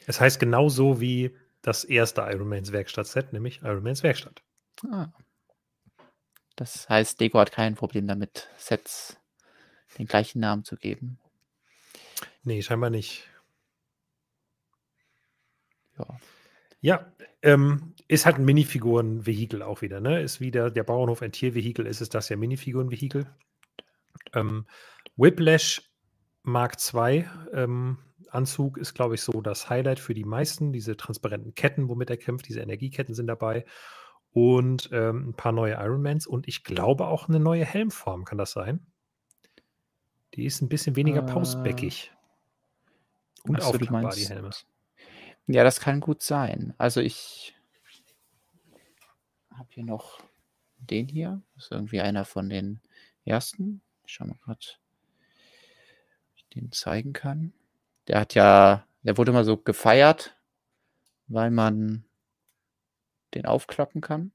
Es 0.07 0.19
heißt 0.19 0.41
genauso 0.41 0.99
wie 0.99 1.33
das 1.61 1.85
erste 1.85 2.19
Iron 2.23 2.49
Mans 2.49 2.73
Werkstatt-Set, 2.73 3.31
nämlich 3.31 3.61
Iron 3.61 3.81
Mans 3.81 4.03
Werkstatt. 4.03 4.43
Ah. 4.91 5.07
Das 6.57 6.89
heißt, 6.89 7.21
Lego 7.21 7.39
hat 7.39 7.53
kein 7.53 7.75
Problem 7.75 8.07
damit, 8.07 8.49
Sets 8.57 9.15
den 9.97 10.05
gleichen 10.05 10.41
Namen 10.41 10.65
zu 10.65 10.75
geben. 10.75 11.17
Nee, 12.43 12.61
scheinbar 12.61 12.89
nicht. 12.89 13.29
Ja. 16.07 16.19
Ja, 16.81 17.13
ähm, 17.41 17.93
ist 18.09 18.25
halt 18.25 18.35
ein 18.37 18.45
Minifiguren-Vehikel 18.45 19.61
auch 19.61 19.81
wieder, 19.81 20.01
ne? 20.01 20.21
Ist 20.21 20.41
wieder 20.41 20.69
der 20.69 20.83
Bauernhof 20.83 21.21
ein 21.21 21.31
Tiervehikel, 21.31 21.85
ist 21.87 22.01
es 22.01 22.09
das 22.09 22.27
ja 22.27 22.35
Minifiguren-Vehikel. 22.35 23.25
Ähm, 24.33 24.65
Whiplash 25.15 25.81
Mark 26.43 26.75
II 26.93 27.25
ähm, 27.53 27.99
Anzug 28.29 28.77
ist, 28.77 28.95
glaube 28.95 29.15
ich, 29.15 29.21
so 29.21 29.41
das 29.41 29.69
Highlight 29.69 29.99
für 29.99 30.13
die 30.13 30.25
meisten. 30.25 30.73
Diese 30.73 30.97
transparenten 30.97 31.55
Ketten, 31.55 31.87
womit 31.87 32.09
er 32.09 32.17
kämpft, 32.17 32.49
diese 32.49 32.59
Energieketten 32.59 33.13
sind 33.15 33.27
dabei. 33.27 33.63
Und 34.31 34.89
ähm, 34.91 35.29
ein 35.29 35.33
paar 35.35 35.53
neue 35.53 35.75
Ironmans 35.75 36.27
und 36.27 36.47
ich 36.47 36.63
glaube 36.63 37.07
auch 37.07 37.29
eine 37.29 37.39
neue 37.39 37.63
Helmform, 37.63 38.25
kann 38.25 38.37
das 38.37 38.51
sein? 38.51 38.87
Die 40.33 40.45
ist 40.45 40.61
ein 40.61 40.69
bisschen 40.69 40.95
weniger 40.95 41.21
Äh, 41.21 41.31
pausbäckig. 41.31 42.11
Und 43.43 43.59
du 43.59 43.63
aufklappbar, 43.63 44.15
die 44.15 44.27
Helme. 44.27 44.49
Ja, 45.47 45.63
das 45.63 45.79
kann 45.79 45.99
gut 45.99 46.21
sein. 46.21 46.73
Also 46.77 47.01
ich 47.01 47.55
habe 49.51 49.69
hier 49.71 49.83
noch 49.83 50.19
den 50.77 51.07
hier. 51.07 51.41
Das 51.55 51.65
ist 51.65 51.71
irgendwie 51.71 52.01
einer 52.01 52.25
von 52.25 52.49
den 52.49 52.81
ersten. 53.25 53.81
Ich 54.05 54.13
schau 54.13 54.25
mal 54.25 54.37
gerade, 54.43 54.59
ob 54.59 56.37
ich 56.37 56.45
den 56.49 56.71
zeigen 56.71 57.13
kann. 57.13 57.53
Der 58.07 58.19
hat 58.19 58.33
ja, 58.35 58.85
der 59.03 59.17
wurde 59.17 59.31
immer 59.31 59.43
so 59.45 59.57
gefeiert, 59.57 60.35
weil 61.27 61.51
man 61.51 62.05
den 63.33 63.45
aufklappen 63.45 64.01
kann. 64.01 64.31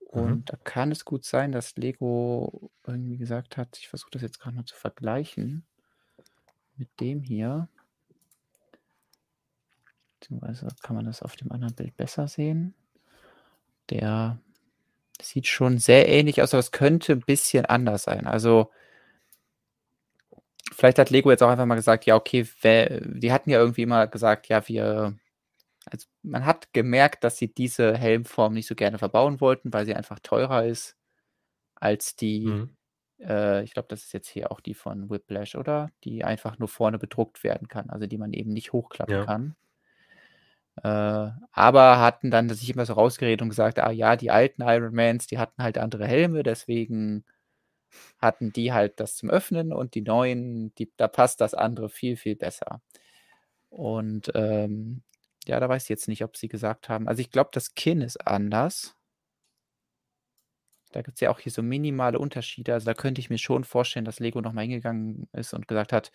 Und 0.00 0.40
Mhm. 0.40 0.44
da 0.46 0.56
kann 0.58 0.92
es 0.92 1.04
gut 1.04 1.24
sein, 1.24 1.52
dass 1.52 1.76
Lego 1.76 2.70
irgendwie 2.86 3.16
gesagt 3.16 3.56
hat, 3.56 3.78
ich 3.78 3.88
versuche 3.88 4.10
das 4.12 4.22
jetzt 4.22 4.38
gerade 4.40 4.56
mal 4.56 4.64
zu 4.64 4.74
vergleichen 4.76 5.64
mit 6.76 6.88
dem 7.00 7.22
hier. 7.22 7.68
Beziehungsweise 10.22 10.68
kann 10.82 10.94
man 10.94 11.04
das 11.04 11.22
auf 11.22 11.34
dem 11.34 11.50
anderen 11.50 11.74
Bild 11.74 11.96
besser 11.96 12.28
sehen. 12.28 12.74
Der 13.90 14.38
sieht 15.20 15.48
schon 15.48 15.78
sehr 15.78 16.08
ähnlich 16.08 16.40
aus, 16.42 16.54
aber 16.54 16.60
es 16.60 16.70
könnte 16.72 17.12
ein 17.12 17.20
bisschen 17.20 17.66
anders 17.66 18.04
sein. 18.04 18.26
Also 18.26 18.70
vielleicht 20.72 20.98
hat 20.98 21.10
Lego 21.10 21.30
jetzt 21.30 21.42
auch 21.42 21.48
einfach 21.50 21.66
mal 21.66 21.74
gesagt, 21.74 22.06
ja, 22.06 22.16
okay, 22.16 22.46
wer, 22.60 23.00
die 23.00 23.32
hatten 23.32 23.50
ja 23.50 23.58
irgendwie 23.58 23.82
immer 23.82 24.06
gesagt, 24.06 24.48
ja, 24.48 24.66
wir, 24.68 25.16
also 25.86 26.06
man 26.22 26.46
hat 26.46 26.72
gemerkt, 26.72 27.24
dass 27.24 27.38
sie 27.38 27.52
diese 27.52 27.96
Helmform 27.96 28.54
nicht 28.54 28.68
so 28.68 28.74
gerne 28.74 28.98
verbauen 28.98 29.40
wollten, 29.40 29.72
weil 29.72 29.86
sie 29.86 29.94
einfach 29.94 30.20
teurer 30.20 30.64
ist 30.66 30.96
als 31.76 32.16
die, 32.16 32.46
Mhm. 32.46 32.76
äh, 33.20 33.64
ich 33.64 33.74
glaube, 33.74 33.88
das 33.88 34.04
ist 34.04 34.12
jetzt 34.12 34.28
hier 34.28 34.52
auch 34.52 34.60
die 34.60 34.74
von 34.74 35.10
Whiplash, 35.10 35.56
oder? 35.56 35.90
Die 36.04 36.24
einfach 36.24 36.58
nur 36.58 36.68
vorne 36.68 36.98
bedruckt 36.98 37.44
werden 37.44 37.68
kann, 37.68 37.90
also 37.90 38.06
die 38.06 38.18
man 38.18 38.32
eben 38.32 38.52
nicht 38.52 38.72
hochklappen 38.72 39.14
Ja. 39.16 39.24
kann. 39.24 39.56
Äh, 40.82 40.88
aber 41.52 42.00
hatten 42.00 42.30
dann 42.30 42.48
sich 42.50 42.70
immer 42.70 42.86
so 42.86 42.94
rausgeredet 42.94 43.42
und 43.42 43.50
gesagt, 43.50 43.78
ah 43.78 43.90
ja, 43.90 44.16
die 44.16 44.30
alten 44.30 44.62
Ironmans, 44.62 45.26
die 45.26 45.38
hatten 45.38 45.62
halt 45.62 45.78
andere 45.78 46.06
Helme, 46.06 46.42
deswegen 46.42 47.24
hatten 48.18 48.52
die 48.52 48.72
halt 48.72 49.00
das 49.00 49.16
zum 49.16 49.30
Öffnen 49.30 49.72
und 49.72 49.94
die 49.94 50.02
neuen, 50.02 50.74
die, 50.76 50.90
da 50.96 51.08
passt 51.08 51.40
das 51.40 51.54
andere 51.54 51.88
viel, 51.90 52.16
viel 52.16 52.36
besser. 52.36 52.80
Und 53.70 54.32
ähm, 54.34 55.02
ja, 55.46 55.60
da 55.60 55.68
weiß 55.68 55.84
ich 55.84 55.88
jetzt 55.90 56.08
nicht, 56.08 56.24
ob 56.24 56.36
sie 56.36 56.48
gesagt 56.48 56.88
haben. 56.88 57.08
Also 57.08 57.20
ich 57.20 57.30
glaube, 57.30 57.50
das 57.52 57.74
Kinn 57.74 58.00
ist 58.02 58.26
anders. 58.26 58.96
Da 60.92 61.00
gibt 61.02 61.16
es 61.16 61.20
ja 61.20 61.30
auch 61.30 61.40
hier 61.40 61.52
so 61.52 61.62
minimale 61.62 62.18
Unterschiede. 62.18 62.74
Also 62.74 62.84
da 62.86 62.94
könnte 62.94 63.20
ich 63.20 63.30
mir 63.30 63.38
schon 63.38 63.64
vorstellen, 63.64 64.04
dass 64.04 64.20
Lego 64.20 64.40
nochmal 64.40 64.64
hingegangen 64.64 65.28
ist 65.32 65.54
und 65.54 65.66
gesagt 65.68 65.92
hat, 65.92 66.12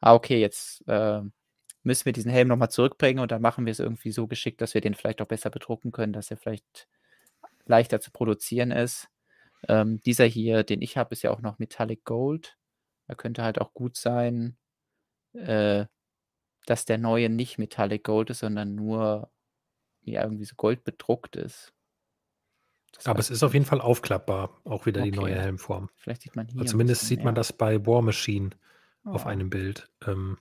ah, 0.00 0.14
okay, 0.14 0.40
jetzt 0.40 0.86
äh, 0.88 1.22
müssen 1.88 2.04
wir 2.04 2.12
diesen 2.12 2.30
Helm 2.30 2.46
nochmal 2.48 2.70
zurückbringen 2.70 3.18
und 3.18 3.32
dann 3.32 3.42
machen 3.42 3.66
wir 3.66 3.72
es 3.72 3.80
irgendwie 3.80 4.12
so 4.12 4.28
geschickt, 4.28 4.60
dass 4.60 4.74
wir 4.74 4.80
den 4.80 4.94
vielleicht 4.94 5.20
auch 5.20 5.26
besser 5.26 5.50
bedrucken 5.50 5.90
können, 5.90 6.12
dass 6.12 6.30
er 6.30 6.36
vielleicht 6.36 6.86
leichter 7.66 8.00
zu 8.00 8.12
produzieren 8.12 8.70
ist. 8.70 9.08
Ähm, 9.66 10.00
dieser 10.02 10.26
hier, 10.26 10.62
den 10.62 10.82
ich 10.82 10.96
habe, 10.96 11.12
ist 11.12 11.22
ja 11.22 11.30
auch 11.32 11.40
noch 11.40 11.58
Metallic 11.58 12.04
Gold. 12.04 12.56
Da 13.08 13.14
könnte 13.14 13.42
halt 13.42 13.60
auch 13.60 13.74
gut 13.74 13.96
sein, 13.96 14.56
äh, 15.32 15.86
dass 16.66 16.84
der 16.84 16.98
neue 16.98 17.30
nicht 17.30 17.58
Metallic 17.58 18.04
Gold 18.04 18.30
ist, 18.30 18.40
sondern 18.40 18.74
nur 18.74 19.30
ja, 20.02 20.22
irgendwie 20.22 20.44
so 20.44 20.54
Gold 20.56 20.84
bedruckt 20.84 21.36
ist. 21.36 21.72
Das 22.92 23.06
Aber 23.06 23.18
es 23.18 23.30
ist 23.30 23.42
auf 23.42 23.54
jeden 23.54 23.66
Fall 23.66 23.80
aufklappbar, 23.80 24.60
auch 24.64 24.86
wieder 24.86 25.00
okay. 25.00 25.10
die 25.10 25.16
neue 25.16 25.34
Helmform. 25.34 25.90
Vielleicht 25.96 26.22
sieht 26.22 26.36
man 26.36 26.48
hier. 26.48 26.60
Also 26.60 26.72
zumindest 26.72 27.06
sieht 27.06 27.24
man 27.24 27.34
ja. 27.34 27.40
das 27.40 27.52
bei 27.52 27.84
War 27.86 28.02
Machine 28.02 28.50
oh. 29.04 29.10
auf 29.10 29.26
einem 29.26 29.50
Bild, 29.50 29.90
ähm, 30.06 30.38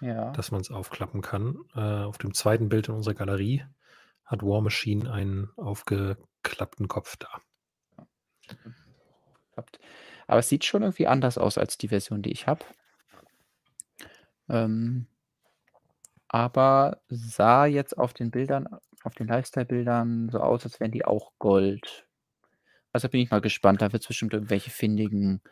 ja. 0.00 0.32
dass 0.32 0.50
man 0.50 0.60
es 0.60 0.70
aufklappen 0.70 1.22
kann. 1.22 1.58
Äh, 1.74 1.80
auf 1.80 2.18
dem 2.18 2.34
zweiten 2.34 2.68
Bild 2.68 2.88
in 2.88 2.94
unserer 2.94 3.14
Galerie 3.14 3.64
hat 4.24 4.42
War 4.42 4.60
Machine 4.60 5.12
einen 5.12 5.50
aufgeklappten 5.56 6.88
Kopf 6.88 7.16
da. 7.16 7.28
Aber 10.26 10.38
es 10.38 10.48
sieht 10.48 10.64
schon 10.64 10.82
irgendwie 10.82 11.08
anders 11.08 11.38
aus 11.38 11.58
als 11.58 11.76
die 11.76 11.88
Version, 11.88 12.22
die 12.22 12.30
ich 12.30 12.46
habe. 12.46 12.64
Ähm, 14.48 15.06
aber 16.28 17.00
sah 17.08 17.66
jetzt 17.66 17.98
auf 17.98 18.14
den 18.14 18.30
Bildern, 18.30 18.68
auf 19.02 19.14
den 19.14 19.26
Lifestyle-Bildern 19.26 20.28
so 20.30 20.38
aus, 20.38 20.64
als 20.64 20.78
wären 20.78 20.92
die 20.92 21.04
auch 21.04 21.32
Gold. 21.38 22.06
Also 22.92 23.08
bin 23.08 23.20
ich 23.20 23.30
mal 23.30 23.40
gespannt. 23.40 23.82
Da 23.82 23.92
wird 23.92 24.02
es 24.02 24.08
bestimmt 24.08 24.32
irgendwelche 24.32 24.70
findigen 24.70 25.42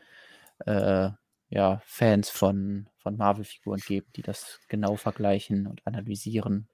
äh, 0.61 1.11
ja, 1.49 1.81
Fans 1.85 2.31
von, 2.31 2.89
von 2.99 3.16
Marvel-Figuren 3.16 3.81
geben, 3.81 4.07
die 4.16 4.23
das 4.23 4.61
genau 4.69 4.97
vergleichen 4.97 5.66
und 5.66 5.87
analysieren. 5.87 6.69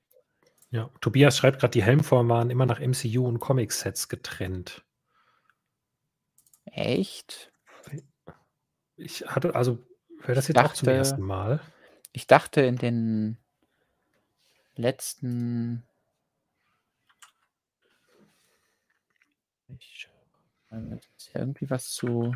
Ja, 0.71 0.91
Tobias 1.01 1.37
schreibt 1.37 1.61
gerade, 1.61 1.73
die 1.73 1.83
Helmformen 1.85 2.29
waren 2.29 2.51
immer 2.51 2.67
nach 2.67 2.81
MCU 2.81 3.27
und 3.27 3.39
Comic-Sets 3.39 4.09
getrennt. 4.09 4.85
Echt? 6.65 7.53
Ich 8.97 9.27
hatte, 9.27 9.55
also, 9.55 9.79
wäre 10.21 10.35
das 10.35 10.49
jetzt 10.49 10.57
dachte, 10.57 10.71
auch 10.71 10.75
zum 10.75 10.89
ersten 10.89 11.23
Mal? 11.23 11.61
Ich 12.13 12.27
dachte 12.27 12.61
in 12.63 12.77
den 12.77 13.39
letzten 14.75 15.87
ich 19.79 20.09
ist 21.17 21.33
ja 21.33 21.41
irgendwie 21.41 21.71
was 21.71 21.91
zu 21.91 22.35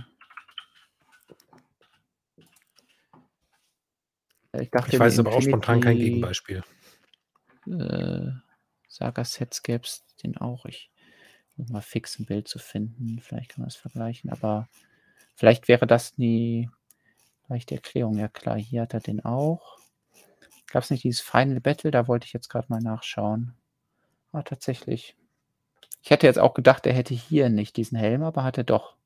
ich 4.60 4.70
dachte 4.70 4.92
ich 4.92 5.00
weiß 5.00 5.18
aber 5.18 5.32
auch 5.32 5.42
spontan 5.42 5.80
kein 5.80 5.98
Gegenbeispiel. 5.98 6.62
Äh, 7.66 8.30
Saga-Sets 8.88 9.62
gäbe 9.62 9.84
es 9.84 10.04
den 10.22 10.36
auch. 10.36 10.64
Ich 10.66 10.90
muss 11.56 11.68
mal 11.68 11.82
fix 11.82 12.18
ein 12.18 12.26
Bild 12.26 12.48
zu 12.48 12.58
finden. 12.58 13.20
Vielleicht 13.20 13.50
kann 13.50 13.60
man 13.62 13.68
das 13.68 13.76
vergleichen, 13.76 14.30
aber 14.30 14.68
vielleicht 15.34 15.68
wäre 15.68 15.86
das 15.86 16.18
nie 16.18 16.70
leichte 17.48 17.74
Erklärung. 17.74 18.16
Ja 18.16 18.28
klar, 18.28 18.58
hier 18.58 18.82
hat 18.82 18.94
er 18.94 19.00
den 19.00 19.24
auch. 19.24 19.78
Gab 20.70 20.82
es 20.82 20.90
nicht 20.90 21.04
dieses 21.04 21.20
Final 21.20 21.60
Battle? 21.60 21.90
Da 21.90 22.08
wollte 22.08 22.26
ich 22.26 22.32
jetzt 22.32 22.48
gerade 22.48 22.66
mal 22.68 22.80
nachschauen. 22.80 23.54
Ah, 24.32 24.42
tatsächlich. 24.42 25.16
Ich 26.02 26.10
hätte 26.10 26.26
jetzt 26.26 26.38
auch 26.38 26.54
gedacht, 26.54 26.86
er 26.86 26.92
hätte 26.92 27.14
hier 27.14 27.48
nicht 27.48 27.76
diesen 27.76 27.98
Helm, 27.98 28.22
aber 28.22 28.44
hat 28.44 28.58
er 28.58 28.64
doch. 28.64 28.96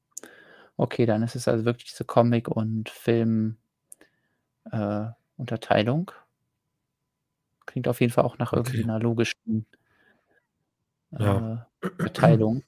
Okay, 0.77 1.07
dann 1.07 1.23
ist 1.23 1.37
es 1.37 1.49
also 1.49 1.65
wirklich 1.65 1.91
diese 1.91 2.05
Comic- 2.05 2.49
und 2.49 2.89
Film-Unterteilung. 2.91 3.57
Äh, 4.71 5.22
Klingt 7.67 7.89
auf 7.89 8.01
jeden 8.01 8.13
Fall 8.13 8.25
auch 8.25 8.39
nach 8.39 8.53
okay. 8.53 8.61
irgendeiner 8.61 8.99
logischen 8.99 9.67
äh, 11.13 11.25
ja. 11.25 11.67
Verteilung. 11.99 12.63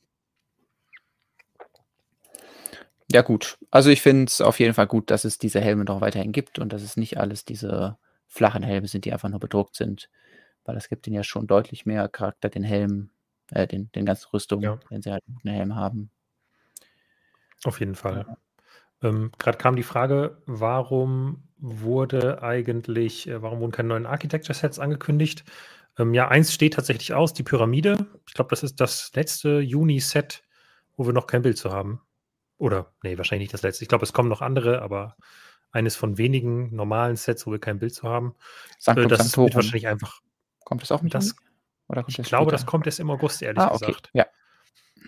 Ja, 3.10 3.22
gut. 3.22 3.58
Also 3.70 3.90
ich 3.90 4.02
finde 4.02 4.24
es 4.24 4.40
auf 4.40 4.58
jeden 4.58 4.74
Fall 4.74 4.86
gut, 4.86 5.10
dass 5.10 5.24
es 5.24 5.38
diese 5.38 5.60
Helme 5.60 5.84
noch 5.84 6.00
weiterhin 6.00 6.32
gibt 6.32 6.58
und 6.58 6.72
dass 6.72 6.82
es 6.82 6.96
nicht 6.96 7.18
alles 7.18 7.44
diese 7.44 7.98
flachen 8.26 8.62
Helme 8.62 8.88
sind, 8.88 9.04
die 9.04 9.12
einfach 9.12 9.28
nur 9.28 9.40
bedruckt 9.40 9.76
sind. 9.76 10.08
Weil 10.64 10.76
es 10.76 10.88
gibt 10.88 11.06
den 11.06 11.12
ja 11.12 11.22
schon 11.22 11.46
deutlich 11.46 11.86
mehr 11.86 12.08
Charakter, 12.08 12.48
den 12.48 12.64
Helm, 12.64 13.10
äh, 13.50 13.66
den, 13.66 13.92
den 13.92 14.06
ganzen 14.06 14.28
Rüstungen, 14.32 14.64
ja. 14.64 14.80
wenn 14.88 15.02
sie 15.02 15.12
halt 15.12 15.22
einen 15.26 15.54
Helm 15.54 15.74
haben. 15.74 16.10
Auf 17.64 17.80
jeden 17.80 17.94
Fall. 17.94 18.24
Ja. 18.26 18.36
Ähm, 19.04 19.30
Gerade 19.38 19.58
kam 19.58 19.76
die 19.76 19.82
Frage, 19.82 20.38
warum 20.46 21.44
wurde 21.58 22.42
eigentlich, 22.42 23.28
äh, 23.28 23.42
warum 23.42 23.60
wurden 23.60 23.72
keine 23.72 23.90
neuen 23.90 24.06
Architecture-Sets 24.06 24.78
angekündigt? 24.78 25.44
Ähm, 25.98 26.14
ja, 26.14 26.28
eins 26.28 26.52
steht 26.52 26.74
tatsächlich 26.74 27.14
aus, 27.14 27.34
die 27.34 27.42
Pyramide. 27.42 28.06
Ich 28.26 28.34
glaube, 28.34 28.50
das 28.50 28.62
ist 28.62 28.80
das 28.80 29.12
letzte 29.14 29.60
Juni-Set, 29.60 30.42
wo 30.96 31.06
wir 31.06 31.12
noch 31.12 31.26
kein 31.26 31.42
Bild 31.42 31.58
zu 31.58 31.70
haben. 31.70 32.00
Oder, 32.58 32.92
nee, 33.02 33.16
wahrscheinlich 33.18 33.46
nicht 33.46 33.54
das 33.54 33.62
letzte. 33.62 33.84
Ich 33.84 33.88
glaube, 33.88 34.04
es 34.04 34.12
kommen 34.12 34.28
noch 34.28 34.40
andere, 34.42 34.82
aber 34.82 35.16
eines 35.70 35.96
von 35.96 36.18
wenigen 36.18 36.74
normalen 36.74 37.16
Sets, 37.16 37.46
wo 37.46 37.52
wir 37.52 37.58
kein 37.58 37.78
Bild 37.78 37.94
zu 37.94 38.08
haben. 38.08 38.34
Sanctum, 38.78 39.04
äh, 39.04 39.08
das 39.08 39.18
Sanctorum. 39.18 39.46
wird 39.46 39.54
wahrscheinlich 39.56 39.86
einfach. 39.86 40.20
Kommt 40.64 40.82
das 40.82 40.92
auch 40.92 41.02
mit 41.02 41.14
das? 41.14 41.34
Oder 41.88 42.02
kommt 42.02 42.10
ich 42.10 42.16
das 42.16 42.26
glaube, 42.26 42.50
das 42.50 42.64
kommt 42.64 42.86
erst 42.86 43.00
im 43.00 43.10
August, 43.10 43.42
ehrlich 43.42 43.60
ah, 43.60 43.72
okay. 43.72 43.86
gesagt. 43.86 44.10
Ja. 44.14 44.26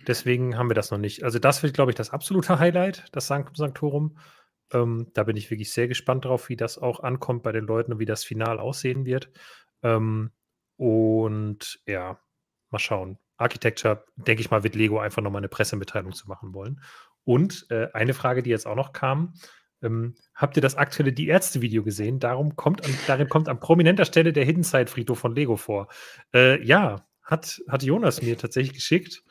Deswegen 0.07 0.57
haben 0.57 0.71
wir 0.71 0.75
das 0.75 0.91
noch 0.91 0.99
nicht. 0.99 1.25
Also, 1.25 1.39
das 1.39 1.63
wird, 1.63 1.75
glaube 1.75 1.91
ich, 1.91 1.97
das 1.97 2.11
absolute 2.11 2.59
Highlight, 2.59 3.07
das 3.13 3.27
Sanctum 3.27 3.55
Sanctorum. 3.55 4.19
Ähm, 4.73 5.11
da 5.15 5.25
bin 5.25 5.37
ich 5.37 5.51
wirklich 5.51 5.73
sehr 5.73 5.89
gespannt 5.89 6.25
drauf, 6.25 6.49
wie 6.49 6.57
das 6.57 6.79
auch 6.79 7.01
ankommt 7.01 7.43
bei 7.43 7.53
den 7.53 7.67
Leuten 7.67 7.93
und 7.93 7.99
wie 7.99 8.05
das 8.05 8.25
Final 8.25 8.59
aussehen 8.59 9.05
wird. 9.07 9.31
Ähm, 9.83 10.31
und 10.77 11.81
ja, 11.87 12.19
mal 12.71 12.79
schauen. 12.79 13.19
Architecture, 13.37 14.05
denke 14.17 14.41
ich 14.41 14.51
mal, 14.51 14.65
wird 14.65 14.75
Lego 14.75 14.99
einfach 14.99 15.23
nochmal 15.23 15.41
eine 15.41 15.49
Pressemitteilung 15.49 16.13
zu 16.13 16.29
machen 16.29 16.55
wollen. 16.55 16.81
Und 17.25 17.67
äh, 17.71 17.89
eine 17.93 18.15
Frage, 18.15 18.43
die 18.43 18.51
jetzt 18.51 18.67
auch 18.67 18.77
noch 18.77 18.93
kam, 18.93 19.35
ähm, 19.83 20.15
habt 20.35 20.57
ihr 20.57 20.63
das 20.63 20.75
aktuelle 20.75 21.13
Die 21.13 21.29
Ärzte-Video 21.29 21.83
gesehen? 21.83 22.19
Darum 22.19 22.57
kommt 22.57 22.85
an, 22.85 22.95
darin 23.07 23.29
kommt 23.29 23.49
an 23.49 23.61
prominenter 23.61 24.05
Stelle 24.05 24.33
der 24.33 24.45
Hidden 24.45 24.63
Side 24.63 24.87
Friedhof 24.87 25.19
von 25.19 25.35
Lego 25.35 25.57
vor. 25.57 25.89
Äh, 26.33 26.63
ja, 26.65 27.07
hat, 27.23 27.61
hat 27.69 27.83
Jonas 27.83 28.23
mir 28.23 28.39
tatsächlich 28.39 28.75
geschickt. 28.75 29.23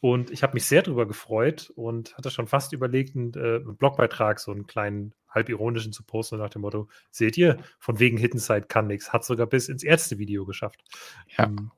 Und 0.00 0.30
ich 0.30 0.42
habe 0.42 0.54
mich 0.54 0.64
sehr 0.64 0.82
darüber 0.82 1.06
gefreut 1.06 1.70
und 1.76 2.16
hatte 2.16 2.30
schon 2.30 2.46
fast 2.46 2.72
überlegt, 2.72 3.14
einen, 3.14 3.34
äh, 3.34 3.56
einen 3.56 3.76
Blogbeitrag, 3.76 4.40
so 4.40 4.50
einen 4.50 4.66
kleinen 4.66 5.14
halbironischen 5.28 5.92
zu 5.92 6.02
posten 6.04 6.38
nach 6.38 6.50
dem 6.50 6.62
Motto: 6.62 6.88
Seht 7.10 7.36
ihr, 7.36 7.58
von 7.78 7.98
wegen 7.98 8.16
Hidden 8.16 8.40
Side 8.40 8.62
kann 8.62 8.86
nichts. 8.86 9.12
Hat 9.12 9.24
sogar 9.24 9.46
bis 9.46 9.68
ins 9.68 9.82
Ärzte-Video 9.82 10.46
geschafft. 10.46 10.82
Ja. 11.36 11.44
Ähm, 11.44 11.70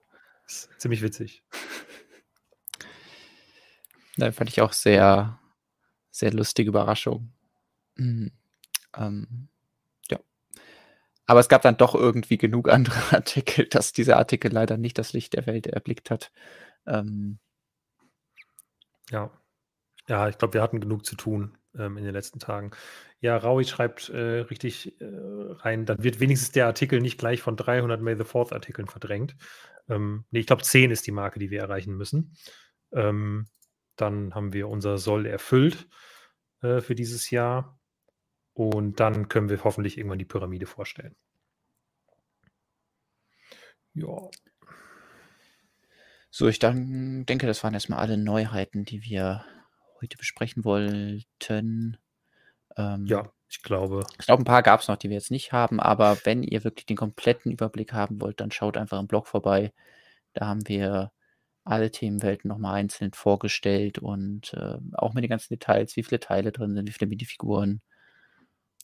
ziemlich 0.79 1.03
witzig. 1.03 1.43
Da 4.19 4.31
fand 4.31 4.51
ich 4.51 4.61
auch 4.61 4.75
sehr, 4.75 5.39
sehr 6.11 6.33
lustige 6.35 6.69
Überraschung. 6.69 7.33
Mhm. 7.97 8.33
Ähm, 8.95 9.49
ja. 10.11 10.19
Aber 11.27 11.41
es 11.41 11.49
gab 11.49 11.63
dann 11.63 11.79
doch 11.79 11.95
irgendwie 11.95 12.37
genug 12.37 12.69
andere 12.71 13.17
Artikel, 13.17 13.67
dass 13.69 13.95
dieser 13.95 14.19
Artikel 14.19 14.53
leider 14.53 14.77
nicht 14.77 14.99
das 14.99 15.13
Licht 15.15 15.33
der 15.33 15.47
Welt 15.47 15.67
erblickt 15.67 16.11
hat. 16.11 16.31
Ähm, 16.87 17.39
ja. 19.13 19.31
Ja, 20.09 20.29
ich 20.29 20.39
glaube, 20.39 20.55
wir 20.55 20.63
hatten 20.63 20.81
genug 20.81 21.07
zu 21.07 21.15
tun 21.15 21.57
ähm, 21.79 21.97
in 21.97 22.05
den 22.05 22.13
letzten 22.13 22.41
Tagen. 22.41 22.73
Ja, 23.21 23.37
Raui 23.37 23.65
schreibt 23.65 24.09
äh, 24.09 24.41
richtig 24.41 25.01
äh, 25.01 25.07
rein, 25.07 25.87
dann 25.87 26.03
wird 26.03 26.19
wenigstens 26.19 26.51
der 26.53 26.67
Artikel 26.67 27.01
nicht 27.01 27.19
gleich 27.19 27.41
von 27.41 27.57
300 27.57 28.01
May 28.01 28.17
the 28.17 28.25
Fourth 28.25 28.53
Artikeln 28.53 28.89
verdrängt. 28.89 29.37
Ähm, 29.89 30.25
nee, 30.31 30.41
ich 30.41 30.47
glaube, 30.47 30.63
10 30.63 30.91
ist 30.91 31.07
die 31.07 31.13
Marke, 31.13 31.39
die 31.39 31.51
wir 31.51 31.61
erreichen 31.61 31.97
müssen. 31.97 32.35
Ähm, 32.93 33.47
dann 33.97 34.35
haben 34.35 34.53
wir 34.53 34.69
unser 34.69 34.99
Soll 34.99 35.27
erfüllt 35.27 35.89
äh, 36.63 36.81
für 36.81 36.97
dieses 36.97 37.31
Jahr. 37.31 37.79
Und 38.55 39.01
dann 39.01 39.29
können 39.29 39.49
wir 39.49 39.63
hoffentlich 39.65 39.99
irgendwann 39.99 40.19
die 40.19 40.25
Pyramide 40.25 40.67
vorstellen. 40.67 41.15
Ja. 43.95 44.31
So, 46.35 46.49
ich 46.49 46.59
dann 46.59 47.27
denke, 47.27 47.47
das 47.47 47.63
waren 47.63 47.75
erstmal 47.75 47.99
alle 47.99 48.17
Neuheiten, 48.17 48.87
die 48.87 49.05
wir 49.05 49.45
heute 50.01 50.17
besprechen 50.17 50.65
wollten. 50.65 51.99
Ähm, 52.75 53.05
ja, 53.05 53.31
ich 53.51 53.63
glaube. 53.63 54.07
Ich 54.19 54.25
glaube, 54.25 54.41
ein 54.41 54.47
paar 54.47 54.63
gab 54.63 54.81
es 54.81 54.89
noch, 54.89 54.97
die 54.97 55.11
wir 55.11 55.17
jetzt 55.17 55.31
nicht 55.31 55.53
haben, 55.53 55.79
aber 55.79 56.17
wenn 56.25 56.43
ihr 56.43 56.65
wirklich 56.65 56.87
den 56.87 56.97
kompletten 56.97 57.53
Überblick 57.53 57.93
haben 57.93 58.19
wollt, 58.23 58.41
dann 58.41 58.51
schaut 58.51 58.79
einfach 58.79 58.99
im 58.99 59.09
Blog 59.09 59.27
vorbei. 59.27 59.75
Da 60.33 60.47
haben 60.47 60.67
wir 60.67 61.13
alle 61.65 61.91
Themenwelten 61.91 62.49
nochmal 62.49 62.77
einzeln 62.77 63.13
vorgestellt 63.13 63.99
und 63.99 64.55
äh, 64.55 64.79
auch 64.95 65.13
mit 65.13 65.25
den 65.25 65.31
ganzen 65.31 65.53
Details, 65.53 65.97
wie 65.97 66.03
viele 66.03 66.21
Teile 66.21 66.51
drin 66.51 66.75
sind, 66.75 66.89
wie 66.89 66.93
viele 66.93 67.11
Minifiguren. 67.11 67.83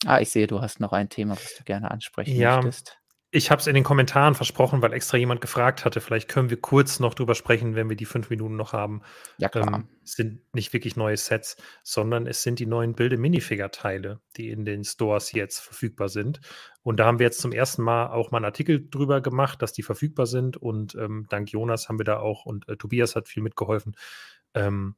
Ah, 0.05 0.21
ich 0.21 0.29
sehe, 0.29 0.45
du 0.45 0.61
hast 0.61 0.79
noch 0.79 0.93
ein 0.93 1.09
Thema, 1.09 1.33
was 1.33 1.55
du 1.55 1.63
gerne 1.63 1.89
ansprechen 1.89 2.35
ja, 2.35 2.57
möchtest. 2.57 2.99
Ich 3.31 3.51
habe 3.51 3.59
es 3.59 3.67
in 3.67 3.75
den 3.75 3.83
Kommentaren 3.83 4.33
versprochen, 4.33 4.81
weil 4.81 4.91
extra 4.91 5.15
jemand 5.17 5.39
gefragt 5.39 5.85
hatte. 5.85 6.01
Vielleicht 6.01 6.27
können 6.29 6.49
wir 6.49 6.59
kurz 6.59 6.99
noch 6.99 7.13
drüber 7.13 7.35
sprechen, 7.35 7.75
wenn 7.75 7.87
wir 7.87 7.95
die 7.95 8.05
fünf 8.05 8.31
Minuten 8.31 8.55
noch 8.55 8.73
haben. 8.73 9.03
Ja, 9.37 9.49
klar. 9.49 9.71
Ähm, 9.71 9.87
es 10.03 10.13
sind 10.13 10.41
nicht 10.53 10.73
wirklich 10.73 10.95
neue 10.95 11.15
Sets, 11.15 11.55
sondern 11.83 12.25
es 12.25 12.41
sind 12.41 12.57
die 12.57 12.65
neuen 12.65 12.95
Bilde-Minifigure-Teile, 12.95 14.19
die 14.35 14.49
in 14.49 14.65
den 14.65 14.83
Stores 14.83 15.31
jetzt 15.31 15.59
verfügbar 15.59 16.09
sind. 16.09 16.41
Und 16.81 16.99
da 16.99 17.05
haben 17.05 17.19
wir 17.19 17.27
jetzt 17.27 17.39
zum 17.39 17.51
ersten 17.51 17.83
Mal 17.83 18.07
auch 18.07 18.31
mal 18.31 18.39
einen 18.39 18.45
Artikel 18.45 18.89
drüber 18.89 19.21
gemacht, 19.21 19.61
dass 19.61 19.73
die 19.73 19.83
verfügbar 19.83 20.25
sind. 20.25 20.57
Und 20.57 20.95
ähm, 20.95 21.27
dank 21.29 21.51
Jonas 21.51 21.87
haben 21.87 21.99
wir 21.99 22.05
da 22.05 22.17
auch 22.17 22.45
und 22.45 22.67
äh, 22.67 22.77
Tobias 22.77 23.15
hat 23.15 23.27
viel 23.27 23.43
mitgeholfen. 23.43 23.95
Ähm, 24.55 24.95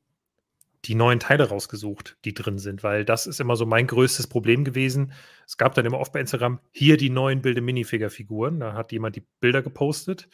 die 0.86 0.96
neuen 0.96 1.20
Teile 1.20 1.50
rausgesucht, 1.50 2.18
die 2.26 2.34
drin 2.34 2.58
sind, 2.58 2.84
weil 2.84 3.06
das 3.06 3.28
ist 3.28 3.40
immer 3.40 3.56
so 3.56 3.66
mein 3.66 3.88
größtes 3.88 4.28
Problem 4.28 4.64
gewesen. 4.64 5.14
Es 5.46 5.58
gab 5.58 5.76
dann 5.76 5.86
immer 5.86 6.00
oft 6.00 6.12
bei 6.12 6.20
Instagram 6.20 6.60
hier 6.72 6.98
die 6.98 7.10
neuen 7.10 7.42
Bilde 7.42 7.62
Minifigure-Figuren. 7.62 8.60
Da 8.60 8.74
hat 8.74 8.92
jemand 8.92 9.16
die 9.16 9.26
Bilder 9.40 9.62
gepostet 9.62 10.28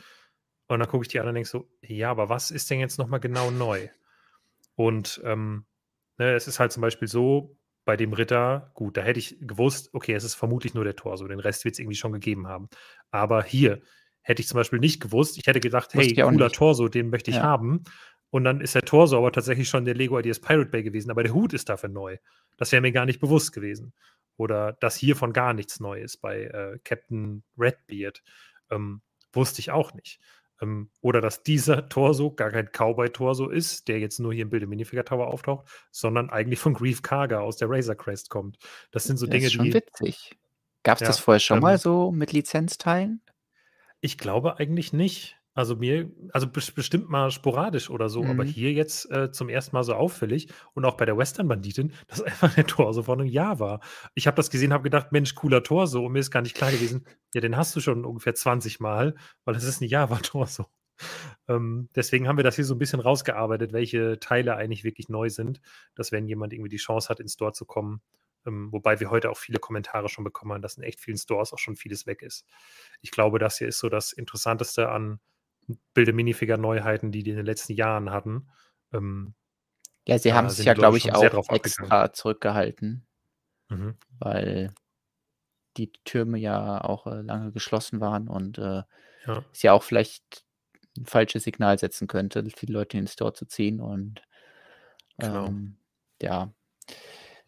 und 0.67 0.79
dann 0.79 0.87
gucke 0.87 1.03
ich 1.03 1.09
die 1.09 1.19
an 1.19 1.27
und 1.27 1.33
denke 1.33 1.49
so, 1.49 1.69
ja, 1.81 2.09
aber 2.09 2.29
was 2.29 2.51
ist 2.51 2.69
denn 2.69 2.79
jetzt 2.79 2.97
nochmal 2.97 3.19
genau 3.19 3.51
neu? 3.51 3.89
Und 4.75 5.21
ähm, 5.25 5.65
ne, 6.17 6.33
es 6.33 6.47
ist 6.47 6.59
halt 6.59 6.71
zum 6.71 6.81
Beispiel 6.81 7.07
so, 7.07 7.57
bei 7.87 7.95
dem 7.95 8.11
Ritter, 8.11 8.69
gut, 8.73 8.97
da 8.97 9.01
hätte 9.01 9.19
ich 9.19 9.37
gewusst, 9.39 9.89
okay, 9.93 10.13
es 10.13 10.25
ist 10.25 10.35
vermutlich 10.35 10.73
nur 10.73 10.83
der 10.83 10.97
Torso, 10.97 11.25
den 11.25 11.39
Rest 11.39 11.63
wird 11.63 11.73
es 11.73 11.79
irgendwie 11.79 11.95
schon 11.95 12.11
gegeben 12.11 12.45
haben. 12.45 12.67
Aber 13.11 13.43
hier 13.43 13.81
hätte 14.21 14.41
ich 14.41 14.47
zum 14.49 14.57
Beispiel 14.57 14.79
nicht 14.79 15.01
gewusst, 15.01 15.37
ich 15.37 15.47
hätte 15.47 15.61
gedacht, 15.61 15.93
hey, 15.93 16.13
cooler 16.13 16.51
Torso, 16.51 16.89
den 16.89 17.09
möchte 17.09 17.31
ich 17.31 17.37
ja. 17.37 17.43
haben. 17.43 17.83
Und 18.29 18.43
dann 18.43 18.61
ist 18.61 18.75
der 18.75 18.81
Torso 18.81 19.17
aber 19.17 19.31
tatsächlich 19.31 19.69
schon 19.69 19.85
der 19.85 19.95
Lego 19.95 20.19
Ideas 20.19 20.39
Pirate 20.39 20.69
Bay 20.69 20.83
gewesen, 20.83 21.11
aber 21.11 21.23
der 21.23 21.33
Hut 21.33 21.53
ist 21.53 21.69
dafür 21.69 21.89
neu. 21.89 22.17
Das 22.57 22.71
wäre 22.71 22.81
mir 22.81 22.91
gar 22.91 23.05
nicht 23.05 23.19
bewusst 23.19 23.53
gewesen. 23.53 23.93
Oder 24.35 24.73
dass 24.73 24.95
hiervon 24.95 25.33
gar 25.33 25.53
nichts 25.53 25.79
neu 25.79 26.01
ist 26.01 26.17
bei 26.17 26.43
äh, 26.43 26.79
Captain 26.83 27.43
Redbeard. 27.57 28.21
Ähm, 28.69 29.01
wusste 29.33 29.59
ich 29.59 29.71
auch 29.71 29.93
nicht. 29.93 30.19
Ähm, 30.61 30.89
oder 31.01 31.21
dass 31.21 31.43
dieser 31.43 31.89
Torso 31.89 32.31
gar 32.31 32.51
kein 32.51 32.69
Cowboy-Torso 32.71 33.49
ist, 33.49 33.87
der 33.87 33.99
jetzt 33.99 34.19
nur 34.19 34.33
hier 34.33 34.43
im 34.43 34.49
Bild 34.49 34.63
im 34.63 34.69
Minifigure 34.69 35.05
Tower 35.05 35.27
auftaucht, 35.27 35.67
sondern 35.91 36.29
eigentlich 36.29 36.59
von 36.59 36.73
Grief 36.73 37.01
Karga 37.01 37.39
aus 37.39 37.57
der 37.57 37.69
Razor 37.69 37.95
Crest 37.95 38.29
kommt. 38.29 38.57
Das 38.91 39.05
sind 39.05 39.17
so 39.17 39.25
das 39.25 39.33
Dinge, 39.33 39.47
ist 39.47 39.53
schon 39.53 39.65
die. 39.65 39.73
witzig. 39.73 40.37
Gab 40.83 40.97
es 40.97 41.01
ja, 41.01 41.07
das 41.07 41.19
vorher 41.19 41.39
schon 41.39 41.57
ähm, 41.57 41.63
mal 41.63 41.77
so 41.77 42.11
mit 42.11 42.31
Lizenzteilen? 42.31 43.21
Ich 44.01 44.17
glaube 44.17 44.57
eigentlich 44.57 44.93
nicht. 44.93 45.37
Also 45.57 45.75
mir, 45.75 46.11
also 46.33 46.47
bestimmt 46.47 47.09
mal 47.09 47.31
sporadisch 47.31 47.89
oder 47.89 48.09
so, 48.09 48.23
aber 48.23 48.43
mhm. 48.43 48.47
hier 48.47 48.73
jetzt 48.73 49.09
äh, 49.09 49.31
zum 49.31 49.49
ersten 49.49 49.75
Mal 49.75 49.83
so 49.83 49.95
auffällig 49.95 50.49
und 50.75 50.85
auch 50.85 50.97
bei 50.97 51.05
der 51.05 51.17
Western-Banditin, 51.17 51.93
dass 52.07 52.21
einfach 52.21 52.53
der 52.53 52.67
Torso 52.67 53.01
von 53.01 53.19
einem 53.19 53.27
Jahr 53.27 53.59
war. 53.59 53.79
Ich 54.13 54.27
habe 54.27 54.35
das 54.35 54.51
gesehen, 54.51 54.71
habe 54.71 54.83
gedacht, 54.83 55.11
Mensch, 55.11 55.33
cooler 55.33 55.63
Torso 55.63 56.05
und 56.05 56.11
mir 56.11 56.19
ist 56.19 56.29
gar 56.29 56.43
nicht 56.43 56.55
klar 56.55 56.69
gewesen, 56.69 57.07
ja, 57.33 57.41
den 57.41 57.57
hast 57.57 57.75
du 57.75 57.79
schon 57.79 58.05
ungefähr 58.05 58.35
20 58.35 58.79
Mal, 58.79 59.15
weil 59.45 59.55
das 59.55 59.63
ist 59.63 59.81
ein 59.81 59.87
Java-Torso. 59.87 60.67
Ähm, 61.47 61.89
deswegen 61.95 62.27
haben 62.27 62.37
wir 62.37 62.43
das 62.43 62.55
hier 62.55 62.65
so 62.65 62.75
ein 62.75 62.79
bisschen 62.79 62.99
rausgearbeitet, 62.99 63.73
welche 63.73 64.19
Teile 64.19 64.57
eigentlich 64.57 64.83
wirklich 64.83 65.09
neu 65.09 65.31
sind, 65.31 65.59
dass 65.95 66.11
wenn 66.11 66.27
jemand 66.27 66.53
irgendwie 66.53 66.69
die 66.69 66.77
Chance 66.77 67.09
hat, 67.09 67.19
ins 67.19 67.33
Store 67.33 67.53
zu 67.53 67.65
kommen, 67.65 68.03
ähm, 68.45 68.71
wobei 68.71 68.99
wir 68.99 69.09
heute 69.09 69.31
auch 69.31 69.37
viele 69.37 69.57
Kommentare 69.57 70.07
schon 70.07 70.23
bekommen 70.23 70.53
haben, 70.53 70.61
dass 70.61 70.77
in 70.77 70.83
echt 70.83 70.99
vielen 70.99 71.17
Stores 71.17 71.51
auch 71.51 71.57
schon 71.57 71.75
vieles 71.75 72.05
weg 72.05 72.21
ist. 72.21 72.45
Ich 73.01 73.09
glaube, 73.09 73.39
das 73.39 73.57
hier 73.57 73.67
ist 73.67 73.79
so 73.79 73.89
das 73.89 74.13
Interessanteste 74.13 74.89
an 74.89 75.19
Bilde 75.93 76.13
Minifigure-Neuheiten, 76.13 77.11
die 77.11 77.23
die 77.23 77.31
in 77.31 77.37
den 77.37 77.45
letzten 77.45 77.73
Jahren 77.73 78.11
hatten. 78.11 78.49
Ähm, 78.93 79.33
ja, 80.07 80.17
sie 80.17 80.33
haben 80.33 80.47
es 80.47 80.63
ja, 80.63 80.73
glaube 80.73 80.97
ich, 80.97 81.13
auch 81.13 81.49
extra 81.49 82.13
zurückgehalten, 82.13 83.05
mhm. 83.69 83.95
weil 84.19 84.73
die 85.75 85.91
Türme 86.05 86.37
ja 86.37 86.81
auch 86.81 87.07
äh, 87.07 87.21
lange 87.21 87.51
geschlossen 87.51 87.99
waren 87.99 88.27
und 88.27 88.57
äh, 88.57 88.83
ja. 89.25 89.43
es 89.51 89.61
ja 89.61 89.73
auch 89.73 89.83
vielleicht 89.83 90.45
ein 90.97 91.05
falsches 91.05 91.43
Signal 91.43 91.77
setzen 91.77 92.07
könnte, 92.07 92.43
viele 92.55 92.73
Leute 92.73 92.97
in 92.97 93.03
den 93.03 93.09
Store 93.09 93.33
zu 93.33 93.45
ziehen 93.45 93.81
und 93.81 94.21
genau. 95.17 95.47
ähm, 95.47 95.77
ja, 96.21 96.51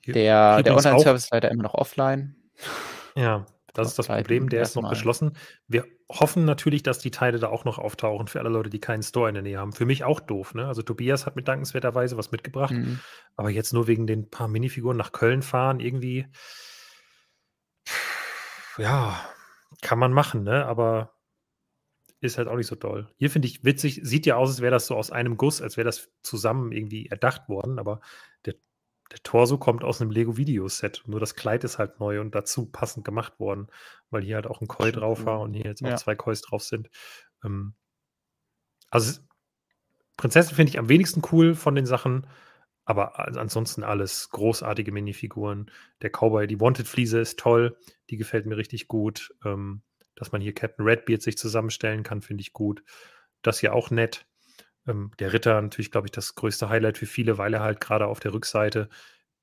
der, 0.06 0.62
der 0.62 0.76
Online-Service 0.76 1.24
ist 1.24 1.32
leider 1.32 1.50
immer 1.50 1.64
noch 1.64 1.74
offline. 1.74 2.36
Ja, 3.16 3.46
das 3.74 3.88
ist 3.90 4.00
das 4.00 4.08
Problem, 4.08 4.50
der 4.50 4.62
ist 4.62 4.76
noch 4.76 4.90
geschlossen. 4.90 5.34
Wir 5.68 5.86
hoffen 6.10 6.46
natürlich, 6.46 6.84
dass 6.84 7.00
die 7.00 7.12
Teile 7.12 7.40
da 7.40 7.48
auch 7.48 7.66
noch 7.66 7.78
auftauchen 7.78 8.28
für 8.28 8.40
alle 8.40 8.50
Leute, 8.50 8.70
die 8.70 8.80
keinen 8.80 9.04
Store 9.04 9.30
in 9.30 9.36
der 9.36 9.44
Nähe 9.44 9.60
haben. 9.60 9.74
Für 9.74 9.86
mich 9.86 10.04
auch 10.04 10.20
doof, 10.20 10.56
ne? 10.56 10.68
Also 10.68 10.82
Tobias 10.82 11.26
hat 11.26 11.36
mit 11.36 11.48
dankenswerterweise 11.48 12.18
was 12.18 12.32
mitgebracht, 12.32 12.74
mhm. 12.74 13.00
aber 13.36 13.50
jetzt 13.50 13.74
nur 13.74 13.88
wegen 13.88 14.08
den 14.08 14.30
paar 14.30 14.48
Minifiguren 14.48 14.98
nach 14.98 15.12
Köln 15.12 15.42
fahren, 15.42 15.80
irgendwie, 15.80 16.26
ja, 18.78 19.20
kann 19.82 20.00
man 20.00 20.14
machen, 20.14 20.44
ne? 20.44 20.66
Aber 20.66 21.14
ist 22.22 22.38
halt 22.38 22.48
auch 22.48 22.58
nicht 22.58 22.68
so 22.68 22.76
toll. 22.76 23.08
Hier 23.18 23.30
finde 23.30 23.48
ich 23.48 23.64
witzig, 23.64 24.02
sieht 24.04 24.26
ja 24.26 24.36
aus, 24.36 24.50
als 24.50 24.62
wäre 24.62 24.72
das 24.72 24.88
so 24.88 24.96
aus 24.96 25.12
einem 25.12 25.38
Guss, 25.38 25.62
als 25.62 25.78
wäre 25.78 25.86
das 25.86 26.10
zusammen 26.22 26.72
irgendwie 26.72 27.08
erdacht 27.08 27.48
worden, 27.48 27.80
aber 27.80 28.02
der 28.46 28.56
der 29.12 29.24
Torso 29.24 29.58
kommt 29.58 29.84
aus 29.84 30.02
einem 30.02 30.12
Lego-Videoset. 30.12 31.04
Nur 31.08 31.20
das 31.20 31.36
Kleid 31.36 31.64
ist 31.64 31.80
halt 31.80 32.00
neu 32.00 32.22
und 32.22 32.36
dazu 32.36 32.66
passend 32.68 33.04
gemacht 33.04 33.40
worden, 33.40 33.68
weil 34.10 34.24
hier 34.24 34.36
halt 34.36 34.48
auch 34.48 34.62
ein 34.62 34.68
Koi 34.68 34.92
drauf 34.92 35.26
war 35.26 35.40
und 35.40 35.54
hier 35.54 35.66
jetzt 35.66 35.84
auch 35.84 35.90
ja. 35.90 35.98
zwei 35.98 36.16
Kois 36.16 36.42
drauf 36.42 36.64
sind. 36.64 36.90
Ähm, 37.44 37.74
also 38.90 39.20
Prinzessin 40.18 40.56
finde 40.56 40.72
ich 40.72 40.80
am 40.80 40.90
wenigsten 40.90 41.22
cool 41.32 41.56
von 41.56 41.76
den 41.76 41.86
Sachen, 41.86 42.28
aber 42.86 43.20
ansonsten 43.38 43.84
alles 43.84 44.30
großartige 44.30 44.92
Minifiguren. 44.92 45.72
Der 46.02 46.10
Cowboy, 46.10 46.48
die 46.48 46.60
Wanted-Fliese 46.60 47.20
ist 47.20 47.40
toll, 47.40 47.78
die 48.10 48.18
gefällt 48.18 48.46
mir 48.46 48.58
richtig 48.58 48.88
gut. 48.88 49.34
Ähm, 49.46 49.82
dass 50.16 50.32
man 50.32 50.42
hier 50.42 50.54
Captain 50.54 50.86
Redbeard 50.86 51.22
sich 51.22 51.38
zusammenstellen 51.38 52.04
kann, 52.04 52.22
finde 52.22 52.42
ich 52.42 52.52
gut. 52.52 52.84
Das 53.42 53.60
hier 53.60 53.74
auch 53.74 53.90
nett. 53.90 54.28
Ähm, 54.90 55.12
der 55.20 55.34
Ritter 55.34 55.62
natürlich, 55.62 55.92
glaube 55.92 56.08
ich, 56.08 56.12
das 56.12 56.36
größte 56.36 56.70
Highlight 56.70 56.98
für 56.98 57.06
viele, 57.06 57.38
weil 57.38 57.54
er 57.54 57.62
halt 57.62 57.80
gerade 57.80 58.08
auf 58.08 58.20
der 58.20 58.34
Rückseite 58.34 58.90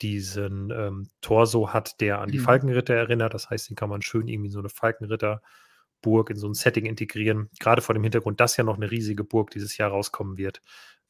diesen 0.02 0.70
ähm, 0.70 1.08
Torso 1.20 1.73
hat, 1.73 2.00
der 2.00 2.20
an 2.20 2.31
die 2.31 2.39
mhm. 2.39 2.44
Falkenritter 2.44 2.94
erinnert. 2.94 3.33
Das 3.33 3.49
heißt, 3.49 3.70
den 3.70 3.76
kann 3.76 3.89
man 3.89 4.02
schön 4.02 4.28
irgendwie 4.28 4.49
in 4.49 4.52
so 4.52 4.58
eine 4.58 4.68
Falkenritterburg 4.68 6.31
in 6.31 6.36
so 6.36 6.49
ein 6.49 6.55
Setting 6.55 6.84
integrieren. 6.84 7.49
Gerade 7.58 7.81
vor 7.81 7.94
dem 7.94 8.02
Hintergrund, 8.02 8.41
dass 8.41 8.57
ja 8.57 8.65
noch 8.65 8.76
eine 8.76 8.91
riesige 8.91 9.25
Burg 9.25 9.50
dieses 9.50 9.76
Jahr 9.78 9.91
rauskommen 9.91 10.36
wird. 10.36 10.60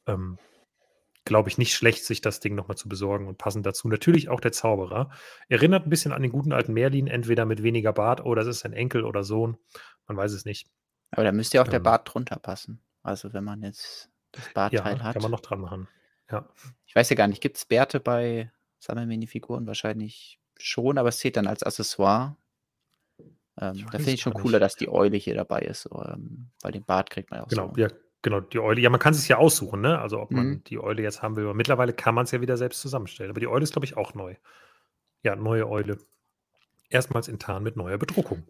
Ähm, 0.07 0.39
glaube 1.25 1.49
ich, 1.49 1.59
nicht 1.59 1.75
schlecht, 1.75 2.05
sich 2.05 2.21
das 2.21 2.39
Ding 2.39 2.55
nochmal 2.55 2.77
zu 2.77 2.89
besorgen 2.89 3.27
und 3.27 3.37
passend 3.37 3.67
dazu 3.67 3.89
natürlich 3.89 4.29
auch 4.29 4.39
der 4.39 4.53
Zauberer. 4.53 5.11
Erinnert 5.49 5.85
ein 5.85 5.91
bisschen 5.91 6.13
an 6.13 6.23
den 6.23 6.31
guten 6.31 6.53
alten 6.53 6.73
Merlin, 6.73 7.09
entweder 7.09 7.45
mit 7.45 7.65
weniger 7.65 7.93
Bart 7.93 8.25
oder 8.25 8.43
es 8.43 8.49
ist 8.49 8.65
ein 8.65 8.73
Enkel 8.73 9.05
oder 9.05 9.25
Sohn. 9.25 9.57
Man 10.07 10.17
weiß 10.17 10.33
es 10.33 10.45
nicht. 10.45 10.69
Aber 11.11 11.25
da 11.25 11.33
müsste 11.33 11.57
ja 11.57 11.63
auch 11.63 11.67
ähm, 11.67 11.73
der 11.73 11.81
Bart 11.81 12.15
drunter 12.15 12.37
passen. 12.37 12.81
Also 13.03 13.33
wenn 13.33 13.43
man 13.43 13.63
jetzt 13.63 14.09
das 14.37 14.53
Bartteil 14.53 14.99
ja, 14.99 15.03
hat. 15.03 15.15
Kann 15.15 15.23
man 15.23 15.31
noch 15.31 15.41
dran 15.41 15.61
machen. 15.61 15.89
Ja. 16.31 16.49
Ich 16.87 16.95
weiß 16.95 17.11
ja 17.11 17.17
gar 17.17 17.29
nicht, 17.29 17.41
gibt 17.41 17.57
es 17.57 17.65
Bärte 17.65 18.01
bei 18.01 18.51
Sammelminifiguren? 18.79 19.67
Wahrscheinlich 19.67 20.41
schon, 20.59 20.99
aber 20.99 21.09
es 21.09 21.19
zählt 21.19 21.37
dann 21.37 21.47
als 21.47 21.63
Accessoire. 21.63 22.37
Ähm, 23.59 23.87
da 23.91 23.99
finde 23.99 24.13
ich 24.13 24.21
schon 24.21 24.35
cooler, 24.35 24.61
dass 24.61 24.77
die 24.77 24.89
Eule 24.89 25.17
hier 25.17 25.35
dabei 25.35 25.61
ist, 25.61 25.89
ähm, 25.93 26.51
weil 26.61 26.73
den 26.73 26.85
Bart 26.85 27.11
kriegt 27.11 27.31
man 27.31 27.41
ja 27.41 27.45
auch 27.45 27.49
Genau, 27.49 27.73
so. 27.75 27.81
ja, 27.81 27.89
genau, 28.21 28.41
die 28.41 28.59
Eule. 28.59 28.81
Ja, 28.81 28.91
man 28.91 29.01
kann 29.01 29.15
es 29.15 29.27
ja 29.29 29.39
aussuchen, 29.39 29.81
ne? 29.81 29.99
Also 29.99 30.21
ob 30.21 30.31
man 30.31 30.47
mhm. 30.47 30.65
die 30.65 30.79
Eule 30.79 31.03
jetzt 31.03 31.23
haben 31.23 31.37
will. 31.37 31.45
Aber 31.45 31.55
mittlerweile 31.55 31.95
kann 31.95 32.15
man 32.15 32.25
es 32.25 32.33
ja 32.33 32.41
wieder 32.41 32.57
selbst 32.57 32.83
zusammenstellen. 32.83 33.31
Aber 33.31 33.41
die 33.41 33.49
Eule 33.49 33.63
ist, 33.63 33.73
glaube 33.73 33.87
ich, 33.87 33.97
auch 33.97 34.15
neu. 34.15 34.35
Ja, 35.23 35.37
neue 35.37 35.69
Eule. 35.69 35.99
Erstmals 36.91 37.29
in 37.29 37.39
Tarn 37.39 37.63
mit 37.63 37.77
neuer 37.77 37.99
Bedruckung. 37.99 38.47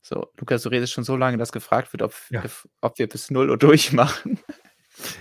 So, 0.00 0.30
Lukas, 0.38 0.62
du 0.62 0.68
redest 0.68 0.92
schon 0.92 1.04
so 1.04 1.16
lange, 1.16 1.38
dass 1.38 1.50
gefragt 1.50 1.92
wird, 1.92 2.02
ob, 2.02 2.14
ja. 2.30 2.42
ob 2.82 2.98
wir 2.98 3.08
bis 3.08 3.30
0 3.30 3.50
Uhr 3.50 3.58
durchmachen. 3.58 4.38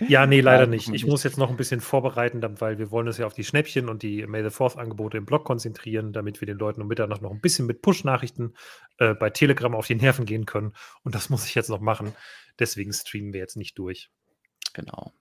Ja, 0.08 0.26
nee, 0.26 0.42
leider 0.42 0.68
nicht. 0.68 0.90
Ich 0.94 1.06
muss 1.06 1.24
jetzt 1.24 1.38
noch 1.38 1.50
ein 1.50 1.58
bisschen 1.58 1.82
vorbereiten, 1.82 2.42
weil 2.60 2.78
wir 2.78 2.92
wollen 2.92 3.08
uns 3.08 3.18
ja 3.18 3.26
auf 3.26 3.34
die 3.34 3.44
Schnäppchen 3.44 3.90
und 3.90 4.04
die 4.04 4.26
May 4.28 4.44
the 4.44 4.50
Fourth 4.50 4.78
Angebote 4.78 5.18
im 5.18 5.26
Blog 5.26 5.46
konzentrieren, 5.46 6.14
damit 6.14 6.42
wir 6.42 6.46
den 6.46 6.58
Leuten 6.58 6.82
um 6.82 6.88
Mitternacht 6.88 7.22
noch 7.22 7.32
ein 7.32 7.42
bisschen 7.42 7.66
mit 7.66 7.82
Push-Nachrichten 7.82 8.54
äh, 9.00 9.14
bei 9.14 9.30
Telegram 9.30 9.74
auf 9.76 9.88
die 9.88 9.96
Nerven 9.96 10.26
gehen 10.26 10.46
können. 10.46 10.74
Und 11.04 11.16
das 11.16 11.30
muss 11.30 11.46
ich 11.46 11.56
jetzt 11.56 11.70
noch 11.70 11.82
machen. 11.82 12.14
Deswegen 12.60 12.94
streamen 12.94 13.34
wir 13.34 13.40
jetzt 13.40 13.58
nicht 13.58 13.78
durch. 13.78 14.10
Genau. 14.74 15.12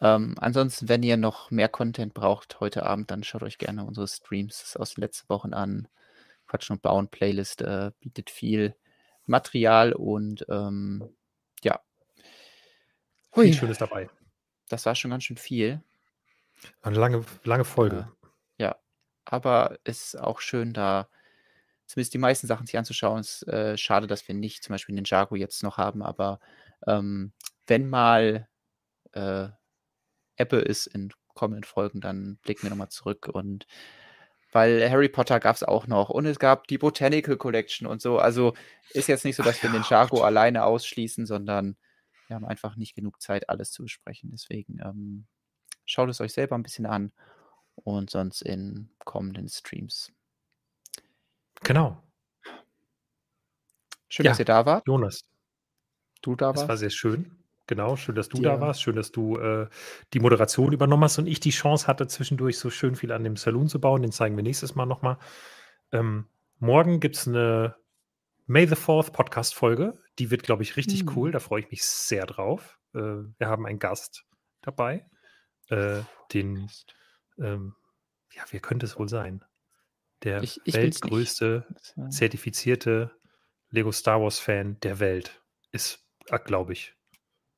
Ähm, 0.00 0.36
ansonsten, 0.38 0.88
wenn 0.88 1.02
ihr 1.02 1.16
noch 1.16 1.50
mehr 1.50 1.68
Content 1.68 2.14
braucht 2.14 2.60
heute 2.60 2.84
Abend, 2.84 3.10
dann 3.10 3.24
schaut 3.24 3.42
euch 3.42 3.58
gerne 3.58 3.84
unsere 3.84 4.06
Streams 4.06 4.76
aus 4.76 4.94
den 4.94 5.02
letzten 5.02 5.28
Wochen 5.28 5.54
an. 5.54 5.88
Quatschen 6.46 6.76
und 6.76 6.82
Bauen 6.82 7.08
Playlist 7.08 7.62
äh, 7.62 7.90
bietet 8.00 8.30
viel 8.30 8.74
Material 9.26 9.92
und 9.92 10.46
ähm, 10.48 11.04
ja, 11.62 11.80
Hui. 13.34 13.46
Viel 13.46 13.54
Schönes 13.54 13.78
dabei. 13.78 14.08
Das 14.68 14.86
war 14.86 14.94
schon 14.94 15.10
ganz 15.10 15.24
schön 15.24 15.36
viel. 15.36 15.82
Eine 16.82 16.98
lange, 16.98 17.24
lange 17.44 17.64
Folge. 17.64 18.10
Ja, 18.58 18.76
aber 19.24 19.78
es 19.84 20.14
ist 20.14 20.20
auch 20.20 20.40
schön, 20.40 20.72
da 20.72 21.08
zumindest 21.86 22.14
die 22.14 22.18
meisten 22.18 22.46
Sachen 22.46 22.66
sich 22.66 22.76
anzuschauen. 22.76 23.20
Es 23.20 23.42
ist 23.42 23.48
äh, 23.48 23.76
schade, 23.78 24.06
dass 24.06 24.26
wir 24.28 24.34
nicht 24.34 24.62
zum 24.62 24.74
Beispiel 24.74 24.94
den 24.94 25.04
Jago 25.04 25.36
jetzt 25.36 25.62
noch 25.62 25.78
haben, 25.78 26.02
aber 26.02 26.40
ähm, 26.86 27.32
wenn 27.66 27.88
mal 27.88 28.48
äh, 29.12 29.48
Ebbe 30.36 30.58
ist 30.58 30.86
in 30.86 31.12
kommenden 31.34 31.64
Folgen, 31.64 32.00
dann 32.00 32.38
blicken 32.42 32.64
wir 32.64 32.70
nochmal 32.70 32.90
zurück 32.90 33.28
und 33.32 33.66
weil 34.50 34.88
Harry 34.90 35.08
Potter 35.08 35.40
gab 35.40 35.56
es 35.56 35.62
auch 35.62 35.86
noch 35.86 36.08
und 36.08 36.26
es 36.26 36.38
gab 36.38 36.66
die 36.68 36.78
Botanical 36.78 37.36
Collection 37.36 37.86
und 37.86 38.00
so. 38.00 38.18
Also 38.18 38.54
ist 38.90 39.08
jetzt 39.08 39.24
nicht 39.24 39.36
so, 39.36 39.42
dass 39.42 39.58
Ach, 39.58 39.62
wir 39.62 39.70
ja, 39.70 39.76
den 39.78 39.84
Jargo 39.88 40.22
alleine 40.22 40.64
ausschließen, 40.64 41.26
sondern 41.26 41.76
wir 42.28 42.36
haben 42.36 42.44
einfach 42.44 42.76
nicht 42.76 42.94
genug 42.94 43.20
Zeit, 43.20 43.48
alles 43.48 43.72
zu 43.72 43.82
besprechen. 43.82 44.30
Deswegen 44.30 44.78
ähm, 44.84 45.26
schaut 45.84 46.08
es 46.10 46.20
euch 46.20 46.32
selber 46.32 46.56
ein 46.56 46.62
bisschen 46.62 46.86
an 46.86 47.12
und 47.74 48.10
sonst 48.10 48.42
in 48.42 48.90
kommenden 49.04 49.48
Streams. 49.48 50.12
Genau. 51.62 52.02
Schön, 54.08 54.24
ja, 54.24 54.32
dass 54.32 54.38
ihr 54.38 54.44
da 54.44 54.64
wart. 54.66 54.86
Jonas. 54.86 55.24
Du 56.22 56.34
da 56.34 56.48
warst. 56.48 56.62
Das 56.62 56.68
war 56.68 56.76
sehr 56.76 56.90
schön. 56.90 57.38
Genau, 57.66 57.96
schön, 57.96 58.14
dass 58.14 58.28
du 58.28 58.38
ja. 58.38 58.54
da 58.54 58.60
warst. 58.60 58.82
Schön, 58.82 58.96
dass 58.96 59.12
du 59.12 59.36
äh, 59.36 59.68
die 60.14 60.20
Moderation 60.20 60.72
übernommen 60.72 61.04
hast 61.04 61.18
und 61.18 61.26
ich 61.26 61.40
die 61.40 61.50
Chance 61.50 61.86
hatte, 61.86 62.06
zwischendurch 62.06 62.58
so 62.58 62.70
schön 62.70 62.96
viel 62.96 63.12
an 63.12 63.24
dem 63.24 63.36
Saloon 63.36 63.68
zu 63.68 63.80
bauen. 63.80 64.02
Den 64.02 64.12
zeigen 64.12 64.36
wir 64.36 64.42
nächstes 64.42 64.74
Mal 64.74 64.86
nochmal. 64.86 65.18
Ähm, 65.92 66.26
morgen 66.58 67.00
gibt 67.00 67.16
es 67.16 67.28
eine 67.28 67.76
May 68.46 68.66
the 68.66 68.74
Fourth 68.74 69.12
Podcast-Folge. 69.12 69.92
Die 70.18 70.30
wird, 70.30 70.42
glaube 70.42 70.62
ich, 70.62 70.76
richtig 70.76 71.04
mhm. 71.04 71.12
cool. 71.16 71.30
Da 71.30 71.40
freue 71.40 71.60
ich 71.60 71.70
mich 71.70 71.84
sehr 71.84 72.26
drauf. 72.26 72.78
Äh, 72.94 73.00
wir 73.00 73.48
haben 73.48 73.66
einen 73.66 73.78
Gast 73.78 74.24
dabei. 74.62 75.08
Äh, 75.68 76.00
den, 76.32 76.70
ähm, 77.38 77.74
ja, 78.32 78.42
wer 78.50 78.60
könnte 78.60 78.86
es 78.86 78.98
wohl 78.98 79.08
sein? 79.08 79.44
Der 80.22 80.42
ich, 80.42 80.60
ich 80.64 80.74
weltgrößte, 80.74 81.66
zertifizierte 82.10 83.12
Lego 83.70 83.92
Star 83.92 84.20
Wars-Fan 84.20 84.80
der 84.80 84.98
Welt 84.98 85.42
ist, 85.70 86.04
äh, 86.26 86.38
glaube 86.38 86.72
ich, 86.72 86.96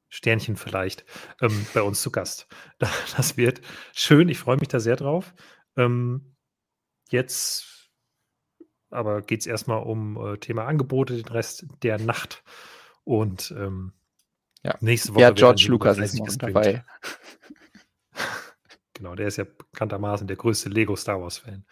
Sternchen 0.09 0.57
vielleicht, 0.57 1.05
ähm, 1.41 1.67
bei 1.73 1.83
uns 1.83 2.03
zu 2.03 2.11
Gast. 2.11 2.49
Das 3.17 3.37
wird 3.37 3.61
schön, 3.95 4.29
ich 4.29 4.39
freue 4.39 4.57
mich 4.57 4.69
da 4.69 4.81
sehr 4.81 4.97
drauf. 4.97 5.35
Ähm, 5.77 6.37
jetzt 7.11 7.80
aber 8.91 9.23
geht 9.23 9.41
es 9.41 9.47
erstmal 9.47 9.83
um 9.83 10.17
äh, 10.17 10.39
Thema 10.39 10.67
Angebote, 10.67 11.17
den 11.17 11.29
Rest 11.29 11.67
der 11.83 11.99
Nacht. 11.99 12.43
Und 13.05 13.55
ähm, 13.57 13.93
ja. 14.63 14.77
nächste 14.81 15.15
Woche. 15.15 15.23
Ja, 15.23 15.31
George 15.31 15.67
Lucas 15.69 15.99
ist 15.99 16.19
noch 16.19 16.37
dabei. 16.37 16.85
genau, 18.95 19.15
der 19.15 19.29
ist 19.29 19.39
ja 19.39 19.45
bekanntermaßen 19.45 20.27
der 20.27 20.37
größte 20.37 20.69
Lego 20.69 20.97
Star 20.97 21.21
Wars-Fan. 21.21 21.65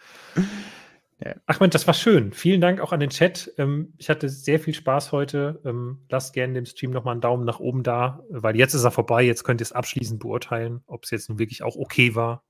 Ja. 1.23 1.35
Ach 1.47 1.59
Mensch, 1.59 1.73
das 1.73 1.85
war 1.85 1.93
schön. 1.93 2.31
Vielen 2.31 2.61
Dank 2.61 2.79
auch 2.79 2.93
an 2.93 3.01
den 3.01 3.09
Chat. 3.09 3.53
Ähm, 3.57 3.93
ich 3.97 4.09
hatte 4.09 4.29
sehr 4.29 4.59
viel 4.59 4.73
Spaß 4.73 5.11
heute. 5.11 5.61
Ähm, 5.65 6.05
lasst 6.09 6.33
gerne 6.33 6.53
dem 6.53 6.65
Stream 6.65 6.91
nochmal 6.91 7.11
einen 7.11 7.21
Daumen 7.21 7.43
nach 7.45 7.59
oben 7.59 7.83
da, 7.83 8.23
weil 8.29 8.55
jetzt 8.55 8.73
ist 8.73 8.85
er 8.85 8.91
vorbei. 8.91 9.23
Jetzt 9.23 9.43
könnt 9.43 9.59
ihr 9.61 9.65
es 9.65 9.73
abschließend 9.73 10.21
beurteilen, 10.21 10.81
ob 10.87 11.03
es 11.03 11.11
jetzt 11.11 11.27
nun 11.27 11.37
wirklich 11.37 11.61
auch 11.61 11.75
okay 11.75 12.15
war. 12.15 12.45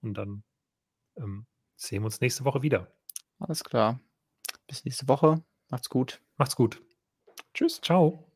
Und 0.00 0.14
dann 0.14 0.42
ähm, 1.16 1.46
sehen 1.76 2.00
wir 2.02 2.06
uns 2.06 2.20
nächste 2.20 2.46
Woche 2.46 2.62
wieder. 2.62 2.92
Alles 3.38 3.62
klar. 3.62 4.00
Bis 4.66 4.84
nächste 4.84 5.08
Woche. 5.08 5.42
Macht's 5.68 5.88
gut. 5.88 6.20
Macht's 6.36 6.56
gut. 6.56 6.82
Tschüss. 7.52 7.80
Ciao. 7.80 8.33